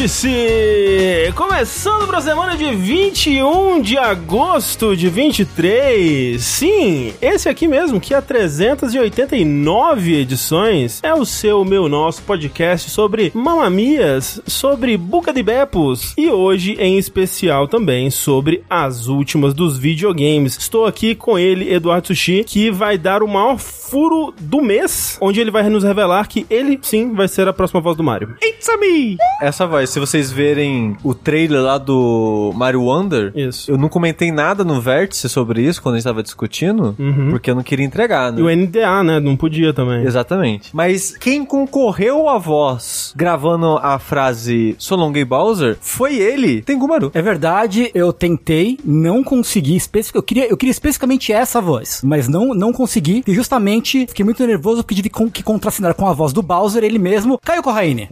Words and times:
Vértice! 0.00 1.09
Começando 1.32 2.06
para 2.06 2.18
a 2.18 2.22
semana 2.22 2.56
de 2.56 2.74
21 2.74 3.80
de 3.80 3.96
agosto 3.96 4.96
de 4.96 5.08
23. 5.08 6.42
Sim, 6.42 7.12
esse 7.20 7.48
aqui 7.48 7.68
mesmo, 7.68 8.00
que 8.00 8.14
há 8.14 8.22
389 8.22 10.14
edições, 10.14 11.00
é 11.02 11.14
o 11.14 11.24
seu, 11.24 11.64
meu, 11.64 11.88
nosso 11.88 12.22
podcast 12.22 12.90
sobre 12.90 13.30
mamamias, 13.34 14.40
sobre 14.46 14.96
buca 14.96 15.32
de 15.32 15.42
bepos 15.42 16.14
e 16.16 16.28
hoje 16.28 16.76
em 16.78 16.98
especial 16.98 17.68
também 17.68 18.10
sobre 18.10 18.64
as 18.68 19.06
últimas 19.06 19.54
dos 19.54 19.78
videogames. 19.78 20.56
Estou 20.56 20.86
aqui 20.86 21.14
com 21.14 21.38
ele, 21.38 21.72
Eduardo 21.72 22.08
Sushi, 22.08 22.44
que 22.44 22.70
vai 22.70 22.98
dar 22.98 23.22
o 23.22 23.28
maior 23.28 23.58
furo 23.58 24.32
do 24.38 24.62
mês, 24.62 25.18
onde 25.20 25.40
ele 25.40 25.50
vai 25.50 25.68
nos 25.68 25.84
revelar 25.84 26.28
que 26.28 26.46
ele 26.48 26.78
sim 26.82 27.12
vai 27.12 27.28
ser 27.28 27.46
a 27.48 27.52
próxima 27.52 27.80
voz 27.80 27.96
do 27.96 28.02
Mario. 28.02 28.36
It's 28.42 28.68
a 28.68 28.76
me! 28.76 29.16
Essa 29.42 29.66
voz, 29.66 29.90
se 29.90 30.00
vocês 30.00 30.30
verem 30.30 30.96
o 31.02 31.14
trailer 31.22 31.62
lá 31.62 31.78
do 31.78 32.52
Mario 32.54 32.82
Wonder, 32.82 33.32
Isso. 33.34 33.70
eu 33.70 33.78
não 33.78 33.88
comentei 33.88 34.30
nada 34.32 34.64
no 34.64 34.80
Vértice 34.80 35.28
sobre 35.28 35.62
isso 35.62 35.82
quando 35.82 35.94
a 35.94 35.98
gente 35.98 36.04
tava 36.06 36.22
discutindo, 36.22 36.94
porque 37.30 37.50
eu 37.50 37.54
não 37.54 37.62
queria 37.62 37.84
entregar, 37.86 38.32
né? 38.32 38.40
E 38.40 38.42
o 38.42 38.48
NDA, 38.50 39.02
né? 39.02 39.20
Não 39.20 39.36
podia 39.36 39.72
também. 39.72 40.04
Exatamente. 40.04 40.70
Mas 40.72 41.16
quem 41.16 41.44
concorreu 41.44 42.28
à 42.28 42.38
voz 42.38 43.12
gravando 43.16 43.78
a 43.82 43.98
frase 43.98 44.74
Solonguei 44.78 45.24
Bowser 45.24 45.76
foi 45.80 46.16
ele, 46.16 46.62
Tengumaru. 46.62 47.10
É 47.14 47.22
verdade, 47.22 47.90
eu 47.94 48.12
tentei, 48.12 48.78
não 48.84 49.22
consegui 49.22 49.76
especific... 49.76 50.16
eu 50.16 50.22
queria, 50.22 50.48
eu 50.48 50.56
queria 50.56 50.70
especificamente 50.70 51.32
essa 51.32 51.60
voz, 51.60 52.00
mas 52.04 52.28
não 52.28 52.54
não 52.54 52.72
consegui, 52.72 53.22
e 53.26 53.34
justamente 53.34 54.06
fiquei 54.06 54.24
muito 54.24 54.44
nervoso 54.46 54.82
porque 54.82 54.94
tive 54.94 55.10
com- 55.10 55.30
que 55.30 55.42
contracenar 55.42 55.94
com 55.94 56.06
a 56.06 56.12
voz 56.12 56.32
do 56.32 56.42
Bowser, 56.42 56.82
ele 56.84 56.98
mesmo, 56.98 57.38
Caio 57.44 57.62
Corraine. 57.62 58.08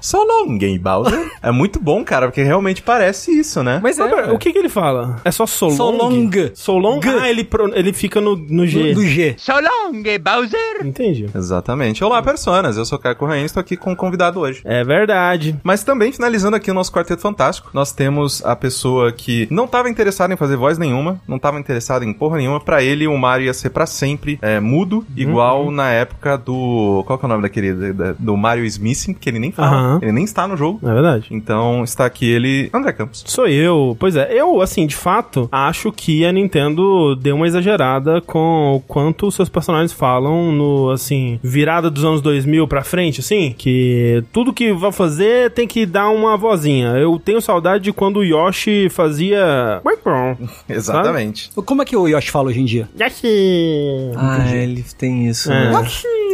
Solonguei 0.00 0.78
Bowser. 0.78 1.11
É 1.42 1.50
muito 1.50 1.78
bom, 1.80 2.04
cara, 2.04 2.26
porque 2.26 2.42
realmente 2.42 2.82
parece 2.82 3.30
isso, 3.38 3.62
né? 3.62 3.80
Mas 3.82 3.98
é, 3.98 4.04
o 4.32 4.38
que 4.38 4.52
que 4.52 4.58
ele 4.58 4.68
fala? 4.68 5.20
É 5.24 5.30
só 5.30 5.46
Solong? 5.46 5.76
Solong. 5.76 6.50
Solong? 6.54 7.00
Ah, 7.20 7.28
ele, 7.28 7.44
pro- 7.44 7.72
ele 7.74 7.92
fica 7.92 8.20
no, 8.20 8.36
no 8.36 8.66
G. 8.66 8.94
Do, 8.94 9.00
do 9.00 9.06
G. 9.06 9.34
Entendi. 10.86 11.26
Exatamente. 11.34 12.02
Olá, 12.04 12.22
personas. 12.22 12.76
Eu 12.76 12.84
sou 12.84 12.98
o 12.98 13.00
Caio 13.00 13.16
Corraine, 13.16 13.44
estou 13.44 13.60
aqui 13.60 13.76
com 13.76 13.92
um 13.92 13.96
convidado 13.96 14.40
hoje. 14.40 14.60
É 14.64 14.82
verdade. 14.84 15.56
Mas 15.62 15.82
também, 15.84 16.12
finalizando 16.12 16.56
aqui 16.56 16.70
o 16.70 16.74
nosso 16.74 16.92
Quarteto 16.92 17.20
Fantástico, 17.22 17.70
nós 17.72 17.92
temos 17.92 18.44
a 18.44 18.54
pessoa 18.56 19.12
que 19.12 19.46
não 19.50 19.64
estava 19.64 19.88
interessada 19.88 20.32
em 20.32 20.36
fazer 20.36 20.56
voz 20.56 20.78
nenhuma, 20.78 21.20
não 21.26 21.36
estava 21.36 21.58
interessada 21.58 22.04
em 22.04 22.12
porra 22.12 22.38
nenhuma. 22.38 22.60
Pra 22.60 22.82
ele, 22.82 23.06
o 23.06 23.16
Mario 23.18 23.46
ia 23.46 23.54
ser 23.54 23.70
pra 23.70 23.86
sempre 23.86 24.38
é, 24.42 24.60
mudo, 24.60 25.04
igual 25.16 25.70
na 25.70 25.90
época 25.90 26.36
do. 26.38 27.02
Qual 27.06 27.18
que 27.18 27.24
é 27.24 27.26
o 27.26 27.28
nome 27.28 27.42
daquele? 27.42 27.92
da- 27.92 28.14
Do 28.18 28.36
Mario 28.36 28.64
Smithing, 28.64 29.14
que 29.14 29.28
ele 29.28 29.38
nem 29.38 29.52
fala. 29.52 29.68
Aham. 29.76 29.98
Ele 30.02 30.12
nem 30.12 30.24
está 30.24 30.46
no 30.46 30.56
jogo. 30.56 30.78
É 30.82 30.86
verdade. 30.92 31.01
Então 31.30 31.82
está 31.84 32.06
aqui 32.06 32.28
ele, 32.30 32.70
André 32.72 32.92
Campos. 32.92 33.24
Sou 33.26 33.46
eu. 33.46 33.96
Pois 33.98 34.16
é, 34.16 34.28
eu, 34.32 34.60
assim, 34.60 34.86
de 34.86 34.96
fato, 34.96 35.48
acho 35.50 35.90
que 35.92 36.24
a 36.24 36.32
Nintendo 36.32 37.14
deu 37.16 37.36
uma 37.36 37.46
exagerada 37.46 38.20
com 38.20 38.74
o 38.76 38.80
quanto 38.80 39.26
os 39.26 39.34
seus 39.34 39.48
personagens 39.48 39.92
falam 39.92 40.52
no, 40.52 40.90
assim, 40.90 41.38
virada 41.42 41.90
dos 41.90 42.04
anos 42.04 42.20
2000 42.20 42.66
pra 42.68 42.82
frente, 42.84 43.20
assim, 43.20 43.54
que 43.56 44.22
tudo 44.32 44.52
que 44.52 44.72
vai 44.72 44.92
fazer 44.92 45.50
tem 45.50 45.66
que 45.66 45.84
dar 45.86 46.08
uma 46.10 46.36
vozinha. 46.36 46.88
Eu 46.90 47.18
tenho 47.18 47.40
saudade 47.40 47.84
de 47.84 47.92
quando 47.92 48.18
o 48.18 48.24
Yoshi 48.24 48.88
fazia... 48.90 49.80
Exatamente. 50.68 51.50
Como 51.54 51.82
é 51.82 51.84
que 51.84 51.96
o 51.96 52.06
Yoshi 52.08 52.30
fala 52.30 52.48
hoje 52.48 52.60
em 52.60 52.64
dia? 52.64 52.88
Yoshi... 53.00 54.12
Ah, 54.16 54.54
ele 54.54 54.84
tem 54.98 55.28
isso, 55.28 55.50
É. 55.52 55.70
né? 55.70 55.86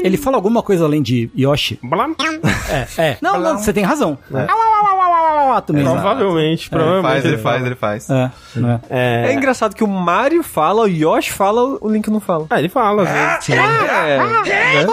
Ele 0.05 0.17
fala 0.17 0.37
alguma 0.37 0.63
coisa 0.63 0.85
além 0.85 1.03
de 1.03 1.29
Yoshi? 1.37 1.79
Blam. 1.83 2.15
É, 2.71 3.03
é. 3.03 3.17
Não, 3.21 3.41
não, 3.41 3.59
você 3.59 3.73
tem 3.73 3.83
razão. 3.83 4.17
Au, 4.33 4.58
também. 5.67 5.85
Provavelmente, 5.85 6.69
Ele 6.69 6.71
provavelmente. 6.71 7.13
faz, 7.13 7.25
ele 7.25 7.39
faz, 7.39 7.67
ele 7.67 7.75
faz. 7.75 8.11
É, 8.11 8.31
é. 8.91 9.31
É. 9.31 9.33
engraçado 9.33 9.75
que 9.75 9.85
o 9.85 9.89
Mario 9.89 10.43
fala, 10.43 10.83
o 10.83 10.89
Yoshi 10.89 11.33
fala, 11.33 11.79
o 11.81 11.89
Link 11.91 12.09
não 12.11 12.21
fala. 12.21 12.47
Ah, 12.51 12.59
ele 12.59 12.69
fala, 12.69 13.05
vezes. 13.05 13.49
É, 13.51 13.57
né? 13.57 14.87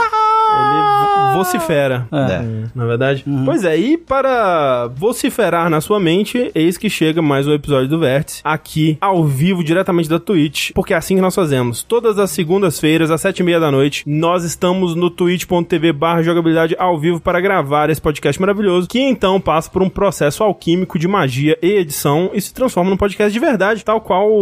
Ele 0.59 1.35
vocifera. 1.37 2.07
É. 2.11 2.65
Na 2.73 2.85
verdade? 2.85 3.25
Pois 3.43 3.63
é, 3.65 3.75
e 3.77 3.97
para 3.97 4.87
vociferar 4.95 5.69
na 5.69 5.81
sua 5.81 5.99
mente, 5.99 6.49
eis 6.55 6.77
que 6.77 6.89
chega 6.89 7.21
mais 7.21 7.45
um 7.47 7.53
episódio 7.53 7.89
do 7.89 7.99
Vértice, 7.99 8.41
aqui 8.43 8.97
ao 9.01 9.23
vivo, 9.25 9.61
diretamente 9.63 10.07
da 10.09 10.17
Twitch, 10.19 10.71
porque 10.73 10.93
é 10.93 10.97
assim 10.97 11.15
que 11.15 11.21
nós 11.21 11.35
fazemos. 11.35 11.83
Todas 11.83 12.17
as 12.19 12.31
segundas-feiras, 12.31 13.11
às 13.11 13.19
sete 13.21 13.39
e 13.39 13.43
meia 13.43 13.59
da 13.59 13.69
noite, 13.69 14.03
nós 14.07 14.43
estamos 14.45 14.95
no 14.95 15.09
twitch.tv 15.09 15.91
barra 15.91 16.23
jogabilidade 16.23 16.75
ao 16.79 16.97
vivo 16.97 17.19
para 17.19 17.41
gravar 17.41 17.89
esse 17.89 18.01
podcast 18.01 18.39
maravilhoso, 18.39 18.87
que 18.87 18.99
então 18.99 19.39
passa 19.41 19.69
por 19.69 19.81
um 19.81 19.89
processo 19.89 20.41
alquímico 20.43 20.97
de 20.97 21.07
magia 21.07 21.57
e 21.61 21.67
edição 21.73 22.29
e 22.33 22.39
se 22.39 22.53
transforma 22.53 22.89
num 22.89 22.97
podcast 22.97 23.31
de 23.33 23.39
verdade, 23.39 23.83
tal 23.83 23.99
qual 23.99 24.29
o, 24.31 24.41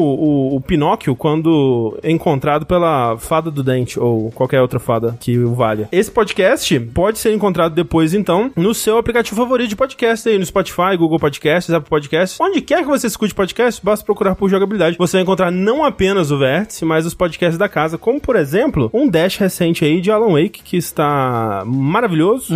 o- 0.53 0.56
o 0.57 0.62
Pinóquio, 0.62 1.16
quando 1.16 1.97
encontrado 2.03 2.66
pela 2.66 3.18
fada 3.18 3.50
do 3.50 3.63
dente, 3.63 4.00
ou 4.00 4.31
qualquer 4.31 4.62
outra 4.62 4.79
fada 4.79 5.18
que 5.19 5.38
o 5.40 5.53
valha. 5.56 5.88
Esse 5.91 6.03
podcast 6.12 6.80
pode 6.94 7.19
ser 7.19 7.34
encontrado 7.34 7.74
depois, 7.75 8.14
então, 8.14 8.52
no 8.56 8.74
seu 8.74 8.97
aplicativo 8.97 9.36
favorito 9.36 9.69
de 9.69 9.75
podcast 9.75 10.28
aí, 10.28 10.38
no 10.38 10.46
Spotify, 10.46 10.97
Google 10.97 11.19
Podcasts, 11.19 11.74
Apple 11.74 11.90
Podcasts, 11.90 12.40
onde 12.40 12.62
quer 12.62 12.81
que 12.84 12.88
você 12.88 13.08
escute 13.08 13.34
podcast, 13.34 13.84
basta 13.84 14.06
procurar 14.06 14.36
por 14.36 14.50
jogabilidade. 14.50 14.97
Você 14.97 15.18
vai 15.18 15.24
encontrar 15.24 15.52
não 15.52 15.84
apenas 15.84 16.31
o 16.31 16.38
Vértice, 16.38 16.86
mas 16.86 17.06
os 17.06 17.14
podcasts 17.14 17.58
da 17.58 17.69
casa, 17.69 17.97
como, 17.97 18.19
por 18.19 18.36
exemplo, 18.36 18.90
um 18.94 19.09
dash 19.09 19.38
recente 19.38 19.86
aí 19.86 20.02
de 20.02 20.12
Alan 20.12 20.34
Wake, 20.34 20.62
que 20.64 20.78
está 20.78 21.64
maravilhoso. 21.66 22.53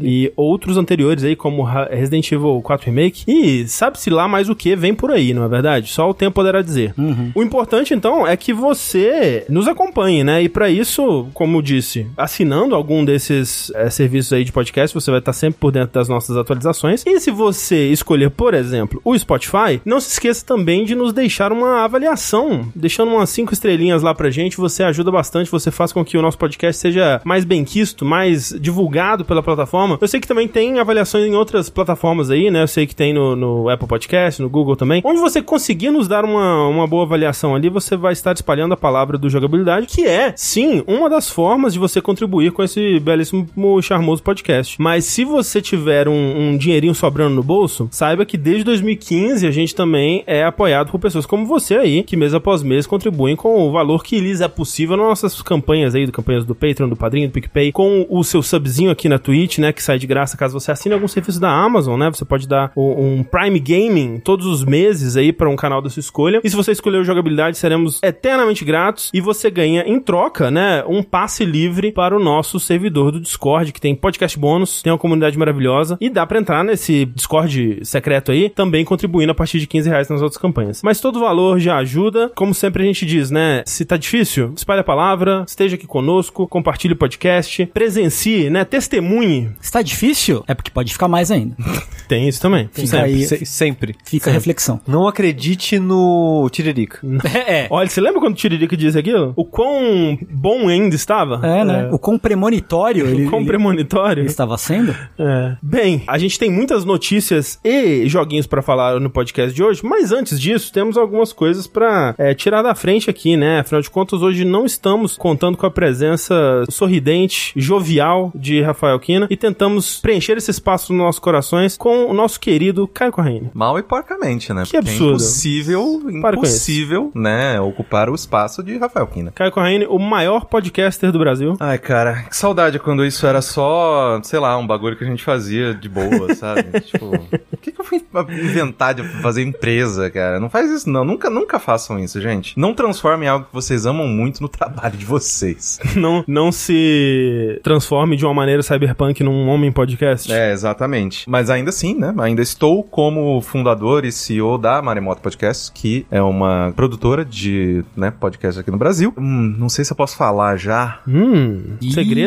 E 0.00 0.32
outros 0.36 0.76
anteriores 0.76 1.24
aí, 1.24 1.36
como 1.36 1.62
Resident 1.62 2.30
Evil 2.32 2.60
4 2.62 2.86
Remake. 2.86 3.24
E 3.26 3.66
sabe-se 3.68 4.10
lá 4.10 4.28
mais 4.28 4.48
o 4.48 4.54
que 4.54 4.74
vem 4.76 4.94
por 4.94 5.10
aí, 5.10 5.32
não 5.34 5.44
é 5.44 5.48
verdade? 5.48 5.90
Só 5.90 6.08
o 6.08 6.14
tempo 6.14 6.34
poderá 6.34 6.62
dizer. 6.62 6.94
O 7.34 7.42
importante, 7.42 7.94
então, 7.94 8.26
é 8.26 8.36
que 8.36 8.52
você 8.52 9.44
nos 9.48 9.68
acompanhe, 9.68 10.22
né? 10.24 10.42
E 10.42 10.48
pra 10.48 10.70
isso, 10.70 11.28
como 11.34 11.58
eu 11.58 11.62
disse, 11.62 12.06
assinando 12.16 12.69
algum 12.74 13.04
desses 13.04 13.70
eh, 13.74 13.90
serviços 13.90 14.32
aí 14.32 14.44
de 14.44 14.52
podcast, 14.52 14.94
você 14.94 15.10
vai 15.10 15.20
estar 15.20 15.32
sempre 15.32 15.58
por 15.60 15.72
dentro 15.72 15.92
das 15.92 16.08
nossas 16.08 16.36
atualizações. 16.36 17.04
E 17.06 17.20
se 17.20 17.30
você 17.30 17.88
escolher, 17.90 18.30
por 18.30 18.54
exemplo, 18.54 19.00
o 19.04 19.16
Spotify, 19.18 19.80
não 19.84 20.00
se 20.00 20.10
esqueça 20.10 20.44
também 20.44 20.84
de 20.84 20.94
nos 20.94 21.12
deixar 21.12 21.52
uma 21.52 21.84
avaliação, 21.84 22.68
deixando 22.74 23.12
umas 23.12 23.30
cinco 23.30 23.52
estrelinhas 23.52 24.02
lá 24.02 24.14
pra 24.14 24.30
gente. 24.30 24.56
Você 24.56 24.82
ajuda 24.82 25.10
bastante, 25.10 25.50
você 25.50 25.70
faz 25.70 25.92
com 25.92 26.04
que 26.04 26.16
o 26.16 26.22
nosso 26.22 26.38
podcast 26.38 26.80
seja 26.80 27.20
mais 27.24 27.44
benquisto, 27.44 28.04
mais 28.04 28.54
divulgado 28.60 29.24
pela 29.24 29.42
plataforma. 29.42 29.98
Eu 30.00 30.08
sei 30.08 30.20
que 30.20 30.28
também 30.28 30.48
tem 30.48 30.78
avaliações 30.78 31.26
em 31.26 31.34
outras 31.34 31.68
plataformas 31.68 32.30
aí, 32.30 32.50
né? 32.50 32.62
Eu 32.62 32.68
sei 32.68 32.86
que 32.86 32.94
tem 32.94 33.12
no, 33.12 33.36
no 33.36 33.68
Apple 33.68 33.88
Podcast, 33.88 34.40
no 34.40 34.48
Google 34.48 34.76
também. 34.76 35.00
Onde 35.04 35.20
você 35.20 35.42
conseguir 35.42 35.90
nos 35.90 36.08
dar 36.08 36.24
uma, 36.24 36.66
uma 36.68 36.86
boa 36.86 37.04
avaliação 37.04 37.54
ali, 37.54 37.68
você 37.68 37.96
vai 37.96 38.12
estar 38.12 38.32
espalhando 38.32 38.74
a 38.74 38.76
palavra 38.76 39.18
do 39.18 39.28
jogabilidade, 39.28 39.86
que 39.86 40.06
é, 40.06 40.32
sim, 40.36 40.82
uma 40.86 41.08
das 41.08 41.30
formas 41.30 41.72
de 41.72 41.78
você 41.78 42.00
contribuir 42.00 42.52
com 42.52 42.59
esse 42.62 42.98
belíssimo, 43.00 43.46
charmoso 43.82 44.22
podcast. 44.22 44.80
Mas 44.80 45.04
se 45.04 45.24
você 45.24 45.60
tiver 45.60 46.08
um, 46.08 46.50
um 46.50 46.56
dinheirinho 46.56 46.94
sobrando 46.94 47.34
no 47.34 47.42
bolso, 47.42 47.88
saiba 47.90 48.24
que 48.24 48.36
desde 48.36 48.64
2015 48.64 49.46
a 49.46 49.50
gente 49.50 49.74
também 49.74 50.22
é 50.26 50.44
apoiado 50.44 50.90
por 50.90 50.98
pessoas 50.98 51.26
como 51.26 51.46
você 51.46 51.76
aí, 51.76 52.02
que 52.02 52.16
mês 52.16 52.34
após 52.34 52.62
mês 52.62 52.86
contribuem 52.86 53.36
com 53.36 53.68
o 53.68 53.72
valor 53.72 54.02
que 54.02 54.20
lhes 54.20 54.40
é 54.40 54.48
possível 54.48 54.96
nas 54.96 55.06
nossas 55.06 55.42
campanhas 55.42 55.94
aí, 55.94 56.06
do 56.06 56.12
campanhas 56.12 56.44
do 56.44 56.54
Patreon, 56.54 56.88
do 56.88 56.96
Padrinho, 56.96 57.28
do 57.28 57.32
PicPay, 57.32 57.72
com 57.72 58.06
o 58.08 58.22
seu 58.24 58.42
subzinho 58.42 58.90
aqui 58.90 59.08
na 59.08 59.18
Twitch, 59.18 59.58
né, 59.58 59.72
que 59.72 59.82
sai 59.82 59.98
de 59.98 60.06
graça 60.06 60.36
caso 60.36 60.58
você 60.58 60.70
assine 60.72 60.94
algum 60.94 61.08
serviço 61.08 61.40
da 61.40 61.50
Amazon, 61.50 61.98
né? 61.98 62.10
Você 62.10 62.24
pode 62.24 62.46
dar 62.48 62.72
o- 62.74 63.00
um 63.02 63.22
Prime 63.22 63.58
Gaming 63.58 64.20
todos 64.20 64.46
os 64.46 64.64
meses 64.64 65.16
aí 65.16 65.32
para 65.32 65.48
um 65.48 65.56
canal 65.56 65.80
da 65.82 65.88
sua 65.90 66.00
escolha. 66.00 66.40
E 66.42 66.50
se 66.50 66.56
você 66.56 66.72
escolher 66.72 66.98
o 66.98 67.04
jogabilidade, 67.04 67.56
seremos 67.58 68.00
eternamente 68.02 68.64
gratos 68.64 69.10
e 69.14 69.20
você 69.20 69.50
ganha 69.50 69.82
em 69.86 69.98
troca, 70.00 70.50
né, 70.50 70.84
um 70.86 71.02
passe 71.02 71.44
livre 71.44 71.92
para 71.92 72.16
o 72.16 72.20
nosso 72.22 72.49
servidor 72.58 73.12
do 73.12 73.20
Discord, 73.20 73.72
que 73.72 73.80
tem 73.80 73.94
podcast 73.94 74.38
bônus, 74.38 74.82
tem 74.82 74.92
uma 74.92 74.98
comunidade 74.98 75.38
maravilhosa 75.38 75.96
e 76.00 76.08
dá 76.10 76.26
para 76.26 76.38
entrar 76.40 76.64
nesse 76.64 77.04
Discord 77.04 77.80
secreto 77.84 78.32
aí, 78.32 78.48
também 78.50 78.84
contribuindo 78.84 79.30
a 79.32 79.34
partir 79.34 79.60
de 79.60 79.66
15 79.66 79.88
reais 79.88 80.08
nas 80.08 80.22
outras 80.22 80.40
campanhas. 80.40 80.80
Mas 80.82 81.00
todo 81.00 81.20
valor 81.20 81.58
já 81.60 81.76
ajuda, 81.76 82.30
como 82.34 82.54
sempre 82.54 82.82
a 82.82 82.86
gente 82.86 83.04
diz, 83.06 83.30
né? 83.30 83.62
Se 83.66 83.84
tá 83.84 83.96
difícil, 83.96 84.52
espalhe 84.56 84.80
a 84.80 84.84
palavra, 84.84 85.44
esteja 85.46 85.76
aqui 85.76 85.86
conosco, 85.86 86.48
compartilhe 86.48 86.94
o 86.94 86.96
podcast, 86.96 87.66
presencie, 87.66 88.48
né? 88.50 88.64
Testemunhe. 88.64 89.50
Está 89.60 89.82
difícil? 89.82 90.42
É 90.48 90.54
porque 90.54 90.70
pode 90.70 90.92
ficar 90.92 91.08
mais 91.08 91.30
ainda. 91.30 91.54
Tem 92.08 92.26
isso 92.28 92.40
também. 92.40 92.68
Fica 92.72 92.86
Sempre. 92.88 93.04
aí, 93.06 93.22
Se- 93.24 93.46
sempre. 93.46 93.94
fica 94.04 94.30
a 94.30 94.32
reflexão. 94.32 94.80
Não 94.86 95.06
acredite 95.06 95.78
no 95.78 96.48
Tiririca. 96.50 96.98
É, 97.34 97.62
é. 97.64 97.68
Olha, 97.70 97.88
você 97.88 98.00
lembra 98.00 98.18
quando 98.20 98.32
o 98.32 98.36
Tiririca 98.36 98.76
disse 98.76 98.98
aquilo? 98.98 99.32
O 99.36 99.44
quão 99.44 100.18
bom 100.28 100.66
ainda 100.68 100.96
estava? 100.96 101.40
É, 101.46 101.64
né? 101.64 101.88
O 101.92 101.98
quão 102.00 102.18
premonitório 102.18 102.39
ele, 103.10 103.26
Com 103.28 103.36
ele- 103.38 103.46
premonitório. 103.46 104.20
ele 104.22 104.28
estava 104.28 104.56
sendo? 104.58 104.94
É. 105.18 105.56
Bem, 105.62 106.02
a 106.06 106.18
gente 106.18 106.38
tem 106.38 106.50
muitas 106.50 106.84
notícias 106.84 107.58
e 107.64 108.06
joguinhos 108.08 108.46
pra 108.46 108.62
falar 108.62 108.98
no 109.00 109.10
podcast 109.10 109.54
de 109.54 109.62
hoje, 109.62 109.80
mas 109.84 110.12
antes 110.12 110.40
disso, 110.40 110.72
temos 110.72 110.96
algumas 110.96 111.32
coisas 111.32 111.66
pra 111.66 112.14
é, 112.18 112.34
tirar 112.34 112.62
da 112.62 112.74
frente 112.74 113.10
aqui, 113.10 113.36
né? 113.36 113.60
Afinal 113.60 113.80
de 113.82 113.90
contas, 113.90 114.22
hoje 114.22 114.44
não 114.44 114.64
estamos 114.64 115.16
contando 115.16 115.56
com 115.56 115.66
a 115.66 115.70
presença 115.70 116.64
sorridente, 116.68 117.52
jovial 117.56 118.30
de 118.34 118.60
Rafael 118.62 118.98
Kina 118.98 119.26
e 119.30 119.36
tentamos 119.36 120.00
preencher 120.00 120.36
esse 120.36 120.50
espaço 120.50 120.92
nos 120.92 121.02
nossos 121.02 121.18
corações 121.20 121.76
com 121.76 122.06
o 122.06 122.12
nosso 122.14 122.38
querido 122.40 122.86
Caio 122.88 123.12
Correia. 123.12 123.50
Mal 123.54 123.78
e 123.78 123.82
porcamente, 123.82 124.52
né? 124.52 124.62
Que 124.64 124.72
Porque 124.72 124.76
absurdo. 124.78 125.04
É 125.12 125.14
impossível, 125.14 126.00
Para 126.22 126.36
impossível, 126.36 127.10
né, 127.14 127.60
ocupar 127.60 128.08
o 128.10 128.14
espaço 128.14 128.62
de 128.62 128.76
Rafael 128.78 129.06
Kina. 129.06 129.30
Caio 129.32 129.52
Corraine, 129.52 129.86
o 129.86 129.98
maior 129.98 130.44
podcaster 130.46 131.12
do 131.12 131.18
Brasil. 131.18 131.56
Ai, 131.60 131.78
cara, 131.78 132.24
que 132.30 132.36
saudade 132.36 132.78
quando 132.78 133.04
isso 133.04 133.26
era 133.26 133.42
só, 133.42 134.20
sei 134.22 134.38
lá, 134.38 134.56
um 134.56 134.66
bagulho 134.66 134.96
que 134.96 135.04
a 135.04 135.06
gente 135.06 135.22
fazia 135.24 135.74
de 135.74 135.88
boa, 135.88 136.32
sabe? 136.34 136.80
tipo, 136.80 137.10
por 137.10 137.58
que, 137.60 137.72
que 137.72 137.80
eu 137.80 137.84
fui 137.84 138.00
inventar 138.30 138.94
de 138.94 139.02
fazer 139.20 139.42
empresa, 139.42 140.08
cara? 140.10 140.38
Não 140.38 140.48
faz 140.48 140.70
isso, 140.70 140.88
não. 140.88 141.04
Nunca, 141.04 141.28
nunca 141.28 141.58
façam 141.58 141.98
isso, 141.98 142.20
gente. 142.20 142.58
Não 142.58 142.72
transformem 142.72 143.28
algo 143.28 143.46
que 143.46 143.52
vocês 143.52 143.84
amam 143.84 144.06
muito 144.06 144.40
no 144.40 144.48
trabalho 144.48 144.96
de 144.96 145.04
vocês. 145.04 145.78
Não, 145.96 146.24
não 146.26 146.52
se 146.52 147.60
transforme 147.62 148.16
de 148.16 148.24
uma 148.24 148.32
maneira 148.32 148.62
cyberpunk 148.62 149.22
num 149.22 149.48
homem 149.48 149.72
podcast. 149.72 150.32
É, 150.32 150.52
exatamente. 150.52 151.28
Mas 151.28 151.50
ainda 151.50 151.70
assim, 151.70 151.94
né? 151.94 152.14
Ainda 152.18 152.40
estou 152.40 152.82
como 152.84 153.40
fundador 153.40 154.04
e 154.04 154.12
CEO 154.12 154.56
da 154.56 154.80
Maremoto 154.80 155.20
Podcast, 155.20 155.72
que 155.72 156.06
é 156.10 156.22
uma 156.22 156.72
produtora 156.76 157.24
de 157.24 157.84
né, 157.96 158.10
podcast 158.10 158.60
aqui 158.60 158.70
no 158.70 158.78
Brasil. 158.78 159.12
Hum, 159.18 159.54
não 159.58 159.68
sei 159.68 159.84
se 159.84 159.92
eu 159.92 159.96
posso 159.96 160.16
falar 160.16 160.56
já. 160.56 161.00
Hum, 161.06 161.76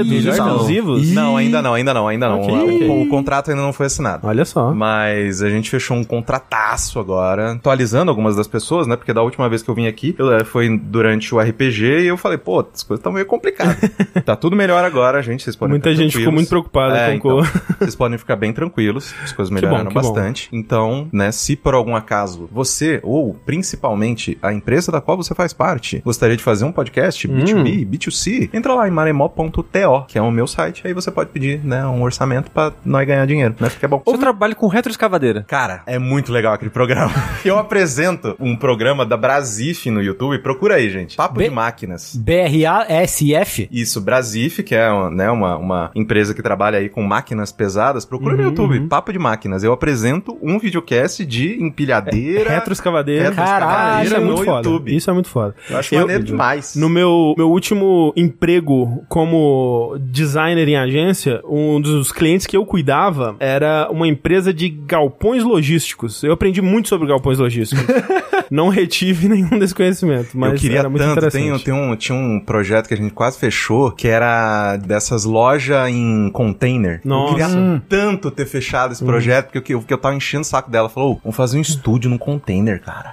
segredos 0.01 0.25
melhor 0.25 0.38
não. 0.38 0.48
exclusivos? 0.56 1.12
Não, 1.12 1.38
ainda 1.38 1.62
não, 1.62 1.74
ainda 1.74 1.94
não, 1.94 2.07
ainda 2.07 2.30
não. 2.30 2.42
Ok, 2.42 2.90
O-. 2.90 3.01
O, 3.04 3.07
contrato 3.07 3.50
ainda 3.51 3.62
não 3.62 3.74
foi 3.74 3.86
assinado. 3.88 4.28
Olha 4.28 4.45
só. 4.45 4.74
Mas 4.74 5.42
a 5.42 5.50
gente 5.50 5.69
fechou 5.69 5.95
um 5.98 6.04
contrataço 6.04 7.00
agora, 7.00 7.54
atualizando 7.54 8.10
algumas 8.10 8.36
das 8.36 8.48
pessoas, 8.48 8.88
né? 8.88 8.95
Porque 8.95 9.13
da 9.13 9.22
última 9.22 9.48
vez 9.50 9.62
que 9.62 9.69
eu 9.69 9.75
vim 9.75 9.88
aqui, 9.88 10.16
eu, 10.18 10.31
eh, 10.34 10.44
foi 10.44 10.78
durante 10.78 11.34
o 11.34 11.40
RPG 11.40 12.01
e 12.01 12.07
eu 12.07 12.18
falei, 12.18 12.38
pô, 12.38 12.60
as 12.62 12.84
coisas 12.84 13.00
estão 13.00 13.12
meio 13.12 13.25
complicadas. 13.25 13.78
tá 14.25 14.36
tudo 14.36 14.56
melhor 14.56 14.84
agora, 14.84 15.22
gente, 15.22 15.44
vocês 15.44 15.56
podem 15.56 15.74
Muita 15.74 15.90
ficar 15.90 16.04
gente 16.04 16.18
ficou 16.18 16.34
muito 16.34 16.50
preocupada 16.50 16.98
É, 16.98 17.18
com 17.18 17.28
o 17.30 17.42
então, 17.42 17.51
Vocês 17.80 17.95
podem 17.95 18.18
ficar 18.18 18.36
bem 18.36 18.54
tranquilos, 18.54 19.13
as 19.24 19.31
coisas 19.31 19.50
Que 19.50 19.56
melhoraram 19.56 19.86
bom, 19.86 19.90
que 19.90 19.95
bom. 19.95 20.13
bastante. 20.13 20.50
Então, 20.51 21.07
né, 21.12 21.31
se 21.31 21.56
por 21.56 21.74
algum 21.74 21.95
acaso 21.95 22.50
você, 22.51 23.00
ou 23.04 23.34
principalmente 23.45 24.38
a 24.42 24.54
empresa 24.54 24.92
da 24.92 25.01
qual 25.01 25.18
você 25.18 25.34
faz 25.34 25.54
parte, 25.54 26.01
gostaria 26.04 26.38
de 26.38 26.44
fazer 26.44 26.66
um 26.66 26.72
podcast 26.72 27.28
Hum. 27.28 27.38
B2B, 27.38 27.86
B2C, 27.88 28.50
entra 28.54 28.74
lá 28.74 28.88
em 28.88 28.92
maremó.to, 29.83 30.06
que 30.07 30.18
é 30.18 30.21
o 30.21 30.31
meu 30.31 30.47
site, 30.47 30.85
aí 30.85 30.94
você 30.94 31.12
pode 31.12 31.30
pedir, 31.31 31.63
né, 31.63 31.85
um 31.85 32.01
orçamento 32.01 32.50
pra 32.51 32.71
nós 32.85 33.06
ganhar 33.07 33.25
dinheiro, 33.25 33.56
né, 33.59 33.69
porque 33.69 33.85
é 33.85 33.88
bom. 33.88 34.01
Eu 34.06 34.18
trabalho 34.18 34.56
com 34.56 34.68
retroescavadeira. 34.68 35.44
Cara, 35.47 35.81
é 35.85 35.97
muito 36.00 36.31
legal 36.31 36.53
aquele 36.53 36.71
programa. 36.71 37.12
Eu 37.44 37.57
apresento 37.57 38.35
um 38.39 38.56
programa 38.56 39.06
da 39.06 39.18
Brasif 39.18 39.89
no 39.89 40.01
YouTube. 40.01 40.39
Procura 40.39 40.75
aí, 40.75 40.89
gente. 40.89 41.15
Papo 41.18 41.35
Be- 41.35 41.45
de 41.45 41.50
Máquinas. 41.50 42.15
BRASF? 42.15 43.68
Isso, 43.71 44.00
Brasif, 44.01 44.63
que 44.63 44.75
é 44.75 44.88
né, 45.12 45.30
uma, 45.30 45.57
uma 45.57 45.91
empresa 45.95 46.33
que 46.33 46.41
trabalha 46.41 46.80
aí 46.80 46.89
com 46.89 47.01
máquinas 47.03 47.51
pesadas. 47.51 48.06
Procura 48.06 48.35
no 48.35 48.44
Uhum, 48.44 48.50
YouTube, 48.50 48.80
uhum. 48.80 48.88
Papo 48.88 49.12
de 49.12 49.19
Máquinas. 49.19 49.63
Eu 49.63 49.74
apresento 49.74 50.38
um 50.41 50.57
videocast 50.59 51.25
de 51.25 51.62
empilhadeira. 51.62 52.50
Retroescavadeira. 52.50 53.30
Retroescavadeira 53.30 53.65
Caralho, 53.69 54.06
isso 54.06 54.15
é 54.15 54.19
no 54.19 54.25
muito 54.25 54.44
foda. 54.45 54.57
YouTube. 54.69 54.95
Isso 54.95 55.09
é 55.09 55.13
muito 55.13 55.30
foda. 55.30 55.56
Eu 55.69 55.77
acho 55.77 55.95
Eu- 55.95 56.01
maneiro 56.01 56.24
demais. 56.24 56.75
No 56.75 56.89
meu, 56.89 57.33
meu 57.38 57.50
último 57.50 58.13
emprego 58.15 59.03
como 59.09 59.72
designer 59.99 60.67
em 60.67 60.75
agência, 60.75 61.41
um 61.47 61.79
dos 61.81 62.11
clientes 62.11 62.45
que 62.47 62.55
eu 62.57 62.65
cuidava 62.65 63.35
era 63.39 63.87
uma 63.91 64.07
empresa 64.07 64.53
de 64.53 64.69
galpões 64.69 65.43
logísticos. 65.43 66.23
Eu 66.23 66.33
aprendi 66.33 66.61
muito 66.61 66.89
sobre 66.89 67.07
galpões 67.07 67.39
logísticos. 67.39 67.83
Não 68.51 68.69
retive 68.69 69.27
nenhum 69.27 69.57
desse 69.57 69.73
conhecimento, 69.73 70.37
mas 70.37 70.53
eu 70.53 70.59
queria 70.59 70.79
era 70.79 70.89
muito 70.89 71.01
tanto, 71.01 71.11
interessante. 71.17 71.63
tem, 71.63 71.73
tem 71.73 71.73
um, 71.73 71.95
tinha 71.95 72.15
um 72.15 72.39
projeto 72.39 72.87
que 72.87 72.93
a 72.93 72.97
gente 72.97 73.11
quase 73.13 73.39
fechou, 73.39 73.91
que 73.91 74.07
era 74.07 74.77
dessas 74.77 75.23
lojas 75.23 75.89
em 75.89 76.29
container. 76.31 77.01
Nossa. 77.03 77.31
Eu 77.31 77.47
queria 77.49 77.81
tanto 77.89 78.29
ter 78.29 78.45
fechado 78.45 78.91
esse 78.93 79.03
projeto, 79.03 79.51
porque, 79.51 79.73
eu- 79.73 79.79
porque 79.79 79.93
eu 79.93 79.97
tava 79.97 80.15
enchendo 80.15 80.41
o 80.41 80.45
saco 80.45 80.69
dela. 80.69 80.87
Falou, 80.89 81.13
"Ô, 81.13 81.19
vamos 81.23 81.35
fazer 81.35 81.57
um 81.57 81.61
estúdio 81.61 82.09
num 82.11 82.17
container, 82.17 82.79
cara. 82.81 83.11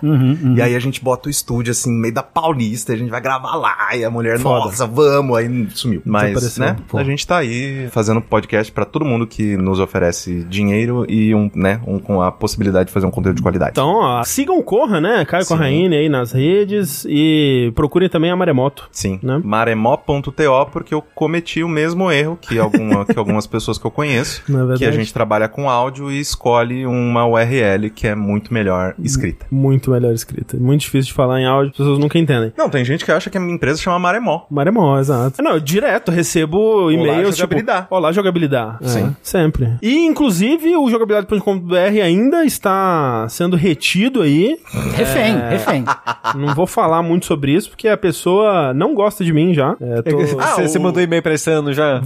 E 0.56 0.60
aí 0.60 0.74
a 0.74 0.78
gente 0.80 1.02
bota 1.02 1.28
o 1.28 1.30
estúdio 1.30 1.70
assim, 1.70 1.90
no 1.90 2.00
meio 2.00 2.12
da 2.12 2.22
Paulista, 2.22 2.92
a 2.92 2.96
gente 2.96 3.10
vai 3.10 3.20
gravar 3.20 3.54
lá, 3.54 3.96
e 3.96 4.04
a 4.04 4.10
mulher, 4.10 4.38
Foda. 4.38 4.66
nossa, 4.66 4.86
vamos, 4.86 5.36
aí 5.38 5.68
sumiu. 5.70 6.02
Mas, 6.04 6.34
Né, 6.58 6.76
Pô. 6.88 6.99
a 6.99 7.05
gente 7.05 7.26
tá 7.26 7.38
aí 7.38 7.88
fazendo 7.91 8.20
podcast 8.20 8.73
pra 8.73 8.85
todo 8.85 9.05
mundo 9.05 9.26
que 9.26 9.56
nos 9.56 9.79
oferece 9.79 10.44
dinheiro 10.44 11.05
e 11.08 11.35
um, 11.35 11.50
né, 11.55 11.81
um, 11.87 11.99
com 11.99 12.23
a 12.23 12.32
possibilidade 12.32 12.87
de 12.87 12.93
fazer 12.93 13.06
um 13.06 13.11
conteúdo 13.11 13.37
de 13.37 13.43
qualidade. 13.43 13.73
Então, 13.73 13.97
ó, 13.97 14.25
sigam 14.25 14.58
o 14.58 14.62
Corra, 14.62 15.00
né? 15.00 15.25
Caio. 15.25 15.47
Corraine 15.47 15.97
aí 15.97 16.08
nas 16.08 16.32
redes 16.32 17.05
e 17.08 17.73
procurem 17.75 18.08
também 18.08 18.31
a 18.31 18.37
Maremoto. 18.37 18.88
Sim. 18.93 19.19
Né? 19.23 19.41
Maremó.to, 19.43 20.32
porque 20.73 20.94
eu 20.94 21.02
cometi 21.14 21.62
o 21.62 21.69
mesmo 21.69 22.11
erro 22.11 22.38
que, 22.41 22.58
alguma, 22.58 23.05
que 23.05 23.19
algumas 23.19 23.46
pessoas 23.46 23.79
que 23.79 23.87
eu 23.87 23.91
conheço. 23.91 24.43
É 24.70 24.76
que 24.76 24.85
a 24.85 24.91
gente 24.91 25.12
trabalha 25.12 25.49
com 25.49 25.69
áudio 25.69 26.11
e 26.11 26.20
escolhe 26.20 26.87
uma 26.87 27.26
URL 27.26 27.91
que 27.91 28.06
é 28.06 28.14
muito 28.14 28.53
melhor 28.53 28.94
escrita. 29.03 29.46
Muito 29.50 29.91
melhor 29.91 30.12
escrita. 30.12 30.56
Muito 30.56 30.82
difícil 30.82 31.08
de 31.08 31.12
falar 31.12 31.41
em 31.41 31.46
áudio, 31.46 31.70
as 31.70 31.76
pessoas 31.76 31.99
nunca 31.99 32.19
entendem. 32.19 32.53
Não, 32.56 32.69
tem 32.69 32.85
gente 32.85 33.05
que 33.05 33.11
acha 33.11 33.31
que 33.31 33.37
a 33.37 33.41
minha 33.41 33.55
empresa 33.55 33.81
chama 33.81 33.99
Maremó. 33.99 34.43
Maremó, 34.50 34.99
exato. 34.99 35.43
Não, 35.43 35.53
eu 35.53 35.61
direto 35.61 36.11
recebo 36.31 36.91
e-mails 36.93 37.35
tipo... 37.37 37.38
jogabilidade. 37.38 37.87
Olá, 37.91 38.12
jogabilidade. 38.12 38.77
Sim. 38.88 39.06
É, 39.06 39.11
sempre. 39.23 39.73
E, 39.82 39.99
inclusive, 40.06 40.77
o 40.77 40.88
jogabilidade.com.br 40.88 41.75
ainda 42.03 42.44
está 42.44 43.27
sendo 43.29 43.56
retido 43.56 44.23
aí. 44.23 44.56
Refém, 44.94 45.35
É. 45.37 45.49
refém. 45.50 45.85
Não 46.37 46.55
vou 46.55 46.67
falar 46.67 47.03
muito 47.03 47.27
sobre 47.27 47.53
isso, 47.53 47.71
porque 47.71 47.88
a 47.88 47.97
pessoa 47.97 48.73
não 48.73 48.94
gosta 48.94 49.25
de 49.25 49.32
mim 49.32 49.53
já. 49.53 49.75
É, 49.81 50.03
tô... 50.03 50.21
Ah, 50.38 50.55
você, 50.55 50.69
você 50.69 50.79
o- 50.79 50.82
mandou 50.82 51.03
e-mail 51.03 51.23
pra 51.23 51.35
esse 51.35 51.50
ano 51.50 51.73
já? 51.73 51.99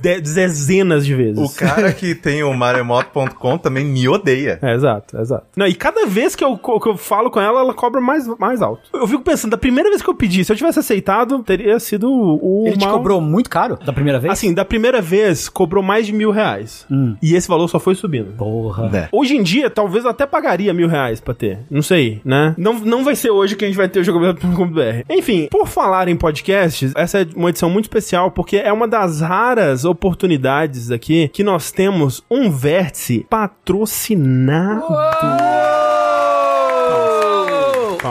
de- 0.00 0.20
dezenas 0.20 1.04
de 1.04 1.14
vezes. 1.14 1.38
O 1.38 1.56
cara 1.58 1.92
que 1.92 2.14
tem 2.14 2.44
o 2.44 2.54
maremoto.com 2.54 3.58
também 3.58 3.84
me 3.84 4.06
odeia. 4.08 4.58
É, 4.62 4.74
exato, 4.74 5.18
exato. 5.18 5.46
Não, 5.56 5.66
e 5.66 5.74
cada 5.74 6.06
vez 6.06 6.36
que 6.36 6.44
eu, 6.44 6.56
que 6.56 6.88
eu 6.88 6.96
falo 6.96 7.30
com 7.30 7.40
ela, 7.40 7.60
ela 7.60 7.74
cobra 7.74 8.00
mais, 8.00 8.26
mais 8.38 8.62
alto. 8.62 8.82
Eu 8.94 9.08
fico 9.08 9.22
pensando, 9.22 9.50
da 9.52 9.58
primeira 9.58 9.88
vez 9.88 10.00
que 10.02 10.08
eu 10.08 10.14
pedi, 10.14 10.44
se 10.44 10.52
eu 10.52 10.56
tivesse 10.56 10.78
aceitado, 10.78 11.42
teria 11.42 11.80
sido 11.80 12.08
o 12.12 12.64
Ele 12.68 12.76
te 12.76 12.84
mal- 12.84 12.96
cobrou 12.98 13.20
muito 13.20 13.39
caro 13.48 13.78
da 13.84 13.92
primeira 13.92 14.18
vez? 14.18 14.32
Assim, 14.32 14.52
da 14.52 14.64
primeira 14.64 15.00
vez, 15.00 15.48
cobrou 15.48 15.82
mais 15.82 16.06
de 16.06 16.12
mil 16.12 16.30
reais. 16.30 16.86
Hum. 16.90 17.16
E 17.22 17.34
esse 17.34 17.48
valor 17.48 17.68
só 17.68 17.78
foi 17.78 17.94
subindo. 17.94 18.32
Porra. 18.36 18.90
É. 18.96 19.08
Hoje 19.12 19.36
em 19.36 19.42
dia, 19.42 19.70
talvez 19.70 20.04
eu 20.04 20.10
até 20.10 20.26
pagaria 20.26 20.74
mil 20.74 20.88
reais 20.88 21.20
pra 21.20 21.32
ter. 21.32 21.60
Não 21.70 21.82
sei, 21.82 22.20
né? 22.24 22.54
Não, 22.58 22.74
não 22.80 23.04
vai 23.04 23.14
ser 23.16 23.30
hoje 23.30 23.56
que 23.56 23.64
a 23.64 23.68
gente 23.68 23.76
vai 23.76 23.88
ter 23.88 24.00
o 24.00 24.04
jogabilidade.com.br. 24.04 25.04
Enfim, 25.08 25.48
por 25.50 25.66
falar 25.66 26.08
em 26.08 26.16
podcasts, 26.16 26.92
essa 26.96 27.20
é 27.20 27.26
uma 27.34 27.50
edição 27.50 27.70
muito 27.70 27.84
especial 27.84 28.30
porque 28.30 28.56
é 28.56 28.72
uma 28.72 28.88
das 28.88 29.20
raras 29.20 29.84
oportunidades 29.84 30.90
aqui 30.90 31.28
que 31.28 31.44
nós 31.44 31.70
temos 31.70 32.22
um 32.30 32.50
vértice 32.50 33.26
patrocinado. 33.28 34.84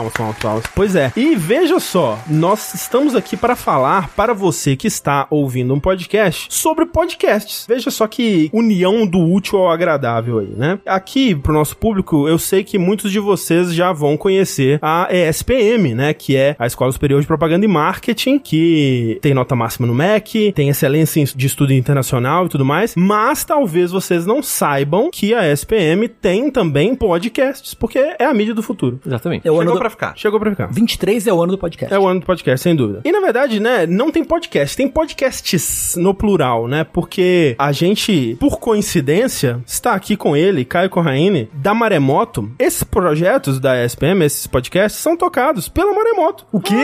Palmas, 0.00 0.12
palmas, 0.14 0.36
palmas. 0.38 0.64
Pois 0.74 0.96
é. 0.96 1.12
E 1.14 1.34
veja 1.36 1.78
só, 1.78 2.18
nós 2.26 2.72
estamos 2.72 3.14
aqui 3.14 3.36
para 3.36 3.54
falar 3.54 4.08
para 4.16 4.32
você 4.32 4.74
que 4.74 4.86
está 4.86 5.26
ouvindo 5.28 5.74
um 5.74 5.80
podcast 5.80 6.46
sobre 6.48 6.86
podcasts. 6.86 7.66
Veja 7.68 7.90
só 7.90 8.06
que 8.06 8.48
união 8.52 9.06
do 9.06 9.18
útil 9.18 9.58
ao 9.58 9.70
agradável 9.70 10.38
aí, 10.38 10.54
né? 10.56 10.78
Aqui, 10.86 11.34
pro 11.34 11.52
nosso 11.52 11.76
público, 11.76 12.26
eu 12.26 12.38
sei 12.38 12.64
que 12.64 12.78
muitos 12.78 13.12
de 13.12 13.18
vocês 13.20 13.74
já 13.74 13.92
vão 13.92 14.16
conhecer 14.16 14.78
a 14.80 15.08
ESPM, 15.12 15.94
né? 15.94 16.14
Que 16.14 16.34
é 16.34 16.56
a 16.58 16.66
Escola 16.66 16.90
Superior 16.92 17.20
de 17.20 17.26
Propaganda 17.26 17.66
e 17.66 17.68
Marketing, 17.68 18.38
que 18.38 19.18
tem 19.20 19.34
nota 19.34 19.54
máxima 19.54 19.86
no 19.86 19.94
MEC, 19.94 20.52
tem 20.52 20.70
excelência 20.70 21.20
em- 21.20 21.24
de 21.24 21.46
estudo 21.46 21.74
internacional 21.74 22.46
e 22.46 22.48
tudo 22.48 22.64
mais, 22.64 22.94
mas 22.96 23.44
talvez 23.44 23.90
vocês 23.90 24.24
não 24.24 24.42
saibam 24.42 25.10
que 25.10 25.34
a 25.34 25.46
ESPM 25.52 26.08
tem 26.08 26.50
também 26.50 26.94
podcasts, 26.94 27.74
porque 27.74 27.98
é 27.98 28.24
a 28.24 28.32
mídia 28.32 28.54
do 28.54 28.62
futuro. 28.62 28.98
Exatamente. 29.06 29.46
É 29.46 29.50
o 29.50 29.56
ano 29.56 29.62
Chegou 29.64 29.74
do... 29.74 29.78
ficar. 30.00 30.12
Chegou 30.16 30.40
pra 30.40 30.50
ficar. 30.50 30.66
23 30.68 31.26
é 31.26 31.32
o 31.32 31.42
ano 31.42 31.52
do 31.52 31.58
podcast. 31.58 31.94
É 31.94 31.98
o 31.98 32.06
ano 32.08 32.20
do 32.20 32.26
podcast, 32.26 32.62
sem 32.62 32.74
dúvida. 32.74 33.02
E 33.04 33.12
na 33.12 33.20
verdade, 33.20 33.60
né, 33.60 33.86
não 33.86 34.10
tem 34.10 34.24
podcast, 34.24 34.76
tem 34.76 34.88
podcasts 34.88 35.94
no 35.96 36.14
plural, 36.14 36.66
né? 36.66 36.84
Porque 36.84 37.54
a 37.58 37.70
gente, 37.72 38.36
por 38.40 38.58
coincidência, 38.58 39.60
está 39.66 39.92
aqui 39.94 40.16
com 40.16 40.34
ele, 40.36 40.64
Caio 40.64 40.88
Corraine, 40.88 41.50
da 41.52 41.74
Maremoto. 41.74 42.50
Esses 42.58 42.82
projetos 42.82 43.60
da 43.60 43.84
ESPM, 43.84 44.24
esses 44.24 44.46
podcasts, 44.46 45.00
são 45.00 45.16
tocados 45.16 45.68
pela 45.68 45.92
Maremoto. 45.92 46.46
O 46.50 46.60
quê? 46.60 46.74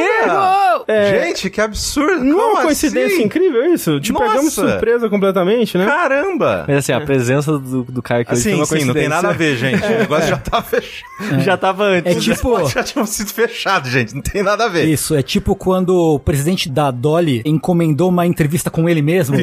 É, 0.86 1.24
Gente, 1.26 1.48
que 1.50 1.60
absurdo! 1.60 2.22
não 2.22 2.36
é 2.38 2.40
Como 2.42 2.52
uma 2.54 2.62
coincidência 2.62 3.16
assim? 3.16 3.24
incrível 3.24 3.64
isso? 3.72 3.98
Te 4.00 4.12
pegamos 4.12 4.54
de 4.54 4.60
Nossa! 4.60 4.70
surpresa 4.72 5.08
completamente, 5.08 5.78
né? 5.78 5.86
Caramba! 5.86 6.64
Mas 6.68 6.78
assim, 6.78 6.92
a 6.92 7.00
presença 7.00 7.58
do, 7.58 7.84
do 7.84 8.02
Caio 8.02 8.26
hoje 8.30 8.42
foi 8.42 8.52
Assim, 8.52 8.54
uma 8.60 8.66
sim, 8.66 8.84
não 8.84 8.94
tem 8.94 9.08
nada 9.08 9.28
a 9.28 9.32
ver, 9.32 9.56
gente. 9.56 9.82
O 9.84 9.98
negócio 9.98 10.28
já 10.28 10.36
tá 10.36 10.62
fechado. 10.62 11.06
Já 11.40 11.56
tava 11.56 11.84
antes. 11.84 12.16
É 12.16 12.20
tipo, 12.20 12.56
Tinham 13.06 13.06
sido 13.06 13.28
fechados, 13.30 13.90
gente. 13.90 14.14
Não 14.14 14.22
tem 14.22 14.42
nada 14.42 14.64
a 14.64 14.68
ver. 14.68 14.84
Isso, 14.86 15.14
é 15.14 15.22
tipo 15.22 15.54
quando 15.54 15.90
o 16.14 16.18
presidente 16.18 16.68
da 16.70 16.90
Dolly 16.90 17.42
encomendou 17.44 18.08
uma 18.08 18.24
entrevista 18.26 18.70
com 18.70 18.88
ele 18.88 19.02
mesmo 19.02 19.36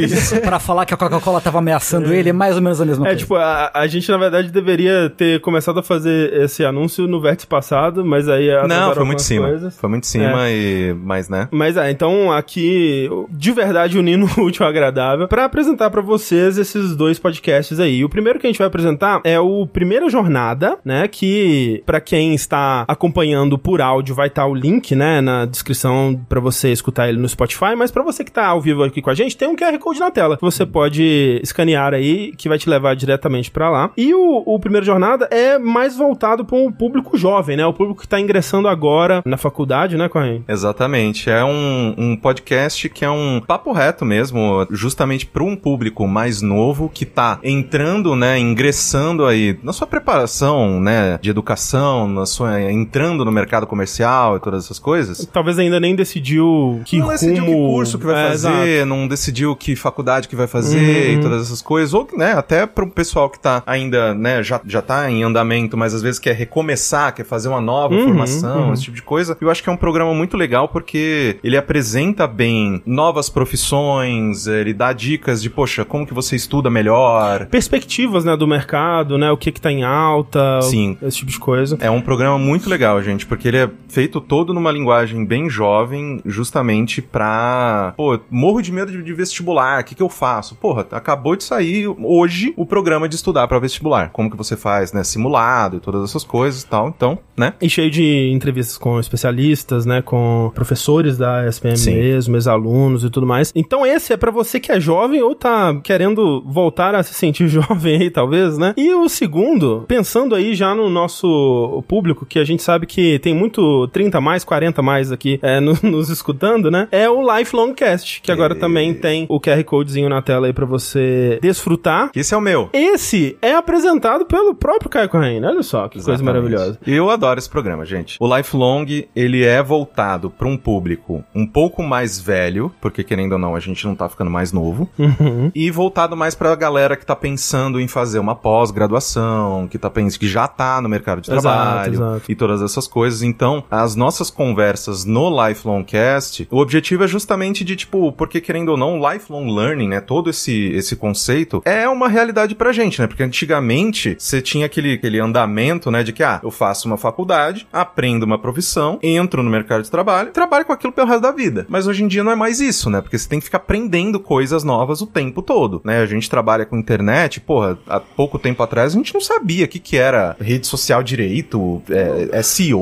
pra 0.43 0.59
falar 0.59 0.85
que 0.85 0.93
a 0.93 0.97
Coca-Cola 0.97 1.39
tava 1.39 1.59
ameaçando 1.59 2.11
ele, 2.13 2.29
é 2.29 2.33
mais 2.33 2.55
ou 2.55 2.61
menos 2.61 2.81
a 2.81 2.85
mesma 2.85 3.05
É, 3.05 3.09
coisa. 3.09 3.19
tipo, 3.19 3.35
a, 3.35 3.71
a 3.73 3.85
gente 3.87 4.09
na 4.09 4.17
verdade 4.17 4.51
deveria 4.51 5.09
ter 5.15 5.39
começado 5.41 5.79
a 5.79 5.83
fazer 5.83 6.33
esse 6.41 6.65
anúncio 6.65 7.07
no 7.07 7.21
vértice 7.21 7.45
passado, 7.47 8.03
mas 8.03 8.27
aí 8.27 8.47
Não, 8.67 8.93
foi 8.95 9.03
muito 9.05 9.21
cima. 9.21 9.47
coisas. 9.49 9.77
Foi 9.77 9.89
muito 9.89 10.03
em 10.05 10.07
cima 10.07 10.49
e. 10.49 10.95
Mas, 11.03 11.29
né? 11.29 11.47
Mas 11.51 11.77
é, 11.77 11.91
então 11.91 12.31
aqui, 12.31 13.07
de 13.29 13.51
verdade, 13.51 13.97
unindo 13.99 14.25
o 14.37 14.45
útil 14.45 14.63
ao 14.65 14.69
agradável, 14.69 15.27
pra 15.27 15.45
apresentar 15.45 15.89
pra 15.91 16.01
vocês 16.01 16.57
esses 16.57 16.95
dois 16.95 17.19
podcasts 17.19 17.79
aí. 17.79 18.03
O 18.03 18.09
primeiro 18.09 18.39
que 18.39 18.47
a 18.47 18.49
gente 18.49 18.57
vai 18.57 18.67
apresentar 18.67 19.21
é 19.23 19.39
o 19.39 19.67
Primeira 19.67 20.09
Jornada, 20.09 20.77
né? 20.83 21.07
Que 21.07 21.83
pra 21.85 22.01
quem 22.01 22.33
está 22.33 22.83
acompanhando 22.87 23.42
por 23.57 23.81
áudio 23.81 24.15
vai 24.15 24.27
estar 24.27 24.45
o 24.45 24.53
link, 24.53 24.95
né, 24.95 25.21
na 25.21 25.45
descrição 25.45 26.19
pra 26.27 26.39
você 26.39 26.71
escutar 26.71 27.09
ele 27.09 27.17
no 27.17 27.27
Spotify, 27.27 27.75
mas 27.77 27.91
pra 27.91 28.03
você 28.03 28.23
que 28.23 28.31
tá 28.31 28.47
ao 28.47 28.61
vivo 28.61 28.83
aqui 28.83 29.01
com 29.01 29.09
a 29.09 29.15
gente, 29.15 29.37
tem 29.37 29.47
um 29.47 29.55
QR 29.55 29.77
Code 29.79 29.99
na 29.99 30.11
tela. 30.11 30.37
que 30.37 30.41
Você 30.41 30.65
pode 30.65 31.39
escanear 31.43 31.93
aí, 31.93 32.33
que 32.37 32.49
vai 32.49 32.57
te 32.57 32.69
levar 32.69 32.95
diretamente 32.95 33.51
pra 33.51 33.69
lá. 33.69 33.91
E 33.97 34.13
o, 34.13 34.43
o 34.45 34.59
Jornada 34.83 35.27
é 35.31 35.57
mais 35.57 35.95
voltado 35.95 36.43
para 36.43 36.57
um 36.57 36.71
público 36.71 37.17
jovem, 37.17 37.55
né? 37.55 37.65
O 37.65 37.73
público 37.73 38.01
que 38.01 38.07
tá 38.07 38.19
ingressando 38.19 38.67
agora 38.67 39.21
na 39.25 39.37
faculdade, 39.37 39.97
né, 39.97 40.09
Correia? 40.09 40.41
Exatamente. 40.47 41.29
É 41.29 41.43
um, 41.43 41.93
um 41.97 42.15
podcast 42.15 42.89
que 42.89 43.05
é 43.05 43.09
um 43.09 43.41
papo 43.45 43.71
reto 43.71 44.05
mesmo, 44.05 44.65
justamente 44.71 45.25
para 45.25 45.43
um 45.43 45.55
público 45.55 46.07
mais 46.07 46.41
novo 46.41 46.89
que 46.89 47.05
tá 47.05 47.39
entrando, 47.43 48.15
né, 48.15 48.39
ingressando 48.39 49.25
aí 49.25 49.57
na 49.63 49.73
sua 49.73 49.87
preparação, 49.87 50.79
né, 50.79 51.17
de 51.21 51.29
educação, 51.29 52.07
na 52.07 52.25
sua 52.25 52.61
entrando 52.61 53.25
no 53.25 53.31
mercado 53.33 53.65
comercial 53.67 54.37
e 54.37 54.39
todas 54.39 54.65
essas 54.65 54.79
coisas. 54.79 55.27
Talvez 55.31 55.57
ainda 55.59 55.79
nem 55.79 55.95
decidiu 55.95 56.81
que 56.85 56.97
não 56.97 57.05
rumo... 57.05 57.13
decidiu 57.17 57.45
que 57.45 57.51
curso 57.51 57.99
que 57.99 58.05
vai 58.05 58.25
É, 58.25 58.29
fazer, 58.29 58.67
exato. 58.67 58.85
não 58.89 59.07
decidiu 59.07 59.55
que 59.55 59.75
faculdade 59.75 60.27
que 60.27 60.35
vai 60.35 60.47
fazer 60.47 60.77
Uhum. 61.13 61.19
e 61.19 61.21
todas 61.21 61.41
essas 61.43 61.61
coisas, 61.61 61.93
ou, 61.93 62.07
né, 62.15 62.33
até 62.33 62.65
pro 62.65 62.87
pessoal 62.89 63.29
que 63.29 63.39
tá 63.39 63.61
ainda, 63.65 64.13
né, 64.13 64.41
já, 64.43 64.59
já 64.65 64.81
tá 64.81 65.09
em 65.09 65.23
andamento, 65.23 65.75
mas 65.77 65.93
às 65.93 66.01
vezes 66.01 66.19
quer 66.19 66.35
recomeçar, 66.35 67.13
quer 67.13 67.25
fazer 67.25 67.49
uma 67.49 67.61
nova 67.61 67.93
Uhum, 67.93 68.03
formação, 68.05 68.67
uhum. 68.67 68.73
esse 68.73 68.83
tipo 68.83 68.95
de 68.95 69.01
coisa. 69.03 69.37
Eu 69.41 69.49
acho 69.49 69.61
que 69.63 69.69
é 69.69 69.71
um 69.71 69.77
programa 69.77 70.13
muito 70.13 70.37
legal 70.37 70.67
porque 70.67 71.37
ele 71.43 71.57
apresenta 71.57 72.27
bem 72.27 72.81
novas 72.85 73.29
profissões, 73.29 74.47
ele 74.47 74.73
dá 74.73 74.93
dicas 74.93 75.41
de, 75.41 75.49
poxa, 75.49 75.83
como 75.83 76.05
que 76.05 76.13
você 76.13 76.35
estuda 76.35 76.69
melhor. 76.69 77.45
Perspectivas, 77.47 78.23
né, 78.23 78.35
do 78.37 78.47
mercado, 78.47 79.17
né, 79.17 79.31
o 79.31 79.37
que 79.37 79.51
que 79.51 79.59
tá 79.61 79.71
em 79.71 79.83
alta, 79.83 80.61
Sim. 80.61 80.97
esse 81.01 81.17
tipo 81.17 81.31
de 81.31 81.39
coisa. 81.39 81.77
É 81.79 81.89
um 81.89 82.01
programa 82.01 82.37
muito 82.37 82.69
legal, 82.69 83.01
gente, 83.01 83.22
porque 83.25 83.47
ele 83.47 83.57
é 83.57 83.69
feito 83.87 84.19
todo 84.19 84.53
numa 84.53 84.71
linguagem 84.71 85.25
bem 85.25 85.49
jovem, 85.49 86.21
justamente 86.25 87.01
pra. 87.01 87.93
Pô, 87.95 88.19
morro 88.29 88.61
de 88.61 88.71
medo 88.71 88.91
de, 88.91 89.13
vestibular, 89.13 89.81
o 89.81 89.85
que, 89.85 89.95
que 89.95 90.03
eu 90.03 90.09
faço? 90.09 90.55
Porra, 90.55 90.87
acabou 90.91 91.35
de 91.35 91.43
sair 91.43 91.87
hoje 91.87 92.53
o 92.57 92.65
programa 92.65 93.07
de 93.07 93.15
estudar 93.15 93.47
pra 93.47 93.59
vestibular. 93.59 94.09
Como 94.09 94.29
que 94.29 94.37
você 94.37 94.57
faz, 94.57 94.91
né? 94.91 95.03
Simulado 95.03 95.77
e 95.77 95.79
todas 95.79 96.03
essas 96.03 96.23
coisas 96.23 96.63
e 96.63 96.67
tal. 96.67 96.87
Então, 96.87 97.19
né? 97.37 97.53
E 97.61 97.69
cheio 97.69 97.89
de 97.89 98.31
entrevistas 98.31 98.77
com 98.77 98.99
especialistas, 98.99 99.85
né, 99.85 100.01
com 100.01 100.51
professores 100.53 101.17
da 101.17 101.47
SPM 101.47 101.77
Sim. 101.77 101.95
mesmo, 101.95 102.35
ex-alunos 102.35 103.03
e 103.03 103.09
tudo 103.09 103.25
mais. 103.25 103.51
Então 103.55 103.85
esse 103.85 104.13
é 104.13 104.17
pra 104.17 104.31
você 104.31 104.59
que 104.59 104.71
é 104.71 104.79
jovem 104.79 105.21
ou 105.21 105.35
tá 105.35 105.75
querendo 105.83 106.43
voltar 106.45 106.95
a 106.95 107.03
se 107.03 107.13
sentir 107.13 107.47
jovem 107.49 108.01
aí, 108.01 108.09
talvez, 108.09 108.57
né? 108.57 108.73
E 108.77 108.93
o 108.93 109.07
segundo, 109.09 109.85
pensando 109.87 110.35
aí 110.35 110.55
já 110.55 110.73
no 110.75 110.89
nosso 110.89 111.83
público, 111.87 112.25
que 112.25 112.39
a 112.39 112.43
gente 112.43 112.63
sabe 112.63 112.85
que 112.85 113.12
tem 113.19 113.33
muito 113.33 113.87
30 113.89 114.19
mais, 114.21 114.43
40 114.43 114.81
mais 114.81 115.11
aqui 115.11 115.39
é, 115.41 115.59
no- 115.59 115.77
nos 115.83 116.09
escutando, 116.09 116.69
né? 116.71 116.87
É 116.91 117.09
o 117.09 117.21
Lifelong 117.37 117.73
Cast, 117.73 118.21
que 118.21 118.31
agora 118.31 118.55
também 118.55 118.93
tem 118.93 119.25
o 119.29 119.39
QR 119.39 119.63
Codezinho 119.63 120.09
na 120.09 120.21
tela 120.21 120.47
aí 120.47 120.53
pra 120.53 120.65
você 120.65 121.39
desfrutar. 121.41 122.09
Esse 122.15 122.33
é 122.33 122.37
o 122.37 122.41
meu. 122.41 122.69
Esse 122.73 123.37
é 123.41 123.53
apresentado 123.53 124.25
pelo 124.25 124.53
próprio 124.55 124.89
Caio 124.89 125.09
Correia, 125.09 125.41
olha 125.47 125.63
só 125.63 125.87
que 125.87 125.95
coisa 125.95 126.11
Exatamente. 126.13 126.25
maravilhosa. 126.25 126.79
E 126.85 126.93
eu 126.93 127.09
adoro 127.09 127.39
esse 127.39 127.49
programa, 127.49 127.85
gente. 127.85 128.17
O 128.19 128.35
Lifelong, 128.37 128.85
ele 129.15 129.43
é 129.43 129.61
voltado 129.61 130.29
para 130.29 130.47
um 130.47 130.57
público 130.57 131.23
um 131.33 131.45
pouco 131.45 131.81
mais 131.83 132.19
velho, 132.19 132.71
porque 132.81 133.03
querendo 133.03 133.33
ou 133.33 133.39
não, 133.39 133.55
a 133.55 133.59
gente 133.59 133.85
não 133.85 133.95
tá 133.95 134.07
ficando 134.09 134.29
mais 134.31 134.51
novo, 134.51 134.89
Uhum. 134.97 135.51
e 135.53 135.69
voltado 135.71 136.15
mais 136.15 136.35
pra 136.35 136.55
galera 136.55 136.95
que 136.95 137.05
tá 137.05 137.15
pensando 137.15 137.79
em 137.79 137.87
fazer 137.87 138.19
uma 138.19 138.35
pós-graduação, 138.35 139.67
que 139.67 139.77
tá 139.77 139.89
pensando 139.89 140.19
que 140.19 140.27
já 140.27 140.47
tá 140.47 140.81
no 140.81 140.89
mercado 140.89 141.21
de 141.21 141.31
Exato, 141.31 141.41
trabalho 141.41 141.93
exato. 141.93 142.31
e 142.31 142.35
todas 142.35 142.61
essas 142.61 142.87
coisas. 142.87 143.02
Então, 143.23 143.63
as 143.69 143.95
nossas 143.95 144.29
conversas 144.29 145.05
no 145.05 145.29
Lifelong 145.29 145.83
Cast, 145.83 146.47
o 146.49 146.59
objetivo 146.59 147.03
é 147.03 147.07
justamente 147.07 147.63
de 147.63 147.75
tipo, 147.75 148.11
porque 148.11 148.39
querendo 148.39 148.69
ou 148.69 148.77
não, 148.77 148.97
lifelong 148.97 149.53
learning, 149.53 149.89
né, 149.89 149.99
todo 149.99 150.29
esse 150.29 150.71
esse 150.73 150.95
conceito 150.95 151.61
é 151.65 151.87
uma 151.89 152.07
realidade 152.07 152.55
pra 152.55 152.71
gente, 152.71 153.01
né? 153.01 153.07
Porque 153.07 153.23
antigamente 153.23 154.15
você 154.17 154.41
tinha 154.41 154.65
aquele 154.65 154.93
aquele 154.93 155.19
andamento, 155.19 155.91
né, 155.91 156.03
de 156.03 156.13
que 156.13 156.23
ah, 156.23 156.39
eu 156.43 156.51
faço 156.51 156.87
uma 156.87 156.97
faculdade, 156.97 157.67
aprendo 157.71 158.23
uma 158.23 158.37
profissão, 158.37 158.99
entro 159.01 159.43
no 159.43 159.49
mercado 159.49 159.83
de 159.83 159.91
trabalho, 159.91 160.31
trabalho 160.31 160.65
com 160.65 160.73
aquilo 160.73 160.93
pelo 160.93 161.07
resto 161.07 161.21
da 161.21 161.31
vida. 161.31 161.65
Mas 161.69 161.87
hoje 161.87 162.03
em 162.03 162.07
dia 162.07 162.23
não 162.23 162.31
é 162.31 162.35
mais 162.35 162.59
isso, 162.59 162.89
né? 162.89 163.01
Porque 163.01 163.17
você 163.17 163.27
tem 163.27 163.39
que 163.39 163.45
ficar 163.45 163.57
aprendendo 163.57 164.19
coisas 164.19 164.63
novas 164.63 165.01
o 165.01 165.07
tempo 165.07 165.41
todo, 165.41 165.81
né? 165.83 165.99
A 165.99 166.05
gente 166.05 166.29
trabalha 166.29 166.65
com 166.65 166.77
internet, 166.77 167.39
porra, 167.39 167.77
há 167.87 167.99
pouco 167.99 168.39
tempo 168.39 168.61
atrás 168.63 168.93
a 168.93 168.97
gente 168.97 169.13
não 169.13 169.21
sabia 169.21 169.65
o 169.65 169.67
que 169.67 169.79
que 169.79 169.97
era 169.97 170.35
rede 170.39 170.67
social 170.67 171.03
direito, 171.03 171.81
é, 171.89 172.41
SEO, 172.43 172.79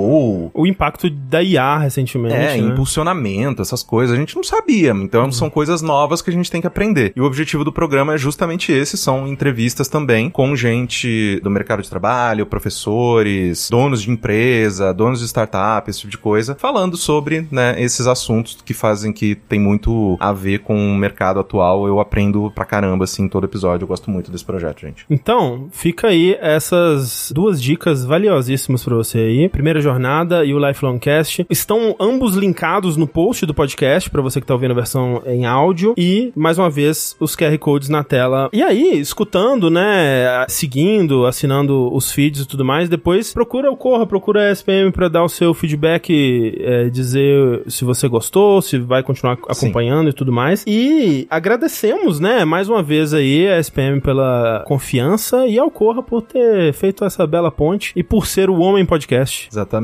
O 0.53 0.65
impacto 0.67 1.09
da 1.09 1.41
IA 1.41 1.77
recentemente. 1.77 2.35
é, 2.35 2.39
né? 2.39 2.57
impulsionamento, 2.57 3.61
essas 3.61 3.81
coisas, 3.83 4.15
a 4.15 4.19
gente 4.19 4.35
não 4.35 4.43
sabia. 4.43 4.91
Então 4.91 5.25
Uhum. 5.25 5.31
são 5.31 5.49
coisas 5.49 5.81
novas 5.81 6.21
que 6.21 6.29
a 6.29 6.33
gente 6.33 6.49
tem 6.51 6.59
que 6.61 6.67
aprender. 6.67 7.13
E 7.15 7.21
o 7.21 7.25
objetivo 7.25 7.63
do 7.63 7.71
programa 7.71 8.13
é 8.13 8.17
justamente 8.17 8.71
esse, 8.71 8.97
são 8.97 9.27
entrevistas 9.27 9.87
também 9.87 10.29
com 10.29 10.55
gente 10.55 11.39
do 11.43 11.49
mercado 11.49 11.81
de 11.81 11.89
trabalho, 11.89 12.45
professores, 12.45 13.69
donos 13.69 14.01
de 14.01 14.09
empresa, 14.11 14.93
donos 14.93 15.19
de 15.19 15.25
startup, 15.27 15.89
esse 15.89 15.99
tipo 15.99 16.11
de 16.11 16.17
coisa, 16.17 16.55
falando 16.55 16.97
sobre, 16.97 17.47
né, 17.51 17.75
esses 17.81 18.07
assuntos 18.07 18.57
que 18.63 18.73
fazem 18.73 19.13
que 19.13 19.35
tem 19.35 19.59
muito 19.59 20.17
a 20.19 20.33
ver 20.33 20.59
com 20.59 20.75
o 20.75 20.95
mercado 20.95 21.39
atual. 21.39 21.87
Eu 21.87 21.99
aprendo 21.99 22.51
pra 22.53 22.65
caramba, 22.65 23.05
assim, 23.05 23.27
todo 23.27 23.45
episódio. 23.45 23.83
Eu 23.83 23.87
gosto 23.87 24.09
muito 24.09 24.31
desse 24.31 24.43
projeto, 24.45 24.81
gente. 24.81 25.05
Então, 25.09 25.67
fica 25.71 26.07
aí 26.07 26.37
essas 26.41 27.31
duas 27.33 27.61
dicas 27.61 28.03
valiosíssimas 28.05 28.83
pra 28.83 28.95
você 28.95 29.17
aí. 29.19 29.49
Primeira 29.49 29.79
jornada 29.79 30.00
e 30.45 30.53
o 30.53 30.67
Lifelong 30.67 30.97
Cast. 30.97 31.45
Estão 31.49 31.95
ambos 31.99 32.35
linkados 32.35 32.97
no 32.97 33.07
post 33.07 33.45
do 33.45 33.53
podcast 33.53 34.09
pra 34.09 34.21
você 34.21 34.41
que 34.41 34.47
tá 34.47 34.53
ouvindo 34.53 34.71
a 34.71 34.75
versão 34.75 35.21
em 35.25 35.45
áudio 35.45 35.93
e 35.97 36.31
mais 36.35 36.57
uma 36.57 36.69
vez 36.69 37.15
os 37.19 37.35
QR 37.35 37.57
codes 37.57 37.89
na 37.89 38.03
tela. 38.03 38.49
E 38.51 38.61
aí, 38.61 38.99
escutando, 38.99 39.69
né, 39.69 40.45
seguindo, 40.47 41.25
assinando 41.25 41.93
os 41.93 42.11
feeds 42.11 42.41
e 42.41 42.47
tudo 42.47 42.65
mais, 42.65 42.89
depois 42.89 43.33
procura 43.33 43.71
o 43.71 43.77
Corra, 43.77 44.05
procura 44.05 44.49
a 44.49 44.51
SPM 44.51 44.91
pra 44.91 45.07
dar 45.07 45.23
o 45.23 45.29
seu 45.29 45.53
feedback, 45.53 46.55
é, 46.59 46.89
dizer 46.89 47.63
se 47.67 47.83
você 47.83 48.07
gostou, 48.07 48.61
se 48.61 48.77
vai 48.77 49.03
continuar 49.03 49.37
acompanhando 49.47 50.09
e 50.09 50.13
tudo 50.13 50.31
mais. 50.31 50.63
E 50.67 51.27
agradecemos, 51.29 52.19
né, 52.19 52.45
mais 52.45 52.69
uma 52.69 52.81
vez 52.81 53.13
aí 53.13 53.47
a 53.47 53.59
SPM 53.59 54.01
pela 54.01 54.63
confiança 54.67 55.47
e 55.47 55.59
ao 55.59 55.69
Corra 55.69 56.01
por 56.01 56.21
ter 56.21 56.73
feito 56.73 57.05
essa 57.05 57.25
bela 57.25 57.51
ponte 57.51 57.91
e 57.95 58.03
por 58.03 58.25
ser 58.25 58.49
o 58.49 58.59
Homem 58.59 58.85
Podcast. 58.85 59.47
Exatamente. 59.51 59.80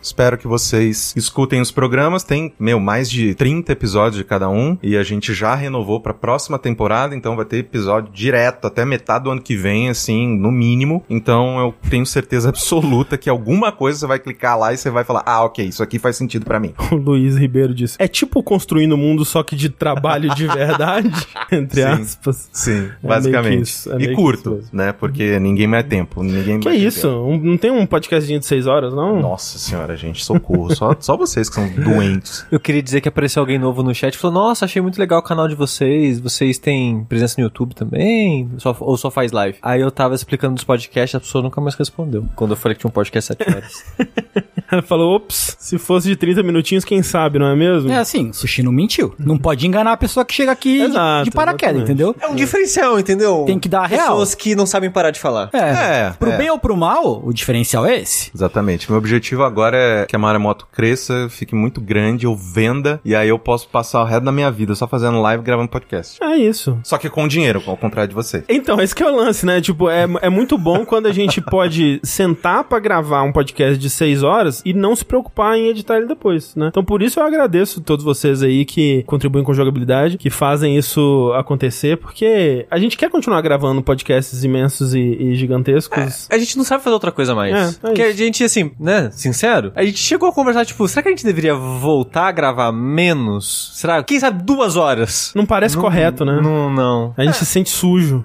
Espero 0.00 0.38
que 0.38 0.46
vocês 0.46 1.12
escutem 1.16 1.60
os 1.60 1.70
programas. 1.70 2.22
Tem, 2.24 2.52
meu, 2.58 2.78
mais 2.80 3.10
de 3.10 3.34
30 3.34 3.72
episódios 3.72 4.16
de 4.16 4.24
cada 4.24 4.48
um. 4.48 4.76
E 4.82 4.96
a 4.96 5.02
gente 5.02 5.32
já 5.34 5.54
renovou 5.54 6.00
pra 6.00 6.14
próxima 6.14 6.58
temporada. 6.58 7.14
Então 7.14 7.36
vai 7.36 7.44
ter 7.44 7.58
episódio 7.58 8.12
direto 8.12 8.66
até 8.66 8.84
metade 8.84 9.24
do 9.24 9.30
ano 9.30 9.40
que 9.42 9.56
vem, 9.56 9.88
assim, 9.88 10.26
no 10.36 10.50
mínimo. 10.50 11.04
Então 11.08 11.58
eu 11.58 11.74
tenho 11.88 12.04
certeza 12.06 12.48
absoluta 12.50 13.16
que 13.16 13.28
alguma 13.30 13.70
coisa 13.72 14.00
você 14.00 14.06
vai 14.06 14.18
clicar 14.18 14.58
lá 14.58 14.72
e 14.72 14.76
você 14.76 14.90
vai 14.90 15.04
falar: 15.04 15.22
ah, 15.26 15.44
ok, 15.44 15.64
isso 15.64 15.82
aqui 15.82 15.98
faz 15.98 16.16
sentido 16.16 16.44
pra 16.44 16.58
mim. 16.60 16.74
O 16.90 16.96
Luiz 16.96 17.36
Ribeiro 17.36 17.72
disse. 17.72 17.96
É 18.00 18.08
tipo 18.08 18.42
construindo 18.42 18.92
o 18.92 18.98
mundo, 18.98 19.24
só 19.24 19.42
que 19.44 19.54
de 19.54 19.68
trabalho 19.68 20.34
de 20.34 20.46
verdade, 20.48 21.10
entre 21.52 21.82
Sim. 21.82 21.88
aspas. 21.88 22.48
Sim, 22.52 22.90
É 23.02 23.06
basicamente. 23.06 23.62
isso, 23.62 23.92
é 23.92 23.96
e 24.02 24.14
curto, 24.14 24.60
né? 24.72 24.92
Porque 24.92 25.38
ninguém 25.38 25.66
mais 25.68 25.84
tem 25.84 26.00
tempo. 26.00 26.22
Ninguém 26.22 26.58
Que 26.60 26.68
ter 26.70 26.76
isso? 26.76 27.08
Um- 27.08 27.38
não 27.38 27.56
tem 27.56 27.70
um 27.70 27.86
podcastzinho 27.86 28.40
de 28.40 28.46
seis 28.46 28.66
horas, 28.66 28.92
não? 28.94 29.20
Nossa 29.20 29.39
senhora, 29.42 29.96
gente, 29.96 30.24
socorro. 30.24 30.74
só, 30.74 30.94
só 31.00 31.16
vocês 31.16 31.48
que 31.48 31.54
são 31.54 31.68
doentes. 31.68 32.44
Eu 32.50 32.60
queria 32.60 32.82
dizer 32.82 33.00
que 33.00 33.08
apareceu 33.08 33.40
alguém 33.40 33.58
novo 33.58 33.82
no 33.82 33.94
chat 33.94 34.14
e 34.14 34.18
falou: 34.18 34.34
Nossa, 34.34 34.64
achei 34.64 34.80
muito 34.80 34.98
legal 34.98 35.20
o 35.20 35.22
canal 35.22 35.48
de 35.48 35.54
vocês. 35.54 36.18
Vocês 36.20 36.58
têm 36.58 37.04
presença 37.04 37.34
no 37.38 37.44
YouTube 37.44 37.74
também? 37.74 38.50
Só- 38.58 38.76
ou 38.80 38.96
só 38.96 39.10
faz 39.10 39.32
live? 39.32 39.58
Aí 39.62 39.80
eu 39.80 39.90
tava 39.90 40.14
explicando 40.14 40.54
dos 40.54 40.64
podcasts, 40.64 41.14
a 41.14 41.20
pessoa 41.20 41.42
nunca 41.42 41.60
mais 41.60 41.74
respondeu. 41.74 42.26
Quando 42.36 42.52
eu 42.52 42.56
falei 42.56 42.74
que 42.74 42.80
tinha 42.80 42.88
um 42.88 42.92
podcast 42.92 43.34
7 43.36 43.50
horas. 43.50 43.84
Falou, 44.86 45.16
ops, 45.16 45.56
se 45.58 45.78
fosse 45.78 46.06
de 46.06 46.14
30 46.14 46.44
minutinhos, 46.44 46.84
quem 46.84 47.02
sabe, 47.02 47.40
não 47.40 47.46
é 47.48 47.56
mesmo? 47.56 47.90
É 47.90 47.96
assim, 47.96 48.32
Sushi 48.32 48.62
não 48.62 48.70
mentiu. 48.70 49.12
Não 49.18 49.36
pode 49.36 49.66
enganar 49.66 49.92
a 49.92 49.96
pessoa 49.96 50.24
que 50.24 50.32
chega 50.32 50.52
aqui 50.52 50.78
de- 50.78 50.84
Exato, 50.84 51.24
de, 51.24 51.30
paraquedas, 51.32 51.76
exatamente. 51.82 51.92
entendeu? 51.92 52.16
é 52.20 52.28
um 52.28 52.36
diferencial, 52.36 52.98
entendeu? 52.98 53.42
Tem 53.46 53.58
que 53.58 53.68
dar 53.68 53.80
a 53.80 53.86
real. 53.88 54.06
Pessoas 54.10 54.34
que 54.36 54.54
não 54.54 54.66
sabem 54.66 54.88
parar 54.88 55.10
de 55.10 55.18
falar. 55.18 55.50
É. 55.52 55.58
É, 56.06 56.10
pro 56.16 56.30
é. 56.30 56.36
bem 56.36 56.50
ou 56.50 56.58
pro 56.58 56.76
mal, 56.76 57.20
o 57.24 57.32
diferencial 57.32 57.84
é 57.84 57.98
esse. 57.98 58.30
Exatamente. 58.32 58.88
Meu 58.88 58.98
objetivo 58.98 59.29
objetivo 59.30 59.44
agora 59.44 59.76
é 59.76 60.06
que 60.06 60.16
a 60.16 60.18
Maremoto 60.18 60.66
cresça, 60.72 61.28
fique 61.28 61.54
muito 61.54 61.80
grande, 61.80 62.26
eu 62.26 62.34
venda, 62.34 63.00
e 63.04 63.14
aí 63.14 63.28
eu 63.28 63.38
posso 63.38 63.68
passar 63.68 64.02
o 64.02 64.04
resto 64.04 64.24
da 64.24 64.32
minha 64.32 64.50
vida 64.50 64.74
só 64.74 64.86
fazendo 64.86 65.20
live 65.20 65.42
e 65.42 65.46
gravando 65.46 65.68
podcast. 65.68 66.22
É 66.22 66.36
isso. 66.36 66.78
Só 66.82 66.98
que 66.98 67.08
com 67.08 67.28
dinheiro, 67.28 67.62
ao 67.66 67.76
contrário 67.76 68.08
de 68.08 68.14
você. 68.14 68.44
Então, 68.48 68.80
esse 68.80 68.94
que 68.94 69.02
é 69.02 69.10
o 69.10 69.14
lance, 69.14 69.46
né? 69.46 69.60
Tipo, 69.60 69.88
é, 69.88 70.06
é 70.22 70.28
muito 70.28 70.58
bom 70.58 70.84
quando 70.84 71.06
a 71.06 71.12
gente 71.12 71.40
pode 71.40 72.00
sentar 72.02 72.64
pra 72.64 72.78
gravar 72.78 73.22
um 73.22 73.32
podcast 73.32 73.78
de 73.78 73.88
seis 73.88 74.22
horas 74.22 74.62
e 74.64 74.72
não 74.72 74.96
se 74.96 75.04
preocupar 75.04 75.56
em 75.56 75.68
editar 75.68 75.96
ele 75.98 76.06
depois, 76.06 76.54
né? 76.56 76.68
Então, 76.68 76.84
por 76.84 77.02
isso 77.02 77.20
eu 77.20 77.24
agradeço 77.24 77.80
todos 77.80 78.04
vocês 78.04 78.42
aí 78.42 78.64
que 78.64 79.04
contribuem 79.04 79.44
com 79.44 79.54
jogabilidade, 79.54 80.18
que 80.18 80.30
fazem 80.30 80.76
isso 80.76 81.32
acontecer, 81.36 81.96
porque 81.98 82.66
a 82.70 82.78
gente 82.78 82.96
quer 82.96 83.10
continuar 83.10 83.40
gravando 83.42 83.82
podcasts 83.82 84.42
imensos 84.44 84.94
e, 84.94 85.00
e 85.00 85.34
gigantescos. 85.34 86.28
A 86.30 86.38
gente 86.38 86.56
não 86.56 86.64
sabe 86.64 86.82
fazer 86.82 86.94
outra 86.94 87.12
coisa 87.12 87.34
mais. 87.34 87.54
É, 87.54 87.60
é 87.60 87.72
Porque 87.80 88.02
a 88.02 88.08
isso. 88.08 88.18
gente, 88.18 88.44
assim, 88.44 88.72
né, 88.78 89.10
sincero, 89.20 89.72
a 89.74 89.84
gente 89.84 89.98
chegou 89.98 90.28
a 90.28 90.32
conversar, 90.32 90.64
tipo, 90.64 90.86
será 90.88 91.02
que 91.02 91.08
a 91.08 91.12
gente 91.12 91.24
deveria 91.24 91.54
voltar 91.54 92.28
a 92.28 92.32
gravar 92.32 92.72
menos? 92.72 93.70
Será? 93.74 94.02
Quem 94.02 94.18
sabe 94.18 94.42
duas 94.42 94.76
horas? 94.76 95.32
Não 95.34 95.46
parece 95.46 95.76
correto, 95.76 96.24
né? 96.24 96.40
Não, 96.42 96.70
não. 96.72 97.14
A 97.16 97.24
gente 97.24 97.36
se 97.36 97.46
sente 97.46 97.70
sujo. 97.70 98.24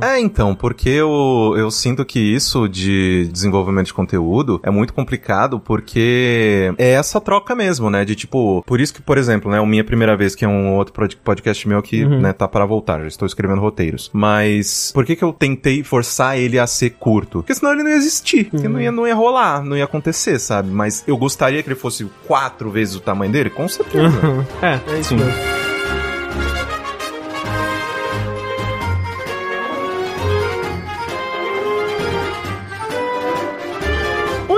É, 0.00 0.18
então, 0.20 0.54
porque 0.54 0.88
eu, 0.88 1.54
eu 1.56 1.70
sinto 1.70 2.04
que 2.04 2.18
isso 2.18 2.68
de 2.68 3.28
desenvolvimento 3.32 3.86
de 3.86 3.94
conteúdo 3.94 4.60
é 4.62 4.70
muito 4.70 4.92
complicado 4.94 5.58
porque 5.60 6.72
é 6.78 6.90
essa 6.92 7.20
troca 7.20 7.54
mesmo, 7.54 7.90
né? 7.90 8.04
De 8.04 8.14
tipo, 8.14 8.62
por 8.66 8.80
isso 8.80 8.94
que, 8.94 9.02
por 9.02 9.18
exemplo, 9.18 9.50
né, 9.50 9.60
o 9.60 9.66
Minha 9.66 9.84
Primeira 9.84 10.16
Vez, 10.16 10.34
que 10.34 10.44
é 10.44 10.48
um 10.48 10.74
outro 10.74 10.92
pod- 10.92 11.16
podcast 11.16 11.66
meu 11.68 11.82
que, 11.82 12.04
né, 12.04 12.32
tá 12.32 12.46
para 12.48 12.64
voltar, 12.64 13.00
já 13.02 13.08
estou 13.08 13.26
escrevendo 13.26 13.60
roteiros. 13.60 14.10
Mas 14.12 14.90
por 14.92 15.04
que 15.04 15.16
que 15.16 15.24
eu 15.24 15.32
tentei 15.32 15.82
forçar 15.82 16.38
ele 16.38 16.58
a 16.58 16.66
ser 16.66 16.90
curto? 16.90 17.38
Porque 17.40 17.54
senão 17.54 17.72
ele 17.72 17.82
não 17.82 17.90
ia 17.90 17.96
existir, 17.96 18.44
porque 18.50 18.68
não 18.68 18.80
ia, 18.80 18.92
não 18.92 19.06
ia 19.06 19.14
rolar, 19.14 19.62
não 19.64 19.76
ia 19.76 19.84
acontecer, 19.84 20.35
sabe? 20.38 20.70
Mas 20.70 21.04
eu 21.06 21.16
gostaria 21.16 21.62
que 21.62 21.68
ele 21.68 21.76
fosse 21.76 22.04
quatro 22.26 22.70
vezes 22.70 22.94
o 22.94 23.00
tamanho 23.00 23.32
dele, 23.32 23.50
com 23.50 23.68
certeza. 23.68 24.16
É, 24.62 24.80
é 24.94 24.98
isso 25.00 25.10
Sim. 25.10 25.16
mesmo. 25.16 25.65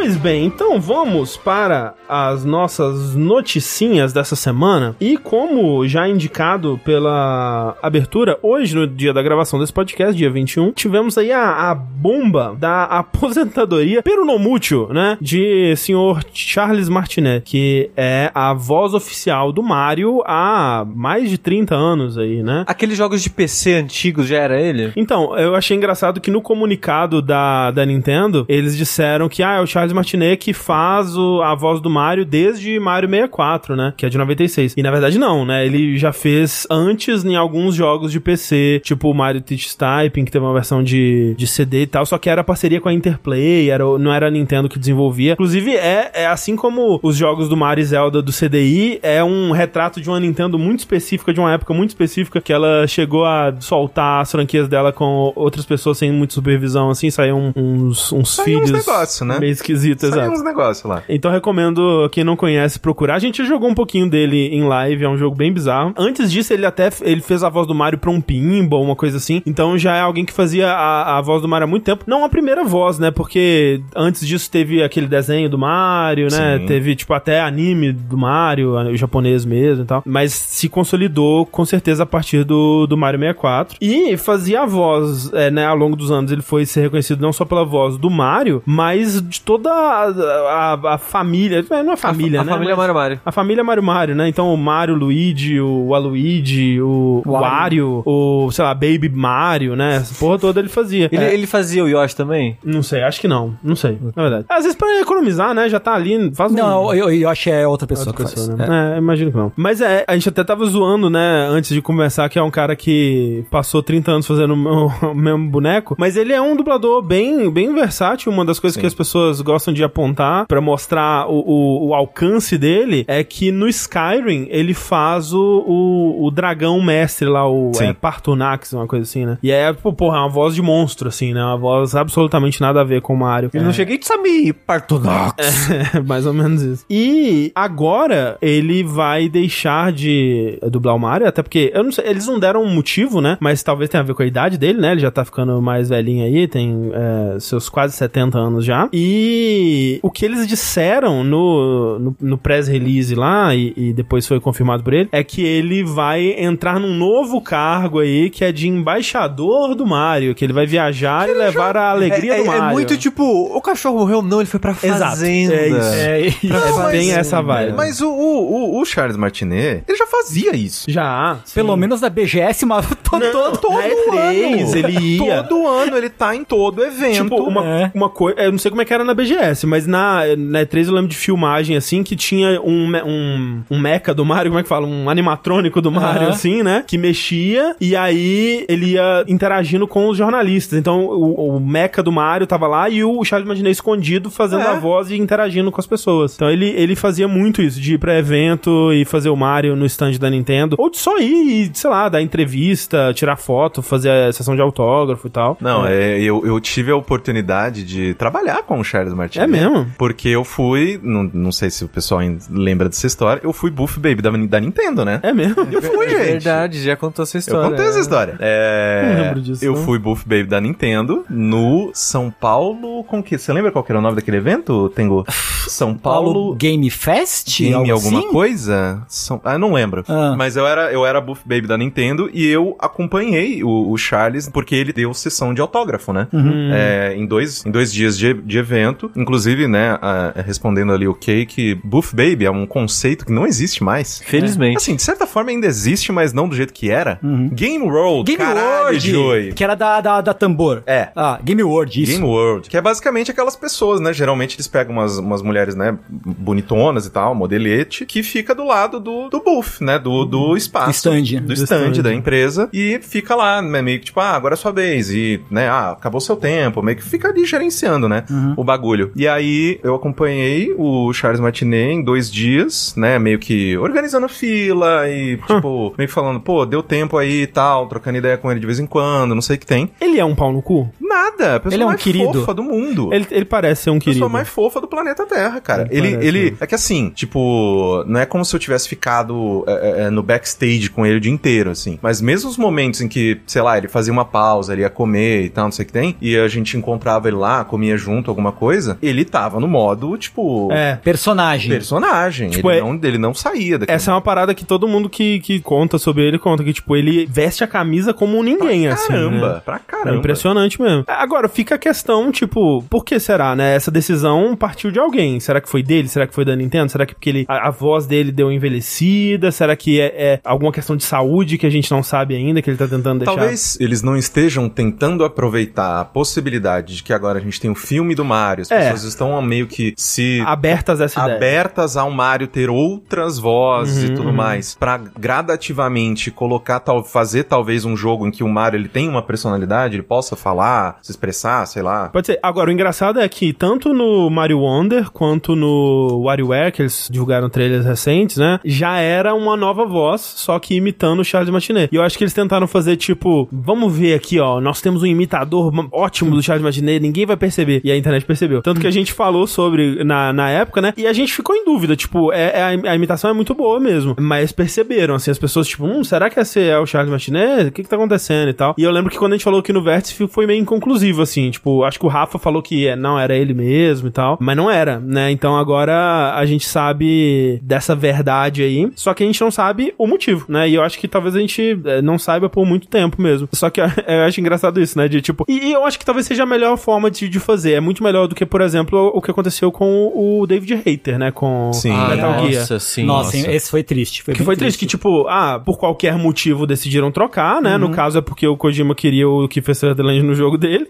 Pois 0.08 0.16
bem, 0.16 0.46
então 0.46 0.80
vamos 0.80 1.36
para 1.36 1.92
as 2.08 2.42
nossas 2.42 3.14
noticinhas 3.14 4.10
dessa 4.10 4.34
semana. 4.34 4.96
E 4.98 5.18
como 5.18 5.86
já 5.86 6.08
indicado 6.08 6.80
pela 6.82 7.76
abertura, 7.82 8.38
hoje, 8.42 8.74
no 8.74 8.86
dia 8.86 9.12
da 9.12 9.22
gravação 9.22 9.60
desse 9.60 9.72
podcast, 9.72 10.16
dia 10.16 10.30
21, 10.30 10.72
tivemos 10.72 11.18
aí 11.18 11.30
a, 11.30 11.70
a 11.70 11.74
bomba 11.74 12.56
da 12.58 12.84
aposentadoria 12.88 14.02
peronomútil, 14.02 14.88
né? 14.90 15.18
De 15.20 15.76
senhor 15.76 16.24
Charles 16.32 16.88
Martinet, 16.88 17.42
que 17.44 17.90
é 17.94 18.30
a 18.34 18.54
voz 18.54 18.94
oficial 18.94 19.52
do 19.52 19.62
Mario 19.62 20.22
há 20.24 20.86
mais 20.88 21.28
de 21.28 21.36
30 21.36 21.74
anos 21.74 22.16
aí, 22.16 22.42
né? 22.42 22.64
Aqueles 22.66 22.96
jogos 22.96 23.22
de 23.22 23.28
PC 23.28 23.74
antigos 23.74 24.26
já 24.26 24.38
era 24.38 24.58
ele? 24.58 24.90
Então, 24.96 25.36
eu 25.38 25.54
achei 25.54 25.76
engraçado 25.76 26.18
que 26.18 26.30
no 26.30 26.40
comunicado 26.40 27.20
da, 27.20 27.70
da 27.70 27.84
Nintendo, 27.84 28.46
eles 28.48 28.74
disseram 28.74 29.28
que 29.28 29.42
ah, 29.42 29.56
é 29.56 29.60
o 29.60 29.66
Charles 29.66 29.97
Martinet 29.98 30.36
que 30.38 30.52
faz 30.52 31.16
o- 31.16 31.42
a 31.42 31.54
voz 31.54 31.80
do 31.80 31.90
Mario 31.90 32.24
desde 32.24 32.78
Mario 32.78 33.08
64, 33.08 33.76
né? 33.76 33.92
Que 33.96 34.06
é 34.06 34.08
de 34.08 34.16
96. 34.18 34.74
E 34.76 34.82
na 34.82 34.90
verdade 34.90 35.18
não, 35.18 35.44
né? 35.44 35.66
Ele 35.66 35.96
já 35.98 36.12
fez 36.12 36.66
antes 36.70 37.24
em 37.24 37.36
alguns 37.36 37.74
jogos 37.74 38.10
de 38.12 38.20
PC, 38.20 38.80
tipo 38.84 39.10
o 39.10 39.14
Mario 39.14 39.40
Teach 39.40 39.76
Typing, 39.76 40.24
que 40.24 40.30
teve 40.30 40.44
uma 40.44 40.52
versão 40.54 40.82
de, 40.82 41.34
de 41.36 41.46
CD 41.46 41.82
e 41.82 41.86
tal, 41.86 42.04
só 42.06 42.16
que 42.18 42.28
era 42.30 42.42
parceria 42.44 42.80
com 42.80 42.88
a 42.88 42.92
Interplay, 42.92 43.70
era, 43.70 43.84
não 43.98 44.12
era 44.12 44.28
a 44.28 44.30
Nintendo 44.30 44.68
que 44.68 44.78
desenvolvia. 44.78 45.32
Inclusive, 45.32 45.74
é, 45.76 46.10
é 46.14 46.26
assim 46.26 46.56
como 46.56 46.98
os 47.02 47.16
jogos 47.16 47.48
do 47.48 47.56
Mario 47.56 47.82
e 47.82 47.84
Zelda 47.84 48.22
do 48.22 48.32
CDI, 48.32 48.98
é 49.02 49.22
um 49.22 49.50
retrato 49.52 50.00
de 50.00 50.08
uma 50.08 50.20
Nintendo 50.20 50.58
muito 50.58 50.80
específica, 50.80 51.32
de 51.32 51.40
uma 51.40 51.52
época 51.52 51.72
muito 51.74 51.90
específica, 51.90 52.40
que 52.40 52.52
ela 52.52 52.86
chegou 52.86 53.24
a 53.24 53.52
soltar 53.60 54.20
as 54.22 54.30
franquias 54.30 54.68
dela 54.68 54.92
com 54.92 55.32
outras 55.34 55.64
pessoas 55.66 55.98
sem 55.98 56.12
muita 56.12 56.34
supervisão, 56.34 56.90
assim, 56.90 57.10
saíam 57.10 57.52
uns, 57.56 58.12
uns 58.12 58.34
Saiu 58.36 58.58
uns 58.58 58.64
filhos 58.68 58.86
negócios, 58.86 59.26
né? 59.26 59.38
meio 59.38 59.52
esquisitos, 59.52 59.87
Saiu 59.98 60.12
exato. 60.12 60.32
uns 60.32 60.44
negócios 60.44 60.84
lá. 60.84 61.02
Então 61.08 61.30
recomendo 61.30 62.08
quem 62.10 62.24
não 62.24 62.36
conhece 62.36 62.78
procurar. 62.78 63.14
A 63.14 63.18
gente 63.18 63.38
já 63.38 63.44
jogou 63.44 63.68
um 63.68 63.74
pouquinho 63.74 64.08
dele 64.08 64.48
em 64.48 64.64
live, 64.64 65.04
é 65.04 65.08
um 65.08 65.16
jogo 65.16 65.36
bem 65.36 65.52
bizarro. 65.52 65.92
Antes 65.96 66.30
disso, 66.30 66.52
ele 66.52 66.66
até 66.66 66.90
ele 67.02 67.20
fez 67.20 67.42
a 67.42 67.48
voz 67.48 67.66
do 67.66 67.74
Mario 67.74 67.98
pra 67.98 68.10
um 68.10 68.20
pinball, 68.20 68.82
uma 68.82 68.96
coisa 68.96 69.16
assim. 69.16 69.42
Então 69.46 69.76
já 69.78 69.96
é 69.96 70.00
alguém 70.00 70.24
que 70.24 70.32
fazia 70.32 70.70
a, 70.70 71.18
a 71.18 71.20
voz 71.20 71.42
do 71.42 71.48
Mario 71.48 71.64
há 71.64 71.68
muito 71.68 71.84
tempo. 71.84 72.04
Não 72.06 72.24
a 72.24 72.28
primeira 72.28 72.64
voz, 72.64 72.98
né? 72.98 73.10
Porque 73.10 73.80
antes 73.94 74.26
disso 74.26 74.50
teve 74.50 74.82
aquele 74.82 75.06
desenho 75.06 75.48
do 75.48 75.58
Mario, 75.58 76.28
né? 76.30 76.58
Sim. 76.58 76.66
Teve, 76.66 76.96
tipo, 76.96 77.12
até 77.12 77.40
anime 77.40 77.92
do 77.92 78.16
Mario, 78.16 78.72
o 78.74 78.96
japonês 78.96 79.44
mesmo 79.44 79.84
e 79.84 79.86
tal. 79.86 80.02
Mas 80.04 80.32
se 80.32 80.68
consolidou 80.68 81.46
com 81.46 81.64
certeza 81.64 82.02
a 82.02 82.06
partir 82.06 82.44
do, 82.44 82.86
do 82.86 82.96
Mario 82.96 83.20
64. 83.20 83.76
E 83.80 84.16
fazia 84.16 84.62
a 84.62 84.66
voz, 84.66 85.32
é, 85.32 85.50
né? 85.50 85.66
Ao 85.66 85.76
longo 85.76 85.96
dos 85.96 86.10
anos 86.10 86.30
ele 86.32 86.42
foi 86.42 86.66
ser 86.66 86.82
reconhecido 86.82 87.20
não 87.20 87.32
só 87.32 87.44
pela 87.44 87.64
voz 87.64 87.96
do 87.96 88.10
Mario, 88.10 88.62
mas 88.64 89.20
de 89.22 89.40
toda 89.40 89.70
a, 89.78 90.74
a- 90.74 90.94
a 90.94 90.98
família. 90.98 91.64
é, 91.70 91.82
Não 91.82 91.92
é 91.92 91.96
família, 91.96 92.40
a, 92.40 92.44
né? 92.44 92.52
família 92.52 92.74
Mas- 92.76 92.78
Mario 92.78 92.94
Mario. 92.94 93.20
a 93.24 93.32
família 93.32 93.64
Mario 93.64 93.82
Mario, 93.82 94.14
né? 94.14 94.28
Então 94.28 94.52
o 94.52 94.56
Mario, 94.56 94.94
o 94.94 94.98
Luigi, 94.98 95.60
o 95.60 95.94
Aluigi, 95.94 96.80
o 96.80 97.22
Wario, 97.26 98.02
o, 98.04 98.50
sei 98.52 98.64
lá, 98.64 98.74
Baby 98.74 99.08
Mario, 99.12 99.74
né? 99.76 99.96
Essa 99.96 100.14
porra 100.18 100.38
toda 100.38 100.60
ele 100.60 100.68
fazia. 100.68 101.08
Ele, 101.12 101.22
É, 101.24 101.32
ele 101.34 101.46
fazia 101.46 101.84
o 101.84 101.88
Yoshi 101.88 102.14
também? 102.16 102.56
Não 102.64 102.82
sei, 102.82 103.02
acho 103.02 103.20
que 103.20 103.28
não. 103.28 103.54
Não 103.62 103.76
sei, 103.76 103.98
na 104.14 104.22
verdade. 104.22 104.46
Às 104.48 104.62
vezes 104.64 104.76
pra 104.76 104.88
economizar, 105.00 105.54
né? 105.54 105.68
Já 105.68 105.80
tá 105.80 105.94
ali, 105.94 106.30
faz 106.34 106.52
um... 106.52 106.56
Não, 106.56 106.94
eu, 106.94 107.10
eu 107.10 107.28
acho 107.28 107.44
que 107.44 107.50
é 107.50 107.66
outra 107.66 107.86
pessoa 107.86 108.08
Outra 108.08 108.24
que 108.24 108.30
pessoa, 108.30 108.56
faz. 108.56 108.68
né? 108.68 108.94
É. 108.94 108.98
imagino 108.98 109.30
que 109.30 109.36
não. 109.36 109.52
Mas 109.56 109.80
é, 109.80 110.04
a 110.06 110.14
gente 110.14 110.28
até 110.28 110.42
tava 110.44 110.64
zoando, 110.66 111.08
né, 111.10 111.46
antes 111.50 111.70
de 111.74 111.80
começar, 111.82 112.28
que 112.28 112.38
é 112.38 112.42
um 112.42 112.50
cara 112.50 112.74
que 112.76 113.44
passou 113.50 113.82
30 113.82 114.10
anos 114.12 114.26
fazendo 114.26 114.54
o 114.54 114.56
mesmo, 114.56 114.92
o 115.10 115.14
mesmo 115.14 115.48
boneco, 115.50 115.94
mas 115.98 116.16
ele 116.16 116.32
é 116.32 116.40
um 116.40 116.56
dublador 116.56 117.02
bem, 117.02 117.50
bem 117.50 117.74
versátil. 117.74 118.32
Uma 118.32 118.44
das 118.44 118.58
coisas 118.58 118.74
Sim. 118.74 118.80
que 118.80 118.86
as 118.86 118.94
pessoas 118.94 119.40
gostam 119.40 119.67
de 119.72 119.84
apontar 119.84 120.46
pra 120.46 120.60
mostrar 120.60 121.28
o, 121.28 121.40
o, 121.40 121.88
o 121.88 121.94
alcance 121.94 122.56
dele 122.56 123.04
é 123.06 123.22
que 123.22 123.50
no 123.50 123.68
Skyrim 123.68 124.46
ele 124.50 124.74
faz 124.74 125.32
o, 125.32 125.64
o, 125.66 126.26
o 126.26 126.30
dragão 126.30 126.80
mestre 126.80 127.28
lá, 127.28 127.48
o 127.48 127.72
é, 127.80 127.92
Partunax, 127.92 128.72
uma 128.72 128.86
coisa 128.86 129.04
assim, 129.04 129.26
né? 129.26 129.38
E 129.42 129.50
é, 129.50 129.72
pô, 129.72 129.92
porra, 129.92 130.18
é 130.18 130.20
uma 130.20 130.28
voz 130.28 130.54
de 130.54 130.62
monstro, 130.62 131.08
assim, 131.08 131.32
né? 131.32 131.42
Uma 131.42 131.56
voz 131.56 131.94
absolutamente 131.94 132.60
nada 132.60 132.80
a 132.80 132.84
ver 132.84 133.00
com 133.00 133.14
o 133.14 133.16
Mario. 133.16 133.50
Ele 133.52 133.64
não 133.64 133.72
chega 133.72 133.92
e 133.92 134.00
sabe 134.02 134.52
Partonox. 134.52 135.36
É, 135.94 136.00
mais 136.00 136.26
ou 136.26 136.32
menos 136.32 136.62
isso. 136.62 136.84
E 136.88 137.52
agora 137.54 138.36
ele 138.40 138.82
vai 138.82 139.28
deixar 139.28 139.92
de 139.92 140.58
dublar 140.70 140.94
o 140.94 140.98
Mario, 140.98 141.26
até 141.26 141.42
porque, 141.42 141.70
eu 141.74 141.84
não 141.84 141.92
sei, 141.92 142.06
eles 142.06 142.26
não 142.26 142.38
deram 142.38 142.62
um 142.62 142.74
motivo, 142.74 143.20
né? 143.20 143.36
Mas 143.40 143.62
talvez 143.62 143.90
tenha 143.90 144.02
a 144.02 144.04
ver 144.04 144.14
com 144.14 144.22
a 144.22 144.26
idade 144.26 144.56
dele, 144.58 144.80
né? 144.80 144.92
Ele 144.92 145.00
já 145.00 145.10
tá 145.10 145.24
ficando 145.24 145.60
mais 145.60 145.88
velhinho 145.88 146.24
aí, 146.24 146.48
tem 146.48 146.90
é, 146.92 147.38
seus 147.40 147.68
quase 147.68 147.94
70 147.96 148.38
anos 148.38 148.64
já. 148.64 148.88
E 148.92 149.57
o 150.02 150.10
que 150.10 150.24
eles 150.24 150.46
disseram 150.46 151.22
no, 151.24 151.98
no, 151.98 152.16
no 152.20 152.38
press 152.38 152.68
release 152.68 153.14
lá, 153.14 153.54
e, 153.54 153.72
e 153.76 153.92
depois 153.92 154.26
foi 154.26 154.40
confirmado 154.40 154.82
por 154.82 154.92
ele, 154.92 155.08
é 155.12 155.22
que 155.22 155.42
ele 155.44 155.82
vai 155.84 156.34
entrar 156.38 156.78
num 156.80 156.94
novo 156.94 157.40
cargo 157.40 158.00
aí, 158.00 158.30
que 158.30 158.44
é 158.44 158.52
de 158.52 158.68
embaixador 158.68 159.74
do 159.74 159.86
Mario, 159.86 160.34
que 160.34 160.44
ele 160.44 160.52
vai 160.52 160.66
viajar 160.66 161.28
e 161.28 161.32
levar 161.32 161.76
a 161.76 161.90
alegria 161.90 162.34
é, 162.34 162.42
do 162.42 162.50
é- 162.50 162.56
é 162.56 162.58
Mario. 162.58 162.72
muito 162.72 162.96
tipo, 162.96 163.22
o 163.24 163.60
cachorro 163.60 163.98
morreu, 163.98 164.22
não, 164.22 164.40
ele 164.40 164.48
foi 164.48 164.60
pra 164.60 164.72
Exato, 164.72 164.98
fazenda. 165.16 165.54
é 165.54 165.68
isso. 165.68 165.94
É, 165.94 166.20
isso. 166.20 166.88
É 166.88 166.92
bem 166.92 167.12
essa 167.12 167.40
vibe. 167.42 167.72
Mas 167.76 168.00
o, 168.00 168.08
o, 168.10 168.80
o- 168.80 168.84
Charles 168.84 169.16
Martinet, 169.16 169.84
ele 169.86 169.98
já 169.98 170.06
fazia 170.06 170.54
isso. 170.56 170.90
Já. 170.90 171.38
Pelo 171.54 171.76
menos 171.76 172.00
na 172.00 172.08
BGS, 172.08 172.64
mas 172.64 172.86
todo, 173.08 173.30
todo, 173.32 173.58
Todo 173.58 173.74
na 173.74 173.82
E3 173.82 174.62
ano. 174.62 174.76
ele 174.76 175.16
ia. 175.16 175.42
Todo 175.42 175.66
ano 175.66 175.96
ele 175.96 176.08
tá 176.08 176.34
em 176.34 176.42
todo 176.44 176.82
evento. 176.84 177.22
Tipo, 177.24 177.42
uma, 177.42 177.64
É. 177.64 177.90
uma 177.94 178.08
coisa. 178.08 178.40
Eu 178.40 178.50
não 178.52 178.58
sei 178.58 178.70
como 178.70 178.80
é 178.82 178.84
que 178.84 178.92
era 178.94 179.04
na 179.04 179.14
BGS, 179.14 179.47
mas 179.66 179.86
na, 179.86 180.22
na 180.36 180.60
E3 180.60 180.86
eu 180.88 180.94
lembro 180.94 181.08
de 181.08 181.16
filmagem 181.16 181.76
assim 181.76 182.02
que 182.02 182.16
tinha 182.16 182.60
um, 182.62 182.90
um, 183.04 183.62
um 183.70 183.78
mecha 183.78 184.14
do 184.14 184.24
Mario, 184.24 184.50
como 184.50 184.60
é 184.60 184.62
que 184.62 184.68
fala? 184.68 184.86
Um 184.86 185.08
animatrônico 185.10 185.80
do 185.80 185.90
Mario, 185.90 186.22
Aham. 186.22 186.30
assim, 186.30 186.62
né? 186.62 186.84
Que 186.86 186.98
mexia 186.98 187.74
e 187.80 187.94
aí 187.96 188.64
ele 188.68 188.92
ia 188.92 189.24
interagindo 189.28 189.86
com 189.86 190.08
os 190.08 190.16
jornalistas. 190.16 190.78
Então 190.78 191.06
o, 191.06 191.56
o 191.56 191.60
mecha 191.60 192.02
do 192.02 192.12
Mario 192.12 192.46
tava 192.46 192.66
lá 192.66 192.88
e 192.88 193.02
o 193.04 193.24
Charles 193.24 193.46
Martinet 193.46 193.72
escondido 193.72 194.30
fazendo 194.30 194.62
É. 194.62 194.68
a 194.68 194.74
voz 194.78 195.10
e 195.10 195.16
interagindo 195.16 195.70
com 195.70 195.80
as 195.80 195.86
pessoas. 195.86 196.34
Então 196.34 196.50
ele, 196.50 196.66
ele 196.70 196.94
fazia 196.96 197.28
muito 197.28 197.62
isso, 197.62 197.80
de 197.80 197.94
ir 197.94 197.98
pra 197.98 198.18
evento 198.18 198.92
e 198.92 199.04
fazer 199.04 199.28
o 199.30 199.36
Mario 199.36 199.76
no 199.76 199.86
stand 199.86 200.12
da 200.18 200.28
Nintendo. 200.30 200.76
Ou 200.78 200.90
de 200.90 200.98
só 200.98 201.18
ir 201.18 201.68
e, 201.68 201.70
sei 201.74 201.90
lá, 201.90 202.08
dar 202.08 202.20
entrevista, 202.22 203.12
tirar 203.14 203.36
foto, 203.36 203.82
fazer 203.82 204.10
a 204.10 204.32
sessão 204.32 204.54
de 204.54 204.62
autógrafo 204.62 205.26
e 205.26 205.30
tal. 205.30 205.56
Não, 205.60 205.86
é, 205.86 206.20
eu, 206.20 206.44
eu 206.46 206.58
tive 206.60 206.90
a 206.90 206.96
oportunidade 206.96 207.84
de 207.84 208.14
trabalhar 208.14 208.62
com 208.62 208.78
o 208.80 208.84
Charles 208.84 209.12
Martinet. 209.14 209.27
É 209.36 209.46
mesmo? 209.46 209.86
Porque 209.98 210.28
eu 210.28 210.44
fui, 210.44 210.98
não, 211.02 211.24
não 211.32 211.52
sei 211.52 211.70
se 211.70 211.84
o 211.84 211.88
pessoal 211.88 212.20
ainda 212.20 212.44
lembra 212.50 212.88
dessa 212.88 213.06
história, 213.06 213.40
eu 213.42 213.52
fui 213.52 213.70
Buff 213.70 213.98
Baby 213.98 214.22
da, 214.22 214.30
da 214.30 214.60
Nintendo, 214.60 215.04
né? 215.04 215.20
É 215.22 215.32
mesmo? 215.32 215.66
Eu 215.70 215.82
fui, 215.82 216.08
gente. 216.08 216.18
Verdade, 216.18 216.82
já 216.82 216.96
contou 216.96 217.22
essa 217.24 217.36
Eu 217.36 217.40
história. 217.40 217.70
contei 217.70 217.86
essa 217.86 218.00
história. 218.00 218.36
É, 218.38 219.12
Não 219.16 219.22
lembro 219.24 219.40
disso, 219.40 219.64
Eu 219.64 219.74
não. 219.74 219.82
fui 219.84 219.98
Buff 219.98 220.22
Baby 220.28 220.44
da 220.44 220.60
Nintendo 220.60 221.24
no 221.28 221.90
São 221.94 222.30
Paulo. 222.30 223.02
Com 223.04 223.22
que? 223.22 223.36
Você 223.38 223.52
lembra 223.52 223.70
qual 223.72 223.84
que 223.84 223.90
era 223.92 223.98
o 223.98 224.02
nome 224.02 224.16
daquele 224.16 224.36
evento, 224.36 224.88
Tengu? 224.90 225.24
São 225.68 225.94
Paulo 225.94 226.32
Paulo. 226.32 226.54
Game 226.54 226.88
Fest? 226.90 227.58
Game 227.60 227.74
algo 227.74 227.92
alguma 227.92 228.18
assim? 228.20 228.28
coisa? 228.30 229.02
São... 229.08 229.40
Ah, 229.44 229.54
eu 229.54 229.58
não 229.58 229.72
lembro. 229.72 230.04
Ah. 230.08 230.34
Mas 230.36 230.56
eu 230.56 230.66
era, 230.66 230.92
eu 230.92 231.04
era 231.04 231.20
Buff 231.20 231.42
Baby 231.44 231.66
da 231.66 231.76
Nintendo 231.76 232.30
e 232.32 232.46
eu 232.46 232.76
acompanhei 232.78 233.62
o, 233.62 233.90
o 233.90 233.96
Charles 233.96 234.48
porque 234.48 234.74
ele 234.74 234.92
deu 234.92 235.12
sessão 235.14 235.52
de 235.54 235.60
autógrafo, 235.60 236.12
né? 236.12 236.28
Uhum. 236.32 236.70
É, 236.72 237.14
em, 237.16 237.26
dois, 237.26 237.64
em 237.66 237.70
dois 237.70 237.92
dias 237.92 238.18
de, 238.18 238.32
de 238.34 238.58
evento. 238.58 239.10
Inclusive, 239.20 239.66
né, 239.66 239.98
ah, 240.00 240.32
respondendo 240.46 240.92
ali 240.92 241.06
o 241.08 241.14
Cake, 241.14 241.74
Buff 241.84 242.14
Baby 242.14 242.44
é 242.46 242.50
um 242.50 242.66
conceito 242.66 243.26
que 243.26 243.32
não 243.32 243.46
existe 243.46 243.82
mais. 243.82 244.20
Felizmente. 244.24 244.76
Assim, 244.76 244.94
de 244.96 245.02
certa 245.02 245.26
forma 245.26 245.50
ainda 245.50 245.66
existe, 245.66 246.12
mas 246.12 246.32
não 246.32 246.48
do 246.48 246.54
jeito 246.56 246.72
que 246.72 246.90
era. 246.90 247.18
Game 247.52 247.84
World, 247.84 248.18
Uhum. 248.18 248.24
Game 248.24 248.38
caralho, 248.38 248.84
World! 248.86 249.10
Joey. 249.10 249.52
Que 249.52 249.64
era 249.64 249.74
da, 249.74 250.00
da, 250.00 250.20
da 250.20 250.34
Tambor. 250.34 250.82
É. 250.86 251.08
Ah, 251.16 251.38
Game 251.42 251.62
World, 251.62 252.02
isso. 252.02 252.12
Game 252.12 252.24
World. 252.24 252.68
Que 252.68 252.76
é 252.76 252.80
basicamente 252.80 253.30
aquelas 253.30 253.56
pessoas, 253.56 254.00
né? 254.00 254.12
Geralmente 254.12 254.56
eles 254.56 254.68
pegam 254.68 254.94
umas, 254.94 255.18
umas 255.18 255.42
mulheres, 255.42 255.74
né? 255.74 255.98
Bonitonas 256.08 257.06
e 257.06 257.10
tal, 257.10 257.34
modelete, 257.34 258.06
que 258.06 258.22
fica 258.22 258.54
do 258.54 258.64
lado 258.64 259.00
do, 259.00 259.28
do 259.28 259.40
buff, 259.40 259.82
né? 259.82 259.98
Do, 259.98 260.24
do 260.24 260.56
espaço. 260.56 260.90
Stand. 260.90 261.40
Do 261.40 261.48
Do 261.48 261.52
stand, 261.54 261.90
stand. 261.92 262.02
da 262.02 262.12
empresa. 262.14 262.68
E 262.72 262.98
fica 263.02 263.34
lá, 263.34 263.60
né? 263.62 263.82
Meio 263.82 263.98
que 263.98 264.06
tipo, 264.06 264.20
ah, 264.20 264.30
agora 264.34 264.54
é 264.54 264.56
sua 264.56 264.72
vez. 264.72 265.10
E, 265.10 265.40
né? 265.50 265.68
Ah, 265.68 265.90
acabou 265.92 266.20
seu 266.20 266.36
tempo. 266.36 266.82
Meio 266.82 266.96
que 266.96 267.04
fica 267.04 267.28
ali 267.28 267.44
gerenciando, 267.44 268.08
né? 268.08 268.24
O 268.56 268.64
bagulho. 268.64 269.07
E 269.14 269.26
aí 269.28 269.78
eu 269.82 269.94
acompanhei 269.94 270.74
o 270.76 271.12
Charles 271.12 271.40
Martinet 271.40 271.92
em 271.94 272.02
dois 272.02 272.30
dias, 272.30 272.94
né? 272.96 273.18
Meio 273.18 273.38
que 273.38 273.76
organizando 273.78 274.28
fila 274.28 275.08
e, 275.08 275.36
tipo, 275.36 275.94
meio 275.96 276.08
que 276.08 276.14
falando, 276.14 276.40
pô, 276.40 276.64
deu 276.66 276.82
tempo 276.82 277.16
aí 277.16 277.42
e 277.42 277.46
tal, 277.46 277.86
trocando 277.86 278.18
ideia 278.18 278.36
com 278.36 278.50
ele 278.50 278.60
de 278.60 278.66
vez 278.66 278.78
em 278.78 278.86
quando, 278.86 279.34
não 279.34 279.42
sei 279.42 279.56
o 279.56 279.58
que 279.58 279.66
tem. 279.66 279.90
Ele 280.00 280.18
é 280.18 280.24
um 280.24 280.34
pau 280.34 280.52
no 280.52 280.62
cu? 280.62 280.88
Nada, 281.00 281.56
a 281.56 281.60
pessoa 281.60 281.74
Ele 281.74 281.82
é 281.82 281.86
um 281.86 281.90
mais 281.90 282.02
querido. 282.02 282.32
fofa 282.40 282.54
do 282.54 282.62
mundo. 282.62 283.12
Ele, 283.12 283.26
ele 283.30 283.44
parece 283.44 283.82
ser 283.84 283.90
um 283.90 283.96
A 283.96 283.98
pessoa 283.98 284.14
querido. 284.14 284.30
mais 284.30 284.48
fofa 284.48 284.80
do 284.80 284.88
planeta 284.88 285.24
Terra, 285.26 285.60
cara. 285.60 285.88
Ele 285.90 286.08
Ele, 286.08 286.26
ele, 286.26 286.56
é 286.60 286.66
que 286.66 286.74
assim, 286.74 287.10
tipo, 287.10 288.04
não 288.06 288.20
é 288.20 288.26
como 288.26 288.44
se 288.44 288.54
eu 288.54 288.60
tivesse 288.60 288.88
ficado 288.88 289.64
é, 289.66 289.72
é, 289.72 290.00
é, 290.06 290.10
no 290.10 290.22
backstage 290.22 290.90
com 290.90 291.04
ele 291.04 291.16
o 291.16 291.20
dia 291.20 291.32
inteiro, 291.32 291.70
assim. 291.70 291.98
Mas 292.02 292.20
mesmo 292.20 292.48
os 292.48 292.56
momentos 292.56 293.00
em 293.00 293.08
que, 293.08 293.40
sei 293.46 293.62
lá, 293.62 293.76
ele 293.78 293.88
fazia 293.88 294.12
uma 294.12 294.24
pausa, 294.24 294.72
ele 294.72 294.82
ia 294.82 294.90
comer 294.90 295.44
e 295.44 295.48
tal, 295.50 295.64
não 295.64 295.72
sei 295.72 295.84
o 295.84 295.86
que 295.86 295.92
tem, 295.92 296.16
e 296.20 296.36
a 296.36 296.48
gente 296.48 296.76
encontrava 296.76 297.28
ele 297.28 297.36
lá, 297.36 297.64
comia 297.64 297.96
junto 297.96 298.30
alguma 298.30 298.52
coisa, 298.52 298.97
ele 299.02 299.24
tava 299.24 299.60
no 299.60 299.68
modo, 299.68 300.16
tipo, 300.16 300.68
É. 300.72 300.96
Personagem. 300.96 301.70
personagem. 301.70 302.50
Tipo, 302.50 302.70
ele, 302.70 302.80
é- 302.80 302.82
não, 302.82 303.00
ele 303.02 303.18
não 303.18 303.34
saía 303.34 303.78
daquele 303.78 303.96
Essa 303.96 304.10
é 304.10 304.14
uma 304.14 304.20
parada 304.20 304.54
que 304.54 304.64
todo 304.64 304.86
mundo 304.88 305.08
que, 305.08 305.40
que 305.40 305.60
conta 305.60 305.98
sobre 305.98 306.24
ele 306.26 306.38
conta, 306.38 306.62
que, 306.64 306.72
tipo, 306.72 306.96
ele 306.96 307.26
veste 307.30 307.62
a 307.64 307.66
camisa 307.66 308.12
como 308.14 308.42
ninguém, 308.42 308.88
assim. 308.88 309.08
Caramba, 309.08 309.54
né? 309.54 309.62
pra 309.64 309.76
É 309.76 309.80
caramba. 309.86 310.16
impressionante 310.18 310.80
mesmo. 310.80 311.04
Agora, 311.06 311.48
fica 311.48 311.74
a 311.74 311.78
questão, 311.78 312.30
tipo, 312.30 312.82
por 312.90 313.04
que 313.04 313.18
será, 313.18 313.54
né? 313.56 313.74
Essa 313.74 313.90
decisão 313.90 314.54
partiu 314.56 314.90
de 314.90 314.98
alguém. 314.98 315.38
Será 315.40 315.60
que 315.60 315.68
foi 315.68 315.82
dele? 315.82 316.08
Será 316.08 316.26
que 316.26 316.34
foi 316.34 316.44
da 316.44 316.54
Nintendo? 316.56 316.90
Será 316.90 317.04
que 317.06 317.14
porque 317.14 317.30
ele, 317.30 317.44
a, 317.48 317.68
a 317.68 317.70
voz 317.70 318.06
dele 318.06 318.30
deu 318.32 318.50
envelhecida? 318.52 319.50
Será 319.52 319.74
que 319.76 320.00
é, 320.00 320.06
é 320.16 320.40
alguma 320.44 320.72
questão 320.72 320.96
de 320.96 321.04
saúde 321.04 321.58
que 321.58 321.66
a 321.66 321.70
gente 321.70 321.90
não 321.90 322.02
sabe 322.02 322.34
ainda, 322.34 322.62
que 322.62 322.70
ele 322.70 322.76
tá 322.76 322.86
tentando 322.86 323.20
deixar? 323.20 323.34
Talvez 323.36 323.76
eles 323.80 324.02
não 324.02 324.16
estejam 324.16 324.68
tentando 324.68 325.24
aproveitar 325.24 326.00
a 326.00 326.04
possibilidade 326.04 326.96
de 326.96 327.02
que 327.02 327.12
agora 327.12 327.38
a 327.38 327.42
gente 327.42 327.60
tem 327.60 327.70
o 327.70 327.74
filme 327.74 328.14
do 328.14 328.24
Mario, 328.24 328.62
as 328.62 328.70
É. 328.70 328.78
pessoas 328.78 328.87
estão 329.04 329.40
meio 329.42 329.66
que 329.66 329.94
se 329.96 330.42
Abertas 330.46 331.00
a 331.00 331.04
essa 331.04 331.20
ideia. 331.20 331.36
abertas 331.36 331.96
ao 331.96 332.10
Mario 332.10 332.46
ter 332.46 332.70
outras 332.70 333.38
vozes 333.38 333.98
Uhum, 333.98 334.04
e 334.04 334.14
tudo 334.14 334.28
uhum. 334.28 334.34
mais, 334.34 334.74
pra 334.74 334.96
gradativamente 334.96 336.30
colocar 336.30 336.80
tal, 336.80 337.04
fazer 337.04 337.44
talvez 337.44 337.84
um 337.84 337.96
jogo 337.96 338.26
em 338.26 338.30
que 338.30 338.42
o 338.42 338.48
Mario 338.48 338.78
ele 338.78 338.88
tem 338.88 339.08
uma 339.08 339.22
personalidade, 339.22 339.96
ele 339.96 340.02
possa 340.02 340.36
falar, 340.36 340.98
se 341.02 341.10
expressar, 341.10 341.66
sei 341.66 341.82
lá. 341.82 342.08
Pode 342.08 342.26
ser. 342.26 342.38
Agora, 342.42 342.70
o 342.70 342.72
engraçado 342.72 343.20
é 343.20 343.28
que 343.28 343.52
tanto 343.52 343.92
no 343.92 344.28
Mario 344.30 344.60
Wonder 344.60 345.10
quanto 345.10 345.54
no 345.54 346.22
WarioWare, 346.24 346.72
que 346.72 346.82
eles 346.82 347.08
divulgaram 347.10 347.48
trailers 347.48 347.84
recentes, 347.84 348.36
né? 348.36 348.60
Já 348.64 348.98
era 348.98 349.34
uma 349.34 349.56
nova 349.56 349.84
voz, 349.84 350.20
só 350.20 350.58
que 350.58 350.74
imitando 350.74 351.20
o 351.20 351.24
Charles 351.24 351.50
Martinet. 351.50 351.88
E 351.92 351.96
eu 351.96 352.02
acho 352.02 352.16
que 352.16 352.24
eles 352.24 352.34
tentaram 352.34 352.66
fazer 352.66 352.96
tipo, 352.96 353.48
vamos 353.52 353.96
ver 353.96 354.14
aqui, 354.14 354.38
ó, 354.38 354.60
nós 354.60 354.80
temos 354.80 355.02
um 355.02 355.06
imitador 355.06 355.72
ótimo 355.92 356.34
do 356.34 356.42
Charles 356.42 356.62
Martinet, 356.62 357.00
ninguém 357.00 357.26
vai 357.26 357.36
perceber. 357.36 357.80
E 357.84 357.90
a 357.90 357.96
internet 357.96 358.24
percebeu. 358.24 358.62
Tanto 358.62 358.77
que 358.80 358.86
a 358.86 358.90
gente 358.90 359.12
falou 359.12 359.46
sobre 359.46 360.02
na, 360.04 360.32
na 360.32 360.50
época, 360.50 360.80
né? 360.80 360.92
E 360.96 361.06
a 361.06 361.12
gente 361.12 361.32
ficou 361.32 361.54
em 361.54 361.64
dúvida, 361.64 361.96
tipo, 361.96 362.32
é, 362.32 362.50
é 362.54 362.88
a, 362.88 362.94
imitação 362.94 363.30
é 363.30 363.32
muito 363.32 363.54
boa 363.54 363.80
mesmo. 363.80 364.16
Mas 364.18 364.52
perceberam, 364.52 365.14
assim, 365.14 365.30
as 365.30 365.38
pessoas, 365.38 365.66
tipo, 365.68 365.84
hum, 365.84 366.04
será 366.04 366.30
que 366.30 366.38
esse 366.38 366.60
é 366.60 366.78
o 366.78 366.86
Charles 366.86 367.10
Martinet? 367.10 367.68
O 367.68 367.72
que 367.72 367.82
que 367.82 367.88
tá 367.88 367.96
acontecendo 367.96 368.48
e 368.48 368.54
tal? 368.54 368.74
E 368.78 368.82
eu 368.82 368.90
lembro 368.90 369.10
que 369.10 369.18
quando 369.18 369.32
a 369.32 369.36
gente 369.36 369.44
falou 369.44 369.60
aqui 369.60 369.72
no 369.72 369.82
Vértice, 369.82 370.28
foi 370.28 370.46
meio 370.46 370.60
inconclusivo, 370.60 371.22
assim, 371.22 371.50
tipo, 371.50 371.84
acho 371.84 371.98
que 371.98 372.06
o 372.06 372.08
Rafa 372.08 372.38
falou 372.38 372.62
que 372.62 372.86
é, 372.86 372.96
não 372.96 373.18
era 373.18 373.36
ele 373.36 373.54
mesmo 373.54 374.08
e 374.08 374.10
tal, 374.10 374.38
mas 374.40 374.56
não 374.56 374.70
era, 374.70 374.98
né? 375.00 375.30
Então 375.30 375.56
agora 375.56 376.34
a 376.34 376.44
gente 376.46 376.66
sabe 376.66 377.60
dessa 377.62 377.94
verdade 377.94 378.62
aí, 378.62 378.90
só 378.94 379.14
que 379.14 379.22
a 379.22 379.26
gente 379.26 379.40
não 379.40 379.50
sabe 379.50 379.94
o 379.98 380.06
motivo, 380.06 380.46
né? 380.48 380.68
E 380.68 380.74
eu 380.74 380.82
acho 380.82 380.98
que 380.98 381.08
talvez 381.08 381.34
a 381.34 381.40
gente 381.40 381.80
eh, 381.84 382.02
não 382.02 382.18
saiba 382.18 382.48
por 382.48 382.66
muito 382.66 382.88
tempo 382.88 383.20
mesmo. 383.20 383.48
Só 383.52 383.70
que 383.70 383.80
eu 384.06 384.22
acho 384.26 384.40
engraçado 384.40 384.80
isso, 384.80 384.98
né? 384.98 385.08
De 385.08 385.20
tipo, 385.20 385.44
e, 385.48 385.68
e 385.68 385.72
eu 385.72 385.84
acho 385.84 385.98
que 385.98 386.04
talvez 386.04 386.26
seja 386.26 386.42
a 386.42 386.46
melhor 386.46 386.76
forma 386.76 387.10
de, 387.10 387.28
de 387.28 387.38
fazer. 387.38 387.72
É 387.72 387.80
muito 387.80 388.02
melhor 388.02 388.26
do 388.26 388.34
que, 388.34 388.46
por 388.46 388.60
exemplo, 388.60 388.67
o 389.14 389.20
que 389.22 389.30
aconteceu 389.30 389.70
com 389.72 390.12
o 390.14 390.46
David 390.46 390.74
Hater, 390.84 391.18
né? 391.18 391.30
Com 391.30 391.72
Sim. 391.72 391.92
Ah, 391.92 392.08
Metal 392.08 392.32
Gear. 392.46 392.60
nossa, 392.60 392.78
sim. 392.78 393.04
Nossa, 393.04 393.36
esse 393.50 393.70
foi 393.70 393.82
triste. 393.82 394.22
Foi 394.22 394.34
Que 394.34 394.42
foi 394.44 394.56
triste, 394.56 394.78
que 394.78 394.86
tipo, 394.86 395.26
ah, 395.28 395.60
por 395.64 395.78
qualquer 395.78 396.16
motivo 396.16 396.66
decidiram 396.66 397.10
trocar, 397.10 397.60
né? 397.62 397.76
No 397.78 397.90
caso 397.90 398.18
é 398.18 398.20
porque 398.20 398.46
o 398.46 398.56
Kojima 398.56 398.94
queria 398.94 399.28
o 399.28 399.48
Kiefer 399.48 399.74
Sutherland 399.74 400.22
no 400.22 400.34
jogo 400.34 400.56
dele. 400.58 400.86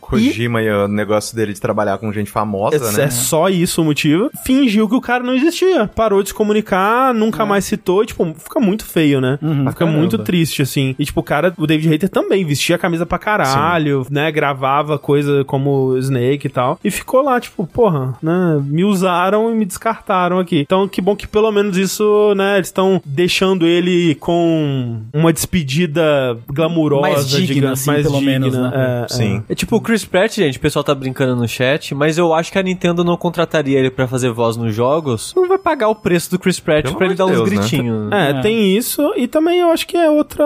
Kojima 0.00 0.62
e... 0.62 0.70
o 0.70 0.88
negócio 0.88 1.34
dele 1.36 1.52
de 1.52 1.60
trabalhar 1.60 1.98
com 1.98 2.12
gente 2.12 2.30
famosa, 2.30 2.76
É, 2.76 2.92
né? 2.92 3.04
é 3.04 3.10
só 3.10 3.48
isso 3.48 3.82
o 3.82 3.84
motivo. 3.84 4.30
Fingiu 4.44 4.88
que 4.88 4.94
o 4.94 5.00
cara 5.00 5.22
não 5.24 5.34
existia. 5.34 5.86
Parou 5.88 6.22
de 6.22 6.28
se 6.30 6.34
comunicar, 6.34 7.14
nunca 7.14 7.44
mais 7.46 7.64
citou. 7.64 8.02
E, 8.02 8.06
tipo, 8.06 8.24
fica 8.34 8.60
muito 8.60 8.84
feio, 8.84 9.20
né? 9.20 9.38
Fica 9.40 9.72
caramba. 9.72 9.98
muito 9.98 10.18
triste, 10.18 10.62
assim. 10.62 10.94
E, 10.98 11.04
tipo, 11.04 11.20
o 11.20 11.22
cara, 11.22 11.52
o 11.56 11.66
David 11.66 11.88
Hater 11.88 12.08
também 12.08 12.44
vestia 12.44 12.76
a 12.76 12.78
camisa 12.78 13.06
pra 13.06 13.18
caralho, 13.18 14.06
né? 14.10 14.30
Gravava 14.30 14.98
coisa 14.98 15.44
como 15.44 15.96
Snake 15.98 16.46
e 16.46 16.50
tal. 16.50 16.78
E 16.84 16.90
ficou 16.90 17.07
lá, 17.16 17.40
tipo, 17.40 17.66
porra, 17.66 18.14
né? 18.22 18.60
Me 18.64 18.84
usaram 18.84 19.50
e 19.50 19.54
me 19.54 19.64
descartaram 19.64 20.38
aqui. 20.38 20.60
Então, 20.60 20.86
que 20.86 21.00
bom 21.00 21.16
que 21.16 21.26
pelo 21.26 21.50
menos 21.50 21.76
isso, 21.76 22.34
né? 22.36 22.56
Eles 22.56 22.68
estão 22.68 23.00
deixando 23.04 23.66
ele 23.66 24.14
com 24.16 25.00
uma 25.12 25.32
despedida 25.32 26.36
glamurosa, 26.48 27.02
Mais 27.02 27.28
digna, 27.28 27.54
digamos, 27.54 27.80
assim, 27.80 27.90
mais 27.90 28.02
pelo 28.06 28.18
digna. 28.18 28.32
menos, 28.32 28.56
né? 28.56 28.70
É, 28.74 29.04
é. 29.04 29.08
Sim. 29.08 29.42
É 29.48 29.54
tipo 29.54 29.76
o 29.76 29.80
Chris 29.80 30.04
Pratt, 30.04 30.34
gente, 30.36 30.58
o 30.58 30.60
pessoal 30.60 30.84
tá 30.84 30.94
brincando 30.94 31.34
no 31.36 31.48
chat, 31.48 31.94
mas 31.94 32.18
eu 32.18 32.32
acho 32.34 32.52
que 32.52 32.58
a 32.58 32.62
Nintendo 32.62 33.02
não 33.04 33.16
contrataria 33.16 33.78
ele 33.78 33.90
pra 33.90 34.06
fazer 34.06 34.30
voz 34.30 34.56
nos 34.56 34.74
jogos. 34.74 35.32
Não 35.36 35.48
vai 35.48 35.58
pagar 35.58 35.88
o 35.88 35.94
preço 35.94 36.30
do 36.30 36.38
Chris 36.38 36.60
Pratt 36.60 36.90
pra 36.94 37.06
ele 37.06 37.14
dar 37.14 37.24
amor 37.24 37.36
de 37.36 37.42
uns 37.42 37.48
Deus, 37.50 37.60
né? 37.60 37.68
gritinhos. 37.68 38.12
É, 38.12 38.30
É. 38.30 38.40
tem 38.40 38.76
isso, 38.76 39.12
e 39.16 39.26
também 39.26 39.60
eu 39.60 39.70
acho 39.70 39.86
que 39.86 39.96
é 39.96 40.10
outra 40.10 40.44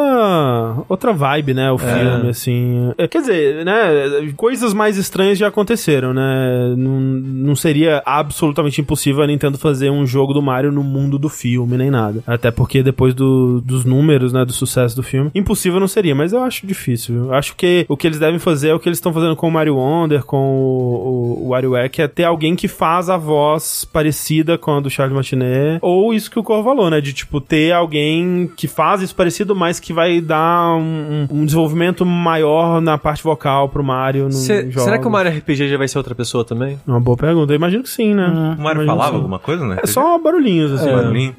outra 0.89 1.13
vibe, 1.13 1.55
né, 1.55 1.71
o 1.71 1.79
filme, 1.79 2.29
assim. 2.31 2.93
É, 2.99 3.09
Quer 3.09 3.21
dizer, 3.21 3.65
né, 3.65 4.33
coisas 4.37 4.73
mais 4.73 4.97
estranhas 4.97 5.39
já 5.39 5.49
aconteceram, 5.49 6.13
né, 6.15 6.52
não, 6.77 7.01
não 7.01 7.57
seria 7.57 8.03
absolutamente 8.05 8.81
impossível 8.81 9.23
a 9.23 9.27
Nintendo 9.27 9.59
fazer 9.59 9.91
um 9.91 10.07
jogo 10.07 10.33
do 10.33 10.43
Mario 10.43 10.73
no 10.73 10.83
mundo 10.83 11.19
do 11.19 11.29
filme, 11.29 11.77
nem 11.77 11.91
nada. 11.91 12.23
Até 12.27 12.51
porque 12.51 12.83
depois 12.83 13.15
do- 13.15 13.61
dos 13.61 13.85
números, 13.85 14.33
né, 14.33 14.45
do 14.45 14.53
sucesso 14.53 14.95
do 14.97 15.03
filme, 15.03 15.31
impossível 15.35 15.79
não 15.81 15.89
seria, 15.89 16.15
mas 16.15 16.33
eu 16.33 16.43
acho 16.43 16.67
difícil. 16.67 17.17
Eu 17.27 17.35
acho 17.35 17.55
que 17.57 17.85
o 17.89 17.97
que 17.97 18.07
eles 18.07 18.19
devem 18.19 18.39
fazer 18.39 18.69
é 18.71 18.75
o 18.75 18.79
que 18.81 18.89
eles 18.89 18.99
estão 18.99 19.13
fazendo 19.13 19.37
com 19.37 19.49
o 19.49 19.51
Mario 19.51 19.77
Wonder, 19.77 20.25
com 20.25 20.37
o, 20.37 21.41
o, 21.43 21.47
o 21.47 21.49
WarioWare, 21.51 21.91
que 21.91 22.03
é 22.03 22.09
ter 22.09 22.25
alguém 22.25 22.55
que 22.57 22.69
faz 22.69 23.09
a 23.11 23.17
voz 23.17 23.85
parecida 23.85 24.57
com 24.59 24.77
a 24.77 24.81
do 24.81 24.91
Charles 24.91 25.15
Martinet, 25.15 25.79
ou 25.83 26.13
isso 26.15 26.31
que 26.31 26.39
o 26.39 26.43
Corvo 26.43 26.65
falou, 26.69 26.91
né, 26.91 27.01
de, 27.01 27.13
tipo, 27.13 27.41
ter 27.41 27.73
alguém 27.73 28.51
que 28.57 28.67
faz 28.69 29.03
isso 29.03 29.15
parecido, 29.15 29.55
mas 29.55 29.79
que 29.81 29.93
vai 29.93 30.21
dar 30.21 30.77
um, 30.77 31.27
um 31.31 31.45
desenvolvimento 31.45 32.05
maior 32.07 32.81
na 32.81 32.97
parte 32.99 33.23
vocal 33.23 33.69
pro 33.69 33.83
Mario 33.85 34.25
no 34.25 34.33
Cê- 34.33 34.71
jogo. 34.71 34.85
será 34.85 34.99
que 34.99 35.07
o 35.07 35.11
Mario 35.11 35.33
RPG 35.33 35.69
já 35.69 35.77
vai 35.79 35.89
ser 35.89 35.99
outra 35.99 36.15
pessoa 36.15 36.32
também? 36.45 36.81
Uma 36.87 36.99
boa 37.01 37.17
pergunta. 37.17 37.53
Eu 37.53 37.57
imagino 37.57 37.83
que 37.83 37.91
sim, 37.91 38.15
né? 38.15 38.27
O 38.27 38.63
Mario 38.63 38.83
Imagino 38.83 38.87
falava 38.87 39.17
alguma 39.17 39.39
coisa, 39.39 39.67
né? 39.67 39.79
É 39.83 39.87
só 39.87 40.19
barulhinhos, 40.19 40.73
assim. 40.73 40.89
É. 40.89 40.93
Barulhinho? 40.97 41.35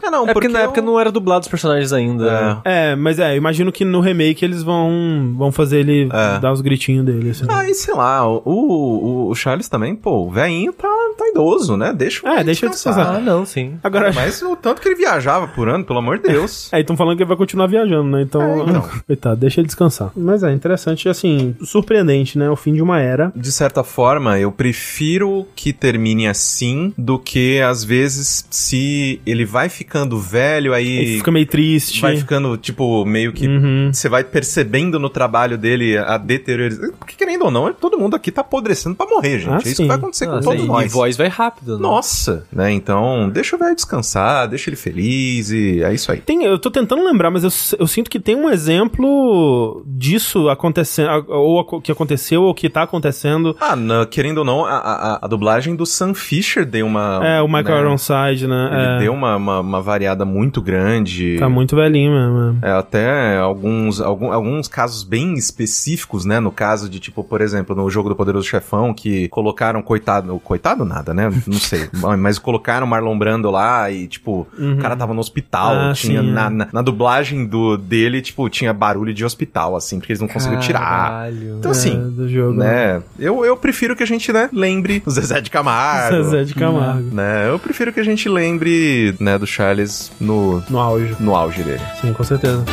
É. 0.00 0.06
É, 0.06 0.10
não, 0.10 0.28
é 0.28 0.32
porque, 0.32 0.48
na 0.48 0.60
eu- 0.60 0.64
época 0.64 0.80
não 0.80 0.98
era 0.98 1.10
dublado 1.12 1.42
os 1.42 1.48
personagens 1.48 1.92
ainda. 1.92 2.60
É. 2.64 2.90
É, 2.92 2.96
mas 2.96 3.18
é, 3.18 3.32
eu 3.32 3.36
imagino 3.36 3.70
que 3.70 3.84
no 3.84 4.00
remake 4.00 4.44
eles 4.44 4.62
vão, 4.62 5.34
vão 5.36 5.52
fazer 5.52 5.80
ele 5.80 6.08
É. 6.12 6.38
dar 6.38 6.52
os 6.52 6.60
gritinhos 6.60 7.04
dele, 7.04 7.30
assim. 7.30 7.44
Ah, 7.48 7.68
e 7.68 7.74
sei 7.74 7.94
lá, 7.94 8.26
o, 8.26 8.40
o, 8.44 9.28
o 9.30 9.34
Charles 9.34 9.68
também, 9.68 9.94
pô, 9.94 10.26
o 10.26 10.30
velhinho 10.30 10.72
tá, 10.72 10.88
tá 11.18 11.28
idoso, 11.28 11.76
né? 11.76 11.92
Deixa 11.92 12.26
o 12.26 12.30
É, 12.30 12.42
deixa 12.42 12.64
ele 12.66 12.72
descansar. 12.72 13.16
Ah, 13.16 13.20
não, 13.20 13.44
sim. 13.44 13.74
Agora, 13.82 14.12
Mas 14.14 14.40
o 14.42 14.56
tanto 14.56 14.80
que 14.80 14.88
ele 14.88 14.96
viajava 14.96 15.46
por 15.48 15.68
ano, 15.68 15.84
pelo 15.84 15.98
amor 15.98 16.18
de 16.18 16.28
Deus. 16.28 16.70
É, 16.72 16.80
estão 16.80 16.96
falando 16.96 17.16
que 17.16 17.22
ele 17.22 17.28
vai 17.28 17.36
continuar 17.36 17.66
viajando, 17.66 18.08
né? 18.10 18.22
Então, 18.22 18.40
É, 18.42 18.62
então. 18.62 18.84
coitado, 19.06 19.36
deixa 19.40 19.60
ele 19.60 19.66
descansar. 19.66 20.10
Mas 20.16 20.42
é 20.42 20.52
interessante, 20.52 21.08
assim, 21.08 21.54
surpreendente, 21.62 22.38
né? 22.38 22.48
O 22.50 22.56
fim 22.56 22.72
de 22.74 22.82
uma 22.82 23.00
era. 23.00 23.32
De 23.34 23.50
certa 23.50 23.82
forma, 23.82 24.29
problema. 24.30 24.38
Eu 24.38 24.52
prefiro 24.52 25.46
que 25.54 25.72
termine 25.72 26.26
assim 26.28 26.92
do 26.96 27.18
que, 27.18 27.60
às 27.60 27.82
vezes, 27.84 28.46
se 28.50 29.20
ele 29.26 29.44
vai 29.44 29.68
ficando 29.68 30.18
velho, 30.18 30.72
aí. 30.74 31.16
Fica 31.18 31.30
meio 31.30 31.46
triste. 31.46 32.00
Vai 32.00 32.16
ficando, 32.16 32.56
tipo, 32.56 33.04
meio 33.04 33.32
que. 33.32 33.46
Uhum. 33.46 33.90
Você 33.92 34.08
vai 34.08 34.24
percebendo 34.24 34.98
no 34.98 35.08
trabalho 35.10 35.56
dele 35.58 35.96
a 35.98 36.16
deteriorização. 36.16 36.92
Porque, 36.98 37.14
querendo 37.16 37.44
ou 37.44 37.50
não, 37.50 37.72
todo 37.72 37.98
mundo 37.98 38.14
aqui 38.16 38.30
tá 38.30 38.40
apodrecendo 38.42 38.94
pra 38.94 39.06
morrer, 39.06 39.38
gente. 39.40 39.50
Ah, 39.50 39.56
é 39.56 39.68
isso 39.68 39.76
sim. 39.76 39.82
que 39.84 39.88
vai 39.88 39.96
acontecer 39.96 40.26
com 40.26 40.32
Ah, 40.36 40.40
todos 40.40 40.64
e 40.64 40.66
nós. 40.66 40.92
voz 40.92 41.16
vai 41.16 41.28
rápido, 41.28 41.76
né? 41.76 41.82
Nossa, 41.82 42.46
né? 42.52 42.72
Então, 42.72 43.28
deixa 43.30 43.56
o 43.56 43.58
velho 43.58 43.74
descansar, 43.74 44.48
deixa 44.48 44.70
ele 44.70 44.76
feliz 44.76 45.50
e 45.50 45.82
é 45.82 45.92
isso 45.92 46.10
aí. 46.12 46.20
Tem, 46.20 46.44
eu 46.44 46.58
tô 46.58 46.70
tentando 46.70 47.04
lembrar, 47.04 47.30
mas 47.30 47.44
eu, 47.44 47.50
eu 47.78 47.86
sinto 47.86 48.10
que 48.10 48.18
tem 48.20 48.34
um 48.36 48.48
exemplo 48.50 49.82
disso 49.86 50.48
acontecendo, 50.48 51.24
ou 51.28 51.80
que 51.80 51.90
aconteceu, 51.92 52.42
ou 52.42 52.54
que 52.54 52.68
tá 52.68 52.82
acontecendo. 52.82 53.56
Ah, 53.60 53.76
na- 53.76 54.06
querendo 54.20 54.38
ou 54.38 54.44
não, 54.44 54.66
a, 54.66 54.76
a, 54.76 55.18
a 55.22 55.26
dublagem 55.26 55.74
do 55.74 55.86
Sam 55.86 56.12
Fisher 56.12 56.66
deu 56.66 56.86
uma. 56.86 57.20
é, 57.26 57.40
o 57.40 57.48
Michael 57.48 57.76
né? 57.76 57.80
Ironside, 57.80 58.46
né? 58.46 58.70
Ele 58.70 58.96
é, 58.96 58.98
deu 58.98 59.14
uma, 59.14 59.34
uma, 59.36 59.60
uma 59.60 59.80
variada 59.80 60.26
muito 60.26 60.60
grande. 60.60 61.36
Tá 61.38 61.48
muito 61.48 61.74
velhinho 61.74 62.12
mesmo. 62.12 62.58
É, 62.60 62.70
até 62.70 63.38
alguns, 63.38 63.98
algum, 63.98 64.30
alguns 64.30 64.68
casos 64.68 65.02
bem 65.04 65.32
específicos, 65.34 66.26
né? 66.26 66.38
No 66.38 66.52
caso 66.52 66.86
de, 66.90 67.00
tipo, 67.00 67.24
por 67.24 67.40
exemplo, 67.40 67.74
no 67.74 67.88
jogo 67.88 68.10
do 68.10 68.14
Poderoso 68.14 68.46
Chefão, 68.46 68.92
que 68.92 69.26
colocaram, 69.28 69.80
coitado, 69.80 70.38
coitado 70.40 70.84
nada, 70.84 71.14
né? 71.14 71.30
Não 71.46 71.58
sei, 71.58 71.88
mas 72.18 72.38
colocaram 72.38 72.86
Marlon 72.86 73.18
Brando 73.18 73.50
lá 73.50 73.90
e, 73.90 74.06
tipo, 74.06 74.46
o 74.58 74.76
cara 74.82 74.94
tava 74.96 75.14
no 75.14 75.20
hospital, 75.20 75.72
Ah, 75.72 75.92
tinha 75.94 76.20
sim, 76.20 76.28
é. 76.28 76.32
na, 76.32 76.50
na, 76.50 76.68
na 76.70 76.82
dublagem 76.82 77.46
do, 77.46 77.78
dele, 77.78 78.20
tipo, 78.20 78.50
tinha 78.50 78.74
barulho 78.74 79.14
de 79.14 79.24
hospital, 79.24 79.74
assim, 79.76 79.98
porque 79.98 80.12
eles 80.12 80.20
não 80.20 80.28
conseguiram 80.28 80.60
tirar. 80.60 80.80
Caralho. 80.80 81.56
Então, 81.58 81.70
assim, 81.70 81.92
É, 81.96 82.10
do 82.10 82.28
jogo. 82.28 82.58
né? 82.58 83.02
Eu, 83.18 83.46
eu 83.46 83.56
prefiro 83.56 83.96
que 83.96 84.02
a 84.02 84.06
gente, 84.10 84.32
né, 84.32 84.48
lembre 84.52 85.02
o 85.06 85.10
Zezé 85.10 85.40
de 85.40 85.50
Camargo. 85.50 86.22
Zezé 86.24 86.44
de 86.44 86.54
Camargo. 86.54 87.14
Né? 87.14 87.48
Eu 87.48 87.58
prefiro 87.58 87.92
que 87.92 88.00
a 88.00 88.04
gente 88.04 88.28
lembre, 88.28 89.14
né, 89.18 89.38
do 89.38 89.46
Charles 89.46 90.10
no, 90.20 90.62
No 90.68 90.78
auge. 90.78 91.16
no 91.18 91.34
auge 91.34 91.62
dele. 91.62 91.80
Sim, 92.00 92.12
com 92.12 92.22
certeza. 92.24 92.64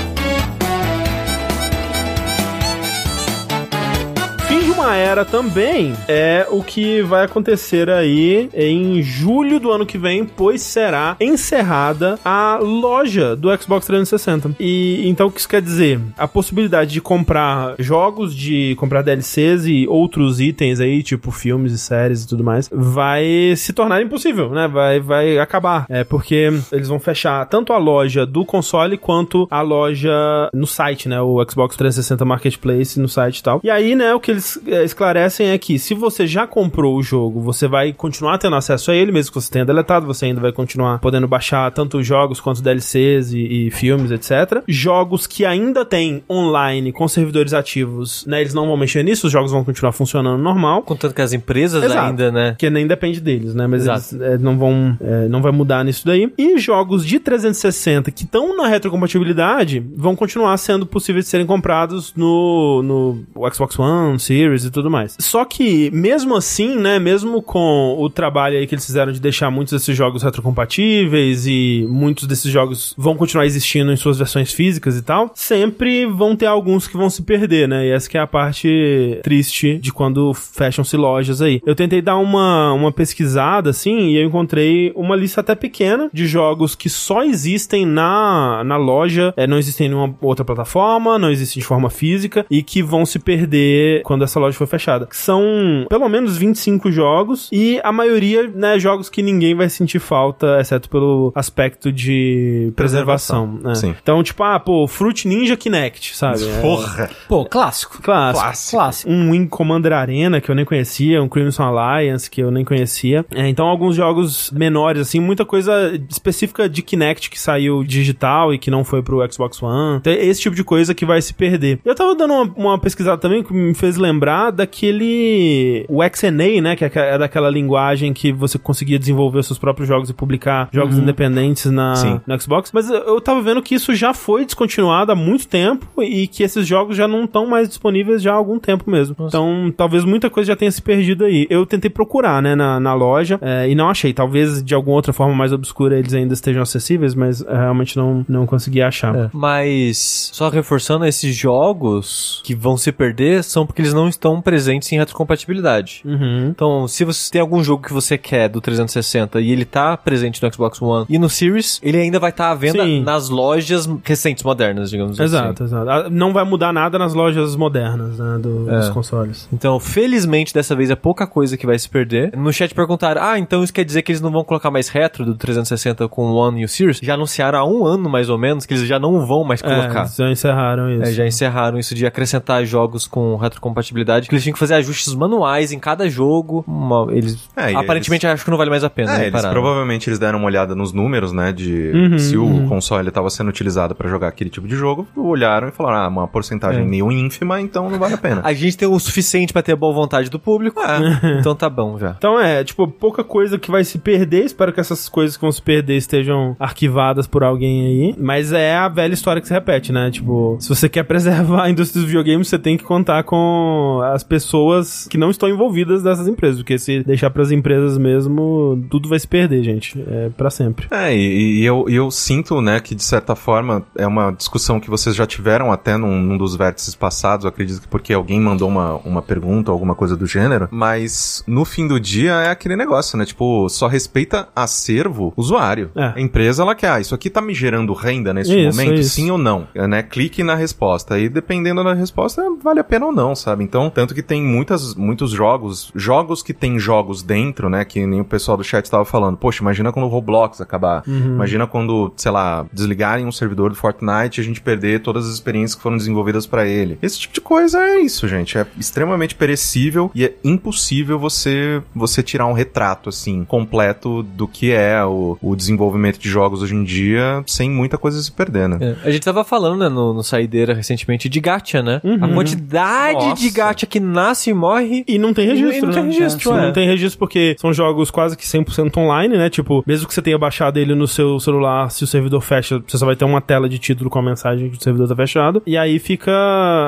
Uma 4.87 4.95
era 4.95 5.25
também 5.25 5.93
é 6.07 6.47
o 6.49 6.63
que 6.63 7.01
vai 7.01 7.25
acontecer 7.25 7.89
aí 7.89 8.49
em 8.53 9.01
julho 9.01 9.59
do 9.59 9.69
ano 9.69 9.85
que 9.85 9.97
vem, 9.97 10.23
pois 10.23 10.61
será 10.61 11.17
encerrada 11.19 12.17
a 12.23 12.57
loja 12.61 13.35
do 13.35 13.49
Xbox 13.61 13.85
360. 13.85 14.55
E 14.57 15.05
então 15.09 15.27
o 15.27 15.31
que 15.31 15.41
isso 15.41 15.49
quer 15.49 15.61
dizer? 15.61 15.99
A 16.17 16.25
possibilidade 16.25 16.91
de 16.91 17.01
comprar 17.01 17.75
jogos, 17.77 18.33
de 18.33 18.75
comprar 18.75 19.01
DLCs 19.01 19.65
e 19.65 19.85
outros 19.89 20.39
itens 20.39 20.79
aí, 20.79 21.03
tipo 21.03 21.31
filmes 21.31 21.73
e 21.73 21.77
séries 21.77 22.23
e 22.23 22.27
tudo 22.29 22.45
mais, 22.45 22.69
vai 22.71 23.53
se 23.57 23.73
tornar 23.73 24.01
impossível, 24.01 24.51
né? 24.51 24.69
Vai, 24.69 25.01
vai 25.01 25.37
acabar. 25.37 25.85
É 25.89 26.05
porque 26.05 26.49
eles 26.71 26.87
vão 26.87 26.99
fechar 26.99 27.45
tanto 27.47 27.73
a 27.73 27.77
loja 27.77 28.25
do 28.25 28.45
console 28.45 28.97
quanto 28.97 29.49
a 29.51 29.59
loja 29.59 30.49
no 30.53 30.65
site, 30.65 31.09
né? 31.09 31.19
O 31.19 31.45
Xbox 31.45 31.75
360 31.75 32.23
Marketplace 32.23 32.97
no 32.97 33.09
site 33.09 33.39
e 33.39 33.43
tal. 33.43 33.59
E 33.61 33.69
aí, 33.69 33.93
né, 33.93 34.13
o 34.13 34.19
que 34.21 34.31
eles 34.31 34.57
esclarecem 34.83 35.49
é 35.49 35.57
que 35.57 35.77
se 35.79 35.93
você 35.93 36.25
já 36.27 36.45
comprou 36.45 36.97
o 36.97 37.03
jogo, 37.03 37.41
você 37.41 37.67
vai 37.67 37.93
continuar 37.93 38.37
tendo 38.37 38.55
acesso 38.55 38.91
a 38.91 38.95
ele, 38.95 39.11
mesmo 39.11 39.31
que 39.31 39.41
você 39.41 39.51
tenha 39.51 39.65
deletado, 39.65 40.05
você 40.05 40.25
ainda 40.25 40.41
vai 40.41 40.51
continuar 40.51 40.99
podendo 40.99 41.27
baixar 41.27 41.71
tanto 41.71 42.01
jogos 42.03 42.39
quanto 42.39 42.61
DLCs 42.61 43.33
e, 43.33 43.67
e 43.67 43.71
filmes, 43.71 44.11
etc. 44.11 44.63
Jogos 44.67 45.27
que 45.27 45.45
ainda 45.45 45.85
tem 45.85 46.23
online 46.29 46.91
com 46.91 47.07
servidores 47.07 47.53
ativos, 47.53 48.25
né? 48.25 48.41
Eles 48.41 48.53
não 48.53 48.67
vão 48.67 48.77
mexer 48.77 49.03
nisso, 49.03 49.27
os 49.27 49.33
jogos 49.33 49.51
vão 49.51 49.63
continuar 49.63 49.91
funcionando 49.91 50.41
normal. 50.41 50.83
Contanto 50.83 51.13
que 51.13 51.21
as 51.21 51.33
empresas 51.33 51.83
Exato. 51.83 51.99
ainda, 51.99 52.31
né? 52.31 52.55
Que 52.57 52.69
nem 52.69 52.87
depende 52.87 53.19
deles, 53.19 53.53
né? 53.53 53.67
Mas 53.67 53.83
Exato. 53.83 54.15
eles 54.15 54.33
é, 54.33 54.37
não 54.37 54.57
vão. 54.57 54.97
é, 55.01 55.27
não 55.27 55.41
vai 55.41 55.51
mudar 55.51 55.83
nisso 55.83 56.05
daí. 56.05 56.31
E 56.37 56.57
jogos 56.57 57.05
de 57.05 57.19
360 57.19 58.11
que 58.11 58.23
estão 58.23 58.55
na 58.55 58.67
retrocompatibilidade 58.67 59.83
vão 59.95 60.15
continuar 60.15 60.57
sendo 60.57 60.85
possíveis 60.85 61.25
de 61.25 61.31
serem 61.31 61.45
comprados 61.45 62.13
no, 62.15 62.81
no 62.83 63.53
Xbox 63.53 63.77
One, 63.79 64.19
Series 64.19 64.66
e 64.67 64.71
tudo 64.71 64.89
mais. 64.89 65.15
Só 65.19 65.45
que, 65.45 65.89
mesmo 65.91 66.35
assim, 66.35 66.77
né? 66.77 66.99
Mesmo 66.99 67.41
com 67.41 67.95
o 67.97 68.09
trabalho 68.09 68.57
aí 68.57 68.67
que 68.67 68.75
eles 68.75 68.85
fizeram 68.85 69.11
de 69.11 69.19
deixar 69.19 69.49
muitos 69.49 69.73
desses 69.73 69.95
jogos 69.95 70.23
retrocompatíveis 70.23 71.45
e 71.47 71.85
muitos 71.89 72.27
desses 72.27 72.51
jogos 72.51 72.93
vão 72.97 73.15
continuar 73.15 73.45
existindo 73.45 73.91
em 73.91 73.95
suas 73.95 74.17
versões 74.17 74.51
físicas 74.51 74.97
e 74.97 75.01
tal, 75.01 75.31
sempre 75.33 76.05
vão 76.05 76.35
ter 76.35 76.45
alguns 76.45 76.87
que 76.87 76.97
vão 76.97 77.09
se 77.09 77.21
perder, 77.21 77.67
né? 77.67 77.87
E 77.87 77.91
essa 77.91 78.09
que 78.09 78.17
é 78.17 78.21
a 78.21 78.27
parte 78.27 79.19
triste 79.23 79.77
de 79.77 79.91
quando 79.91 80.33
fecham-se 80.33 80.95
lojas 80.97 81.41
aí. 81.41 81.61
Eu 81.65 81.75
tentei 81.75 82.01
dar 82.01 82.17
uma, 82.17 82.73
uma 82.73 82.91
pesquisada, 82.91 83.69
assim, 83.69 84.09
e 84.09 84.17
eu 84.17 84.27
encontrei 84.27 84.91
uma 84.95 85.15
lista 85.15 85.41
até 85.41 85.55
pequena 85.55 86.09
de 86.13 86.27
jogos 86.27 86.75
que 86.75 86.89
só 86.89 87.23
existem 87.23 87.85
na, 87.85 88.63
na 88.63 88.77
loja, 88.77 89.33
é, 89.37 89.47
não 89.47 89.57
existem 89.57 89.87
em 89.87 89.89
nenhuma 89.89 90.15
outra 90.21 90.45
plataforma, 90.45 91.19
não 91.19 91.29
existem 91.29 91.61
de 91.61 91.67
forma 91.67 91.89
física, 91.89 92.45
e 92.49 92.61
que 92.63 92.81
vão 92.81 93.05
se 93.05 93.19
perder 93.19 94.01
quando 94.03 94.23
essa 94.23 94.39
loja 94.39 94.56
for 94.57 94.67
fechada. 94.67 95.07
São 95.11 95.85
pelo 95.89 96.07
menos 96.09 96.37
25 96.37 96.91
jogos, 96.91 97.49
e 97.51 97.79
a 97.83 97.91
maioria, 97.91 98.47
né, 98.47 98.79
jogos 98.79 99.09
que 99.09 99.21
ninguém 99.21 99.55
vai 99.55 99.69
sentir 99.69 99.99
falta, 99.99 100.59
exceto 100.59 100.89
pelo 100.89 101.31
aspecto 101.35 101.91
de 101.91 102.71
preservação. 102.75 103.59
né? 103.61 103.75
Sim. 103.75 103.95
Então, 104.01 104.21
tipo, 104.23 104.43
ah, 104.43 104.59
pô, 104.59 104.87
Fruit 104.87 105.27
Ninja 105.27 105.55
Kinect, 105.57 106.15
sabe? 106.15 106.43
É, 106.47 106.61
Porra! 106.61 107.09
Pô, 107.27 107.45
clássico. 107.45 108.01
Clássico. 108.01 108.43
Clássico. 108.43 108.77
Clássico. 108.77 109.11
Um 109.11 109.31
Wing 109.31 109.47
Commander 109.47 109.93
Arena 109.93 110.39
que 110.41 110.49
eu 110.49 110.55
nem 110.55 110.65
conhecia, 110.65 111.21
um 111.21 111.27
Crimson 111.29 111.63
Alliance 111.63 112.29
que 112.29 112.41
eu 112.41 112.51
nem 112.51 112.63
conhecia. 112.65 113.25
É, 113.33 113.47
então 113.47 113.65
alguns 113.67 113.95
jogos 113.95 114.51
menores, 114.51 115.01
assim, 115.01 115.19
muita 115.19 115.45
coisa 115.45 115.99
específica 116.09 116.67
de 116.69 116.81
Kinect 116.81 117.29
que 117.29 117.39
saiu 117.39 117.83
digital 117.83 118.53
e 118.53 118.57
que 118.57 118.71
não 118.71 118.83
foi 118.83 119.01
pro 119.01 119.25
Xbox 119.31 119.61
One. 119.61 119.97
Então, 119.97 120.13
é 120.13 120.25
esse 120.25 120.41
tipo 120.41 120.55
de 120.55 120.63
coisa 120.63 120.93
que 120.93 121.05
vai 121.05 121.21
se 121.21 121.33
perder. 121.33 121.79
Eu 121.83 121.95
tava 121.95 122.15
dando 122.15 122.33
uma, 122.33 122.53
uma 122.55 122.79
pesquisada 122.79 123.17
também 123.17 123.43
que 123.43 123.53
me 123.53 123.73
fez 123.73 123.97
lembrar 123.97 124.46
daquele... 124.51 125.85
O 125.89 125.99
XNA, 126.03 126.61
né? 126.61 126.75
Que 126.75 126.85
é, 126.85 127.17
daquela 127.17 127.49
linguagem 127.49 128.13
que 128.13 128.31
você 128.31 128.57
conseguia 128.57 128.97
desenvolver 128.99 129.43
seus 129.43 129.59
próprios 129.59 129.87
jogos 129.87 130.09
e 130.09 130.13
publicar 130.13 130.69
jogos 130.71 130.97
independentes 130.97 131.65
na, 131.71 131.95
Sim. 131.95 132.21
no 132.25 132.41
Xbox. 132.41 132.71
Mas 132.73 132.89
eu- 132.89 133.19
tava 133.21 133.41
vendo 133.41 133.61
que 133.61 133.75
isso 133.75 133.93
já 133.95 134.13
foi 134.13 134.45
descontinuado 134.45 135.11
há 135.11 135.15
muito 135.15 135.47
tempo 135.47 136.01
e 136.01 136.27
que 136.27 136.43
esses 136.43 136.65
jogos 136.65 136.95
já 136.95 137.07
não 137.07 137.25
estão 137.25 137.45
mais 137.47 137.67
disponíveis 137.67 138.21
já 138.21 138.31
há 138.31 138.35
algum 138.35 138.59
tempo 138.59 138.89
mesmo. 138.89 139.15
Então, 139.19 139.73
talvez 139.75 140.03
muita 140.03 140.29
coisa 140.29 140.47
já 140.49 140.55
tenha 140.55 140.71
se 140.71 140.81
perdido 140.81 141.25
aí. 141.25 141.47
Eu 141.49 141.65
tentei 141.65 141.89
procurar, 141.89 142.41
né, 142.41 142.55
na, 142.55 142.79
na 142.79 142.93
loja 142.93 143.37
é, 143.41 143.69
e 143.69 143.75
não 143.75 143.89
achei. 143.89 144.13
Talvez 144.13 144.63
de 144.63 144.73
alguma 144.73 144.95
outra 144.95 145.13
forma 145.13 145.33
mais 145.33 145.51
obscura 145.51 145.97
eles 145.97 146.13
ainda 146.13 146.33
estejam 146.33 146.61
acessíveis, 146.61 147.13
mas 147.15 147.41
é, 147.41 147.53
realmente 147.55 147.97
não, 147.97 148.25
não 148.27 148.45
consegui 148.45 148.81
achar. 148.81 149.15
É. 149.15 149.29
Mas, 149.33 150.29
só 150.33 150.49
reforçando, 150.49 151.05
esses 151.05 151.35
jogos 151.35 152.41
que 152.43 152.55
vão 152.55 152.77
se 152.77 152.91
perder 152.91 153.43
são 153.43 153.65
porque 153.65 153.81
eles 153.81 153.93
não 153.93 154.07
estão 154.07 154.26
presentes 154.41 154.91
em 154.91 154.97
retrocompatibilidade. 154.97 156.01
Uhum. 156.05 156.47
Então, 156.49 156.87
se 156.87 157.03
você 157.05 157.31
tem 157.31 157.41
algum 157.41 157.63
jogo 157.63 157.83
que 157.83 157.93
você 157.93 158.17
quer 158.17 158.49
do 158.49 158.59
360 158.61 159.39
e 159.41 159.51
ele 159.51 159.65
tá 159.65 159.95
presente 159.97 160.41
no 160.43 160.53
Xbox 160.53 160.81
One 160.81 161.05
e 161.09 161.17
no 161.17 161.29
Series, 161.29 161.79
ele 161.83 161.97
ainda 161.97 162.19
vai 162.19 162.29
estar 162.31 162.51
à 162.51 162.55
venda 162.55 162.83
Sim. 162.83 163.03
nas 163.03 163.29
lojas 163.29 163.87
recentes, 164.03 164.43
modernas, 164.43 164.89
digamos 164.89 165.19
Exato, 165.19 165.63
assim. 165.63 165.75
exato. 165.75 165.89
Ah, 165.89 166.09
Não 166.09 166.33
vai 166.33 166.43
mudar 166.43 166.71
nada 166.73 166.97
nas 166.97 167.13
lojas 167.13 167.55
modernas, 167.55 168.17
né, 168.19 168.37
do- 168.39 168.69
É. 168.69 168.77
dos 168.79 168.89
consoles. 168.89 169.47
Então, 169.51 169.79
felizmente, 169.79 170.53
dessa 170.53 170.75
vez 170.75 170.89
é 170.89 170.95
pouca 170.95 171.27
coisa 171.27 171.57
que 171.57 171.65
vai 171.65 171.77
se 171.77 171.89
perder. 171.89 172.35
No 172.35 172.51
chat 172.51 172.73
perguntaram, 172.73 173.21
ah, 173.21 173.37
então 173.37 173.63
isso 173.63 173.73
quer 173.73 173.83
dizer 173.85 174.01
que 174.01 174.11
eles 174.11 174.21
não 174.21 174.31
vão 174.31 174.43
colocar 174.43 174.71
mais 174.71 174.89
retro 174.89 175.25
do 175.25 175.35
360 175.35 176.07
com 176.07 176.23
o 176.31 176.35
One 176.35 176.61
e 176.61 176.65
o 176.65 176.67
Series? 176.69 176.99
Já 177.01 177.13
anunciaram 177.15 177.59
há 177.59 177.65
um 177.65 177.85
ano, 177.85 178.09
mais 178.09 178.29
ou 178.29 178.37
menos, 178.37 178.65
que 178.65 178.73
eles 178.73 178.87
já 178.87 178.97
não 178.99 179.25
vão 179.25 179.43
mais 179.43 179.61
É, 179.61 179.67
colocar. 179.67 180.01
eles 180.01 180.15
já 180.15 180.29
encerraram 180.31 180.91
isso. 180.91 181.03
É, 181.03 181.11
já 181.11 181.27
encerraram 181.27 181.77
isso 181.77 181.93
de 181.93 182.05
acrescentar 182.05 182.65
jogos 182.65 183.05
com 183.07 183.35
retrocompatibilidade, 183.35 184.16
que 184.25 184.33
eles 184.33 184.43
tinham 184.43 184.53
que 184.53 184.59
fazer 184.59 184.75
ajustes 184.75 185.13
manuais 185.13 185.71
em 185.71 185.79
cada 185.79 186.09
jogo. 186.09 186.63
Uma- 186.67 187.07
eles 187.11 187.37
É, 187.55 187.75
aparentemente 187.75 188.25
acho 188.25 188.43
que 188.43 188.49
não 188.51 188.57
vale 188.57 188.69
mais 188.69 188.83
a 188.83 188.89
pena. 188.89 189.13
É, 189.13 189.17
né, 189.19 189.27
eles 189.27 189.45
provavelmente 189.45 190.09
eles 190.09 190.17
deram 190.19 190.39
uma 190.39 190.47
olhada 190.47 190.73
nos 190.75 190.93
números, 190.93 191.31
né, 191.31 191.51
de 191.51 191.91
Uhum, 191.93 192.17
se 192.19 192.37
o 192.37 192.43
uhum. 192.43 192.67
console 192.67 193.07
estava 193.09 193.29
sendo 193.29 193.49
utilizado 193.49 193.93
para 193.93 194.09
jogar 194.09 194.27
aquele 194.29 194.49
tipo 194.49 194.67
de 194.67 194.75
jogo, 194.75 195.07
olharam 195.15 195.67
e 195.67 195.71
falaram, 195.71 195.97
ah, 195.99 196.07
uma 196.07 196.27
porcentagem 196.27 196.81
É. 196.81 196.85
meio 196.85 197.11
ínfima, 197.11 197.59
então 197.61 197.89
não 197.89 197.99
vale 197.99 198.13
a 198.13 198.17
pena. 198.17 198.41
A 198.43 198.53
gente 198.53 198.77
tem 198.77 198.87
o 198.87 198.99
suficiente 198.99 199.53
pra 199.53 199.61
ter 199.61 199.73
a 199.73 199.75
boa 199.75 199.93
vontade 199.93 200.29
do 200.29 200.39
público, 200.39 200.81
então 201.39 201.55
tá 201.55 201.69
bom 201.69 201.97
já. 201.97 202.15
Então 202.17 202.39
é, 202.39 202.63
tipo, 202.63 202.87
pouca 202.87 203.23
coisa 203.23 203.57
que 203.57 203.69
vai 203.71 203.83
se 203.83 203.97
perder. 203.97 204.45
Espero 204.45 204.71
que 204.73 204.79
essas 204.79 205.09
coisas 205.09 205.35
que 205.35 205.41
vão 205.41 205.51
se 205.51 205.61
perder 205.61 205.95
estejam 205.97 206.55
arquivadas 206.59 207.27
por 207.27 207.43
alguém 207.43 207.85
aí. 207.85 208.15
Mas 208.17 208.51
é 208.51 208.75
a 208.75 208.87
velha 208.87 209.13
história 209.13 209.41
que 209.41 209.47
se 209.47 209.53
repete, 209.53 209.91
né? 209.91 210.09
Tipo, 210.11 210.57
se 210.59 210.69
você 210.69 210.87
quer 210.89 211.03
preservar 211.07 211.63
a 211.63 211.69
indústria 211.69 212.01
dos 212.01 212.09
videogames, 212.09 212.47
você 212.47 212.59
tem 212.59 212.77
que 212.77 212.83
contar 212.83 213.23
com 213.23 213.99
as 214.13 214.23
pessoas 214.23 215.07
que 215.09 215.17
não 215.17 215.29
estão 215.29 215.49
envolvidas 215.49 216.03
nessas 216.03 216.27
empresas, 216.27 216.57
porque 216.57 216.77
se 216.77 217.03
deixar 217.03 217.29
pras 217.29 217.51
empresas 217.51 217.97
mesmo, 217.97 218.83
tudo 218.89 219.09
vai 219.09 219.19
se 219.19 219.27
perder, 219.27 219.63
gente. 219.63 219.99
É 220.07 220.29
pra 220.29 220.49
sempre. 220.49 220.87
É, 220.91 221.15
e, 221.15 221.59
e 221.61 221.65
eu, 221.65 221.85
eu 221.89 222.09
sinto, 222.11 222.61
né, 222.61 222.79
que 222.79 222.95
de 222.95 223.03
certa 223.03 223.35
forma 223.35 223.83
é 223.95 224.05
uma 224.07 224.31
discussão 224.31 224.79
que 224.79 224.89
vocês 224.89 225.15
já 225.15 225.25
tiveram 225.25 225.71
até 225.71 225.97
num, 225.97 226.21
num 226.21 226.37
dos 226.37 226.55
vértices 226.55 226.95
passados, 226.95 227.45
acredito 227.45 227.81
que 227.81 227.87
porque 227.87 228.13
alguém 228.13 228.39
mandou 228.39 228.67
uma, 228.67 228.95
uma 228.97 229.21
pergunta, 229.21 229.71
alguma 229.71 229.95
coisa 229.95 230.15
do 230.15 230.25
gênero, 230.25 230.67
mas 230.71 231.43
no 231.47 231.65
fim 231.65 231.87
do 231.87 231.99
dia 231.99 232.33
é 232.33 232.49
aquele 232.49 232.75
negócio, 232.75 233.17
né, 233.17 233.25
tipo, 233.25 233.67
só 233.69 233.87
respeita 233.87 234.47
acervo 234.55 235.33
usuário. 235.35 235.91
É. 235.95 236.13
A 236.15 236.21
empresa, 236.21 236.63
ela 236.63 236.75
quer, 236.75 236.91
ah, 236.91 236.99
isso 236.99 237.15
aqui 237.15 237.29
tá 237.29 237.41
me 237.41 237.53
gerando 237.53 237.93
renda 237.93 238.33
neste 238.33 238.53
Isso, 238.53 238.77
momento, 238.77 238.99
isso. 238.99 239.11
sim 239.11 239.31
ou 239.31 239.37
não, 239.37 239.67
É, 239.73 239.87
né, 239.87 240.03
clique 240.03 240.43
na 240.43 240.55
resposta, 240.55 241.19
e 241.19 241.29
dependendo 241.29 241.83
da 241.83 241.93
resposta, 241.93 242.43
vale 242.63 242.79
a 242.79 242.83
pena 242.83 243.07
ou 243.07 243.11
não, 243.11 243.35
sabe? 243.35 243.63
Então, 243.63 243.89
tanto 243.97 244.13
que 244.13 244.21
tem 244.21 244.43
muitas, 244.43 244.93
muitos 244.93 245.31
jogos, 245.31 245.91
jogos 245.95 246.43
que 246.43 246.53
tem 246.53 246.77
jogos 246.77 247.23
dentro, 247.23 247.67
né, 247.67 247.83
que 247.83 248.05
nem 248.05 248.21
o 248.21 248.23
pessoal 248.23 248.55
do 248.55 248.63
chat 248.63 248.87
tava 248.91 249.03
falando, 249.03 249.37
poxa, 249.37 249.63
imagina 249.63 249.91
quando 249.91 250.05
o 250.05 250.07
Roblox 250.07 250.61
acabar, 250.61 251.01
imagina 251.07 251.65
quando, 251.65 252.13
sei 252.15 252.29
lá, 252.29 252.63
desligarem 252.71 253.25
um 253.25 253.31
servidor 253.31 253.71
do 253.71 253.75
Fortnite 253.75 254.39
e 254.39 254.41
a 254.41 254.43
gente 254.43 254.61
perder 254.61 255.01
todas 255.01 255.25
as 255.25 255.33
experiências 255.33 255.73
que 255.73 255.81
foram 255.81 255.97
desenvolvidas 255.97 256.45
pra 256.45 256.67
ele. 256.67 256.99
Esse 257.01 257.17
tipo 257.17 257.33
de 257.33 257.41
coisa 257.41 257.79
é 257.79 257.99
isso, 257.99 258.27
gente, 258.27 258.55
é 258.55 258.67
extremamente 258.77 259.33
perecível 259.33 260.11
e 260.13 260.25
é 260.25 260.35
impossível 260.43 261.17
você 261.17 261.81
você 261.95 262.21
tirar 262.21 262.45
um 262.45 262.53
retrato 262.53 263.09
assim 263.09 263.43
completo 263.45 264.21
do 264.21 264.47
que 264.47 264.71
é 264.71 265.03
o, 265.03 265.39
o 265.41 265.55
desenvolvimento 265.55 266.19
de 266.19 266.29
jogos 266.29 266.61
hoje 266.61 266.75
em 266.75 266.83
dia 266.83 267.43
sem 267.47 267.67
muita 267.71 267.97
coisa 267.97 268.21
se 268.21 268.31
perder, 268.31 268.69
né? 268.69 268.77
É, 268.79 269.07
A 269.07 269.11
gente 269.11 269.23
tava 269.23 269.43
falando, 269.43 269.79
né, 269.79 269.89
no, 269.89 270.13
no 270.13 270.23
Saideira 270.23 270.75
recentemente 270.75 271.27
de 271.27 271.39
gacha, 271.39 271.81
né? 271.81 271.99
Uhum. 272.03 272.23
A 272.23 272.27
quantidade 272.27 273.25
Nossa. 273.25 273.41
de 273.41 273.49
gacha 273.49 273.86
que 273.87 273.99
nasce 273.99 274.49
e 274.49 274.53
morre. 274.53 275.03
E 275.07 275.17
não 275.17 275.33
tem 275.33 275.45
E 275.45 275.49
registro, 275.49 275.87
não 275.87 275.93
tem 275.93 276.03
né? 276.03 276.09
registro, 276.11 276.51
Não 276.51 276.63
é. 276.65 276.71
tem 276.71 276.87
registro 276.87 277.19
porque 277.19 277.55
são 277.59 277.73
jogos 277.73 278.11
quase 278.11 278.37
que 278.37 278.45
100% 278.45 278.95
online, 278.97 279.37
né? 279.37 279.49
Tipo, 279.49 279.83
mesmo 279.87 280.07
que 280.07 280.13
você 280.13 280.21
tenha 280.21 280.37
baixado 280.37 280.77
ele 280.77 280.93
no 280.93 281.07
seu 281.07 281.39
celular, 281.39 281.89
se 281.91 282.03
o 282.03 282.07
servidor 282.07 282.41
fecha, 282.41 282.81
você 282.85 282.97
só 282.97 283.05
vai 283.05 283.15
ter 283.15 283.25
uma 283.25 283.41
tela 283.41 283.67
de 283.69 283.79
título 283.79 284.09
com 284.09 284.19
a 284.19 284.21
mensagem 284.21 284.69
que 284.69 284.77
o 284.77 284.83
servidor 284.83 285.07
tá 285.07 285.15
fechado. 285.15 285.61
E 285.65 285.77
aí 285.77 285.97
fica 285.99 286.31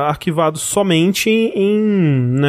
arquivado 0.07 0.57
somente 0.59 1.29
em, 1.29 1.79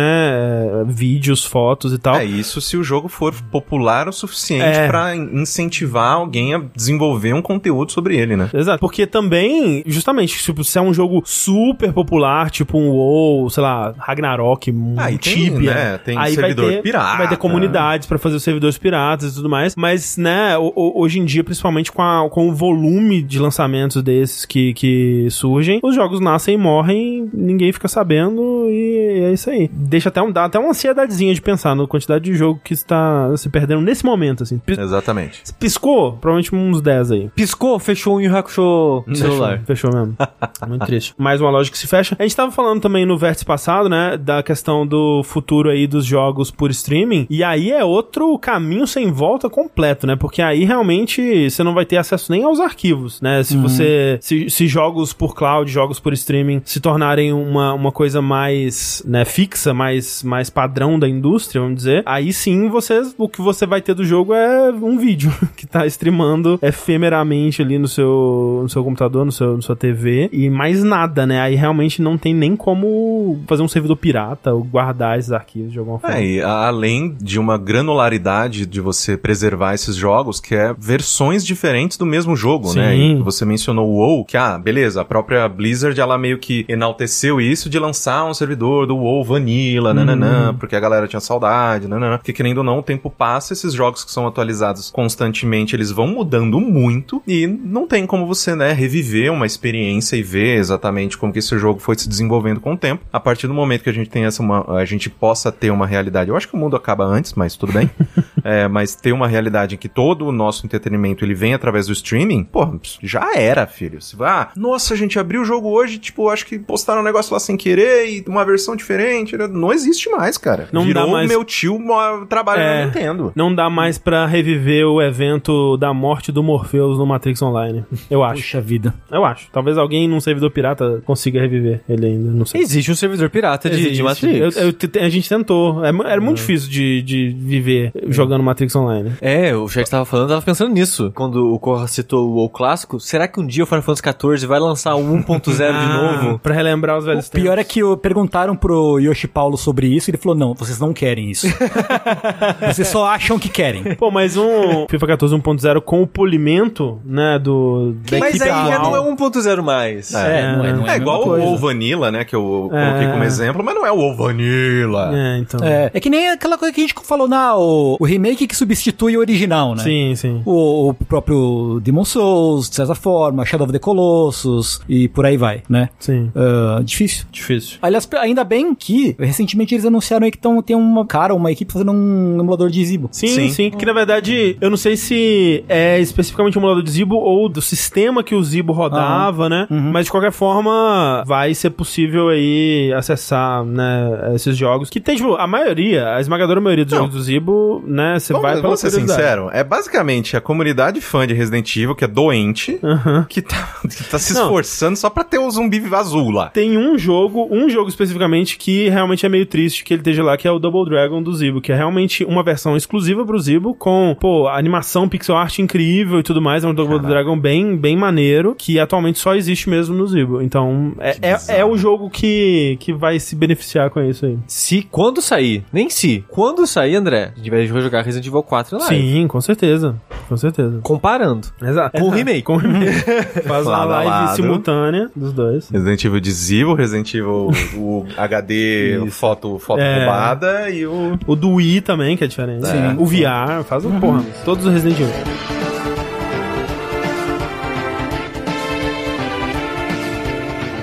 né, 0.00 0.84
vídeos, 0.86 1.44
fotos 1.44 1.92
e 1.92 1.98
tal. 1.98 2.16
É 2.16 2.24
isso 2.24 2.60
se 2.60 2.76
o 2.76 2.82
jogo 2.84 3.08
for 3.08 3.34
popular 3.50 4.08
o 4.08 4.12
suficiente 4.12 4.64
É. 4.64 4.86
pra 4.88 5.14
in- 5.14 5.40
incentivar 5.42 6.14
alguém 6.14 6.54
a 6.54 6.62
desenvolver 6.74 7.32
um 7.34 7.42
conteúdo 7.42 7.92
sobre 7.92 8.16
ele, 8.16 8.36
né? 8.36 8.48
Exato, 8.52 8.78
porque 8.80 9.06
também, 9.06 9.82
justamente, 9.86 10.42
tipo, 10.42 10.64
se 10.64 10.78
é 10.78 10.82
um 10.82 10.92
jogo 10.92 11.22
super 11.24 11.92
popular, 11.92 12.50
tipo 12.50 12.78
um 12.78 12.88
WoW, 12.90 13.50
sei 13.50 13.62
lá, 13.62 13.94
Ragnarok, 13.98 14.39
um 14.42 14.94
Ah, 14.96 15.10
e 15.10 15.18
tem, 15.18 15.34
Tibia, 15.34 15.74
né, 15.74 15.98
tem 15.98 16.16
aí 16.18 16.34
servidor 16.34 16.64
vai 16.66 16.74
ter, 16.76 16.82
pirata. 16.82 17.18
vai 17.18 17.28
ter 17.28 17.36
comunidades 17.36 18.06
pra 18.06 18.18
fazer 18.18 18.36
os 18.36 18.42
servidores 18.42 18.76
piratas 18.78 19.32
e 19.32 19.34
tudo 19.36 19.48
mais, 19.48 19.74
mas, 19.76 20.16
né, 20.16 20.56
hoje 20.58 21.18
em 21.20 21.24
dia, 21.24 21.42
principalmente 21.44 21.90
com, 21.92 22.02
a- 22.02 22.28
com 22.30 22.48
o 22.48 22.54
volume 22.54 23.22
de 23.22 23.38
lançamentos 23.38 24.02
desses 24.02 24.44
que, 24.44 24.72
que 24.74 25.26
surgem, 25.30 25.80
os 25.82 25.94
jogos 25.94 26.20
nascem 26.20 26.54
e 26.54 26.58
morrem, 26.58 27.28
ninguém 27.32 27.72
fica 27.72 27.88
sabendo 27.88 28.66
e 28.68 29.22
é 29.24 29.32
isso 29.32 29.50
aí. 29.50 29.68
Deixa 29.72 30.08
até, 30.08 30.20
um, 30.22 30.30
dá 30.30 30.44
até 30.44 30.58
uma 30.58 30.70
ansiedadezinha 30.70 31.34
de 31.34 31.40
pensar 31.40 31.74
na 31.74 31.86
quantidade 31.86 32.24
de 32.24 32.34
jogo 32.34 32.60
que 32.62 32.72
está 32.74 33.34
se 33.36 33.48
perdendo 33.48 33.80
nesse 33.82 34.04
momento, 34.04 34.42
assim. 34.42 34.58
Pis- 34.58 34.78
Exatamente. 34.78 35.42
Piscou, 35.58 36.12
provavelmente 36.12 36.54
uns 36.54 36.80
10 36.80 37.12
aí. 37.12 37.30
Piscou, 37.34 37.78
fechou 37.78 38.16
um 38.16 38.20
Yu 38.20 38.36
Hakusho 38.36 39.04
no 39.06 39.14
celular. 39.16 39.60
Fechou 39.66 39.90
mesmo. 39.92 40.16
Muito 40.68 40.86
triste. 40.86 41.14
Mais 41.18 41.40
uma 41.40 41.50
loja 41.50 41.70
que 41.70 41.78
se 41.78 41.86
fecha. 41.86 42.16
A 42.18 42.22
gente 42.22 42.36
tava 42.36 42.50
falando 42.52 42.80
também 42.80 43.04
no 43.06 43.16
vértice 43.18 43.44
passado, 43.44 43.88
né, 43.88 44.16
da 44.30 44.42
questão 44.44 44.86
do 44.86 45.24
futuro 45.24 45.68
aí 45.68 45.88
dos 45.88 46.06
jogos 46.06 46.52
por 46.52 46.70
streaming, 46.70 47.26
e 47.28 47.42
aí 47.42 47.72
é 47.72 47.84
outro 47.84 48.38
caminho 48.38 48.86
sem 48.86 49.10
volta 49.10 49.50
completo, 49.50 50.06
né, 50.06 50.14
porque 50.14 50.40
aí 50.40 50.64
realmente 50.64 51.50
você 51.50 51.64
não 51.64 51.74
vai 51.74 51.84
ter 51.84 51.96
acesso 51.96 52.30
nem 52.30 52.44
aos 52.44 52.60
arquivos, 52.60 53.20
né, 53.20 53.42
se 53.42 53.56
você, 53.56 54.18
se, 54.20 54.48
se 54.48 54.68
jogos 54.68 55.12
por 55.12 55.34
cloud, 55.34 55.70
jogos 55.70 55.98
por 55.98 56.12
streaming 56.12 56.62
se 56.64 56.78
tornarem 56.78 57.32
uma, 57.32 57.74
uma 57.74 57.90
coisa 57.90 58.22
mais, 58.22 59.02
né, 59.04 59.24
fixa, 59.24 59.74
mais, 59.74 60.22
mais 60.22 60.48
padrão 60.48 60.96
da 60.96 61.08
indústria, 61.08 61.60
vamos 61.60 61.78
dizer, 61.78 62.04
aí 62.06 62.32
sim 62.32 62.68
você, 62.68 63.02
o 63.18 63.28
que 63.28 63.40
você 63.40 63.66
vai 63.66 63.82
ter 63.82 63.94
do 63.94 64.04
jogo 64.04 64.32
é 64.32 64.70
um 64.70 64.96
vídeo 64.96 65.32
que 65.56 65.66
tá 65.66 65.84
streamando 65.86 66.56
efemeramente 66.62 67.62
ali 67.62 67.78
no 67.78 67.88
seu, 67.88 68.60
no 68.62 68.68
seu 68.68 68.84
computador, 68.84 69.24
no 69.24 69.32
seu, 69.32 69.56
na 69.56 69.62
sua 69.62 69.74
TV, 69.74 70.28
e 70.32 70.48
mais 70.48 70.84
nada, 70.84 71.26
né? 71.26 71.40
Aí 71.40 71.56
realmente 71.56 72.00
não 72.00 72.16
tem 72.16 72.32
nem 72.32 72.54
como 72.54 73.40
fazer 73.48 73.62
um 73.62 73.68
servidor 73.68 73.96
pirata 73.96 74.19
ou 74.46 74.62
guardar 74.64 75.18
esses 75.18 75.32
arquivos 75.32 75.72
de 75.72 75.78
alguma 75.78 75.98
forma. 75.98 76.16
É, 76.16 76.24
e 76.24 76.42
além 76.42 77.16
de 77.20 77.38
uma 77.38 77.56
granularidade 77.58 78.66
de 78.66 78.80
você 78.80 79.16
preservar 79.16 79.74
esses 79.74 79.96
jogos, 79.96 80.40
que 80.40 80.54
é 80.54 80.74
versões 80.78 81.44
diferentes 81.44 81.96
do 81.96 82.06
mesmo 82.06 82.36
jogo, 82.36 82.68
Sim. 82.68 82.78
né? 82.78 82.96
E 82.96 83.14
você 83.16 83.44
mencionou 83.44 83.88
o 83.88 83.96
WoW, 83.96 84.24
que, 84.24 84.36
ah, 84.36 84.58
beleza, 84.58 85.00
a 85.00 85.04
própria 85.04 85.48
Blizzard, 85.48 85.98
ela 86.00 86.18
meio 86.18 86.38
que 86.38 86.64
enalteceu 86.68 87.40
isso 87.40 87.68
de 87.68 87.78
lançar 87.78 88.24
um 88.24 88.34
servidor 88.34 88.86
do 88.86 88.96
WoW 88.96 89.24
Vanilla, 89.24 89.94
nananã, 89.94 90.54
porque 90.54 90.76
a 90.76 90.80
galera 90.80 91.06
tinha 91.06 91.20
saudade, 91.20 91.88
nananã. 91.88 92.18
Porque 92.18 92.32
querendo 92.32 92.58
ou 92.58 92.64
não, 92.64 92.78
o 92.78 92.82
tempo 92.82 93.10
passa, 93.10 93.52
esses 93.52 93.72
jogos 93.72 94.04
que 94.04 94.12
são 94.12 94.26
atualizados 94.26 94.90
constantemente, 94.90 95.74
eles 95.74 95.90
vão 95.90 96.06
mudando 96.06 96.60
muito 96.60 97.22
e 97.26 97.46
não 97.46 97.86
tem 97.86 98.06
como 98.06 98.26
você, 98.26 98.54
né, 98.54 98.72
reviver 98.72 99.32
uma 99.32 99.46
experiência 99.46 100.16
e 100.16 100.22
ver 100.22 100.58
exatamente 100.58 101.16
como 101.16 101.32
que 101.32 101.38
esse 101.38 101.58
jogo 101.58 101.80
foi 101.80 101.96
se 101.96 102.08
desenvolvendo 102.08 102.60
com 102.60 102.74
o 102.74 102.76
tempo. 102.76 103.04
A 103.12 103.20
partir 103.20 103.46
do 103.46 103.54
momento 103.54 103.82
que 103.82 103.90
a 103.90 103.94
gente 103.94 104.09
tem 104.10 104.24
essa 104.24 104.42
uma, 104.42 104.64
a 104.76 104.84
gente 104.84 105.08
possa 105.08 105.50
ter 105.52 105.70
uma 105.70 105.86
realidade, 105.86 106.30
eu 106.30 106.36
acho 106.36 106.48
que 106.48 106.54
o 106.54 106.58
mundo 106.58 106.76
acaba 106.76 107.04
antes, 107.04 107.32
mas 107.34 107.56
tudo 107.56 107.72
bem. 107.72 107.88
É, 108.42 108.66
mas 108.68 108.94
ter 108.94 109.12
uma 109.12 109.28
realidade 109.28 109.74
em 109.74 109.78
que 109.78 109.86
todo 109.86 110.24
o 110.26 110.32
nosso 110.32 110.64
entretenimento 110.64 111.26
ele 111.26 111.34
vem 111.34 111.52
através 111.52 111.86
do 111.88 111.92
streaming, 111.92 112.42
pô, 112.44 112.80
já 113.02 113.34
era, 113.36 113.66
filho. 113.66 114.00
Se 114.00 114.16
vai, 114.16 114.30
ah, 114.30 114.48
nossa, 114.56 114.94
a 114.94 114.96
gente 114.96 115.18
abriu 115.18 115.42
o 115.42 115.44
jogo 115.44 115.68
hoje, 115.68 115.98
tipo, 115.98 116.26
acho 116.30 116.46
que 116.46 116.58
postaram 116.58 117.02
um 117.02 117.04
negócio 117.04 117.34
lá 117.34 117.38
sem 117.38 117.54
querer 117.54 118.08
e 118.08 118.24
uma 118.26 118.42
versão 118.42 118.74
diferente. 118.74 119.36
né? 119.36 119.46
Não 119.46 119.70
existe 119.70 120.08
mais, 120.08 120.38
cara. 120.38 120.70
Não 120.72 120.84
Virou 120.84 121.04
dá 121.04 121.12
mais- 121.12 121.28
meu 121.28 121.44
tio 121.44 121.78
mo- 121.78 122.24
trabalha 122.30 122.60
É. 122.62 122.80
na 122.80 122.86
Nintendo. 122.86 123.30
Não 123.36 123.54
dá 123.54 123.68
mais 123.68 123.98
pra 123.98 124.24
reviver 124.24 124.86
o 124.86 125.02
evento 125.02 125.76
da 125.76 125.92
morte 125.92 126.32
do 126.32 126.42
Morpheus 126.42 126.96
no 126.96 127.04
Matrix 127.04 127.42
Online. 127.42 127.84
Eu 128.10 128.24
acho. 128.24 128.40
Puxa 128.40 128.60
vida. 128.62 128.94
Eu 129.10 129.22
acho. 129.22 129.48
Talvez 129.52 129.76
alguém 129.76 130.08
num 130.08 130.18
servidor 130.20 130.50
pirata 130.50 131.02
consiga 131.04 131.42
reviver 131.42 131.82
ele 131.86 132.06
ainda. 132.06 132.30
Não 132.30 132.46
sei. 132.46 132.62
Existe 132.62 132.90
um 132.90 132.96
servidor 132.96 133.28
pirata 133.28 133.68
de, 133.68 133.89
de 133.92 134.02
Existe. 134.02 134.26
Matrix. 134.26 134.56
Eu- 134.56 134.74
eu 134.98 135.04
a 135.04 135.08
gente 135.08 135.28
tentou. 135.28 135.84
É 135.84 135.88
Era 136.10 136.20
muito 136.20 136.36
difícil 136.38 136.70
de, 136.70 137.02
de 137.02 137.28
viver 137.38 137.92
jogando 138.08 138.42
Matrix 138.42 138.74
Online. 138.76 139.12
É, 139.20 139.54
o 139.54 139.68
chat 139.68 139.88
tava 139.88 140.04
falando, 140.04 140.26
eu 140.26 140.34
tava 140.36 140.42
pensando 140.44 140.72
nisso. 140.72 141.10
Quando 141.14 141.52
o 141.52 141.58
Corra 141.58 141.86
citou 141.88 142.28
o 142.28 142.34
WoW 142.36 142.48
clássico, 142.48 142.98
será 143.00 143.26
que 143.28 143.40
um 143.40 143.46
dia 143.46 143.64
o 143.64 143.66
Final 143.66 143.82
Fantasy 143.82 144.02
XIV 144.38 144.46
vai 144.46 144.58
lançar 144.60 144.94
o 144.94 145.00
1.0 145.12 145.56
de 145.56 145.62
Ah, 145.62 146.20
novo? 146.22 146.38
Pra 146.38 146.54
relembrar 146.54 146.98
os 146.98 147.04
velhos 147.04 147.28
O 147.28 147.30
pior 147.32 147.58
é 147.58 147.64
que 147.64 147.80
perguntaram 148.02 148.56
pro 148.56 148.98
Yoshi 148.98 149.26
Paulo 149.28 149.56
sobre 149.56 149.86
isso 149.88 150.08
e 150.08 150.12
ele 150.12 150.18
falou: 150.18 150.36
não, 150.36 150.54
vocês 150.54 150.78
não 150.78 150.92
querem 150.92 151.30
isso. 151.30 151.46
vocês 152.72 152.88
só 152.88 153.06
acham 153.06 153.38
que 153.38 153.48
querem. 153.48 153.94
Pô, 153.94 154.10
mas 154.10 154.36
um 154.36 154.86
FIFA 154.88 155.06
14 155.08 155.34
1.0 155.36 155.80
com 155.80 156.02
o 156.02 156.06
polimento, 156.06 157.00
né, 157.04 157.38
do 157.38 157.94
da 158.10 158.18
Mas 158.18 158.40
aí 158.40 158.48
já 158.48 158.78
não 158.78 158.96
é 158.96 159.00
1.0 159.00 159.62
mais. 159.62 160.12
É, 160.14 160.56
não 160.56 160.64
é, 160.64 160.72
não 160.72 160.86
é 160.86 160.94
É 160.94 160.96
igual 160.96 161.26
o. 161.26 161.30
WoW 161.40 161.56
Vanilla, 161.58 162.10
né? 162.10 162.24
Que 162.24 162.34
eu 162.34 162.70
É. 162.72 162.86
coloquei 162.86 163.08
como 163.08 163.24
exemplo, 163.24 163.62
mas 163.64 163.74
não 163.74 163.79
é 163.86 163.92
o 163.92 164.14
Vanilla. 164.14 165.10
É, 165.14 165.38
então. 165.38 165.60
É, 165.62 165.90
é 165.92 166.00
que 166.00 166.10
nem 166.10 166.30
aquela 166.30 166.56
coisa 166.58 166.72
que 166.74 166.80
a 166.80 166.86
gente 166.86 166.94
falou 167.02 167.28
na 167.28 167.56
o, 167.56 167.96
o 167.98 168.04
remake 168.04 168.46
que 168.46 168.56
substitui 168.56 169.16
o 169.16 169.20
original, 169.20 169.74
né? 169.74 169.82
Sim, 169.82 170.14
sim. 170.14 170.42
O, 170.44 170.90
o 170.90 170.94
próprio 170.94 171.80
Demon 171.82 172.04
Souls, 172.04 172.68
de 172.68 172.76
certa 172.76 172.94
forma, 172.94 173.44
Shadow 173.44 173.64
of 173.64 173.72
the 173.72 173.78
Colossus 173.78 174.80
e 174.88 175.08
por 175.08 175.24
aí 175.26 175.36
vai, 175.36 175.62
né? 175.68 175.88
Sim. 175.98 176.30
Ah, 176.34 176.80
difícil. 176.82 177.26
Difícil. 177.30 177.78
Aliás, 177.82 178.08
ainda 178.20 178.44
bem 178.44 178.74
que 178.74 179.16
recentemente 179.18 179.74
eles 179.74 179.84
anunciaram 179.84 180.24
aí 180.24 180.30
que 180.30 180.38
tão, 180.38 180.60
tem 180.62 180.76
uma 180.76 181.06
cara, 181.06 181.34
uma 181.34 181.50
equipe 181.50 181.72
fazendo 181.72 181.92
um 181.92 182.38
emulador 182.38 182.70
de 182.70 182.84
Zibo. 182.84 183.08
Sim, 183.12 183.28
Sim. 183.28 183.48
sim, 183.50 183.70
Que 183.70 183.86
na 183.86 183.92
verdade, 183.92 184.56
eu 184.60 184.70
não 184.70 184.76
sei 184.76 184.96
se 184.96 185.64
é 185.68 185.98
especificamente 186.00 186.56
o 186.56 186.60
emulador 186.60 186.82
de 186.82 186.90
Zibo 186.90 187.16
ou 187.16 187.48
do 187.48 187.62
sistema 187.62 188.22
que 188.22 188.34
o 188.34 188.42
Zibo 188.42 188.72
rodava, 188.72 189.48
né? 189.48 189.66
Mas 189.70 190.06
de 190.06 190.10
qualquer 190.10 190.32
forma, 190.32 191.24
vai 191.26 191.54
ser 191.54 191.70
possível 191.70 192.28
aí 192.28 192.92
acessar, 192.96 193.64
né, 193.70 194.32
esses 194.34 194.56
jogos. 194.56 194.90
Que 194.90 195.00
tem, 195.00 195.16
tipo, 195.16 195.34
a 195.34 195.46
maioria, 195.46 196.14
a 196.14 196.20
esmagadora 196.20 196.60
maioria 196.60 196.84
dos 196.84 196.92
Não. 196.92 197.00
jogos 197.00 197.14
do 197.16 197.22
Zibo, 197.22 197.82
né? 197.86 198.18
Você 198.18 198.32
vai 198.32 198.52
pela 198.52 198.62
vamos 198.62 198.80
ser 198.80 198.90
sincero, 198.90 199.50
é 199.52 199.62
basicamente 199.64 200.36
a 200.36 200.40
comunidade 200.40 201.00
fã 201.00 201.26
de 201.26 201.34
Resident 201.34 201.74
Evil, 201.76 201.94
que 201.94 202.04
é 202.04 202.08
doente, 202.08 202.78
Aham. 202.82 203.26
que, 203.28 203.40
tá, 203.42 203.76
que 203.82 204.04
tá 204.04 204.18
se 204.18 204.34
Não. 204.34 204.42
esforçando 204.42 204.96
só 204.96 205.08
pra 205.08 205.24
ter 205.24 205.38
o 205.38 205.50
zumbi 205.50 205.80
azul 205.94 206.30
lá. 206.30 206.48
Tem 206.50 206.76
um 206.76 206.98
jogo, 206.98 207.48
um 207.50 207.68
jogo 207.68 207.88
especificamente 207.88 208.58
que 208.58 208.88
realmente 208.88 209.24
é 209.24 209.28
meio 209.28 209.46
triste 209.46 209.84
que 209.84 209.94
ele 209.94 210.00
esteja 210.00 210.22
lá, 210.22 210.36
que 210.36 210.46
é 210.46 210.50
o 210.50 210.58
Double 210.58 210.84
Dragon 210.84 211.22
do 211.22 211.32
Zibo, 211.34 211.60
que 211.60 211.72
é 211.72 211.76
realmente 211.76 212.24
uma 212.24 212.42
versão 212.42 212.76
exclusiva 212.76 213.24
pro 213.24 213.38
Zibo, 213.38 213.74
com, 213.74 214.16
pô, 214.18 214.48
animação 214.48 215.08
pixel 215.08 215.36
art 215.36 215.58
incrível 215.58 216.18
e 216.20 216.22
tudo 216.22 216.40
mais. 216.40 216.64
É 216.64 216.68
um 216.68 216.74
Double 216.74 216.98
Dragon 216.98 217.38
bem, 217.38 217.76
bem 217.76 217.96
maneiro, 217.96 218.54
que 218.56 218.78
atualmente 218.78 219.18
só 219.18 219.34
existe 219.34 219.68
mesmo 219.68 219.94
no 219.94 220.06
Zibo. 220.06 220.42
Então, 220.42 220.92
é, 220.98 221.16
é, 221.22 221.60
é 221.60 221.64
o 221.64 221.76
jogo 221.76 222.10
que, 222.10 222.76
que 222.80 222.92
vai 222.92 223.18
se 223.18 223.34
beneficiar 223.34 223.59
com 223.90 224.00
isso 224.02 224.26
aí. 224.26 224.38
Se 224.46 224.82
quando 224.82 225.20
sair, 225.22 225.64
nem 225.72 225.88
se, 225.90 226.24
quando 226.28 226.66
sair, 226.66 226.96
André, 226.96 227.32
a 227.34 227.38
gente 227.38 227.50
vai 227.50 227.80
jogar 227.82 228.02
Resident 228.02 228.26
Evil 228.26 228.42
4 228.42 228.78
lá. 228.78 228.86
Sim, 228.86 229.26
com 229.28 229.40
certeza. 229.40 229.94
Com 230.28 230.36
certeza. 230.36 230.78
Comparando. 230.82 231.48
Exato. 231.62 231.98
Com 232.00 232.06
o 232.08 232.10
remake. 232.10 232.42
Com 232.42 232.54
o 232.54 232.56
remake. 232.56 233.00
Faz 233.46 233.66
uma 233.66 233.84
live 233.84 234.10
lado. 234.10 234.36
simultânea 234.36 235.10
dos 235.14 235.32
dois. 235.32 235.68
Resident 235.70 236.04
Evil 236.04 236.18
adesivo, 236.18 236.74
Resident 236.74 237.14
Evil 237.14 237.50
o 237.76 238.06
HD, 238.16 238.98
Isso. 239.04 239.10
foto, 239.10 239.58
foto 239.58 239.80
É. 239.80 240.04
roubada 240.04 240.70
e 240.70 240.86
o. 240.86 241.18
O 241.26 241.34
do 241.36 241.50
Wii 241.54 241.80
também, 241.80 242.16
que 242.16 242.24
é 242.24 242.26
diferente. 242.26 242.66
Sim. 242.66 242.94
O 242.98 243.06
VR, 243.06 243.64
faz 243.64 243.84
um 243.84 243.98
porra. 244.00 244.24
Todos 244.44 244.64
os 244.64 244.72
Resident 244.72 245.00
Evil. 245.00 245.99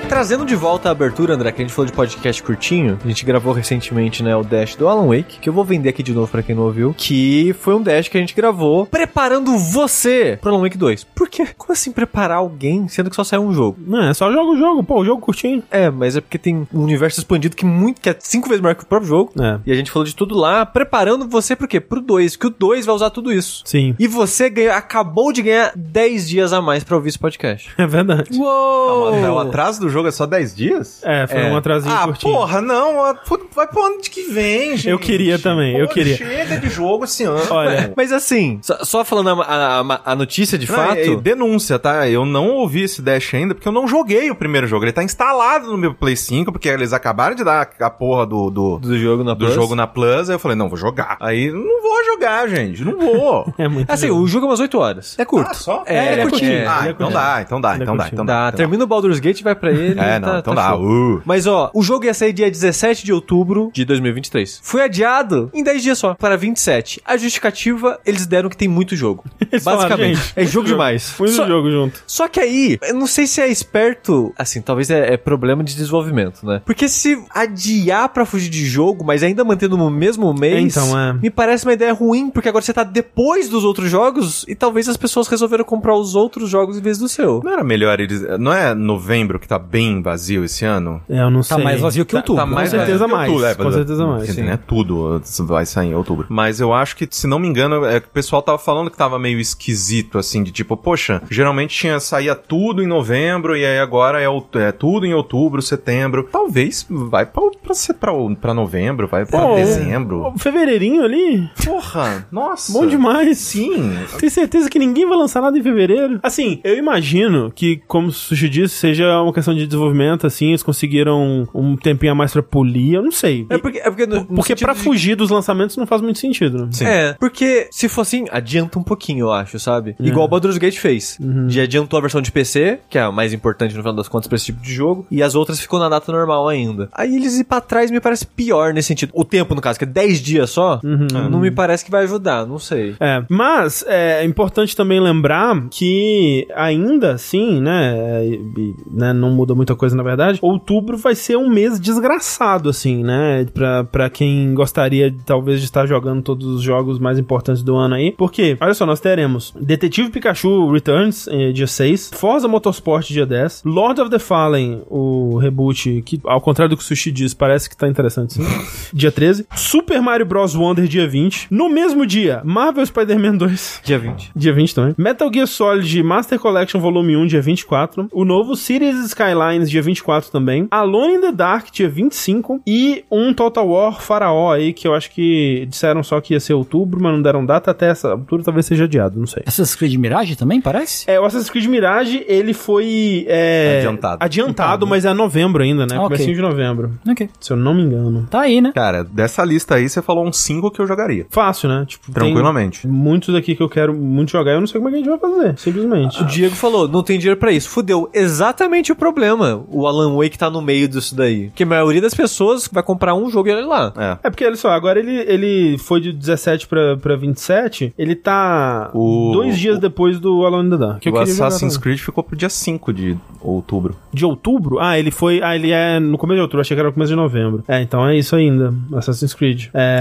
Trazendo 0.08 0.46
de 0.46 0.56
volta 0.56 0.88
a 0.88 0.92
abertura, 0.92 1.34
André, 1.34 1.52
que 1.52 1.60
a 1.60 1.64
gente 1.64 1.74
falou 1.74 1.86
de 1.86 1.92
podcast 1.92 2.42
curtinho, 2.42 2.98
a 3.04 3.08
gente 3.08 3.24
gravou 3.26 3.52
recentemente, 3.52 4.22
né, 4.22 4.34
o 4.34 4.42
Dash 4.42 4.74
do 4.74 4.88
Alan 4.88 5.06
Wake, 5.06 5.38
que 5.38 5.48
eu 5.48 5.52
vou 5.52 5.64
vender 5.64 5.90
aqui 5.90 6.02
de 6.02 6.14
novo 6.14 6.26
pra 6.26 6.42
quem 6.42 6.54
não 6.54 6.64
ouviu, 6.64 6.94
que 6.96 7.54
foi 7.60 7.74
um 7.74 7.82
Dash 7.82 8.08
que 8.08 8.16
a 8.16 8.20
gente 8.20 8.34
gravou 8.34 8.86
preparando 8.86 9.56
você 9.56 10.38
pro 10.40 10.50
Alan 10.50 10.62
Wake 10.62 10.78
2. 10.78 11.04
Por 11.04 11.28
quê? 11.28 11.46
Como 11.56 11.72
assim 11.72 11.92
preparar 11.92 12.38
alguém, 12.38 12.88
sendo 12.88 13.10
que 13.10 13.16
só 13.16 13.22
saiu 13.22 13.42
um 13.42 13.52
jogo? 13.52 13.78
Não, 13.86 14.08
é 14.08 14.14
só 14.14 14.32
joga 14.32 14.50
o 14.50 14.56
jogo, 14.56 14.82
pô, 14.82 15.00
o 15.00 15.04
jogo 15.04 15.20
curtinho. 15.20 15.62
É, 15.70 15.90
mas 15.90 16.16
é 16.16 16.20
porque 16.20 16.38
tem 16.38 16.66
um 16.72 16.82
universo 16.82 17.20
expandido 17.20 17.54
que 17.54 17.66
muito 17.66 18.00
que 18.00 18.08
é 18.08 18.16
cinco 18.18 18.48
vezes 18.48 18.62
maior 18.62 18.74
que 18.74 18.84
o 18.84 18.86
próprio 18.86 19.08
jogo. 19.08 19.32
É. 19.38 19.60
E 19.66 19.72
a 19.72 19.74
gente 19.74 19.90
falou 19.90 20.06
de 20.06 20.16
tudo 20.16 20.34
lá, 20.34 20.64
preparando 20.64 21.28
você 21.28 21.54
pro 21.54 21.68
quê? 21.68 21.80
Pro 21.80 22.00
2, 22.00 22.34
que 22.34 22.46
o 22.46 22.50
2 22.50 22.86
vai 22.86 22.94
usar 22.94 23.10
tudo 23.10 23.30
isso. 23.30 23.62
Sim. 23.66 23.94
E 23.98 24.08
você 24.08 24.48
ganhou, 24.48 24.72
acabou 24.72 25.32
de 25.32 25.42
ganhar 25.42 25.72
10 25.76 26.28
dias 26.28 26.52
a 26.52 26.62
mais 26.62 26.82
pra 26.82 26.96
ouvir 26.96 27.10
esse 27.10 27.18
podcast. 27.18 27.70
É 27.78 27.86
verdade. 27.86 28.30
Calma, 28.30 29.32
o 29.32 29.38
atraso 29.38 29.80
do 29.80 29.88
jogo 29.88 30.07
é 30.08 30.10
só 30.12 30.26
10 30.26 30.54
dias? 30.56 31.00
É, 31.04 31.26
foi 31.26 31.40
É. 31.40 31.50
um 31.50 31.56
atrasinho 31.56 31.94
Ah, 31.94 32.04
curtinho. 32.04 32.34
porra, 32.34 32.60
não. 32.60 33.04
ah, 33.04 33.16
Vai 33.54 33.66
pro 33.66 33.82
ano 33.84 34.00
de 34.00 34.10
que 34.10 34.22
vem, 34.30 34.76
gente. 34.76 34.88
Eu 34.88 34.98
queria 34.98 35.38
também, 35.38 35.76
eu 35.76 35.88
queria. 35.88 36.16
Chega 36.16 36.58
de 36.58 36.68
jogo 36.68 37.04
esse 37.04 37.24
ano. 37.24 37.42
Olha, 37.50 37.92
Mas 37.96 38.12
assim, 38.12 38.58
só, 38.62 38.84
só 38.84 39.04
falando 39.04 39.42
a, 39.42 39.80
a- 39.80 40.00
a- 40.12 40.16
notícia 40.16 40.56
de 40.58 40.68
Não, 40.70 40.74
fato. 40.76 40.96
é- 40.98 41.06
é 41.08 41.16
denúncia, 41.16 41.78
tá? 41.78 42.08
Eu 42.08 42.24
não 42.24 42.48
ouvi 42.50 42.82
esse 42.84 43.02
Dash 43.02 43.34
ainda 43.34 43.54
porque 43.54 43.66
eu 43.68 43.72
não 43.72 43.86
joguei 43.88 44.30
o 44.30 44.34
primeiro 44.34 44.66
jogo. 44.66 44.84
Ele 44.84 44.92
tá 44.92 45.02
instalado 45.02 45.66
no 45.68 45.76
meu 45.76 45.92
Play 45.94 46.16
5 46.16 46.52
porque 46.52 46.68
eles 46.68 46.92
acabaram 46.92 47.34
de 47.34 47.42
dar 47.44 47.68
a 47.80 47.90
porra 47.90 48.26
do, 48.26 48.50
do, 48.50 48.78
do 48.78 48.98
jogo 48.98 49.24
na 49.24 49.32
do 49.34 49.38
Plus. 49.40 49.54
jogo 49.54 49.74
na 49.74 49.86
Plus. 49.86 50.28
Aí 50.30 50.34
eu 50.36 50.38
falei, 50.38 50.56
não, 50.56 50.68
vou 50.68 50.78
jogar. 50.78 51.16
Aí 51.20 51.50
não 51.50 51.82
vou 51.82 52.04
jogar, 52.04 52.48
gente. 52.48 52.84
Não 52.84 52.96
vou. 52.98 53.52
é 53.58 53.66
muito 53.68 53.90
Assim, 53.90 54.10
o 54.10 54.26
jogo 54.26 54.46
é 54.46 54.48
umas 54.50 54.60
8 54.60 54.78
horas. 54.78 55.14
É 55.18 55.24
curto. 55.24 55.50
Ah, 55.50 55.54
só? 55.54 55.82
É, 55.86 56.20
é 56.20 56.26
curtinho. 56.26 56.52
É, 56.52 56.66
ah, 56.66 56.78
ele 56.80 56.88
é 56.88 56.90
então 56.92 57.06
curtinho. 57.06 57.10
dá, 57.12 57.40
então 57.42 57.60
dá, 57.60 57.72
é 57.72 57.76
então 57.76 57.96
dá, 57.96 58.02
curtinho. 58.04 58.14
então 58.14 58.26
dá. 58.26 58.32
Dá, 58.32 58.38
então 58.40 58.50
dá. 58.50 58.56
termina 58.56 58.84
o 58.84 58.86
Baldur's 58.86 59.18
Gate, 59.18 59.42
vai 59.42 59.54
pra 59.54 59.70
ele. 59.70 59.87
É, 59.96 60.16
e 60.16 60.18
não, 60.20 60.28
tá- 60.28 60.38
então 60.40 60.54
tá 60.54 60.70
dá. 60.70 60.76
Uh. 60.76 61.22
Mas 61.24 61.46
ó, 61.46 61.70
o 61.74 61.82
jogo 61.82 62.04
ia 62.04 62.14
sair 62.14 62.32
dia 62.32 62.50
17 62.50 63.04
de 63.04 63.12
outubro 63.12 63.70
de 63.72 63.84
2023. 63.84 64.60
Foi 64.62 64.82
adiado 64.82 65.50
em 65.54 65.62
10 65.62 65.82
dias 65.82 65.98
só, 65.98 66.14
para 66.14 66.36
27. 66.36 67.00
A 67.04 67.16
justificativa, 67.16 67.98
eles 68.04 68.26
deram 68.26 68.48
que 68.48 68.56
tem 68.56 68.68
muito 68.68 68.94
jogo. 68.96 69.24
Falaram, 69.62 69.88
Basicamente. 69.88 70.16
gente, 70.16 70.32
é 70.36 70.44
jogo 70.44 70.66
demais. 70.66 71.14
Muito 71.18 71.32
Só- 71.34 71.46
jogo 71.46 71.70
junto. 71.70 72.02
Só 72.06 72.28
que 72.28 72.40
aí, 72.40 72.78
eu 72.82 72.94
não 72.94 73.06
sei 73.06 73.26
se 73.26 73.40
é 73.40 73.48
esperto, 73.48 74.32
assim, 74.36 74.60
talvez 74.60 74.90
é, 74.90 75.14
é 75.14 75.16
problema 75.16 75.62
de 75.64 75.74
desenvolvimento, 75.74 76.44
né? 76.44 76.60
Porque 76.64 76.88
se 76.88 77.18
adiar 77.34 78.08
pra 78.10 78.24
fugir 78.26 78.48
de 78.50 78.64
jogo, 78.66 79.04
mas 79.04 79.22
ainda 79.22 79.44
mantendo 79.44 79.76
no 79.76 79.90
mesmo 79.90 80.32
mês, 80.34 80.76
Então, 80.76 80.98
é. 80.98 81.12
me 81.14 81.30
parece 81.30 81.64
uma 81.64 81.72
ideia 81.72 81.92
ruim, 81.92 82.30
porque 82.30 82.48
agora 82.48 82.62
você 82.64 82.72
tá 82.72 82.82
depois 82.82 83.48
dos 83.48 83.64
outros 83.64 83.90
jogos 83.90 84.44
e 84.48 84.54
talvez 84.54 84.88
as 84.88 84.96
pessoas 84.96 85.28
resolveram 85.28 85.64
comprar 85.64 85.94
os 85.96 86.14
outros 86.14 86.50
jogos 86.50 86.76
em 86.76 86.80
vez 86.80 86.98
do 86.98 87.08
seu. 87.08 87.40
Não 87.44 87.52
era 87.52 87.64
melhor 87.64 88.00
eles. 88.00 88.22
Não 88.38 88.52
é 88.52 88.74
novembro 88.74 89.38
que 89.38 89.48
tá 89.48 89.58
bem 89.58 89.77
vazio 90.02 90.44
esse 90.44 90.64
ano? 90.64 91.00
É, 91.08 91.20
eu 91.22 91.30
não 91.30 91.40
Tá 91.40 91.54
sei. 91.56 91.64
mais 91.64 91.80
vazio 91.80 92.04
que 92.04 92.16
outubro. 92.16 92.42
Tá 92.42 92.46
mais 92.46 92.70
Com 92.70 92.76
certeza 92.76 92.98
vazio 92.98 93.08
que 93.08 93.14
mais, 93.14 93.28
outubro, 93.30 93.46
é, 93.50 93.54
com 93.54 93.64
mas- 93.64 93.74
certeza 93.74 94.06
mais, 94.06 94.30
sim. 94.30 94.42
né, 94.42 94.58
tudo 94.66 95.22
vai 95.40 95.66
sair 95.66 95.88
em 95.88 95.94
outubro. 95.94 96.26
Mas 96.28 96.60
eu 96.60 96.72
acho 96.72 96.96
que, 96.96 97.06
se 97.10 97.26
não 97.26 97.38
me 97.38 97.48
engano, 97.48 97.84
é 97.84 98.00
que 98.00 98.06
o 98.06 98.10
pessoal 98.10 98.42
tava 98.42 98.58
falando 98.58 98.90
que 98.90 98.96
tava 98.96 99.18
meio 99.18 99.38
esquisito, 99.40 100.18
assim, 100.18 100.42
de 100.42 100.50
tipo, 100.50 100.76
poxa, 100.76 101.22
geralmente 101.30 101.76
tinha, 101.76 102.00
saía 102.00 102.34
tudo 102.34 102.82
em 102.82 102.86
novembro 102.86 103.56
e 103.56 103.64
aí 103.64 103.78
agora 103.78 104.20
é, 104.22 104.26
é 104.26 104.72
tudo 104.72 105.06
em 105.06 105.14
outubro, 105.14 105.60
setembro. 105.62 106.28
Talvez 106.30 106.86
vai 106.88 107.24
pra, 107.26 107.42
pra, 107.62 107.74
ser 107.74 107.94
pra, 107.94 108.12
pra 108.40 108.54
novembro, 108.54 109.06
vai 109.08 109.24
pra 109.26 109.40
Pô, 109.40 109.54
dezembro. 109.56 110.32
Fevereirinho 110.38 111.02
ali, 111.04 111.48
Porra, 111.64 112.26
nossa. 112.32 112.72
bom 112.72 112.86
demais. 112.86 113.38
Sim. 113.38 113.96
Tem 114.18 114.28
certeza 114.30 114.68
que 114.70 114.78
ninguém 114.78 115.08
vai 115.08 115.16
lançar 115.18 115.40
nada 115.40 115.58
em 115.58 115.62
fevereiro? 115.62 116.18
Assim, 116.22 116.60
eu 116.64 116.76
imagino 116.76 117.52
que, 117.54 117.80
como 117.86 118.08
o 118.08 118.12
Sushi 118.12 118.48
disse, 118.48 118.74
seja 118.76 119.20
uma 119.22 119.32
questão 119.32 119.54
de 119.54 119.66
desenvolvimento, 119.68 120.26
assim, 120.26 120.48
eles 120.48 120.62
conseguiram 120.62 121.46
um 121.54 121.76
tempinho 121.76 122.12
a 122.12 122.14
mais 122.14 122.32
pra 122.32 122.42
polir, 122.42 122.94
eu 122.94 123.02
não 123.02 123.12
sei. 123.12 123.46
É 123.50 123.58
porque, 123.58 123.78
é 123.78 123.84
porque, 123.90 124.06
no- 124.06 124.24
Porque 124.24 124.56
pra 124.56 124.72
de- 124.72 124.80
fugir 124.80 125.14
dos 125.14 125.30
lançamentos 125.30 125.76
não 125.76 125.86
faz 125.86 126.00
muito 126.02 126.18
sentido, 126.18 126.64
né? 126.64 126.68
Sim. 126.72 126.84
É, 126.86 127.14
porque 127.18 127.68
se 127.70 127.88
for 127.88 128.02
assim, 128.02 128.24
adianta 128.30 128.78
um 128.78 128.82
pouquinho, 128.82 129.26
eu 129.26 129.32
acho, 129.32 129.58
sabe? 129.58 129.94
É. 130.00 130.06
Igual 130.06 130.26
o 130.26 130.28
Baldur's 130.28 130.58
Gate 130.58 130.78
fez. 130.78 131.18
Uhum. 131.20 131.46
De 131.46 131.60
adiantou 131.60 131.98
a 131.98 132.00
versão 132.00 132.20
de 132.20 132.32
PC, 132.32 132.80
que 132.88 132.98
é 132.98 133.02
a 133.02 133.12
mais 133.12 133.32
importante 133.32 133.74
no 133.74 133.80
final 133.80 133.94
das 133.94 134.08
contas 134.08 134.26
pra 134.28 134.36
esse 134.36 134.46
tipo 134.46 134.60
de 134.62 134.72
jogo, 134.72 135.06
e 135.10 135.22
as 135.22 135.34
outras 135.34 135.60
ficou 135.60 135.78
na 135.78 135.88
data 135.88 136.10
normal 136.12 136.48
ainda. 136.48 136.88
Aí 136.92 137.14
eles 137.16 137.38
ir 137.38 137.44
pra 137.44 137.60
trás 137.60 137.90
me 137.90 138.00
parece 138.00 138.26
pior 138.26 138.72
nesse 138.72 138.88
sentido. 138.88 139.10
O 139.14 139.24
tempo, 139.24 139.54
no 139.54 139.60
caso, 139.60 139.78
que 139.78 139.84
é 139.84 139.88
10 139.88 140.20
dias 140.20 140.50
só, 140.50 140.80
não 140.82 141.40
me 141.40 141.50
parece 141.50 141.84
que 141.84 141.90
vai 141.90 142.04
ajudar, 142.04 142.46
não 142.46 142.58
sei. 142.58 142.94
É, 143.00 143.22
mas 143.28 143.84
é 143.86 144.24
importante 144.24 144.76
também 144.76 145.00
lembrar 145.00 145.68
que 145.70 146.46
ainda 146.54 147.12
assim, 147.12 147.60
né, 147.60 148.24
e- 148.26 148.40
e, 148.56 148.74
né, 148.90 149.12
não 149.12 149.30
muda 149.30 149.54
muita 149.58 149.74
coisa 149.74 149.96
na 149.96 150.02
verdade, 150.02 150.38
outubro 150.40 150.96
vai 150.96 151.14
ser 151.14 151.36
um 151.36 151.50
mês 151.50 151.78
desgraçado, 151.78 152.68
assim, 152.68 153.02
né, 153.02 153.44
pra, 153.52 153.84
pra 153.84 154.08
quem 154.08 154.54
gostaria 154.54 155.14
talvez 155.26 155.58
de 155.60 155.66
estar 155.66 155.86
jogando 155.86 156.22
todos 156.22 156.46
os 156.46 156.62
jogos 156.62 156.98
mais 156.98 157.18
importantes 157.18 157.62
do 157.62 157.76
ano 157.76 157.96
aí, 157.96 158.12
porque, 158.12 158.56
olha 158.60 158.72
só, 158.72 158.86
nós 158.86 159.00
teremos 159.00 159.52
Detetive 159.60 160.10
Pikachu 160.10 160.70
Returns, 160.70 161.26
eh, 161.28 161.52
dia 161.52 161.66
6, 161.66 162.12
Forza 162.14 162.48
Motorsport, 162.48 163.08
dia 163.08 163.26
10, 163.26 163.62
Lord 163.64 164.00
of 164.00 164.10
the 164.10 164.18
Fallen, 164.18 164.82
o 164.88 165.36
reboot, 165.38 166.02
que 166.06 166.20
ao 166.24 166.40
contrário 166.40 166.70
do 166.70 166.76
que 166.76 166.82
o 166.82 166.86
Sushi 166.86 167.10
diz, 167.10 167.34
parece 167.34 167.68
que 167.68 167.76
tá 167.76 167.88
interessante 167.88 168.34
sim, 168.34 168.42
dia 168.94 169.10
13, 169.10 169.46
Super 169.54 170.00
Mario 170.00 170.26
Bros. 170.26 170.54
Wonder, 170.54 170.86
dia 170.86 171.06
20, 171.06 171.48
no 171.50 171.68
mesmo 171.68 172.06
dia, 172.06 172.40
Marvel 172.44 172.84
Spider-Man 172.86 173.36
2, 173.36 173.80
Dia 173.84 173.98
20. 173.98 174.32
Dia 174.34 174.52
20 174.52 174.74
também. 174.74 174.94
Metal 174.98 175.30
Gear 175.32 175.46
Solid 175.46 176.02
Master 176.02 176.38
Collection 176.38 176.80
Volume 176.80 177.16
1, 177.16 177.26
dia 177.26 177.40
24. 177.40 178.08
O 178.12 178.24
novo 178.24 178.54
Cities 178.54 179.14
Skylines, 179.48 179.70
dia 179.70 179.82
24 179.82 180.30
também. 180.30 180.68
Alone 180.70 181.14
in 181.14 181.20
the 181.20 181.32
Dark, 181.32 181.66
dia 181.72 181.88
25. 181.88 182.60
E 182.66 183.04
um 183.10 183.32
Total 183.32 183.66
War 183.66 184.00
Faraó 184.00 184.52
aí, 184.52 184.72
que 184.72 184.86
eu 184.86 184.94
acho 184.94 185.10
que 185.10 185.66
disseram 185.68 186.02
só 186.02 186.20
que 186.20 186.34
ia 186.34 186.40
ser 186.40 186.54
outubro, 186.54 187.00
mas 187.02 187.12
não 187.12 187.22
deram 187.22 187.44
data. 187.44 187.70
Até 187.70 187.88
essa 187.90 188.12
altura 188.12 188.42
talvez 188.42 188.66
seja 188.66 188.84
adiado, 188.84 189.18
não 189.18 189.26
sei. 189.26 189.42
Assassin's 189.46 189.74
Creed 189.74 189.94
Mirage 189.96 190.36
também, 190.36 190.60
parece? 190.60 191.08
É, 191.10 191.18
o 191.20 191.24
Assassin's 191.24 191.50
Creed 191.50 191.66
Mirage, 191.66 192.24
ele 192.28 192.52
foi... 192.52 193.24
é, 193.28 193.78
Adiantado. 193.78 194.18
Adiantado, 194.24 194.86
mas 194.86 195.04
é 195.04 195.12
novembro 195.12 195.62
ainda, 195.62 195.86
né? 195.86 195.94
Ah, 195.96 196.02
ok. 196.02 196.16
Comecinho 196.16 196.36
de 196.36 196.42
novembro, 196.42 196.92
Ok. 197.08 197.28
se 197.40 197.52
eu 197.52 197.56
não 197.56 197.74
me 197.74 197.82
engano. 197.82 198.26
Tá 198.30 198.40
aí, 198.42 198.60
né? 198.60 198.72
Cara, 198.74 199.04
dessa 199.04 199.44
lista 199.44 199.74
aí, 199.76 199.88
você 199.88 200.02
falou 200.02 200.26
uns 200.26 200.38
5 200.38 200.70
que 200.70 200.80
eu 200.80 200.86
jogaria. 200.86 201.26
Fácil, 201.30 201.68
né? 201.68 201.84
Tipo, 201.86 202.06
tem 202.06 202.14
Tranquilamente. 202.14 202.86
muitos 202.86 203.34
aqui 203.34 203.54
que 203.54 203.62
eu 203.62 203.68
quero 203.68 203.94
muito 203.94 204.30
jogar, 204.30 204.52
eu 204.52 204.60
não 204.60 204.66
sei 204.66 204.80
como 204.80 204.88
é 204.88 204.92
que 204.92 204.96
a 204.96 205.00
gente 205.00 205.10
vai 205.10 205.18
fazer, 205.18 205.58
simplesmente. 205.58 206.22
O 206.22 206.26
Diego 206.26 206.54
falou, 206.54 206.88
não 206.88 207.02
tem 207.02 207.18
dinheiro 207.18 207.38
pra 207.38 207.52
isso. 207.52 207.68
Fudeu. 207.68 208.10
Exatamente 208.12 208.92
o 208.92 208.96
problema. 208.96 209.37
O 209.70 209.86
Alan 209.86 210.14
Wake 210.16 210.36
tá 210.38 210.50
no 210.50 210.60
meio 210.60 210.88
disso 210.88 211.14
daí. 211.14 211.46
Porque 211.48 211.62
a 211.62 211.66
maioria 211.66 212.00
das 212.00 212.14
pessoas 212.14 212.68
vai 212.72 212.82
comprar 212.82 213.14
um 213.14 213.30
jogo 213.30 213.48
e 213.48 213.52
olha 213.52 213.66
lá. 213.66 213.92
É. 213.96 214.18
É 214.28 214.30
porque, 214.30 214.44
olha 214.44 214.56
só, 214.56 214.70
agora 214.70 214.98
ele, 214.98 215.12
ele 215.26 215.78
foi 215.78 216.00
de 216.00 216.12
17 216.12 216.66
pra, 216.66 216.96
pra 216.96 217.16
27, 217.16 217.92
ele 217.98 218.14
tá 218.14 218.90
O- 218.94 219.30
dois 219.32 219.58
dias 219.58 219.78
depois 219.78 220.18
do 220.18 220.44
Alone 220.44 220.68
in 220.68 220.70
the 220.70 220.76
Dark. 220.76 220.98
que 221.00 221.10
o 221.10 221.18
Assassin's. 221.18 221.76
Creed 221.76 221.98
ficou 221.98 222.24
pro 222.24 222.36
dia 222.36 222.48
5 222.48 222.92
de 222.92 223.16
outubro. 223.40 223.94
De 224.12 224.24
outubro? 224.24 224.78
Ah, 224.80 224.98
ele 224.98 225.10
foi... 225.10 225.40
Ah, 225.42 225.54
ele 225.54 225.70
é 225.70 225.98
no 226.00 226.16
começo 226.18 226.36
de 226.36 226.42
outubro, 226.42 226.60
achei 226.60 226.74
que 226.74 226.80
era 226.80 226.88
no 226.88 226.92
começo 226.94 227.10
de 227.10 227.16
novembro. 227.16 227.62
É, 227.68 227.80
então 227.82 228.06
é 228.06 228.16
isso 228.16 228.34
ainda, 228.34 228.72
Assassin's 228.94 229.34
Creed. 229.34 229.66
É... 229.74 230.00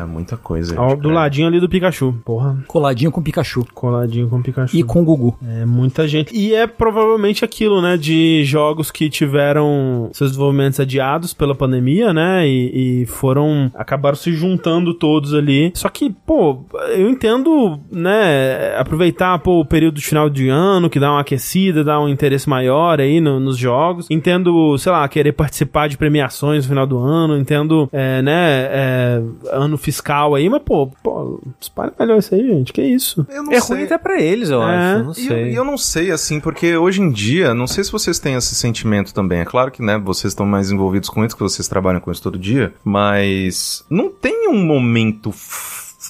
É, 0.00 0.04
muita 0.04 0.36
coisa. 0.36 0.78
ao- 0.78 0.90
gente, 0.90 1.00
do 1.00 1.08
cara. 1.08 1.20
ladinho 1.20 1.48
ali 1.48 1.60
do 1.60 1.68
Pikachu. 1.68 2.14
Porra, 2.24 2.56
Coladinho 2.66 3.10
com 3.10 3.22
Pikachu. 3.22 3.66
coladinho 3.74 4.28
com 4.28 4.36
o 4.38 4.42
Pikachu. 4.42 4.76
E 4.76 4.82
com 4.82 5.04
Gugu. 5.04 5.36
É 5.46 5.64
muita 5.64 6.06
gente. 6.06 6.34
E 6.34 6.54
é 6.54 6.66
provavelmente 6.66 7.44
aquilo, 7.44 7.82
né? 7.82 7.96
De 7.96 8.44
jogos 8.44 8.77
que 8.90 9.08
tiveram 9.10 10.10
seus 10.12 10.30
desenvolvimentos 10.30 10.78
adiados 10.80 11.32
pela 11.34 11.54
pandemia, 11.54 12.12
né? 12.12 12.46
E, 12.46 13.02
e 13.02 13.06
foram. 13.06 13.70
acabaram 13.74 14.16
se 14.16 14.32
juntando 14.32 14.94
todos 14.94 15.34
ali. 15.34 15.70
Só 15.74 15.88
que, 15.88 16.10
pô, 16.26 16.60
eu 16.96 17.08
entendo, 17.08 17.78
né? 17.90 18.76
Aproveitar, 18.78 19.38
pô, 19.40 19.60
o 19.60 19.64
período 19.64 19.96
de 19.96 20.04
final 20.04 20.28
de 20.30 20.48
ano, 20.48 20.88
que 20.90 21.00
dá 21.00 21.10
uma 21.10 21.20
aquecida, 21.20 21.82
dá 21.84 22.00
um 22.00 22.08
interesse 22.08 22.48
maior 22.48 23.00
aí 23.00 23.20
no- 23.20 23.40
nos 23.40 23.56
jogos. 23.56 24.06
Entendo, 24.10 24.76
sei 24.78 24.92
lá, 24.92 25.06
querer 25.08 25.32
participar 25.32 25.88
de 25.88 25.96
premiações 25.96 26.64
no 26.64 26.68
final 26.70 26.86
do 26.86 26.98
ano. 26.98 27.36
Entendo, 27.38 27.88
é, 27.92 28.22
né? 28.22 28.68
é, 28.70 29.22
ano 29.52 29.76
fiscal 29.76 30.34
aí, 30.34 30.48
mas, 30.48 30.62
pô, 30.62 30.86
pô, 31.02 31.40
espalha 31.60 31.92
melhor 31.98 32.18
isso 32.18 32.34
aí, 32.34 32.46
gente. 32.46 32.72
Que 32.72 32.82
isso? 32.82 33.26
Eu 33.30 33.42
não 33.42 33.52
É 33.52 33.60
sei. 33.60 33.76
ruim 33.76 33.84
até 33.84 33.98
pra 33.98 34.20
eles, 34.20 34.50
eu 34.50 34.62
É. 34.62 34.64
acho. 34.94 34.98
Não 35.04 35.04
E 35.04 35.08
eu, 35.08 35.14
sei. 35.14 35.50
e 35.50 35.54
eu 35.54 35.64
não 35.64 35.76
sei, 35.78 36.10
assim, 36.10 36.40
porque 36.40 36.76
hoje 36.76 37.00
em 37.00 37.10
dia, 37.10 37.54
não 37.54 37.66
sei 37.66 37.84
se 37.84 37.92
vocês 37.92 38.18
têm 38.18 38.34
esse 38.34 38.54
sentimento 38.68 39.12
também. 39.12 39.40
É 39.40 39.44
claro 39.44 39.70
que, 39.70 39.82
né, 39.82 39.98
vocês 39.98 40.32
estão 40.32 40.46
mais 40.46 40.70
envolvidos 40.70 41.08
com 41.08 41.24
isso, 41.24 41.36
que 41.36 41.42
vocês 41.42 41.68
trabalham 41.68 42.00
com 42.00 42.12
isso 42.12 42.22
todo 42.22 42.38
dia, 42.38 42.74
mas 42.84 43.84
não 43.90 44.10
tem 44.10 44.48
um 44.48 44.64
momento 44.64 45.32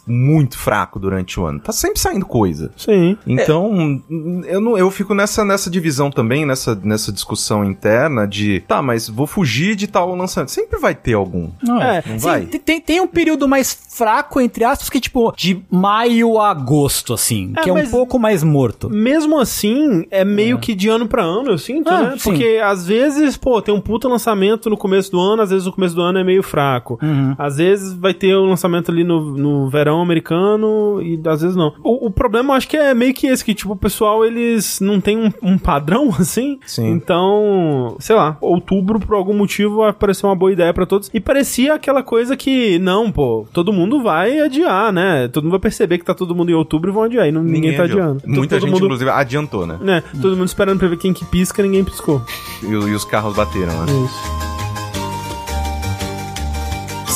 muito 0.09 0.57
fraco 0.59 0.99
durante 0.99 1.39
o 1.39 1.45
ano. 1.47 1.61
Tá 1.61 1.73
sempre 1.73 1.99
saindo 2.01 2.25
coisa. 2.27 2.71
Sim. 2.77 3.17
Então, 3.27 4.03
eu, 4.47 4.61
não, 4.61 4.77
eu 4.79 4.91
fico 4.91 5.15
nessa, 5.15 5.45
nessa 5.45 5.71
divisão 5.71 6.11
também, 6.11 6.45
nessa, 6.47 6.75
nessa 6.83 7.13
discussão 7.13 7.65
interna 7.65 8.27
de, 8.27 8.61
tá, 8.67 8.81
mas 8.83 9.09
vou 9.09 9.27
fugir 9.27 9.75
de 9.77 9.87
tal 9.87 10.15
lançamento. 10.15 10.51
Sempre 10.51 10.79
vai 10.79 10.95
ter 10.95 11.15
algum. 11.15 11.51
Não, 11.63 11.81
É, 11.83 12.03
não 12.07 12.19
sim, 12.19 12.25
vai? 12.25 12.47
tem- 12.47 12.61
Tem, 12.61 12.81
tem 12.81 13.01
um 13.01 13.07
período 13.07 13.49
mais 13.49 13.73
fraco, 13.97 14.41
entre 14.41 14.65
aspas, 14.65 14.89
que 14.91 15.01
tipo, 15.01 15.33
de 15.37 15.63
maio 15.71 16.39
a 16.39 16.51
agosto, 16.51 17.13
assim, 17.15 17.53
É, 17.57 17.63
que 17.63 17.71
é 17.71 17.73
um 17.73 17.87
pouco 17.89 18.19
mais 18.19 18.43
morto. 18.43 18.89
Mesmo 18.91 19.39
assim, 19.41 20.07
é 20.11 20.25
meio 20.25 20.59
que 20.59 20.75
de 20.75 20.89
ano 20.89 21.07
pra 21.09 21.23
ano, 21.23 21.51
eu 21.51 21.59
sinto, 21.59 21.89
Ah, 21.89 22.03
né? 22.11 22.17
sim. 22.19 22.31
Porque 22.31 22.61
às 22.63 22.87
vezes, 22.87 23.37
pô, 23.37 23.61
tem 23.63 23.75
um 23.75 23.81
puta 23.81 24.09
lançamento 24.09 24.69
no 24.71 24.77
começo 24.77 25.11
do 25.11 25.19
ano, 25.21 25.43
às 25.43 25.51
vezes 25.51 25.67
o 25.67 25.73
começo 25.73 25.95
do 25.95 26.03
ano 26.03 26.19
é 26.19 26.25
meio 26.25 26.43
fraco. 26.43 26.99
Uhum. 27.03 27.35
Às 27.39 27.57
vezes 27.57 27.93
vai 27.93 28.15
ter 28.15 28.37
um 28.37 28.49
lançamento 28.51 28.91
ali 28.91 29.03
no, 29.05 29.37
no 29.37 29.69
verão 29.71 29.98
americano 30.01 31.01
e 31.03 31.21
às 31.27 31.43
vezes 31.43 31.57
não. 31.57 31.75
O, 31.83 32.07
o 32.07 32.11
problema 32.11 32.53
eu 32.53 32.57
acho 32.57 32.69
que 32.69 32.77
é 32.77 32.95
meio 32.95 33.15
que 33.15 33.27
esse, 33.27 33.45
que 33.45 33.55
tipo, 33.55 33.73
o 33.73 33.77
pessoal, 33.77 34.25
eles 34.25 34.81
não 34.81 35.01
tem 35.01 35.17
um, 35.17 35.33
um 35.43 35.59
padrão, 35.59 36.11
assim. 36.19 36.59
Sim. 36.67 36.91
Então, 36.91 37.97
sei 37.99 38.17
lá, 38.17 38.37
outubro, 38.41 38.99
por 39.01 39.15
algum 39.15 39.35
motivo, 39.35 39.93
pareceu 39.95 40.29
uma 40.29 40.37
boa 40.37 40.53
ideia 40.53 40.73
pra 40.73 40.87
todos. 40.87 41.11
E 41.13 41.21
parecia 41.21 41.75
aquela 41.75 42.03
coisa 42.03 42.37
que, 42.37 42.79
não, 42.79 43.11
pô, 43.11 43.47
todo 43.53 43.73
mundo 43.73 44.03
vai 44.03 44.41
adiar, 44.41 44.93
né? 44.93 45.29
Todo 45.29 45.45
mundo 45.45 45.53
vai 45.53 45.61
perceber 45.61 45.99
que 45.99 46.05
tá 46.05 46.15
todo 46.15 46.35
mundo 46.35 46.51
em 46.51 46.55
outubro 46.55 46.91
e 46.91 46.93
vão 46.93 47.05
adiar. 47.05 47.29
E 47.29 47.33
não, 47.33 47.43
ninguém, 47.43 47.77
tá 47.77 47.85
adiou. 47.85 48.01
adiando. 48.01 48.23
Muita 48.27 48.57
todo 48.57 48.61
gente, 48.61 48.71
mundo, 48.75 48.85
inclusive, 48.85 49.11
adiantou, 49.11 49.67
né? 49.67 49.79
né? 49.81 50.03
Todo 50.21 50.37
mundo 50.37 50.49
esperando 50.49 50.79
pra 50.79 50.89
ver 50.89 50.99
quem 50.99 51.13
que 51.13 51.25
pisca, 51.25 51.63
ninguém 51.63 51.85
piscou. 51.85 52.23
E, 52.63 52.67
e 52.67 52.95
os 52.95 53.05
carros 53.05 53.35
bateram, 53.35 53.73
né? 53.85 53.87
Isso. 54.05 54.48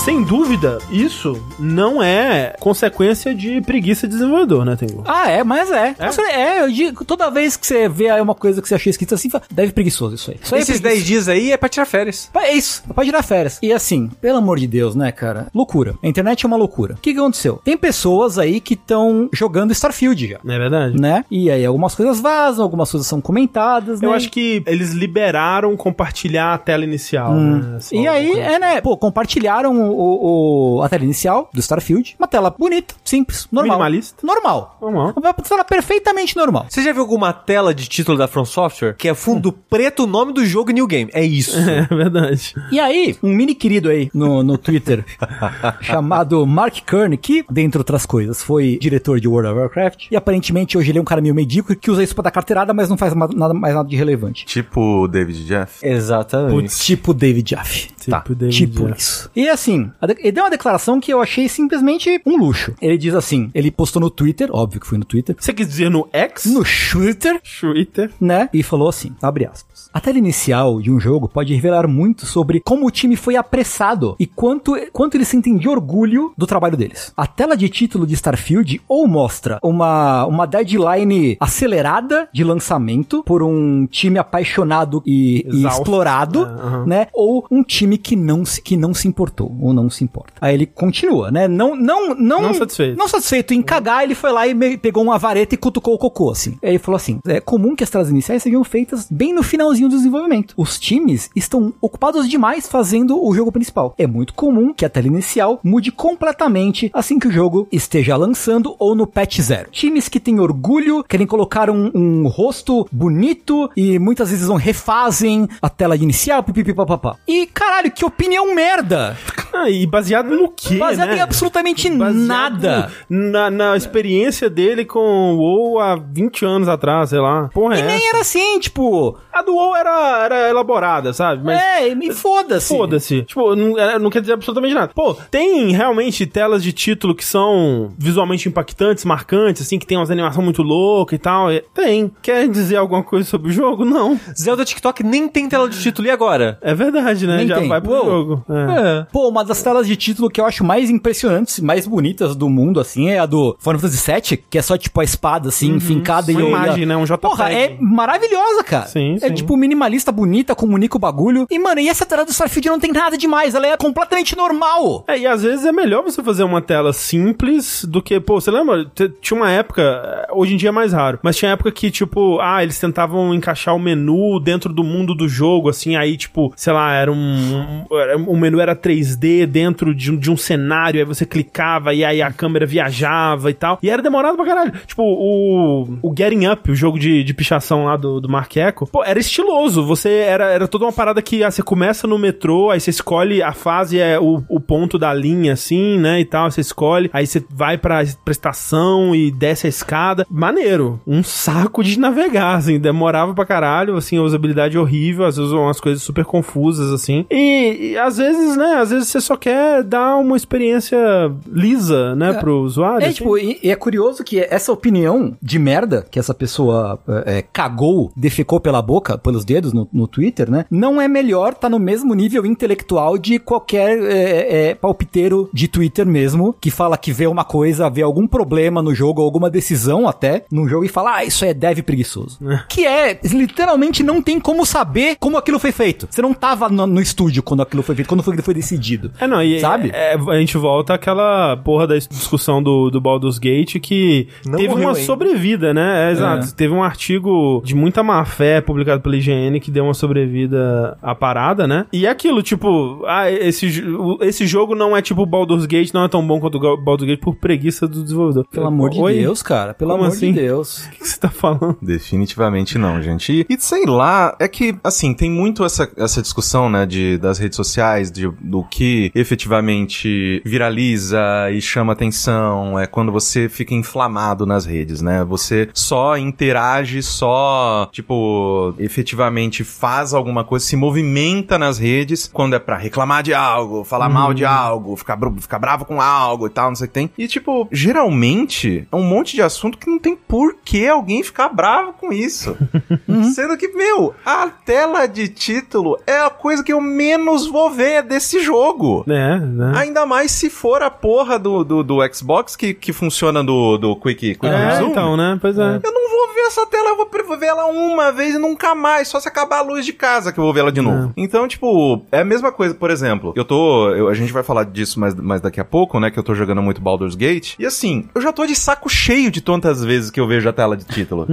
Sem 0.04 0.24
dúvida, 0.24 0.78
isso 0.90 1.40
não 1.60 2.02
é 2.02 2.56
consequência 2.58 3.32
de 3.32 3.60
preguiça 3.60 4.08
de 4.08 4.14
desenvolvedor, 4.14 4.64
né, 4.64 4.74
Tengu? 4.74 5.04
Ah, 5.06 5.30
é, 5.30 5.44
mas 5.44 5.70
é. 5.70 5.94
É? 5.96 6.10
Você- 6.10 6.22
É, 6.22 6.60
eu 6.64 6.72
digo, 6.72 7.04
toda 7.04 7.30
vez 7.30 7.56
que 7.56 7.64
você 7.64 7.88
vê 7.88 8.08
aí 8.10 8.20
uma 8.20 8.34
coisa 8.34 8.60
que 8.60 8.66
você 8.66 8.74
achou 8.74 8.90
escrita 8.90 9.14
assim, 9.14 9.30
deve 9.50 9.70
preguiçoso 9.72 10.16
isso 10.16 10.32
aí. 10.32 10.38
Isso 10.42 10.54
aí 10.54 10.60
é 10.60 10.62
Esses 10.62 10.80
preguiça. 10.80 10.96
10 11.02 11.06
dias 11.06 11.28
aí 11.28 11.52
é 11.52 11.56
pra 11.56 11.68
tirar 11.68 11.86
férias. 11.86 12.28
É 12.34 12.52
isso, 12.52 12.82
pode 12.92 13.08
tirar 13.10 13.22
férias. 13.22 13.60
E 13.62 13.72
assim, 13.72 14.08
pelo 14.20 14.38
amor 14.38 14.58
de 14.58 14.66
Deus, 14.66 14.96
né, 14.96 15.12
cara? 15.12 15.46
Loucura. 15.54 15.94
A 16.02 16.08
internet 16.08 16.44
é 16.44 16.48
uma 16.48 16.56
loucura. 16.56 16.94
O 16.94 16.96
que, 16.96 17.12
que 17.12 17.18
aconteceu? 17.20 17.60
Tem 17.64 17.76
pessoas 17.76 18.38
aí 18.40 18.60
que 18.60 18.74
estão 18.74 19.28
jogando 19.32 19.70
Starfield 19.70 20.26
já. 20.30 20.38
É 20.44 20.58
verdade? 20.58 21.00
Né? 21.00 21.24
E 21.30 21.48
aí 21.48 21.64
algumas 21.64 21.94
coisas 21.94 22.18
vazam, 22.18 22.64
algumas 22.64 22.90
coisas 22.90 23.06
são 23.06 23.20
comentadas, 23.20 24.02
Eu 24.02 24.10
né? 24.10 24.16
acho 24.16 24.30
que 24.30 24.64
eles 24.66 24.90
liberaram 24.92 25.76
compartilhar 25.76 26.54
a 26.54 26.58
tela 26.58 26.82
inicial, 26.82 27.34
né? 27.34 27.78
Só 27.78 27.94
E 27.94 28.08
aí, 28.08 28.26
coisa 28.32 28.40
é, 28.40 28.58
né? 28.58 28.80
Pô, 28.80 28.96
compartilharam 28.96 29.91
o, 29.92 30.76
o- 30.78 30.82
a 30.82 30.88
tela 30.88 31.04
inicial 31.04 31.48
do 31.52 31.60
Starfield. 31.60 32.16
Uma 32.18 32.26
tela 32.28 32.50
bonita, 32.50 32.94
simples, 33.04 33.46
normal. 33.52 33.76
Minimalista. 33.78 34.26
Normal. 34.26 34.78
Normal. 34.80 35.12
Uma 35.16 35.32
tela 35.34 35.64
perfeitamente 35.64 36.36
normal. 36.36 36.66
Você 36.68 36.82
já 36.82 36.92
viu 36.92 37.02
alguma 37.02 37.32
tela 37.32 37.74
de 37.74 37.86
título 37.88 38.16
da 38.18 38.26
From 38.28 38.44
Software 38.44 38.94
que 38.96 39.08
é 39.08 39.14
fundo 39.14 39.52
preto, 39.52 40.04
o 40.04 40.06
nome 40.06 40.32
do 40.32 40.44
jogo 40.44 40.70
e 40.70 40.74
New 40.74 40.86
Game? 40.86 41.10
É 41.14 41.24
isso. 41.24 41.56
É 41.72 41.86
verdade. 41.94 42.54
E 42.70 42.78
aí, 42.80 43.16
um 43.22 43.32
mini 43.34 43.54
querido 43.54 43.88
aí 43.88 44.10
no, 44.14 44.42
no 44.42 44.56
Twitter, 44.58 45.04
chamado 45.80 46.46
Mark 46.46 46.74
Kern, 46.86 47.16
que, 47.16 47.44
dentre 47.50 47.78
outras 47.78 48.04
coisas, 48.06 48.42
foi 48.42 48.78
diretor 48.80 49.20
de 49.20 49.28
World 49.28 49.50
of 49.50 49.58
Warcraft. 49.60 50.06
E 50.10 50.16
aparentemente 50.16 50.76
hoje 50.76 50.90
ele 50.90 50.98
é 50.98 51.00
um 51.02 51.04
cara 51.04 51.20
meio 51.20 51.34
medíocre 51.34 51.76
que 51.76 51.90
usa 51.90 52.02
isso 52.02 52.14
pra 52.14 52.22
dar 52.24 52.30
carteirada, 52.30 52.72
mas 52.74 52.88
não 52.88 52.96
faz 52.96 53.14
ma- 53.14 53.28
nada, 53.34 53.54
mais 53.54 53.74
nada 53.74 53.88
de 53.88 53.96
relevante. 53.96 54.44
Tipo 54.46 55.02
o 55.02 55.08
David 55.08 55.44
Jeff. 55.44 55.84
Exatamente. 55.86 56.76
Tipo 56.78 57.14
David 57.14 57.50
Jaff. 57.50 57.88
Tipo 58.00 58.34
David 58.34 58.56
tipo 58.56 58.88
Jaff. 58.88 59.00
isso. 59.00 59.30
E 59.34 59.48
assim, 59.48 59.81
ele 60.18 60.32
deu 60.32 60.44
uma 60.44 60.50
declaração 60.50 61.00
que 61.00 61.12
eu 61.12 61.20
achei 61.20 61.48
simplesmente 61.48 62.20
um 62.26 62.36
luxo. 62.36 62.74
Ele 62.80 62.98
diz 62.98 63.14
assim, 63.14 63.50
ele 63.54 63.70
postou 63.70 64.00
no 64.00 64.10
Twitter, 64.10 64.48
óbvio 64.52 64.80
que 64.80 64.86
foi 64.86 64.98
no 64.98 65.04
Twitter, 65.04 65.36
Você 65.38 65.52
quer 65.52 65.64
dizer 65.64 65.90
no 65.90 66.08
X? 66.12 66.44
no 66.46 66.62
Twitter, 66.90 67.40
Twitter. 67.60 68.10
né? 68.20 68.48
E 68.52 68.62
falou 68.62 68.88
assim, 68.88 69.12
abre 69.22 69.46
aspas. 69.46 69.90
A 69.92 70.00
tela 70.00 70.18
inicial 70.18 70.80
de 70.80 70.90
um 70.90 70.98
jogo 70.98 71.28
pode 71.28 71.54
revelar 71.54 71.86
muito 71.86 72.24
sobre 72.26 72.60
como 72.60 72.86
o 72.86 72.90
time 72.90 73.14
foi 73.16 73.36
apressado 73.36 74.16
e 74.18 74.26
quanto, 74.26 74.74
quanto 74.92 75.16
eles 75.16 75.28
sentem 75.28 75.56
de 75.56 75.68
orgulho 75.68 76.32
do 76.36 76.46
trabalho 76.46 76.76
deles. 76.76 77.12
A 77.16 77.26
tela 77.26 77.56
de 77.56 77.68
título 77.68 78.06
de 78.06 78.14
Starfield 78.14 78.80
ou 78.88 79.06
mostra 79.06 79.58
uma, 79.62 80.24
uma 80.26 80.46
deadline 80.46 81.36
acelerada 81.40 82.28
de 82.32 82.42
lançamento 82.42 83.22
por 83.24 83.42
um 83.42 83.86
time 83.86 84.18
apaixonado 84.18 85.02
e, 85.06 85.46
e 85.52 85.66
explorado, 85.66 86.44
aham. 86.44 86.86
né? 86.86 87.06
Ou 87.12 87.46
um 87.50 87.62
time 87.62 87.98
que 87.98 88.16
não, 88.16 88.44
se, 88.44 88.62
que 88.62 88.76
não 88.76 88.94
se 88.94 89.06
importou, 89.08 89.50
ou 89.72 89.82
não 89.82 89.90
se 89.90 90.04
importa. 90.04 90.32
Aí 90.40 90.54
ele 90.54 90.66
continua, 90.66 91.30
né? 91.30 91.48
Não, 91.48 91.74
não, 91.74 92.14
não, 92.14 92.42
Não 92.42 92.54
satisfeito. 92.54 92.96
Não 92.96 93.08
satisfeito 93.08 93.54
em 93.54 93.62
cagar, 93.62 94.04
ele 94.04 94.14
foi 94.14 94.32
lá 94.32 94.46
e 94.46 94.76
pegou 94.76 95.02
uma 95.02 95.18
vareta 95.18 95.54
e 95.54 95.58
cutucou 95.58 95.94
o 95.94 95.98
cocô, 95.98 96.30
assim. 96.30 96.56
Aí 96.62 96.70
ele 96.70 96.78
falou 96.78 96.96
assim: 96.96 97.20
é 97.26 97.40
comum 97.40 97.74
que 97.74 97.84
as 97.84 97.90
telas 97.90 98.10
iniciais 98.10 98.42
sejam 98.42 98.62
feitas 98.64 99.06
bem 99.10 99.32
no 99.32 99.42
finalzinho 99.42 99.88
do 99.88 99.96
desenvolvimento. 99.96 100.54
Os 100.56 100.78
times 100.78 101.30
estão 101.34 101.72
ocupados 101.80 102.28
demais 102.28 102.68
fazendo 102.68 103.22
o 103.22 103.34
jogo 103.34 103.52
principal. 103.52 103.94
É 103.98 104.06
muito 104.06 104.34
comum 104.34 104.72
que 104.72 104.84
a 104.84 104.88
tela 104.88 105.06
inicial 105.06 105.60
mude 105.62 105.90
completamente 105.90 106.90
assim 106.92 107.18
que 107.18 107.28
o 107.28 107.32
jogo 107.32 107.66
esteja 107.70 108.16
lançando 108.16 108.76
ou 108.78 108.94
no 108.94 109.06
patch 109.06 109.40
zero. 109.40 109.70
Times 109.70 110.08
que 110.08 110.20
têm 110.20 110.40
orgulho, 110.40 111.04
querem 111.04 111.26
colocar 111.26 111.70
um, 111.70 111.90
um 111.94 112.28
rosto 112.28 112.86
bonito 112.90 113.70
e 113.76 113.98
muitas 113.98 114.30
vezes 114.30 114.48
não 114.48 114.56
refazem 114.56 115.48
a 115.60 115.68
tela 115.68 115.96
inicial, 115.96 116.42
pipipipapapá. 116.42 117.16
E 117.26 117.46
caralho, 117.46 117.90
que 117.90 118.04
opinião 118.04 118.54
merda! 118.54 119.16
Ah, 119.62 119.70
e 119.70 119.86
baseado 119.86 120.26
no 120.30 120.48
quê, 120.50 120.76
Baseado 120.76 121.08
né? 121.10 121.16
em 121.18 121.20
absolutamente 121.20 121.88
Baseado 121.90 122.26
nada. 122.26 122.90
Na, 123.08 123.50
na 123.50 123.76
experiência 123.76 124.48
dele 124.50 124.84
com 124.84 124.98
o 125.34 125.36
WoW 125.38 125.78
há 125.80 125.96
20 125.96 126.44
anos 126.44 126.68
atrás, 126.68 127.10
sei 127.10 127.20
lá. 127.20 127.48
Porra, 127.52 127.76
E 127.76 127.80
é 127.80 127.86
nem 127.86 127.96
essa? 127.96 128.08
era 128.08 128.20
assim, 128.20 128.58
tipo. 128.58 129.16
A 129.32 129.42
do 129.42 129.54
WoW 129.54 129.76
era, 129.76 130.24
era 130.24 130.48
elaborada, 130.50 131.12
sabe? 131.12 131.44
Mas 131.44 131.60
é, 131.60 131.94
me 131.94 132.12
foda-se. 132.12 132.68
Foda-se. 132.76 133.22
Tipo, 133.22 133.54
não, 133.56 133.78
é, 133.78 133.98
não 133.98 134.10
quer 134.10 134.20
dizer 134.20 134.32
absolutamente 134.34 134.74
nada. 134.74 134.92
Pô, 134.94 135.14
tem 135.30 135.70
realmente 135.72 136.26
telas 136.26 136.62
de 136.62 136.72
título 136.72 137.14
que 137.14 137.24
são 137.24 137.92
visualmente 137.98 138.48
impactantes, 138.48 139.04
marcantes, 139.04 139.62
assim, 139.62 139.78
que 139.78 139.86
tem 139.86 139.96
umas 139.96 140.10
animações 140.10 140.44
muito 140.44 140.62
loucas 140.62 141.16
e 141.16 141.20
tal. 141.20 141.50
É, 141.50 141.62
Tem. 141.74 142.10
Quer 142.22 142.48
dizer 142.48 142.76
alguma 142.76 143.02
coisa 143.02 143.28
sobre 143.28 143.50
o 143.50 143.52
jogo? 143.52 143.84
Não. 143.84 144.18
Zelda 144.38 144.64
TikTok 144.64 145.02
nem 145.02 145.28
tem 145.28 145.48
tela 145.48 145.68
de 145.68 145.80
título. 145.80 146.06
E 146.08 146.10
agora? 146.10 146.58
É 146.60 146.74
verdade, 146.74 147.26
né? 147.26 147.36
Nem 147.38 147.46
Já 147.48 147.58
tem. 147.58 147.68
vai 147.68 147.80
pro 147.80 147.92
Uou. 147.92 148.04
jogo. 148.04 148.44
É. 148.50 149.00
É. 149.00 149.06
Pô, 149.12 149.28
uma 149.28 149.44
das 149.44 149.51
telas 149.60 149.86
de 149.86 149.96
título 149.96 150.30
que 150.30 150.40
eu 150.40 150.46
acho 150.46 150.62
mais 150.64 150.88
impressionantes, 150.88 151.58
mais 151.60 151.86
bonitas 151.86 152.36
do 152.36 152.48
mundo, 152.48 152.78
assim, 152.78 153.08
é 153.10 153.18
a 153.18 153.26
do 153.26 153.56
Final 153.58 153.80
Fantasy 153.80 154.12
VII, 154.12 154.44
que 154.48 154.56
é 154.56 154.62
só, 154.62 154.78
tipo, 154.78 155.00
a 155.00 155.04
espada, 155.04 155.48
assim, 155.48 155.80
fincada 155.80 156.30
Uma 156.30 156.40
e... 156.40 156.44
imagem, 156.48 156.86
né? 156.86 156.96
Um 156.96 157.04
JPEG. 157.04 157.20
Porra, 157.20 157.52
é 157.52 157.76
maravilhosa, 157.80 158.62
cara. 158.64 158.86
Sim, 158.86 159.16
É, 159.20 159.28
sim. 159.28 159.34
tipo, 159.34 159.56
minimalista, 159.56 160.12
bonita, 160.12 160.54
comunica 160.54 160.96
o 160.96 161.00
bagulho. 161.00 161.46
E, 161.50 161.58
mano, 161.58 161.80
e 161.80 161.88
essa 161.88 162.06
tela 162.06 162.24
do 162.24 162.30
Starfield 162.30 162.68
não 162.68 162.78
tem 162.80 162.92
nada 162.92 163.18
demais, 163.18 163.54
ela 163.54 163.66
é 163.66 163.76
completamente 163.76 164.36
normal. 164.36 165.04
É, 165.08 165.18
e 165.18 165.26
às 165.26 165.42
vezes 165.42 165.64
é 165.66 165.72
melhor 165.72 166.02
você 166.04 166.22
fazer 166.22 166.44
uma 166.44 166.60
tela 166.62 166.92
simples 166.92 167.84
do 167.84 168.00
que, 168.02 168.18
pô, 168.20 168.40
você 168.40 168.50
lembra? 168.50 168.86
Tinha 169.20 169.36
uma 169.40 169.50
época, 169.50 169.82
eh, 169.82 170.28
hoje 170.32 170.54
em 170.54 170.56
dia 170.56 170.68
é 170.68 170.72
mais 170.72 170.92
raro, 170.92 171.18
mas 171.22 171.36
tinha 171.36 171.50
época 171.52 171.72
que, 171.72 171.90
tipo, 171.90 172.38
ah, 172.40 172.62
eles 172.62 172.78
tentavam 172.78 173.34
encaixar 173.34 173.74
o 173.74 173.78
menu 173.78 174.38
dentro 174.40 174.72
do 174.72 174.84
mundo 174.84 175.14
do 175.14 175.28
jogo, 175.28 175.68
assim, 175.68 175.96
aí, 175.96 176.16
tipo, 176.16 176.52
sei 176.56 176.72
lá, 176.72 176.92
era 176.92 177.10
um. 177.10 177.86
um- 177.90 177.96
era- 177.98 178.16
O 178.16 178.36
menu 178.36 178.60
era 178.60 178.74
3D 178.76 179.41
dentro 179.46 179.94
de 179.94 180.10
um, 180.10 180.16
de 180.16 180.30
um 180.30 180.36
cenário, 180.36 181.00
aí 181.00 181.06
você 181.06 181.24
clicava 181.24 181.94
e 181.94 182.04
aí 182.04 182.22
a 182.22 182.32
câmera 182.32 182.66
viajava 182.66 183.50
e 183.50 183.54
tal. 183.54 183.78
E 183.82 183.90
era 183.90 184.02
demorado 184.02 184.36
pra 184.36 184.46
caralho. 184.46 184.72
Tipo, 184.86 185.02
o. 185.02 185.98
O 186.02 186.14
Getting 186.16 186.46
Up, 186.46 186.70
o 186.70 186.74
jogo 186.74 186.98
de, 186.98 187.22
de 187.22 187.34
pichação 187.34 187.84
lá 187.84 187.96
do, 187.96 188.20
do 188.20 188.28
Mark 188.28 188.56
Echo, 188.56 188.86
pô, 188.86 189.04
era 189.04 189.18
estiloso. 189.18 189.84
Você 189.84 190.08
era, 190.08 190.50
era 190.50 190.68
toda 190.68 190.84
uma 190.84 190.92
parada 190.92 191.22
que 191.22 191.42
ah, 191.44 191.50
você 191.50 191.62
começa 191.62 192.06
no 192.06 192.18
metrô, 192.18 192.70
aí 192.70 192.80
você 192.80 192.90
escolhe 192.90 193.42
a 193.42 193.52
fase, 193.52 193.98
é 193.98 194.18
o, 194.18 194.42
o 194.48 194.60
ponto 194.60 194.98
da 194.98 195.12
linha, 195.12 195.52
assim, 195.52 195.98
né? 195.98 196.20
E 196.20 196.24
tal. 196.24 196.50
Você 196.50 196.60
escolhe, 196.60 197.10
aí 197.12 197.26
você 197.26 197.44
vai 197.50 197.78
pra, 197.78 198.02
pra 198.24 198.32
estação 198.32 199.14
e 199.14 199.30
desce 199.30 199.66
a 199.66 199.70
escada. 199.70 200.26
Maneiro. 200.30 201.00
Um 201.06 201.22
saco 201.22 201.82
de 201.82 201.98
navegar, 201.98 202.56
assim. 202.56 202.78
Demorava 202.78 203.34
pra 203.34 203.46
caralho, 203.46 203.96
assim, 203.96 204.18
a 204.18 204.22
usabilidade 204.22 204.78
horrível, 204.78 205.24
às 205.24 205.36
vezes 205.36 205.52
umas 205.52 205.80
coisas 205.80 206.02
super 206.02 206.24
confusas, 206.24 206.92
assim. 206.92 207.24
E, 207.30 207.92
e 207.92 207.98
às 207.98 208.16
vezes, 208.16 208.56
né? 208.56 208.74
Às 208.74 208.90
vezes 208.90 209.08
você 209.08 209.20
só 209.22 209.36
quer 209.36 209.82
dar 209.82 210.16
uma 210.16 210.36
experiência 210.36 210.98
lisa, 211.46 212.14
né, 212.14 212.32
pro 212.34 212.60
usuário. 212.60 213.04
É, 213.04 213.08
assim. 213.08 213.16
tipo, 213.16 213.38
e, 213.38 213.58
e 213.62 213.70
é 213.70 213.76
curioso 213.76 214.24
que 214.24 214.40
essa 214.40 214.72
opinião 214.72 215.36
de 215.40 215.58
merda 215.58 216.06
que 216.10 216.18
essa 216.18 216.34
pessoa 216.34 216.98
é, 217.26 217.38
é, 217.38 217.42
cagou, 217.42 218.12
defecou 218.16 218.60
pela 218.60 218.82
boca, 218.82 219.16
pelos 219.16 219.44
dedos 219.44 219.72
no, 219.72 219.88
no 219.92 220.06
Twitter, 220.06 220.50
né? 220.50 220.64
Não 220.70 221.00
é 221.00 221.08
melhor, 221.08 221.54
tá 221.54 221.68
no 221.68 221.78
mesmo 221.78 222.14
nível 222.14 222.44
intelectual 222.44 223.16
de 223.18 223.38
qualquer 223.38 223.98
é, 224.02 224.70
é, 224.70 224.74
palpiteiro 224.74 225.48
de 225.52 225.68
Twitter 225.68 226.06
mesmo, 226.06 226.54
que 226.60 226.70
fala 226.70 226.96
que 226.96 227.12
vê 227.12 227.26
uma 227.26 227.44
coisa, 227.44 227.88
vê 227.88 228.02
algum 228.02 228.26
problema 228.26 228.82
no 228.82 228.94
jogo, 228.94 229.22
alguma 229.22 229.50
decisão 229.50 230.08
até 230.08 230.44
no 230.50 230.68
jogo 230.68 230.84
e 230.84 230.88
fala, 230.88 231.16
ah, 231.16 231.24
isso 231.24 231.44
é 231.44 231.54
dev 231.54 231.80
preguiçoso. 231.80 232.38
que 232.68 232.86
é, 232.86 233.18
literalmente 233.24 234.02
não 234.02 234.22
tem 234.22 234.40
como 234.40 234.64
saber 234.66 235.16
como 235.18 235.36
aquilo 235.36 235.58
foi 235.58 235.72
feito. 235.72 236.08
Você 236.10 236.22
não 236.22 236.34
tava 236.34 236.68
no, 236.68 236.86
no 236.86 237.00
estúdio 237.00 237.42
quando 237.42 237.62
aquilo 237.62 237.82
foi 237.82 237.94
feito, 237.94 238.08
quando 238.08 238.22
foi, 238.22 238.36
foi 238.38 238.54
decidido. 238.54 239.11
É, 239.18 239.26
não, 239.26 239.42
e 239.42 239.60
Sabe? 239.60 239.90
é, 239.92 240.14
a 240.14 240.38
gente 240.38 240.56
volta 240.56 240.94
àquela 240.94 241.56
porra 241.56 241.86
da 241.86 241.96
discussão 241.96 242.62
do, 242.62 242.90
do 242.90 243.00
Baldur's 243.00 243.38
Gate 243.38 243.78
que 243.80 244.28
Não 244.46 244.58
teve 244.58 244.74
uma 244.74 244.88
ainda. 244.90 245.00
sobrevida, 245.00 245.72
né? 245.74 246.08
É, 246.08 246.12
exato. 246.12 246.54
Teve 246.54 246.72
um 246.72 246.82
artigo 246.82 247.62
de 247.64 247.74
muita 247.74 248.02
má 248.02 248.24
fé 248.24 248.60
publicado 248.60 249.00
pela 249.02 249.16
IGN 249.16 249.60
que 249.60 249.70
deu 249.70 249.84
uma 249.84 249.94
sobrevida 249.94 250.96
à 251.02 251.14
parada, 251.14 251.66
né? 251.66 251.86
E 251.92 252.06
é 252.06 252.10
aquilo, 252.10 252.42
tipo, 252.42 253.02
ah, 253.06 253.30
esse, 253.30 253.84
esse 254.20 254.46
jogo 254.46 254.74
não 254.74 254.96
é 254.96 255.02
tipo 255.02 255.24
Baldur's 255.26 255.66
Gate, 255.66 255.92
não 255.92 256.04
é 256.04 256.08
tão 256.08 256.26
bom 256.26 256.40
quanto 256.40 256.58
o 256.58 256.76
Baldur's 256.76 257.08
Gate 257.08 257.20
por 257.20 257.34
preguiça 257.36 257.86
do 257.86 258.02
desenvolvedor. 258.02 258.46
Pelo 258.50 258.66
amor 258.66 258.90
de 258.90 259.00
Oi? 259.00 259.14
Deus, 259.14 259.42
cara. 259.42 259.74
Pelo 259.74 259.90
Como 259.92 260.04
amor 260.04 260.14
assim? 260.14 260.32
de 260.32 260.40
Deus. 260.40 260.82
O 260.92 260.94
que 260.94 260.98
que 260.98 261.08
você 261.08 261.18
tá 261.18 261.28
falando? 261.30 261.76
Definitivamente 261.80 262.76
não, 262.78 263.00
gente. 263.02 263.32
E, 263.32 263.46
e 263.48 263.58
sei 263.58 263.84
lá, 263.86 264.36
é 264.38 264.46
que, 264.46 264.74
assim, 264.84 265.14
tem 265.14 265.30
muito 265.30 265.64
essa, 265.64 265.90
essa 265.96 266.20
discussão, 266.20 266.68
né, 266.68 266.84
de, 266.86 267.16
das 267.18 267.38
redes 267.38 267.56
sociais, 267.56 268.10
de, 268.10 268.28
do 268.40 268.62
que 268.64 269.01
efetivamente 269.14 270.42
viraliza 270.44 271.50
e 271.50 271.60
chama 271.60 271.92
atenção, 271.92 272.78
é 272.78 272.86
quando 272.86 273.10
você 273.10 273.48
fica 273.48 273.74
inflamado 273.74 274.44
nas 274.46 274.66
redes, 274.66 275.00
né? 275.00 275.24
Você 275.24 275.68
só 275.72 276.16
interage, 276.16 277.02
só, 277.02 277.88
tipo, 277.90 278.74
efetivamente 278.78 279.64
faz 279.64 280.12
alguma 280.12 280.44
coisa, 280.44 280.64
se 280.64 280.76
movimenta 280.76 281.58
nas 281.58 281.78
redes 281.78 282.30
quando 282.32 282.54
é 282.54 282.58
pra 282.58 282.76
reclamar 282.76 283.22
de 283.22 283.34
algo, 283.34 283.84
falar 283.84 284.08
mal 284.08 284.34
de 284.34 284.44
algo, 284.44 284.96
ficar, 284.96 285.18
ficar 285.40 285.58
bravo 285.58 285.84
com 285.84 286.00
algo 286.00 286.46
e 286.46 286.50
tal, 286.50 286.68
não 286.68 286.76
sei 286.76 286.86
o 286.86 286.88
que 286.88 286.94
tem. 286.94 287.10
E, 287.16 287.26
tipo, 287.26 287.68
geralmente 287.70 288.86
é 288.90 288.96
um 288.96 289.02
monte 289.02 289.34
de 289.34 289.42
assunto 289.42 289.78
que 289.78 289.88
não 289.88 289.98
tem 289.98 290.16
por 290.16 290.56
que 290.64 290.86
alguém 290.86 291.22
ficar 291.22 291.48
bravo 291.48 291.94
com 291.94 292.12
isso. 292.12 292.56
Sendo 293.34 293.56
que, 293.56 293.68
meu, 293.68 294.14
a 294.24 294.48
tela 294.48 295.06
de 295.06 295.28
título 295.28 295.98
é 296.06 296.18
a 296.18 296.30
coisa 296.30 296.62
que 296.62 296.72
eu 296.72 296.80
menos 296.80 297.46
vou 297.46 297.70
ver 297.70 298.02
desse 298.02 298.40
jogo. 298.40 298.91
É, 299.08 299.38
né? 299.38 299.72
Ainda 299.76 300.04
mais 300.06 300.30
se 300.30 300.48
for 300.50 300.82
a 300.82 300.90
porra 300.90 301.38
do, 301.38 301.64
do, 301.64 301.82
do 301.82 302.14
Xbox 302.14 302.54
que, 302.56 302.74
que 302.74 302.92
funciona 302.92 303.42
do, 303.42 303.76
do 303.78 303.96
Quick, 303.96 304.34
quick 304.34 304.46
É, 304.46 304.76
Zoom. 304.76 304.90
então, 304.90 305.16
né? 305.16 305.38
Pois 305.40 305.58
é. 305.58 305.80
Eu 305.82 305.92
não 305.92 306.10
vou 306.10 306.34
ver 306.34 306.41
essa 306.46 306.66
tela, 306.66 306.90
eu 306.90 306.96
vou 306.96 307.06
ver 307.38 307.46
ela 307.46 307.66
uma 307.66 308.12
vez 308.12 308.34
e 308.34 308.38
nunca 308.38 308.74
mais, 308.74 309.08
só 309.08 309.18
se 309.20 309.28
acabar 309.28 309.58
a 309.58 309.62
luz 309.62 309.84
de 309.86 309.92
casa 309.92 310.32
que 310.32 310.38
eu 310.38 310.44
vou 310.44 310.52
ver 310.52 310.60
ela 310.60 310.72
de 310.72 310.80
novo. 310.80 311.12
Então, 311.16 311.46
tipo, 311.48 312.04
é 312.12 312.20
a 312.20 312.24
mesma 312.24 312.52
coisa, 312.52 312.74
por 312.74 312.90
exemplo, 312.90 313.32
eu 313.36 313.44
tô, 313.44 313.88
eu- 313.90 314.08
a 314.08 314.14
gente 314.14 314.32
vai 314.32 314.42
falar 314.42 314.64
disso 314.64 315.00
mais, 315.00 315.14
mais 315.14 315.40
daqui 315.40 315.60
a 315.60 315.64
pouco, 315.64 315.98
né, 316.00 316.10
que 316.10 316.18
eu 316.18 316.22
tô 316.22 316.34
jogando 316.34 316.62
muito 316.62 316.80
Baldur's 316.80 317.14
Gate, 317.14 317.54
e 317.58 317.64
assim, 317.66 318.08
eu 318.14 318.20
já 318.20 318.32
tô 318.32 318.44
de 318.46 318.54
saco 318.54 318.88
cheio 318.88 319.30
de 319.30 319.40
tantas 319.40 319.82
vezes 319.84 320.10
que 320.10 320.20
eu 320.20 320.26
vejo 320.26 320.48
a 320.48 320.52
tela 320.52 320.76
de 320.76 320.84
título. 320.84 321.26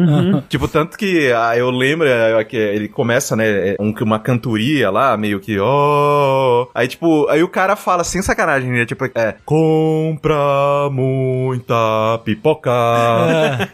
Tipo, 0.48 0.68
tanto 0.68 0.98
que 0.98 1.32
ah, 1.34 1.58
eu 1.58 1.70
lembro 1.70 2.08
é, 2.08 2.44
que 2.44 2.56
ele 2.58 2.88
começa, 2.88 3.36
né, 3.36 3.70
é, 3.72 3.76
um, 3.80 3.94
que 3.94 4.04
uma 4.04 4.20
cantoria 4.20 4.90
lá, 4.90 5.16
meio 5.18 5.40
que, 5.40 5.58
ó, 5.60 6.68
aí 6.74 6.88
tipo, 6.88 7.28
aí 7.30 7.44
o 7.44 7.48
cara 7.50 7.76
fala 7.76 8.04
sem 8.04 8.22
sacanagem, 8.22 8.70
né, 8.72 8.86
tipo, 8.86 9.06
é, 9.16 9.36
compra 9.46 10.90
muita 10.92 12.20
pipoca. 12.24 12.72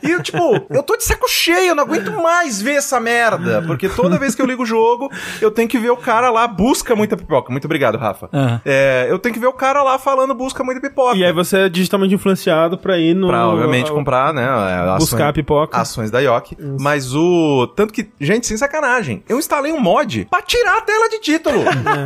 E 0.03 0.11
eu, 0.11 0.21
tipo, 0.23 0.65
eu 0.69 0.83
tô 0.83 0.95
de 0.97 1.03
saco 1.03 1.24
cheio, 1.27 1.69
eu 1.69 1.75
não 1.75 1.83
aguento 1.83 2.11
mais 2.11 2.61
ver 2.61 2.75
essa 2.75 2.99
merda. 2.99 3.63
Porque 3.65 3.89
toda 3.89 4.17
vez 4.17 4.35
que 4.35 4.41
eu 4.41 4.45
ligo 4.45 4.63
o 4.63 4.65
jogo, 4.65 5.11
eu 5.41 5.51
tenho 5.51 5.67
que 5.67 5.77
ver 5.77 5.89
o 5.89 5.97
cara 5.97 6.29
lá, 6.29 6.47
busca 6.47 6.95
muita 6.95 7.17
pipoca. 7.17 7.51
Muito 7.51 7.65
obrigado, 7.65 7.97
Rafa. 7.97 8.29
Aham. 8.33 8.61
É, 8.65 9.07
eu 9.09 9.19
tenho 9.19 9.33
que 9.33 9.39
ver 9.39 9.47
o 9.47 9.53
cara 9.53 9.83
lá 9.83 9.97
falando 9.97 10.33
busca 10.33 10.63
muita 10.63 10.81
pipoca. 10.81 11.17
E 11.17 11.23
aí 11.23 11.33
você 11.33 11.59
é 11.59 11.69
digitalmente 11.69 12.13
influenciado 12.13 12.77
pra 12.77 12.97
ir 12.97 13.13
no... 13.13 13.27
Pra, 13.27 13.47
obviamente, 13.47 13.91
comprar, 13.91 14.33
né? 14.33 14.45
é, 14.45 14.97
Buscar 14.97 15.29
a 15.29 15.33
pipoca. 15.33 15.77
Ações 15.77 16.11
da 16.11 16.19
Yoki. 16.19 16.57
Mas 16.79 17.13
o. 17.13 17.67
Tanto 17.75 17.93
que, 17.93 18.09
gente, 18.19 18.47
sem 18.47 18.57
sacanagem, 18.57 19.23
eu 19.27 19.37
instalei 19.37 19.71
um 19.71 19.79
mod 19.79 20.25
pra 20.29 20.41
tirar 20.41 20.77
a 20.77 20.81
tela 20.81 21.09
de 21.09 21.19
título. 21.19 21.63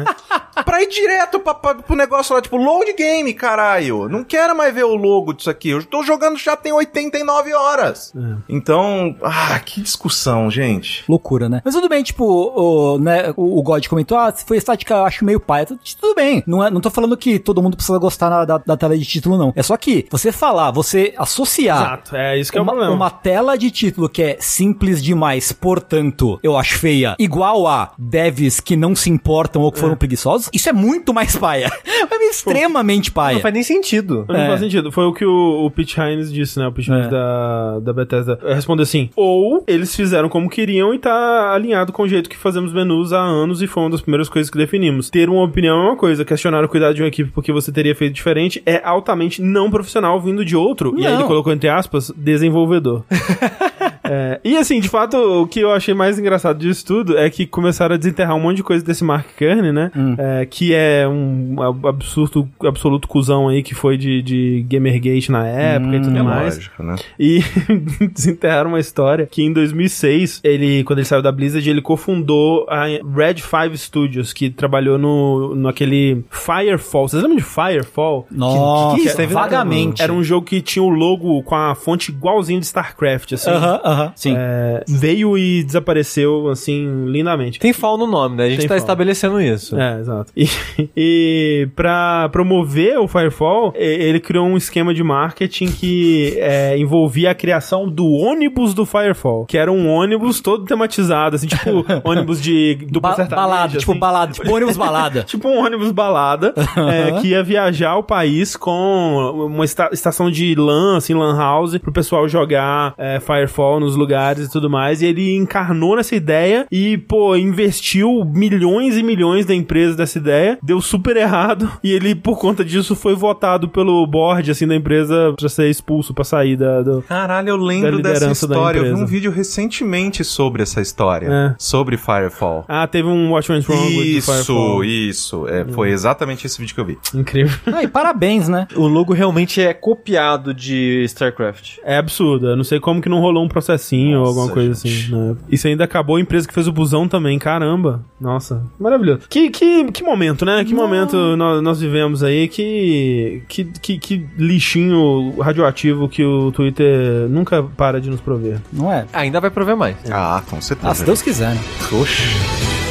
pra 0.66 0.82
ir 0.82 0.88
direto 0.88 1.40
pra, 1.40 1.54
pra, 1.54 1.76
pro 1.76 1.96
negócio 1.96 2.36
lá, 2.36 2.42
tipo, 2.42 2.58
load 2.58 2.94
game, 2.94 3.34
caralho. 3.34 4.08
Não 4.10 4.24
quero 4.24 4.56
mais 4.56 4.74
ver 4.74 4.84
o 4.84 4.96
logo 4.96 5.34
disso 5.34 5.50
aqui. 5.50 5.70
Eu 5.70 5.84
tô 5.84 6.04
jogando 6.04 6.38
já 6.38 6.56
tem 6.56 6.72
89 6.72 7.54
horas. 7.54 8.14
Então, 8.48 9.09
ah, 9.24 9.60
que 9.60 9.82
discussão, 9.82 10.50
gente. 10.50 11.04
Loucura, 11.08 11.48
né? 11.50 11.62
Mas 11.64 11.74
tudo 11.76 11.90
bem, 11.90 12.04
tipo, 12.04 12.24
o, 12.26 12.98
né, 13.00 13.34
o, 13.36 13.60
o 13.60 13.64
God 13.64 13.86
comentou, 13.88 14.18
ah, 14.18 14.32
se 14.36 14.46
foi 14.46 14.58
estática, 14.58 14.94
eu 14.96 15.06
acho 15.06 15.24
meio 15.26 15.40
paia. 15.40 15.66
Tudo, 15.66 16.16
bem. 16.16 16.44
Não, 16.48 16.64
é, 16.66 16.70
não 16.72 16.82
tô 16.82 16.90
falando 16.90 17.16
que 17.18 17.40
todo 17.40 17.62
mundo 17.62 17.76
precisa 17.76 17.98
gostar 17.98 18.30
na- 18.30 18.46
da, 18.46 18.58
da 18.58 18.78
tela 18.78 18.98
de 18.98 19.06
título, 19.06 19.38
não. 19.38 19.54
É 19.56 19.64
só 19.64 19.76
que 19.78 20.06
você 20.12 20.32
falar, 20.32 20.72
você 20.72 21.14
associar 21.18 21.78
Exato, 21.82 22.16
é 22.16 22.40
isso 22.40 22.52
que 22.52 22.58
é 22.58 22.62
o 22.62 22.64
uma, 22.64 22.74
problema. 22.74 22.96
uma 22.96 23.10
tela 23.10 23.58
de 23.58 23.70
título 23.72 24.10
que 24.10 24.22
é 24.22 24.38
simples 24.40 25.02
demais, 25.04 25.52
portanto, 25.52 26.40
eu 26.44 26.58
acho 26.58 26.78
feia, 26.80 27.16
igual 27.20 27.68
a 27.68 27.92
devs 27.98 28.60
que 28.60 28.76
não 28.76 28.96
se 28.96 29.10
importam 29.10 29.62
ou 29.62 29.72
que 29.72 29.80
foram 29.80 29.96
preguiçosos, 29.96 30.50
isso 30.54 30.68
é 30.70 30.74
muito 30.74 31.14
mais 31.14 31.36
paia. 31.36 31.70
É 32.12 32.32
extremamente 32.32 33.12
paia. 33.12 33.36
Não 33.36 33.42
faz 33.42 33.54
nem 33.54 33.64
sentido. 33.64 34.24
Não 34.28 34.36
É. 34.36 34.48
faz 34.48 34.60
sentido. 34.60 34.92
Foi 34.92 35.04
o 35.06 35.14
que 35.14 35.26
o, 35.26 35.66
o 35.66 35.72
Pete 35.72 36.00
Hines 36.00 36.32
disse, 36.32 36.60
né? 36.60 36.68
O 36.68 36.72
Pete 36.72 36.92
Hines 36.92 37.08
É. 37.08 37.10
da, 37.10 37.80
da 37.80 37.92
Bethesda. 37.94 38.38
Respondeu 38.44 38.84
assim, 38.84 38.99
ou 39.16 39.64
eles 39.68 39.96
fizeram 39.96 40.30
como 40.30 40.50
queriam 40.50 40.94
e 40.94 41.00
tá 41.00 41.54
alinhado 41.54 41.92
com 41.92 42.04
o 42.04 42.08
jeito 42.08 42.30
que 42.30 42.38
fazemos 42.38 42.74
menus 42.74 43.14
há 43.14 43.20
anos 43.22 43.62
e 43.62 43.68
foi 43.68 43.84
uma 43.84 43.90
das 43.90 44.02
primeiras 44.02 44.30
coisas 44.30 44.50
que 44.50 44.58
definimos. 44.58 45.10
Ter 45.10 45.30
uma 45.30 45.44
opinião 45.44 45.78
é 45.78 45.86
uma 45.90 45.96
coisa, 45.96 46.26
questionar 46.26 46.64
o 46.64 46.70
cuidado 46.70 46.96
de 46.96 47.02
uma 47.02 47.08
equipe 47.08 47.32
porque 47.32 47.52
você 47.52 47.72
teria 47.72 47.96
feito 47.96 48.14
diferente 48.14 48.62
é 48.66 48.82
altamente 48.84 49.42
não 49.42 49.70
profissional 49.70 50.20
vindo 50.20 50.44
de 50.44 50.56
outro. 50.56 50.94
E 50.98 51.06
aí 51.06 51.14
Não. 51.14 51.20
ele 51.20 51.28
colocou 51.28 51.54
entre 51.54 51.70
aspas, 51.70 52.12
desenvolvedor. 52.16 53.04
É, 54.10 54.40
e 54.44 54.58
assim, 54.58 54.80
de 54.80 54.90
fato, 54.90 55.16
o 55.18 55.48
que 55.48 55.60
eu 55.60 55.72
achei 55.72 55.94
mais 55.94 56.18
engraçado 56.18 56.58
disso 56.60 56.86
tudo 56.86 57.18
é 57.18 57.30
que 57.30 57.46
começaram 57.46 57.94
a 57.96 57.98
desenterrar 57.98 58.36
um 58.36 58.40
monte 58.40 58.58
de 58.58 58.64
coisa 58.64 58.84
desse 58.84 59.04
Mark 59.04 59.28
Kearney, 59.38 59.72
né? 59.72 59.92
É, 60.18 60.46
que 60.46 60.74
é 60.74 61.08
um 61.08 61.62
ab- 61.62 61.88
absurdo, 61.88 62.50
absoluto 62.66 63.08
cuzão 63.08 63.48
aí 63.50 63.62
que 63.62 63.76
foi 63.76 63.98
de, 63.98 64.22
de 64.22 64.66
Gamergate 64.70 65.32
na 65.32 65.46
época 65.48 65.96
e 65.96 66.02
tudo 66.02 66.18
É 66.18 66.22
mais. 66.24 66.56
lógico, 66.56 66.84
né? 66.84 66.96
E 67.20 67.40
desenterraram 68.14 68.70
uma 68.72 68.80
história 68.80 69.26
que 69.26 69.44
em 69.44 69.54
2006, 69.54 70.42
ele, 70.44 70.84
quando 70.84 71.00
ele 71.00 71.06
saiu 71.06 71.22
da 71.22 71.32
Blizzard, 71.32 71.70
ele 71.70 71.82
cofundou 71.82 72.66
a 72.70 72.86
Red 72.86 73.36
5 73.38 73.78
Studios, 73.78 74.34
que 74.34 74.50
trabalhou 74.50 74.98
no, 74.98 75.56
naquele 75.56 76.24
Firefall. 76.30 77.08
Vocês 77.08 77.22
lembram 77.22 77.38
de 77.38 77.44
Firefall? 77.44 78.28
Nossa, 78.32 78.96
Que- 78.98 79.10
que- 79.10 79.16
que- 79.28 79.34
vagamente. 79.34 80.02
Era 80.02 80.14
um 80.14 80.24
jogo 80.24 80.46
que 80.46 80.62
tinha 80.62 80.84
o 80.84 80.90
logo 80.90 81.42
com 81.44 81.56
a 81.56 81.76
fonte 81.76 82.12
igualzinho 82.12 82.60
de 82.60 82.66
StarCraft, 82.66 83.34
assim. 83.34 83.50
Aham, 83.50 83.80
aham, 84.02 84.12
sim. 84.16 84.34
É, 84.38 84.84
veio 84.88 85.38
e 85.38 85.64
desapareceu, 85.64 86.50
assim, 86.50 87.06
lindamente. 87.08 87.60
Tem 87.60 87.74
fall 87.74 87.98
no 87.98 88.08
nome, 88.08 88.36
né? 88.36 88.46
A 88.46 88.50
gente 88.50 88.60
Tem 88.60 88.68
tá 88.68 88.76
fall. 88.76 88.78
estabelecendo 88.84 89.42
isso. 89.42 89.78
É, 89.80 90.00
exato. 90.00 90.32
E, 90.36 90.48
e 90.96 91.68
pra 91.76 92.30
promover 92.30 92.98
o 93.00 93.08
Firefall, 93.08 93.74
ele 93.76 94.20
criou 94.20 94.46
um 94.48 94.58
esquema 94.58 94.94
de 94.94 95.04
marketing 95.04 95.68
que 95.68 96.36
é, 96.38 96.78
envolvia 96.78 97.32
a 97.32 97.36
criação 97.36 97.88
do 97.88 98.06
ônibus 98.08 98.74
do 98.74 98.86
Firefall, 98.86 99.46
que 99.46 99.58
era 99.58 99.72
um 99.72 99.88
ônibus 99.90 100.40
todo 100.42 100.66
tematizado, 100.66 101.36
assim, 101.36 101.48
tipo 101.48 101.86
ônibus 102.04 102.42
de 102.42 102.76
dupla 102.90 103.12
Ba 103.12 103.16
sertaneja, 103.16 103.48
balada, 103.48 103.78
tipo 103.78 103.92
assim. 103.92 104.00
balada, 104.00 104.32
tipo 104.34 104.52
ônibus 104.52 104.78
balada. 104.78 105.24
Tipo 105.30 105.48
um 105.48 105.64
ônibus 105.64 105.92
balada, 105.92 106.54
é, 106.58 107.20
que 107.22 107.30
ia 107.30 107.44
viajar 107.44 107.96
o 107.98 108.04
país 108.04 108.56
com 108.56 109.48
uma 109.48 109.64
esta- 109.64 109.90
estação 109.92 110.30
de 110.32 110.56
LAN, 110.56 110.98
assim, 110.98 111.14
LAN 111.14 111.38
house, 111.38 111.78
pro 111.78 111.92
pessoal 111.92 112.28
jogar 112.28 112.94
é, 112.98 113.20
Firefall 113.20 113.80
nos 113.80 113.89
lugares 113.96 114.48
e 114.48 114.52
tudo 114.52 114.70
mais. 114.70 115.02
E 115.02 115.06
ele 115.06 115.36
encarnou 115.36 115.96
nessa 115.96 116.16
ideia 116.16 116.66
e, 116.72 116.98
pô, 116.98 117.36
investiu 117.36 118.24
milhões 118.26 118.98
e 118.98 119.04
milhões 119.04 119.46
da 119.46 119.54
empresa 119.56 119.96
dessa 119.96 120.18
ideia. 120.18 120.58
Deu 120.64 120.82
super 120.82 121.16
errado. 121.18 121.70
E 121.84 121.92
ele, 121.92 122.14
por 122.14 122.38
conta 122.38 122.64
disso, 122.64 122.96
foi 122.96 123.16
votado 123.16 123.68
pelo 123.70 124.06
board, 124.06 124.52
assim, 124.52 124.68
da 124.68 124.76
empresa 124.76 125.34
pra 125.38 125.50
ser 125.50 125.70
expulso, 125.70 126.14
pra 126.14 126.24
sair 126.24 126.56
da, 126.58 126.82
do... 126.82 127.02
Caralho, 127.08 127.50
eu 127.50 127.58
Da 127.58 127.64
lembro 127.64 128.02
dessa 128.02 128.32
história. 128.32 128.80
Eu 128.80 128.96
vi 128.96 129.02
um 129.02 129.06
vídeo 129.06 129.32
recentemente 129.32 130.24
sobre 130.24 130.62
essa 130.64 130.82
história. 130.82 131.28
É. 131.28 131.56
Sobre 131.58 131.98
Firefall. 131.98 132.66
Ah, 132.68 132.86
teve 132.86 133.08
um 133.08 133.32
Watch 133.32 133.52
Went 133.52 133.68
Wrong 133.68 134.18
Isso, 134.18 134.32
Firefall. 134.32 134.84
isso. 134.84 135.48
É, 135.48 135.66
Foi 135.66 135.90
exatamente 135.90 136.46
esse 136.46 136.60
vídeo 136.60 136.76
que 136.76 136.82
eu 136.82 136.86
vi. 136.86 136.98
Incrível. 137.14 137.58
Ah, 137.74 137.84
e 137.84 137.88
parabéns, 137.88 138.48
né? 138.50 138.68
O 138.76 138.88
logo 138.88 139.14
realmente 139.14 139.62
é 139.62 139.74
copiado 139.74 140.54
de 140.54 141.04
StarCraft. 141.06 141.78
É 141.84 141.98
absurdo. 141.98 142.48
Eu 142.48 142.58
não 142.58 142.64
sei 142.64 142.80
como 142.80 143.02
que 143.02 143.08
não 143.10 143.20
rolou 143.20 143.44
um 143.44 143.48
processinho 143.80 144.10
Expressinho 144.10 144.20
ou 144.20 144.26
Nossa, 144.26 144.40
alguma 144.40 144.54
coisa 144.54 144.74
gente. 144.88 145.06
assim. 145.06 145.16
Né? 145.16 145.36
Isso 145.50 145.68
ainda 145.68 145.84
acabou 145.84 146.18
a 146.18 146.22
empresa 146.22 146.48
que 146.48 146.54
fez 146.54 146.68
o 146.68 146.72
busão 146.72 147.08
também, 147.08 147.40
caramba. 147.40 148.02
Nossa, 148.20 148.64
maravilhoso. 148.80 149.22
Que, 149.30 149.50
que, 149.50 149.92
que 149.92 150.04
momento, 150.04 150.46
né? 150.46 150.64
Que 150.64 150.74
momento 150.74 151.16
nós, 151.36 151.62
nós 151.62 151.80
vivemos 151.80 152.24
aí, 152.24 152.48
que, 152.48 153.42
que, 153.48 153.66
que, 153.66 153.98
que 153.98 154.26
lixinho 154.38 155.40
radioativo 155.40 156.08
que 156.08 156.24
o 156.24 156.52
Twitter 156.52 157.28
nunca 157.30 157.64
para 157.64 158.00
de 158.00 158.10
nos 158.10 158.22
prover. 158.22 158.60
Não 158.72 158.92
é? 158.92 159.06
Ainda 159.14 159.40
vai 159.40 159.50
prover 159.50 159.76
mais. 159.76 159.96
Ah, 160.12 160.42
com 160.50 160.62
certeza. 160.62 160.92
Ah, 160.92 160.96
se 160.96 161.06
Deus 161.06 161.22
quiser, 161.22 161.56
né? 161.56 161.62
Oxi. 161.92 162.89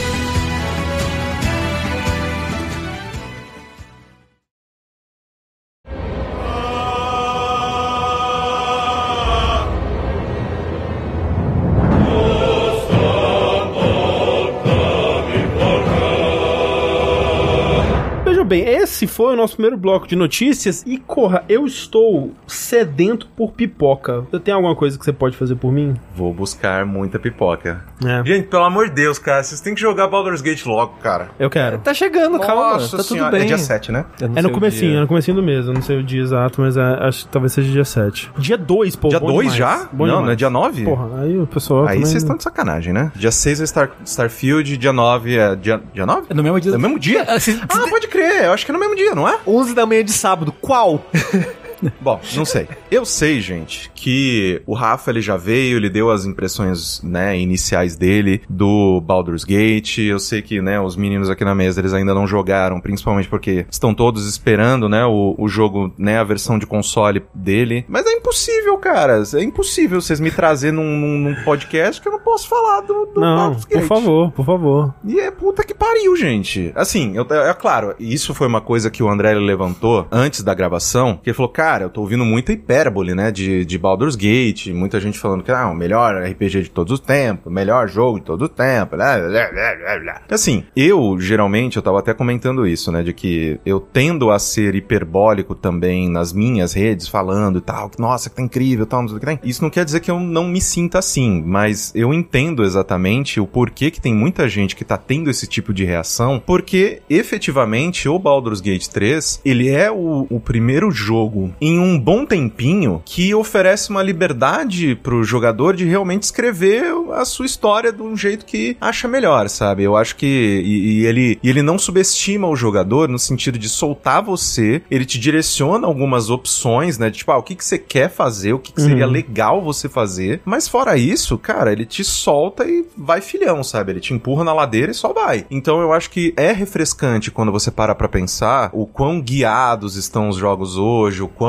Nosso 19.38 19.54
primeiro 19.54 19.76
bloco 19.76 20.06
de 20.06 20.14
notícias 20.16 20.84
e 20.86 20.98
corra, 20.98 21.44
eu 21.48 21.66
estou 21.66 22.32
sedento 22.46 23.26
por 23.36 23.52
pipoca. 23.52 24.20
Você 24.30 24.38
tem 24.40 24.52
alguma 24.54 24.74
coisa 24.74 24.98
que 24.98 25.04
você 25.04 25.12
pode 25.12 25.36
fazer 25.36 25.56
por 25.56 25.72
mim? 25.72 25.94
Vou 26.14 26.32
buscar 26.32 26.84
muita 26.84 27.18
pipoca. 27.18 27.84
É. 28.04 28.22
Gente, 28.24 28.48
pelo 28.48 28.64
amor 28.64 28.88
de 28.88 28.94
Deus, 28.94 29.18
cara, 29.18 29.42
vocês 29.42 29.60
têm 29.60 29.74
que 29.74 29.80
jogar 29.80 30.06
Baldur's 30.08 30.40
Gate 30.40 30.64
logo, 30.66 30.94
cara. 31.02 31.28
Eu 31.38 31.48
quero. 31.50 31.78
Tá 31.78 31.94
chegando, 31.94 32.38
calma. 32.38 32.72
Nossa 32.72 32.96
tá 32.96 33.02
tudo 33.02 33.14
senhora. 33.16 33.30
bem. 33.32 33.42
É 33.42 33.46
dia 33.46 33.58
7, 33.58 33.92
né? 33.92 34.04
É 34.36 34.42
no 34.42 34.50
comecinho, 34.50 34.90
dia. 34.90 34.98
é 34.98 35.00
no 35.02 35.08
comecinho 35.08 35.36
do 35.36 35.42
mês. 35.42 35.66
Eu 35.66 35.72
não 35.74 35.82
sei 35.82 35.98
o 35.98 36.02
dia 36.02 36.20
exato, 36.22 36.60
mas 36.60 36.76
é- 36.76 36.82
acho 37.06 37.24
que 37.26 37.32
talvez 37.32 37.52
seja 37.52 37.70
dia 37.70 37.84
7. 37.84 38.30
Dia 38.38 38.58
2, 38.58 38.96
pô. 38.96 39.08
dia 39.08 39.20
bom 39.20 39.26
2 39.28 39.52
demais. 39.52 39.56
já? 39.56 39.88
Bom 39.92 40.06
não, 40.06 40.06
demais. 40.06 40.24
não 40.26 40.32
é 40.32 40.36
dia 40.36 40.50
9? 40.50 40.84
Porra, 40.84 41.22
aí 41.22 41.38
o 41.38 41.46
pessoal 41.46 41.86
Aí 41.86 42.00
vocês 42.00 42.22
estão 42.22 42.36
de 42.36 42.42
sacanagem, 42.42 42.92
né? 42.92 43.12
Dia 43.14 43.30
6 43.30 43.60
é 43.60 43.66
Star, 43.66 43.90
Starfield, 44.04 44.76
dia 44.76 44.92
9 44.92 45.36
é. 45.36 45.54
Dia, 45.56 45.80
dia 45.94 46.06
9? 46.06 46.26
É 46.30 46.34
no 46.34 46.42
mesmo 46.42 46.60
dia. 46.60 46.72
É 46.72 46.74
no 46.74 46.80
mesmo 46.80 46.98
dia? 46.98 47.24
Ah, 47.28 47.36
Ah, 47.68 47.88
pode 47.88 48.08
crer, 48.08 48.44
eu 48.44 48.52
acho 48.52 48.64
que 48.64 48.70
é 48.70 48.74
no 48.74 48.78
mesmo 48.80 48.94
dia, 48.96 49.14
não 49.14 49.27
é? 49.27 49.27
11 49.46 49.74
da 49.74 49.86
manhã 49.86 50.04
de 50.04 50.12
sábado, 50.12 50.52
qual? 50.60 51.02
Bom, 52.00 52.20
não 52.34 52.44
sei. 52.44 52.66
Eu 52.90 53.04
sei, 53.04 53.40
gente, 53.40 53.90
que 53.94 54.60
o 54.66 54.74
Rafa 54.74 55.10
ele 55.10 55.20
já 55.20 55.36
veio, 55.36 55.76
ele 55.76 55.88
deu 55.90 56.10
as 56.10 56.24
impressões, 56.24 57.00
né, 57.02 57.38
iniciais 57.38 57.96
dele 57.96 58.42
do 58.48 59.00
Baldur's 59.00 59.44
Gate. 59.44 59.98
Eu 59.98 60.18
sei 60.18 60.42
que, 60.42 60.60
né, 60.60 60.80
os 60.80 60.96
meninos 60.96 61.30
aqui 61.30 61.44
na 61.44 61.54
mesa 61.54 61.80
eles 61.80 61.92
ainda 61.92 62.14
não 62.14 62.26
jogaram, 62.26 62.80
principalmente 62.80 63.28
porque 63.28 63.66
estão 63.70 63.94
todos 63.94 64.26
esperando, 64.28 64.88
né, 64.88 65.04
o, 65.04 65.34
o 65.38 65.48
jogo, 65.48 65.92
né, 65.98 66.18
a 66.18 66.24
versão 66.24 66.58
de 66.58 66.66
console 66.66 67.22
dele. 67.34 67.84
Mas 67.88 68.06
é 68.06 68.12
impossível, 68.12 68.76
cara. 68.78 69.22
É 69.34 69.42
impossível 69.42 70.00
vocês 70.00 70.20
me 70.20 70.30
trazer 70.30 70.72
num, 70.72 70.96
num- 70.96 71.18
num 71.18 71.44
podcast 71.44 72.00
que 72.00 72.08
eu 72.08 72.12
não 72.12 72.20
posso 72.20 72.48
falar 72.48 72.80
do, 72.82 73.06
do 73.14 73.20
Não, 73.20 73.36
Baldur's 73.36 73.64
por 73.64 73.74
Gate. 73.78 73.86
favor, 73.88 74.32
por 74.32 74.44
favor. 74.44 74.94
E 75.04 75.18
é 75.20 75.30
puta 75.30 75.64
que 75.64 75.74
pariu, 75.74 76.16
gente. 76.16 76.72
Assim, 76.74 77.14
eu, 77.16 77.26
é 77.30 77.54
claro, 77.54 77.94
isso 77.98 78.34
foi 78.34 78.46
uma 78.46 78.60
coisa 78.60 78.90
que 78.90 79.02
o 79.02 79.08
André 79.08 79.34
levantou 79.34 80.06
antes 80.10 80.42
da 80.42 80.54
gravação, 80.54 81.18
que 81.22 81.30
ele 81.30 81.36
falou, 81.36 81.50
cara, 81.52 81.67
eu 81.84 81.90
tô 81.90 82.00
ouvindo 82.00 82.24
muita 82.24 82.52
hipérbole, 82.52 83.14
né, 83.14 83.30
de, 83.30 83.64
de 83.64 83.78
Baldur's 83.78 84.16
Gate, 84.16 84.68
muita 84.68 85.00
gente 85.00 85.18
falando 85.18 85.42
que, 85.42 85.50
ah, 85.50 85.68
o 85.68 85.74
melhor 85.74 86.22
RPG 86.22 86.62
de 86.62 86.70
todos 86.70 86.92
os 86.92 87.00
tempos, 87.00 87.52
melhor 87.52 87.88
jogo 87.88 88.18
de 88.18 88.24
todo 88.24 88.42
o 88.42 88.48
tempo, 88.48 88.96
blá, 88.96 89.18
blá, 89.18 89.50
blá, 89.50 89.98
blá. 89.98 90.22
Assim, 90.30 90.64
eu, 90.76 91.16
geralmente, 91.20 91.76
eu 91.76 91.82
tava 91.82 91.98
até 91.98 92.14
comentando 92.14 92.66
isso, 92.66 92.90
né, 92.90 93.02
de 93.02 93.12
que 93.12 93.60
eu 93.64 93.80
tendo 93.80 94.30
a 94.30 94.38
ser 94.38 94.74
hiperbólico 94.74 95.54
também 95.54 96.08
nas 96.08 96.32
minhas 96.32 96.72
redes, 96.72 97.08
falando 97.08 97.58
e 97.58 97.62
tal, 97.62 97.90
que, 97.90 98.00
nossa, 98.00 98.30
que 98.30 98.36
tá 98.36 98.42
incrível, 98.42 98.86
tal, 98.86 99.02
não 99.02 99.08
sei 99.08 99.16
o 99.16 99.20
que 99.20 99.26
tem. 99.26 99.40
Isso 99.42 99.62
não 99.62 99.70
quer 99.70 99.84
dizer 99.84 100.00
que 100.00 100.10
eu 100.10 100.18
não 100.18 100.48
me 100.48 100.60
sinta 100.60 100.98
assim, 100.98 101.42
mas 101.44 101.92
eu 101.94 102.12
entendo 102.14 102.64
exatamente 102.64 103.40
o 103.40 103.46
porquê 103.46 103.90
que 103.90 104.00
tem 104.00 104.14
muita 104.14 104.48
gente 104.48 104.74
que 104.74 104.84
tá 104.84 104.96
tendo 104.96 105.30
esse 105.30 105.46
tipo 105.46 105.72
de 105.72 105.84
reação, 105.84 106.42
porque 106.44 107.02
efetivamente 107.08 108.08
o 108.08 108.18
Baldur's 108.18 108.60
Gate 108.60 108.86
3, 108.86 109.40
ele 109.44 109.68
é 109.68 109.90
o, 109.90 110.26
o 110.30 110.40
primeiro 110.40 110.90
jogo 110.90 111.52
em 111.60 111.78
um 111.78 111.98
bom 111.98 112.24
tempinho 112.24 113.02
que 113.04 113.34
oferece 113.34 113.90
uma 113.90 114.02
liberdade 114.02 114.94
pro 114.96 115.24
jogador 115.24 115.74
de 115.74 115.84
realmente 115.84 116.22
escrever 116.24 116.84
a 117.14 117.24
sua 117.24 117.46
história 117.46 117.92
de 117.92 118.02
um 118.02 118.16
jeito 118.16 118.44
que 118.44 118.76
acha 118.80 119.08
melhor, 119.08 119.48
sabe? 119.48 119.82
Eu 119.82 119.96
acho 119.96 120.16
que 120.16 120.26
e, 120.26 121.00
e 121.02 121.06
ele 121.06 121.38
e 121.42 121.48
ele 121.48 121.62
não 121.62 121.78
subestima 121.78 122.46
o 122.48 122.56
jogador 122.56 123.08
no 123.08 123.18
sentido 123.18 123.58
de 123.58 123.68
soltar 123.68 124.22
você, 124.22 124.82
ele 124.90 125.04
te 125.04 125.18
direciona 125.18 125.86
algumas 125.86 126.30
opções, 126.30 126.98
né? 126.98 127.10
De, 127.10 127.18
tipo, 127.18 127.32
ah, 127.32 127.38
o 127.38 127.42
que 127.42 127.54
que 127.54 127.64
você 127.64 127.78
quer 127.78 128.10
fazer, 128.10 128.52
o 128.52 128.58
que, 128.58 128.72
que 128.72 128.80
seria 128.80 129.06
Uhum. 129.06 129.12
legal 129.12 129.62
você 129.62 129.88
fazer. 129.88 130.40
Mas 130.44 130.68
fora 130.68 130.96
isso, 130.96 131.38
cara, 131.38 131.72
ele 131.72 131.84
te 131.86 132.02
solta 132.04 132.64
e 132.64 132.84
vai 132.96 133.20
filhão, 133.20 133.62
sabe? 133.64 133.92
Ele 133.92 134.00
te 134.00 134.12
empurra 134.14 134.44
na 134.44 134.52
ladeira 134.52 134.90
e 134.90 134.94
só 134.94 135.12
vai. 135.12 135.46
Então 135.50 135.80
eu 135.80 135.92
acho 135.92 136.10
que 136.10 136.32
é 136.36 136.52
refrescante 136.52 137.30
quando 137.30 137.52
você 137.52 137.70
para 137.70 137.94
pra 137.94 138.08
pensar 138.08 138.70
o 138.72 138.86
quão 138.86 139.20
guiados 139.20 139.96
estão 139.96 140.28
os 140.28 140.36
jogos 140.36 140.76
hoje, 140.76 141.22
o 141.22 141.28
quão, 141.28 141.47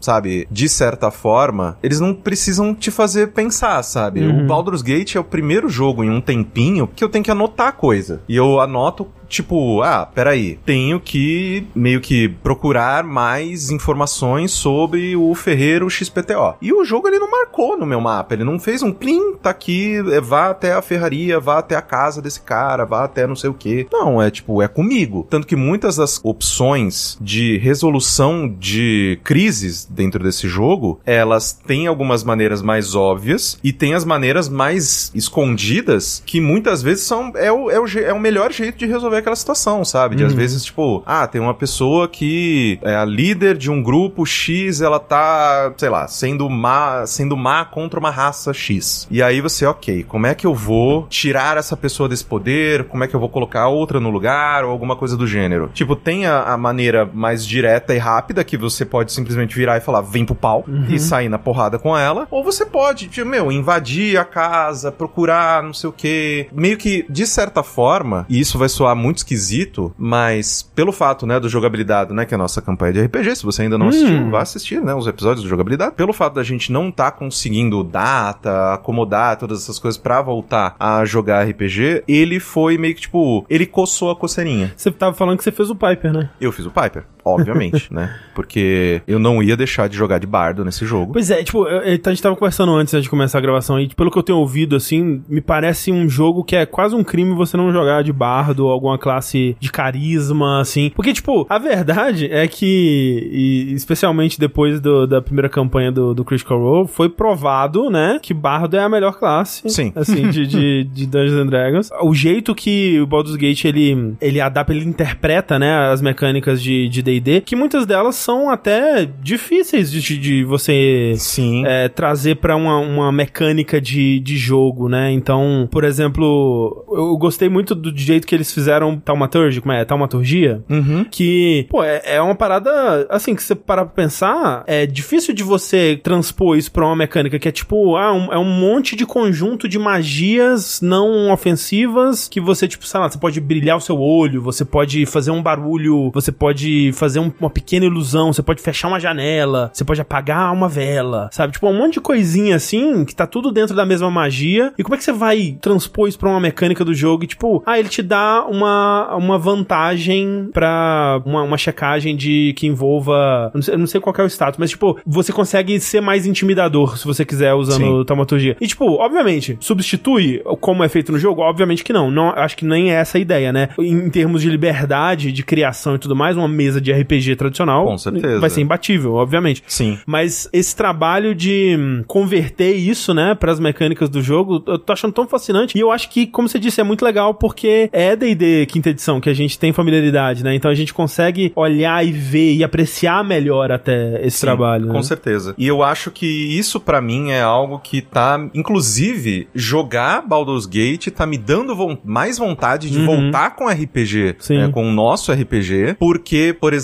sabe, 0.00 0.46
de 0.50 0.68
certa 0.68 1.10
forma, 1.10 1.78
eles 1.82 2.00
não 2.00 2.14
precisam 2.14 2.74
te 2.74 2.90
fazer 2.90 3.28
pensar, 3.28 3.82
sabe? 3.82 4.20
Uhum. 4.20 4.44
O 4.44 4.46
Baldur's 4.46 4.82
Gate 4.82 5.16
é 5.16 5.20
o 5.20 5.24
primeiro 5.24 5.68
jogo 5.68 6.04
em 6.04 6.10
um 6.10 6.20
tempinho 6.20 6.88
que 6.94 7.02
eu 7.02 7.08
tenho 7.08 7.24
que 7.24 7.30
anotar 7.30 7.74
coisa. 7.74 8.22
E 8.28 8.36
eu 8.36 8.60
anoto 8.60 9.06
Tipo, 9.28 9.82
ah, 9.82 10.06
peraí, 10.06 10.58
tenho 10.64 10.98
que 10.98 11.66
meio 11.74 12.00
que 12.00 12.28
procurar 12.28 13.04
mais 13.04 13.70
informações 13.70 14.52
sobre 14.52 15.16
o 15.16 15.34
Ferreiro 15.34 15.88
XPTO. 15.90 16.56
E 16.60 16.72
o 16.72 16.84
jogo 16.84 17.08
ele 17.08 17.18
não 17.18 17.30
marcou 17.30 17.76
no 17.76 17.86
meu 17.86 18.00
mapa, 18.00 18.34
ele 18.34 18.44
não 18.44 18.58
fez 18.58 18.82
um 18.82 18.92
plim, 18.92 19.34
tá 19.34 19.50
aqui, 19.50 19.96
é, 20.12 20.20
vá 20.20 20.50
até 20.50 20.72
a 20.72 20.82
ferraria, 20.82 21.38
vá 21.38 21.58
até 21.58 21.76
a 21.76 21.82
casa 21.82 22.22
desse 22.22 22.40
cara, 22.40 22.84
vá 22.84 23.04
até 23.04 23.26
não 23.26 23.36
sei 23.36 23.50
o 23.50 23.54
que. 23.54 23.86
Não, 23.92 24.20
é 24.20 24.30
tipo, 24.30 24.62
é 24.62 24.68
comigo. 24.68 25.26
Tanto 25.28 25.46
que 25.46 25.56
muitas 25.56 25.96
das 25.96 26.20
opções 26.22 27.16
de 27.20 27.58
resolução 27.58 28.48
de 28.48 29.18
crises 29.24 29.84
dentro 29.84 30.22
desse 30.22 30.48
jogo, 30.48 31.00
elas 31.04 31.52
têm 31.52 31.86
algumas 31.86 32.24
maneiras 32.24 32.62
mais 32.62 32.94
óbvias 32.94 33.58
e 33.62 33.72
tem 33.72 33.94
as 33.94 34.04
maneiras 34.04 34.48
mais 34.48 35.10
escondidas 35.14 36.22
que 36.24 36.40
muitas 36.40 36.82
vezes 36.82 37.04
são 37.04 37.32
é 37.34 37.52
o, 37.52 37.70
é 37.70 37.80
o, 37.80 37.86
é 37.86 38.12
o 38.12 38.20
melhor 38.20 38.52
jeito 38.52 38.78
de 38.78 38.86
resolver 38.86 39.17
aquela 39.18 39.36
situação, 39.36 39.84
sabe? 39.84 40.16
De 40.16 40.24
às 40.24 40.34
vezes, 40.34 40.64
tipo, 40.64 41.02
ah, 41.06 41.26
tem 41.26 41.40
uma 41.40 41.54
pessoa 41.54 42.08
que 42.08 42.78
é 42.82 42.94
a 42.94 43.04
líder 43.04 43.56
de 43.56 43.70
um 43.70 43.82
grupo 43.82 44.24
X, 44.24 44.80
ela 44.80 44.98
tá, 44.98 45.72
sei 45.76 45.88
lá, 45.88 46.06
sendo 46.08 46.48
má, 46.48 47.06
sendo 47.06 47.36
má 47.36 47.64
contra 47.64 47.98
uma 47.98 48.10
raça 48.10 48.52
X. 48.52 49.06
E 49.10 49.22
aí 49.22 49.40
você, 49.40 49.66
ok, 49.66 50.04
como 50.04 50.26
é 50.26 50.34
que 50.34 50.46
eu 50.46 50.54
vou 50.54 51.06
tirar 51.08 51.56
essa 51.56 51.76
pessoa 51.76 52.08
desse 52.08 52.24
poder? 52.24 52.84
Como 52.84 53.04
é 53.04 53.08
que 53.08 53.14
eu 53.14 53.20
vou 53.20 53.28
colocar 53.28 53.68
outra 53.68 54.00
no 54.00 54.10
lugar? 54.10 54.64
Ou 54.64 54.70
alguma 54.70 54.96
coisa 54.96 55.16
do 55.16 55.26
gênero. 55.26 55.70
Tipo, 55.72 55.96
tem 55.96 56.26
a, 56.26 56.42
a 56.42 56.56
maneira 56.56 57.08
mais 57.12 57.44
direta 57.46 57.94
e 57.94 57.98
rápida 57.98 58.44
que 58.44 58.56
você 58.56 58.84
pode 58.84 59.12
simplesmente 59.12 59.54
virar 59.54 59.76
e 59.76 59.80
falar, 59.80 60.00
vem 60.00 60.24
pro 60.24 60.34
pau 60.34 60.64
e 60.88 60.98
sair 60.98 61.28
na 61.28 61.38
porrada 61.38 61.78
com 61.78 61.96
ela. 61.96 62.26
Ou 62.30 62.44
você 62.44 62.64
pode, 62.66 63.08
tipo, 63.08 63.28
meu, 63.28 63.50
invadir 63.50 64.18
a 64.18 64.24
casa, 64.24 64.92
procurar 64.92 65.62
não 65.62 65.72
sei 65.72 65.90
o 65.90 65.92
que. 65.92 66.48
Meio 66.52 66.76
que, 66.76 67.06
de 67.08 67.26
certa 67.26 67.62
forma, 67.62 68.26
e 68.28 68.40
isso 68.40 68.58
vai 68.58 68.68
soar 68.68 68.94
muito 68.94 69.07
esquisito, 69.16 69.92
mas 69.96 70.62
pelo 70.74 70.92
fato, 70.92 71.26
né, 71.26 71.40
do 71.40 71.48
jogabilidade, 71.48 72.12
né, 72.12 72.24
que 72.24 72.34
é 72.34 72.36
a 72.36 72.38
nossa 72.38 72.60
campanha 72.60 72.92
de 72.92 73.02
RPG, 73.02 73.36
se 73.36 73.44
você 73.44 73.62
ainda 73.62 73.78
não 73.78 73.88
assistiu, 73.88 74.30
vá 74.30 74.42
assistir, 74.42 74.80
né, 74.80 74.94
os 74.94 75.06
episódios 75.06 75.42
do 75.42 75.48
jogabilidade. 75.48 75.94
Pelo 75.94 76.12
fato 76.12 76.34
da 76.34 76.42
gente 76.42 76.70
não 76.70 76.90
tá 76.90 77.10
conseguindo 77.10 77.82
data, 77.82 78.74
acomodar 78.74 79.36
todas 79.36 79.62
essas 79.62 79.78
coisas 79.78 79.98
pra 79.98 80.20
voltar 80.22 80.76
a 80.78 81.04
jogar 81.04 81.46
RPG, 81.48 82.04
ele 82.06 82.38
foi 82.38 82.78
meio 82.78 82.94
que, 82.94 83.02
tipo, 83.02 83.44
ele 83.48 83.66
coçou 83.66 84.10
a 84.10 84.16
coceirinha. 84.16 84.72
Você 84.76 84.90
tava 84.90 85.14
falando 85.14 85.38
que 85.38 85.44
você 85.44 85.52
fez 85.52 85.70
o 85.70 85.74
Piper, 85.74 86.12
né? 86.12 86.30
Eu 86.40 86.52
fiz 86.52 86.66
o 86.66 86.70
Piper, 86.70 87.04
obviamente, 87.28 87.92
né? 87.92 88.14
Porque 88.34 89.02
eu 89.06 89.18
não 89.18 89.42
ia 89.42 89.56
deixar 89.56 89.88
de 89.88 89.96
jogar 89.96 90.18
de 90.18 90.26
bardo 90.26 90.64
nesse 90.64 90.84
jogo. 90.86 91.12
Pois 91.12 91.30
é, 91.30 91.42
tipo, 91.42 91.66
eu- 91.66 91.82
eu- 91.82 92.00
a 92.04 92.08
gente 92.10 92.22
tava 92.22 92.36
conversando 92.36 92.72
antes 92.74 93.02
de 93.02 93.08
começar 93.08 93.38
a 93.38 93.40
gravação 93.40 93.80
e 93.80 93.88
pelo 93.88 94.10
que 94.10 94.18
eu 94.18 94.22
tenho 94.22 94.38
ouvido, 94.38 94.76
assim, 94.76 95.22
me 95.28 95.40
parece 95.40 95.90
um 95.92 96.08
jogo 96.08 96.44
que 96.44 96.56
é 96.56 96.64
quase 96.66 96.94
um 96.94 97.02
crime 97.04 97.34
você 97.34 97.56
não 97.56 97.72
jogar 97.72 98.02
de 98.02 98.12
bardo 98.12 98.66
ou 98.66 98.72
alguma 98.72 98.98
classe 98.98 99.56
de 99.58 99.70
carisma, 99.70 100.60
assim. 100.60 100.90
Porque, 100.94 101.12
tipo, 101.12 101.46
a 101.48 101.58
verdade 101.58 102.26
é 102.30 102.46
que, 102.46 103.28
e 103.32 103.72
especialmente 103.74 104.38
depois 104.38 104.80
do- 104.80 105.06
da 105.06 105.20
primeira 105.20 105.48
campanha 105.48 105.90
do, 105.90 106.14
do 106.14 106.24
Critical 106.24 106.58
Role, 106.58 106.88
foi 106.88 107.08
provado, 107.08 107.90
né, 107.90 108.18
que 108.22 108.32
bardo 108.34 108.76
é 108.76 108.80
a 108.80 108.88
melhor 108.88 109.18
classe. 109.18 109.68
Sim. 109.68 109.92
Assim, 109.94 110.28
de, 110.30 110.46
de, 110.46 110.84
de 110.92 111.06
Dungeons 111.06 111.40
and 111.40 111.46
Dragons. 111.46 111.90
O 112.02 112.14
jeito 112.14 112.54
que 112.54 113.00
o 113.00 113.06
Baldur's 113.06 113.36
Gate, 113.36 113.64
ele, 113.64 114.14
ele 114.20 114.40
adapta, 114.40 114.72
ele 114.72 114.84
interpreta, 114.84 115.58
né, 115.58 115.90
as 115.92 116.00
mecânicas 116.00 116.62
de 116.62 116.88
de 116.88 117.02
D&D, 117.20 117.40
que 117.40 117.54
muitas 117.56 117.86
delas 117.86 118.16
são 118.16 118.50
até 118.50 119.08
difíceis 119.22 119.90
de, 119.90 120.18
de- 120.18 120.44
você 120.44 121.14
Sim. 121.16 121.64
é, 121.66 121.88
trazer 121.88 122.36
pra 122.36 122.56
uma, 122.56 122.78
uma 122.78 123.12
mecânica 123.12 123.80
de, 123.80 124.18
de 124.20 124.36
jogo, 124.36 124.88
né? 124.88 125.10
Então, 125.12 125.68
por 125.70 125.84
exemplo, 125.84 126.84
eu 126.92 127.16
gostei 127.16 127.48
muito 127.48 127.74
do 127.74 127.96
jeito 127.96 128.26
que 128.26 128.34
eles 128.34 128.52
fizeram 128.52 128.96
Taumaturgy, 128.98 129.60
como 129.60 129.72
é? 129.72 129.84
Taumaturgia? 129.84 130.62
Uhum. 130.68 131.04
Que, 131.10 131.66
pô, 131.70 131.82
é, 131.82 132.02
é 132.04 132.20
uma 132.22 132.34
parada, 132.34 133.06
assim, 133.10 133.34
que 133.34 133.42
você 133.42 133.54
parar 133.54 133.84
pra 133.84 133.94
pensar, 133.94 134.64
é 134.66 134.86
difícil 134.86 135.34
de 135.34 135.42
você 135.42 135.98
transpor 136.02 136.56
isso 136.56 136.70
pra 136.72 136.84
uma 136.86 136.96
mecânica 136.96 137.38
que 137.38 137.48
é 137.48 137.52
tipo, 137.52 137.96
ah, 137.96 138.12
um- 138.12 138.32
é 138.32 138.38
um 138.38 138.44
monte 138.44 138.94
de 138.96 139.04
conjunto 139.06 139.68
de 139.68 139.78
magias 139.78 140.80
não 140.80 141.30
ofensivas 141.32 142.28
que 142.28 142.40
você, 142.40 142.66
tipo, 142.68 142.86
sei 142.86 143.00
lá, 143.00 143.08
você 143.10 143.18
pode 143.18 143.40
brilhar 143.40 143.76
o 143.76 143.80
seu 143.80 143.98
olho, 144.00 144.40
você 144.42 144.64
pode 144.64 145.04
fazer 145.06 145.30
um 145.30 145.42
barulho, 145.42 146.10
você 146.12 146.30
pode 146.32 146.92
fazer 146.98 147.20
um- 147.20 147.32
uma 147.40 147.50
pequena 147.50 147.86
ilusão, 147.86 148.32
você 148.32 148.42
pode 148.42 148.60
fechar 148.60 148.88
uma 148.88 149.00
janela, 149.00 149.70
você 149.72 149.84
pode 149.84 150.00
apagar 150.00 150.52
uma 150.52 150.68
vela, 150.68 151.28
sabe? 151.32 151.52
Tipo, 151.52 151.68
um 151.68 151.76
monte 151.78 151.94
de 151.94 152.00
coisinha 152.00 152.56
assim, 152.56 153.04
que 153.04 153.14
tá 153.14 153.26
tudo 153.26 153.50
dentro 153.52 153.74
da 153.74 153.86
mesma 153.86 154.10
magia. 154.10 154.72
E 154.78 154.82
como 154.82 154.94
é 154.94 154.98
que 154.98 155.04
você 155.04 155.12
vai 155.12 155.56
transpor 155.60 156.08
isso 156.08 156.18
pra 156.18 156.28
uma 156.28 156.40
mecânica 156.40 156.84
do 156.84 156.92
jogo? 156.94 157.24
E, 157.24 157.26
tipo, 157.26 157.62
ah, 157.66 157.78
ele 157.78 157.88
te 157.88 158.02
dá 158.02 158.44
uma, 158.48 159.14
uma 159.16 159.38
vantagem 159.38 160.48
pra 160.52 161.20
uma, 161.24 161.42
uma 161.42 161.56
checagem 161.58 162.16
de 162.16 162.52
que 162.56 162.66
envolva. 162.66 163.50
eu 163.52 163.58
Não 163.58 163.62
sei, 163.62 163.74
eu 163.74 163.78
não 163.78 163.86
sei 163.86 164.00
qual 164.00 164.14
é 164.18 164.22
o 164.22 164.26
status, 164.26 164.58
mas, 164.58 164.70
tipo, 164.70 164.98
você 165.06 165.32
consegue 165.32 165.78
ser 165.80 166.00
mais 166.00 166.26
intimidador 166.26 166.98
se 166.98 167.06
você 167.06 167.24
quiser 167.24 167.54
usando 167.54 168.00
Sim. 168.00 168.04
taumaturgia. 168.04 168.56
E, 168.60 168.66
tipo, 168.66 168.84
obviamente, 168.94 169.56
substitui 169.60 170.42
como 170.60 170.82
é 170.82 170.88
feito 170.88 171.12
no 171.12 171.18
jogo? 171.18 171.42
Obviamente 171.42 171.84
que 171.84 171.92
não. 171.92 172.10
não 172.10 172.30
acho 172.30 172.56
que 172.56 172.64
nem 172.64 172.90
é 172.90 172.94
essa 172.94 173.18
a 173.18 173.20
ideia, 173.20 173.52
né? 173.52 173.68
Em 173.78 174.08
termos 174.10 174.42
de 174.42 174.50
liberdade, 174.50 175.30
de 175.32 175.42
criação 175.42 175.94
e 175.94 175.98
tudo 175.98 176.16
mais, 176.16 176.36
uma 176.36 176.48
mesa 176.48 176.80
de 176.80 176.87
RPG 176.92 177.36
tradicional 177.36 177.86
Com 177.86 177.98
certeza. 177.98 178.40
vai 178.40 178.50
ser 178.50 178.60
imbatível, 178.60 179.14
obviamente. 179.14 179.62
Sim. 179.66 179.98
Mas 180.06 180.48
esse 180.52 180.74
trabalho 180.76 181.34
de 181.34 181.76
hum, 181.78 182.04
converter 182.06 182.72
isso, 182.74 183.12
né, 183.14 183.34
para 183.34 183.52
as 183.52 183.60
mecânicas 183.60 184.08
do 184.08 184.20
jogo, 184.22 184.62
eu 184.66 184.78
tô 184.78 184.92
achando 184.92 185.12
tão 185.12 185.26
fascinante. 185.26 185.76
E 185.76 185.80
eu 185.80 185.90
acho 185.90 186.08
que, 186.10 186.26
como 186.26 186.48
você 186.48 186.58
disse, 186.58 186.80
é 186.80 186.84
muito 186.84 187.04
legal 187.04 187.34
porque 187.34 187.88
é 187.92 188.14
D&D 188.16 188.66
quinta 188.66 188.90
edição 188.90 189.20
que 189.20 189.28
a 189.30 189.34
gente 189.34 189.58
tem 189.58 189.72
familiaridade, 189.72 190.42
né? 190.44 190.54
Então 190.54 190.70
a 190.70 190.74
gente 190.74 190.92
consegue 190.94 191.52
olhar 191.54 192.04
e 192.06 192.10
ver 192.12 192.54
e 192.54 192.64
apreciar 192.64 193.24
melhor 193.24 193.70
até 193.72 194.24
esse 194.26 194.38
Sim, 194.38 194.46
trabalho. 194.46 194.86
Com 194.88 194.92
né? 194.94 195.02
certeza. 195.02 195.54
E 195.58 195.66
eu 195.66 195.82
acho 195.82 196.10
que 196.10 196.26
isso 196.26 196.80
pra 196.80 197.00
mim 197.00 197.30
é 197.30 197.40
algo 197.42 197.78
que 197.78 198.00
tá, 198.00 198.38
inclusive, 198.54 199.48
jogar 199.54 200.22
Baldur's 200.26 200.66
Gate 200.66 201.08
tá 201.08 201.26
me 201.26 201.36
dando 201.38 201.74
von- 201.74 201.98
mais 202.04 202.38
vontade 202.38 202.90
de 202.90 202.98
Uhum. 202.98 203.06
voltar 203.06 203.56
com 203.56 203.68
RPG, 203.68 204.36
Sim. 204.38 204.58
né, 204.58 204.68
com 204.68 204.88
o 204.88 204.92
nosso 204.92 205.32
RPG, 205.32 205.96
porque, 205.98 206.54
por 206.58 206.72
exemplo, 206.72 206.77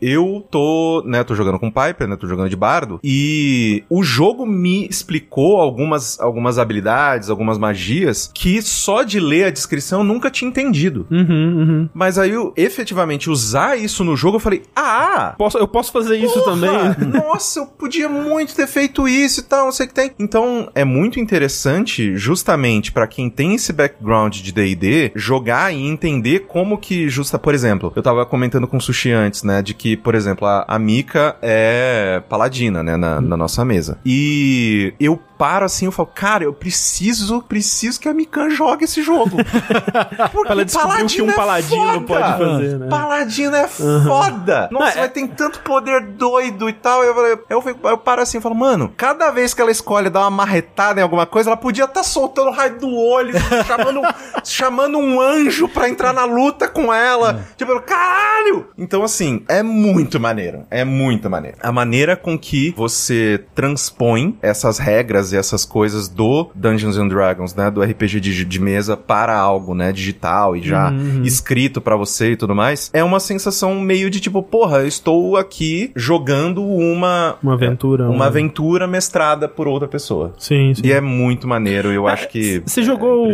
eu 0.00 0.44
tô, 0.50 1.02
né, 1.06 1.22
tô 1.24 1.34
jogando 1.34 1.58
com 1.58 1.70
Piper, 1.70 2.08
né, 2.08 2.16
tô 2.16 2.26
jogando 2.26 2.48
de 2.48 2.56
bardo, 2.56 3.00
e 3.02 3.84
o 3.90 4.02
jogo 4.02 4.46
me 4.46 4.86
explicou 4.88 5.60
algumas, 5.60 6.18
algumas 6.20 6.58
habilidades, 6.58 7.30
algumas 7.30 7.58
magias 7.58 8.30
que 8.32 8.62
só 8.62 9.02
de 9.02 9.20
ler 9.20 9.44
a 9.44 9.50
descrição 9.50 10.00
eu 10.00 10.04
nunca 10.04 10.30
tinha 10.30 10.48
entendido. 10.48 11.06
Uhum, 11.10 11.26
uhum. 11.28 11.88
Mas 11.92 12.18
aí, 12.18 12.30
eu, 12.30 12.52
efetivamente, 12.56 13.30
usar 13.30 13.76
isso 13.78 14.04
no 14.04 14.16
jogo, 14.16 14.36
eu 14.36 14.40
falei, 14.40 14.62
ah, 14.74 15.34
Posso, 15.36 15.58
eu 15.58 15.68
posso 15.68 15.92
fazer 15.92 16.16
isso 16.16 16.40
Porra! 16.42 16.44
também? 16.44 17.08
Nossa, 17.20 17.60
eu 17.60 17.66
podia 17.66 18.08
muito 18.08 18.54
ter 18.54 18.66
feito 18.66 19.08
isso 19.08 19.40
e 19.40 19.42
tal, 19.42 19.66
não 19.66 19.72
sei 19.72 19.86
o 19.86 19.88
que 19.88 19.94
tem. 19.94 20.10
Então, 20.18 20.70
é 20.74 20.84
muito 20.84 21.18
interessante, 21.20 22.16
justamente 22.16 22.92
pra 22.92 23.06
quem 23.06 23.28
tem 23.28 23.54
esse 23.54 23.72
background 23.72 24.36
de 24.40 24.52
D&D, 24.52 25.12
jogar 25.14 25.72
e 25.74 25.86
entender 25.86 26.40
como 26.40 26.78
que 26.78 27.08
justa, 27.08 27.38
por 27.38 27.54
exemplo, 27.54 27.92
eu 27.94 28.02
tava 28.02 28.24
comentando 28.26 28.66
com 28.66 28.76
o 28.76 28.80
Sushi 28.80 29.10
antes, 29.10 29.33
né, 29.42 29.62
de 29.62 29.74
que, 29.74 29.96
por 29.96 30.14
exemplo, 30.14 30.46
a, 30.46 30.64
a 30.68 30.78
Mika 30.78 31.36
é 31.42 32.22
paladina, 32.28 32.82
né, 32.82 32.96
na, 32.96 33.20
na 33.20 33.36
nossa 33.36 33.64
mesa. 33.64 33.98
E 34.04 34.94
eu 35.00 35.20
paro 35.38 35.64
assim, 35.64 35.86
eu 35.86 35.92
falo, 35.92 36.08
cara, 36.14 36.44
eu 36.44 36.52
preciso, 36.52 37.42
preciso 37.42 38.00
que 38.00 38.08
a 38.08 38.14
Mikan 38.14 38.50
jogue 38.50 38.84
esse 38.84 39.02
jojogo. 39.02 39.36
Porque 40.32 40.52
ela 40.52 40.64
descobrir 40.64 41.02
o 41.02 41.06
que 41.06 41.22
um 41.22 41.30
é 41.30 41.34
paladino 41.34 41.84
foda. 41.84 42.00
pode 42.06 42.38
fazer, 42.38 42.78
né? 42.78 42.86
Paladino 42.88 43.56
é 43.56 43.68
foda. 43.68 44.68
Nossa, 44.70 44.72
Não, 44.72 44.86
é- 44.86 44.92
vai 44.92 45.08
tem 45.08 45.26
tanto 45.26 45.60
poder 45.60 46.00
doido 46.02 46.68
e 46.68 46.72
tal. 46.72 47.02
Eu, 47.04 47.14
eu, 47.16 47.44
eu, 47.48 47.76
eu 47.84 47.98
paro 47.98 48.22
assim 48.22 48.38
e 48.38 48.40
falo, 48.40 48.54
mano, 48.54 48.92
cada 48.96 49.30
vez 49.30 49.54
que 49.54 49.60
ela 49.60 49.70
escolhe 49.70 50.10
dar 50.10 50.20
uma 50.22 50.30
marretada 50.30 51.00
em 51.00 51.02
alguma 51.02 51.26
coisa, 51.26 51.50
ela 51.50 51.56
podia 51.56 51.84
estar 51.84 52.02
soltando 52.02 52.48
o 52.48 52.52
raio 52.52 52.78
do 52.78 52.92
olho, 52.94 53.32
chamando, 53.66 54.00
chamando 54.44 54.98
um 54.98 55.20
anjo 55.20 55.68
pra 55.68 55.88
entrar 55.88 56.12
na 56.12 56.24
luta 56.24 56.66
com 56.68 56.92
ela. 56.92 57.44
Tipo, 57.56 57.72
eu, 57.72 57.80
caralho! 57.82 58.68
Então, 58.76 59.02
assim, 59.02 59.44
é 59.48 59.62
muito 59.62 60.18
maneiro. 60.18 60.66
É 60.70 60.84
muito 60.84 61.28
maneiro. 61.30 61.56
A 61.62 61.70
maneira 61.72 62.16
com 62.16 62.38
que 62.38 62.72
você 62.76 63.44
transpõe 63.54 64.38
essas 64.42 64.78
regras 64.78 65.23
e 65.32 65.36
essas 65.36 65.64
coisas 65.64 66.08
do 66.08 66.50
Dungeons 66.54 66.96
and 66.96 67.08
Dragons, 67.08 67.54
né? 67.54 67.70
Do 67.70 67.82
RPG 67.82 68.20
de, 68.20 68.44
de 68.44 68.60
mesa 68.60 68.96
para 68.96 69.36
algo, 69.36 69.74
né? 69.74 69.92
Digital 69.92 70.56
e 70.56 70.62
já 70.62 70.92
escrito 71.24 71.80
pra 71.80 71.96
você 71.96 72.32
e 72.32 72.36
tudo 72.36 72.54
mais, 72.54 72.90
é 72.92 73.02
uma 73.02 73.20
sensação 73.20 73.74
meio 73.80 74.10
de 74.10 74.20
tipo, 74.20 74.42
porra, 74.42 74.78
eu 74.78 74.86
estou 74.88 75.36
aqui 75.36 75.90
jogando 75.96 76.62
uma 76.64 77.36
Uma 77.42 77.54
aventura. 77.54 78.08
uma 78.08 78.24
um- 78.24 78.28
aventura 78.28 78.86
mestrada 78.86 79.48
por 79.48 79.66
outra 79.68 79.88
pessoa. 79.88 80.32
Sim, 80.38 80.74
sim. 80.74 80.82
E 80.84 80.92
é 80.92 81.00
muito 81.00 81.46
maneiro, 81.48 81.90
eu 81.92 82.06
acho 82.06 82.28
que 82.28 82.62
Você 82.64 82.80
é 82.80 82.82
jogou 82.82 83.30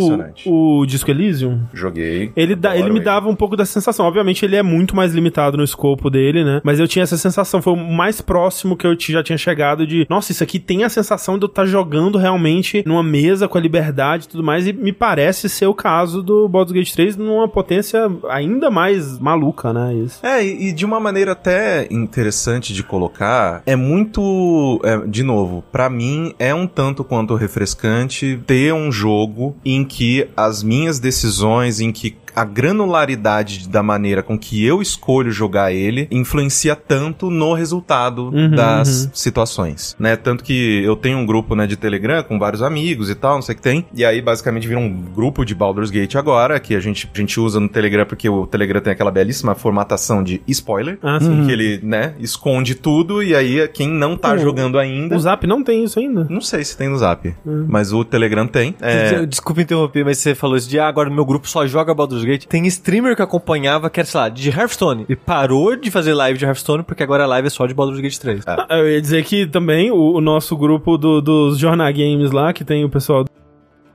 o, 0.47 0.81
o 0.81 0.87
Disco 0.87 1.11
Elysium? 1.11 1.61
Joguei. 1.73 2.33
Ele, 2.37 2.55
dá, 2.55 2.77
ele 2.77 2.91
me 2.91 3.01
dava 3.01 3.29
um 3.29 3.35
pouco 3.35 3.57
dessa 3.57 3.73
sensação. 3.73 4.07
Obviamente, 4.07 4.45
ele 4.45 4.57
é 4.57 4.63
muito 4.63 4.95
mais 4.95 5.13
limitado 5.15 5.57
no 5.57 5.65
escopo 5.65 6.11
dele, 6.11 6.45
né? 6.45 6.61
Mas 6.65 6.79
eu 6.79 6.87
tinha 6.89 7.03
essa 7.03 7.17
sensação. 7.17 7.61
Foi 7.63 7.73
o 7.73 7.77
mais 7.77 8.21
próximo 8.21 8.77
que 8.77 8.87
eu 8.87 8.97
já 8.99 9.23
tinha 9.23 9.39
chegado 9.39 9.87
de. 9.87 10.07
Nossa, 10.09 10.33
isso 10.33 10.43
aqui 10.43 10.59
tem 10.59 10.85
a 10.85 10.89
sensação 10.89 11.39
de 11.39 11.45
eu 11.45 11.49
estar 11.49 11.65
jogando 11.67 11.80
realmente 12.19 12.83
numa 12.87 13.03
mesa 13.03 13.49
com 13.49 13.59
a 13.59 13.61
liberdade 13.61 14.25
e 14.25 14.29
tudo 14.29 14.43
mais. 14.43 14.67
E 14.67 14.73
me 14.73 14.93
parece 14.93 15.49
ser 15.49 15.67
o 15.67 15.75
caso 15.75 16.23
do 16.23 16.49
Baldur's 16.49 16.73
Gate 16.73 16.93
3 16.93 17.17
numa 17.17 17.49
potência 17.49 18.11
ainda 18.29 18.71
mais 18.71 19.19
maluca, 19.19 19.73
né? 19.73 19.95
Isso. 19.95 20.25
É, 20.25 20.45
e, 20.45 20.73
de 20.73 20.85
uma 20.85 21.01
maneira 21.01 21.33
até 21.33 21.87
interessante 21.91 22.73
de 22.73 22.83
colocar, 22.83 23.63
é 23.67 23.77
muito. 23.77 24.81
é, 24.85 24.99
de 25.07 25.23
novo, 25.23 25.63
pra 25.71 25.89
mim 25.89 26.35
é 26.39 26.55
um 26.55 26.67
tanto 26.67 27.05
quanto 27.05 27.35
refrescante 27.35 28.41
ter 28.47 28.73
um 28.73 28.91
jogo 28.91 29.57
em 29.65 29.85
que 29.85 30.29
as 30.37 30.63
minhas 30.63 30.99
decisões, 30.99 31.81
em 31.81 31.93
que 31.93 32.17
a 32.35 32.45
granularidade 32.45 33.69
da 33.69 33.83
maneira 33.83 34.23
com 34.23 34.39
que 34.39 34.65
eu 34.65 34.81
escolho 34.83 35.31
jogar 35.31 35.73
ele 35.73 36.09
influencia 36.11 36.75
tanto 36.75 37.31
no 37.31 37.53
resultado 37.55 38.31
Uhum, 38.31 38.51
das 38.51 39.05
uhum. 39.05 39.11
situações, 39.13 39.97
né? 39.99 40.17
Tanto 40.17 40.45
que 40.45 40.83
eu 40.85 40.95
tenho 40.97 41.19
um 41.19 41.27
grupo, 41.27 41.55
né, 41.55 41.67
de 41.67 41.77
Telegram 41.77 42.23
com 42.23 42.39
vários 42.39 42.63
amigos 42.63 43.09
e 43.11 43.15
tal, 43.15 43.35
não 43.35 43.43
sei 43.43 43.55
o 43.55 43.57
que 43.57 43.63
tem. 43.63 43.85
E 43.95 44.05
aí, 44.05 44.21
basicamente, 44.21 44.67
vira 44.69 44.79
um 44.79 44.91
grupo 44.91 45.45
de 45.45 45.55
Baldur's 45.55 45.91
Gate 45.91 46.17
agora, 46.17 46.59
que 46.61 46.75
a 46.75 46.81
gente, 46.81 47.09
a 47.13 47.19
gente 47.19 47.39
usa 47.41 47.59
no 47.59 47.69
Telegram 47.69 48.05
porque 48.07 48.29
o 48.29 48.47
Telegram 48.47 48.81
tem 48.81 48.93
aquela 48.93 49.11
belíssima 49.11 49.55
formatação 49.55 50.23
de 50.23 50.41
spoiler. 50.47 50.99
Ah, 51.03 51.19
sim. 51.21 51.43
em 51.43 51.47
Que 51.47 51.53
ele, 51.53 51.81
né, 51.83 52.15
esconde 52.21 52.75
tudo 52.75 53.23
e 53.23 53.35
aí 53.35 53.67
quem 53.69 53.89
não 53.89 54.17
tá 54.17 54.37
jogando 54.37 54.79
ainda... 54.79 55.17
O 55.17 55.21
Zap 55.21 55.47
não 55.47 55.63
tem 55.63 55.85
isso 55.85 55.99
ainda. 55.99 56.27
Não 56.29 56.41
sei 56.41 56.65
se 56.65 56.77
tem 56.77 56.89
no 56.89 56.99
Zap, 56.99 57.35
Hum. 57.47 57.67
mas 57.69 57.93
o 57.93 58.05
Telegram 58.05 58.47
tem. 58.47 58.75
É, 58.81 59.25
Desculpa 59.27 59.63
interromper, 59.63 60.05
mas 60.05 60.19
você 60.19 60.35
falou 60.35 60.57
isso 60.57 60.69
de 60.69 60.79
ah, 60.79 60.87
agora 60.89 61.11
meu 61.11 61.25
grupo 61.25 61.49
só 61.49 61.67
joga 61.67 61.95
Baldur's 61.95 62.20
Gate. 62.25 62.47
Tem 62.47 62.67
streamer 62.67 63.15
que 63.17 63.23
acompanhava 63.23 63.89
que 63.91 64.01
era, 64.01 64.07
sei 64.09 64.21
lá, 64.21 64.29
de 64.29 64.49
Hearthstone. 64.51 65.07
E 65.09 65.17
parou 65.17 65.77
de 65.77 65.91
fazer 65.91 66.15
live 66.15 66.39
de 66.39 66.45
Hearthstone 66.45 66.83
porque 66.83 67.03
agora 67.03 67.25
a 67.25 67.27
live 67.27 67.47
é 67.47 67.51
só 67.51 67.67
de 67.67 67.75
Baldur's 67.75 68.01
Gate 68.01 68.17
3. 68.19 68.45
Ah, 68.47 68.67
Eu 68.71 68.89
ia 68.91 69.01
dizer 69.01 69.25
que 69.25 69.47
também 69.47 69.91
o, 69.91 70.15
o 70.15 70.21
nosso 70.21 70.57
grupo 70.57 70.97
do- 70.99 71.21
dos 71.21 71.59
Jornal 71.59 71.93
Games 71.93 72.31
lá, 72.31 72.53
que 72.53 72.65
tem 72.65 72.85
o 72.85 72.89
pessoal 72.91 73.25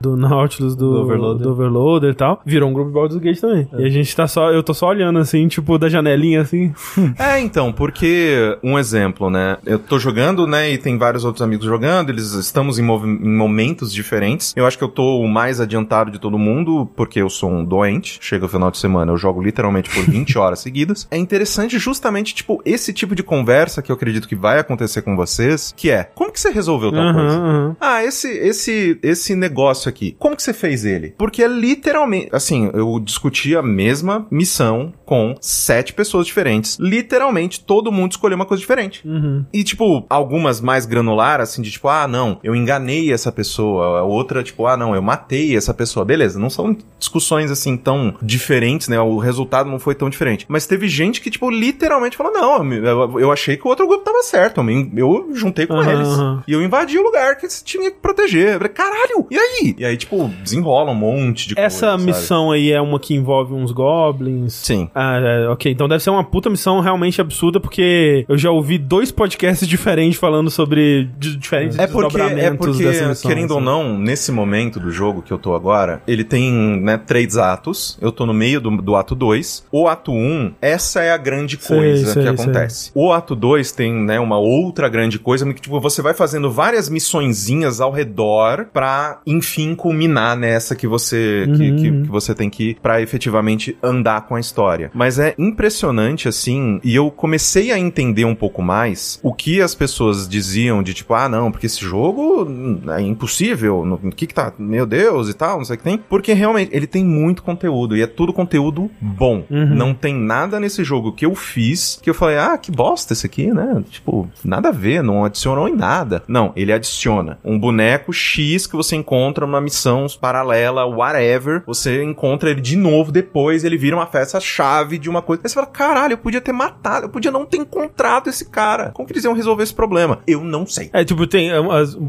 do 0.00 0.16
Nautilus, 0.16 0.74
do, 0.74 0.90
Do 0.92 1.00
Overloader. 1.02 1.42
do 1.42 1.50
Overloader 1.52 2.10
e 2.10 2.14
tal, 2.14 2.40
virou 2.44 2.68
um 2.68 2.72
grupo 2.72 2.88
de 2.90 2.94
Baldur's 2.94 3.20
Gate 3.20 3.40
também. 3.40 3.68
E 3.78 3.84
a 3.84 3.90
gente 3.90 4.14
tá 4.14 4.26
só, 4.26 4.50
eu 4.50 4.62
tô 4.62 4.72
só 4.74 4.88
olhando 4.88 5.18
assim, 5.18 5.46
tipo, 5.48 5.78
da 5.78 5.88
janelinha 5.88 6.40
assim. 6.42 6.72
É, 7.18 7.40
então, 7.40 7.72
porque 7.72 8.56
um 8.62 8.78
exemplo, 8.78 9.30
né? 9.30 9.56
Eu 9.64 9.78
tô 9.78 9.98
jogando, 9.98 10.46
né? 10.46 10.70
E 10.70 10.78
tem 10.78 10.98
vários 10.98 11.24
outros 11.24 11.42
amigos 11.42 11.64
jogando, 11.66 12.10
eles 12.10 12.32
estamos 12.32 12.78
em, 12.78 12.82
em 12.84 13.36
momentos 13.36 13.92
diferentes. 13.92 14.52
Eu 14.56 14.66
acho 14.66 14.76
que 14.76 14.84
eu 14.84 14.88
tô 14.88 15.18
o 15.20 15.28
mais 15.28 15.60
adiantado 15.60 16.10
de 16.10 16.18
todo 16.18 16.38
mundo, 16.38 16.88
porque 16.96 17.20
eu 17.20 17.28
sou 17.30 17.50
um 17.50 17.64
doente. 17.64 18.18
Chega 18.20 18.44
o 18.46 18.48
final 18.48 18.70
de 18.70 18.78
semana, 18.78 19.12
eu 19.12 19.16
jogo 19.16 19.42
literalmente 19.42 19.88
por 19.90 20.04
20 20.04 20.36
horas 20.38 20.60
seguidas. 20.60 21.06
É 21.10 21.16
interessante 21.16 21.78
justamente, 21.78 22.34
tipo, 22.34 22.60
esse 22.64 22.92
tipo 22.92 23.14
de 23.14 23.22
conversa 23.22 23.80
que 23.82 23.90
eu 23.90 23.96
acredito 23.96 24.28
que 24.28 24.36
vai 24.36 24.58
acontecer 24.58 25.02
com 25.02 25.16
vocês, 25.16 25.72
que 25.76 25.90
é, 25.90 26.04
como 26.14 26.32
que 26.32 26.40
você 26.40 26.50
resolveu 26.50 26.90
tal 26.92 27.00
Aham, 27.00 27.14
coisa? 27.14 27.36
aham. 27.38 27.76
Ah, 27.80 28.04
esse, 28.04 28.28
esse, 28.30 28.98
esse 29.02 29.34
negócio 29.34 29.85
aqui, 29.88 30.16
como 30.18 30.36
que 30.36 30.42
você 30.42 30.52
fez 30.52 30.84
ele? 30.84 31.14
Porque 31.18 31.42
é 31.42 31.48
literalmente, 31.48 32.28
assim, 32.32 32.70
eu 32.72 32.98
discuti 33.00 33.56
a 33.56 33.62
mesma 33.62 34.26
missão 34.30 34.92
com 35.04 35.34
sete 35.40 35.92
pessoas 35.92 36.26
diferentes. 36.26 36.78
Literalmente, 36.80 37.60
todo 37.60 37.92
mundo 37.92 38.12
escolheu 38.12 38.36
uma 38.36 38.46
coisa 38.46 38.60
diferente. 38.60 39.06
Uhum. 39.06 39.44
E, 39.52 39.62
tipo, 39.62 40.04
algumas 40.08 40.60
mais 40.60 40.86
granular, 40.86 41.40
assim, 41.40 41.62
de 41.62 41.70
tipo, 41.70 41.88
ah, 41.88 42.08
não, 42.08 42.38
eu 42.42 42.54
enganei 42.54 43.12
essa 43.12 43.30
pessoa. 43.30 44.00
A 44.00 44.02
outra, 44.02 44.42
tipo, 44.42 44.66
ah, 44.66 44.76
não, 44.76 44.94
eu 44.94 45.02
matei 45.02 45.56
essa 45.56 45.72
pessoa. 45.72 46.04
Beleza, 46.04 46.38
não 46.38 46.50
são 46.50 46.76
discussões, 46.98 47.50
assim, 47.50 47.76
tão 47.76 48.14
diferentes, 48.22 48.88
né? 48.88 49.00
O 49.00 49.18
resultado 49.18 49.70
não 49.70 49.78
foi 49.78 49.94
tão 49.94 50.10
diferente. 50.10 50.46
Mas 50.48 50.66
teve 50.66 50.88
gente 50.88 51.20
que, 51.20 51.30
tipo, 51.30 51.50
literalmente 51.50 52.16
falou, 52.16 52.32
não, 52.32 52.72
eu, 52.72 53.20
eu 53.20 53.32
achei 53.32 53.56
que 53.56 53.66
o 53.66 53.70
outro 53.70 53.86
grupo 53.86 54.04
tava 54.04 54.22
certo. 54.22 54.60
Eu, 54.96 55.28
eu 55.28 55.34
juntei 55.34 55.66
com 55.66 55.74
Aham, 55.74 55.92
eles. 55.92 56.08
E 56.48 56.52
eu 56.52 56.62
invadi 56.62 56.98
o 56.98 57.02
lugar 57.02 57.36
que 57.36 57.46
tinha 57.62 57.90
que 57.90 57.98
proteger. 57.98 58.54
Eu 58.54 58.58
falei, 58.58 58.72
caralho, 58.72 59.26
e 59.30 59.38
aí? 59.38 59.75
E 59.76 59.84
aí, 59.84 59.96
tipo, 59.96 60.30
desenrola 60.42 60.92
um 60.92 60.94
monte 60.94 61.48
de 61.48 61.54
Essa 61.58 61.88
coisa, 61.88 61.98
sabe? 61.98 62.04
missão 62.04 62.50
aí 62.50 62.72
é 62.72 62.80
uma 62.80 62.98
que 62.98 63.14
envolve 63.14 63.52
uns 63.54 63.72
goblins. 63.72 64.54
Sim. 64.54 64.88
Ah, 64.94 65.18
é, 65.18 65.48
ok. 65.48 65.70
Então 65.72 65.88
deve 65.88 66.02
ser 66.02 66.10
uma 66.10 66.24
puta 66.24 66.48
missão 66.50 66.80
realmente 66.80 67.20
absurda, 67.20 67.60
porque 67.60 68.24
eu 68.28 68.38
já 68.38 68.50
ouvi 68.50 68.78
dois 68.78 69.10
podcasts 69.12 69.66
diferentes 69.68 70.18
falando 70.18 70.50
sobre 70.50 71.10
de- 71.18 71.36
diferentes 71.36 71.78
É 71.78 71.86
porque, 71.86 72.18
é 72.20 72.50
porque 72.54 72.84
missão. 72.84 73.30
querendo 73.30 73.50
ou 73.52 73.56
assim. 73.58 73.66
não, 73.66 73.98
nesse 73.98 74.32
momento 74.32 74.78
do 74.80 74.90
jogo 74.90 75.22
que 75.22 75.32
eu 75.32 75.38
tô 75.38 75.54
agora, 75.54 76.00
ele 76.06 76.24
tem, 76.24 76.52
né, 76.80 76.96
três 76.96 77.36
atos. 77.36 77.98
Eu 78.00 78.10
tô 78.12 78.24
no 78.26 78.34
meio 78.34 78.60
do, 78.60 78.70
do 78.78 78.96
ato 78.96 79.14
2. 79.14 79.66
O 79.70 79.88
ato 79.88 80.12
1, 80.12 80.14
um, 80.16 80.52
essa 80.60 81.00
é 81.02 81.10
a 81.10 81.16
grande 81.16 81.56
Sei, 81.60 81.76
coisa 81.76 82.12
sei, 82.12 82.22
que 82.22 82.28
acontece. 82.28 82.90
O 82.94 83.12
ato 83.12 83.34
2 83.34 83.72
tem, 83.72 83.92
né, 83.92 84.18
uma 84.20 84.38
outra 84.38 84.88
grande 84.88 85.18
coisa, 85.18 85.44
que 85.52 85.60
tipo, 85.60 85.78
você 85.80 86.00
vai 86.02 86.14
fazendo 86.14 86.50
várias 86.50 86.88
missõezinhas 86.88 87.80
ao 87.80 87.90
redor 87.90 88.66
pra, 88.72 89.20
enfim, 89.26 89.65
culminar 89.74 90.36
nessa 90.36 90.74
que 90.76 90.86
você, 90.86 91.44
que, 91.56 91.70
Uhum, 91.70 91.76
que- 91.76 91.90
uhum. 91.90 92.02
que 92.04 92.08
você 92.10 92.34
tem 92.34 92.48
que 92.50 92.70
ir 92.70 92.76
pra 92.82 93.00
efetivamente 93.00 93.76
andar 93.82 94.26
com 94.26 94.34
a 94.34 94.40
história. 94.40 94.90
Mas 94.94 95.18
é 95.18 95.34
impressionante, 95.38 96.28
assim, 96.28 96.80
e 96.84 96.94
eu 96.94 97.10
comecei 97.10 97.72
a 97.72 97.78
entender 97.78 98.24
um 98.24 98.34
pouco 98.34 98.62
mais 98.62 99.18
o 99.22 99.32
que 99.32 99.60
as 99.60 99.74
pessoas 99.74 100.28
diziam 100.28 100.82
de 100.82 100.94
tipo, 100.94 101.14
ah, 101.14 101.28
não, 101.28 101.50
porque 101.50 101.66
esse 101.66 101.80
jogo 101.80 102.44
hum, 102.44 102.80
é 102.88 103.00
impossível, 103.00 103.84
no- 103.84 103.96
o 104.02 104.10
que 104.12 104.26
que 104.26 104.34
tá, 104.34 104.52
meu 104.58 104.86
Deus 104.86 105.28
e 105.28 105.34
tal, 105.34 105.58
não 105.58 105.64
sei 105.64 105.74
o 105.74 105.78
que 105.78 105.84
tem. 105.84 105.98
Porque 106.08 106.32
realmente 106.32 106.70
ele 106.72 106.86
tem 106.86 107.04
muito 107.04 107.42
conteúdo 107.42 107.96
e 107.96 108.02
é 108.02 108.06
tudo 108.06 108.32
conteúdo 108.32 108.90
bom. 109.00 109.44
Uhum. 109.50 109.74
Não 109.74 109.94
tem 109.94 110.14
nada 110.14 110.60
nesse 110.60 110.84
jogo 110.84 111.12
que 111.12 111.24
eu 111.26 111.34
fiz 111.34 111.98
que 112.02 112.10
eu 112.10 112.14
falei, 112.14 112.36
ah, 112.38 112.56
que 112.58 112.70
bosta 112.70 113.12
esse 113.12 113.26
aqui, 113.26 113.46
né? 113.52 113.82
Tipo, 113.90 114.28
nada 114.44 114.68
a 114.68 114.72
ver, 114.72 115.02
não 115.02 115.24
adicionou 115.24 115.68
em 115.68 115.74
nada. 115.74 116.22
Não, 116.28 116.52
ele 116.54 116.72
adiciona 116.72 117.38
um 117.44 117.58
boneco 117.58 118.12
X 118.12 118.66
que 118.66 118.76
você 118.76 118.94
encontra 118.96 119.44
numa 119.56 119.64
missão 119.64 120.06
paralela, 120.20 120.84
whatever. 120.86 121.62
Você 121.66 122.02
encontra 122.02 122.50
ele 122.50 122.60
de 122.60 122.76
novo 122.76 123.10
depois, 123.10 123.64
ele 123.64 123.76
vira 123.76 123.96
uma 123.96 124.06
peça-chave 124.06 124.98
de 124.98 125.08
uma 125.08 125.22
coisa. 125.22 125.42
Aí 125.44 125.48
você 125.48 125.54
fala, 125.54 125.66
caralho, 125.66 126.12
eu 126.14 126.18
podia 126.18 126.40
ter 126.40 126.52
matado, 126.52 127.06
eu 127.06 127.10
podia 127.10 127.30
não 127.30 127.44
ter 127.46 127.56
encontrado 127.58 128.28
esse 128.28 128.48
cara. 128.50 128.90
Como 128.94 129.06
que 129.06 129.12
eles 129.12 129.24
iam 129.24 129.32
resolver 129.34 129.62
esse 129.62 129.74
problema? 129.74 130.18
Eu 130.26 130.42
não 130.44 130.66
sei. 130.66 130.90
É, 130.92 131.04
tipo, 131.04 131.26
tem. 131.26 131.50
é, 131.50 131.56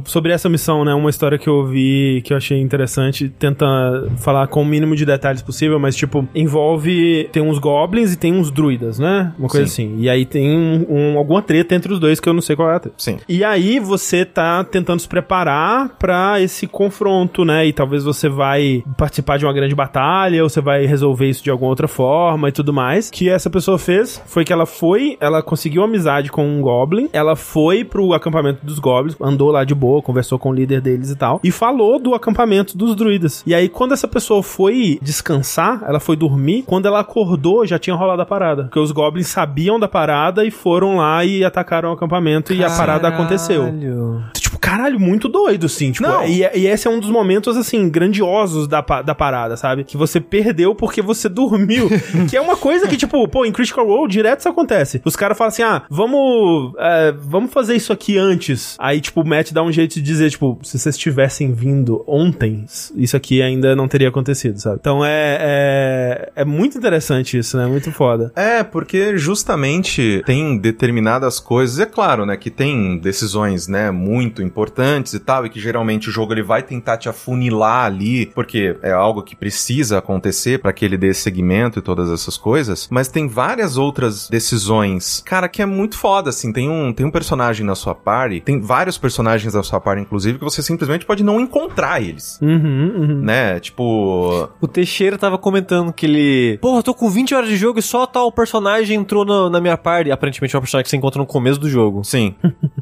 Sobre 0.05 0.31
essa 0.31 0.49
missão, 0.49 0.83
né? 0.83 0.93
Uma 0.93 1.09
história 1.09 1.37
que 1.37 1.47
eu 1.47 1.55
ouvi 1.55 2.21
que 2.23 2.33
eu 2.33 2.37
achei 2.37 2.59
interessante. 2.59 3.29
Tenta 3.29 3.65
falar 4.17 4.47
com 4.47 4.61
o 4.61 4.65
mínimo 4.65 4.95
de 4.95 5.05
detalhes 5.05 5.41
possível, 5.41 5.79
mas, 5.79 5.95
tipo, 5.95 6.27
envolve. 6.35 7.29
Tem 7.31 7.41
uns 7.43 7.59
goblins 7.59 8.13
e 8.13 8.17
tem 8.17 8.33
uns 8.33 8.51
druidas, 8.51 8.99
né? 8.99 9.33
Uma 9.37 9.47
coisa 9.47 9.65
assim. 9.65 9.95
E 9.99 10.09
aí 10.09 10.25
tem 10.25 10.49
um, 10.57 10.85
um- 10.89 11.17
alguma 11.17 11.41
treta 11.41 11.75
entre 11.75 11.91
os 11.93 11.99
dois 11.99 12.19
que 12.19 12.27
eu 12.27 12.33
não 12.33 12.41
sei 12.41 12.55
qual 12.55 12.69
é 12.71 12.75
a 12.75 12.79
treta. 12.79 12.95
Sim. 12.97 13.19
E 13.27 13.43
aí 13.43 13.79
você 13.79 14.25
tá 14.25 14.63
tentando 14.63 14.99
se 14.99 15.07
preparar 15.07 15.89
pra 15.99 16.39
esse 16.41 16.67
confronto, 16.67 17.36
né? 17.45 17.65
E 17.65 17.73
talvez 17.73 18.03
você 18.03 18.29
vai 18.29 18.83
participar 18.97 19.37
de 19.37 19.45
uma 19.45 19.53
grande 19.53 19.75
batalha, 19.75 20.43
ou 20.43 20.49
você 20.49 20.61
vai 20.61 20.85
resolver 20.85 21.29
isso 21.29 21.43
de 21.43 21.49
alguma 21.49 21.69
outra 21.69 21.87
forma 21.87 22.49
e 22.49 22.51
tudo 22.51 22.73
mais. 22.73 23.09
O 23.09 23.11
que 23.11 23.29
essa 23.29 23.49
pessoa 23.49 23.77
fez 23.77 24.21
foi 24.25 24.43
que 24.43 24.53
ela 24.53 24.65
foi, 24.65 25.17
ela 25.19 25.41
conseguiu 25.41 25.83
amizade 25.83 26.31
com 26.31 26.47
um 26.47 26.61
goblin, 26.61 27.09
ela 27.13 27.35
foi 27.35 27.83
pro 27.83 28.13
acampamento 28.13 28.65
dos 28.65 28.79
goblins, 28.79 29.15
andou 29.21 29.51
lá 29.51 29.63
de 29.63 29.75
boa, 29.75 30.01
conversou 30.01 30.39
com 30.39 30.49
o 30.49 30.53
líder 30.53 30.81
deles 30.81 31.09
e 31.09 31.15
tal, 31.15 31.39
e 31.43 31.51
falou 31.51 31.99
do 31.99 32.13
acampamento 32.13 32.77
dos 32.77 32.95
druidas. 32.95 33.43
E 33.45 33.53
aí 33.53 33.69
quando 33.69 33.93
essa 33.93 34.07
pessoa 34.07 34.41
foi 34.43 34.99
descansar, 35.01 35.83
ela 35.87 35.99
foi 35.99 36.15
dormir, 36.15 36.63
quando 36.65 36.87
ela 36.87 36.99
acordou 36.99 37.65
já 37.65 37.79
tinha 37.79 37.95
rolado 37.95 38.21
a 38.21 38.25
parada, 38.25 38.63
porque 38.63 38.79
os 38.79 38.91
goblins 38.91 39.27
sabiam 39.27 39.79
da 39.79 39.87
parada 39.87 40.45
e 40.45 40.51
foram 40.51 40.97
lá 40.97 41.23
e 41.23 41.43
atacaram 41.43 41.89
o 41.89 41.93
acampamento 41.93 42.53
e 42.53 42.63
a 42.63 42.69
parada 42.69 43.07
aconteceu. 43.07 43.63
Tipo, 44.47 44.59
caralho, 44.59 44.99
muito 44.99 45.27
doido, 45.27 45.65
assim. 45.65 45.91
Tipo, 45.91 46.07
Não. 46.07 46.25
e, 46.25 46.39
e 46.39 46.67
esse 46.67 46.87
é 46.87 46.91
um 46.91 46.99
dos 46.99 47.09
momentos, 47.09 47.57
assim, 47.57 47.89
grandiosos 47.89 48.67
da, 48.67 48.81
da 48.81 49.13
parada, 49.13 49.57
sabe? 49.57 49.83
Que 49.83 49.97
você 49.97 50.21
perdeu 50.21 50.73
porque 50.73 51.01
você 51.01 51.27
dormiu. 51.29 51.89
que 52.29 52.37
é 52.37 52.41
uma 52.41 52.55
coisa 52.55 52.87
que, 52.87 52.95
tipo, 52.95 53.27
pô, 53.27 53.45
em 53.45 53.51
Critical 53.51 53.85
Role, 53.85 54.09
direto 54.09 54.39
isso 54.39 54.49
acontece. 54.49 55.01
Os 55.03 55.15
caras 55.15 55.37
falam 55.37 55.49
assim, 55.49 55.63
ah, 55.63 55.83
vamos, 55.89 56.73
é, 56.79 57.13
vamos 57.17 57.51
fazer 57.51 57.75
isso 57.75 57.91
aqui 57.91 58.17
antes. 58.17 58.75
Aí, 58.79 59.01
tipo, 59.01 59.21
o 59.21 59.27
Matt 59.27 59.51
dá 59.51 59.61
um 59.61 59.71
jeito 59.71 59.95
de 59.95 60.01
dizer, 60.01 60.29
tipo, 60.29 60.57
se 60.63 60.79
vocês 60.79 60.97
tivessem 60.97 61.51
vindo 61.51 62.03
ontem, 62.07 62.65
isso 62.95 63.17
aqui 63.17 63.41
ainda 63.41 63.75
não 63.75 63.87
teria 63.87 64.09
acontecido, 64.09 64.59
sabe? 64.59 64.77
Então 64.79 65.03
é, 65.03 65.37
é, 65.39 66.31
é 66.37 66.45
muito 66.45 66.77
interessante 66.77 67.37
isso, 67.37 67.57
né? 67.57 67.65
Muito 67.65 67.91
foda. 67.91 68.31
É, 68.35 68.63
porque 68.63 69.17
justamente 69.17 70.21
tem 70.25 70.57
determinadas 70.57 71.39
coisas, 71.39 71.79
é 71.79 71.85
claro, 71.85 72.25
né, 72.25 72.37
que 72.37 72.49
tem 72.49 72.97
decisões, 72.97 73.67
né, 73.67 73.91
muito 73.91 74.36
importantes 74.41 75.13
e 75.13 75.19
tal, 75.19 75.45
e 75.45 75.49
que 75.49 75.59
geralmente 75.59 76.09
o 76.09 76.11
jogo 76.11 76.33
ele 76.33 76.43
vai 76.43 76.61
tentar 76.63 76.97
te 76.97 77.09
afunilar 77.09 77.85
ali, 77.85 78.27
porque 78.27 78.75
é 78.81 78.91
algo 78.91 79.21
que 79.23 79.35
precisa 79.35 79.97
acontecer 79.97 80.59
para 80.59 80.73
que 80.73 80.83
ele 80.85 80.97
dê 80.97 81.13
segmento 81.13 81.79
e 81.79 81.81
todas 81.81 82.09
essas 82.11 82.37
coisas, 82.37 82.87
mas 82.91 83.07
tem 83.07 83.27
várias 83.27 83.77
outras 83.77 84.27
decisões, 84.29 85.21
cara, 85.25 85.47
que 85.47 85.61
é 85.61 85.65
muito 85.65 85.97
foda, 85.97 86.29
assim, 86.29 86.51
tem 86.51 86.69
um, 86.69 86.91
tem 86.93 87.05
um 87.05 87.11
personagem 87.11 87.65
na 87.65 87.75
sua 87.75 87.93
party, 87.95 88.41
tem 88.41 88.59
vários 88.61 88.97
personagens 88.97 89.53
na 89.53 89.63
sua 89.63 89.79
party, 89.79 90.01
inclusive, 90.01 90.37
que 90.37 90.43
você 90.43 90.61
simplesmente 90.61 91.05
pode 91.05 91.23
não 91.23 91.39
encontrar 91.39 92.01
eles, 92.01 92.39
Uhum, 92.41 92.93
uhum. 92.97 93.21
né, 93.21 93.59
tipo... 93.59 94.49
O 94.61 94.67
Teixeira 94.67 95.17
tava 95.17 95.37
comentando 95.37 95.91
que 95.93 96.05
ele. 96.05 96.57
Porra, 96.61 96.81
tô 96.83 96.93
com 96.93 97.09
20 97.09 97.33
horas 97.35 97.49
de 97.49 97.55
jogo 97.57 97.79
e 97.79 97.81
só 97.81 98.05
tal 98.05 98.31
personagem 98.31 98.97
entrou 98.99 99.25
no- 99.25 99.49
na 99.49 99.59
minha 99.59 99.77
party. 99.77 100.11
Aparentemente 100.11 100.55
é 100.55 100.59
um 100.59 100.61
personagem 100.61 100.83
que 100.83 100.89
você 100.89 100.97
encontra 100.97 101.19
no 101.19 101.25
começo 101.25 101.59
do 101.59 101.69
jogo. 101.69 102.03
Sim. 102.03 102.35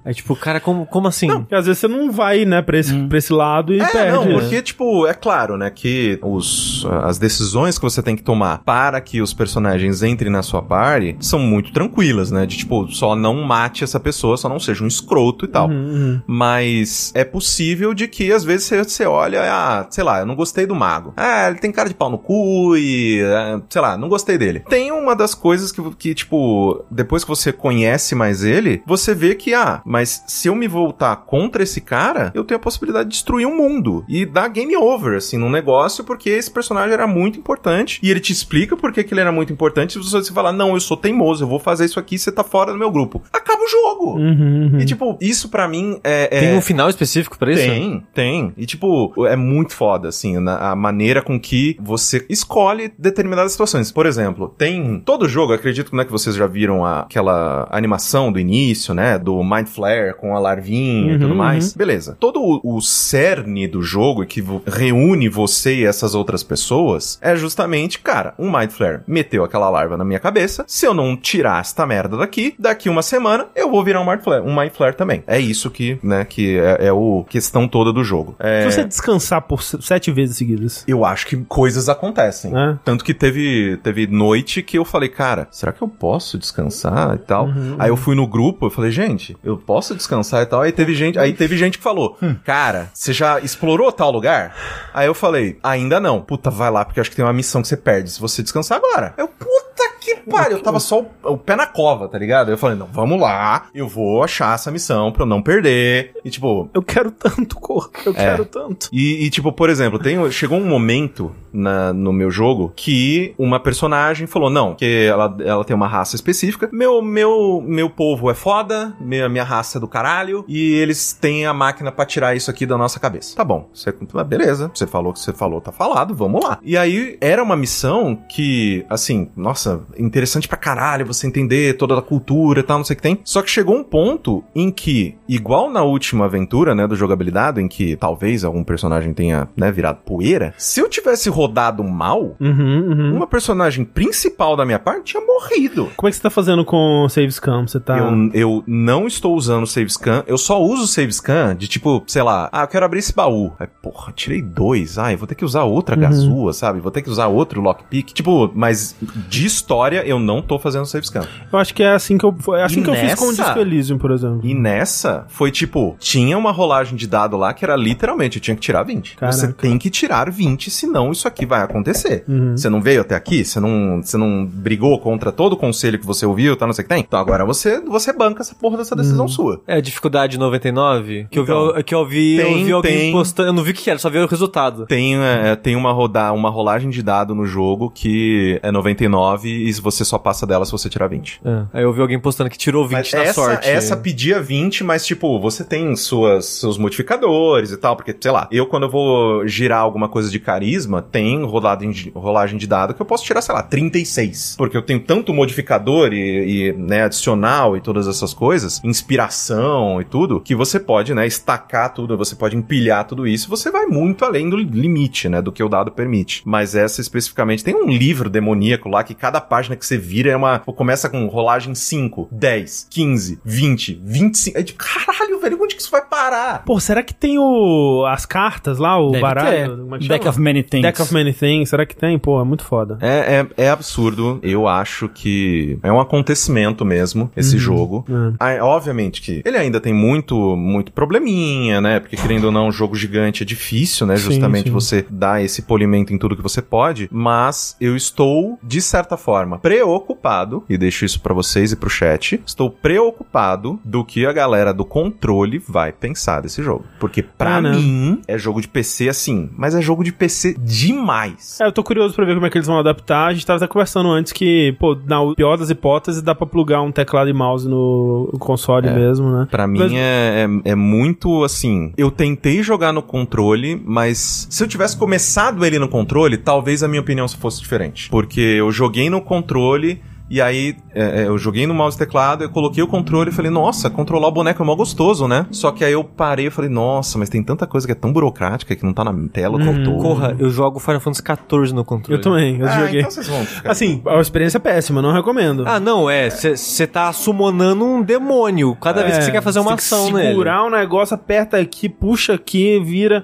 Aí, 0.03 0.13
tipo, 0.15 0.35
cara, 0.35 0.59
como, 0.59 0.85
como 0.85 1.07
assim? 1.07 1.44
Porque 1.45 1.55
às 1.55 1.65
vezes 1.65 1.79
você 1.79 1.87
não 1.87 2.11
vai, 2.11 2.45
né, 2.45 2.61
pra 2.61 2.77
esse, 2.77 2.93
pra 3.07 3.17
esse 3.17 3.31
lado 3.33 3.73
e 3.73 3.79
É, 3.79 3.85
perde. 3.85 4.11
não, 4.11 4.27
porque, 4.39 4.61
tipo, 4.61 5.05
é 5.07 5.13
claro, 5.13 5.57
né, 5.57 5.69
que 5.69 6.19
os, 6.21 6.85
as 7.03 7.17
decisões 7.17 7.77
que 7.77 7.83
você 7.83 8.01
tem 8.01 8.15
que 8.15 8.23
tomar 8.23 8.59
para 8.65 8.99
que 9.01 9.21
os 9.21 9.33
personagens 9.33 10.03
entrem 10.03 10.31
na 10.31 10.41
sua 10.43 10.61
party 10.61 11.15
são 11.19 11.39
muito 11.39 11.71
tranquilas, 11.71 12.31
né, 12.31 12.45
de, 12.45 12.57
tipo, 12.57 12.87
só 12.91 13.15
não 13.15 13.41
mate 13.43 13.83
essa 13.83 13.99
pessoa, 13.99 14.37
só 14.37 14.49
não 14.49 14.59
seja 14.59 14.83
um 14.83 14.87
escroto 14.87 15.45
e 15.45 15.47
tal. 15.47 15.69
Uhum, 15.69 16.21
Mas 16.27 17.11
é 17.15 17.23
possível 17.23 17.93
de 17.93 18.07
que, 18.07 18.31
às 18.31 18.43
vezes, 18.43 18.65
você, 18.67 18.83
você 18.83 19.05
olha, 19.05 19.41
ah, 19.43 19.87
sei 19.89 20.03
lá, 20.03 20.19
eu 20.19 20.25
não 20.25 20.35
gostei 20.35 20.65
do 20.65 20.75
mago. 20.75 21.13
Ah, 21.15 21.47
ele 21.49 21.59
tem 21.59 21.71
cara 21.71 21.89
de 21.89 21.95
pau 21.95 22.09
no 22.09 22.17
cu 22.17 22.75
e, 22.77 23.21
ah, 23.23 23.61
sei 23.69 23.81
lá, 23.81 23.97
não 23.97 24.09
gostei 24.09 24.37
dele. 24.37 24.61
Tem 24.69 24.91
uma 24.91 25.15
das 25.15 25.33
coisas 25.33 25.71
que, 25.71 25.81
que, 25.95 26.13
tipo, 26.13 26.83
depois 26.91 27.23
que 27.23 27.29
você 27.29 27.51
conhece 27.51 28.15
mais 28.15 28.43
ele, 28.43 28.81
você 28.85 29.13
vê 29.15 29.35
que, 29.35 29.53
ah, 29.53 29.81
mas 29.85 30.23
se 30.27 30.47
eu 30.47 30.55
me 30.55 30.67
voltar 30.67 31.15
contra 31.35 31.63
esse 31.63 31.81
cara, 31.81 32.31
eu 32.33 32.43
tenho 32.43 32.57
a 32.57 32.61
possibilidade 32.61 33.09
de 33.09 33.13
destruir 33.15 33.45
o 33.45 33.55
mundo 33.55 34.05
e 34.07 34.25
dar 34.25 34.47
game 34.47 34.75
over, 34.77 35.17
assim, 35.17 35.37
num 35.37 35.49
negócio, 35.49 36.03
porque 36.03 36.29
esse 36.29 36.49
personagem 36.49 36.93
era 36.93 37.05
muito 37.07 37.37
importante 37.37 37.99
e 38.01 38.09
ele 38.09 38.19
te 38.19 38.31
explica 38.31 38.77
por 38.77 38.91
que, 38.93 39.05
ele 39.11 39.19
era 39.21 39.31
muito 39.31 39.51
importante. 39.51 39.93
Se 39.93 39.99
você 39.99 40.31
falar, 40.33 40.51
não, 40.53 40.73
eu 40.73 40.79
sou 40.79 40.95
teimoso, 40.97 41.43
eu 41.43 41.47
vou 41.47 41.59
fazer 41.59 41.85
isso 41.85 41.99
aqui, 41.99 42.17
você 42.17 42.31
tá 42.31 42.43
fora 42.43 42.71
do 42.71 42.77
meu 42.77 42.89
grupo. 42.91 43.21
Acaba 43.33 43.61
o 43.63 43.67
jogo. 43.67 44.17
Uhum, 44.17 44.69
uhum. 44.73 44.79
E, 44.79 44.85
tipo, 44.85 45.17
isso 45.21 45.49
pra 45.49 45.67
mim 45.67 45.99
é. 46.03 46.29
é- 46.31 46.39
Tem 46.41 46.57
um 46.57 46.61
final 46.61 46.89
específico 46.89 47.37
pra 47.37 47.51
isso? 47.51 47.63
tem, 47.63 48.03
tem. 48.13 48.53
E, 48.57 48.65
tipo, 48.65 49.25
é 49.25 49.35
muito 49.35 49.73
foda, 49.73 50.07
assim, 50.09 50.39
na- 50.39 50.71
a 50.71 50.75
maneira 50.75 51.21
com 51.21 51.39
que 51.39 51.75
você 51.81 52.25
escolhe 52.29 52.91
determinadas 52.97 53.51
situações. 53.51 53.91
Por 53.91 54.05
exemplo, 54.05 54.53
tem 54.57 55.01
todo 55.05 55.27
jogo, 55.27 55.53
acredito 55.53 55.95
né, 55.95 56.05
que 56.05 56.11
vocês 56.11 56.35
já 56.35 56.47
viram 56.47 56.85
a- 56.85 57.01
aquela 57.01 57.67
animação 57.71 58.31
do 58.31 58.39
início, 58.39 58.93
né? 58.93 59.17
Do 59.19 59.43
Mind 59.43 59.67
Flare 59.67 60.13
com 60.15 60.35
a 60.35 60.39
larvinha 60.39 61.13
e 61.13 61.15
Uhum, 61.15 61.19
tudo 61.27 61.37
mais. 61.37 61.73
Beleza. 61.73 62.17
Todo 62.19 62.39
o, 62.41 62.77
o 62.77 62.81
cerne 62.81 63.67
do 63.67 63.81
jogo 63.81 64.23
e 64.23 64.27
que 64.27 64.43
reúne 64.65 65.29
você 65.29 65.75
e 65.75 65.85
essas 65.85 66.15
outras 66.15 66.43
pessoas 66.43 67.17
é 67.21 67.35
justamente, 67.35 67.99
cara, 67.99 68.33
um 68.37 68.51
Mind 68.51 68.71
Flare 68.71 69.01
meteu 69.07 69.43
aquela 69.43 69.69
larva 69.69 69.97
na 69.97 70.03
minha 70.05 70.19
cabeça. 70.19 70.63
Se 70.67 70.85
eu 70.85 70.93
não 70.93 71.15
tirar 71.15 71.61
esta 71.61 71.85
merda 71.85 72.17
daqui, 72.17 72.55
daqui 72.59 72.89
uma 72.89 73.01
semana 73.01 73.47
eu 73.55 73.69
vou 73.69 73.83
virar 73.83 74.01
um 74.01 74.09
Mind 74.09 74.21
Flare, 74.21 74.43
um 74.43 74.55
Mind 74.59 74.71
Flare 74.71 74.95
também. 74.95 75.23
É 75.27 75.39
isso 75.39 75.69
que, 75.69 75.97
né, 76.03 76.25
que 76.25 76.57
é, 76.57 76.87
é 76.87 76.91
o 76.93 77.25
questão 77.29 77.67
toda 77.67 77.91
do 77.93 78.03
jogo. 78.03 78.35
É, 78.39 78.63
Se 78.69 78.71
você 78.75 78.83
descansar 78.83 79.41
por 79.43 79.61
se- 79.61 79.81
sete 79.81 80.11
vezes 80.11 80.37
seguidas. 80.37 80.83
eu 80.87 81.05
acho 81.05 81.27
que 81.27 81.37
coisas 81.45 81.89
acontecem. 81.89 82.51
É. 82.57 82.77
Tanto 82.83 83.03
que 83.03 83.13
teve, 83.13 83.77
teve 83.83 84.07
noite 84.07 84.61
que 84.61 84.77
eu 84.77 84.85
falei, 84.85 85.09
cara, 85.09 85.47
será 85.51 85.71
que 85.71 85.81
eu 85.81 85.87
posso 85.87 86.37
descansar 86.37 87.15
e 87.15 87.19
tal? 87.19 87.49
Aí 87.79 87.89
eu 87.89 87.97
fui 87.97 88.15
no 88.15 88.27
grupo, 88.27 88.65
eu 88.65 88.69
falei, 88.69 88.91
gente, 88.91 89.35
eu 89.43 89.57
posso 89.57 89.95
descansar 89.95 90.41
e 90.43 90.45
tal. 90.45 90.61
Aí 90.61 90.71
teve 90.71 90.93
gente, 90.93 91.14
aí 91.17 91.33
teve 91.33 91.57
gente 91.57 91.77
que 91.77 91.83
falou, 91.83 92.17
cara, 92.43 92.89
você 92.93 93.13
já 93.13 93.39
explorou 93.39 93.91
tal 93.91 94.11
lugar? 94.11 94.55
Aí 94.93 95.07
eu 95.07 95.13
falei, 95.13 95.57
ainda 95.63 95.99
não. 95.99 96.21
Puta, 96.21 96.49
vai 96.49 96.69
lá, 96.71 96.85
porque 96.85 96.99
acho 96.99 97.09
que 97.09 97.15
tem 97.15 97.25
uma 97.25 97.33
missão 97.33 97.61
que 97.61 97.67
você 97.67 97.77
perde 97.77 98.11
se 98.11 98.19
você 98.19 98.41
descansar 98.43 98.77
agora. 98.77 99.13
Eu, 99.17 99.27
puta 99.27 99.64
que 100.05 100.15
pariu. 100.29 100.57
Eu 100.57 100.63
tava 100.63 100.79
só 100.79 101.01
o, 101.01 101.07
o 101.23 101.37
pé 101.37 101.55
na 101.55 101.65
cova, 101.65 102.07
tá 102.07 102.17
ligado? 102.17 102.51
Eu 102.51 102.57
falei, 102.57 102.77
não, 102.77 102.87
vamos 102.87 103.19
lá, 103.19 103.67
eu 103.73 103.87
vou 103.87 104.23
achar 104.23 104.55
essa 104.55 104.71
missão 104.71 105.11
pra 105.11 105.23
eu 105.23 105.27
não 105.27 105.41
perder. 105.41 106.13
E 106.23 106.29
tipo, 106.29 106.69
Eu 106.73 106.81
quero 106.83 107.11
tanto, 107.11 107.55
cor. 107.59 107.89
Eu 108.05 108.11
É. 108.11 108.15
quero 108.15 108.45
tanto. 108.45 108.89
E, 108.91 109.25
e, 109.25 109.29
tipo, 109.29 109.51
por 109.51 109.69
exemplo, 109.69 109.99
tem, 109.99 110.29
chegou 110.31 110.57
um 110.57 110.65
momento 110.65 111.31
na- 111.51 111.93
no 111.93 112.11
meu 112.13 112.29
jogo 112.31 112.71
que 112.75 113.33
uma 113.37 113.59
personagem 113.59 114.27
falou, 114.27 114.49
não, 114.49 114.75
que 114.75 115.05
ela, 115.07 115.35
ela 115.43 115.63
tem 115.63 115.75
uma 115.75 115.87
raça 115.87 116.15
específica, 116.15 116.69
meu, 116.71 117.01
meu, 117.01 117.61
meu 117.65 117.89
povo 117.89 118.29
é 118.29 118.33
foda, 118.33 118.95
minha, 118.99 119.27
minha 119.29 119.43
raça 119.43 119.77
é 119.77 119.81
do 119.81 119.87
caralho, 119.87 120.43
e 120.47 120.73
eles 120.73 121.13
têm 121.13 121.45
a 121.45 121.53
máquina 121.53 121.91
pra 121.91 122.05
tirar 122.05 122.35
isso 122.35 122.49
aqui 122.51 122.65
da 122.65 122.77
nossa 122.77 122.99
cabeça. 122.99 123.35
Tá 123.35 123.43
bom, 123.43 123.69
você, 123.73 123.93
ah, 124.13 124.23
beleza, 124.23 124.69
você 124.73 124.85
falou 124.85 125.11
o 125.11 125.13
que 125.13 125.19
você 125.19 125.31
falou, 125.33 125.61
tá 125.61 125.71
falado, 125.71 126.13
vamos 126.13 126.43
lá. 126.43 126.59
E 126.61 126.77
aí, 126.77 127.17
era 127.21 127.41
uma 127.41 127.55
missão 127.55 128.15
que, 128.29 128.85
assim, 128.89 129.29
nossa, 129.35 129.81
interessante 129.97 130.47
pra 130.47 130.57
caralho 130.57 131.05
você 131.05 131.27
entender 131.27 131.77
toda 131.77 131.97
a 131.97 132.01
cultura 132.01 132.59
e 132.59 132.63
tal, 132.63 132.77
não 132.77 132.85
sei 132.85 132.93
o 132.93 132.97
que 132.97 133.03
tem. 133.03 133.19
Só 133.23 133.41
que 133.41 133.49
chegou 133.49 133.75
um 133.75 133.83
ponto 133.83 134.43
em 134.53 134.71
que, 134.71 135.15
igual 135.27 135.69
na 135.69 135.83
última 135.83 136.25
aventura, 136.25 136.75
né, 136.75 136.87
do 136.87 136.95
jogabilidade, 136.95 137.61
em 137.61 137.67
que 137.67 137.95
talvez 137.95 138.43
algum 138.43 138.63
personagem 138.63 139.13
tenha, 139.13 139.47
né, 139.55 139.71
virado 139.71 139.99
poeira, 140.05 140.53
se 140.57 140.79
eu 140.79 140.89
tivesse 140.89 141.29
rodado 141.29 141.83
mal, 141.83 142.35
Uhum, 142.39 142.91
uhum. 142.91 143.15
uma 143.15 143.27
personagem 143.27 143.85
principal 143.85 144.55
da 144.55 144.65
minha 144.65 144.79
parte 144.79 145.13
tinha 145.13 145.23
morrido. 145.25 145.89
Como 145.95 146.07
é 146.07 146.11
que 146.11 146.17
você 146.17 146.23
tá 146.23 146.29
fazendo 146.29 146.63
com 146.65 147.03
o 147.05 147.09
save 147.09 147.31
scam? 147.31 147.67
Você 147.67 147.79
tá... 147.79 147.97
Eu, 147.97 148.31
eu 148.33 148.63
não 148.67 149.07
estou 149.07 149.35
usando 149.35 149.63
o 149.63 149.67
save 149.67 149.89
scan, 149.89 150.23
eu 150.27 150.37
só 150.37 150.61
uso 150.61 150.83
o 150.83 150.87
save 150.87 151.11
scan 151.11 151.55
de 151.55 151.67
tipo, 151.67 152.03
sei 152.07 152.23
lá, 152.23 152.49
ah, 152.51 152.63
eu 152.63 152.67
quero 152.67 152.85
abrir 152.85 152.99
esse 152.99 153.13
baú. 153.13 153.53
Aí, 153.59 153.67
porra, 153.81 154.13
tirei 154.13 154.41
dois. 154.41 154.97
Ah, 154.97 155.11
eu 155.11 155.17
vou 155.17 155.27
ter 155.27 155.35
que 155.35 155.45
usar 155.45 155.63
outra 155.63 155.95
gazua, 155.95 156.53
sabe? 156.53 156.79
Vou 156.79 156.91
ter 156.91 157.01
que 157.01 157.09
usar 157.09 157.27
outro 157.27 157.61
lockpick. 157.61 158.13
Tipo, 158.13 158.51
mas 158.53 158.95
de 159.27 159.45
história 159.45 159.84
eu 159.93 160.19
não 160.19 160.41
tô 160.41 160.57
fazendo 160.59 160.85
save 160.85 161.05
scan. 161.05 161.25
Eu 161.51 161.59
acho 161.59 161.73
que 161.73 161.83
é 161.83 161.91
assim 161.91 162.17
que 162.17 162.25
eu... 162.25 162.33
Foi 162.39 162.61
assim 162.61 162.79
E 162.79 162.83
que 162.83 162.89
eu 162.89 162.95
fiz 162.95 163.15
com 163.15 163.25
o 163.25 163.27
nessa? 163.29 163.43
Disco 163.43 163.59
Elysium, 163.59 163.97
por 163.97 164.11
exemplo. 164.11 164.41
E 164.43 164.53
nessa, 164.53 165.25
foi 165.29 165.51
tipo, 165.51 165.95
tinha 165.99 166.37
uma 166.37 166.51
rolagem 166.51 166.95
de 166.95 167.07
dado 167.07 167.37
lá 167.37 167.53
que 167.53 167.63
era 167.63 167.75
literalmente, 167.75 168.37
eu 168.37 168.41
tinha 168.41 168.55
que 168.55 168.61
tirar 168.61 168.83
20. 168.83 169.15
Caraca. 169.17 169.37
Você 169.37 169.53
tem 169.53 169.77
que 169.77 169.89
tirar 169.89 170.29
20, 170.31 170.69
senão 170.71 171.11
isso 171.11 171.27
aqui 171.27 171.45
vai 171.45 171.61
acontecer. 171.61 172.23
Uhum. 172.27 172.55
Você 172.57 172.69
não 172.69 172.81
veio 172.81 173.01
até 173.01 173.15
aqui? 173.15 173.43
Você 173.45 173.59
não, 173.59 174.01
você 174.01 174.17
não 174.17 174.45
brigou 174.45 174.97
contra 174.99 175.31
todo 175.31 175.53
o 175.53 175.57
conselho 175.57 175.99
que 175.99 176.05
você 176.05 176.25
ouviu, 176.25 176.55
tá? 176.55 176.65
Não 176.65 176.73
sei 176.73 176.83
o 176.83 176.87
que 176.87 176.93
tem? 176.93 177.03
Então 177.07 177.19
agora 177.19 177.45
você, 177.45 177.79
você 177.81 178.11
banca 178.13 178.41
essa 178.41 178.55
porra 178.55 178.77
dessa 178.77 178.95
decisão 178.95 179.27
sua. 179.27 179.61
É, 179.67 179.79
dificuldade 179.81 180.37
99? 180.37 181.27
Que 181.29 181.39
eu 181.39 181.43
Então, 181.43 181.73
vi, 181.73 181.83
que 181.83 181.95
eu 181.95 182.05
vi, 182.05 182.35
eu 182.37 182.45
tem- 182.45 182.65
vi 182.65 182.71
alguém 182.71 182.97
tem. 182.97 183.11
postando. 183.11 183.49
Eu 183.49 183.53
não 183.53 183.63
vi 183.63 183.71
o 183.71 183.73
que 183.73 183.89
era, 183.89 183.99
só 183.99 184.09
vi 184.09 184.17
o 184.19 184.25
resultado. 184.27 184.85
Tem, 184.85 185.15
é, 185.17 185.55
tem 185.55 185.75
uma, 185.75 185.91
roda, 185.91 186.31
uma 186.33 186.49
rolagem 186.49 186.89
de 186.89 187.01
dado 187.03 187.33
no 187.35 187.45
jogo 187.45 187.89
que 187.93 188.59
é 188.63 188.71
99 188.71 189.49
e 189.49 189.69
você 189.79 190.05
só 190.05 190.17
passa 190.17 190.45
dela 190.45 190.65
se 190.65 190.71
você 190.71 190.89
tirar 190.89 191.07
20. 191.07 191.41
É. 191.43 191.65
Aí 191.73 191.83
eu 191.83 191.93
vi 191.93 192.01
alguém 192.01 192.19
postando 192.19 192.49
que 192.49 192.57
tirou 192.57 192.87
20 192.87 192.97
Mas 192.97 193.13
na 193.13 193.23
essa, 193.23 193.33
sorte. 193.33 193.67
essa 193.67 193.97
pedia 193.97 194.41
20, 194.41 194.83
mas 194.83 195.05
tipo, 195.05 195.39
você 195.39 195.63
tem 195.63 195.95
suas, 195.95 196.45
seus 196.45 196.77
modificadores 196.77 197.71
e 197.71 197.77
tal, 197.77 197.95
porque, 197.95 198.15
sei 198.19 198.31
lá, 198.31 198.47
eu 198.51 198.67
quando 198.67 198.83
eu 198.83 198.89
vou 198.89 199.47
girar 199.47 199.79
alguma 199.79 200.09
coisa 200.09 200.29
de 200.29 200.39
carisma, 200.39 201.01
tem 201.01 201.43
rolagem 201.43 201.91
de, 201.91 202.11
rolagem 202.15 202.57
de 202.57 202.67
dado 202.67 202.93
que 202.93 203.01
eu 203.01 203.05
posso 203.05 203.23
tirar, 203.23 203.41
sei 203.41 203.55
lá, 203.55 203.63
36. 203.63 204.55
Porque 204.57 204.75
eu 204.75 204.81
tenho 204.81 204.99
tanto 204.99 205.33
modificador 205.33 206.13
e, 206.13 206.69
e, 206.69 206.73
né, 206.73 207.03
adicional 207.03 207.77
e 207.77 207.81
todas 207.81 208.07
essas 208.07 208.33
coisas, 208.33 208.81
inspiração 208.83 210.01
e 210.01 210.03
tudo, 210.03 210.41
que 210.41 210.55
você 210.55 210.79
pode, 210.79 211.13
né, 211.13 211.25
estacar 211.25 211.93
tudo, 211.93 212.17
você 212.17 212.35
pode 212.35 212.55
empilhar 212.55 213.05
tudo 213.05 213.25
isso, 213.25 213.49
você 213.49 213.71
vai 213.71 213.85
muito 213.85 214.25
além 214.25 214.49
do 214.49 214.57
limite, 214.57 215.29
né, 215.29 215.41
do 215.41 215.51
que 215.51 215.63
o 215.63 215.69
dado 215.69 215.91
permite. 215.91 216.41
Mas 216.45 216.75
essa 216.75 217.01
especificamente, 217.01 217.63
tem 217.63 217.75
um 217.75 217.89
livro 217.89 218.29
demoníaco 218.29 218.89
lá 218.89 219.03
que 219.03 219.13
cada 219.13 219.39
página 219.39 219.64
que 219.73 219.85
você 219.85 219.97
vira 219.97 220.31
é 220.31 220.35
uma, 220.35 220.59
começa 220.59 221.09
com 221.09 221.25
rolagem 221.27 221.73
5, 221.73 222.27
10, 222.31 222.87
15, 222.89 223.39
20, 223.43 224.01
25, 224.03 224.57
é 224.57 224.63
tipo, 224.63 224.83
caralho, 224.83 225.39
velho, 225.39 225.57
onde 225.61 225.75
que 225.75 225.81
isso 225.81 225.91
vai 225.91 226.01
parar? 226.01 226.63
Pô, 226.65 226.79
será 226.79 227.01
que 227.01 227.13
tem 227.13 227.39
o... 227.39 228.05
as 228.07 228.25
cartas 228.25 228.77
lá, 228.77 228.99
o 228.99 229.11
Deve 229.11 229.21
baralho? 229.21 229.49
ter. 229.49 229.81
Como 229.81 229.95
é 229.95 229.99
que 229.99 230.07
Deck 230.07 230.27
of 230.27 230.39
Many 230.39 230.63
Things. 230.63 230.83
Deck 230.83 231.01
of 231.01 231.13
Many 231.13 231.33
Things. 231.33 231.69
Será 231.69 231.85
que 231.85 231.95
tem? 231.95 232.19
Pô, 232.19 232.41
é 232.41 232.43
muito 232.43 232.63
foda. 232.63 232.97
É, 233.01 233.45
é, 233.57 233.65
é 233.65 233.69
absurdo. 233.69 234.39
Eu 234.43 234.67
acho 234.67 235.07
que 235.09 235.79
é 235.81 235.91
um 235.91 235.99
acontecimento 235.99 236.83
mesmo, 236.83 237.31
esse 237.35 237.57
jogo. 237.57 238.05
É. 238.39 238.59
Ah, 238.59 238.65
obviamente 238.65 239.21
que 239.21 239.41
ele 239.45 239.57
ainda 239.57 239.79
tem 239.79 239.93
muito, 239.93 240.55
muito 240.55 240.91
probleminha, 240.91 241.79
né? 241.79 241.99
Porque 241.99 242.17
querendo 242.17 242.45
ou 242.45 242.51
não, 242.51 242.67
um 242.67 242.71
jogo 242.71 242.95
gigante 242.95 243.43
é 243.43 243.45
difícil, 243.45 244.05
né? 244.05 244.17
Sim, 244.17 244.23
Justamente 244.25 244.67
sim. 244.67 244.73
você 244.73 245.05
dar 245.09 245.43
esse 245.43 245.61
polimento 245.61 246.13
em 246.13 246.17
tudo 246.17 246.35
que 246.35 246.41
você 246.41 246.61
pode. 246.61 247.07
Mas 247.11 247.75
eu 247.79 247.95
estou, 247.95 248.59
de 248.61 248.81
certa 248.81 249.17
forma, 249.17 249.54
preocupado, 249.61 250.63
e 250.69 250.77
deixo 250.77 251.05
isso 251.05 251.19
pra 251.21 251.33
vocês 251.33 251.71
e 251.71 251.75
pro 251.75 251.89
chat. 251.89 252.41
Estou 252.45 252.69
preocupado 252.69 253.79
do 253.83 254.03
que 254.03 254.25
a 254.25 254.33
galera 254.33 254.73
do 254.73 254.85
controle 254.85 255.59
vai 255.59 255.91
pensar 255.91 256.41
desse 256.41 256.61
jogo. 256.63 256.85
Porque 256.99 257.21
pra 257.21 257.57
Ah, 257.57 257.61
né? 257.61 257.71
mim 257.71 258.21
é 258.27 258.37
jogo 258.37 258.61
de 258.61 258.67
PC 258.67 259.09
assim, 259.09 259.49
mas 259.57 259.73
é 259.75 259.81
jogo 259.81 260.03
de 260.03 260.11
PC 260.11 260.55
demais. 260.59 261.59
É, 261.61 261.65
eu 261.67 261.71
tô 261.71 261.83
curioso 261.83 262.15
pra 262.15 262.25
ver 262.25 262.33
como 262.35 262.45
é 262.45 262.49
que 262.49 262.57
eles 262.57 262.67
vão 262.67 262.79
adaptar. 262.79 263.27
A 263.27 263.33
gente 263.33 263.45
tava 263.45 263.57
até 263.57 263.67
conversando 263.67 264.09
antes 264.09 264.31
que, 264.33 264.75
pô, 264.79 264.95
na 265.05 265.19
pior 265.35 265.57
das 265.57 265.69
hipóteses, 265.69 266.21
dá 266.21 266.33
pra 266.35 266.45
plugar 266.47 266.81
um 266.81 266.91
teclado 266.91 267.29
e 267.29 267.33
mouse 267.33 267.67
no 267.67 268.29
console 268.39 268.89
mesmo, 268.91 269.29
né? 269.31 269.47
Pra 269.49 269.67
mim 269.67 269.79
Mas- 269.79 269.91
é, 269.93 270.47
é, 270.65 270.71
é 270.71 270.75
muito 270.75 271.43
assim. 271.43 271.93
Eu 271.97 272.11
tentei 272.11 272.61
jogar 272.63 272.91
no 272.91 273.01
controle, 273.01 273.81
mas 273.85 274.47
se 274.49 274.63
eu 274.63 274.67
tivesse 274.67 274.97
começado 274.97 275.65
ele 275.65 275.79
no 275.79 275.87
controle, 275.87 276.37
talvez 276.37 276.83
a 276.83 276.87
minha 276.87 277.01
opinião 277.01 277.27
fosse 277.27 277.59
diferente. 277.61 278.09
Porque 278.09 278.39
eu 278.39 278.71
joguei 278.71 279.09
no 279.09 279.21
controle 279.21 279.44
controle 279.45 280.01
e 280.29 280.41
aí, 280.41 280.75
é, 280.93 281.21
é, 281.23 281.27
eu 281.27 281.37
joguei 281.37 281.67
no 281.67 281.73
mouse 281.73 281.95
e 281.95 281.99
teclado, 281.99 282.43
eu 282.43 282.49
coloquei 282.49 282.81
o 282.81 282.87
controle 282.87 283.29
e 283.29 283.33
falei, 283.33 283.51
nossa, 283.51 283.89
controlar 283.91 284.27
o 284.27 284.31
boneco 284.31 284.61
é 284.61 284.65
mó 284.65 284.73
gostoso, 284.75 285.27
né? 285.27 285.45
Só 285.51 285.71
que 285.71 285.83
aí 285.85 285.93
eu 285.93 286.03
parei 286.03 286.47
e 286.47 286.49
falei, 286.49 286.69
nossa, 286.69 287.17
mas 287.19 287.29
tem 287.29 287.43
tanta 287.43 287.67
coisa 287.67 287.85
que 287.85 287.91
é 287.91 287.95
tão 287.95 288.11
burocrática 288.11 288.75
que 288.75 288.83
não 288.83 288.91
tá 288.91 289.03
na 289.03 289.13
tela 289.31 289.57
o 289.57 289.59
controle. 289.63 290.01
Corra, 290.01 290.35
eu 290.39 290.49
jogo 290.49 290.79
Final 290.79 290.99
Fantasy 290.99 291.21
XIV 291.23 291.73
no 291.75 291.85
controle. 291.85 292.17
Eu 292.19 292.23
também, 292.23 292.57
eu 292.59 292.67
Ah, 292.67 292.79
joguei. 292.79 292.99
então 293.01 293.11
vocês 293.11 293.27
vão 293.27 293.45
ficar. 293.45 293.71
Assim, 293.71 294.01
a 294.07 294.19
experiência 294.19 294.57
é 294.57 294.59
péssima, 294.59 294.99
não 294.99 295.13
recomendo. 295.13 295.63
Ah, 295.67 295.79
não, 295.79 296.09
é. 296.09 296.29
Você 296.31 296.87
tá 296.87 297.13
summonando 297.13 297.85
um 297.85 298.01
demônio 298.01 298.75
cada 298.75 299.03
vez 299.03 299.17
que 299.19 299.25
você 299.25 299.31
quer 299.31 299.41
fazer 299.43 299.59
uma 299.59 299.73
É, 299.73 299.77
você 299.77 299.89
tem 299.89 299.97
ação 299.99 300.07
que 300.07 300.13
nele. 300.15 300.29
segurar 300.29 300.63
o 300.65 300.69
negócio, 300.71 301.13
aperta 301.13 301.57
aqui, 301.57 301.87
puxa 301.87 302.33
aqui, 302.33 302.79
vira. 302.83 303.23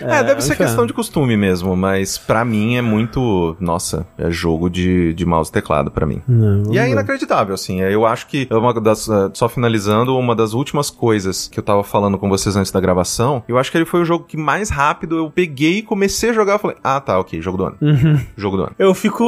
É. 0.00 0.18
É, 0.20 0.22
deve 0.22 0.40
ser 0.40 0.56
questão 0.56 0.86
de 0.86 0.92
costume 0.92 1.36
mesmo, 1.36 1.74
mas 1.76 2.16
pra 2.16 2.44
mim 2.44 2.76
é 2.76 2.82
muito. 2.82 3.56
Nossa, 3.58 4.06
é 4.16 4.30
jogo 4.30 4.70
de, 4.70 5.12
de 5.14 5.26
mouse 5.26 5.50
e 5.50 5.52
teclado 5.52 5.90
pra 5.90 6.06
mim. 6.06 6.22
Não, 6.28 6.72
E 6.72 6.78
é 6.78 6.88
inacreditável, 6.90 7.54
assim. 7.54 7.80
Eu 7.80 8.04
acho 8.06 8.26
que 8.26 8.46
é 8.50 8.54
uma 8.54 8.72
das. 8.80 9.08
eh, 9.08 9.30
Só 9.34 9.48
finalizando, 9.48 10.16
uma 10.16 10.34
das 10.36 10.52
últimas 10.52 10.90
coisas 10.90 11.48
que 11.48 11.58
eu 11.58 11.62
tava 11.64 11.82
falando 11.82 12.18
com 12.18 12.28
vocês 12.28 12.54
antes 12.56 12.70
da 12.70 12.80
gravação, 12.80 13.42
eu 13.48 13.56
acho 13.58 13.70
que 13.70 13.78
ele 13.78 13.84
foi 13.84 14.00
o 14.02 14.04
jogo 14.04 14.24
que 14.24 14.36
mais 14.36 14.68
rápido 14.70 15.16
eu 15.16 15.30
peguei 15.30 15.78
e 15.78 15.82
comecei 15.82 16.30
a 16.30 16.32
jogar. 16.32 16.54
Eu 16.54 16.58
falei, 16.58 16.76
ah, 16.84 17.00
tá, 17.00 17.18
ok, 17.18 17.40
jogo 17.40 17.56
do 17.58 17.64
ano. 17.64 17.76
Uhum. 17.80 18.20
Jogo 18.36 18.56
do 18.56 18.62
ano. 18.64 18.72
Eu 18.78 18.94
fico. 18.94 19.24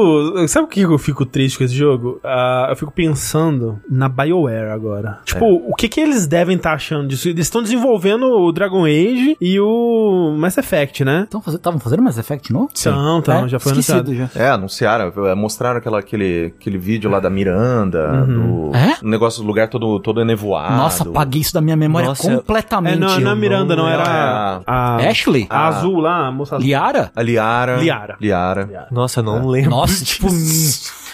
Sabe 0.49 0.67
o 0.67 0.69
que 0.69 0.83
eu 0.83 0.99
fico 0.99 1.25
triste 1.25 1.59
com 1.59 1.65
esse 1.65 1.75
jogo? 1.75 2.21
Ah, 2.25 2.67
eu 2.71 2.77
fico 2.77 2.93
pensando 2.93 3.79
na 3.89 4.09
BioWare 4.09 4.71
agora. 4.71 5.19
Tipo, 5.25 5.47
o 5.47 5.75
que 5.75 5.89
que 5.89 6.01
eles 6.01 6.27
devem 6.27 6.57
estar 6.57 6.73
achando 6.75 7.09
disso? 7.09 7.29
Eles 7.29 7.47
estão 7.47 7.63
desenvolvendo 7.63 8.25
o 8.27 8.53
Dragon 8.53 8.85
Age 8.85 9.37
e 9.41 9.59
o 9.61 10.35
Mass 10.39 10.59
Effect, 10.59 11.05
né? 11.05 11.27
Estavam 11.49 11.79
fazendo 11.81 12.03
Mass 12.03 12.19
Effect 12.19 12.53
novo? 12.53 12.69
Então, 12.79 13.19
então, 13.19 13.45
É, 13.45 13.49
já 13.49 13.59
foi 13.59 13.73
esquecido 13.73 13.99
anunciado. 14.11 14.31
já. 14.35 14.41
É, 14.43 14.51
anunciaram, 14.51 15.13
mostraram 15.37 15.79
aquela, 15.79 15.99
aquele, 16.01 16.53
aquele 16.59 16.79
vídeo 16.79 16.90
lá 17.09 17.21
da 17.21 17.31
Miranda, 17.31 18.25
do. 18.27 18.71
É? 18.75 18.97
Negócio 19.03 19.43
do 19.43 19.47
lugar 19.47 19.69
todo, 19.69 19.99
todo 20.01 20.25
nevoado. 20.25 20.77
Nossa, 20.77 21.03
apaguei 21.09 21.41
isso 21.41 21.53
da 21.55 21.61
minha 21.61 21.77
memória 21.77 22.09
Nossa, 22.09 22.31
eu- 22.31 22.39
completamente. 22.39 22.95
É, 22.95 22.99
não, 22.99 23.21
não 23.21 23.31
é 23.33 23.35
Miranda, 23.35 23.77
não, 23.77 23.85
não 23.85 23.91
era 23.91 24.03
é 24.03 24.63
a, 24.67 24.97
Ashley? 25.11 25.47
a 25.51 25.69
azul 25.69 26.01
lá, 26.01 26.27
a 26.27 26.33
moça 26.33 26.57
azul. 26.57 26.67
Liara? 26.67 27.11
A 27.15 27.23
Liara. 27.23 27.77
Liara. 27.77 28.17
Liara. 28.21 28.87
Nossa, 28.91 29.21
eu 29.21 29.25
não 29.25 29.47
lembro. 29.47 29.71
Nossa, 29.71 30.05
tipo. 30.05 30.29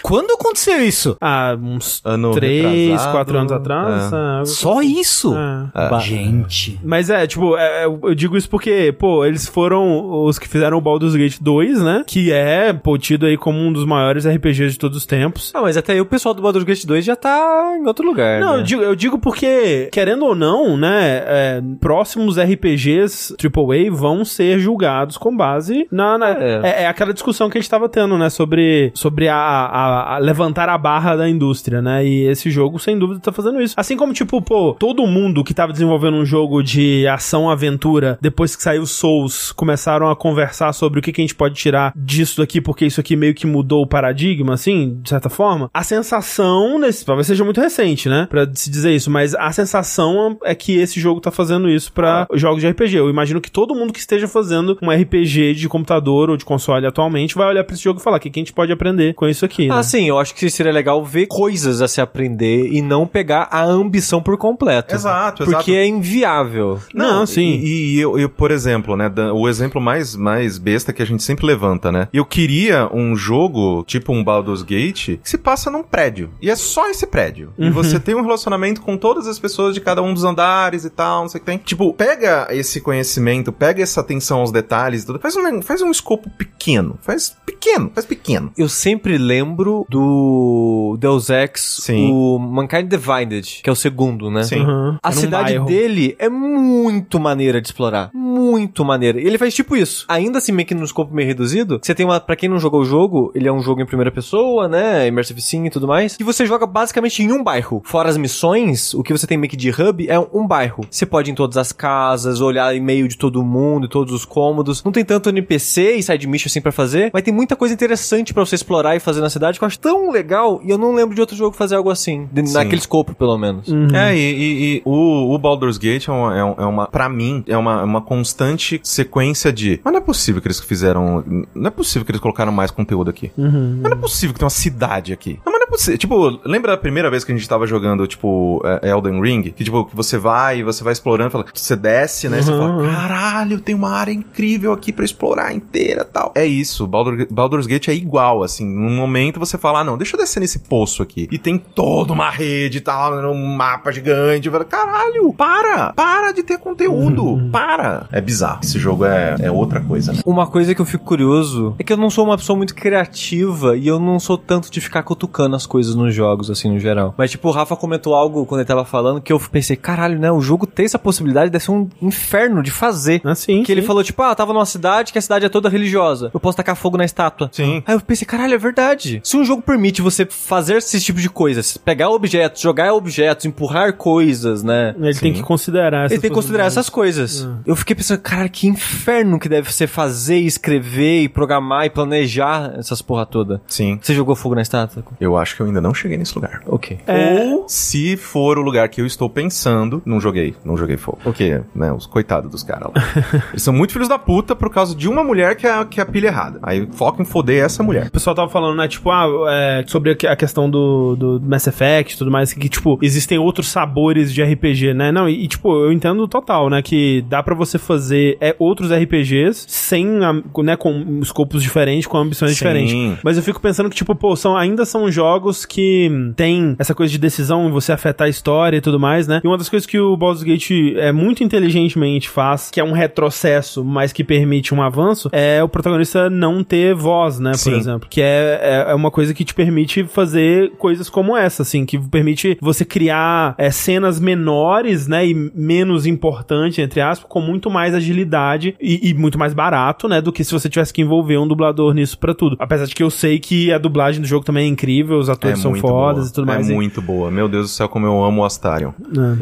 Quando 0.02 0.32
aconteceu 0.32 0.80
isso? 0.82 1.16
Ah, 1.20 1.56
uns 1.60 2.00
Ano 2.04 2.32
três, 2.32 2.62
retrasado. 2.90 3.12
quatro 3.12 3.38
anos 3.38 3.52
atrás. 3.52 4.12
É. 4.12 4.16
ah, 4.16 4.42
Só 4.44 4.82
isso? 4.82 5.34
É. 5.74 5.88
Ba- 5.90 5.98
Gente. 5.98 6.78
Mas 6.84 7.10
é, 7.10 7.26
tipo, 7.26 7.56
é, 7.56 7.84
é, 7.84 7.86
eu 7.86 8.14
digo 8.14 8.36
isso 8.36 8.48
porque, 8.48 8.94
pô, 8.98 9.24
eles 9.24 9.46
foram 9.46 10.24
os 10.24 10.38
que 10.38 10.48
fizeram 10.48 10.78
o 10.78 10.80
Baldur's 10.80 11.14
Gate 11.16 11.38
2, 11.40 11.82
né? 11.82 12.04
Que 12.06 12.32
é, 12.32 12.72
pô, 12.72 12.96
tido 12.98 13.26
aí 13.26 13.36
como 13.36 13.58
um 13.58 13.72
dos 13.72 13.84
maiores 13.84 14.26
RPGs 14.26 14.72
de 14.72 14.78
todos 14.78 14.96
os 14.96 15.06
tempos. 15.06 15.52
Ah, 15.54 15.62
mas 15.62 15.76
até 15.76 15.92
aí 15.92 16.00
o 16.00 16.06
pessoal 16.06 16.34
do 16.34 16.42
Baldur's 16.42 16.64
Gate 16.64 16.84
2 16.84 17.04
já 17.04 17.16
tá 17.16 17.76
em 17.78 17.86
outro 17.86 18.04
lugar. 18.06 18.40
Não, 18.40 18.54
né? 18.54 18.58
eu 18.58 18.62
digo, 18.62 18.82
eu 18.82 18.96
digo 18.96 19.18
porque, 19.18 19.88
querendo 19.92 20.24
ou 20.24 20.34
não, 20.34 20.76
né, 20.76 21.22
é, 21.26 21.62
próximos 21.80 22.36
RPGs 22.38 23.34
AAA 23.42 23.90
vão 23.90 24.24
ser 24.24 24.58
julgados 24.58 25.16
com 25.16 25.34
base 25.36 25.86
na... 25.90 26.18
na- 26.18 26.30
É. 26.30 26.60
é. 26.62 26.82
é 26.82 26.86
aquela 26.86 27.12
discussão 27.12 27.48
que 27.48 27.56
a 27.58 27.60
gente 27.60 27.70
tava 27.70 27.88
tendo, 27.88 28.16
né, 28.18 28.28
sobre, 28.30 28.90
sobre 28.94 29.28
a, 29.28 29.36
a, 29.36 29.85
a- 29.86 30.14
a 30.14 30.18
levantar 30.18 30.68
a 30.68 30.76
barra 30.78 31.16
da 31.16 31.28
indústria, 31.28 31.80
né? 31.80 32.04
E 32.06 32.26
esse 32.28 32.50
jogo, 32.50 32.78
sem 32.78 32.98
dúvida, 32.98 33.20
tá 33.20 33.32
fazendo 33.32 33.60
isso. 33.60 33.74
Assim 33.76 33.96
como, 33.96 34.12
tipo, 34.12 34.40
pô, 34.42 34.74
todo 34.78 35.06
mundo 35.06 35.42
que 35.44 35.54
tava 35.54 35.72
desenvolvendo 35.72 36.16
um 36.16 36.24
jogo 36.24 36.62
de 36.62 37.06
ação-aventura, 37.50 38.18
depois 38.20 38.56
que 38.56 38.62
saiu 38.62 38.86
Souls, 38.86 39.52
começaram 39.52 40.10
a 40.10 40.16
conversar 40.16 40.72
sobre 40.72 40.98
o 40.98 41.02
que, 41.02 41.12
que 41.12 41.20
a 41.20 41.24
gente 41.24 41.34
pode 41.34 41.54
tirar 41.54 41.92
disso 41.96 42.38
daqui, 42.38 42.60
porque 42.60 42.86
isso 42.86 43.00
aqui 43.00 43.16
meio 43.16 43.34
que 43.34 43.46
mudou 43.46 43.82
o 43.82 43.86
paradigma, 43.86 44.54
assim, 44.54 44.98
de 45.02 45.08
certa 45.08 45.28
forma. 45.28 45.70
A 45.72 45.82
sensação, 45.82 46.78
nesse, 46.78 47.04
talvez 47.04 47.26
seja 47.26 47.44
muito 47.44 47.60
recente, 47.60 48.08
né? 48.08 48.26
Pra 48.30 48.46
se 48.52 48.70
dizer 48.70 48.92
isso, 48.94 49.10
mas 49.10 49.34
a 49.34 49.50
sensação 49.52 50.36
é 50.44 50.54
que 50.54 50.76
esse 50.76 50.98
jogo 51.00 51.20
tá 51.20 51.30
fazendo 51.30 51.68
isso 51.68 51.92
pra 51.92 52.26
jogos 52.34 52.60
de 52.60 52.68
RPG. 52.68 52.96
Eu 52.96 53.10
imagino 53.10 53.40
que 53.40 53.50
todo 53.50 53.74
mundo 53.74 53.92
que 53.92 53.98
esteja 53.98 54.26
fazendo 54.28 54.78
um 54.82 54.90
RPG 54.90 55.54
de 55.54 55.68
computador 55.68 56.30
ou 56.30 56.36
de 56.36 56.44
console 56.44 56.86
atualmente 56.86 57.34
vai 57.34 57.48
olhar 57.48 57.64
pra 57.64 57.74
esse 57.74 57.82
jogo 57.84 58.00
e 58.00 58.02
falar: 58.02 58.16
o 58.16 58.20
que, 58.20 58.30
que 58.30 58.40
a 58.40 58.42
gente 58.42 58.52
pode 58.52 58.72
aprender 58.72 59.14
com 59.14 59.28
isso 59.28 59.44
aqui? 59.44 59.68
né? 59.68 59.75
Ah, 59.78 59.82
sim, 59.82 60.08
eu 60.08 60.18
acho 60.18 60.34
que 60.34 60.48
seria 60.50 60.72
legal 60.72 61.04
ver 61.04 61.26
coisas 61.26 61.80
a 61.80 61.88
se 61.88 62.00
aprender 62.00 62.72
e 62.72 62.80
não 62.82 63.06
pegar 63.06 63.48
a 63.50 63.62
ambição 63.62 64.22
por 64.22 64.36
completo. 64.36 64.94
Exato, 64.94 65.44
Porque 65.44 65.72
exato. 65.72 65.72
é 65.72 65.86
inviável. 65.86 66.80
Não, 66.94 67.26
sim. 67.26 67.60
E, 67.62 67.96
e 67.96 68.00
eu, 68.00 68.18
eu, 68.18 68.28
por 68.28 68.50
exemplo, 68.50 68.96
né, 68.96 69.10
o 69.32 69.48
exemplo 69.48 69.80
mais, 69.80 70.16
mais 70.16 70.58
besta 70.58 70.92
que 70.92 71.02
a 71.02 71.06
gente 71.06 71.22
sempre 71.22 71.46
levanta, 71.46 71.90
né? 71.92 72.08
Eu 72.12 72.24
queria 72.24 72.88
um 72.92 73.14
jogo, 73.16 73.84
tipo 73.86 74.12
um 74.12 74.22
Baldur's 74.22 74.62
Gate, 74.62 75.18
que 75.22 75.28
se 75.28 75.38
passa 75.38 75.70
num 75.70 75.82
prédio. 75.82 76.30
E 76.40 76.50
é 76.50 76.56
só 76.56 76.88
esse 76.88 77.06
prédio. 77.06 77.52
E 77.58 77.70
você 77.70 77.98
tem 77.98 78.14
um 78.14 78.22
relacionamento 78.22 78.80
com 78.80 78.96
todas 78.96 79.26
as 79.26 79.38
pessoas 79.38 79.74
de 79.74 79.80
cada 79.80 80.02
um 80.02 80.12
dos 80.12 80.24
andares 80.24 80.84
e 80.84 80.90
tal, 80.90 81.22
não 81.22 81.28
sei 81.28 81.38
o 81.38 81.40
que 81.40 81.46
tem. 81.46 81.58
Tipo, 81.58 81.92
pega 81.92 82.48
esse 82.50 82.80
conhecimento, 82.80 83.52
pega 83.52 83.82
essa 83.82 84.00
atenção 84.00 84.40
aos 84.40 84.50
detalhes 84.50 85.02
e 85.02 85.06
tudo, 85.06 85.18
faz 85.18 85.36
um, 85.36 85.62
faz 85.62 85.82
um 85.82 85.90
escopo 85.90 86.30
pequeno. 86.30 86.98
Faz 87.02 87.36
pequeno, 87.44 87.90
faz 87.94 88.06
pequeno. 88.06 88.52
Eu 88.56 88.68
sempre 88.68 89.18
lembro 89.18 89.65
do 89.88 90.96
Deus 90.98 91.30
Ex, 91.30 91.78
Sim. 91.82 92.10
o 92.12 92.38
Mankind 92.38 92.88
Divided, 92.88 93.60
que 93.62 93.68
é 93.68 93.72
o 93.72 93.76
segundo, 93.76 94.30
né? 94.30 94.42
Sim. 94.44 94.60
Uhum. 94.60 94.96
A 95.02 95.08
É 95.08 95.12
cidade 95.12 95.44
bairro. 95.52 95.66
dele 95.66 96.14
é 96.18 96.28
muito 96.28 97.18
maneira 97.18 97.60
de 97.60 97.68
explorar. 97.68 98.10
Muito 98.14 98.84
maneira. 98.84 99.20
E 99.20 99.26
ele 99.26 99.38
faz 99.38 99.54
tipo 99.54 99.76
isso. 99.76 100.04
Ainda 100.08 100.38
assim, 100.38 100.52
meio 100.52 100.66
que 100.66 100.74
num 100.74 100.84
escopo 100.84 101.14
meio 101.14 101.26
reduzido. 101.28 101.78
Você 101.82 101.94
tem 101.94 102.04
uma. 102.06 102.20
Pra 102.20 102.36
quem 102.36 102.48
não 102.48 102.58
jogou 102.58 102.80
o 102.80 102.84
jogo, 102.84 103.30
ele 103.34 103.48
é 103.48 103.52
um 103.52 103.60
jogo 103.60 103.80
em 103.80 103.86
primeira 103.86 104.10
pessoa, 104.10 104.68
né? 104.68 105.06
Immersive 105.08 105.40
Sim 105.40 105.66
e 105.66 105.70
tudo 105.70 105.86
mais. 105.88 106.16
E 106.20 106.24
você 106.24 106.46
joga 106.46 106.66
basicamente 106.66 107.22
em 107.22 107.32
um 107.32 107.42
bairro. 107.42 107.82
Fora 107.84 108.08
as 108.08 108.16
missões, 108.16 108.94
o 108.94 109.02
que 109.02 109.12
você 109.12 109.26
tem 109.26 109.36
meio 109.38 109.50
que 109.50 109.56
de 109.56 109.70
hub 109.70 110.06
é 110.08 110.18
um 110.18 110.46
bairro. 110.46 110.84
Você 110.90 111.06
pode 111.06 111.30
ir 111.30 111.32
em 111.32 111.34
todas 111.34 111.56
as 111.56 111.72
casas, 111.72 112.40
olhar 112.40 112.74
em 112.74 112.80
meio 112.80 113.08
de 113.08 113.16
todo 113.16 113.42
mundo, 113.42 113.88
todos 113.88 114.12
os 114.12 114.24
cômodos. 114.24 114.82
Não 114.84 114.92
tem 114.92 115.04
tanto 115.04 115.28
NPC 115.28 115.96
e 115.96 116.02
side 116.02 116.26
mission 116.26 116.48
assim 116.48 116.60
pra 116.60 116.72
fazer, 116.72 117.10
mas 117.12 117.22
tem 117.22 117.32
muita 117.34 117.56
coisa 117.56 117.74
interessante 117.74 118.32
pra 118.34 118.44
você 118.44 118.54
explorar 118.54 118.96
e 118.96 119.00
fazer 119.00 119.20
na 119.20 119.30
cidade 119.30 119.55
que 119.58 119.64
eu 119.64 119.66
acho 119.66 119.78
tão 119.78 120.10
legal. 120.10 120.60
E 120.64 120.70
eu 120.70 120.78
não 120.78 120.94
lembro 120.94 121.14
de 121.14 121.20
outro 121.20 121.36
jogo 121.36 121.56
fazer 121.56 121.76
algo 121.76 121.90
assim. 121.90 122.28
de- 122.32 122.42
naquele 122.52 122.76
escopo, 122.80 123.14
pelo 123.14 123.36
menos. 123.38 123.66
É, 123.94 124.16
e, 124.16 124.18
e- 124.18 124.76
e 124.76 124.82
o, 124.84 125.34
o 125.34 125.38
Baldur's 125.38 125.78
Gate 125.78 126.08
é 126.08 126.12
uma, 126.12 126.36
é 126.36 126.62
é 126.62 126.66
uma 126.66 126.86
pra 126.86 127.08
mim, 127.08 127.44
é 127.46 127.56
uma, 127.56 127.82
uma 127.82 128.00
constante 128.00 128.80
sequência 128.82 129.52
de. 129.52 129.80
Mas 129.84 129.92
não 129.92 129.98
é 129.98 130.02
possível 130.04 130.40
que 130.40 130.48
eles 130.48 130.60
fizeram. 130.60 131.24
Não 131.54 131.66
é 131.68 131.70
possível 131.70 132.04
que 132.04 132.10
eles 132.12 132.20
colocaram 132.20 132.52
mais 132.52 132.70
conteúdo 132.70 133.10
aqui. 133.10 133.30
Mas 133.36 133.52
não 133.82 133.92
é 133.92 133.96
possível 133.96 134.32
que 134.34 134.38
tem 134.40 134.44
uma 134.46 134.50
cidade 134.50 135.12
aqui. 135.12 135.38
Não, 135.44 135.52
mas 135.52 135.60
não 135.60 135.66
é 135.66 135.70
possível. 135.70 135.98
Tipo, 135.98 136.40
lembra 136.44 136.72
da 136.72 136.76
primeira 136.78 137.10
vez 137.10 137.24
que 137.24 137.32
a 137.32 137.36
gente 137.36 137.48
tava 137.48 137.66
jogando, 137.66 138.06
tipo, 138.06 138.60
é, 138.82 138.90
Elden 138.90 139.20
Ring? 139.20 139.42
Que, 139.50 139.64
tipo, 139.64 139.84
que 139.84 139.94
você 139.96 140.16
vai 140.18 140.58
e 140.60 140.62
você 140.62 140.82
vai 140.84 140.92
explorando, 140.92 141.30
fala, 141.30 141.44
você 141.52 141.76
desce, 141.76 142.28
né? 142.28 142.40
Você 142.42 142.50
fala, 142.52 142.82
caralho, 142.90 143.60
tem 143.60 143.74
uma 143.74 143.90
área 143.90 144.12
incrível 144.12 144.72
aqui 144.72 144.92
pra 144.92 145.04
explorar 145.04 145.52
inteira 145.54 146.04
tal. 146.04 146.32
É 146.34 146.44
isso, 146.46 146.86
Baldur, 146.86 147.26
Baldur's 147.30 147.66
Gate 147.66 147.88
é 147.88 147.94
igual, 147.94 148.42
assim. 148.42 148.64
Num 148.66 148.94
momento 148.96 149.38
você 149.46 149.56
fala, 149.58 149.80
ah, 149.80 149.84
não, 149.84 149.96
deixa 149.96 150.16
eu 150.16 150.20
descer 150.20 150.40
nesse 150.40 150.58
poço 150.58 151.02
aqui. 151.02 151.28
E 151.30 151.38
tem 151.38 151.58
toda 151.58 152.12
uma 152.12 152.30
rede 152.30 152.78
e 152.78 152.80
tal, 152.80 153.12
um 153.30 153.56
mapa 153.56 153.90
gigante. 153.92 154.50
Falo, 154.50 154.64
caralho, 154.64 155.32
para! 155.32 155.92
Para 155.92 156.32
de 156.32 156.42
ter 156.42 156.58
conteúdo! 156.58 157.48
Para! 157.50 158.06
É 158.12 158.20
bizarro. 158.20 158.60
Esse 158.62 158.78
jogo 158.78 159.04
é, 159.04 159.36
é 159.40 159.50
outra 159.50 159.80
coisa, 159.80 160.12
né? 160.12 160.20
Uma 160.24 160.46
coisa 160.46 160.74
que 160.74 160.80
eu 160.80 160.84
fico 160.86 161.04
curioso 161.04 161.74
é 161.78 161.84
que 161.84 161.92
eu 161.92 161.96
não 161.96 162.10
sou 162.10 162.24
uma 162.24 162.36
pessoa 162.36 162.56
muito 162.56 162.74
criativa 162.74 163.76
e 163.76 163.86
eu 163.86 163.98
não 163.98 164.18
sou 164.18 164.36
tanto 164.36 164.70
de 164.70 164.80
ficar 164.80 165.02
cutucando 165.02 165.56
as 165.56 165.66
coisas 165.66 165.94
nos 165.94 166.14
jogos, 166.14 166.50
assim, 166.50 166.70
no 166.72 166.78
geral. 166.78 167.14
Mas, 167.16 167.30
tipo, 167.30 167.48
o 167.48 167.52
Rafa 167.52 167.76
comentou 167.76 168.14
algo 168.14 168.44
quando 168.46 168.60
ele 168.60 168.68
tava 168.68 168.84
falando 168.84 169.20
que 169.20 169.32
eu 169.32 169.38
pensei, 169.38 169.76
caralho, 169.76 170.18
né? 170.18 170.30
O 170.30 170.40
jogo 170.40 170.66
tem 170.66 170.84
essa 170.84 170.98
possibilidade, 170.98 171.50
deve 171.50 171.64
ser 171.64 171.70
um 171.70 171.88
inferno 172.02 172.62
de 172.62 172.70
fazer. 172.70 173.20
Assim, 173.24 173.62
Que 173.62 173.72
ele 173.72 173.80
sim. 173.80 173.86
falou, 173.86 174.02
tipo, 174.02 174.22
ah, 174.22 174.30
eu 174.30 174.36
tava 174.36 174.52
numa 174.52 174.66
cidade 174.66 175.12
que 175.12 175.18
a 175.18 175.22
cidade 175.22 175.44
é 175.46 175.48
toda 175.48 175.68
religiosa. 175.68 176.30
Eu 176.32 176.40
posso 176.40 176.56
tacar 176.56 176.76
fogo 176.76 176.96
na 176.96 177.04
estátua. 177.04 177.48
Sim. 177.52 177.82
Aí 177.86 177.94
eu 177.94 178.00
pensei, 178.00 178.26
caralho, 178.26 178.54
é 178.54 178.58
verdade. 178.58 179.20
Se 179.22 179.35
um 179.38 179.44
jogo 179.44 179.62
permite 179.62 180.02
você 180.02 180.26
fazer 180.26 180.76
esse 180.76 181.00
tipo 181.00 181.20
de 181.20 181.28
coisas, 181.28 181.76
pegar 181.76 182.10
objetos, 182.10 182.60
jogar 182.60 182.92
objetos, 182.92 183.46
empurrar 183.46 183.94
coisas, 183.94 184.62
né? 184.62 184.94
Ele 184.98 185.14
tem 185.14 185.32
que 185.32 185.42
considerar 185.42 186.10
Ele 186.10 186.20
tem 186.20 186.30
que 186.30 186.34
considerar 186.34 186.66
essas 186.66 186.88
coisas. 186.88 187.48
Eu 187.64 187.76
fiquei 187.76 187.96
pensando, 187.96 188.20
cara, 188.20 188.48
que 188.48 188.66
inferno 188.66 189.38
que 189.38 189.48
deve 189.48 189.72
ser 189.72 189.86
fazer, 189.86 190.38
escrever 190.38 191.22
e 191.22 191.28
programar 191.28 191.86
e 191.86 191.90
planejar 191.90 192.74
essas 192.78 193.02
porra 193.02 193.26
toda. 193.26 193.60
Sim. 193.66 193.98
Você 194.02 194.14
jogou 194.14 194.34
fogo 194.34 194.54
na 194.54 194.62
estátua? 194.62 195.04
Eu 195.20 195.36
acho 195.36 195.56
que 195.56 195.62
eu 195.62 195.66
ainda 195.66 195.80
não 195.80 195.94
cheguei 195.94 196.16
nesse 196.16 196.34
lugar. 196.34 196.62
Ok. 196.66 196.98
Ou, 197.06 197.64
se 197.68 198.16
for 198.16 198.58
o 198.58 198.62
lugar 198.62 198.88
que 198.88 199.00
eu 199.00 199.06
estou 199.06 199.28
pensando, 199.28 200.02
não 200.04 200.20
joguei, 200.20 200.54
não 200.64 200.76
joguei 200.76 200.96
fogo. 200.96 201.18
Porque, 201.22 201.60
né, 201.74 201.92
os 201.92 202.06
coitados 202.06 202.50
dos 202.50 202.62
caras 202.62 202.90
lá. 202.94 203.02
Eles 203.50 203.62
são 203.62 203.72
muito 203.72 203.92
filhos 203.92 204.08
da 204.08 204.18
puta 204.18 204.54
por 204.54 204.70
causa 204.70 204.94
de 204.94 205.08
uma 205.08 205.22
mulher 205.22 205.56
que 205.56 205.66
é, 205.66 205.84
que 205.84 206.00
é 206.00 206.02
a 206.02 206.06
pilha 206.06 206.28
errada. 206.28 206.58
Aí 206.62 206.88
foca 206.92 207.22
em 207.22 207.24
foder 207.24 207.64
essa 207.64 207.82
mulher. 207.82 208.06
O 208.06 208.10
pessoal 208.10 208.34
tava 208.34 208.48
falando, 208.48 208.76
né, 208.76 208.88
tipo, 208.88 209.10
ah, 209.10 209.15
é, 209.48 209.84
sobre 209.86 210.10
a 210.10 210.14
que- 210.14 210.26
a 210.26 210.36
questão 210.36 210.68
do, 210.68 211.16
do 211.16 211.40
Mass 211.44 211.66
Effect 211.66 212.14
e 212.14 212.18
tudo 212.18 212.30
mais, 212.30 212.52
que, 212.52 212.68
tipo, 212.68 212.98
existem 213.02 213.38
outros 213.38 213.68
sabores 213.68 214.32
de 214.32 214.42
RPG, 214.42 214.94
né? 214.94 215.10
Não, 215.12 215.28
e, 215.28 215.44
e, 215.44 215.48
tipo, 215.48 215.72
eu 215.74 215.92
entendo 215.92 216.26
total, 216.28 216.68
né, 216.70 216.82
que 216.82 217.22
dá 217.28 217.42
pra 217.42 217.54
você 217.54 217.78
fazer 217.78 218.36
é, 218.40 218.54
outros 218.58 218.90
RPGs 218.92 219.64
sem, 219.68 220.04
né, 220.06 220.76
com 220.76 221.20
escopos 221.22 221.62
diferentes, 221.62 222.06
com 222.06 222.18
ambições 222.18 222.50
Sim. 222.52 222.56
diferentes. 222.56 223.18
Mas 223.22 223.36
eu 223.36 223.42
fico 223.42 223.60
pensando 223.60 223.88
que, 223.90 223.96
tipo, 223.96 224.14
pô, 224.14 224.34
são, 224.36 224.56
ainda 224.56 224.84
são 224.84 225.10
jogos 225.10 225.64
que 225.64 226.10
tem 226.36 226.74
essa 226.78 226.94
coisa 226.94 227.10
de 227.12 227.18
decisão, 227.18 227.70
você 227.70 227.92
afetar 227.92 228.26
a 228.26 228.30
história 228.30 228.76
e 228.76 228.80
tudo 228.80 228.98
mais, 228.98 229.26
né? 229.28 229.40
E 229.44 229.46
uma 229.46 229.56
das 229.58 229.68
coisas 229.68 229.86
que 229.86 229.98
o 229.98 230.16
Baldur's 230.16 230.42
Gate 230.42 230.70
é 230.96 231.12
muito 231.12 231.42
inteligentemente 231.44 232.28
faz, 232.28 232.70
que 232.70 232.80
é 232.80 232.84
um 232.84 232.92
retrocesso, 232.92 233.84
mas 233.84 234.12
que 234.12 234.24
permite 234.24 234.74
um 234.74 234.82
avanço, 234.82 235.28
é 235.32 235.62
o 235.62 235.68
protagonista 235.68 236.28
não 236.30 236.62
ter 236.62 236.94
voz, 236.94 237.38
né, 237.38 237.52
por 237.52 237.58
Sim. 237.58 237.76
exemplo. 237.76 238.08
Que 238.08 238.20
é, 238.20 238.60
é, 238.62 238.90
é 238.90 238.94
uma 238.94 239.05
coisa 239.10 239.34
que 239.34 239.44
te 239.44 239.54
permite 239.54 240.04
fazer 240.04 240.72
coisas 240.78 241.08
como 241.08 241.36
essa, 241.36 241.62
assim, 241.62 241.84
que 241.84 241.98
permite 241.98 242.56
você 242.60 242.84
criar 242.84 243.54
é, 243.58 243.70
cenas 243.70 244.20
menores, 244.20 245.06
né, 245.06 245.26
e 245.26 245.34
menos 245.34 246.06
importantes, 246.06 246.78
entre 246.78 247.00
aspas, 247.00 247.28
com 247.28 247.40
muito 247.40 247.70
mais 247.70 247.94
agilidade 247.94 248.74
e, 248.80 249.10
e 249.10 249.14
muito 249.14 249.38
mais 249.38 249.54
barato, 249.54 250.08
né, 250.08 250.20
do 250.20 250.32
que 250.32 250.44
se 250.44 250.52
você 250.52 250.68
tivesse 250.68 250.92
que 250.92 251.02
envolver 251.02 251.38
um 251.38 251.46
dublador 251.46 251.94
nisso 251.94 252.18
pra 252.18 252.34
tudo. 252.34 252.56
Apesar 252.58 252.86
de 252.86 252.94
que 252.94 253.02
eu 253.02 253.10
sei 253.10 253.38
que 253.38 253.72
a 253.72 253.78
dublagem 253.78 254.20
do 254.20 254.26
jogo 254.26 254.44
também 254.44 254.66
é 254.66 254.68
incrível, 254.68 255.18
os 255.18 255.28
atores 255.28 255.58
são 255.58 255.74
fodas 255.74 256.16
boa. 256.16 256.28
e 256.28 256.32
tudo 256.32 256.46
mais. 256.46 256.68
É 256.68 256.72
e- 256.72 256.74
muito 256.74 257.00
boa. 257.00 257.30
Meu 257.30 257.48
Deus 257.48 257.66
do 257.66 257.68
céu, 257.68 257.88
como 257.88 258.06
eu 258.06 258.24
amo 258.24 258.42
o 258.42 258.44
Astarion. 258.44 258.92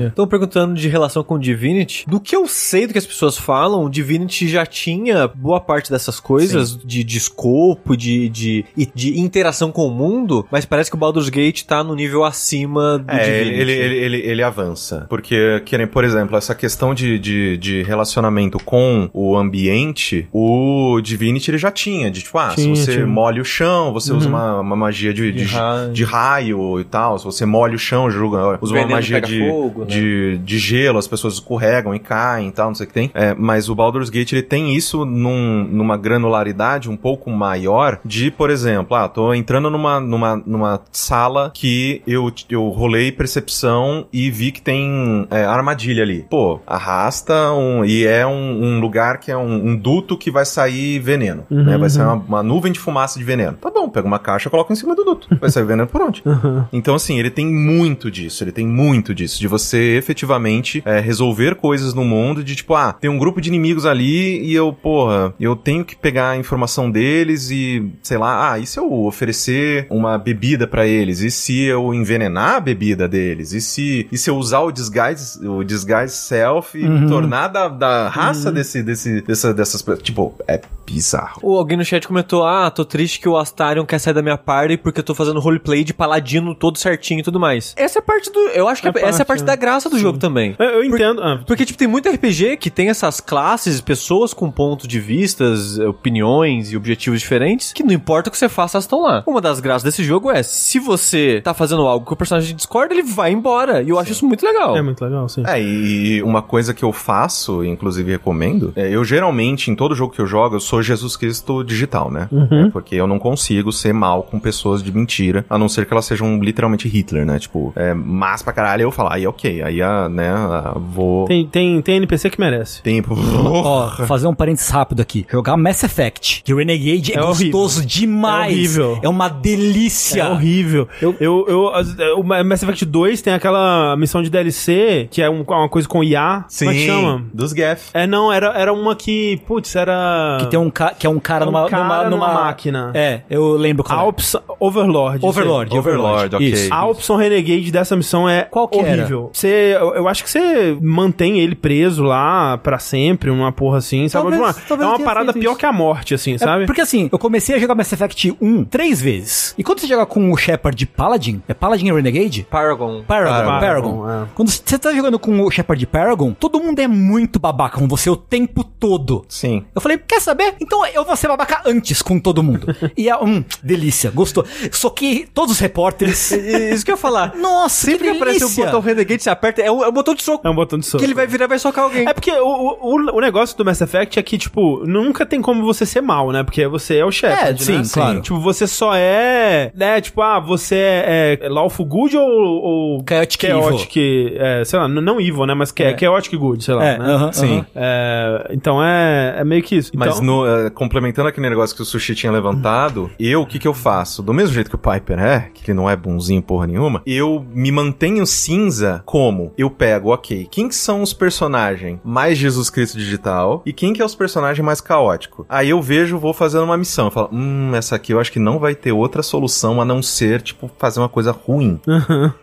Estão 0.06 0.26
perguntando 0.26 0.74
de 0.74 0.88
relação 0.88 1.22
com 1.22 1.38
Divinity. 1.38 2.04
Do 2.08 2.20
que 2.20 2.34
eu 2.34 2.46
sei 2.46 2.86
do 2.86 2.92
que 2.92 2.98
as 2.98 3.06
pessoas 3.06 3.36
falam, 3.36 3.88
Divinity 3.88 4.48
já 4.48 4.66
tinha 4.66 5.28
boa 5.28 5.60
parte 5.60 5.90
dessas 5.90 6.20
coisas 6.20 6.76
de, 6.84 7.04
de 7.04 7.18
escopo, 7.18 7.96
de, 7.96 8.28
de, 8.28 8.64
e 8.76 8.86
de 8.86 9.18
interação 9.18 9.53
com 9.72 9.86
o 9.86 9.90
mundo, 9.90 10.46
mas 10.50 10.64
parece 10.64 10.90
que 10.90 10.96
o 10.96 10.98
Baldur's 10.98 11.28
Gate 11.28 11.62
tá 11.64 11.82
no 11.84 11.94
nível 11.94 12.24
acima 12.24 12.98
do 12.98 13.10
É, 13.10 13.40
ele, 13.40 13.50
Divinity. 13.50 13.60
ele, 13.60 13.72
ele, 13.72 13.96
ele, 14.16 14.16
ele 14.30 14.42
avança. 14.42 15.06
Porque, 15.08 15.62
que 15.64 15.76
nem, 15.78 15.86
por 15.86 16.04
exemplo, 16.04 16.36
essa 16.36 16.54
questão 16.54 16.94
de, 16.94 17.18
de, 17.18 17.56
de 17.56 17.82
relacionamento 17.82 18.58
com 18.64 19.08
o 19.12 19.36
ambiente, 19.36 20.28
o 20.32 21.00
Divinity 21.02 21.50
ele 21.50 21.58
já 21.58 21.70
tinha. 21.70 22.10
De 22.10 22.22
tipo, 22.22 22.38
ah, 22.38 22.52
Tinha, 22.54 22.74
se 22.76 22.84
você 22.84 22.92
tinha. 22.94 23.06
molha 23.06 23.40
o 23.40 23.44
chão, 23.44 23.92
você 23.92 24.12
usa 24.12 24.28
uma, 24.28 24.60
uma 24.60 24.76
magia 24.76 25.12
de, 25.12 25.32
de, 25.32 25.44
De 25.44 25.54
raio. 25.54 25.92
de 25.92 26.04
raio 26.04 26.80
e 26.80 26.84
tal. 26.84 27.18
Se 27.18 27.24
você 27.24 27.44
molha 27.46 27.74
o 27.74 27.78
chão, 27.78 28.10
joga, 28.10 28.58
usa 28.60 28.74
uma 28.74 28.86
magia 28.86 29.20
de, 29.20 29.48
fogo, 29.48 29.80
né? 29.80 29.86
de, 29.86 30.38
de 30.38 30.58
gelo, 30.58 30.98
as 30.98 31.06
pessoas 31.08 31.34
escorregam 31.34 31.94
e 31.94 31.98
caem 31.98 32.48
e 32.48 32.52
tal, 32.52 32.68
não 32.68 32.74
sei 32.74 32.84
o 32.84 32.88
que 32.88 32.94
tem. 32.94 33.10
É, 33.14 33.34
mas 33.34 33.68
o 33.68 33.74
Baldur's 33.74 34.10
Gate 34.10 34.32
ele 34.32 34.42
tem 34.42 34.74
isso 34.74 35.04
num, 35.04 35.64
numa 35.70 35.96
granularidade 35.96 36.88
um 36.90 36.96
pouco 36.96 37.30
maior 37.30 37.98
de, 38.04 38.30
por 38.30 38.50
exemplo, 38.50 38.96
ah, 38.96 39.08
tô 39.08 39.34
entrando 39.44 39.68
numa, 39.68 40.00
numa, 40.00 40.36
numa 40.36 40.80
sala 40.90 41.50
que 41.52 42.02
eu, 42.06 42.32
eu 42.48 42.68
rolei 42.70 43.12
percepção 43.12 44.06
e 44.10 44.30
vi 44.30 44.50
que 44.50 44.62
tem 44.62 45.28
é, 45.30 45.44
armadilha 45.44 46.02
ali. 46.02 46.24
Pô, 46.30 46.60
arrasta 46.66 47.52
um, 47.52 47.84
e 47.84 48.06
é 48.06 48.26
um, 48.26 48.64
um 48.64 48.80
lugar 48.80 49.20
que 49.20 49.30
é 49.30 49.36
um, 49.36 49.68
um 49.68 49.76
duto 49.76 50.16
que 50.16 50.30
vai 50.30 50.46
sair 50.46 50.98
veneno, 50.98 51.44
né? 51.50 51.76
Vai 51.76 51.90
sair 51.90 52.06
uma, 52.06 52.14
uma 52.14 52.42
nuvem 52.42 52.72
de 52.72 52.78
fumaça 52.78 53.18
de 53.18 53.24
veneno. 53.24 53.58
Tá 53.60 53.70
pega 53.88 54.06
uma 54.06 54.18
caixa 54.18 54.48
e 54.48 54.50
coloca 54.50 54.72
em 54.72 54.76
cima 54.76 54.94
do 54.94 55.04
duto. 55.04 55.28
Vai 55.40 55.50
sair 55.50 55.64
sai 55.64 55.64
vendo 55.64 55.86
por 55.86 56.02
onde? 56.02 56.22
Então, 56.72 56.94
assim, 56.94 57.18
ele 57.18 57.30
tem 57.30 57.46
muito 57.46 58.10
disso, 58.10 58.42
ele 58.42 58.52
tem 58.52 58.66
muito 58.66 59.14
disso, 59.14 59.38
de 59.38 59.46
você 59.46 59.96
efetivamente 59.96 60.82
é, 60.84 60.98
resolver 60.98 61.54
coisas 61.54 61.94
no 61.94 62.04
mundo, 62.04 62.42
de 62.42 62.56
tipo, 62.56 62.74
ah, 62.74 62.92
tem 62.92 63.08
um 63.08 63.18
grupo 63.18 63.40
de 63.40 63.48
inimigos 63.48 63.86
ali 63.86 64.42
e 64.44 64.54
eu, 64.54 64.72
porra, 64.72 65.32
eu 65.38 65.54
tenho 65.54 65.84
que 65.84 65.94
pegar 65.94 66.30
a 66.30 66.36
informação 66.36 66.90
deles 66.90 67.50
e, 67.50 67.90
sei 68.02 68.18
lá, 68.18 68.52
ah, 68.52 68.58
e 68.58 68.66
se 68.66 68.78
eu 68.78 68.92
oferecer 68.92 69.86
uma 69.88 70.18
bebida 70.18 70.66
pra 70.66 70.86
eles? 70.86 71.20
E 71.20 71.30
se 71.30 71.62
eu 71.62 71.94
envenenar 71.94 72.56
a 72.56 72.60
bebida 72.60 73.08
deles? 73.08 73.52
E 73.52 73.60
se, 73.60 74.08
e 74.10 74.18
se 74.18 74.28
eu 74.28 74.36
usar 74.36 74.60
o 74.60 74.72
disguise, 74.72 75.46
o 75.46 75.62
disguise 75.62 76.14
self 76.14 76.78
e 76.78 76.86
me 76.86 77.08
tornar 77.08 77.48
da, 77.48 77.68
da 77.68 78.08
raça 78.08 78.50
desse, 78.50 78.82
desse, 78.82 79.20
dessa, 79.22 79.54
dessas, 79.54 79.84
tipo, 80.02 80.34
é 80.48 80.60
bizarro. 80.86 81.40
Ou 81.42 81.58
alguém 81.58 81.76
no 81.76 81.84
chat 81.84 82.06
comentou, 82.06 82.44
ah, 82.44 82.70
tô 82.70 82.84
triste 82.84 83.20
que 83.20 83.28
o 83.28 83.36
Astarion 83.74 83.84
quer 83.84 83.98
sair 83.98 84.14
da 84.14 84.22
minha 84.22 84.38
party 84.38 84.76
porque 84.76 85.00
eu 85.00 85.04
tô 85.04 85.14
fazendo 85.14 85.40
roleplay 85.40 85.82
de 85.84 85.92
paladino 85.92 86.54
todo 86.54 86.78
certinho 86.78 87.20
e 87.20 87.22
tudo 87.22 87.40
mais. 87.40 87.74
Essa 87.76 87.98
é 87.98 88.02
parte 88.02 88.30
do... 88.32 88.38
Eu 88.50 88.68
acho 88.68 88.80
que 88.80 88.88
É 88.88 88.90
essa 88.90 89.00
é 89.00 89.08
a 89.08 89.08
parte, 89.10 89.26
parte 89.26 89.40
né? 89.40 89.46
da 89.46 89.56
graça 89.56 89.90
do 89.90 89.98
jogo 89.98 90.18
também. 90.18 90.54
Eu, 90.58 90.66
eu 90.66 90.84
entendo. 90.84 91.22
ah, 91.22 91.40
Porque, 91.46 91.64
tipo, 91.64 91.78
tem 91.78 91.88
muito 91.88 92.08
RPG 92.08 92.56
que 92.58 92.70
tem 92.70 92.88
essas 92.88 93.20
classes, 93.20 93.80
pessoas 93.80 94.32
com 94.32 94.50
pontos 94.50 94.86
de 94.86 95.00
vistas, 95.00 95.78
opiniões 95.78 96.70
e 96.72 96.76
objetivos 96.76 97.20
diferentes, 97.20 97.72
que 97.72 97.82
não 97.82 97.92
importa 97.92 98.28
o 98.28 98.32
que 98.32 98.38
você 98.38 98.48
faça, 98.48 98.76
elas 98.76 98.84
estão 98.84 99.02
lá. 99.02 99.22
Uma 99.26 99.40
das 99.40 99.60
graças 99.60 99.82
desse 99.82 100.04
jogo 100.04 100.30
é, 100.30 100.42
se 100.42 100.78
você 100.78 101.40
tá 101.42 101.52
fazendo 101.52 101.82
algo 101.82 102.06
que 102.06 102.12
o 102.12 102.16
personagem 102.16 102.54
discorda, 102.54 102.94
ele 102.94 103.02
vai 103.02 103.32
embora. 103.32 103.82
E 103.82 103.88
eu 103.88 103.98
acho 103.98 104.12
isso 104.12 104.26
muito 104.26 104.44
legal. 104.44 104.76
é 104.76 104.82
muito 104.82 105.04
legal, 105.04 105.28
sim. 105.28 105.42
É, 105.46 105.60
e 105.60 106.22
uma 106.22 106.42
coisa 106.42 106.72
que 106.72 106.84
eu 106.84 106.92
faço, 106.92 107.64
inclusive 107.64 108.12
recomendo, 108.12 108.72
é, 108.76 108.88
eu 108.88 109.04
geralmente, 109.04 109.70
em 109.70 109.74
todo 109.74 109.94
jogo 109.94 110.12
que 110.14 110.20
eu 110.20 110.26
jogo, 110.26 110.56
eu 110.56 110.60
sou 110.60 110.82
Jesus 110.82 111.16
Cristo 111.16 111.64
digital, 111.64 112.10
né? 112.10 112.28
É, 112.50 112.70
porque 112.70 112.94
eu 112.94 113.06
não 113.06 113.18
consigo 113.18 113.63
ser 113.72 113.92
mal 113.92 114.22
com 114.22 114.38
pessoas 114.38 114.82
de 114.82 114.92
mentira, 114.92 115.44
a 115.48 115.58
não 115.58 115.68
ser 115.68 115.86
que 115.86 115.92
elas 115.92 116.04
sejam 116.04 116.38
literalmente 116.40 116.88
Hitler, 116.88 117.24
né? 117.26 117.38
Tipo, 117.38 117.72
é, 117.76 117.92
mas 117.94 118.42
pra 118.42 118.52
caralho 118.52 118.82
eu 118.82 118.90
falo, 118.90 119.10
aí 119.12 119.26
ok, 119.26 119.62
aí 119.62 119.80
a, 119.82 120.08
né, 120.08 120.28
a, 120.30 120.74
vou... 120.78 121.26
Tem, 121.26 121.46
tem, 121.46 121.80
tem 121.82 121.96
NPC 121.96 122.30
que 122.30 122.40
merece. 122.40 122.82
Tempo. 122.82 123.14
Ó, 123.46 123.88
fazer 124.06 124.26
um 124.26 124.34
parênteses 124.34 124.68
rápido 124.70 125.00
aqui. 125.00 125.26
Jogar 125.30 125.56
Mass 125.56 125.82
Effect, 125.82 126.42
que 126.44 126.54
Renegade 126.54 127.12
é, 127.12 127.16
É 127.16 127.22
horrível. 127.22 127.52
gostoso 127.52 127.84
demais. 127.86 128.44
É 128.52 128.54
horrível. 128.54 128.98
É 129.02 129.08
uma 129.08 129.28
delícia. 129.28 130.22
É 130.22 130.28
horrível. 130.30 130.88
Eu, 131.00 131.16
eu, 131.20 131.46
eu- 131.48 131.72
é, 131.98 132.12
o 132.14 132.22
Mass 132.22 132.62
Effect 132.62 132.84
2 132.84 133.22
tem 133.22 133.32
aquela 133.34 133.96
missão 133.96 134.22
de 134.22 134.30
DLC, 134.30 135.08
que 135.10 135.22
é 135.22 135.28
um- 135.30 135.42
uma 135.42 135.68
coisa 135.68 135.88
com 135.88 136.02
IA. 136.02 136.44
Sim, 136.48 136.66
Como 136.66 136.76
é 136.76 136.80
que 136.80 136.86
chama? 136.86 137.24
dos 137.32 137.52
Gaff. 137.52 137.90
É, 137.94 138.06
não, 138.06 138.32
era, 138.32 138.48
era 138.58 138.72
uma 138.72 138.94
que, 138.96 139.40
putz, 139.46 139.74
era... 139.76 140.38
Que 140.40 140.46
tem 140.46 140.58
um 140.58 140.70
ca 140.70 140.90
que 140.90 141.06
é 141.06 141.10
um 141.10 141.18
cara, 141.18 141.44
É 141.44 141.48
um 141.48 141.50
numa, 141.52 141.68
cara 141.68 141.82
numa, 141.84 142.04
numa 142.04 142.10
numa 142.28 142.34
máquina. 142.44 142.90
É, 142.94 143.20
eu 143.30 143.53
lembro 143.56 143.84
qual 143.84 143.98
é. 143.98 144.02
Alps 144.02 144.36
Overlord. 144.60 145.24
Overlord, 145.24 145.76
Overlord, 145.76 146.36
ok. 146.36 146.48
Isso. 146.48 146.72
A 146.72 146.86
opção 146.86 147.16
Renegade 147.16 147.70
dessa 147.70 147.96
missão 147.96 148.28
é 148.28 148.42
Qual 148.44 148.68
que 148.68 148.78
era? 148.78 148.88
horrível. 149.02 149.30
Você, 149.32 149.76
eu, 149.78 149.94
eu 149.94 150.08
acho 150.08 150.22
que 150.24 150.30
você 150.30 150.76
mantém 150.80 151.38
ele 151.40 151.54
preso 151.54 152.02
lá 152.02 152.56
pra 152.58 152.78
sempre, 152.78 153.30
uma 153.30 153.52
porra 153.52 153.78
assim, 153.78 154.08
sabe? 154.08 154.30
Talvez- 154.30 154.42
Uma- 154.42 154.54
talvez 154.68 154.88
é 154.90 154.92
uma 154.92 155.04
parada 155.04 155.32
pior 155.32 155.50
isso. 155.52 155.58
que 155.58 155.66
a 155.66 155.72
morte, 155.72 156.14
assim, 156.14 156.34
É, 156.34 156.38
sabe? 156.38 156.66
porque 156.66 156.80
assim, 156.80 157.08
eu 157.12 157.18
comecei 157.18 157.54
a 157.56 157.58
jogar 157.58 157.74
Mass 157.74 157.92
Effect 157.92 158.36
1 158.40 158.64
três 158.64 159.00
vezes. 159.00 159.54
E 159.58 159.62
quando 159.64 159.80
você 159.80 159.86
joga 159.86 160.06
com 160.06 160.30
o 160.32 160.36
Shepard 160.36 160.86
Paladin, 160.86 161.42
é 161.48 161.54
Paladin 161.54 161.88
e 161.88 161.92
Renegade? 161.92 162.46
Paragon. 162.50 163.02
Paragon, 163.06 163.30
Paragon, 163.32 163.60
Paragon. 163.60 164.10
é. 164.10 164.26
Quando 164.34 164.48
você 164.50 164.78
tá 164.78 164.92
jogando 164.92 165.18
com 165.18 165.40
o 165.40 165.50
Shepard 165.50 165.86
Paragon, 165.86 166.32
todo 166.32 166.58
mundo 166.60 166.78
é 166.80 166.88
muito 166.88 167.38
babaca 167.38 167.78
com 167.78 167.86
você 167.88 168.08
o 168.10 168.16
tempo 168.16 168.64
todo. 168.64 169.24
Sim. 169.28 169.64
Eu 169.74 169.80
falei, 169.80 169.98
quer 169.98 170.20
saber? 170.20 170.54
Então 170.60 170.84
eu 170.86 171.04
vou 171.04 171.16
ser 171.16 171.28
babaca 171.28 171.62
antes 171.66 172.00
com 172.02 172.18
todo 172.18 172.42
mundo. 172.42 172.66
e 172.96 173.08
é, 173.08 173.16
hum, 173.16 173.43
delícia, 173.62 174.10
gostou. 174.10 174.44
Só 174.72 174.90
que 174.90 175.26
todos 175.32 175.52
os 175.52 175.58
repórteres... 175.60 176.30
Isso 176.74 176.84
que 176.84 176.90
eu 176.90 176.94
ia 176.94 177.00
falar. 177.00 177.34
Nossa, 177.40 177.86
Sempre 177.86 178.04
que 178.08 178.10
que 178.12 178.16
aparece 178.16 178.38
o 178.38 178.40
delícia. 178.48 178.64
botão 178.66 178.80
Renegade, 178.80 179.22
você 179.22 179.30
aperta, 179.30 179.62
é 179.62 179.70
um, 179.70 179.82
é 179.84 179.88
um 179.88 179.92
botão 179.92 180.14
de 180.14 180.22
soco. 180.22 180.46
É 180.46 180.50
um 180.50 180.54
botão 180.54 180.78
de 180.78 180.86
soco. 180.86 180.98
Que 180.98 181.04
ele 181.04 181.14
vai 181.14 181.26
virar 181.26 181.44
e 181.46 181.48
vai 181.48 181.58
socar 181.58 181.84
alguém. 181.84 182.08
É 182.08 182.12
porque 182.12 182.30
o, 182.30 182.76
o, 182.80 183.16
o 183.16 183.20
negócio 183.20 183.56
do 183.56 183.64
Mass 183.64 183.80
Effect 183.80 184.18
é 184.18 184.22
que, 184.22 184.36
tipo, 184.38 184.84
nunca 184.86 185.24
tem 185.26 185.40
como 185.40 185.62
você 185.64 185.84
ser 185.86 186.00
mal, 186.00 186.30
né? 186.30 186.42
Porque 186.42 186.66
você 186.66 186.98
é 186.98 187.04
o 187.04 187.10
Shepard, 187.10 187.60
É, 187.62 187.64
sim, 187.64 187.78
né? 187.78 187.82
claro. 187.92 188.20
Tipo, 188.20 188.38
você 188.40 188.66
só 188.66 188.94
é, 188.94 189.70
né? 189.74 190.00
Tipo, 190.00 190.22
ah, 190.22 190.40
você 190.40 190.76
é, 190.76 191.38
é 191.42 191.48
Lawful 191.48 191.86
Good 191.86 192.16
ou... 192.16 192.28
ou 192.28 193.04
Chaotic 193.08 193.40
Chaotic, 193.46 193.96
é, 194.36 194.64
sei 194.64 194.78
lá, 194.78 194.88
não 194.88 195.20
evil, 195.20 195.46
né? 195.46 195.54
Mas 195.54 195.72
que 195.72 195.82
é. 195.82 195.96
Chaotic 195.96 196.34
Good, 196.36 196.64
sei 196.64 196.74
lá, 196.74 196.84
É, 196.84 196.98
né? 196.98 197.04
aham, 197.06 197.32
Sim. 197.32 197.54
aham. 197.58 197.66
É, 197.74 198.46
então 198.50 198.82
é, 198.84 199.36
é 199.38 199.44
meio 199.44 199.62
que 199.62 199.76
isso. 199.76 199.90
Mas 199.94 200.14
Então- 200.14 200.24
no, 200.24 200.46
eh, 200.46 200.70
complementando 200.70 201.28
aquele 201.28 201.48
negócio 201.48 201.74
que 201.74 201.82
o 201.82 201.84
Sushi 201.84 202.14
tinha 202.14 202.30
levantado, 202.32 203.10
eu, 203.18 203.33
o 203.42 203.46
que 203.46 203.58
que 203.58 203.68
eu 203.68 203.74
faço? 203.74 204.22
Do 204.22 204.32
mesmo 204.34 204.54
jeito 204.54 204.68
que 204.70 204.76
o 204.76 204.78
Piper 204.78 205.18
é, 205.18 205.50
que 205.54 205.70
ele 205.70 205.76
não 205.76 205.88
é 205.88 205.96
bonzinho 205.96 206.42
porra 206.42 206.66
nenhuma, 206.66 207.02
eu 207.06 207.44
me 207.52 207.70
mantenho 207.72 208.26
cinza 208.26 209.02
como? 209.04 209.52
Eu 209.56 209.70
pego, 209.70 210.10
ok, 210.12 210.46
quem 210.50 210.68
que 210.68 210.74
são 210.74 211.02
os 211.02 211.12
personagens 211.12 211.98
mais 212.04 212.36
Jesus 212.38 212.70
Cristo 212.70 212.98
digital 212.98 213.62
e 213.66 213.72
quem 213.72 213.92
que 213.92 214.02
é 214.02 214.04
os 214.04 214.14
personagens 214.14 214.64
mais 214.64 214.80
caótico? 214.80 215.46
Aí 215.48 215.70
eu 215.70 215.80
vejo, 215.82 216.18
vou 216.18 216.32
fazendo 216.32 216.64
uma 216.64 216.76
missão, 216.76 217.06
eu 217.06 217.10
falo, 217.10 217.30
hum, 217.32 217.72
essa 217.74 217.96
aqui 217.96 218.12
eu 218.12 218.20
acho 218.20 218.32
que 218.32 218.38
não 218.38 218.58
vai 218.58 218.74
ter 218.74 218.92
outra 218.92 219.22
solução 219.22 219.80
a 219.80 219.84
não 219.84 220.02
ser, 220.02 220.42
tipo, 220.42 220.70
fazer 220.78 221.00
uma 221.00 221.08
coisa 221.08 221.32
ruim. 221.32 221.80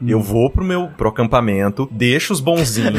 Eu 0.05 0.22
vou 0.22 0.49
pro 0.49 0.63
meu 0.63 0.88
pro 0.97 1.09
acampamento, 1.09 1.88
deixo 1.91 2.34
os 2.34 2.39
bonzinhos, 2.39 2.91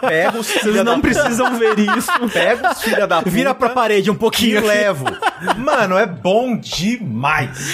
pego 0.00 0.38
os 0.38 0.46
Vocês 0.48 0.76
não 0.76 0.84
da- 0.96 0.98
precisam 1.00 1.58
ver 1.58 1.78
isso. 1.78 2.10
pego 2.32 2.68
os 2.68 2.82
filha 2.82 3.06
da 3.06 3.18
puta, 3.18 3.30
Vira 3.30 3.54
pra 3.54 3.68
parede 3.70 4.10
um 4.10 4.14
pouquinho. 4.14 4.64
levo. 4.66 5.04
Mano, 5.58 5.96
é 5.96 6.06
bom 6.06 6.56
demais. 6.56 7.07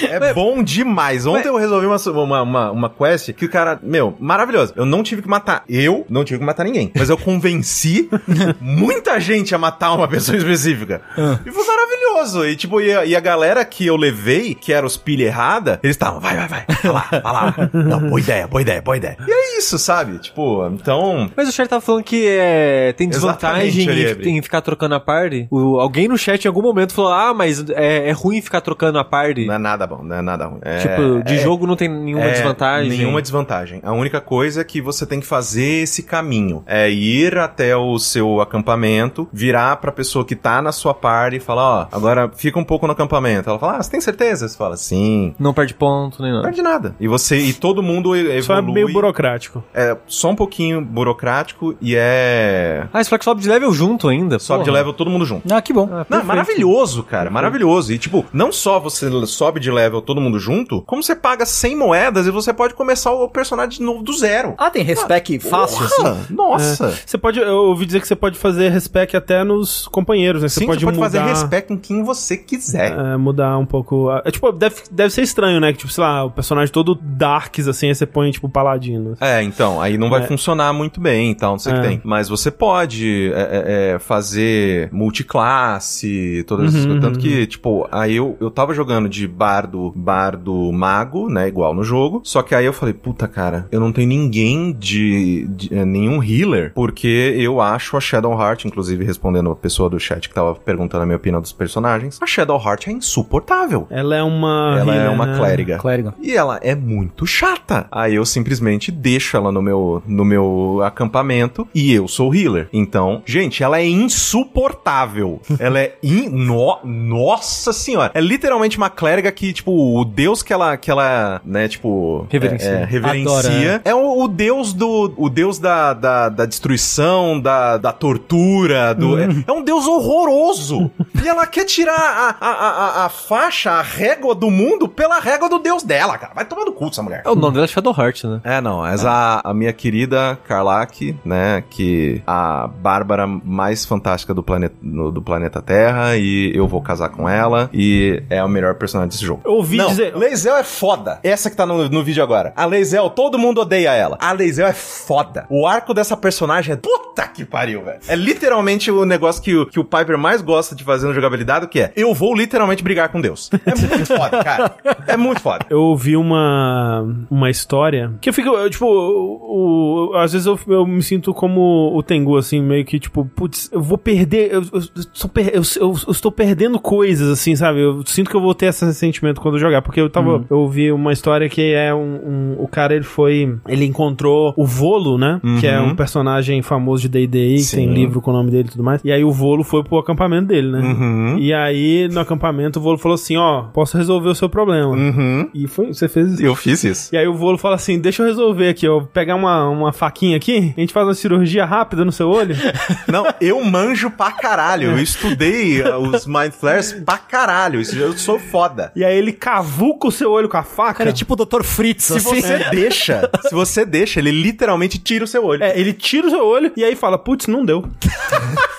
É 0.05 0.33
bom 0.33 0.63
demais. 0.63 1.27
Ontem 1.27 1.49
eu 1.49 1.57
resolvi 1.57 1.87
uma, 1.87 1.97
uma, 1.97 2.43
uma, 2.43 2.71
uma 2.71 2.91
quest 2.91 3.33
que 3.33 3.45
o 3.45 3.51
cara, 3.51 3.79
meu, 3.83 4.15
maravilhoso. 4.19 4.73
Eu 4.77 4.87
não 4.87 5.03
tive 5.03 5.23
que 5.23 5.29
matar. 5.29 5.65
Eu 5.69 6.07
não 6.09 6.25
tive 6.25 6.41
que 6.41 6.45
matar 6.45 6.65
ninguém. 6.65 6.93
Mas 6.95 7.11
eu 7.11 7.19
convenci 7.19 8.09
muita 8.61 9.21
gente 9.21 9.55
a 9.55 9.59
matar 9.59 9.93
uma 9.93 10.09
pessoa 10.09 10.37
específica. 10.37 11.03
E 11.45 11.51
foi 11.51 11.67
maravilhoso. 11.67 12.47
E 12.47 12.57
tipo, 12.57 12.81
e 12.81 12.93
a, 12.93 13.05
e 13.05 13.17
a 13.17 13.21
galera 13.21 13.65
que 13.65 13.87
eu 13.87 13.97
levei, 13.97 14.55
que 14.55 14.73
era 14.73 14.87
os 14.87 14.97
pilha 14.97 15.25
errada, 15.25 15.81
eles 15.83 15.95
estavam, 15.95 16.21
vai, 16.21 16.37
vai, 16.37 16.49
vai. 16.49 16.65
Vai 16.83 16.93
lá, 16.93 17.09
vai 17.11 17.33
lá. 17.33 17.55
Não, 17.73 18.09
boa 18.09 18.21
ideia, 18.21 18.47
boa 18.47 18.63
ideia, 18.63 18.83
boa 18.83 18.97
ideia. 18.97 19.17
E 19.27 19.31
é 19.31 19.59
isso, 19.59 19.79
sabe? 19.79 20.19
Tipo, 20.19 20.67
então. 20.69 21.31
Mas 21.37 21.49
o 21.49 21.53
chat 21.53 21.69
tava 21.69 21.81
falando 21.81 22.05
que 22.05 22.27
é, 22.27 22.93
tem 22.93 23.09
desvantagem 23.09 23.87
em, 24.23 24.39
em 24.39 24.43
ficar 24.43 24.61
trocando 24.61 24.95
a 24.95 25.01
party. 25.01 25.47
O, 25.51 25.79
alguém 25.81 26.09
no 26.09 26.17
chat 26.19 26.45
em 26.45 26.49
algum 26.49 26.63
momento 26.63 26.93
falou: 26.93 27.13
Ah, 27.13 27.35
mas 27.35 27.65
é, 27.71 28.09
é 28.09 28.13
ruim 28.13 28.41
ficar 28.41 28.61
trocando 28.61 28.99
a 28.99 29.05
party. 29.05 29.24
Não 29.47 29.55
é 29.55 29.59
nada 29.59 29.87
bom, 29.87 30.03
não 30.03 30.17
é 30.17 30.23
nada 30.23 30.47
ruim. 30.47 30.61
É- 30.63 30.79
tipo, 30.79 31.23
de 31.25 31.35
é- 31.35 31.39
jogo 31.39 31.67
não 31.67 31.77
tem 31.77 31.89
nenhuma 31.89 32.25
É, 32.25 32.33
desvantagem. 32.33 32.89
Nenhuma 32.91 33.21
desvantagem. 33.23 33.81
A 33.83 33.93
única 33.93 34.21
coisa 34.21 34.61
é 34.61 34.65
que 34.65 34.81
você 34.81 35.07
tem 35.07 35.21
que 35.21 35.27
fazer 35.27 35.83
esse 35.83 36.03
caminho. 36.03 36.63
É 36.67 36.91
ir 36.91 37.39
até 37.39 37.77
o 37.77 37.99
seu 37.99 38.41
acampamento, 38.41 39.29
virar 39.33 39.77
pra 39.77 39.93
pessoa 39.93 40.25
que 40.25 40.35
tá 40.37 40.61
na 40.63 40.73
sua 40.73 40.95
party 40.95 41.37
e 41.37 41.41
falar, 41.41 41.63
ó, 41.63 41.87
agora 41.97 42.31
fica 42.37 42.59
um 42.59 42.65
pouco 42.65 42.87
no 42.87 42.93
acampamento. 42.93 43.49
Ela 43.49 43.59
fala, 43.59 43.77
ah, 43.79 43.83
você 43.83 43.91
tem 43.91 44.01
certeza? 44.01 44.49
Você 44.49 44.57
fala, 44.57 44.77
sim. 44.77 45.35
Não 45.39 45.53
perde 45.55 45.75
ponto 45.75 46.23
nem 46.23 46.31
Não 46.31 46.39
nada. 46.39 46.49
perde 46.49 46.63
nada. 46.63 46.95
E 47.01 47.09
você, 47.09 47.37
e 47.39 47.53
todo 47.53 47.83
mundo 47.83 48.15
e- 48.17 48.43
Só 48.43 48.55
é 48.55 48.59
evolui. 48.59 48.75
meio 48.75 48.93
burocrático. 48.93 49.63
É 49.75 49.97
só 50.07 50.31
um 50.31 50.37
pouquinho 50.37 50.81
burocrático 50.81 51.75
e 51.81 51.95
é... 51.97 52.87
Ah, 52.93 53.01
esse 53.01 53.09
flex 53.09 53.25
sobe 53.25 53.41
de 53.43 53.49
level 53.49 53.73
junto 53.73 54.09
ainda. 54.09 54.39
Sobe 54.39 54.61
de 54.65 54.71
porra. 54.71 54.79
level 54.79 54.93
todo 54.93 55.11
mundo 55.11 55.25
junto. 55.25 55.53
Ah, 55.53 55.61
que 55.63 55.73
bom. 55.73 55.89
Ah, 55.93 56.07
Não, 56.09 56.25
maravilhoso, 56.25 57.03
cara, 57.03 57.31
maravilhoso. 57.31 57.93
E 57.93 57.99
tipo, 57.99 58.25
não 58.33 58.53
só 58.53 58.79
você 58.81 59.09
sobe 59.27 59.61
de 59.61 59.71
level 59.71 60.01
todo 60.03 60.21
mundo 60.21 60.39
junto, 60.39 60.83
como 60.83 61.03
você 61.03 61.15
paga 61.15 61.47
100 61.47 61.77
moedas 61.77 62.27
e 62.27 62.31
você 62.31 62.53
pode 62.53 62.75
começar 62.75 63.13
o 63.13 63.29
personagem 63.29 63.79
de 63.79 63.83
novo 63.85 64.03
do 64.03 64.13
zero. 64.13 64.55
Ah, 64.59 64.71
tem 64.71 64.83
respec 64.83 65.39
fácil, 65.39 65.89
Porra, 65.89 66.11
assim? 66.13 66.35
Nossa. 66.35 66.95
Você 67.07 67.17
pode, 67.19 67.39
eu 67.41 67.55
ouvi 67.57 67.87
dizer 67.87 68.01
que 68.01 68.09
você 68.09 68.17
pode 68.17 68.39
fazer 68.39 68.69
respec 68.71 69.17
até 69.17 69.43
nos 69.45 69.87
companheiros, 69.89 70.43
né? 70.43 70.49
Você 70.49 70.61
Sim, 70.61 70.67
pode, 70.67 70.81
você 70.81 70.85
pode 70.87 70.97
mudar, 70.99 71.11
fazer 71.11 71.29
respeito 71.31 71.73
em 71.73 71.77
quem 71.77 72.03
você 72.03 72.37
quiser. 72.37 72.93
é, 72.99 73.17
mudar 73.17 73.57
um 73.59 73.67
pouco. 73.67 74.09
a- 74.11 74.23
É, 74.25 74.31
tipo, 74.31 74.51
deve, 74.53 74.77
deve 74.91 75.11
ser 75.13 75.23
estranho, 75.23 75.61
né? 75.61 75.73
Que, 75.73 75.79
tipo, 75.79 75.93
sei 75.93 76.03
lá, 76.05 76.25
o 76.25 76.31
personagem 76.31 76.73
todo 76.73 76.95
darks, 76.95 77.69
assim, 77.69 77.89
aí 77.89 77.95
você 77.95 78.07
põe, 78.07 78.31
tipo, 78.31 78.49
paladino. 78.49 79.17
É, 79.21 79.43
então, 79.43 79.81
aí 79.81 79.97
não 79.99 80.11
vai 80.11 80.23
É. 80.23 80.27
funcionar 80.27 80.73
muito 80.73 81.01
bem 81.01 81.31
e 81.33 81.35
tal, 81.35 81.53
não 81.53 81.59
sei 81.59 81.73
o 81.73 81.77
É. 81.77 81.81
que 81.81 81.87
tem. 81.89 82.01
Mas 82.05 82.29
você 82.29 82.51
pode 82.51 83.33
é, 83.35 83.39
é, 83.41 83.95
é, 83.95 83.99
fazer 83.99 84.89
multiclasse, 84.93 86.45
todas 86.47 86.67
essas 86.69 86.83
Uhum, 86.85 86.87
coisas. 86.93 87.03
Tanto 87.05 87.19
que, 87.19 87.47
tipo, 87.47 87.87
aí 87.91 88.17
eu, 88.17 88.37
eu 88.41 88.51
tava 88.51 88.75
jogando 88.75 89.04
de 89.09 89.27
bardo, 89.27 89.93
bardo 89.95 90.71
mago, 90.73 91.29
né, 91.29 91.49
igual 91.49 91.75
no 91.75 91.83
jogo. 91.83 92.21
Só 92.25 92.43
que 92.43 92.55
aí 92.55 92.65
eu 92.65 92.73
falei, 92.73 92.95
puta, 92.95 93.27
cara, 93.29 93.67
eu 93.71 93.81
não 93.81 93.93
tenho 93.93 94.09
ninguém 94.09 94.73
de, 94.73 95.47
de- 95.49 95.75
é, 95.77 95.85
nenhum 95.85 96.23
healer, 96.23 96.73
porque 96.75 97.35
eu 97.37 97.61
acho 97.61 97.97
a 97.97 98.01
Shadowheart, 98.01 98.65
inclusive 98.65 99.05
respondendo 99.05 99.51
a 99.51 99.57
pessoa 99.57 99.89
do 99.91 99.99
chat 99.99 100.29
que 100.29 100.35
tava 100.35 100.55
perguntando 100.55 101.03
a 101.03 101.07
minha 101.07 101.17
opinião 101.17 101.41
dos 101.41 101.53
personagens, 101.53 102.19
a 102.23 102.27
Shadowheart 102.27 102.89
é 102.89 102.93
insuportável. 102.93 103.87
Ela 103.91 104.17
é 104.17 104.23
uma. 104.23 104.77
Ela 104.79 104.95
é 104.95 104.99
healer, 104.99 105.13
uma 105.13 105.27
né? 105.27 105.39
clériga. 105.39 105.79
Clérigo. 105.79 106.13
E 106.21 106.33
ela 106.33 106.59
é 106.63 106.75
muito 106.75 107.27
chata. 107.27 107.87
Aí 107.91 108.15
eu 108.15 108.25
simplesmente 108.25 108.91
deixo 108.91 109.37
ela 109.37 109.51
no 109.53 109.63
meu, 109.63 110.03
no 110.07 110.25
meu 110.25 110.81
acampamento 110.85 111.67
e 111.75 111.93
eu 111.93 112.09
sou 112.09 112.35
healer. 112.35 112.69
Então, 112.73 113.23
gente, 113.25 113.63
ela 113.63 113.79
é 113.79 113.87
insuportável. 113.87 115.41
ela 115.59 115.79
é 115.81 115.97
in... 116.03 116.29
no... 116.29 116.79
Nossa 116.85 117.73
senhora. 117.73 118.11
É 118.15 118.21
literalmente 118.21 118.77
uma 118.77 118.91
clériga 118.95 119.31
que, 119.31 119.53
tipo, 119.53 119.73
o 120.01 120.05
deus 120.05 120.43
que 120.43 120.53
ela, 120.53 120.77
que 120.77 120.91
ela 120.91 121.41
né, 121.45 121.69
tipo... 121.69 122.27
Reverencia. 122.31 122.71
É, 122.71 122.83
é, 122.83 122.85
reverencia. 122.85 123.83
É 123.85 123.95
o, 123.95 124.23
o 124.23 124.29
deus 124.29 124.73
do... 124.73 125.13
O 125.17 125.29
deus 125.29 125.59
da, 125.59 125.93
da, 125.93 126.29
da 126.31 126.47
destruição, 126.47 127.39
da, 127.41 127.77
da 127.77 127.93
tortura, 127.93 128.95
do... 128.95 129.19
É, 129.19 129.29
é 129.47 129.53
um 129.53 129.63
deus 129.63 129.87
horroroso. 129.87 130.91
e 131.23 131.29
ela 131.29 131.47
quer 131.47 131.65
tirar 131.65 131.95
a, 131.95 132.37
a, 132.41 132.51
a, 132.51 132.69
a- 133.03 133.07
a 133.07 133.09
faixa, 133.09 133.73
a 133.73 133.83
régua 133.83 134.35
do 134.35 134.51
mundo 134.51 134.89
pela 134.89 135.19
régua 135.21 135.49
do 135.49 135.59
deus 135.59 135.83
dela, 135.83 136.17
cara. 136.17 136.33
Vai 136.35 136.45
tomar 136.45 136.65
no 136.65 136.73
cu 136.73 136.87
essa 136.89 137.03
mulher. 137.03 137.23
É 137.25 137.31
o 137.31 137.35
nome 137.35 137.55
dela 137.55 137.65
é 137.65 137.69
Shadowheart, 137.69 138.25
né? 138.25 138.41
É, 138.45 138.61
não, 138.61 138.79
mas 138.79 139.05
a, 139.05 139.41
a 139.45 139.53
minha 139.53 139.73
querida 139.73 140.39
Karlak, 140.47 141.17
né, 141.25 141.63
que 141.71 142.23
a 142.27 142.69
Bárbara 142.69 143.27
mais 143.27 143.85
fantástica 143.85 144.33
do 144.35 144.43
planeta, 144.43 144.75
no- 144.81 145.11
do 145.11 145.21
planeta 145.23 145.61
Terra, 145.61 146.17
e 146.17 146.53
eu 146.55 146.67
vou 146.69 146.81
casar 146.81 147.09
com 147.09 147.29
ela, 147.29 147.69
e 147.73 148.23
é 148.31 148.39
a 148.39 148.49
melhor 148.49 148.75
personagem 148.75 148.84
desse 149.09 149.25
jogo. 149.25 149.43
Eu 149.45 149.53
ouvi 149.55 149.77
não, 149.77 149.89
dizer. 149.89 150.17
Leisel 150.17 150.57
é 150.57 150.65
foda. 150.65 151.19
Essa 151.23 151.51
que 151.51 151.57
tá 151.57 151.65
no, 151.67 151.89
no 151.89 152.03
vídeo 152.03 152.23
agora. 152.23 152.53
A 152.57 152.65
Leisel, 152.67 153.11
todo 153.11 153.39
mundo 153.39 153.61
odeia 153.61 153.93
ela. 153.93 154.17
A 154.21 154.33
Leisel 154.33 154.67
é 154.67 154.73
foda. 154.73 155.47
O 155.49 155.67
arco 155.67 155.93
dessa 155.95 156.17
personagem 156.17 156.75
é... 156.75 156.77
Puta 156.77 157.27
que 157.29 157.45
pariu, 157.45 157.83
velho. 157.85 157.99
É 158.09 158.15
literalmente 158.17 158.91
o 158.91 159.05
negócio 159.05 159.43
que 159.43 159.55
o, 159.55 159.67
que 159.67 159.79
o 159.81 159.85
Piper 159.85 160.19
mais 160.19 160.41
gosta 160.43 160.75
de 160.75 160.83
fazer 160.85 161.07
no 161.07 161.15
jogabilidade, 161.15 161.67
que 161.69 161.81
é, 161.81 161.93
eu 161.97 162.13
vou 162.15 162.35
literalmente 162.35 162.83
brigar 162.83 163.09
com 163.09 163.21
Deus. 163.21 163.51
É 163.65 163.75
muito 163.75 164.07
foda, 164.07 164.43
cara. 164.45 164.75
É 165.07 165.17
muito 165.17 165.41
foda. 165.41 165.65
Eu 165.71 165.81
ouvi 165.81 166.17
uma, 166.17 167.07
uma 167.31 167.51
história 167.51 168.13
que 168.21 168.29
eu 168.29 168.33
fico, 168.35 168.49
eu, 168.51 168.69
tipo, 168.71 168.87
o, 168.87 170.11
o- 170.11 170.17
às 170.17 170.33
vezes 170.33 170.47
eu, 170.47 170.59
eu 170.69 170.87
me 170.87 171.03
sinto 171.03 171.33
como 171.35 171.93
o 171.95 172.03
Tengu, 172.03 172.37
assim, 172.37 172.61
meio 172.63 172.85
que, 172.85 172.99
tipo, 172.99 173.25
putz, 173.25 173.69
eu 173.73 173.81
vou 173.83 173.99
perder, 173.99 174.53
eu, 174.53 174.63
eu, 174.73 174.83
sou 175.13 175.29
per- 175.31 175.51
eu, 175.55 175.63
eu- 175.81 175.95
eu 176.07 176.13
estou 176.13 176.31
perdendo 176.33 176.79
coisas, 176.79 177.29
assim, 177.31 177.55
sabe? 177.57 177.81
Eu 177.81 178.03
sinto 178.07 178.31
que 178.31 178.37
eu 178.37 178.41
vou 178.41 178.55
ter 178.55 178.67
esse 178.75 178.95
sentimento 178.95 179.41
quando 179.41 179.59
jogar, 179.59 179.83
porque 179.83 180.01
eu 180.01 180.11
tava, 180.11 180.45
eu 180.51 180.59
ouvi 180.59 180.91
uma 180.93 181.13
história 181.13 181.49
que 181.49 181.73
é 181.73 181.95
um, 181.95 181.99
um- 181.99 182.57
o 182.59 182.69
cara, 182.69 182.95
ele 182.95 183.05
foi, 183.05 183.57
ele 183.69 183.85
encontrou 183.85 184.53
o 184.57 184.67
Volo, 184.67 185.17
né? 185.19 185.41
Que 185.61 185.67
é 185.67 185.81
um 185.81 185.95
personagem 185.95 186.61
famoso 186.63 187.03
de 187.03 187.09
D&D, 187.09 187.57
que 187.59 187.77
tem 187.77 187.93
livro 187.93 188.21
com 188.21 188.31
o 188.31 188.35
nome 188.35 188.51
dele 188.51 188.69
e 188.69 188.71
tudo 188.71 188.83
mais, 188.85 189.01
e 189.05 189.13
aí 189.13 189.25
o 189.25 189.31
Volo 189.33 189.63
foi 189.65 189.83
pro 189.85 189.99
acampamento 189.99 190.47
dele, 190.49 190.71
né? 190.71 190.81
Uhum. 190.81 191.39
E 191.39 191.53
aí, 191.53 192.09
no 192.13 192.21
acampamento, 192.21 192.79
o 192.79 192.83
Volo 192.83 192.99
falou 192.99 193.15
assim, 193.15 193.37
ó, 193.37 193.63
posso 193.73 193.97
resolver 193.97 194.29
o 194.29 194.35
seu 194.35 194.49
problema. 194.49 194.89
Uhum. 194.91 195.49
E 195.55 195.67
foi, 195.67 195.87
você 195.93 196.09
fez 196.09 196.33
isso. 196.35 196.43
Eu 196.45 196.55
fiz 196.55 196.85
isso. 196.85 197.15
E 197.15 197.19
aí 197.19 197.27
o 197.27 197.35
Volo 197.35 197.59
fala 197.59 197.75
assim, 197.77 197.99
deixa 198.01 198.23
eu 198.23 198.27
resolver 198.27 198.69
aqui, 198.69 198.89
ó, 198.89 199.01
pegar 199.03 199.35
uma, 199.37 199.69
uma 199.69 199.93
faquinha 199.93 200.37
aqui, 200.37 200.73
a 200.77 200.81
gente 200.81 200.93
faz 200.93 201.07
uma 201.07 201.15
cirurgia 201.15 201.65
rápida 201.65 202.05
no 202.05 202.13
seu 202.13 202.29
olho. 202.29 202.55
Não, 203.09 203.27
eu 203.41 203.63
manjo 203.65 204.11
pra 204.11 204.33
caralho. 204.33 204.91
Eu 204.93 204.99
estudei 204.99 205.83
uh, 205.83 205.99
os 205.99 206.27
Mind 206.27 206.53
Flares 206.53 206.93
pra 206.93 207.19
caralho. 207.19 207.81
Eu 207.97 208.13
sou 208.15 208.39
foda. 208.39 208.64
E 208.97 209.05
aí 209.05 209.17
ele 209.17 209.33
cavuca 209.33 210.09
o 210.09 210.13
seu 210.13 210.31
olho 210.31 210.49
com 210.49 210.57
a 210.57 210.63
faca. 210.63 210.95
Cara, 210.99 211.11
é 211.11 211.13
tipo 211.13 211.35
o 211.35 211.37
Dr. 211.45 211.63
Fritz, 211.63 212.05
Se 212.05 212.17
assim. 212.17 212.41
você 212.41 212.59
deixa, 212.71 213.31
se 213.43 213.55
você 213.55 213.85
deixa, 213.85 214.21
ele 214.21 214.31
literalmente 214.31 214.99
tira 214.99 215.25
o 215.25 215.29
seu 215.29 215.45
olho. 215.45 215.63
É, 215.63 215.79
ele 215.79 215.93
tira 215.93 216.27
o 216.27 216.31
seu 216.31 216.45
olho 216.45 216.73
e 216.77 216.85
aí 216.85 216.95
fala, 216.97 217.19
putz, 217.19 217.47
não 217.47 217.65
deu. 217.65 217.85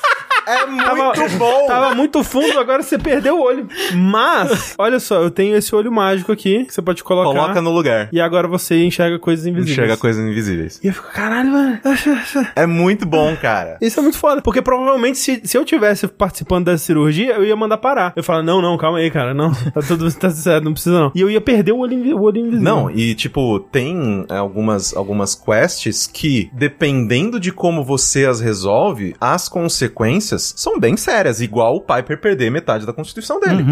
É 0.47 0.65
muito 0.65 0.83
Tava, 0.85 1.29
bom. 1.37 1.67
tava 1.67 1.95
muito 1.95 2.23
fundo, 2.23 2.59
agora 2.59 2.83
você 2.83 2.97
perdeu 2.97 3.37
o 3.37 3.41
olho. 3.41 3.67
Mas, 3.93 4.75
olha 4.77 4.99
só, 4.99 5.21
eu 5.21 5.31
tenho 5.31 5.55
esse 5.55 5.73
olho 5.75 5.91
mágico 5.91 6.31
aqui, 6.31 6.65
que 6.65 6.73
você 6.73 6.81
pode 6.81 7.03
colocar. 7.03 7.39
Coloca 7.39 7.61
no 7.61 7.71
lugar. 7.71 8.09
E 8.11 8.21
agora 8.21 8.47
você 8.47 8.83
enxerga 8.83 9.17
coisas 9.19 9.45
invisíveis. 9.45 9.77
Enxerga 9.77 9.97
coisas 9.97 10.23
invisíveis. 10.23 10.79
E 10.83 10.87
eu 10.87 10.93
fico, 10.93 11.11
caralho, 11.11 11.51
mano. 11.51 11.79
É 12.55 12.65
muito 12.65 13.05
bom, 13.05 13.35
cara. 13.35 13.77
Isso 13.81 13.99
é 13.99 14.03
muito 14.03 14.17
foda. 14.17 14.41
Porque 14.41 14.61
provavelmente, 14.61 15.17
se, 15.17 15.41
se 15.43 15.57
eu 15.57 15.65
tivesse 15.65 16.07
participando 16.07 16.65
dessa 16.65 16.85
cirurgia, 16.85 17.33
eu 17.33 17.45
ia 17.45 17.55
mandar 17.55 17.77
parar. 17.77 18.13
Eu 18.15 18.23
falo, 18.23 18.43
não, 18.43 18.61
não, 18.61 18.77
calma 18.77 18.99
aí, 18.99 19.09
cara. 19.09 19.33
Não, 19.33 19.51
tá 19.73 19.81
tudo 19.81 20.11
tá 20.13 20.29
certo, 20.29 20.63
não 20.63 20.73
precisa 20.73 20.99
não. 20.99 21.11
E 21.15 21.21
eu 21.21 21.29
ia 21.29 21.41
perder 21.41 21.71
o 21.71 21.79
olho, 21.79 22.17
o 22.17 22.21
olho 22.21 22.39
invisível. 22.39 22.63
Não, 22.63 22.91
e 22.91 23.15
tipo, 23.15 23.59
tem 23.59 24.25
algumas, 24.29 24.95
algumas 24.95 25.35
quests 25.35 26.07
que, 26.07 26.49
dependendo 26.53 27.39
de 27.39 27.51
como 27.51 27.83
você 27.83 28.25
as 28.25 28.39
resolve, 28.39 29.15
as 29.19 29.49
consequências 29.49 30.34
são 30.37 30.79
bem 30.79 30.95
sérias, 30.97 31.41
igual 31.41 31.75
o 31.75 31.81
Piper 31.81 32.19
perder 32.19 32.49
metade 32.51 32.85
da 32.85 32.93
constituição 32.93 33.39
dele. 33.39 33.63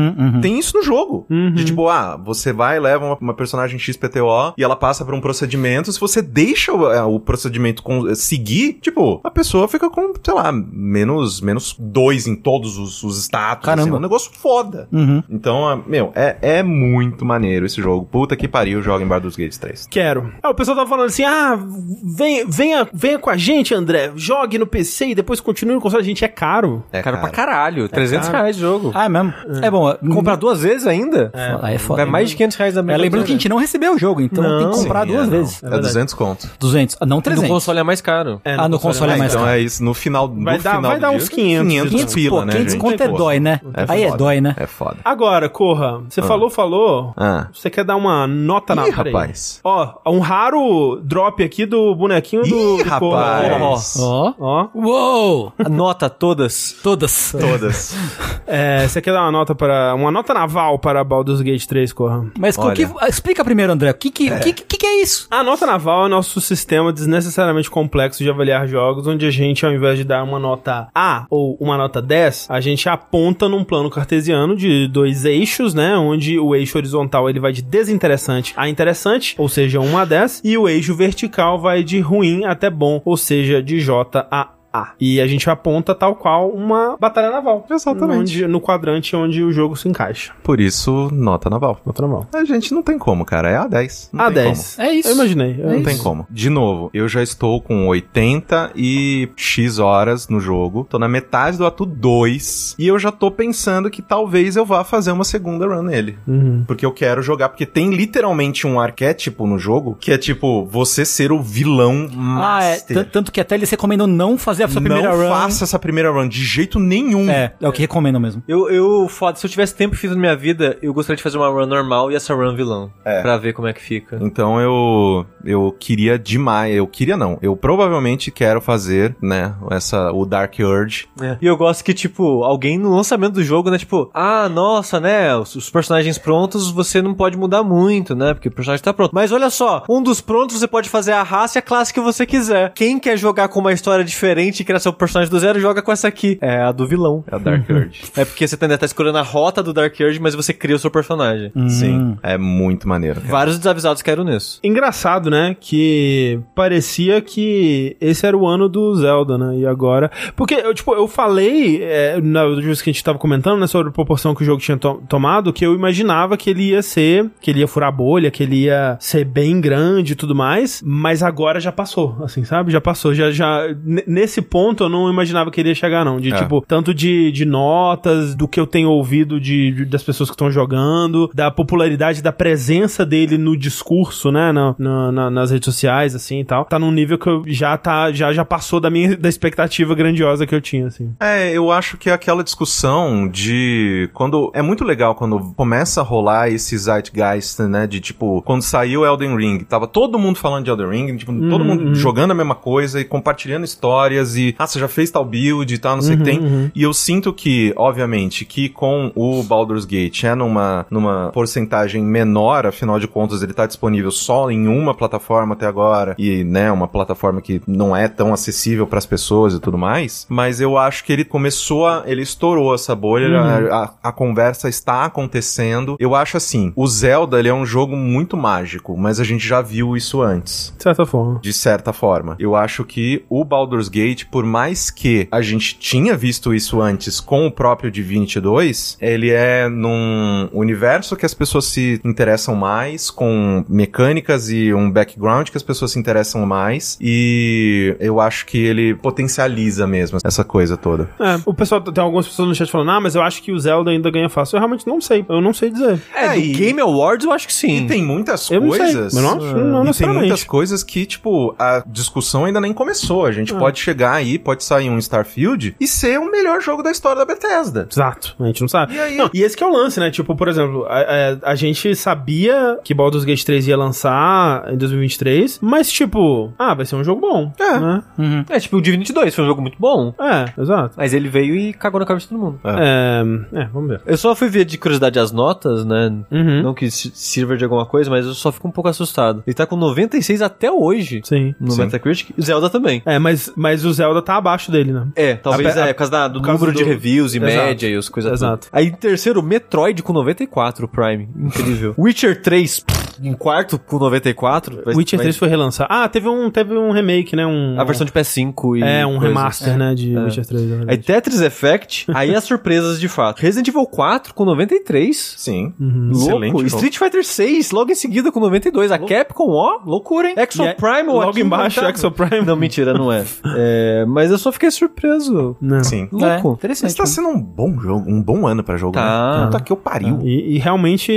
Tem 0.42 0.58
isso 0.60 0.78
no 0.78 0.84
jogo. 0.84 1.26
De 1.54 1.66
tipo, 1.66 1.88
ah, 1.90 2.18
você 2.24 2.52
vai, 2.54 2.80
leva 2.80 3.06
uma, 3.06 3.18
uma 3.20 3.34
personagem 3.34 3.80
XPTO 3.80 4.54
e 4.58 4.64
ela 4.64 4.76
passa 4.76 5.04
por 5.06 5.14
um 5.14 5.22
procedimento. 5.22 5.92
Se 5.92 6.00
você 6.00 6.22
deixa 6.22 6.74
o, 6.74 6.92
é, 6.92 7.04
o 7.04 7.20
procedimento 7.20 7.82
com- 7.84 8.14
seguir, 8.16 8.74
tipo, 8.82 9.20
a 9.24 9.32
pessoa 9.32 9.68
fica 9.68 9.90
com, 9.90 10.14
sei 10.24 10.34
lá, 10.34 10.52
menos, 10.52 11.42
menos 11.42 11.76
dois 11.80 12.28
em 12.28 12.36
todos 12.36 12.78
os, 12.78 13.04
os 13.04 13.18
status. 13.20 13.66
Caramba. 13.66 13.84
Assim, 13.84 13.92
é 13.92 13.98
um 13.98 14.02
negócio 14.02 14.32
foda. 14.34 14.88
Uhum. 14.92 15.24
Então, 15.30 15.68
ah, 15.68 15.82
meu, 15.86 16.12
é, 16.16 16.38
é 16.42 16.64
muito 16.64 17.26
maneiro 17.26 17.66
esse 17.66 17.82
jogo. 17.82 18.06
Puta 18.06 18.36
que 18.36 18.48
pariu, 18.48 18.82
joga 18.82 19.04
em 19.04 19.08
Baldur's 19.08 19.36
Gate 19.36 19.56
3. 19.58 19.88
Quero. 19.90 20.32
Ah, 20.42 20.50
o 20.50 20.56
pessoal 20.56 20.78
tava 20.78 20.90
falando 20.90 21.08
assim: 21.08 21.24
ah, 21.24 21.58
vem, 22.04 22.46
venha, 22.48 22.88
venha 22.94 23.20
com 23.20 23.30
a 23.30 23.38
gente, 23.38 23.74
André. 23.74 24.12
Jogue 24.16 24.58
no 24.58 24.68
PC 24.68 25.08
e 25.08 25.16
depois 25.16 25.40
continue 25.40 25.76
no 25.76 25.82
console. 25.82 26.04
Gente, 26.04 26.24
é 26.26 26.28
caro. 26.28 26.53
É, 26.92 27.02
Cara, 27.02 27.18
pra 27.18 27.30
caralho. 27.30 27.88
300 27.90 28.28
reais 28.30 28.56
de 28.56 28.62
jogo. 28.62 28.92
Ah, 28.94 29.06
é 29.06 29.10
mesmo? 29.10 29.34
É, 29.62 29.70
bom. 29.72 29.94
Comprar 30.14 30.36
duas 30.36 30.62
vezes 30.62 30.86
ainda? 30.88 31.32
Aí 31.62 31.76
é 31.76 31.78
foda. 31.78 32.02
É 32.02 32.06
mais 32.06 32.30
de 32.30 32.36
500 32.36 32.58
reais 32.58 32.74
da 32.76 32.82
É, 32.94 32.98
lembrando 32.98 33.26
que 33.26 33.32
a 33.32 33.36
gente 33.36 33.50
não 33.50 33.58
recebeu 33.58 33.96
o 33.96 33.98
jogo, 33.98 34.22
então 34.22 34.44
Não, 34.44 34.60
tem 34.60 34.70
que 34.72 34.78
comprar 34.84 35.06
Sim, 35.06 35.14
duas 35.14 35.28
é, 35.28 35.32
vezes. 35.32 35.58
É, 35.58 35.62
verdade. 35.70 35.88
200 35.88 36.14
conto. 36.14 36.50
200. 36.60 36.98
Ah, 37.00 37.06
não 37.06 37.18
No 37.18 37.22
300. 37.24 37.50
console 37.50 37.80
é 37.80 37.84
mais 37.84 38.02
caro. 38.02 38.42
É, 38.44 38.56
Ah, 38.58 38.68
no 38.70 38.80
console 38.80 39.12
é 39.12 39.16
É, 39.16 39.18
mais 39.18 39.32
então 39.34 39.44
caro. 39.46 39.56
é 39.56 39.60
isso. 39.62 39.84
No 39.84 39.94
final, 39.94 40.28
no 40.28 40.44
Vai 40.44 40.60
dar- 40.60 40.76
final 40.76 40.92
vai 40.92 41.00
do 41.00 41.02
dar 41.02 41.10
dia, 41.10 41.18
uns 41.18 41.30
500, 41.30 41.68
500 41.90 42.14
pila, 42.14 42.30
pila, 42.30 42.46
né, 42.46 42.52
500 42.54 42.72
gente? 42.74 42.82
conto 42.82 43.04
é 43.04 43.08
Pô, 43.10 43.18
dói, 43.18 43.40
né? 43.40 43.60
Aí 43.88 44.04
é 44.04 44.16
dói, 44.16 44.42
né? 44.42 44.56
É 44.58 44.66
foda. 44.68 44.98
Agora, 45.04 45.50
Corra, 45.50 46.02
você 46.10 46.22
falou, 46.22 46.50
falou. 46.50 47.14
Ah. 47.18 47.48
Você 47.54 47.70
quer 47.70 47.84
dar 47.84 47.96
uma 47.96 48.28
nota 48.28 48.76
na 48.76 48.84
rapaz. 48.86 49.60
Ó, 49.64 49.94
um 50.08 50.20
raro 50.20 51.00
drop 51.04 51.44
aqui 51.44 51.66
do 51.66 51.94
bonequinho 51.96 52.44
do. 52.44 52.80
Ih, 52.80 52.84
rapaz. 52.84 53.96
Ó. 54.00 54.34
Ó. 54.40 54.68
Uou! 54.74 55.54
Anota 55.64 56.10
todas. 56.44 56.76
Todas. 56.82 57.32
Todas. 57.32 57.96
É, 58.46 58.86
você 58.86 59.02
quer 59.02 59.14
dar 59.14 59.22
uma 59.22 59.32
nota 59.32 59.56
para. 59.56 59.96
Uma 59.96 60.12
nota 60.12 60.34
naval 60.34 60.78
para 60.78 61.02
Baldur's 61.02 61.40
Gate 61.40 61.66
3, 61.66 61.94
Corra? 61.94 62.26
Mas 62.38 62.58
com 62.58 62.64
Olha. 62.64 62.76
que, 62.76 63.08
explica 63.08 63.44
primeiro, 63.44 63.72
André. 63.72 63.90
O 63.90 63.94
que 63.94 64.12
que, 64.12 64.30
o 64.30 64.40
que, 64.42 64.54
que, 64.54 64.78
que 64.78 64.86
é 64.86 65.02
isso? 65.02 65.28
A 65.32 65.42
nota 65.42 65.66
naval 65.66 66.06
é 66.06 66.10
nosso 66.10 66.42
sistema 66.42 66.92
desnecessariamente 66.92 67.72
complexo 67.72 68.22
de 68.22 68.30
avaliar 68.30 68.68
jogos, 68.68 69.08
onde 69.08 69.26
a 69.26 69.32
gente, 69.32 69.66
ao 69.66 69.72
invés 69.72 69.98
de 69.98 70.04
dar 70.04 70.22
uma 70.24 70.40
nota 70.40 70.90
A 70.94 71.26
ou 71.30 71.56
uma 71.60 71.78
nota 71.78 72.02
10, 72.02 72.48
a 72.50 72.60
gente 72.60 72.88
aponta 72.90 73.48
num 73.48 73.64
plano 73.64 73.90
cartesiano 73.90 74.58
de 74.58 74.90
dois 74.90 75.24
eixos, 75.24 75.74
né? 75.74 75.96
Onde 75.96 76.38
o 76.38 76.54
eixo 76.54 76.78
horizontal 76.78 77.30
ele 77.30 77.40
vai 77.40 77.54
de 77.54 77.62
desinteressante 77.62 78.54
a 78.58 78.68
interessante, 78.68 79.36
ou 79.38 79.48
seja, 79.48 79.80
1 79.80 79.98
a 79.98 80.06
10, 80.06 80.42
e 80.44 80.58
o 80.58 80.68
eixo 80.68 80.94
vertical 80.94 81.60
vai 81.60 81.82
de 81.82 82.02
ruim 82.02 82.44
até 82.44 82.70
bom, 82.70 83.02
ou 83.06 83.16
seja, 83.16 83.64
de 83.64 83.80
J 83.80 84.28
a 84.30 84.50
A. 84.74 84.94
E 85.00 85.22
a 85.22 85.28
gente 85.28 85.48
aponta 85.50 85.94
tal 85.94 86.16
qual 86.16 86.50
uma 86.50 86.98
batalha 87.00 87.30
naval. 87.30 87.66
Exatamente. 87.70 88.20
Onde- 88.20 88.48
no 88.48 88.60
quadrante 88.60 89.16
onde 89.16 89.44
o 89.44 89.52
jogo 89.52 89.76
se 89.76 89.88
encaixa. 89.88 90.34
Por 90.44 90.60
isso, 90.60 91.10
nota 91.14 91.50
naval. 91.50 91.80
Nota 91.86 92.02
naval. 92.02 92.28
A 92.34 92.44
gente 92.44 92.74
não 92.74 92.82
tem 92.82 92.98
como, 92.98 93.24
cara. 93.24 93.50
É 93.50 93.58
A10. 93.58 94.10
Não 94.12 94.34
tem 94.34 94.52
A10. 94.52 94.80
É 94.80 94.92
isso. 94.94 95.10
Eu 95.10 95.16
imaginei. 95.16 95.54
como. 95.56 95.70
Não 95.74 95.84
tem 95.84 95.98
como. 95.98 96.28
De 96.30 96.50
novo, 96.50 96.90
eu 96.94 97.08
já 97.08 97.22
estou 97.22 97.62
com 97.62 97.88
80 97.88 98.72
e 98.76 99.30
X 99.36 99.78
horas 99.80 100.28
no 100.28 100.40
jogo. 100.40 100.88
Tô 100.90 100.98
na 100.98 101.08
metade 101.08 101.58
do 101.58 101.66
ato 101.66 101.86
2. 101.86 102.76
E 102.80 102.88
eu 102.88 102.98
já 102.98 103.12
tô 103.12 103.30
pensando 103.30 103.90
que 103.90 104.02
talvez 104.02 104.56
eu 104.56 104.66
vá 104.66 104.84
fazer 104.84 105.12
uma 105.12 105.24
segunda 105.24 105.68
run 105.68 105.84
nele. 105.84 106.18
Uhum. 106.28 106.64
Porque 106.66 106.86
eu 106.86 106.92
quero 106.92 107.22
jogar. 107.22 107.50
Porque 107.50 107.66
tem 107.66 107.92
literalmente 107.92 108.66
um 108.66 108.80
arquétipo 108.80 109.46
no 109.46 109.58
jogo 109.60 109.96
que 110.00 110.12
é 110.12 110.18
tipo 110.18 110.66
você 110.66 111.06
ser 111.06 111.32
o 111.32 111.40
vilão 111.42 112.08
Ah, 112.40 112.64
é. 112.64 112.72
master. 112.72 113.10
Tanto 113.12 113.32
que 113.32 113.40
até 113.42 113.56
eles 113.56 113.70
recomendam 113.70 114.08
não 114.08 114.38
fazer 114.38 114.63
a 114.64 114.68
sua 114.68 114.82
primeira 114.82 115.10
não 115.10 115.18
run. 115.18 115.30
faça 115.30 115.64
essa 115.64 115.80
primeira 115.80 116.12
run 116.12 116.28
de 116.28 116.44
jeito 116.44 116.80
nenhum. 116.80 117.30
É, 117.30 117.54
é 117.60 117.68
o 117.68 117.72
que 117.72 117.82
recomendam 117.82 118.22
mesmo. 118.22 118.44
Eu, 118.48 118.70
eu, 118.70 119.08
foda, 119.08 119.38
se 119.38 119.46
eu 119.46 119.50
tivesse 119.50 119.76
tempo 119.76 119.96
infinito 119.96 120.16
na 120.16 120.22
minha 120.22 120.36
vida, 120.36 120.78
eu 120.82 120.94
gostaria 120.94 121.18
de 121.18 121.24
fazer 121.24 121.38
uma 121.38 121.48
run 121.48 121.66
normal 121.66 122.12
e 122.12 122.16
essa 122.16 122.34
run 122.34 122.56
vilão. 122.56 122.92
É. 123.06 123.22
Pra 123.22 123.38
ver 123.38 123.54
como 123.54 123.68
é 123.68 123.74
que 123.74 123.82
fica. 123.82 124.18
Então 124.22 124.60
eu 124.60 125.26
eu 125.44 125.76
queria 125.78 126.18
demais, 126.18 126.76
eu 126.76 126.88
queria 126.88 127.18
não, 127.18 127.38
eu 127.42 127.56
provavelmente 127.56 128.32
quero 128.32 128.62
fazer, 128.62 129.16
né, 129.22 129.54
essa 129.72 130.12
o 130.12 130.26
Dark 130.26 130.56
Urge. 130.60 131.08
É. 131.22 131.38
E 131.42 131.46
eu 131.46 131.58
gosto 131.58 131.84
que, 131.84 131.94
tipo, 131.94 132.44
alguém 132.44 132.78
no 132.78 132.96
lançamento 132.96 133.34
do 133.34 133.44
jogo, 133.44 133.70
né, 133.70 133.78
tipo, 133.78 134.10
ah, 134.14 134.48
nossa, 134.50 135.00
né, 135.00 135.36
os, 135.36 135.56
os 135.56 135.70
personagens 135.70 136.18
prontos 136.18 136.72
você 136.72 137.02
não 137.02 137.14
pode 137.14 137.38
mudar 137.38 137.64
muito, 137.64 138.16
né, 138.16 138.34
porque 138.34 138.48
o 138.48 138.52
personagem 138.52 138.84
tá 138.84 138.94
pronto. 138.94 139.12
Mas 139.14 139.32
olha 139.32 139.50
só, 139.50 139.84
um 139.90 140.02
dos 140.02 140.22
prontos 140.22 140.60
você 140.60 140.68
pode 140.68 140.90
fazer 140.90 141.12
a 141.12 141.24
raça 141.24 141.58
e 141.58 141.60
a 141.60 141.62
classe 141.62 141.94
que 141.94 142.00
você 142.00 142.26
quiser. 142.26 142.74
Quem 142.74 143.00
quer 143.00 143.18
jogar 143.18 143.48
com 143.48 143.60
uma 143.60 143.74
história 143.74 144.04
diferente 144.04 144.53
diferente, 144.54 144.64
criar 144.64 144.80
seu 144.80 144.94
personagem 144.94 145.32
do 145.32 145.40
zero, 145.40 145.60
joga 145.60 145.82
com 145.82 145.92
essa 145.92 146.08
aqui. 146.08 146.38
É 146.42 146.62
a 146.62 146.72
do 146.72 146.88
vilão. 146.88 147.24
É 147.32 147.36
a 147.36 147.38
Dark 147.38 147.70
Urge. 147.70 148.02
É 148.16 148.24
porque 148.26 148.48
você 148.48 148.58
ainda 148.62 148.78
tá 148.78 148.86
escolhendo 148.86 149.18
a 149.18 149.22
rota 149.22 149.64
do 149.64 149.74
Dark 149.74 149.96
Urge, 150.00 150.20
mas 150.20 150.36
você 150.36 150.54
cria 150.54 150.76
o 150.76 150.80
seu 150.80 150.92
personagem. 150.92 151.52
Sim, 151.68 152.18
é 152.22 152.38
muito 152.38 152.88
maneiro. 152.88 153.20
cara. 153.20 153.32
Vários 153.32 153.58
desavisados 153.58 154.02
caíram 154.02 154.24
nisso. 154.24 154.60
Engraçado, 154.64 155.30
né? 155.30 155.56
Que 155.60 156.40
parecia 156.56 157.22
que 157.22 157.98
esse 158.00 158.26
era 158.26 158.38
o 158.38 158.46
ano 158.48 158.70
do 158.70 158.96
Zelda, 158.96 159.38
né? 159.38 159.58
E 159.58 159.66
agora. 159.66 160.12
Porque, 160.36 160.54
eu, 160.56 160.74
tipo, 160.74 160.94
eu 160.94 161.08
falei, 161.08 161.82
é, 161.84 162.20
na 162.22 162.44
última 162.44 162.66
vez 162.68 162.82
que 162.82 162.90
a 162.90 162.94
gente 162.94 163.04
tava 163.04 163.18
comentando, 163.18 163.60
né, 163.60 163.68
sobre 163.68 163.90
a 163.90 163.92
proporção 163.92 164.36
que 164.36 164.44
o 164.44 164.46
jogo 164.46 164.62
tinha 164.62 164.78
to- 164.78 165.02
tomado, 165.08 165.52
que 165.52 165.66
eu 165.66 165.74
imaginava 165.74 166.38
que 166.38 166.50
ele 166.50 166.70
ia 166.70 166.82
ser, 166.82 167.30
que 167.42 167.52
ele 167.52 167.60
ia 167.60 167.68
furar 167.68 167.92
bolha, 167.92 168.30
que 168.32 168.44
ele 168.44 168.64
ia 168.64 168.98
ser 169.00 169.26
bem 169.26 169.60
grande 169.60 170.14
e 170.14 170.16
tudo 170.16 170.36
mais, 170.36 170.82
mas 170.86 171.24
agora 171.24 171.60
já 171.60 171.72
passou, 171.72 172.18
assim, 172.24 172.44
sabe? 172.44 172.72
Já 172.72 172.82
passou, 172.82 173.14
já, 173.14 173.32
já. 173.32 173.64
Nesse 174.08 174.42
ponto 174.44 174.84
eu 174.84 174.90
não 174.90 175.10
imaginava 175.10 175.50
que 175.52 175.60
ele 175.62 175.70
ia 175.70 175.76
chegar, 175.76 176.04
não. 176.06 176.20
De, 176.20 176.32
É. 176.34 176.38
tipo, 176.38 176.64
tanto 176.68 176.94
de, 176.94 177.32
de 177.32 177.46
notas, 177.46 178.36
do 178.36 178.48
que 178.48 178.60
eu 178.60 178.68
tenho 178.68 178.90
ouvido 178.90 179.40
de, 179.40 179.72
de- 179.72 179.86
das 179.86 180.04
pessoas 180.04 180.30
que 180.30 180.34
estão 180.36 180.52
jogando, 180.52 181.30
da 181.34 181.50
popularidade, 181.52 182.22
da 182.22 182.32
presença 182.32 183.06
dele 183.06 183.38
no 183.38 183.56
discurso, 183.58 184.32
né, 184.32 184.52
na, 184.52 184.76
na- 184.78 185.12
na- 185.12 185.30
nas 185.30 185.52
redes 185.52 185.66
sociais, 185.66 186.16
assim 186.16 186.40
e 186.42 186.46
tal. 186.46 186.66
Tá 186.66 186.78
num 186.80 186.92
nível 186.92 187.18
que 187.18 187.28
eu 187.28 187.44
já 187.48 187.78
tá, 187.78 188.12
já, 188.12 188.32
já 188.34 188.46
passou 188.46 188.80
da 188.80 188.90
minha, 188.90 189.16
da 189.18 189.30
expectativa 189.30 189.94
grandiosa 189.96 190.46
que 190.46 190.54
eu 190.56 190.62
tinha, 190.62 190.88
assim. 190.88 191.12
É, 191.20 191.52
eu 191.52 191.72
acho 191.72 191.98
que 191.98 192.10
é 192.10 192.14
aquela 192.14 192.44
discussão 192.44 193.28
de 193.28 194.10
quando 194.14 194.52
é 194.54 194.62
muito 194.62 194.84
legal 194.84 195.16
quando 195.16 195.40
começa 195.56 196.02
a 196.02 196.04
rolar 196.04 196.50
esse 196.50 196.78
zeitgeist, 196.78 197.60
né, 197.64 197.88
de 197.88 198.00
tipo, 198.00 198.42
quando 198.44 198.62
saiu 198.62 199.06
Elden 199.06 199.36
Ring, 199.36 199.60
tava 199.60 199.88
todo 199.88 200.18
mundo 200.20 200.38
falando 200.38 200.64
de 200.66 200.70
Elden 200.72 200.90
Ring, 200.90 201.18
tipo, 201.18 201.32
todo 201.50 201.64
mundo 201.64 201.96
jogando 201.96 202.32
a 202.32 202.36
mesma 202.36 202.56
coisa 202.56 203.00
e 203.00 203.04
compartilhando 203.04 203.64
histórias 203.64 204.23
e, 204.36 204.56
ah, 204.58 204.66
você 204.68 204.80
já 204.80 204.88
fez 204.88 205.12
tal 205.12 205.26
build 205.26 205.74
e 205.74 205.78
tal, 205.78 205.96
não 205.96 206.02
sei 206.02 206.16
o 206.16 206.18
que 206.18 206.24
tem. 206.24 206.72
E 206.76 206.82
eu 206.84 206.94
sinto 206.94 207.32
que, 207.34 207.74
obviamente, 207.76 208.46
que 208.46 208.70
com 208.70 209.12
o 209.16 209.44
Baldur's 209.44 209.86
Gate 209.86 210.24
é 210.24 210.34
numa, 210.36 210.86
numa 210.90 211.30
porcentagem 211.34 212.04
menor, 212.04 212.66
afinal 212.66 213.00
de 213.00 213.08
contas 213.08 213.42
ele 213.44 213.54
tá 213.54 213.66
disponível 213.66 214.12
só 214.12 214.50
em 214.50 214.68
uma 214.68 214.94
plataforma 214.94 215.54
até 215.54 215.66
agora 215.68 216.16
e, 216.18 216.44
né, 216.44 216.72
uma 216.72 216.88
plataforma 216.88 217.42
que 217.42 217.62
não 217.68 217.96
é 217.96 218.08
tão 218.08 218.34
acessível 218.34 218.88
para 218.88 218.98
as 218.98 219.06
pessoas 219.06 219.54
e 219.54 219.60
tudo 219.60 219.78
mais, 219.78 220.26
mas 220.30 220.60
eu 220.62 220.78
acho 220.78 221.04
que 221.04 221.12
ele 221.14 221.26
começou 221.26 221.88
a, 221.88 222.04
ele 222.06 222.22
estourou 222.22 222.74
essa 222.74 222.96
bolha, 222.96 223.40
a, 223.40 223.84
a- 223.84 223.94
a 224.04 224.12
conversa 224.12 224.70
está 224.70 225.06
acontecendo. 225.06 225.96
Eu 226.00 226.14
acho 226.16 226.38
assim, 226.38 226.72
o 226.76 226.86
Zelda, 226.88 227.40
ele 227.40 227.50
é 227.50 227.54
um 227.54 227.66
jogo 227.66 227.96
muito 227.96 228.38
mágico, 228.38 228.96
mas 228.98 229.20
a 229.20 229.24
gente 229.24 229.46
já 229.48 229.62
viu 229.62 229.98
isso 229.98 230.22
antes 230.22 230.74
De 230.78 230.84
certa 230.84 231.06
forma. 231.06 231.40
de 231.42 231.54
certa 231.54 231.92
forma. 231.94 232.36
Eu 232.40 232.56
acho 232.56 232.84
que 232.84 233.24
o 233.30 233.44
Baldur's 233.44 233.90
Gate, 233.90 234.13
por 234.26 234.44
mais 234.46 234.90
que 234.90 235.28
a 235.32 235.42
gente 235.42 235.78
tinha 235.78 236.16
visto 236.16 236.54
isso 236.54 236.82
antes 236.82 237.20
com 237.20 237.48
o 237.48 237.52
próprio 237.52 237.90
Divinity 237.92 238.40
2, 238.40 238.98
ele 239.02 239.30
é 239.32 239.68
num 239.70 240.50
universo 240.54 241.16
que 241.16 241.26
as 241.26 241.34
pessoas 241.34 241.66
se 241.66 242.00
interessam 242.04 242.56
mais, 242.56 243.10
com 243.10 243.64
mecânicas 243.68 244.50
e 244.50 244.74
um 244.74 244.90
background 244.92 245.50
que 245.50 245.58
as 245.58 245.64
pessoas 245.64 245.92
se 245.92 246.00
interessam 246.00 246.46
mais, 246.46 246.98
e 247.02 247.96
eu 248.00 248.20
acho 248.20 248.46
que 248.46 248.58
ele 248.58 248.94
potencializa 248.96 249.88
mesmo 249.88 250.18
essa 250.24 250.44
coisa 250.44 250.76
toda. 250.78 251.10
É, 251.20 251.40
o 251.46 251.54
pessoal, 251.54 251.82
tem 251.82 252.04
algumas 252.04 252.28
pessoas 252.28 252.48
no 252.48 252.56
chat 252.56 252.70
falando, 252.72 252.92
ah, 252.92 253.00
mas 253.02 253.16
eu 253.16 253.22
acho 253.22 253.42
que 253.42 253.52
o 253.52 253.60
Zelda 253.60 253.92
ainda 253.92 254.10
ganha 254.12 254.30
fácil. 254.30 254.56
Eu 254.56 254.60
realmente 254.60 254.86
não 254.88 255.00
sei, 255.02 255.26
eu 255.28 255.42
não 255.42 255.54
sei 255.54 255.70
dizer. 255.70 256.00
É, 256.16 256.34
do 256.34 256.40
e- 256.40 256.52
Game 256.54 256.80
Awards 256.82 257.26
eu 257.26 257.32
acho 257.32 257.48
que 257.48 257.54
sim. 257.54 257.84
E 257.86 257.88
tem 257.88 258.04
muitas 258.04 258.50
Eu 258.52 258.62
não 258.62 258.72
sei, 258.72 258.80
coisas. 258.80 259.14
mas 259.14 259.24
não 259.24 259.38
acho- 259.38 259.58
não 259.58 259.90
e 259.90 259.94
tem 259.94 260.08
muitas 260.10 260.44
coisas 260.44 260.84
que, 260.84 261.06
tipo, 261.06 261.56
a 261.58 261.84
discussão 261.86 262.46
ainda 262.46 262.60
nem 262.60 262.74
começou. 262.74 263.26
A 263.26 263.32
gente 263.32 263.54
pode 263.54 263.80
chegar 263.80 264.03
aí, 264.04 264.38
pode 264.38 264.64
sair 264.64 264.90
um 264.90 264.98
Starfield 264.98 265.76
e 265.80 265.88
ser 265.88 266.20
o 266.20 266.30
melhor 266.32 266.62
jogo 266.62 266.84
da 266.84 266.92
história 266.92 267.18
da 267.18 267.26
Bethesda. 267.26 267.88
Exato, 267.92 268.36
a 268.40 268.46
gente 268.46 268.62
não 268.62 268.68
sabe. 268.68 268.96
E 268.96 269.00
aí? 269.00 269.16
Não, 269.18 269.30
e 269.34 269.42
esse 269.42 269.56
que 269.56 269.64
é 269.64 269.68
o 269.68 269.72
lance, 269.72 270.00
né? 270.00 270.12
Tipo, 270.12 270.36
por 270.36 270.48
exemplo, 270.48 270.86
a, 270.88 271.00
a- 271.00 271.52
a 271.52 271.56
gente 271.56 271.96
sabia 271.96 272.80
que 272.84 272.94
Baldur's 272.94 273.24
Gate 273.26 273.44
3 273.44 273.68
ia 273.68 273.78
lançar 273.78 274.72
em 274.74 274.78
2023, 274.78 275.60
mas 275.62 275.92
tipo, 275.92 276.54
ah, 276.58 276.74
vai 276.74 276.86
ser 276.86 276.96
um 276.96 277.04
jogo 277.04 277.22
bom. 277.22 277.52
É. 277.60 277.80
Né? 277.80 278.04
É, 278.50 278.60
tipo, 278.60 278.78
o 278.78 278.82
Divinity 278.82 279.14
2 279.14 279.34
foi 279.34 279.44
um 279.44 279.48
jogo 279.48 279.62
muito 279.62 279.78
bom, 279.80 280.14
É, 280.20 280.62
exato. 280.62 280.96
mas 280.98 281.14
ele 281.14 281.30
veio 281.30 281.56
e 281.56 281.74
cagou 281.74 282.00
na 282.00 282.06
cabeça 282.06 282.26
de 282.26 282.30
todo 282.34 282.40
mundo. 282.42 282.60
É, 282.64 283.24
é, 283.62 283.66
vamos 283.66 283.90
ver. 283.90 284.02
Eu 284.06 284.18
só 284.18 284.36
fui 284.36 284.50
ver 284.50 284.66
de 284.66 284.78
curiosidade 284.78 285.20
as 285.20 285.32
notas, 285.32 285.86
né? 285.86 286.12
Uhum. 286.32 286.64
Não 286.64 286.74
que 286.74 286.90
si- 286.92 287.12
sirva 287.14 287.56
de 287.58 287.64
alguma 287.64 287.86
coisa, 287.86 288.10
mas 288.10 288.26
eu 288.26 288.34
só 288.34 288.52
fico 288.52 288.68
um 288.68 288.72
pouco 288.72 288.90
assustado. 288.90 289.44
Ele 289.46 289.54
tá 289.54 289.66
com 289.66 289.76
96 289.76 290.42
até 290.42 290.72
hoje 290.72 291.22
Sim. 291.24 291.54
no 291.60 291.72
Sim. 291.72 291.82
Metacritic. 291.84 292.32
E 292.38 292.42
Zelda 292.42 292.70
também. 292.70 293.02
É, 293.06 293.20
mas, 293.20 293.52
mas 293.56 293.86
o 293.86 293.93
Zelda 293.94 294.22
tá 294.22 294.36
abaixo 294.36 294.72
dele, 294.72 294.92
né? 294.92 295.08
É, 295.16 295.36
talvez 295.36 295.70
A 295.78 295.84
pe- 295.84 295.90
é, 295.90 295.94
por 295.94 295.98
causa 296.00 296.12
da- 296.12 296.28
do 296.28 296.40
por 296.40 296.46
causa 296.48 296.60
número 296.66 296.78
de 296.78 296.84
do- 296.84 296.90
reviews 296.90 297.34
e 297.34 297.38
Exato. 297.38 297.54
média 297.56 297.88
e 297.88 297.96
as 297.96 298.10
coisas 298.10 298.32
Exato. 298.34 298.68
tudo. 298.68 298.70
Aí 298.74 298.88
em 298.88 298.92
terceiro, 298.92 299.42
Metroid 299.44 300.02
com 300.04 300.14
94, 300.14 300.88
Prime. 300.88 301.30
Incrível. 301.38 301.94
Witcher 302.00 302.42
3 302.42 302.80
pff, 302.80 303.03
em 303.22 303.34
quarto 303.34 303.78
com 303.80 303.98
94. 304.00 304.82
Vai- 304.86 304.96
Witcher 304.96 305.18
vai- 305.18 305.26
3 305.26 305.38
foi 305.38 305.48
relançado. 305.48 305.88
Ah, 305.92 306.08
teve 306.08 306.28
um, 306.30 306.50
teve 306.50 306.74
um 306.78 306.92
remake, 306.92 307.36
né? 307.36 307.46
Um, 307.46 307.80
A 307.80 307.84
versão 307.84 308.06
de 308.06 308.12
PS5 308.12 308.78
e. 308.78 308.82
É, 308.84 309.06
um 309.06 309.12
coisas. 309.14 309.28
remaster, 309.30 309.78
né? 309.78 309.94
De 309.94 310.18
Witcher 310.18 310.46
3. 310.46 310.72
é 310.72 310.92
Aí. 310.92 310.98
Tetris 310.98 311.42
Effect, 311.42 312.06
aí 312.14 312.34
as 312.36 312.44
surpresas 312.44 313.00
de 313.00 313.08
fato. 313.08 313.40
Resident 313.40 313.68
Evil 313.68 313.86
4 313.86 314.34
com 314.34 314.46
93. 314.46 315.36
Sim. 315.38 315.74
Uhum. 315.80 316.12
Excelente 316.12 316.54
Louco. 316.54 316.68
jogo. 316.70 316.84
Street 316.84 316.98
Fighter 316.98 317.24
6, 317.26 317.72
logo 317.72 317.92
em 317.92 317.96
seguida 317.96 318.32
com 318.32 318.40
92. 318.40 318.92
A 318.92 318.98
Capcom, 319.00 319.50
ó, 319.50 319.80
loucura, 319.86 320.30
hein? 320.30 320.36
Exo 320.38 320.64
é- 320.64 320.74
Prime, 320.74 321.04
logo 321.08 321.30
aqui 321.32 321.42
embaixo. 321.42 321.84
Exo 321.86 322.12
Prime. 322.12 322.46
Não, 322.46 322.56
mentira, 322.56 322.94
não 322.94 323.12
é. 323.12 323.24
É, 323.56 324.06
Mas 324.08 324.32
eu 324.32 324.38
só 324.38 324.52
fiquei 324.52 324.70
surpreso. 324.72 325.56
Não. 325.62 325.84
Sim. 325.84 326.08
Louco. 326.12 326.26
É, 326.26 326.42
Mas 326.44 326.54
interessante. 326.56 326.96
tá 326.96 327.06
sendo 327.06 327.30
um 327.30 327.40
bom 327.42 327.80
jogo, 327.80 328.10
um 328.10 328.22
bom 328.22 328.48
ano 328.48 328.64
pra 328.64 328.78
jogo, 328.78 328.94
Tá. 328.94 329.40
né? 329.40 329.46
Puta 329.46 329.60
que 329.62 329.72
eu 329.72 329.78
pariu. 329.78 330.20
E, 330.24 330.56
e 330.56 330.58
realmente 330.60 331.12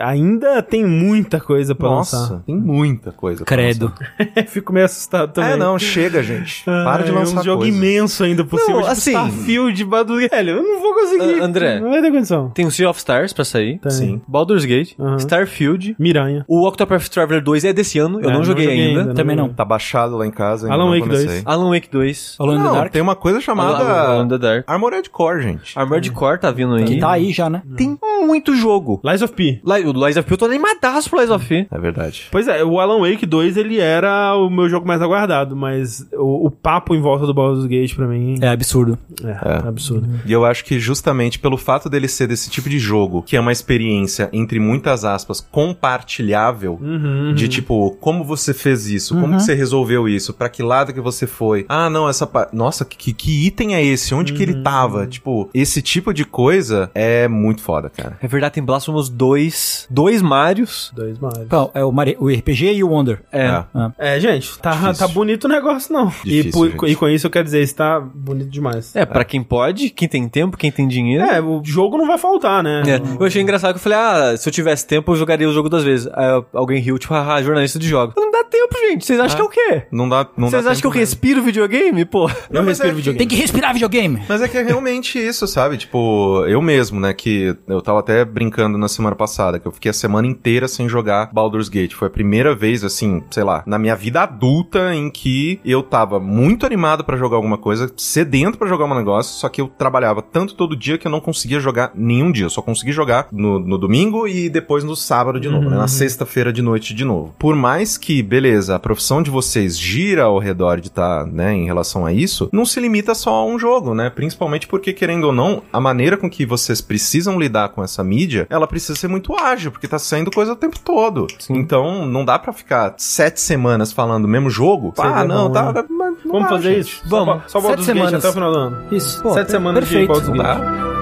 ainda 0.00 0.62
tem 0.62 0.84
muita 1.28 1.40
coisa 1.40 1.74
pra 1.74 1.88
Nossa, 1.88 2.16
lançar. 2.16 2.42
tem 2.46 2.56
muita 2.56 3.12
coisa. 3.12 3.44
pra 3.44 3.56
Credo. 3.56 3.92
Fico 4.48 4.72
meio 4.72 4.86
assustado 4.86 5.32
também. 5.32 5.52
É, 5.52 5.56
não, 5.56 5.78
chega, 5.78 6.22
gente. 6.22 6.64
Para 6.66 7.02
de 7.04 7.10
Ah, 7.10 7.14
lançar 7.14 7.36
É 7.36 7.40
um 7.40 7.44
jogo 7.44 7.62
coisa. 7.62 7.76
imenso 7.76 8.24
ainda 8.24 8.44
por 8.44 8.58
Não, 8.58 8.66
cima. 8.66 8.78
Tipo, 8.78 8.90
assim- 8.90 9.10
Starfield, 9.10 9.84
Baldur's 9.84 10.28
Velho, 10.30 10.50
eu 10.56 10.62
não 10.62 10.80
vou 10.80 10.94
conseguir. 10.94 11.40
Ah, 11.40 11.44
André. 11.44 11.80
Não 11.80 11.90
vai 11.90 12.00
ter 12.00 12.10
condição. 12.10 12.50
Tem 12.50 12.66
o 12.66 12.70
Sea 12.70 12.88
of 12.88 12.98
Stars 12.98 13.32
pra 13.32 13.44
sair. 13.44 13.78
Tem. 13.78 13.90
Sim. 13.90 14.20
Baldur's 14.26 14.64
Gate. 14.64 14.94
Aham. 14.98 15.16
Starfield. 15.16 15.94
Miranha. 15.98 16.44
O 16.48 16.66
Octopath 16.66 17.08
Traveler 17.08 17.42
2 17.42 17.64
é 17.64 17.72
desse 17.72 17.98
ano, 17.98 18.20
eu 18.20 18.30
É, 18.30 18.32
não 18.32 18.42
joguei 18.44 18.68
ainda. 18.68 19.00
ainda, 19.00 19.14
Também 19.14 19.36
não. 19.36 19.48
Tá 19.50 19.64
baixado 19.64 20.16
lá 20.16 20.26
em 20.26 20.30
casa. 20.30 20.66
ainda 20.66 20.74
Alan 20.74 20.90
Wake 20.90 21.08
2. 21.08 21.20
comecei. 21.22 21.42
Alan 21.44 21.70
Wake 21.70 21.88
2. 21.90 22.36
Alone 22.38 22.58
in 22.58 22.62
the 22.62 22.68
Não, 22.68 22.74
Dark. 22.74 22.92
tem 22.92 23.02
uma 23.02 23.14
coisa 23.16 23.40
chamada 23.40 23.78
Alan 23.84 24.28
the 24.28 24.38
Dark. 24.38 24.64
Armored 24.66 25.10
Core, 25.10 25.42
gente. 25.42 25.78
Armored 25.78 26.10
Core 26.12 26.38
tá 26.40 26.50
vindo 26.50 26.74
aí. 26.74 26.84
Que 26.84 26.98
tá 26.98 27.10
aí 27.12 27.32
já, 27.32 27.50
né? 27.50 27.62
Tem 27.76 27.98
muito 28.22 28.54
jogo. 28.54 29.00
Lies 29.04 29.22
of 29.22 29.34
P. 29.34 29.60
Lies 29.64 30.16
of 30.16 30.26
P, 30.26 30.32
eu 30.34 30.38
tô 30.38 30.44
animadaço 30.46 31.10
pro 31.10 31.17
Lies 31.18 31.30
of 31.30 31.46
P. 31.46 31.66
É 31.70 31.78
verdade. 31.78 32.26
Pois 32.30 32.46
é, 32.48 32.64
o 32.64 32.78
Alan 32.80 33.00
Wake 33.00 33.26
2 33.26 33.56
ele 33.56 33.78
era 33.78 34.34
o 34.36 34.48
meu 34.50 34.68
jogo 34.68 34.86
mais 34.86 35.02
aguardado, 35.02 35.54
mas 35.56 36.06
o, 36.14 36.46
o 36.46 36.50
papo 36.50 36.94
em 36.94 37.00
volta 37.00 37.26
do 37.26 37.34
Baldur's 37.34 37.66
Gate 37.66 37.94
pra 37.94 38.06
mim 38.06 38.38
É 38.40 38.48
absurdo. 38.48 38.98
é, 39.24 39.68
absurdo. 39.68 40.08
E 40.26 40.32
eu 40.32 40.44
acho 40.44 40.64
que 40.64 40.78
justamente 40.78 41.38
pelo 41.38 41.56
fato 41.56 41.88
dele 41.88 42.08
ser 42.08 42.26
desse 42.26 42.50
tipo 42.50 42.68
de 42.68 42.78
jogo, 42.78 43.22
que 43.22 43.36
é 43.36 43.40
uma 43.40 43.52
experiência, 43.52 44.28
entre 44.32 44.58
muitas 44.60 45.04
aspas, 45.04 45.40
compartilhável, 45.40 46.78
Uhum, 46.80 47.34
de 47.34 47.48
tipo, 47.48 47.96
como 48.00 48.24
você 48.24 48.52
fez 48.54 48.86
isso? 48.86 49.14
Como 49.18 49.36
que 49.36 49.42
você 49.42 49.54
resolveu 49.54 50.08
isso? 50.08 50.32
Pra 50.32 50.48
que 50.48 50.62
lado 50.62 50.92
que 50.92 51.00
você 51.00 51.26
foi? 51.26 51.64
Ah, 51.68 51.88
não, 51.90 52.08
essa 52.08 52.26
pa... 52.26 52.48
Nossa, 52.52 52.84
que, 52.84 53.12
que 53.12 53.46
item 53.46 53.74
é 53.74 53.84
esse? 53.84 54.14
Onde 54.14 54.32
que 54.32 54.42
Uhum. 54.44 54.50
ele 54.50 54.62
tava? 54.62 55.06
Tipo, 55.06 55.48
esse 55.54 55.80
tipo 55.82 56.12
de 56.12 56.24
coisa 56.24 56.90
é 56.94 57.26
muito 57.28 57.62
foda, 57.62 57.90
cara. 57.90 58.16
É 58.22 58.28
verdade, 58.28 58.54
tem 58.54 58.62
Blasphemous 58.64 59.08
2, 59.08 59.86
dois 59.90 60.22
Marios. 60.22 60.92
Dois 60.94 61.07
mais. 61.18 61.38
Então, 61.38 61.70
é 61.72 61.84
o, 61.84 61.92
Mari- 61.92 62.16
o 62.18 62.28
RPG 62.28 62.72
e 62.74 62.82
o 62.84 62.88
Wonder. 62.90 63.20
É. 63.32 63.62
É. 63.98 64.16
É, 64.16 64.20
gente, 64.20 64.58
tá, 64.58 64.70
Difícil. 64.72 65.06
tá 65.06 65.08
bonito 65.08 65.44
o 65.44 65.48
negócio, 65.48 65.92
não. 65.92 66.08
e, 66.24 66.30
Difícil, 66.30 66.50
por- 66.52 66.70
gente. 66.70 66.92
e 66.92 66.96
com 66.96 67.08
isso 67.08 67.26
eu 67.26 67.30
quero 67.30 67.44
dizer, 67.44 67.62
isso 67.62 67.76
tá 67.76 68.00
bonito 68.00 68.50
demais. 68.50 68.94
É, 68.96 69.06
pra 69.06 69.24
quem 69.24 69.42
pode, 69.42 69.90
quem 69.90 70.08
tem 70.08 70.28
tempo, 70.28 70.56
quem 70.56 70.70
tem 70.72 70.88
dinheiro. 70.88 71.24
É, 71.24 71.40
o 71.40 71.62
jogo 71.64 71.96
não 71.96 72.06
vai 72.06 72.18
faltar, 72.18 72.62
né? 72.62 72.82
É, 72.86 72.96
Eu 73.20 73.26
achei 73.26 73.40
engraçado 73.40 73.72
que 73.74 73.78
eu 73.78 73.82
falei, 73.82 73.98
ah, 73.98 74.36
se 74.36 74.48
eu 74.48 74.52
tivesse 74.52 74.86
tempo, 74.86 75.12
eu 75.12 75.16
jogaria 75.16 75.48
o 75.48 75.52
jogo 75.52 75.68
duas 75.68 75.84
vezes. 75.84 76.08
Aí 76.12 76.42
alguém 76.52 76.80
riu, 76.80 76.98
tipo, 76.98 77.14
haha, 77.14 77.42
jornalista 77.42 77.78
de 77.78 77.86
jogos. 77.86 78.14
Não 78.16 78.30
dá 78.30 78.42
tempo, 78.44 78.74
gente. 78.88 79.04
Vocês 79.06 79.20
acham 79.20 79.36
que 79.36 79.42
é 79.42 79.44
o 79.44 79.48
quê? 79.48 79.82
Não 79.92 80.08
dá, 80.08 80.26
não 80.36 80.48
Vocês 80.50 80.64
dá 80.64 80.70
acham 80.70 80.80
que 80.80 80.86
eu 80.86 80.90
mesmo. 80.90 81.00
respiro 81.00 81.42
videogame, 81.42 82.04
pô? 82.04 82.28
Eu 82.50 82.62
mas 82.62 82.78
respiro 82.78 82.90
é 82.90 82.94
videogame. 82.94 83.18
Tem 83.18 83.28
que 83.28 83.36
respirar 83.36 83.72
videogame. 83.72 84.22
Mas 84.28 84.42
é 84.42 84.48
que 84.48 84.56
é 84.56 84.62
realmente 84.62 85.18
isso, 85.24 85.46
sabe? 85.46 85.76
Tipo, 85.76 86.44
eu 86.46 86.60
mesmo, 86.60 86.98
né? 87.00 87.12
Que 87.12 87.54
eu 87.66 87.80
tava 87.82 88.00
até 88.00 88.24
brincando 88.24 88.76
na 88.78 88.88
semana 88.88 89.14
passada, 89.14 89.58
que 89.58 89.66
eu 89.66 89.72
fiquei 89.72 89.90
a 89.90 89.94
semana 89.94 90.26
inteira 90.26 90.66
sem 90.68 90.88
jogar 90.88 90.97
Baldur's 91.32 91.68
Gate. 91.68 91.94
Foi 91.94 92.08
a 92.08 92.10
primeira 92.10 92.54
vez, 92.54 92.84
assim, 92.84 93.22
sei 93.30 93.44
lá, 93.44 93.62
na 93.66 93.78
minha 93.78 93.96
vida 93.96 94.22
adulta 94.22 94.94
em 94.94 95.10
que 95.10 95.60
eu 95.64 95.82
tava 95.82 96.20
muito 96.20 96.66
animado 96.66 97.04
pra 97.04 97.16
jogar 97.16 97.36
alguma 97.36 97.58
coisa, 97.58 97.92
sedento 97.96 98.58
pra 98.58 98.68
jogar 98.68 98.84
um 98.84 98.94
negócio, 98.94 99.34
só 99.34 99.48
que 99.48 99.60
eu 99.60 99.68
trabalhava 99.68 100.22
tanto 100.22 100.54
todo 100.54 100.76
dia 100.76 100.98
que 100.98 101.06
eu 101.06 101.10
não 101.10 101.20
conseguia 101.20 101.60
jogar 101.60 101.92
nenhum 101.94 102.30
dia. 102.30 102.46
Eu 102.46 102.50
só 102.50 102.62
consegui 102.62 102.92
jogar 102.92 103.28
no, 103.32 103.58
no 103.58 103.78
domingo 103.78 104.26
e 104.26 104.48
depois 104.48 104.84
no 104.84 104.96
sábado 104.96 105.40
de 105.40 105.48
novo, 105.48 105.70
né? 105.70 105.76
Na 105.76 105.88
sexta-feira 105.88 106.52
de 106.52 106.62
noite 106.62 106.94
de 106.94 107.04
novo. 107.04 107.34
Por 107.38 107.54
mais 107.54 107.96
que, 107.96 108.22
beleza, 108.22 108.74
a 108.74 108.78
profissão 108.78 109.22
de 109.22 109.30
vocês 109.30 109.78
gira 109.78 110.24
ao 110.24 110.38
redor 110.38 110.80
de 110.80 110.88
estar, 110.88 111.26
né, 111.26 111.54
em 111.54 111.64
relação 111.64 112.04
a 112.04 112.12
isso, 112.12 112.48
não 112.52 112.64
se 112.64 112.80
limita 112.80 113.14
só 113.14 113.30
a 113.30 113.44
um 113.44 113.58
jogo, 113.58 113.94
né? 113.94 114.10
Principalmente 114.10 114.66
porque, 114.66 114.92
querendo 114.92 115.24
ou 115.24 115.32
não, 115.32 115.62
a 115.72 115.80
maneira 115.80 116.16
com 116.16 116.30
que 116.30 116.46
vocês 116.46 116.80
precisam 116.80 117.38
lidar 117.38 117.70
com 117.70 117.82
essa 117.82 118.02
mídia, 118.02 118.46
ela 118.50 118.66
precisa 118.66 118.98
ser 118.98 119.08
muito 119.08 119.34
ágil, 119.36 119.70
porque 119.70 119.88
tá 119.88 119.98
saindo 119.98 120.30
coisa 120.30 120.52
o 120.52 120.56
tempo 120.56 120.78
todo. 120.88 121.26
Então, 121.50 122.06
não 122.06 122.24
dá 122.24 122.38
pra 122.38 122.50
ficar 122.50 122.94
sete 122.96 123.40
semanas 123.42 123.92
falando 123.92 124.24
o 124.24 124.28
mesmo 124.28 124.48
jogo. 124.48 124.94
Seria 124.96 125.10
ah, 125.16 125.24
não, 125.24 125.48
bom, 125.48 125.52
tá. 125.52 125.72
né? 125.74 125.84
mas 125.90 126.14
não 126.24 126.32
Vamos 126.32 126.42
dá, 126.44 126.48
fazer 126.56 126.74
gente. 126.76 126.80
isso? 126.80 127.02
Vamos. 127.06 127.42
Só, 127.42 127.48
só 127.48 127.60
Baldur's 127.60 127.84
Sete 127.84 127.98
semanas. 127.98 128.24
até 128.24 128.28
o 128.28 128.32
final 128.32 128.52
do 128.52 128.58
ano. 128.58 128.84
Isso. 128.90 129.22
Pô, 129.22 129.34
Sete 129.34 129.50
semanas 129.50 129.84
de 129.84 129.90
perfeito. 129.90 130.08
Baldur's 130.08 130.28
Não 130.28 130.44
Gate. 130.44 130.97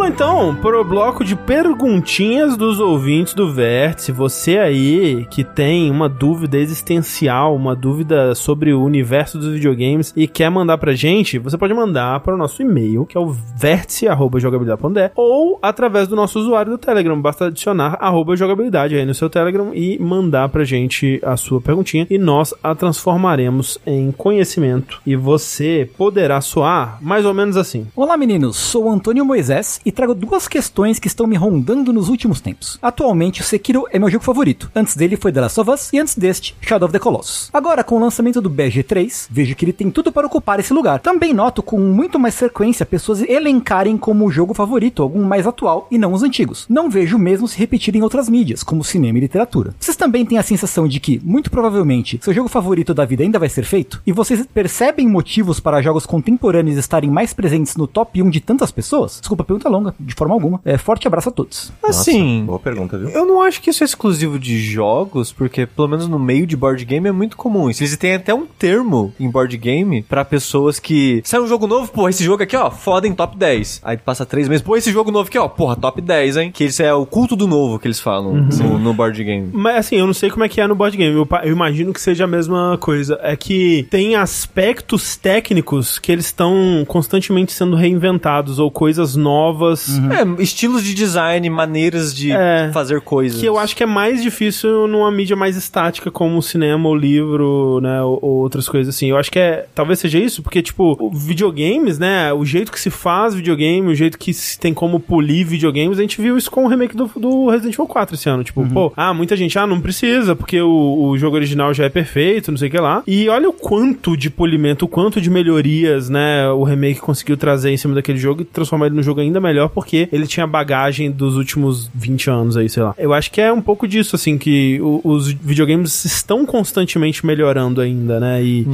Vamos 0.00 0.14
então 0.14 0.56
pro 0.56 0.82
bloco 0.82 1.22
de 1.22 1.36
perguntinhas 1.36 2.56
dos 2.56 2.80
ouvintes 2.80 3.34
do 3.34 3.52
Vértice. 3.52 4.10
Você 4.10 4.56
aí 4.56 5.26
que 5.30 5.44
tem 5.44 5.90
uma 5.90 6.08
dúvida 6.08 6.56
existencial, 6.56 7.54
uma 7.54 7.76
dúvida 7.76 8.34
sobre 8.34 8.72
o 8.72 8.82
universo 8.82 9.36
dos 9.36 9.52
videogames 9.52 10.14
e 10.16 10.26
quer 10.26 10.50
mandar 10.50 10.78
pra 10.78 10.94
gente, 10.94 11.38
você 11.38 11.58
pode 11.58 11.74
mandar 11.74 12.18
para 12.20 12.34
o 12.34 12.38
nosso 12.38 12.62
e-mail, 12.62 13.04
que 13.04 13.14
é 13.14 13.20
o 13.20 13.28
vértice.jogabilidade.de 13.28 15.10
ou 15.14 15.58
através 15.60 16.08
do 16.08 16.16
nosso 16.16 16.40
usuário 16.40 16.72
do 16.72 16.78
Telegram. 16.78 17.20
Basta 17.20 17.48
adicionar 17.48 17.98
arroba 18.00 18.34
jogabilidade 18.34 18.96
aí 18.96 19.04
no 19.04 19.12
seu 19.12 19.28
Telegram 19.28 19.70
e 19.74 19.98
mandar 19.98 20.48
pra 20.48 20.64
gente 20.64 21.20
a 21.22 21.36
sua 21.36 21.60
perguntinha 21.60 22.06
e 22.08 22.16
nós 22.16 22.54
a 22.62 22.74
transformaremos 22.74 23.78
em 23.86 24.10
conhecimento 24.12 24.98
e 25.04 25.14
você 25.14 25.90
poderá 25.98 26.40
soar 26.40 26.96
mais 27.02 27.26
ou 27.26 27.34
menos 27.34 27.58
assim. 27.58 27.86
Olá 27.94 28.16
meninos, 28.16 28.56
sou 28.56 28.88
Antônio 28.88 29.26
Moisés 29.26 29.78
e 29.84 29.89
trago 29.92 30.14
duas 30.14 30.48
questões 30.48 30.98
que 30.98 31.06
estão 31.06 31.26
me 31.26 31.36
rondando 31.36 31.92
nos 31.92 32.08
últimos 32.08 32.40
tempos. 32.40 32.78
Atualmente, 32.82 33.40
o 33.40 33.44
Sekiro 33.44 33.86
é 33.90 33.98
meu 33.98 34.10
jogo 34.10 34.24
favorito. 34.24 34.70
Antes 34.74 34.96
dele 34.96 35.16
foi 35.16 35.32
The 35.32 35.40
Last 35.40 35.60
of 35.60 35.70
Us 35.70 35.92
e 35.92 35.98
antes 35.98 36.16
deste, 36.16 36.56
Shadow 36.60 36.86
of 36.86 36.92
the 36.92 36.98
Colossus. 36.98 37.50
Agora, 37.52 37.82
com 37.82 37.96
o 37.96 38.00
lançamento 38.00 38.40
do 38.40 38.50
BG3, 38.50 39.28
vejo 39.30 39.54
que 39.54 39.64
ele 39.64 39.72
tem 39.72 39.90
tudo 39.90 40.12
para 40.12 40.26
ocupar 40.26 40.60
esse 40.60 40.72
lugar. 40.72 41.00
Também 41.00 41.32
noto 41.32 41.62
com 41.62 41.78
muito 41.78 42.18
mais 42.18 42.36
frequência 42.36 42.84
pessoas 42.84 43.22
elencarem 43.22 43.96
como 43.96 44.30
jogo 44.30 44.54
favorito 44.54 45.02
algum 45.02 45.24
mais 45.24 45.46
atual 45.46 45.86
e 45.90 45.98
não 45.98 46.12
os 46.12 46.22
antigos. 46.22 46.66
Não 46.68 46.90
vejo 46.90 47.18
mesmo 47.18 47.48
se 47.48 47.58
repetir 47.58 47.96
em 47.96 48.02
outras 48.02 48.28
mídias, 48.28 48.62
como 48.62 48.84
cinema 48.84 49.18
e 49.18 49.22
literatura. 49.22 49.74
Vocês 49.78 49.96
também 49.96 50.26
têm 50.26 50.38
a 50.38 50.42
sensação 50.42 50.86
de 50.86 51.00
que, 51.00 51.20
muito 51.24 51.50
provavelmente, 51.50 52.18
seu 52.22 52.34
jogo 52.34 52.48
favorito 52.48 52.92
da 52.92 53.04
vida 53.04 53.22
ainda 53.22 53.38
vai 53.38 53.48
ser 53.48 53.64
feito? 53.64 54.02
E 54.06 54.12
vocês 54.12 54.46
percebem 54.52 55.08
motivos 55.08 55.60
para 55.60 55.80
jogos 55.80 56.04
contemporâneos 56.04 56.76
estarem 56.76 57.10
mais 57.10 57.32
presentes 57.32 57.76
no 57.76 57.86
top 57.86 58.22
1 58.22 58.30
de 58.30 58.40
tantas 58.40 58.70
pessoas? 58.70 59.18
Desculpa 59.20 59.44
pergunta 59.44 59.68
longa, 59.68 59.79
de 59.98 60.14
forma 60.14 60.34
alguma. 60.34 60.60
É, 60.64 60.76
forte 60.76 61.06
abraço 61.06 61.28
a 61.28 61.32
todos. 61.32 61.72
Assim, 61.82 62.44
Boa 62.44 62.58
pergunta, 62.58 62.98
viu? 62.98 63.08
eu 63.10 63.24
não 63.26 63.42
acho 63.42 63.60
que 63.60 63.70
isso 63.70 63.82
é 63.82 63.86
exclusivo 63.86 64.38
de 64.38 64.58
jogos, 64.60 65.32
porque 65.32 65.66
pelo 65.66 65.88
menos 65.88 66.06
no 66.08 66.18
meio 66.18 66.46
de 66.46 66.56
board 66.56 66.84
game 66.84 67.08
é 67.08 67.12
muito 67.12 67.36
comum 67.36 67.70
isso. 67.70 67.82
Eles 67.82 67.96
têm 67.96 68.14
até 68.14 68.34
um 68.34 68.46
termo 68.46 69.12
em 69.18 69.30
board 69.30 69.56
game 69.56 70.02
pra 70.02 70.24
pessoas 70.24 70.78
que 70.78 71.20
sai 71.24 71.40
um 71.40 71.46
jogo 71.46 71.66
novo, 71.66 71.90
pô, 71.90 72.08
esse 72.08 72.24
jogo 72.24 72.42
aqui, 72.42 72.56
ó, 72.56 72.70
foda 72.70 73.06
em 73.06 73.14
top 73.14 73.36
10. 73.36 73.80
Aí 73.84 73.96
passa 73.96 74.26
três 74.26 74.48
meses, 74.48 74.62
pô, 74.62 74.76
esse 74.76 74.90
jogo 74.92 75.10
novo 75.10 75.28
aqui, 75.28 75.38
ó, 75.38 75.48
porra, 75.48 75.76
top 75.76 76.00
10, 76.00 76.36
hein? 76.36 76.50
Que 76.52 76.64
isso 76.64 76.82
é 76.82 76.92
o 76.92 77.06
culto 77.06 77.36
do 77.36 77.46
novo 77.46 77.78
que 77.78 77.86
eles 77.86 78.00
falam 78.00 78.34
no, 78.34 78.78
no 78.78 78.94
board 78.94 79.22
game. 79.22 79.50
Mas 79.52 79.76
assim, 79.76 79.96
eu 79.96 80.06
não 80.06 80.14
sei 80.14 80.30
como 80.30 80.44
é 80.44 80.48
que 80.48 80.60
é 80.60 80.66
no 80.66 80.74
board 80.74 80.96
game. 80.96 81.14
Eu, 81.14 81.28
eu 81.44 81.52
imagino 81.52 81.92
que 81.92 82.00
seja 82.00 82.24
a 82.24 82.26
mesma 82.26 82.78
coisa. 82.80 83.18
É 83.22 83.36
que 83.36 83.86
tem 83.90 84.16
aspectos 84.16 85.16
técnicos 85.16 85.98
que 85.98 86.10
eles 86.10 86.26
estão 86.26 86.84
constantemente 86.86 87.52
sendo 87.52 87.76
reinventados 87.76 88.58
ou 88.58 88.70
coisas 88.70 89.16
novas. 89.16 89.69
É, 89.78 90.42
estilos 90.42 90.82
de 90.84 90.94
design, 90.94 91.48
maneiras 91.50 92.14
de 92.14 92.32
É. 92.32 92.70
fazer 92.72 93.00
coisas. 93.00 93.40
Que 93.40 93.46
eu 93.46 93.58
acho 93.58 93.74
que 93.76 93.82
é 93.82 93.86
mais 93.86 94.22
difícil 94.22 94.86
numa 94.88 95.10
mídia 95.10 95.36
mais 95.36 95.56
estática, 95.56 96.10
como 96.10 96.38
o 96.38 96.42
cinema, 96.42 96.88
ou 96.88 96.94
livro, 96.96 97.80
né, 97.82 98.02
ou, 98.02 98.18
ou 98.22 98.30
outras 98.38 98.68
coisas 98.68 98.94
assim. 98.94 99.10
Eu 99.10 99.16
acho 99.16 99.30
que 99.30 99.38
é, 99.38 99.66
talvez 99.74 99.98
seja 99.98 100.18
isso, 100.18 100.42
porque, 100.42 100.62
tipo, 100.62 100.96
o 101.00 101.10
videogames, 101.10 101.98
né, 101.98 102.32
o 102.32 102.44
jeito 102.44 102.70
que 102.72 102.80
se 102.80 102.90
faz 102.90 103.34
videogame, 103.34 103.88
o 103.88 103.94
jeito 103.94 104.18
que 104.18 104.32
se 104.32 104.58
tem 104.58 104.72
como 104.74 104.98
polir 105.00 105.46
videogames, 105.46 105.98
a 105.98 106.02
gente 106.02 106.20
viu 106.20 106.36
isso 106.36 106.50
com 106.50 106.64
o 106.64 106.68
remake 106.68 106.96
do, 106.96 107.10
do 107.16 107.48
Resident 107.48 107.74
Evil 107.74 107.86
4 107.86 108.14
esse 108.14 108.28
ano. 108.28 108.44
Tipo, 108.44 108.66
pô, 108.68 108.92
ah, 108.96 109.12
muita 109.14 109.36
gente, 109.36 109.58
ah, 109.58 109.66
não 109.66 109.80
precisa, 109.80 110.34
porque 110.36 110.60
o, 110.60 111.08
o 111.10 111.18
jogo 111.18 111.36
original 111.36 111.72
já 111.74 111.84
é 111.84 111.88
perfeito, 111.88 112.50
não 112.50 112.58
sei 112.58 112.68
o 112.68 112.70
que 112.70 112.78
lá. 112.78 113.02
E 113.06 113.28
olha 113.28 113.48
o 113.48 113.52
quanto 113.52 114.16
de 114.16 114.30
polimento, 114.30 114.84
o 114.84 114.88
quanto 114.88 115.20
de 115.20 115.30
melhorias, 115.30 116.08
né, 116.08 116.48
o 116.50 116.62
remake 116.64 117.00
conseguiu 117.00 117.36
trazer 117.36 117.70
em 117.70 117.76
cima 117.76 117.94
daquele 117.94 118.18
jogo 118.18 118.42
e 118.42 118.44
transformar 118.44 118.86
ele 118.86 118.96
num 118.96 119.02
jogo 119.02 119.20
ainda 119.20 119.40
melhor, 119.40 119.59
porque 119.68 120.08
ele 120.12 120.26
tinha 120.26 120.46
bagagem 120.46 121.10
dos 121.10 121.36
últimos 121.36 121.90
20 121.94 122.30
anos 122.30 122.56
aí, 122.56 122.68
sei 122.68 122.82
lá. 122.82 122.94
Eu 122.98 123.12
acho 123.12 123.30
que 123.30 123.40
é 123.40 123.52
um 123.52 123.60
pouco 123.60 123.86
disso, 123.86 124.16
assim, 124.16 124.38
que 124.38 124.80
o- 124.80 125.00
os 125.04 125.28
videogames 125.32 126.04
estão 126.04 126.46
constantemente 126.46 127.24
melhorando 127.26 127.80
ainda, 127.80 128.18
né, 128.20 128.42
e 128.42 128.66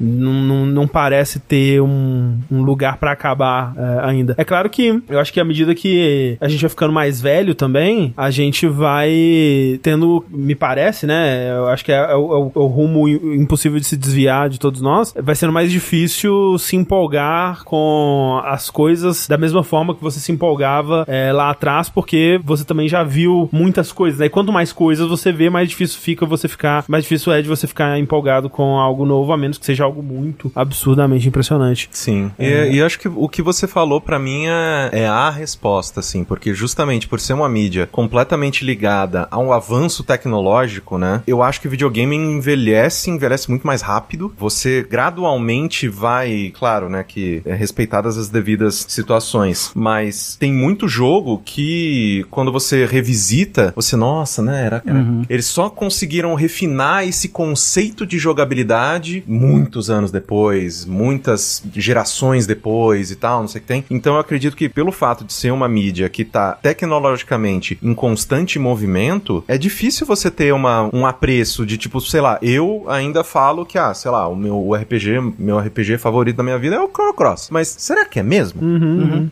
não, 0.00 0.32
não, 0.32 0.66
não 0.66 0.86
parece 0.88 1.38
ter 1.40 1.80
um, 1.80 2.38
um 2.50 2.62
lugar 2.62 2.96
pra 2.98 3.12
acabar 3.12 3.74
é, 3.76 4.08
ainda. 4.08 4.34
É 4.38 4.44
claro 4.44 4.68
que 4.70 5.02
eu 5.08 5.18
acho 5.18 5.32
que 5.32 5.40
à 5.40 5.44
medida 5.44 5.74
que 5.74 6.36
a 6.40 6.48
gente 6.48 6.60
vai 6.60 6.70
ficando 6.70 6.92
mais 6.92 7.20
velho 7.20 7.54
também, 7.54 8.12
a 8.16 8.30
gente 8.30 8.66
vai 8.66 9.78
tendo, 9.82 10.24
me 10.30 10.54
parece, 10.54 11.06
né, 11.06 11.50
eu 11.56 11.66
acho 11.68 11.84
que 11.84 11.92
é, 11.92 11.96
é 11.96 12.14
o, 12.16 12.32
é 12.32 12.38
o- 12.38 12.52
é 12.54 12.58
o 12.58 12.66
rumo 12.66 13.08
impossível 13.08 13.78
de 13.78 13.86
se 13.86 13.96
desviar 13.96 14.48
de 14.48 14.58
todos 14.58 14.80
nós, 14.80 15.14
vai 15.22 15.34
sendo 15.34 15.52
mais 15.52 15.70
difícil 15.70 16.56
se 16.58 16.76
empolgar 16.76 17.64
com 17.64 18.40
as 18.44 18.70
coisas 18.70 19.26
da 19.28 19.36
mesma 19.38 19.62
forma 19.62 19.94
que 19.94 20.02
você 20.02 20.18
se 20.20 20.31
empolgava 20.32 21.04
é, 21.06 21.32
lá 21.32 21.50
atrás, 21.50 21.88
porque 21.88 22.40
você 22.44 22.64
também 22.64 22.88
já 22.88 23.02
viu 23.02 23.48
muitas 23.52 23.92
coisas, 23.92 24.20
né? 24.20 24.26
E 24.26 24.30
quanto 24.30 24.52
mais 24.52 24.72
coisas 24.72 25.08
você 25.08 25.32
vê, 25.32 25.50
mais 25.50 25.68
difícil 25.68 26.00
fica 26.00 26.26
você 26.26 26.48
ficar, 26.48 26.84
mais 26.88 27.04
difícil 27.04 27.32
é 27.32 27.42
de 27.42 27.48
você 27.48 27.66
ficar 27.66 27.98
empolgado 27.98 28.48
com 28.48 28.78
algo 28.78 29.04
novo, 29.04 29.32
a 29.32 29.36
menos 29.36 29.58
que 29.58 29.66
seja 29.66 29.84
algo 29.84 30.02
muito 30.02 30.50
absurdamente 30.54 31.28
impressionante. 31.28 31.88
Sim. 31.92 32.30
E, 32.38 32.76
e 32.76 32.82
acho 32.82 32.98
que 32.98 33.08
o 33.08 33.28
que 33.28 33.42
você 33.42 33.66
falou 33.66 34.00
pra 34.00 34.18
mim 34.18 34.46
é, 34.46 34.90
é 34.92 35.06
a 35.06 35.30
resposta, 35.30 36.00
assim, 36.00 36.24
porque 36.24 36.54
justamente 36.54 37.08
por 37.08 37.20
ser 37.20 37.34
uma 37.34 37.48
mídia 37.48 37.88
completamente 37.90 38.64
ligada 38.64 39.28
a 39.30 39.38
um 39.38 39.52
avanço 39.52 40.02
tecnológico, 40.02 40.98
né? 40.98 41.22
Eu 41.26 41.42
acho 41.42 41.60
que 41.60 41.66
o 41.66 41.70
videogame 41.70 42.16
envelhece, 42.16 43.10
envelhece 43.10 43.48
muito 43.50 43.66
mais 43.66 43.82
rápido. 43.82 44.32
Você 44.38 44.86
gradualmente 44.88 45.88
vai, 45.88 46.52
claro, 46.56 46.88
né, 46.88 47.04
que 47.06 47.42
é 47.44 47.54
respeitadas 47.54 48.16
as 48.18 48.28
devidas 48.28 48.86
situações, 48.88 49.70
mas 49.74 50.21
tem 50.38 50.52
muito 50.52 50.88
jogo 50.88 51.40
que 51.44 52.24
quando 52.30 52.50
você 52.52 52.84
revisita, 52.86 53.72
você, 53.74 53.96
nossa, 53.96 54.42
né, 54.42 54.64
era, 54.66 54.82
era- 54.86 54.98
eles 55.28 55.46
só 55.46 55.68
conseguiram 55.68 56.34
refinar 56.34 57.06
esse 57.06 57.28
conceito 57.28 58.06
de 58.06 58.18
jogabilidade 58.18 59.22
muitos 59.26 59.90
anos 59.90 60.10
depois, 60.10 60.84
muitas 60.84 61.62
gerações 61.74 62.46
depois 62.46 63.10
e 63.10 63.16
tal, 63.16 63.40
não 63.40 63.48
sei 63.48 63.58
o 63.58 63.62
que 63.62 63.68
tem. 63.68 63.84
Então 63.90 64.14
eu 64.14 64.20
acredito 64.20 64.56
que 64.56 64.68
pelo 64.68 64.92
fato 64.92 65.24
de 65.24 65.32
ser 65.32 65.50
uma 65.52 65.68
mídia 65.68 66.08
que 66.08 66.24
tá 66.24 66.52
tecnologicamente 66.62 67.78
em 67.82 67.94
constante 67.94 68.58
movimento, 68.58 69.44
é 69.48 69.56
difícil 69.58 70.06
você 70.06 70.30
ter 70.30 70.52
uma, 70.52 70.88
um 70.94 71.04
apreço 71.06 71.64
de 71.66 71.76
tipo, 71.76 72.00
sei 72.00 72.20
lá, 72.20 72.38
eu 72.42 72.84
ainda 72.88 73.24
falo 73.24 73.64
que, 73.66 73.78
ah, 73.78 73.92
sei 73.94 74.10
lá, 74.10 74.28
o 74.28 74.36
meu 74.36 74.52
o 74.62 74.74
RPG, 74.74 75.34
meu 75.38 75.58
RPG 75.58 75.98
favorito 75.98 76.36
da 76.36 76.42
minha 76.42 76.58
vida 76.58 76.76
é 76.76 76.80
o 76.80 76.88
Chrono 76.88 77.14
Cross. 77.14 77.48
Mas 77.50 77.74
será 77.78 78.04
que 78.04 78.20
é 78.20 78.22
mesmo? 78.22 78.60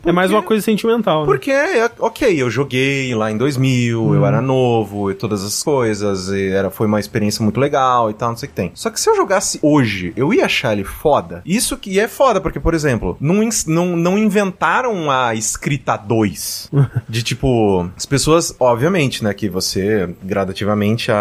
É 0.05 0.11
mais 0.11 0.31
uma 0.31 0.41
coisa 0.43 0.69
sentimental, 0.81 1.21
né? 1.21 1.25
Porque, 1.25 1.51
é, 1.51 1.89
ok, 1.99 2.41
eu 2.41 2.49
joguei 2.49 3.13
lá 3.15 3.31
em 3.31 3.37
2000, 3.37 4.15
eu 4.15 4.25
era 4.25 4.41
novo 4.41 5.11
e 5.11 5.13
todas 5.13 5.43
as 5.43 5.61
coisas, 5.63 6.29
e 6.29 6.47
era, 6.49 6.69
foi 6.69 6.87
uma 6.87 6.99
experiência 6.99 7.43
muito 7.43 7.59
legal 7.59 8.09
e 8.09 8.13
tal, 8.13 8.29
não 8.29 8.37
sei 8.37 8.47
o 8.47 8.49
que 8.49 8.55
tem. 8.55 8.71
Só 8.73 8.89
que 8.89 8.99
se 8.99 9.09
eu 9.09 9.15
jogasse 9.15 9.59
hoje, 9.61 10.13
eu 10.15 10.33
ia 10.33 10.45
achar 10.45 10.73
ele 10.73 10.83
foda. 10.83 11.41
Isso 11.45 11.77
que 11.77 11.99
é 11.99 12.07
foda, 12.07 12.39
porque, 12.41 12.59
por 12.59 12.73
exemplo, 12.73 13.17
não, 13.19 13.47
não, 13.67 13.95
não 13.95 14.17
inventaram 14.17 15.09
a 15.11 15.33
escrita 15.35 15.95
2. 15.97 16.69
de 17.07 17.23
tipo, 17.23 17.89
as 17.95 18.05
pessoas, 18.05 18.55
obviamente, 18.59 19.23
né, 19.23 19.33
que 19.33 19.49
você 19.49 20.09
gradativamente 20.23 21.11
a, 21.11 21.15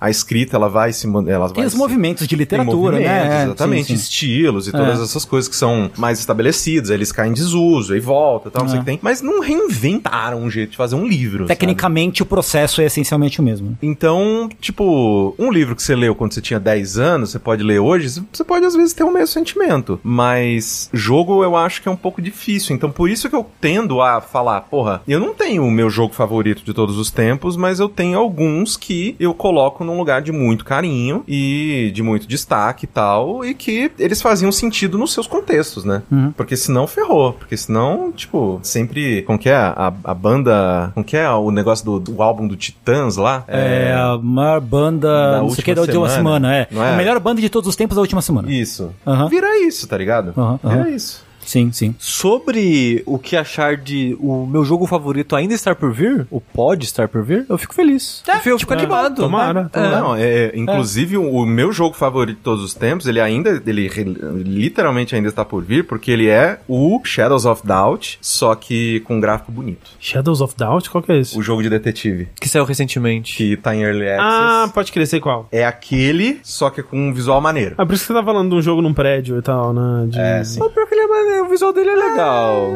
a, 0.00 0.06
a- 0.06 0.10
escrita 0.10 0.56
ela 0.56 0.68
vai 0.68 0.92
se. 0.92 1.06
Ela 1.06 1.46
Tem 1.48 1.56
vai 1.56 1.66
os 1.66 1.72
se- 1.72 1.78
movimentos 1.78 2.26
de 2.26 2.36
literatura, 2.36 2.92
movimentos, 2.92 3.08
né? 3.28 3.40
É, 3.40 3.44
Exatamente, 3.44 3.86
sim, 3.88 3.96
sim. 3.96 4.02
estilos 4.02 4.68
e 4.68 4.72
todas 4.72 5.00
essas 5.00 5.24
coisas 5.24 5.48
que 5.48 5.56
são 5.56 5.90
mais 5.96 6.18
estabelecidas, 6.18 6.90
eles 6.90 7.10
caem 7.12 7.30
em 7.30 7.34
desuso, 7.34 7.92
aí 7.94 8.00
volta, 8.00 8.50
tal, 8.50 8.62
não 8.62 8.68
sei 8.70 8.78
o 8.80 8.83
que 8.83 8.83
tem, 8.84 8.98
mas 9.02 9.20
não 9.22 9.40
reinventaram 9.40 10.38
um 10.38 10.50
jeito 10.50 10.70
de 10.70 10.76
fazer 10.76 10.94
um 10.94 11.06
livro. 11.06 11.44
sabe? 11.44 11.48
Tecnicamente, 11.48 12.22
o 12.22 12.26
processo 12.26 12.80
é 12.80 12.86
essencialmente 12.86 13.40
o 13.40 13.44
mesmo. 13.44 13.76
Então, 13.82 14.48
tipo, 14.60 15.34
um 15.38 15.50
livro 15.50 15.74
que 15.74 15.82
você 15.82 15.94
leu 15.94 16.14
quando 16.14 16.32
você 16.32 16.40
tinha 16.40 16.60
10 16.60 16.98
anos, 16.98 17.30
você 17.30 17.38
pode 17.38 17.62
ler 17.62 17.80
hoje, 17.80 18.22
você 18.32 18.44
pode 18.44 18.64
às 18.64 18.74
vezes 18.74 18.92
ter 18.92 19.04
o 19.04 19.12
mesmo 19.12 19.28
sentimento. 19.28 20.00
Mas 20.02 20.88
jogo 20.92 21.42
eu 21.42 21.56
acho 21.56 21.82
que 21.82 21.88
é 21.88 21.92
um 21.92 21.96
pouco 21.96 22.20
difícil. 22.22 22.74
Então, 22.74 22.90
por 22.90 23.08
isso 23.08 23.28
que 23.28 23.36
eu 23.36 23.46
tendo 23.60 24.00
a 24.00 24.20
falar, 24.20 24.60
porra, 24.62 25.02
eu 25.06 25.20
não 25.20 25.34
tenho 25.34 25.64
o 25.64 25.70
meu 25.70 25.88
jogo 25.90 26.14
favorito 26.14 26.64
de 26.64 26.72
todos 26.74 26.98
os 26.98 27.10
tempos, 27.10 27.56
mas 27.56 27.80
eu 27.80 27.88
tenho 27.88 28.18
alguns 28.18 28.76
que 28.76 29.16
eu 29.18 29.34
coloco 29.34 29.84
num 29.84 29.96
lugar 29.96 30.22
de 30.22 30.32
muito 30.32 30.64
carinho 30.64 31.24
e 31.26 31.90
de 31.94 32.02
muito 32.02 32.26
destaque 32.26 32.84
e 32.84 32.88
tal, 32.88 33.44
e 33.44 33.54
que 33.54 33.90
eles 33.98 34.20
faziam 34.20 34.50
sentido 34.52 34.98
nos 34.98 35.12
seus 35.12 35.26
contextos, 35.26 35.84
né? 35.84 36.02
Porque 36.36 36.56
senão 36.56 36.86
ferrou. 36.86 37.32
Porque 37.32 37.56
senão, 37.56 38.12
tipo, 38.12 38.60
sempre. 38.74 39.22
Como 39.22 39.38
que 39.38 39.48
é 39.48 39.54
a, 39.54 39.92
a 40.04 40.14
banda. 40.14 40.90
Como 40.94 41.04
que 41.04 41.16
é 41.16 41.30
o 41.30 41.50
negócio 41.50 41.84
do, 41.84 41.98
do 41.98 42.22
álbum 42.22 42.46
do 42.46 42.56
Titãs 42.56 43.16
lá? 43.16 43.44
É, 43.48 43.94
a 43.94 44.18
maior 44.18 44.60
banda, 44.60 45.32
Da 45.32 45.38
não 45.38 45.50
sei 45.50 45.62
o 45.62 45.64
que, 45.64 45.74
da 45.74 45.80
última 45.80 46.08
semana, 46.08 46.48
semana, 46.48 46.56
é. 46.56 46.68
é? 46.70 46.94
A 46.94 46.96
melhor 46.96 47.18
banda 47.20 47.40
de 47.40 47.48
todos 47.48 47.68
os 47.68 47.76
tempos 47.76 47.94
da 47.96 48.02
última 48.02 48.20
semana. 48.20 48.50
Isso. 48.50 48.92
Vira 49.30 49.58
isso, 49.60 49.86
tá 49.86 49.96
ligado? 49.96 50.34
Vira 50.62 50.90
isso. 50.90 51.23
Sim, 51.44 51.70
sim. 51.72 51.94
Sobre 51.98 53.02
o 53.06 53.18
que 53.18 53.36
achar 53.36 53.76
de 53.76 54.16
o 54.20 54.46
meu 54.46 54.64
jogo 54.64 54.86
favorito 54.86 55.36
ainda 55.36 55.54
estar 55.54 55.74
por 55.74 55.92
vir, 55.92 56.26
o 56.30 56.40
pode 56.40 56.84
estar 56.84 57.08
por 57.08 57.22
vir, 57.24 57.46
eu 57.48 57.58
fico 57.58 57.74
feliz. 57.74 58.22
eu 58.26 58.34
fico, 58.36 58.48
eu 58.50 58.58
fico 58.58 58.72
animado. 58.72 59.16
Tomara, 59.16 59.70
É. 59.72 59.80
Não, 59.90 60.16
é, 60.16 60.52
inclusive 60.54 61.16
o, 61.16 61.30
o 61.30 61.46
meu 61.46 61.72
jogo 61.72 61.94
favorito 61.94 62.36
de 62.38 62.42
todos 62.42 62.62
os 62.64 62.74
tempos, 62.74 63.06
ele 63.06 63.20
ainda, 63.20 63.62
ele 63.66 63.88
literalmente 64.42 65.14
ainda 65.14 65.28
está 65.28 65.44
por 65.44 65.62
vir, 65.62 65.84
porque 65.86 66.10
ele 66.10 66.28
é 66.28 66.58
o 66.68 67.00
Shadows 67.04 67.44
of 67.44 67.66
Doubt, 67.66 68.18
só 68.20 68.54
que 68.54 69.00
com 69.00 69.16
um 69.16 69.20
gráfico 69.20 69.52
bonito. 69.52 69.90
Shadows 70.00 70.40
of 70.40 70.54
Doubt? 70.56 70.88
Qual 70.90 71.02
que 71.02 71.12
é 71.12 71.18
esse? 71.18 71.38
O 71.38 71.42
jogo 71.42 71.62
de 71.62 71.68
detetive, 71.70 72.28
Que 72.40 72.48
saiu 72.48 72.64
recentemente. 72.64 73.36
que 73.36 73.56
tá 73.56 73.74
em 73.74 73.82
Early 73.82 74.08
Access. 74.08 74.20
Ah, 74.22 74.70
pode 74.72 74.92
crer, 74.92 75.06
sei 75.06 75.20
qual. 75.20 75.48
É 75.52 75.64
aquele, 75.64 76.40
só 76.42 76.70
que 76.70 76.82
com 76.82 77.08
um 77.08 77.12
visual 77.12 77.40
maneiro. 77.40 77.74
Ah, 77.78 77.84
por 77.86 77.94
isso 77.94 78.02
que 78.06 78.12
você 78.12 78.18
tá 78.18 78.24
falando 78.24 78.50
de 78.50 78.56
um 78.56 78.62
jogo 78.62 78.80
num 78.82 78.94
prédio 78.94 79.38
e 79.38 79.42
tal, 79.42 79.72
né? 79.72 80.06
De... 80.08 80.18
É, 80.18 80.44
sim. 80.44 80.58
Mas 80.60 80.72
pior 80.72 80.86
que 80.86 80.94
ele 80.94 81.02
é 81.02 81.06
maneiro, 81.06 81.33
o 81.42 81.48
visual 81.48 81.72
dele 81.72 81.90
é 81.90 81.96
legal. 81.96 82.72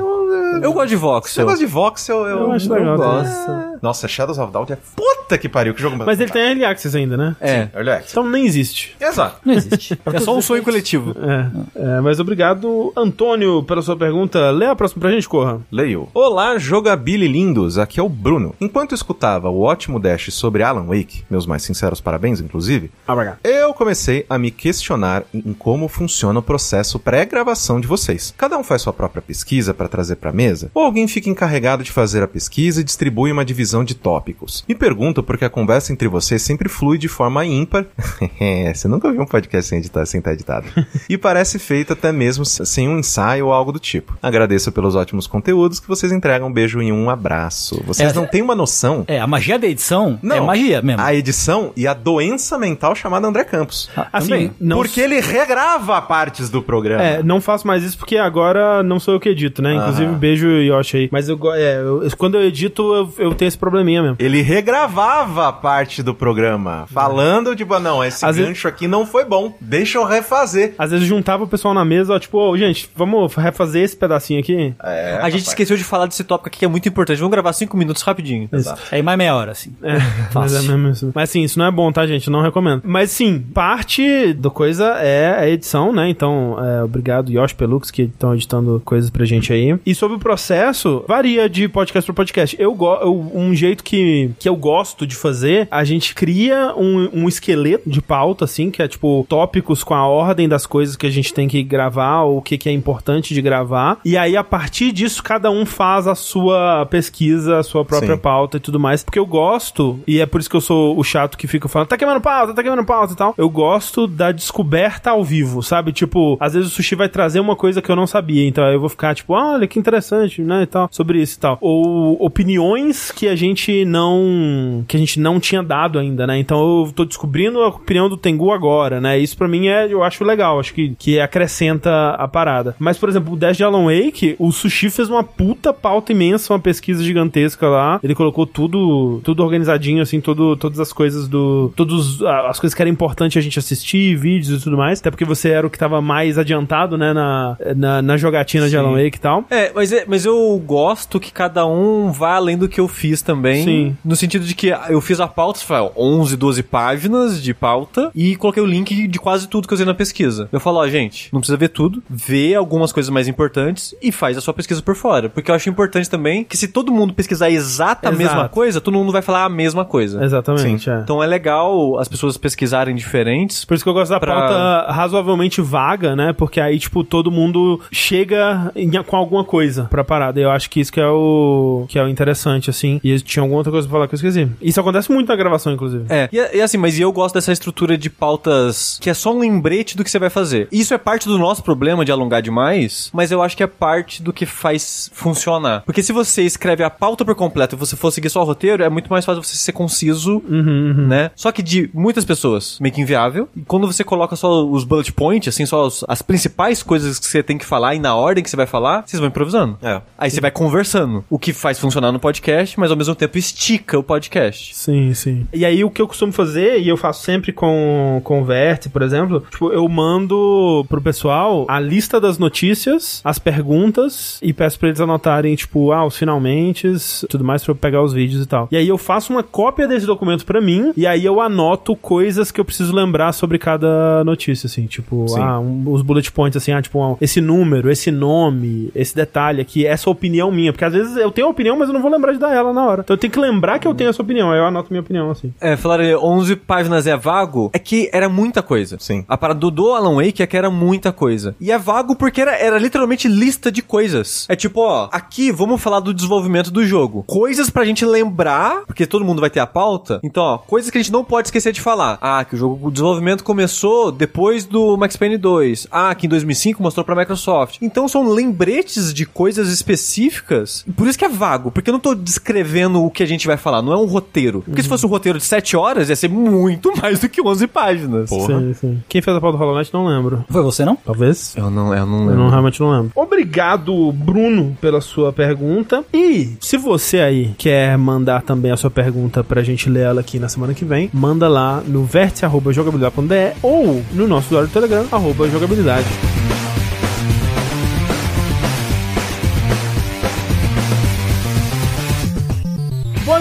eu, 0.62 0.72
gosto 0.72 0.88
de 0.88 0.96
voxel. 0.96 1.44
negócio 1.44 1.66
de 1.66 1.72
voxel, 1.72 2.26
eu, 2.26 2.38
Eu 2.38 2.52
acho 2.52 2.72
legal 2.72 2.96
gosto. 2.96 3.78
Nossa, 3.82 4.08
Shadows 4.08 4.38
of 4.38 4.52
Doubt 4.52 4.72
é 4.72 4.78
puta 4.96 5.38
que 5.38 5.48
pariu, 5.48 5.74
que 5.74 5.80
jogo 5.80 5.96
Mas 5.96 6.20
ele 6.20 6.30
tem 6.30 6.42
Early 6.42 6.64
Access 6.64 6.96
ainda, 6.96 7.16
né? 7.16 7.36
É. 7.40 7.68
Early 7.74 7.90
Access. 7.90 8.10
Então 8.12 8.28
nem 8.28 8.44
existe. 8.46 8.96
Exato. 9.00 9.36
Não 9.44 9.54
existe. 9.54 9.98
É 10.18 10.20
só 10.20 10.36
um 10.36 10.40
sonho 10.40 10.62
coletivo. 10.62 11.14
É, 11.20 11.50
é, 11.76 12.00
mas 12.00 12.18
obrigado, 12.18 12.92
Antônio, 12.96 13.62
pela 13.62 13.82
sua 13.82 13.96
pergunta. 13.96 14.50
Lê 14.50 14.66
a 14.66 14.74
próxima 14.74 15.00
pra 15.00 15.10
gente, 15.10 15.28
corra. 15.28 15.60
Leio. 15.70 16.08
Olá, 16.14 16.58
jogabili 16.58 17.28
lindos, 17.28 17.78
aqui 17.78 18.00
é 18.00 18.02
o 18.02 18.08
Bruno. 18.08 18.54
Enquanto 18.60 18.94
escutava 18.94 19.48
o 19.50 19.60
ótimo 19.60 20.00
dash 20.00 20.32
sobre 20.32 20.62
Alan 20.62 20.86
Wake, 20.86 21.24
meus 21.30 21.46
mais 21.46 21.62
sinceros 21.62 22.00
parabéns, 22.00 22.40
inclusive, 22.40 22.90
Abraga. 23.06 23.38
eu 23.44 23.72
comecei 23.74 24.24
a 24.28 24.38
me 24.38 24.50
questionar 24.50 25.24
em 25.32 25.52
como 25.52 25.88
funciona 25.88 26.38
o 26.38 26.42
processo 26.42 26.98
pré-gravação 26.98 27.80
de 27.80 27.86
vocês. 27.86 28.34
Cada 28.36 28.47
um 28.56 28.62
faz 28.64 28.82
sua 28.82 28.92
própria 28.92 29.20
pesquisa 29.20 29.74
para 29.74 29.88
trazer 29.88 30.16
para 30.16 30.32
mesa, 30.32 30.70
ou 30.74 30.82
alguém 30.84 31.06
fica 31.08 31.28
encarregado 31.28 31.82
de 31.82 31.90
fazer 31.92 32.22
a 32.22 32.28
pesquisa 32.28 32.80
e 32.80 32.84
distribui 32.84 33.30
uma 33.32 33.44
divisão 33.44 33.84
de 33.84 33.94
tópicos. 33.94 34.64
Me 34.68 34.74
pergunto 34.74 35.22
porque 35.22 35.44
a 35.44 35.50
conversa 35.50 35.92
entre 35.92 36.08
vocês 36.08 36.40
sempre 36.42 36.68
flui 36.68 36.98
de 36.98 37.08
forma 37.08 37.44
ímpar. 37.44 37.84
Você 38.74 38.86
nunca 38.88 39.08
ouviu 39.08 39.22
um 39.22 39.26
podcast 39.26 39.68
sem 39.68 39.78
editar, 39.78 40.06
sem 40.06 40.18
estar 40.18 40.32
editado. 40.32 40.66
e 41.08 41.16
parece 41.18 41.58
feito 41.58 41.92
até 41.92 42.12
mesmo 42.12 42.44
sem 42.44 42.88
um 42.88 42.98
ensaio 42.98 43.46
ou 43.46 43.52
algo 43.52 43.72
do 43.72 43.78
tipo. 43.78 44.16
Agradeço 44.22 44.70
pelos 44.72 44.94
ótimos 44.94 45.26
conteúdos 45.26 45.80
que 45.80 45.88
vocês 45.88 46.12
entregam. 46.12 46.48
Um 46.48 46.52
beijo 46.52 46.80
e 46.80 46.92
um 46.92 47.10
abraço. 47.10 47.82
Vocês 47.84 48.12
É, 48.12 48.14
não 48.14 48.26
têm 48.26 48.42
uma 48.42 48.54
noção 48.54 49.04
É, 49.06 49.18
a 49.20 49.26
magia 49.26 49.58
da 49.58 49.66
edição 49.66 50.18
não, 50.22 50.36
é 50.36 50.40
magia 50.40 50.82
mesmo. 50.82 51.02
A 51.02 51.14
edição 51.14 51.72
e 51.76 51.86
a 51.86 51.94
doença 51.94 52.56
mental 52.58 52.94
chamada 52.94 53.26
André 53.26 53.44
Campos. 53.44 53.90
Assim, 54.12 54.28
Também. 54.28 54.50
não 54.60 54.76
Porque 54.78 55.00
ele 55.00 55.20
regrava 55.20 56.00
partes 56.02 56.48
do 56.48 56.62
programa. 56.62 57.02
É, 57.02 57.22
não 57.22 57.40
faço 57.40 57.66
mais 57.66 57.82
isso 57.82 57.98
porque 57.98 58.16
agora 58.16 58.37
não 58.84 58.98
sou 59.00 59.14
eu 59.14 59.20
que 59.20 59.28
edito, 59.28 59.60
né? 59.62 59.74
Inclusive, 59.74 60.06
Aham. 60.06 60.18
beijo 60.18 60.48
Yoshi 60.48 60.96
aí. 60.96 61.08
Mas 61.12 61.28
eu, 61.28 61.38
é, 61.54 61.80
eu- 61.80 62.08
quando 62.16 62.36
eu 62.36 62.42
edito, 62.42 62.82
eu, 62.94 63.12
eu 63.18 63.34
tenho 63.34 63.48
esse 63.48 63.58
probleminha 63.58 64.02
mesmo. 64.02 64.16
Ele 64.18 64.40
regravava 64.42 65.52
parte 65.52 66.02
do 66.02 66.14
programa, 66.14 66.86
falando, 66.92 67.54
tipo, 67.56 67.74
ah, 67.74 67.80
não, 67.80 68.04
esse 68.04 68.24
Às 68.24 68.36
gancho 68.36 68.48
vezes- 68.48 68.66
aqui 68.66 68.86
não 68.88 69.06
foi 69.06 69.24
bom, 69.24 69.54
deixa 69.60 69.98
eu 69.98 70.04
refazer. 70.04 70.74
Às 70.78 70.90
vezes 70.90 71.06
juntava 71.06 71.44
o 71.44 71.48
pessoal 71.48 71.74
na 71.74 71.84
mesa, 71.84 72.14
ó, 72.14 72.18
tipo, 72.18 72.38
ô, 72.38 72.56
gente, 72.56 72.88
vamos 72.94 73.34
refazer 73.34 73.82
esse 73.82 73.96
pedacinho 73.96 74.40
aqui? 74.40 74.74
É, 74.82 75.12
a 75.16 75.30
gente 75.30 75.40
rapaz. 75.40 75.48
esqueceu 75.48 75.76
de 75.76 75.84
falar 75.84 76.06
desse 76.06 76.24
tópico 76.24 76.48
aqui 76.48 76.58
que 76.60 76.64
é 76.64 76.68
muito 76.68 76.88
importante. 76.88 77.18
Vamos 77.18 77.32
gravar 77.32 77.52
cinco 77.52 77.76
minutos 77.76 78.02
rapidinho. 78.02 78.48
Exato. 78.52 78.82
Aí 78.90 79.02
mais 79.02 79.18
meia 79.18 79.34
hora, 79.34 79.52
assim. 79.52 79.72
É, 79.82 79.94
mas, 80.34 80.52
Fácil. 80.52 80.58
é 80.58 80.62
mesmo 80.76 80.88
isso. 80.90 81.12
mas 81.14 81.30
assim, 81.30 81.42
isso 81.42 81.58
não 81.58 81.66
é 81.66 81.70
bom, 81.70 81.90
tá, 81.92 82.06
gente? 82.06 82.26
Eu 82.28 82.32
não 82.32 82.42
recomendo. 82.42 82.82
Mas 82.84 83.10
sim, 83.10 83.38
parte 83.54 84.32
do 84.34 84.50
coisa 84.50 84.86
é 85.00 85.38
a 85.38 85.48
edição, 85.48 85.92
né? 85.92 86.08
Então, 86.08 86.56
é, 86.62 86.82
obrigado, 86.82 87.30
Yoshi 87.30 87.54
Pelux, 87.54 87.90
que 87.90 88.06
estão 88.34 88.58
editando 88.58 88.82
coisas 88.84 89.10
pra 89.10 89.24
gente 89.24 89.52
aí. 89.52 89.78
E 89.84 89.94
sobre 89.94 90.16
o 90.16 90.20
processo, 90.20 91.04
varia 91.06 91.48
de 91.48 91.68
podcast 91.68 92.06
pra 92.06 92.14
podcast. 92.14 92.56
Eu, 92.58 92.76
eu- 93.02 93.30
um 93.34 93.54
jeito 93.54 93.84
que, 93.84 94.30
que 94.38 94.48
eu 94.48 94.56
gosto 94.56 95.06
de 95.06 95.14
fazer, 95.14 95.68
a 95.70 95.84
gente 95.84 96.14
cria 96.14 96.72
um, 96.76 97.08
um 97.24 97.28
esqueleto 97.28 97.88
de 97.88 98.00
pauta, 98.00 98.44
assim, 98.44 98.70
que 98.70 98.82
é 98.82 98.88
tipo 98.88 99.24
tópicos 99.28 99.84
com 99.84 99.94
a 99.94 100.06
ordem 100.06 100.48
das 100.48 100.66
coisas 100.66 100.96
que 100.96 101.06
a 101.06 101.10
gente 101.10 101.32
tem 101.32 101.46
que 101.48 101.62
gravar, 101.62 102.22
ou 102.22 102.38
o 102.38 102.42
que, 102.42 102.56
que 102.58 102.68
é 102.68 102.72
importante 102.72 103.34
de 103.34 103.42
gravar. 103.42 103.98
E 104.04 104.16
aí, 104.16 104.36
a 104.36 104.44
partir 104.44 104.92
disso, 104.92 105.22
cada 105.22 105.50
um 105.50 105.64
faz 105.66 106.06
a 106.06 106.14
sua 106.14 106.86
pesquisa, 106.86 107.58
a 107.58 107.62
sua 107.62 107.84
própria 107.84 108.14
Sim. 108.16 108.20
pauta 108.20 108.56
e 108.56 108.60
tudo 108.60 108.80
mais, 108.80 109.02
porque 109.02 109.18
eu 109.18 109.26
gosto, 109.26 110.00
e 110.06 110.20
é 110.20 110.26
por 110.26 110.40
isso 110.40 110.50
que 110.50 110.56
eu 110.56 110.60
sou 110.60 110.98
o 110.98 111.04
chato 111.04 111.36
que 111.36 111.46
fica 111.46 111.68
falando, 111.68 111.88
tá 111.88 111.96
queimando 111.96 112.20
pauta, 112.20 112.54
tá 112.54 112.62
queimando 112.62 112.84
pauta 112.84 113.12
e 113.12 113.16
tal. 113.16 113.34
Eu 113.36 113.48
gosto 113.48 114.06
da 114.06 114.32
descoberta 114.32 115.10
ao 115.10 115.22
vivo, 115.24 115.62
sabe? 115.62 115.92
Tipo, 115.92 116.36
às 116.40 116.54
vezes 116.54 116.68
o 116.70 116.74
sushi 116.74 116.94
vai 116.94 117.08
trazer 117.08 117.40
uma 117.40 117.56
coisa 117.56 117.80
que 117.82 117.90
eu 117.90 117.96
não 117.96 118.06
sabia, 118.06 118.17
então 118.20 118.64
aí 118.64 118.74
eu 118.74 118.80
vou 118.80 118.88
ficar 118.88 119.14
tipo, 119.14 119.32
olha 119.32 119.66
que 119.66 119.78
interessante, 119.78 120.42
né, 120.42 120.62
e 120.62 120.66
tal, 120.66 120.88
sobre 120.90 121.20
isso 121.20 121.36
e 121.36 121.40
tal. 121.40 121.58
Ou 121.60 122.16
opiniões 122.24 123.10
que 123.10 123.28
a 123.28 123.36
gente 123.36 123.84
não 123.84 124.84
que 124.86 124.96
a 124.96 125.00
gente 125.00 125.20
não 125.20 125.40
tinha 125.40 125.62
dado 125.62 125.98
ainda, 125.98 126.26
né? 126.26 126.38
Então 126.38 126.58
eu 126.86 126.92
tô 126.92 127.04
descobrindo 127.04 127.60
a 127.60 127.68
opinião 127.68 128.08
do 128.08 128.16
Tengu 128.16 128.52
agora, 128.52 129.00
né? 129.00 129.18
Isso 129.18 129.36
pra 129.36 129.48
mim 129.48 129.68
é, 129.68 129.92
eu 129.92 130.02
acho 130.02 130.24
legal, 130.24 130.58
acho 130.58 130.74
que, 130.74 130.94
que 130.98 131.20
acrescenta 131.20 132.10
a 132.10 132.28
parada. 132.28 132.74
Mas, 132.78 132.98
por 132.98 133.08
exemplo, 133.08 133.32
o 133.32 133.36
Dash 133.36 133.56
de 133.56 133.64
Alan 133.64 133.84
Wake, 133.84 134.36
o 134.38 134.52
Sushi 134.52 134.90
fez 134.90 135.08
uma 135.08 135.24
puta 135.24 135.72
pauta 135.72 136.12
imensa, 136.12 136.52
uma 136.52 136.58
pesquisa 136.58 137.02
gigantesca 137.02 137.68
lá. 137.68 138.00
Ele 138.02 138.14
colocou 138.14 138.46
tudo, 138.46 139.20
tudo 139.24 139.42
organizadinho, 139.42 140.02
assim, 140.02 140.20
todo, 140.20 140.56
todas 140.56 140.80
as 140.80 140.92
coisas 140.92 141.28
do. 141.28 141.72
Todas 141.76 142.22
as 142.22 142.58
coisas 142.58 142.74
que 142.74 142.82
era 142.82 142.90
importante 142.90 143.38
a 143.38 143.42
gente 143.42 143.58
assistir, 143.58 144.16
vídeos 144.16 144.60
e 144.60 144.64
tudo 144.64 144.76
mais. 144.76 145.00
Até 145.00 145.10
porque 145.10 145.24
você 145.24 145.50
era 145.50 145.66
o 145.66 145.70
que 145.70 145.78
tava 145.78 146.00
mais 146.00 146.38
adiantado, 146.38 146.96
né, 146.96 147.12
na, 147.12 147.56
na, 147.76 147.97
na 148.02 148.16
jogatina 148.16 148.68
de 148.68 148.76
Alan 148.76 148.92
Wake 148.92 149.16
e 149.16 149.20
tal. 149.20 149.44
É, 149.50 149.70
mas, 149.74 149.92
é, 149.92 150.04
mas 150.06 150.24
eu 150.24 150.60
gosto 150.64 151.18
que 151.20 151.32
cada 151.32 151.66
um 151.66 152.10
vá 152.10 152.34
além 152.36 152.56
do 152.56 152.68
que 152.68 152.80
eu 152.80 152.88
fiz 152.88 153.22
também. 153.22 153.64
Sim. 153.64 153.96
No 154.04 154.16
sentido 154.16 154.44
de 154.44 154.54
que 154.54 154.68
eu 154.88 155.00
fiz 155.00 155.20
a 155.20 155.26
pauta, 155.28 155.60
foi 155.60 155.76
ó, 155.76 155.90
11, 155.96 156.36
12 156.36 156.62
páginas 156.62 157.42
de 157.42 157.52
pauta 157.54 158.10
e 158.14 158.36
coloquei 158.36 158.62
o 158.62 158.66
link 158.66 159.06
de 159.06 159.18
quase 159.18 159.48
tudo 159.48 159.66
que 159.66 159.72
eu 159.72 159.76
usei 159.76 159.86
na 159.86 159.94
pesquisa. 159.94 160.48
Eu 160.52 160.60
falo, 160.60 160.78
ó, 160.78 160.88
gente, 160.88 161.28
não 161.32 161.40
precisa 161.40 161.56
ver 161.56 161.68
tudo, 161.68 162.02
vê 162.08 162.54
algumas 162.54 162.92
coisas 162.92 163.10
mais 163.10 163.28
importantes 163.28 163.94
e 164.02 164.10
faz 164.12 164.36
a 164.36 164.40
sua 164.40 164.54
pesquisa 164.54 164.80
por 164.82 164.94
fora. 164.94 165.28
Porque 165.28 165.50
eu 165.50 165.54
acho 165.54 165.68
importante 165.68 166.08
também 166.08 166.44
que 166.44 166.56
se 166.56 166.68
todo 166.68 166.92
mundo 166.92 167.12
pesquisar 167.14 167.50
exata 167.50 168.08
a 168.08 168.12
Exato. 168.12 168.18
mesma 168.34 168.48
coisa, 168.48 168.80
todo 168.80 168.94
mundo 168.94 169.12
vai 169.12 169.22
falar 169.22 169.44
a 169.44 169.48
mesma 169.48 169.84
coisa. 169.84 170.22
Exatamente, 170.24 170.88
é. 170.90 171.00
Então 171.00 171.22
é 171.22 171.26
legal 171.26 171.98
as 171.98 172.08
pessoas 172.08 172.36
pesquisarem 172.36 172.94
diferentes. 172.94 173.64
Por 173.64 173.74
isso 173.74 173.84
que 173.84 173.88
eu 173.90 173.94
gosto 173.94 174.10
da 174.10 174.20
Pra- 174.20 174.34
pauta 174.34 174.92
razoavelmente 174.92 175.60
vaga, 175.60 176.14
né? 176.16 176.32
Porque 176.32 176.60
aí, 176.60 176.78
tipo, 176.78 177.02
todo 177.04 177.30
mundo 177.30 177.80
chega 177.90 178.70
em- 178.74 178.90
com 179.02 179.16
alguma 179.16 179.44
coisa 179.44 179.84
pra 179.84 180.02
parada. 180.04 180.40
Eu 180.40 180.50
acho 180.50 180.68
que 180.70 180.80
isso 180.80 180.92
que 180.92 181.00
é 181.00 181.06
o 181.08 181.84
que 181.88 181.98
é 181.98 182.02
o 182.02 182.08
interessante, 182.08 182.70
assim. 182.70 183.00
E 183.04 183.18
tinha 183.20 183.42
alguma 183.42 183.58
outra 183.58 183.72
coisa 183.72 183.86
pra 183.86 183.92
falar 183.96 184.08
que 184.08 184.14
eu 184.14 184.16
esqueci. 184.16 184.48
Isso 184.60 184.80
acontece 184.80 185.10
muito 185.12 185.28
na 185.28 185.36
gravação, 185.36 185.72
inclusive. 185.72 186.04
É, 186.08 186.28
e, 186.32 186.56
e 186.56 186.60
assim, 186.60 186.76
mas 186.78 186.98
eu 186.98 187.12
gosto 187.12 187.34
dessa 187.34 187.52
estrutura 187.52 187.96
de 187.96 188.10
pautas 188.10 188.98
que 189.00 189.10
é 189.10 189.14
só 189.14 189.32
um 189.34 189.38
lembrete 189.40 189.96
do 189.96 190.04
que 190.04 190.10
você 190.10 190.18
vai 190.18 190.30
fazer. 190.30 190.68
Isso 190.72 190.92
é 190.94 190.98
parte 190.98 191.26
do 191.28 191.38
nosso 191.38 191.62
problema 191.62 192.04
de 192.04 192.12
alongar 192.12 192.42
demais, 192.42 193.10
mas 193.12 193.30
eu 193.30 193.42
acho 193.42 193.56
que 193.56 193.62
é 193.62 193.66
parte 193.66 194.22
do 194.22 194.32
que 194.32 194.46
faz 194.46 195.10
funcionar. 195.12 195.82
Porque 195.84 196.02
se 196.02 196.12
você 196.12 196.42
escreve 196.42 196.82
a 196.82 196.90
pauta 196.90 197.24
por 197.24 197.34
completo 197.34 197.74
e 197.74 197.78
você 197.78 197.96
for 197.96 198.10
seguir 198.10 198.30
só 198.30 198.42
o 198.42 198.44
roteiro, 198.44 198.82
é 198.82 198.88
muito 198.88 199.08
mais 199.10 199.24
fácil 199.24 199.42
você 199.42 199.56
ser 199.56 199.72
conciso, 199.72 200.42
né? 200.48 201.30
Só 201.34 201.52
que 201.52 201.62
de 201.62 201.90
muitas 201.92 202.24
pessoas, 202.24 202.78
meio 202.80 202.94
que 202.94 203.00
inviável. 203.00 203.48
E 203.56 203.60
quando 203.62 203.86
você 203.86 204.04
coloca 204.04 204.36
só 204.36 204.64
os 204.66 204.84
bullet 204.84 205.12
points, 205.12 205.48
assim, 205.54 205.66
só 205.66 205.88
as 206.08 206.22
principais 206.22 206.82
coisas 206.82 207.18
que 207.18 207.26
você 207.26 207.42
tem 207.42 207.58
que 207.58 207.64
falar 207.78 207.94
e 207.94 207.98
na 208.00 208.14
ordem 208.16 208.42
que 208.42 208.50
você 208.50 208.56
vai 208.56 208.66
falar, 208.66 209.04
vocês 209.06 209.20
vão 209.20 209.28
improvisando. 209.28 209.78
É. 209.80 210.00
Aí 210.18 210.30
você 210.30 210.40
vai 210.40 210.50
conversando. 210.50 211.24
O 211.30 211.38
que 211.38 211.52
faz 211.52 211.78
funcionar 211.78 212.10
no 212.10 212.18
podcast, 212.18 212.78
mas 212.78 212.90
ao 212.90 212.96
mesmo 212.96 213.14
tempo 213.14 213.38
estica 213.38 213.96
o 213.96 214.02
podcast. 214.02 214.74
Sim, 214.74 215.14
sim. 215.14 215.46
E 215.52 215.64
aí 215.64 215.84
o 215.84 215.90
que 215.90 216.02
eu 216.02 216.08
costumo 216.08 216.32
fazer, 216.32 216.80
e 216.80 216.88
eu 216.88 216.96
faço 216.96 217.22
sempre 217.22 217.52
com, 217.52 218.20
com 218.24 218.42
o 218.42 218.44
Vértice, 218.44 218.88
por 218.88 219.02
exemplo, 219.02 219.44
tipo, 219.48 219.72
eu 219.72 219.88
mando 219.88 220.84
pro 220.88 221.00
pessoal 221.00 221.66
a 221.68 221.78
lista 221.78 222.20
das 222.20 222.36
notícias, 222.38 223.20
as 223.24 223.38
perguntas, 223.38 224.38
e 224.42 224.52
peço 224.52 224.78
pra 224.78 224.88
eles 224.88 225.00
anotarem, 225.00 225.54
tipo, 225.54 225.92
ah, 225.92 226.04
os 226.04 226.16
finalmente, 226.16 226.90
tudo 227.28 227.44
mais 227.44 227.62
pra 227.62 227.70
eu 227.72 227.76
pegar 227.76 228.02
os 228.02 228.12
vídeos 228.12 228.42
e 228.42 228.46
tal. 228.46 228.66
E 228.72 228.76
aí 228.76 228.88
eu 228.88 228.98
faço 228.98 229.32
uma 229.32 229.42
cópia 229.44 229.86
desse 229.86 230.04
documento 230.06 230.44
pra 230.44 230.60
mim, 230.60 230.92
e 230.96 231.06
aí 231.06 231.24
eu 231.24 231.40
anoto 231.40 231.94
coisas 231.94 232.50
que 232.50 232.60
eu 232.60 232.64
preciso 232.64 232.92
lembrar 232.94 233.32
sobre 233.32 233.56
cada 233.58 234.24
notícia, 234.24 234.66
assim, 234.66 234.86
tipo, 234.86 235.28
Sim. 235.28 235.40
ah, 235.40 235.60
um- 235.60 235.84
os 235.92 236.02
bullet 236.02 236.30
points, 236.32 236.56
assim, 236.56 236.72
ah, 236.72 236.82
tipo, 236.82 237.00
ah, 237.02 237.16
esse 237.20 237.40
número, 237.40 237.67
esse 237.90 238.10
nome, 238.10 238.90
esse 238.94 239.14
detalhe 239.14 239.60
aqui, 239.60 239.86
essa 239.86 240.08
opinião 240.10 240.50
minha, 240.50 240.72
porque 240.72 240.84
às 240.84 240.92
vezes 240.92 241.16
eu 241.16 241.30
tenho 241.30 241.46
a 241.46 241.50
opinião, 241.50 241.76
mas 241.76 241.88
eu 241.88 241.94
não 241.94 242.02
vou 242.02 242.10
lembrar 242.10 242.32
de 242.32 242.38
dar 242.38 242.52
ela 242.52 242.72
na 242.72 242.86
hora. 242.86 243.02
Então 243.02 243.14
eu 243.14 243.18
tenho 243.18 243.32
que 243.32 243.38
lembrar 243.38 243.78
que 243.78 243.86
eu 243.86 243.94
tenho 243.94 244.10
essa 244.10 244.22
opinião, 244.22 244.50
aí 244.50 244.58
eu 244.58 244.66
anoto 244.66 244.88
minha 244.90 245.00
opinião, 245.00 245.30
assim. 245.30 245.52
É, 245.60 245.76
falaram 245.76 246.04
11 246.22 246.56
páginas 246.56 247.06
é 247.06 247.16
vago, 247.16 247.70
é 247.72 247.78
que 247.78 248.08
era 248.12 248.28
muita 248.28 248.62
coisa. 248.62 248.96
Sim. 248.98 249.24
A 249.28 249.36
parada 249.36 249.60
do, 249.60 249.70
do 249.70 249.92
Alan 249.92 250.16
Wake 250.16 250.42
é 250.42 250.46
que 250.46 250.56
era 250.56 250.70
muita 250.70 251.12
coisa. 251.12 251.54
E 251.60 251.70
é 251.70 251.78
vago 251.78 252.14
porque 252.14 252.40
era, 252.40 252.56
era 252.56 252.78
literalmente 252.78 253.28
lista 253.28 253.70
de 253.70 253.82
coisas. 253.82 254.46
É 254.48 254.56
tipo, 254.56 254.80
ó, 254.80 255.08
aqui 255.12 255.50
vamos 255.50 255.80
falar 255.80 256.00
do 256.00 256.14
desenvolvimento 256.14 256.70
do 256.70 256.84
jogo. 256.84 257.24
Coisas 257.26 257.70
pra 257.70 257.84
gente 257.84 258.04
lembrar, 258.04 258.84
porque 258.86 259.06
todo 259.06 259.24
mundo 259.24 259.40
vai 259.40 259.50
ter 259.50 259.60
a 259.60 259.66
pauta. 259.66 260.20
Então, 260.22 260.42
ó, 260.42 260.58
coisas 260.58 260.90
que 260.90 260.98
a 260.98 261.00
gente 261.00 261.12
não 261.12 261.24
pode 261.24 261.48
esquecer 261.48 261.72
de 261.72 261.80
falar. 261.80 262.18
Ah, 262.20 262.44
que 262.44 262.54
o 262.54 262.58
jogo, 262.58 262.88
o 262.88 262.90
desenvolvimento 262.90 263.44
começou 263.44 264.12
depois 264.12 264.64
do 264.64 264.96
Max 264.96 265.16
Payne 265.16 265.36
2. 265.36 265.88
Ah, 265.90 266.14
que 266.14 266.26
em 266.26 266.28
2005 266.28 266.82
mostrou 266.82 267.04
pra 267.04 267.14
Microsoft. 267.14 267.48
Então 267.82 268.06
são 268.08 268.28
lembretes 268.28 269.12
de 269.12 269.24
coisas 269.26 269.68
específicas. 269.70 270.84
Por 270.96 271.06
isso 271.06 271.18
que 271.18 271.24
é 271.24 271.28
vago, 271.28 271.70
porque 271.70 271.90
eu 271.90 271.92
não 271.92 272.00
tô 272.00 272.14
descrevendo 272.14 273.02
o 273.04 273.10
que 273.10 273.22
a 273.22 273.26
gente 273.26 273.46
vai 273.46 273.56
falar, 273.56 273.82
não 273.82 273.92
é 273.92 273.96
um 273.96 274.06
roteiro. 274.06 274.62
Porque 274.64 274.82
se 274.82 274.88
fosse 274.88 275.04
um 275.06 275.08
roteiro 275.08 275.38
de 275.38 275.44
7 275.44 275.76
horas, 275.76 276.08
ia 276.08 276.16
ser 276.16 276.28
muito 276.28 276.92
mais 277.00 277.20
do 277.20 277.28
que 277.28 277.40
11 277.40 277.66
páginas. 277.68 278.28
Porra. 278.30 278.58
Sim, 278.60 278.74
sim. 278.74 279.02
Quem 279.08 279.22
fez 279.22 279.36
a 279.36 279.40
pauta 279.40 279.56
do 279.56 279.60
Hollow 279.62 279.76
Knight 279.78 279.92
não 279.92 280.06
lembro. 280.06 280.44
Foi 280.48 280.62
você, 280.62 280.84
não? 280.84 280.96
Talvez. 280.96 281.54
Eu 281.56 281.70
não, 281.70 281.94
eu 281.94 282.06
não 282.06 282.20
Eu 282.20 282.26
lembro. 282.28 282.36
não, 282.44 282.50
realmente 282.50 282.80
não 282.80 282.90
lembro. 282.90 283.12
Obrigado, 283.14 284.12
Bruno, 284.12 284.76
pela 284.80 285.00
sua 285.00 285.32
pergunta. 285.32 286.04
E 286.12 286.56
se 286.60 286.76
você 286.76 287.20
aí 287.20 287.54
quer 287.58 287.96
mandar 287.98 288.42
também 288.42 288.70
a 288.70 288.76
sua 288.76 288.90
pergunta 288.90 289.42
pra 289.44 289.62
gente 289.62 289.88
ler 289.88 290.04
ela 290.04 290.20
aqui 290.20 290.38
na 290.38 290.48
semana 290.48 290.74
que 290.74 290.84
vem, 290.84 291.10
manda 291.12 291.48
lá 291.48 291.82
no 291.86 292.04
vértice.jogabilidade.de 292.04 293.52
ou 293.62 294.02
no 294.12 294.26
nosso 294.26 294.46
usuário 294.48 294.68
do 294.68 294.72
Telegram, 294.72 295.06
arroba 295.10 295.48
jogabilidade. 295.48 296.06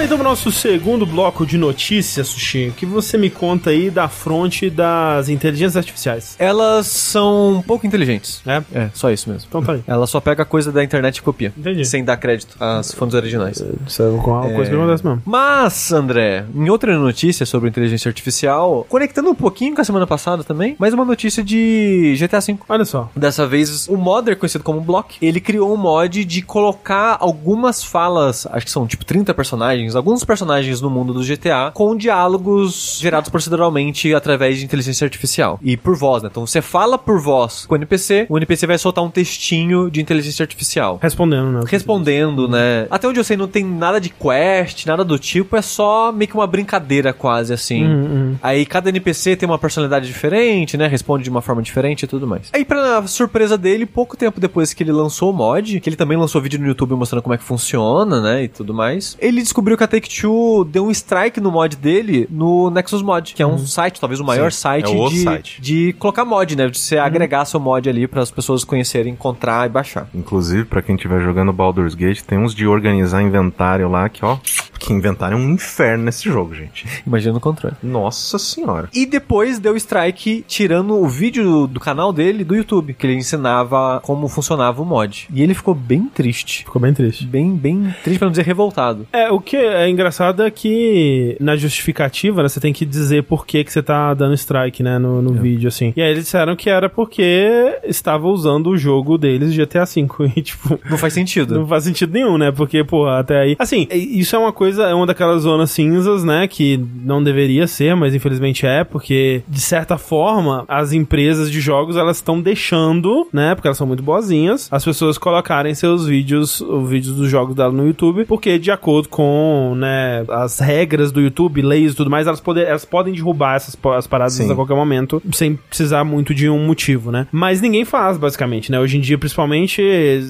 Então 0.07 0.23
nosso 0.23 0.53
segundo 0.53 1.05
bloco 1.05 1.45
de 1.45 1.57
notícias, 1.57 2.29
Sushi. 2.29 2.69
O 2.69 2.71
que 2.71 2.85
você 2.85 3.17
me 3.17 3.29
conta 3.29 3.71
aí 3.71 3.89
da 3.89 4.07
fronte 4.07 4.69
das 4.69 5.27
inteligências 5.27 5.75
artificiais? 5.75 6.34
Elas 6.39 6.88
são 6.88 7.55
um 7.55 7.61
pouco 7.61 7.85
inteligentes. 7.85 8.41
É? 8.47 8.63
É, 8.73 8.89
só 8.93 9.11
isso 9.11 9.29
mesmo. 9.29 9.47
Então 9.49 9.61
tá 9.61 9.73
aí. 9.73 9.84
Ela 9.85 10.07
só 10.07 10.21
pega 10.21 10.45
coisa 10.45 10.71
da 10.71 10.81
internet 10.81 11.17
e 11.17 11.21
copia. 11.21 11.51
Entendi. 11.57 11.84
Sem 11.84 12.05
dar 12.05 12.15
crédito 12.15 12.55
às 12.57 12.93
fontes 12.93 13.15
originais. 13.15 13.61
Isso 13.85 14.01
é 14.01 14.07
uma 14.07 14.43
coisa 14.53 14.69
que 14.69 14.77
acontece 14.77 15.05
mesmo. 15.05 15.21
Mas, 15.25 15.91
André, 15.91 16.45
em 16.55 16.69
outra 16.69 16.97
notícia 16.97 17.45
sobre 17.45 17.67
inteligência 17.67 18.07
artificial, 18.07 18.85
conectando 18.88 19.29
um 19.29 19.35
pouquinho 19.35 19.75
com 19.75 19.81
a 19.81 19.84
semana 19.84 20.07
passada 20.07 20.41
também, 20.41 20.77
mais 20.79 20.93
uma 20.93 21.03
notícia 21.03 21.43
de 21.43 22.15
GTA 22.17 22.39
V. 22.39 22.59
Olha 22.69 22.85
só. 22.85 23.11
Dessa 23.13 23.45
vez, 23.45 23.89
o 23.89 23.97
modder, 23.97 24.38
conhecido 24.38 24.63
como 24.63 24.79
Block, 24.79 25.17
ele 25.21 25.41
criou 25.41 25.73
um 25.73 25.77
mod 25.77 26.23
de 26.23 26.41
colocar 26.41 27.17
algumas 27.19 27.84
falas, 27.84 28.47
acho 28.51 28.65
que 28.65 28.71
são 28.71 28.88
tipo 28.88 29.03
30 29.03 29.34
personagens, 29.34 29.96
alguns 29.97 30.23
personagens 30.23 30.81
no 30.81 30.89
mundo 30.89 31.13
do 31.13 31.21
GTA, 31.21 31.71
com 31.73 31.95
diálogos 31.95 32.97
gerados 33.01 33.29
proceduralmente 33.29 34.13
através 34.13 34.57
de 34.59 34.65
inteligência 34.65 35.05
artificial. 35.05 35.59
E 35.61 35.75
por 35.75 35.95
voz, 35.95 36.23
né? 36.23 36.29
Então 36.31 36.45
você 36.45 36.61
fala 36.61 36.97
por 36.97 37.19
voz 37.19 37.65
com 37.65 37.73
o 37.73 37.77
NPC, 37.77 38.27
o 38.29 38.37
NPC 38.37 38.67
vai 38.67 38.77
soltar 38.77 39.03
um 39.03 39.09
textinho 39.09 39.89
de 39.89 40.01
inteligência 40.01 40.43
artificial. 40.43 40.99
Respondendo, 41.01 41.51
né? 41.51 41.61
Respondendo, 41.67 42.47
né? 42.47 42.87
Até 42.89 43.07
onde 43.07 43.19
eu 43.19 43.23
sei, 43.23 43.37
não 43.37 43.47
tem 43.47 43.63
nada 43.63 43.99
de 43.99 44.09
quest, 44.09 44.85
nada 44.85 45.03
do 45.03 45.17
tipo, 45.17 45.55
é 45.55 45.61
só 45.61 46.11
meio 46.11 46.29
que 46.29 46.35
uma 46.35 46.47
brincadeira 46.47 47.13
quase 47.13 47.53
assim. 47.53 47.85
Hum, 47.85 48.35
Aí 48.41 48.65
cada 48.65 48.89
NPC 48.89 49.35
tem 49.35 49.47
uma 49.47 49.57
personalidade 49.57 50.07
diferente, 50.07 50.77
né? 50.77 50.87
Responde 50.87 51.23
de 51.23 51.29
uma 51.29 51.41
forma 51.41 51.61
diferente 51.61 52.03
e 52.03 52.07
tudo 52.07 52.27
mais. 52.27 52.49
Aí, 52.53 52.63
pra 52.63 53.05
surpresa 53.07 53.57
dele, 53.57 53.85
pouco 53.85 54.15
tempo 54.17 54.39
depois 54.39 54.73
que 54.73 54.83
ele 54.83 54.91
lançou 54.91 55.31
o 55.31 55.33
mod, 55.33 55.79
que 55.79 55.89
ele 55.89 55.95
também 55.95 56.17
lançou 56.17 56.41
vídeo 56.41 56.59
no 56.59 56.67
YouTube 56.67 56.93
mostrando 56.95 57.21
como 57.21 57.33
é 57.33 57.37
que 57.37 57.43
funciona, 57.43 58.21
né? 58.21 58.43
E 58.43 58.47
tudo 58.47 58.73
mais, 58.73 59.17
ele 59.19 59.41
descobriu 59.41 59.77
que 59.77 59.83
a 59.88 59.89
Take-Two 59.89 60.65
deu 60.65 60.85
um 60.85 60.91
strike 60.91 61.39
no 61.39 61.51
mod 61.51 61.76
dele 61.77 62.27
no 62.30 62.69
Nexus 62.69 63.01
Mod, 63.01 63.34
que 63.34 63.41
é 63.41 63.47
um 63.47 63.57
site, 63.57 63.99
talvez 63.99 64.19
o 64.19 64.26
maior 64.26 64.51
Sim, 64.51 64.59
site, 64.59 64.85
é 64.85 64.89
o 64.89 65.09
de, 65.09 65.23
site. 65.23 65.61
de 65.61 65.93
colocar 65.93 66.26
mod, 66.26 66.55
né? 66.55 66.68
De 66.68 66.77
você 66.77 66.97
agregar 66.97 67.45
seu 67.45 67.59
mod 67.59 67.89
ali 67.89 68.07
para 68.07 68.22
as 68.22 68.30
pessoas 68.30 68.64
conhecerem, 68.64 69.14
encontrar 69.14 69.65
e 69.65 69.69
baixar. 69.69 70.07
Inclusive, 70.14 70.65
pra 70.65 70.81
quem 70.81 70.95
estiver 70.95 71.22
jogando 71.22 71.53
Baldur's 71.53 71.95
Gate, 71.95 72.22
tem 72.22 72.38
uns 72.38 72.53
de 72.53 72.68
organizar 72.68 73.22
inventário 73.22 73.89
lá 73.89 74.09
que, 74.09 74.23
ó, 74.23 74.38
que 74.77 74.93
inventário 74.93 75.35
é 75.35 75.39
um 75.39 75.51
inferno 75.51 76.03
nesse 76.03 76.30
jogo, 76.30 76.53
gente. 76.53 76.85
Imagina 77.05 77.38
o 77.38 77.41
controle. 77.41 77.76
Nossa 77.81 78.38
senhora. 78.38 78.89
E 78.93 79.05
depois 79.05 79.59
deu 79.59 79.76
strike 79.76 80.43
tirando 80.47 80.95
o 80.95 81.07
vídeo 81.07 81.43
do, 81.43 81.68
do 81.68 81.80
canal 81.80 82.11
dele 82.11 82.43
do 82.43 82.55
YouTube, 82.55 82.93
que 82.93 83.07
ele 83.07 83.15
ensinava 83.15 84.01
como 84.03 84.27
funcionava 84.27 84.81
o 84.81 84.85
mod. 84.85 85.27
E 85.34 85.41
ele 85.41 85.53
ficou 85.53 85.73
bem 85.73 86.09
triste. 86.14 86.64
Ficou 86.65 86.81
bem 86.81 86.93
triste. 86.93 87.26
Bem, 87.26 87.55
bem 87.55 87.93
triste 88.03 88.19
pra 88.19 88.27
não 88.27 88.31
dizer 88.31 88.45
revoltado. 88.45 89.07
É, 89.11 89.31
o 89.31 89.39
que 89.39 89.57
é 89.77 89.89
engraçado 89.89 90.43
é 90.43 90.51
que 90.51 91.37
na 91.39 91.55
justificativa, 91.55 92.43
né, 92.43 92.49
você 92.49 92.59
tem 92.59 92.73
que 92.73 92.85
dizer 92.85 93.23
por 93.23 93.45
que, 93.45 93.63
que 93.63 93.71
você 93.71 93.81
tá 93.81 94.13
dando 94.13 94.33
strike, 94.33 94.83
né, 94.83 94.97
no, 94.97 95.21
no 95.21 95.33
vídeo, 95.33 95.67
assim. 95.67 95.93
E 95.95 96.01
aí 96.01 96.11
eles 96.11 96.25
disseram 96.25 96.55
que 96.55 96.69
era 96.69 96.89
porque 96.89 97.79
estava 97.83 98.27
usando 98.27 98.67
o 98.67 98.77
jogo 98.77 99.17
deles 99.17 99.53
GTA 99.53 99.85
V. 99.85 100.07
E, 100.37 100.41
tipo, 100.41 100.79
Não 100.89 100.97
faz 100.97 101.13
sentido. 101.13 101.55
Não 101.55 101.67
faz 101.67 101.83
sentido 101.85 102.13
nenhum, 102.13 102.37
né? 102.37 102.51
Porque, 102.51 102.83
pô, 102.83 103.07
até 103.07 103.39
aí. 103.39 103.55
Assim, 103.57 103.87
isso 103.91 104.35
é 104.35 104.39
uma 104.39 104.51
coisa, 104.51 104.83
é 104.83 104.93
uma 104.93 105.05
daquelas 105.05 105.43
zonas 105.43 105.71
cinzas, 105.71 106.23
né? 106.23 106.47
Que 106.47 106.77
não 107.03 107.23
deveria 107.23 107.65
ser, 107.65 107.95
mas 107.95 108.13
infelizmente 108.13 108.65
é, 108.65 108.83
porque, 108.83 109.41
de 109.47 109.59
certa 109.59 109.97
forma, 109.97 110.65
as 110.67 110.91
empresas 110.91 111.49
de 111.49 111.59
jogos 111.61 111.95
elas 111.95 112.17
estão 112.17 112.41
deixando, 112.41 113.27
né? 113.31 113.55
Porque 113.55 113.67
elas 113.67 113.77
são 113.77 113.87
muito 113.87 114.03
boazinhas, 114.03 114.67
as 114.71 114.83
pessoas 114.83 115.17
colocarem 115.17 115.73
seus 115.73 116.05
vídeos, 116.05 116.61
os 116.61 116.89
vídeos 116.89 117.15
dos 117.15 117.29
jogos 117.29 117.55
dela 117.55 117.71
no 117.71 117.87
YouTube, 117.87 118.25
porque, 118.25 118.59
de 118.59 118.71
acordo 118.71 119.09
com, 119.09 119.66
né, 119.76 120.23
as 120.30 120.60
regras 120.60 121.11
do 121.11 121.22
YouTube, 121.22 121.61
leis 121.61 121.94
e 121.94 121.95
tudo 121.95 122.10
mais, 122.10 122.27
elas, 122.27 122.39
poder, 122.39 122.68
elas 122.68 122.85
podem 122.85 123.14
derrubar 123.14 123.56
essas 123.56 123.77
as 123.95 124.07
paradas 124.07 124.34
Sim. 124.34 124.52
a 124.52 124.56
qualquer 124.56 124.76
momento, 124.76 125.22
sem 125.31 125.56
precisar 125.56 126.03
muito 126.03 126.34
de 126.34 126.49
um 126.49 126.65
motivo, 126.65 127.11
né? 127.11 127.27
Mas 127.31 127.61
ninguém 127.61 127.85
faz, 127.85 128.18
basicamente, 128.18 128.72
né? 128.72 128.80
Hoje 128.80 128.98
em 128.98 129.02
dia, 129.02 129.18
principalmente, 129.18 129.81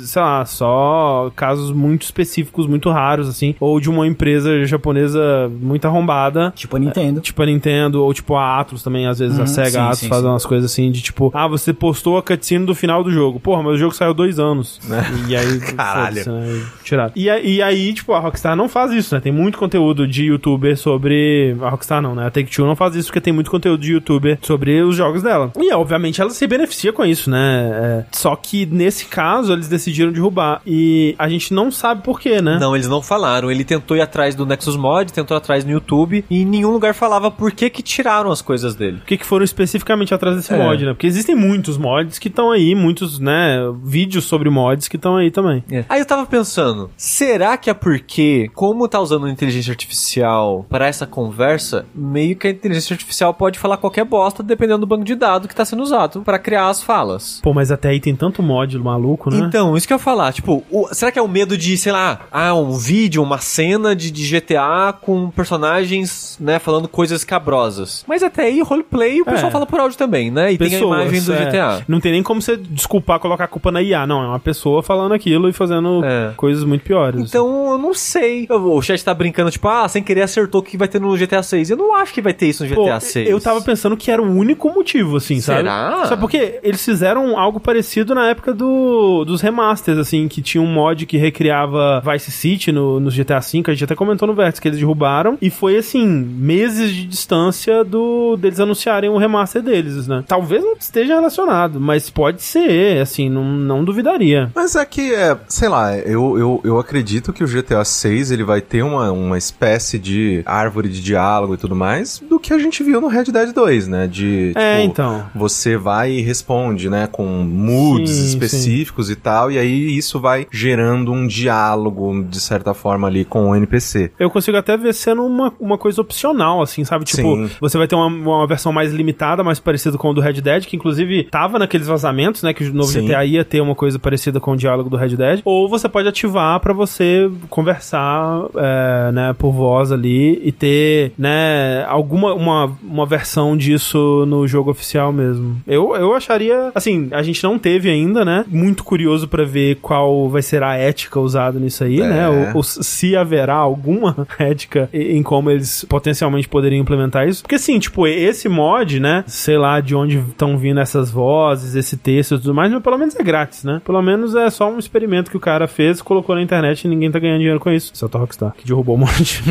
sei 0.06 0.22
lá, 0.22 0.46
só 0.46 1.32
casos 1.36 1.72
muito 1.72 2.04
específicos, 2.04 2.68
muito 2.68 2.90
raros, 2.90 3.28
assim, 3.28 3.56
ou 3.60 3.80
de 3.80 3.90
uma 3.90 4.06
empresa 4.08 4.66
japonesa 4.66 5.50
muito 5.62 5.86
arrombada. 5.86 6.52
Tipo 6.56 6.76
a 6.76 6.80
Nintendo. 6.80 7.22
Tipo 7.22 7.42
a 7.42 7.46
Nintendo, 7.46 8.04
ou 8.04 8.14
tipo 8.14 8.36
a 8.36 8.60
Atlus 8.60 8.84
também, 8.84 9.08
às 9.08 9.20
vezes 9.20 9.38
a 9.38 9.42
Uhum, 9.42 9.48
SEGA 9.48 9.70
sim, 9.72 9.78
Atlus 9.80 10.00
sim, 10.00 10.08
faz 10.10 10.22
sim. 10.22 10.28
umas 10.28 10.46
coisas 10.46 10.72
assim, 10.72 10.92
de 10.92 11.02
tipo, 11.02 11.32
ah, 11.34 11.48
você 11.48 11.74
postou 11.74 12.18
a 12.18 12.24
cutscene 12.24 12.66
do 12.66 12.76
final 12.76 13.04
do 13.04 13.12
jogo. 13.12 13.40
Porra, 13.40 13.64
mas 13.64 13.74
o 13.74 13.78
jogo 13.78 13.94
saiu 13.96 14.14
dois 14.14 14.40
anos. 14.40 14.80
E 15.28 15.36
aí, 15.36 15.60
Caralho. 15.76 16.24
né? 16.32 16.62
Tiraram. 16.84 17.12
E, 17.16 17.30
a- 17.30 17.40
e 17.40 17.62
aí, 17.62 17.94
tipo, 17.94 18.14
a 18.14 18.20
Rockstar 18.20 18.56
não 18.56 18.70
faz 18.70 18.92
isso, 18.92 19.14
né? 19.16 19.22
Tem 19.28 19.32
muito 19.34 19.58
conteúdo 19.58 20.08
de 20.08 20.28
youtuber 20.28 20.78
sobre. 20.78 21.54
A 21.62 21.70
Rockstar 21.70 22.02
não, 22.02 22.16
né? 22.16 22.28
A 22.28 22.32
Take-Two 22.32 22.66
não 22.66 22.78
faz 22.78 22.96
isso 22.96 23.10
porque 23.10 23.20
tem 23.20 23.34
muito 23.34 23.52
conteúdo 23.52 23.82
de 23.82 23.92
youtuber 23.92 24.40
sobre 24.42 24.82
os 24.82 24.96
jogos 24.96 25.22
dela. 25.22 25.52
E, 25.60 25.74
obviamente, 25.74 26.22
ela 26.22 26.30
se 26.30 26.48
beneficia 26.48 26.94
com 26.94 27.04
isso, 27.06 27.30
né? 27.30 27.70
É, 27.74 28.06
só 28.14 28.38
que 28.38 28.66
nesse 28.66 29.06
caso, 29.08 29.52
eles 29.52 29.68
decidiram 29.68 30.14
derrubar. 30.14 30.62
E 30.66 31.14
a 31.20 31.28
gente 31.28 31.54
não 31.54 31.70
sabe 31.70 32.04
por 32.04 32.22
quê, 32.22 32.42
né? 32.42 32.58
Não, 32.58 32.74
eles 32.74 32.88
não 32.88 33.02
falaram. 33.02 33.52
Ele 33.52 33.66
tentou 33.66 33.98
ir 33.98 34.02
atrás 34.02 34.34
do 34.34 34.46
Nexus 34.46 34.78
Mod, 34.78 35.12
tentou 35.12 35.36
ir 35.36 35.40
atrás 35.40 35.66
no 35.66 35.72
YouTube, 35.72 36.24
e 36.30 36.42
em 36.44 36.46
nenhum 36.46 36.72
lugar 36.72 36.94
falava 36.94 37.30
por 37.30 37.52
que 37.52 37.70
que 37.70 37.82
tiraram 37.84 38.32
as 38.32 38.42
coisas 38.42 38.76
dele. 38.76 39.00
Por 39.00 39.08
que, 39.08 39.18
que 39.18 39.26
foram 39.26 39.44
especificamente 39.44 40.14
atrás 40.14 40.38
desse 40.38 40.54
É. 40.54 40.58
mod, 40.58 40.86
né? 40.86 40.94
Porque 40.94 41.08
existem 41.08 41.36
muitos 41.36 41.78
mods 41.78 42.18
que 42.18 42.30
estão 42.30 42.50
aí, 42.52 42.74
muitos, 42.76 43.20
né, 43.20 43.58
vídeos 43.84 44.24
sobre 44.24 44.50
mods 44.50 44.88
que 44.88 44.96
estão 44.96 45.18
aí 45.18 45.32
também. 45.32 45.66
Aí 45.90 46.00
eu 46.00 46.06
tava 46.06 46.26
pensando, 46.26 46.90
será 46.96 47.58
que 47.58 47.70
é 47.70 47.74
porque, 47.74 48.50
como 48.54 48.88
tá 48.88 49.02
usando 49.02 49.17
inteligência 49.26 49.72
artificial 49.72 50.66
para 50.70 50.88
essa 50.88 51.08
conversa, 51.08 51.86
meio 51.94 52.36
que 52.36 52.48
a 52.48 52.52
inteligência 52.52 52.94
artificial 52.94 53.34
pode 53.34 53.58
falar 53.60 53.78
qualquer 53.78 54.06
bosta 54.06 54.44
dependendo 54.44 54.80
do 54.80 54.88
banco 54.88 55.04
de 55.04 55.16
dados 55.16 55.48
que 55.48 55.56
tá 55.56 55.66
sendo 55.66 55.82
usado 55.84 56.22
para 56.22 56.38
criar 56.40 56.70
as 56.70 56.82
falas? 56.84 57.40
Pô, 57.42 57.54
mas 57.54 57.72
até 57.72 57.90
aí 57.90 58.00
tem 58.00 58.16
tanto 58.16 58.44
mod 58.44 58.78
maluco, 58.80 59.30
né? 59.30 59.40
Então, 59.40 59.76
isso 59.78 59.88
que 59.88 59.94
eu 59.94 59.98
ia 59.98 60.00
falar, 60.04 60.34
tipo, 60.34 60.64
o- 60.72 60.88
será 60.94 61.12
que 61.12 61.20
é 61.20 61.22
o 61.22 61.28
medo 61.28 61.58
de, 61.58 61.78
sei 61.78 61.92
lá, 61.92 62.22
ah, 62.32 62.54
um 62.56 62.72
vídeo, 62.78 63.22
uma 63.24 63.38
cena 63.40 63.96
de, 63.96 64.12
de 64.12 64.28
GTA 64.30 64.94
com 65.02 65.30
personagens, 65.32 66.38
né, 66.40 66.60
falando 66.60 66.88
coisas 66.88 67.24
tenebrosas. 67.24 68.04
Mas 68.08 68.24
até 68.24 68.44
aí, 68.44 68.62
roleplay, 68.62 69.22
o 69.22 69.26
pessoal 69.26 69.50
É. 69.50 69.52
fala 69.52 69.66
por 69.66 69.80
áudio 69.80 69.98
também, 69.98 70.32
né? 70.32 70.52
E 70.52 70.58
tem 70.58 70.68
a 70.68 70.72
Pessoas, 70.72 71.02
imagem 71.02 71.22
do 71.24 71.34
é. 71.34 71.46
GTA. 71.46 71.84
Não 71.88 72.00
tem 72.00 72.12
nem 72.12 72.24
como 72.24 72.42
você 72.42 72.58
desculpar 72.58 73.20
colocar 73.20 73.46
a 73.46 73.48
culpa 73.48 73.72
na 73.72 73.82
IA, 73.82 74.06
não. 74.08 74.24
É 74.24 74.28
uma 74.28 74.40
pessoa 74.40 74.82
falando 74.84 75.14
aquilo 75.14 75.48
e 75.50 75.54
fazendo 75.54 76.04
É. 76.04 76.34
coisas 76.36 76.64
muito 76.64 76.84
piores. 76.84 77.30
Então, 77.30 77.72
eu 77.72 77.78
não 77.78 77.94
sei. 77.94 78.48
O 78.50 78.82
chat 78.82 79.04
tá 79.08 79.14
brincando, 79.14 79.50
tipo, 79.50 79.68
ah, 79.68 79.88
sem 79.88 80.04
querer 80.04 80.22
acertou 80.22 80.62
o 80.62 80.64
que 80.64 80.78
vai 80.78 80.88
ter 80.88 81.00
no 81.00 81.16
GTA 81.16 81.42
6. 81.42 81.70
Eu 81.70 81.78
não 81.78 81.96
acho 81.96 82.14
que 82.14 82.22
vai 82.22 82.34
ter 82.34 82.48
isso 82.48 82.66
no 82.66 82.76
Pô, 82.76 82.84
GTA 82.84 83.00
6. 83.00 83.30
eu 83.30 83.40
tava 83.40 83.62
pensando 83.62 83.96
que 83.96 84.12
era 84.12 84.22
o 84.22 84.26
único 84.26 84.70
motivo, 84.70 85.18
assim, 85.18 85.40
sabe? 85.40 85.60
Será? 85.60 86.06
Sabe 86.06 86.22
por 86.22 86.30
quê? 86.30 86.60
Eles 86.62 86.84
fizeram 86.84 87.38
algo 87.38 87.60
parecido 87.60 88.14
na 88.14 88.30
época 88.30 88.54
do, 88.54 89.24
dos 89.26 89.42
remasters, 89.42 89.98
assim, 89.98 90.28
que 90.28 90.42
tinha 90.42 90.62
um 90.62 90.68
mod 90.68 91.06
que 91.06 91.18
recriava 91.18 92.02
Vice 92.02 92.32
City 92.32 92.72
no, 92.72 93.00
no 93.00 93.10
GTA 93.10 93.40
V, 93.40 93.64
a 93.68 93.72
gente 93.72 93.84
até 93.86 93.96
comentou 93.96 94.28
no 94.28 94.34
Vértice 94.34 94.62
que 94.62 94.68
eles 94.68 94.80
derrubaram, 94.80 95.38
e 95.42 95.50
foi, 95.50 95.78
assim, 95.78 96.06
meses 96.06 96.92
de 96.92 97.06
distância 97.06 97.84
do 97.84 98.36
deles 98.38 98.60
anunciarem 98.60 99.10
o 99.10 99.18
remaster 99.18 99.62
deles, 99.62 100.08
né? 100.08 100.24
Talvez 100.28 100.64
não 100.64 100.74
esteja 100.74 101.16
relacionado, 101.16 101.80
mas 101.80 102.10
pode 102.10 102.42
ser, 102.42 103.02
assim, 103.02 103.30
não, 103.30 103.44
não 103.44 103.84
duvidaria. 103.84 104.52
Mas 104.54 104.76
é 104.76 104.86
que, 104.86 105.14
é, 105.14 105.38
sei 105.48 105.70
lá, 105.70 105.98
eu, 105.98 106.38
eu, 106.38 106.62
eu 106.64 106.80
acredito 106.80 107.32
que 107.32 107.44
o 107.44 107.48
GTA 107.48 107.86
6 107.86 108.32
ele 108.32 108.44
vai 108.44 108.62
ter 108.62 108.84
uma, 108.88 109.12
uma 109.12 109.38
espécie 109.38 110.00
de 110.00 110.42
árvore 110.46 110.90
de 110.90 111.02
diálogo 111.02 111.54
e 111.54 111.58
tudo 111.58 111.76
mais 111.76 112.20
do 112.28 112.40
que 112.40 112.54
a 112.54 112.58
gente 112.58 112.84
viu 112.84 113.00
no 113.02 113.08
Red 113.08 113.26
Dead 113.26 113.54
2, 113.54 113.88
né? 113.88 114.08
De, 114.08 114.54
É, 114.56 114.78
tipo, 114.82 114.92
então. 114.92 115.26
você 115.36 115.78
vai 115.78 116.12
e 116.12 116.22
responde, 116.22 116.90
né? 116.90 117.08
Com 117.12 117.26
moods 117.44 118.12
Sim, 118.12 118.26
específicos 118.28 119.10
e 119.10 119.16
tal, 119.16 119.52
e 119.52 119.58
aí 119.58 119.98
isso 119.98 120.20
vai 120.20 120.48
gerando 120.52 121.12
um 121.12 121.28
diálogo, 121.28 122.24
de 122.24 122.40
certa 122.40 122.74
forma, 122.74 123.08
ali 123.08 123.26
com 123.26 123.50
o 123.50 123.56
NPC. 123.56 124.12
Eu 124.20 124.30
consigo 124.30 124.58
até 124.58 124.78
ver 124.78 124.94
sendo 124.94 125.24
uma, 125.26 125.54
uma 125.60 125.78
coisa 125.78 126.02
opcional, 126.02 126.62
assim, 126.62 126.84
sabe? 126.84 127.06
Tipo, 127.06 127.22
Sim. 127.48 127.50
você 127.60 127.78
vai 127.78 127.88
ter 127.88 127.96
uma, 127.96 128.08
uma 128.08 128.48
versão 128.48 128.72
mais 128.72 128.92
limitada, 128.94 129.44
mais 129.44 129.60
parecida 129.60 129.98
com 129.98 130.10
o 130.10 130.14
do 130.14 130.22
Red 130.22 130.42
Dead, 130.42 130.66
que 130.66 130.76
inclusive 130.76 131.24
tava 131.26 131.60
naqueles 131.60 131.88
vazamentos, 131.88 132.44
né? 132.44 132.54
Que 132.54 132.64
o 132.64 132.74
novo 132.74 132.92
Sim. 132.92 133.06
GTA 133.08 133.26
ia 133.26 133.44
ter 133.46 133.62
uma 133.62 133.76
coisa 133.76 134.00
parecida 134.00 134.40
com 134.40 134.52
o 134.52 134.56
diálogo 134.58 134.90
do 134.90 134.98
Red 134.98 135.16
Dead. 135.16 135.42
Ou 135.44 135.68
você 135.70 135.88
pode 135.90 136.08
ativar 136.08 136.60
pra 136.60 136.74
você 136.74 137.30
conversar, 137.50 138.46
é, 138.56 138.77
né, 139.14 139.36
por 139.38 139.52
voz 139.52 139.92
ali 139.92 140.40
e 140.44 140.52
ter, 140.52 141.12
né, 141.18 141.84
alguma 141.88 142.34
uma, 142.34 142.78
uma 142.84 143.06
versão 143.06 143.56
disso 143.58 144.26
no 144.28 144.48
jogo 144.48 144.72
oficial 144.72 145.12
mesmo. 145.12 145.58
Eu, 145.68 145.96
eu 145.96 146.14
acharia, 146.14 146.72
assim, 146.76 147.08
a 147.12 147.22
gente 147.22 147.44
não 147.44 147.58
teve 147.60 147.90
ainda, 147.90 148.24
né? 148.26 148.46
Muito 148.48 148.84
curioso 148.84 149.28
pra 149.28 149.44
ver 149.44 149.76
qual 149.82 150.30
vai 150.30 150.42
ser 150.42 150.64
a 150.64 150.76
ética 150.76 151.20
usada 151.20 151.60
nisso 151.60 151.84
aí, 151.84 152.02
É. 152.02 152.08
né? 152.08 152.30
Ou, 152.30 152.58
ou 152.58 152.64
se 152.64 153.16
haverá 153.16 153.56
alguma 153.56 154.28
ética 154.40 154.90
em 154.94 155.22
como 155.24 155.50
eles 155.52 155.86
potencialmente 155.90 156.48
poderiam 156.48 156.82
implementar 156.82 157.28
isso. 157.28 157.42
Porque 157.42 157.56
assim, 157.56 157.80
tipo, 157.80 158.06
esse 158.08 158.48
mod, 158.50 159.00
né? 159.00 159.24
Sei 159.28 159.58
lá 159.58 159.80
de 159.80 159.96
onde 159.96 160.18
estão 160.18 160.58
vindo 160.58 160.80
essas 160.80 161.10
vozes, 161.12 161.76
esse 161.76 161.98
texto 161.98 162.36
e 162.36 162.40
tudo 162.40 162.54
mais, 162.54 162.72
mas 162.72 162.82
pelo 162.82 162.98
menos 162.98 163.16
é 163.16 163.24
grátis, 163.24 163.64
né? 163.64 163.82
Pelo 163.86 164.02
menos 164.02 164.36
é 164.36 164.50
só 164.50 164.70
um 164.72 164.80
experimento 164.80 165.30
que 165.32 165.38
o 165.38 165.40
cara 165.40 165.68
fez, 165.68 166.02
colocou 166.02 166.36
na 166.36 166.42
internet 166.42 166.84
e 166.84 166.88
ninguém 166.88 167.12
tá 167.12 167.20
ganhando 167.20 167.40
dinheiro 167.40 167.60
com 167.60 167.72
isso. 167.72 167.92
Exceto 167.94 168.18
a 168.18 168.20
Rockstar, 168.22 168.54
derrubou 168.68 168.96
um 168.96 169.00
monte. 169.00 169.44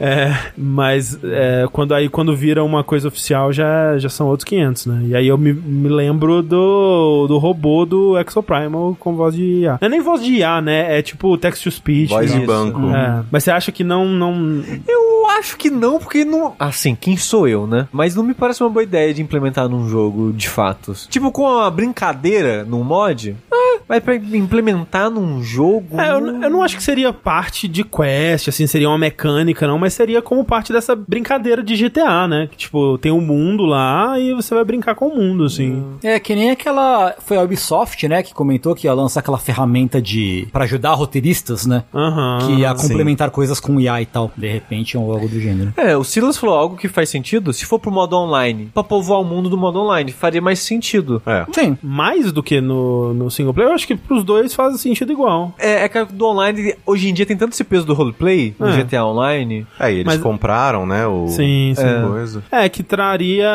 é, 0.00 0.34
mas 0.56 1.18
é, 1.22 1.66
quando 1.72 1.94
aí 1.94 2.08
quando 2.08 2.34
vira 2.34 2.64
uma 2.64 2.82
coisa 2.82 3.08
oficial 3.08 3.52
já, 3.52 3.98
já 3.98 4.08
são 4.08 4.26
outros 4.26 4.44
500, 4.44 4.86
né? 4.86 5.02
E 5.06 5.16
aí 5.16 5.28
eu 5.28 5.38
me, 5.38 5.52
me 5.52 5.88
lembro 5.88 6.42
do, 6.42 7.26
do 7.28 7.38
robô 7.38 7.84
do 7.84 8.18
Exoprimal 8.18 8.96
com 8.98 9.14
voz 9.14 9.34
de 9.34 9.60
IA. 9.60 9.78
Não 9.80 9.86
é 9.86 9.88
nem 9.88 10.00
voz 10.00 10.22
de 10.22 10.32
IA, 10.34 10.60
né? 10.60 10.98
É 10.98 11.02
tipo 11.02 11.36
text 11.38 11.62
to 11.62 11.70
speech. 11.70 12.08
Voz 12.08 12.32
de 12.32 12.38
né? 12.38 12.46
banco. 12.46 12.80
É, 12.90 13.24
mas 13.30 13.44
você 13.44 13.50
acha 13.50 13.70
que 13.70 13.84
não, 13.84 14.06
não. 14.06 14.62
Eu 14.86 15.15
acho 15.38 15.56
que 15.56 15.70
não, 15.70 15.98
porque 15.98 16.24
não. 16.24 16.54
Assim, 16.58 16.94
quem 16.94 17.16
sou 17.16 17.48
eu, 17.48 17.66
né? 17.66 17.88
Mas 17.92 18.14
não 18.14 18.22
me 18.22 18.34
parece 18.34 18.62
uma 18.62 18.70
boa 18.70 18.82
ideia 18.82 19.12
de 19.12 19.22
implementar 19.22 19.68
num 19.68 19.88
jogo 19.88 20.32
de 20.32 20.48
fatos. 20.48 21.06
Tipo, 21.10 21.30
com 21.30 21.42
uma 21.42 21.70
brincadeira 21.70 22.64
num 22.64 22.82
mod. 22.82 23.36
É, 23.52 23.80
mas 23.88 24.02
pra 24.02 24.14
implementar 24.16 25.10
num 25.10 25.42
jogo. 25.42 26.00
É, 26.00 26.10
eu, 26.10 26.42
eu 26.42 26.50
não 26.50 26.62
acho 26.62 26.76
que 26.76 26.82
seria 26.82 27.12
parte 27.12 27.68
de 27.68 27.84
quest, 27.84 28.48
assim, 28.48 28.66
seria 28.66 28.88
uma 28.88 28.98
mecânica, 28.98 29.66
não, 29.66 29.78
mas 29.78 29.94
seria 29.94 30.20
como 30.20 30.44
parte 30.44 30.72
dessa 30.72 30.94
brincadeira 30.94 31.62
de 31.62 31.76
GTA, 31.76 32.26
né? 32.26 32.48
Que, 32.50 32.56
tipo, 32.56 32.98
tem 32.98 33.12
um 33.12 33.20
mundo 33.20 33.64
lá 33.64 34.18
e 34.18 34.34
você 34.34 34.54
vai 34.54 34.64
brincar 34.64 34.94
com 34.94 35.08
o 35.08 35.16
mundo, 35.16 35.44
assim. 35.44 35.84
É, 36.02 36.18
que 36.18 36.34
nem 36.34 36.50
aquela. 36.50 37.14
Foi 37.24 37.36
a 37.36 37.42
Ubisoft, 37.42 38.08
né, 38.08 38.22
que 38.22 38.34
comentou 38.34 38.74
que 38.74 38.86
ia 38.86 38.94
lançar 38.94 39.20
aquela 39.20 39.38
ferramenta 39.38 40.00
de. 40.00 40.48
pra 40.52 40.64
ajudar 40.64 40.94
roteiristas, 40.94 41.66
né? 41.66 41.84
Aham. 41.94 42.38
que 42.46 42.52
ia 42.60 42.76
sim. 42.76 42.88
complementar 42.88 43.30
coisas 43.30 43.60
com 43.60 43.80
IA 43.80 44.02
e 44.02 44.06
tal. 44.06 44.30
De 44.36 44.48
repente, 44.48 44.96
ou 44.96 45.14
algo 45.26 45.34
do 45.34 45.40
gênero. 45.40 45.72
É, 45.76 45.96
o 45.96 46.04
Silas 46.04 46.36
falou 46.36 46.54
algo 46.56 46.76
que 46.76 46.88
faz 46.88 47.08
sentido. 47.08 47.52
Se 47.52 47.64
for 47.64 47.78
pro 47.78 47.90
modo 47.90 48.16
online, 48.16 48.70
pra 48.72 48.82
povoar 48.82 49.20
o 49.20 49.24
mundo 49.24 49.48
do 49.48 49.56
modo 49.56 49.80
online, 49.80 50.12
faria 50.12 50.40
mais 50.40 50.58
sentido. 50.60 51.20
É. 51.26 51.44
Sim. 51.52 51.76
Mais 51.82 52.32
do 52.32 52.42
que 52.42 52.60
no, 52.60 53.12
no 53.14 53.30
single 53.30 53.52
player, 53.52 53.70
eu 53.70 53.74
acho 53.74 53.86
que 53.86 53.96
pros 53.96 54.24
dois 54.24 54.54
faz 54.54 54.80
sentido 54.80 55.12
igual. 55.12 55.54
É, 55.58 55.84
é 55.84 55.88
que 55.88 56.04
do 56.04 56.26
online, 56.26 56.74
hoje 56.86 57.08
em 57.08 57.14
dia 57.14 57.26
tem 57.26 57.36
tanto 57.36 57.52
esse 57.52 57.64
peso 57.64 57.84
do 57.86 57.94
roleplay 57.94 58.54
no 58.58 58.68
É. 58.68 58.76
GTA 58.82 59.04
Online. 59.04 59.66
É, 59.78 59.90
e 59.90 59.94
eles 59.96 60.06
Mas- 60.06 60.20
compraram, 60.20 60.86
né? 60.86 61.06
O, 61.06 61.28
Sim, 61.28 61.72
sim. 61.76 61.82
é. 61.84 62.02
coisa. 62.06 62.42
É, 62.50 62.68
que 62.68 62.82
traria. 62.82 63.50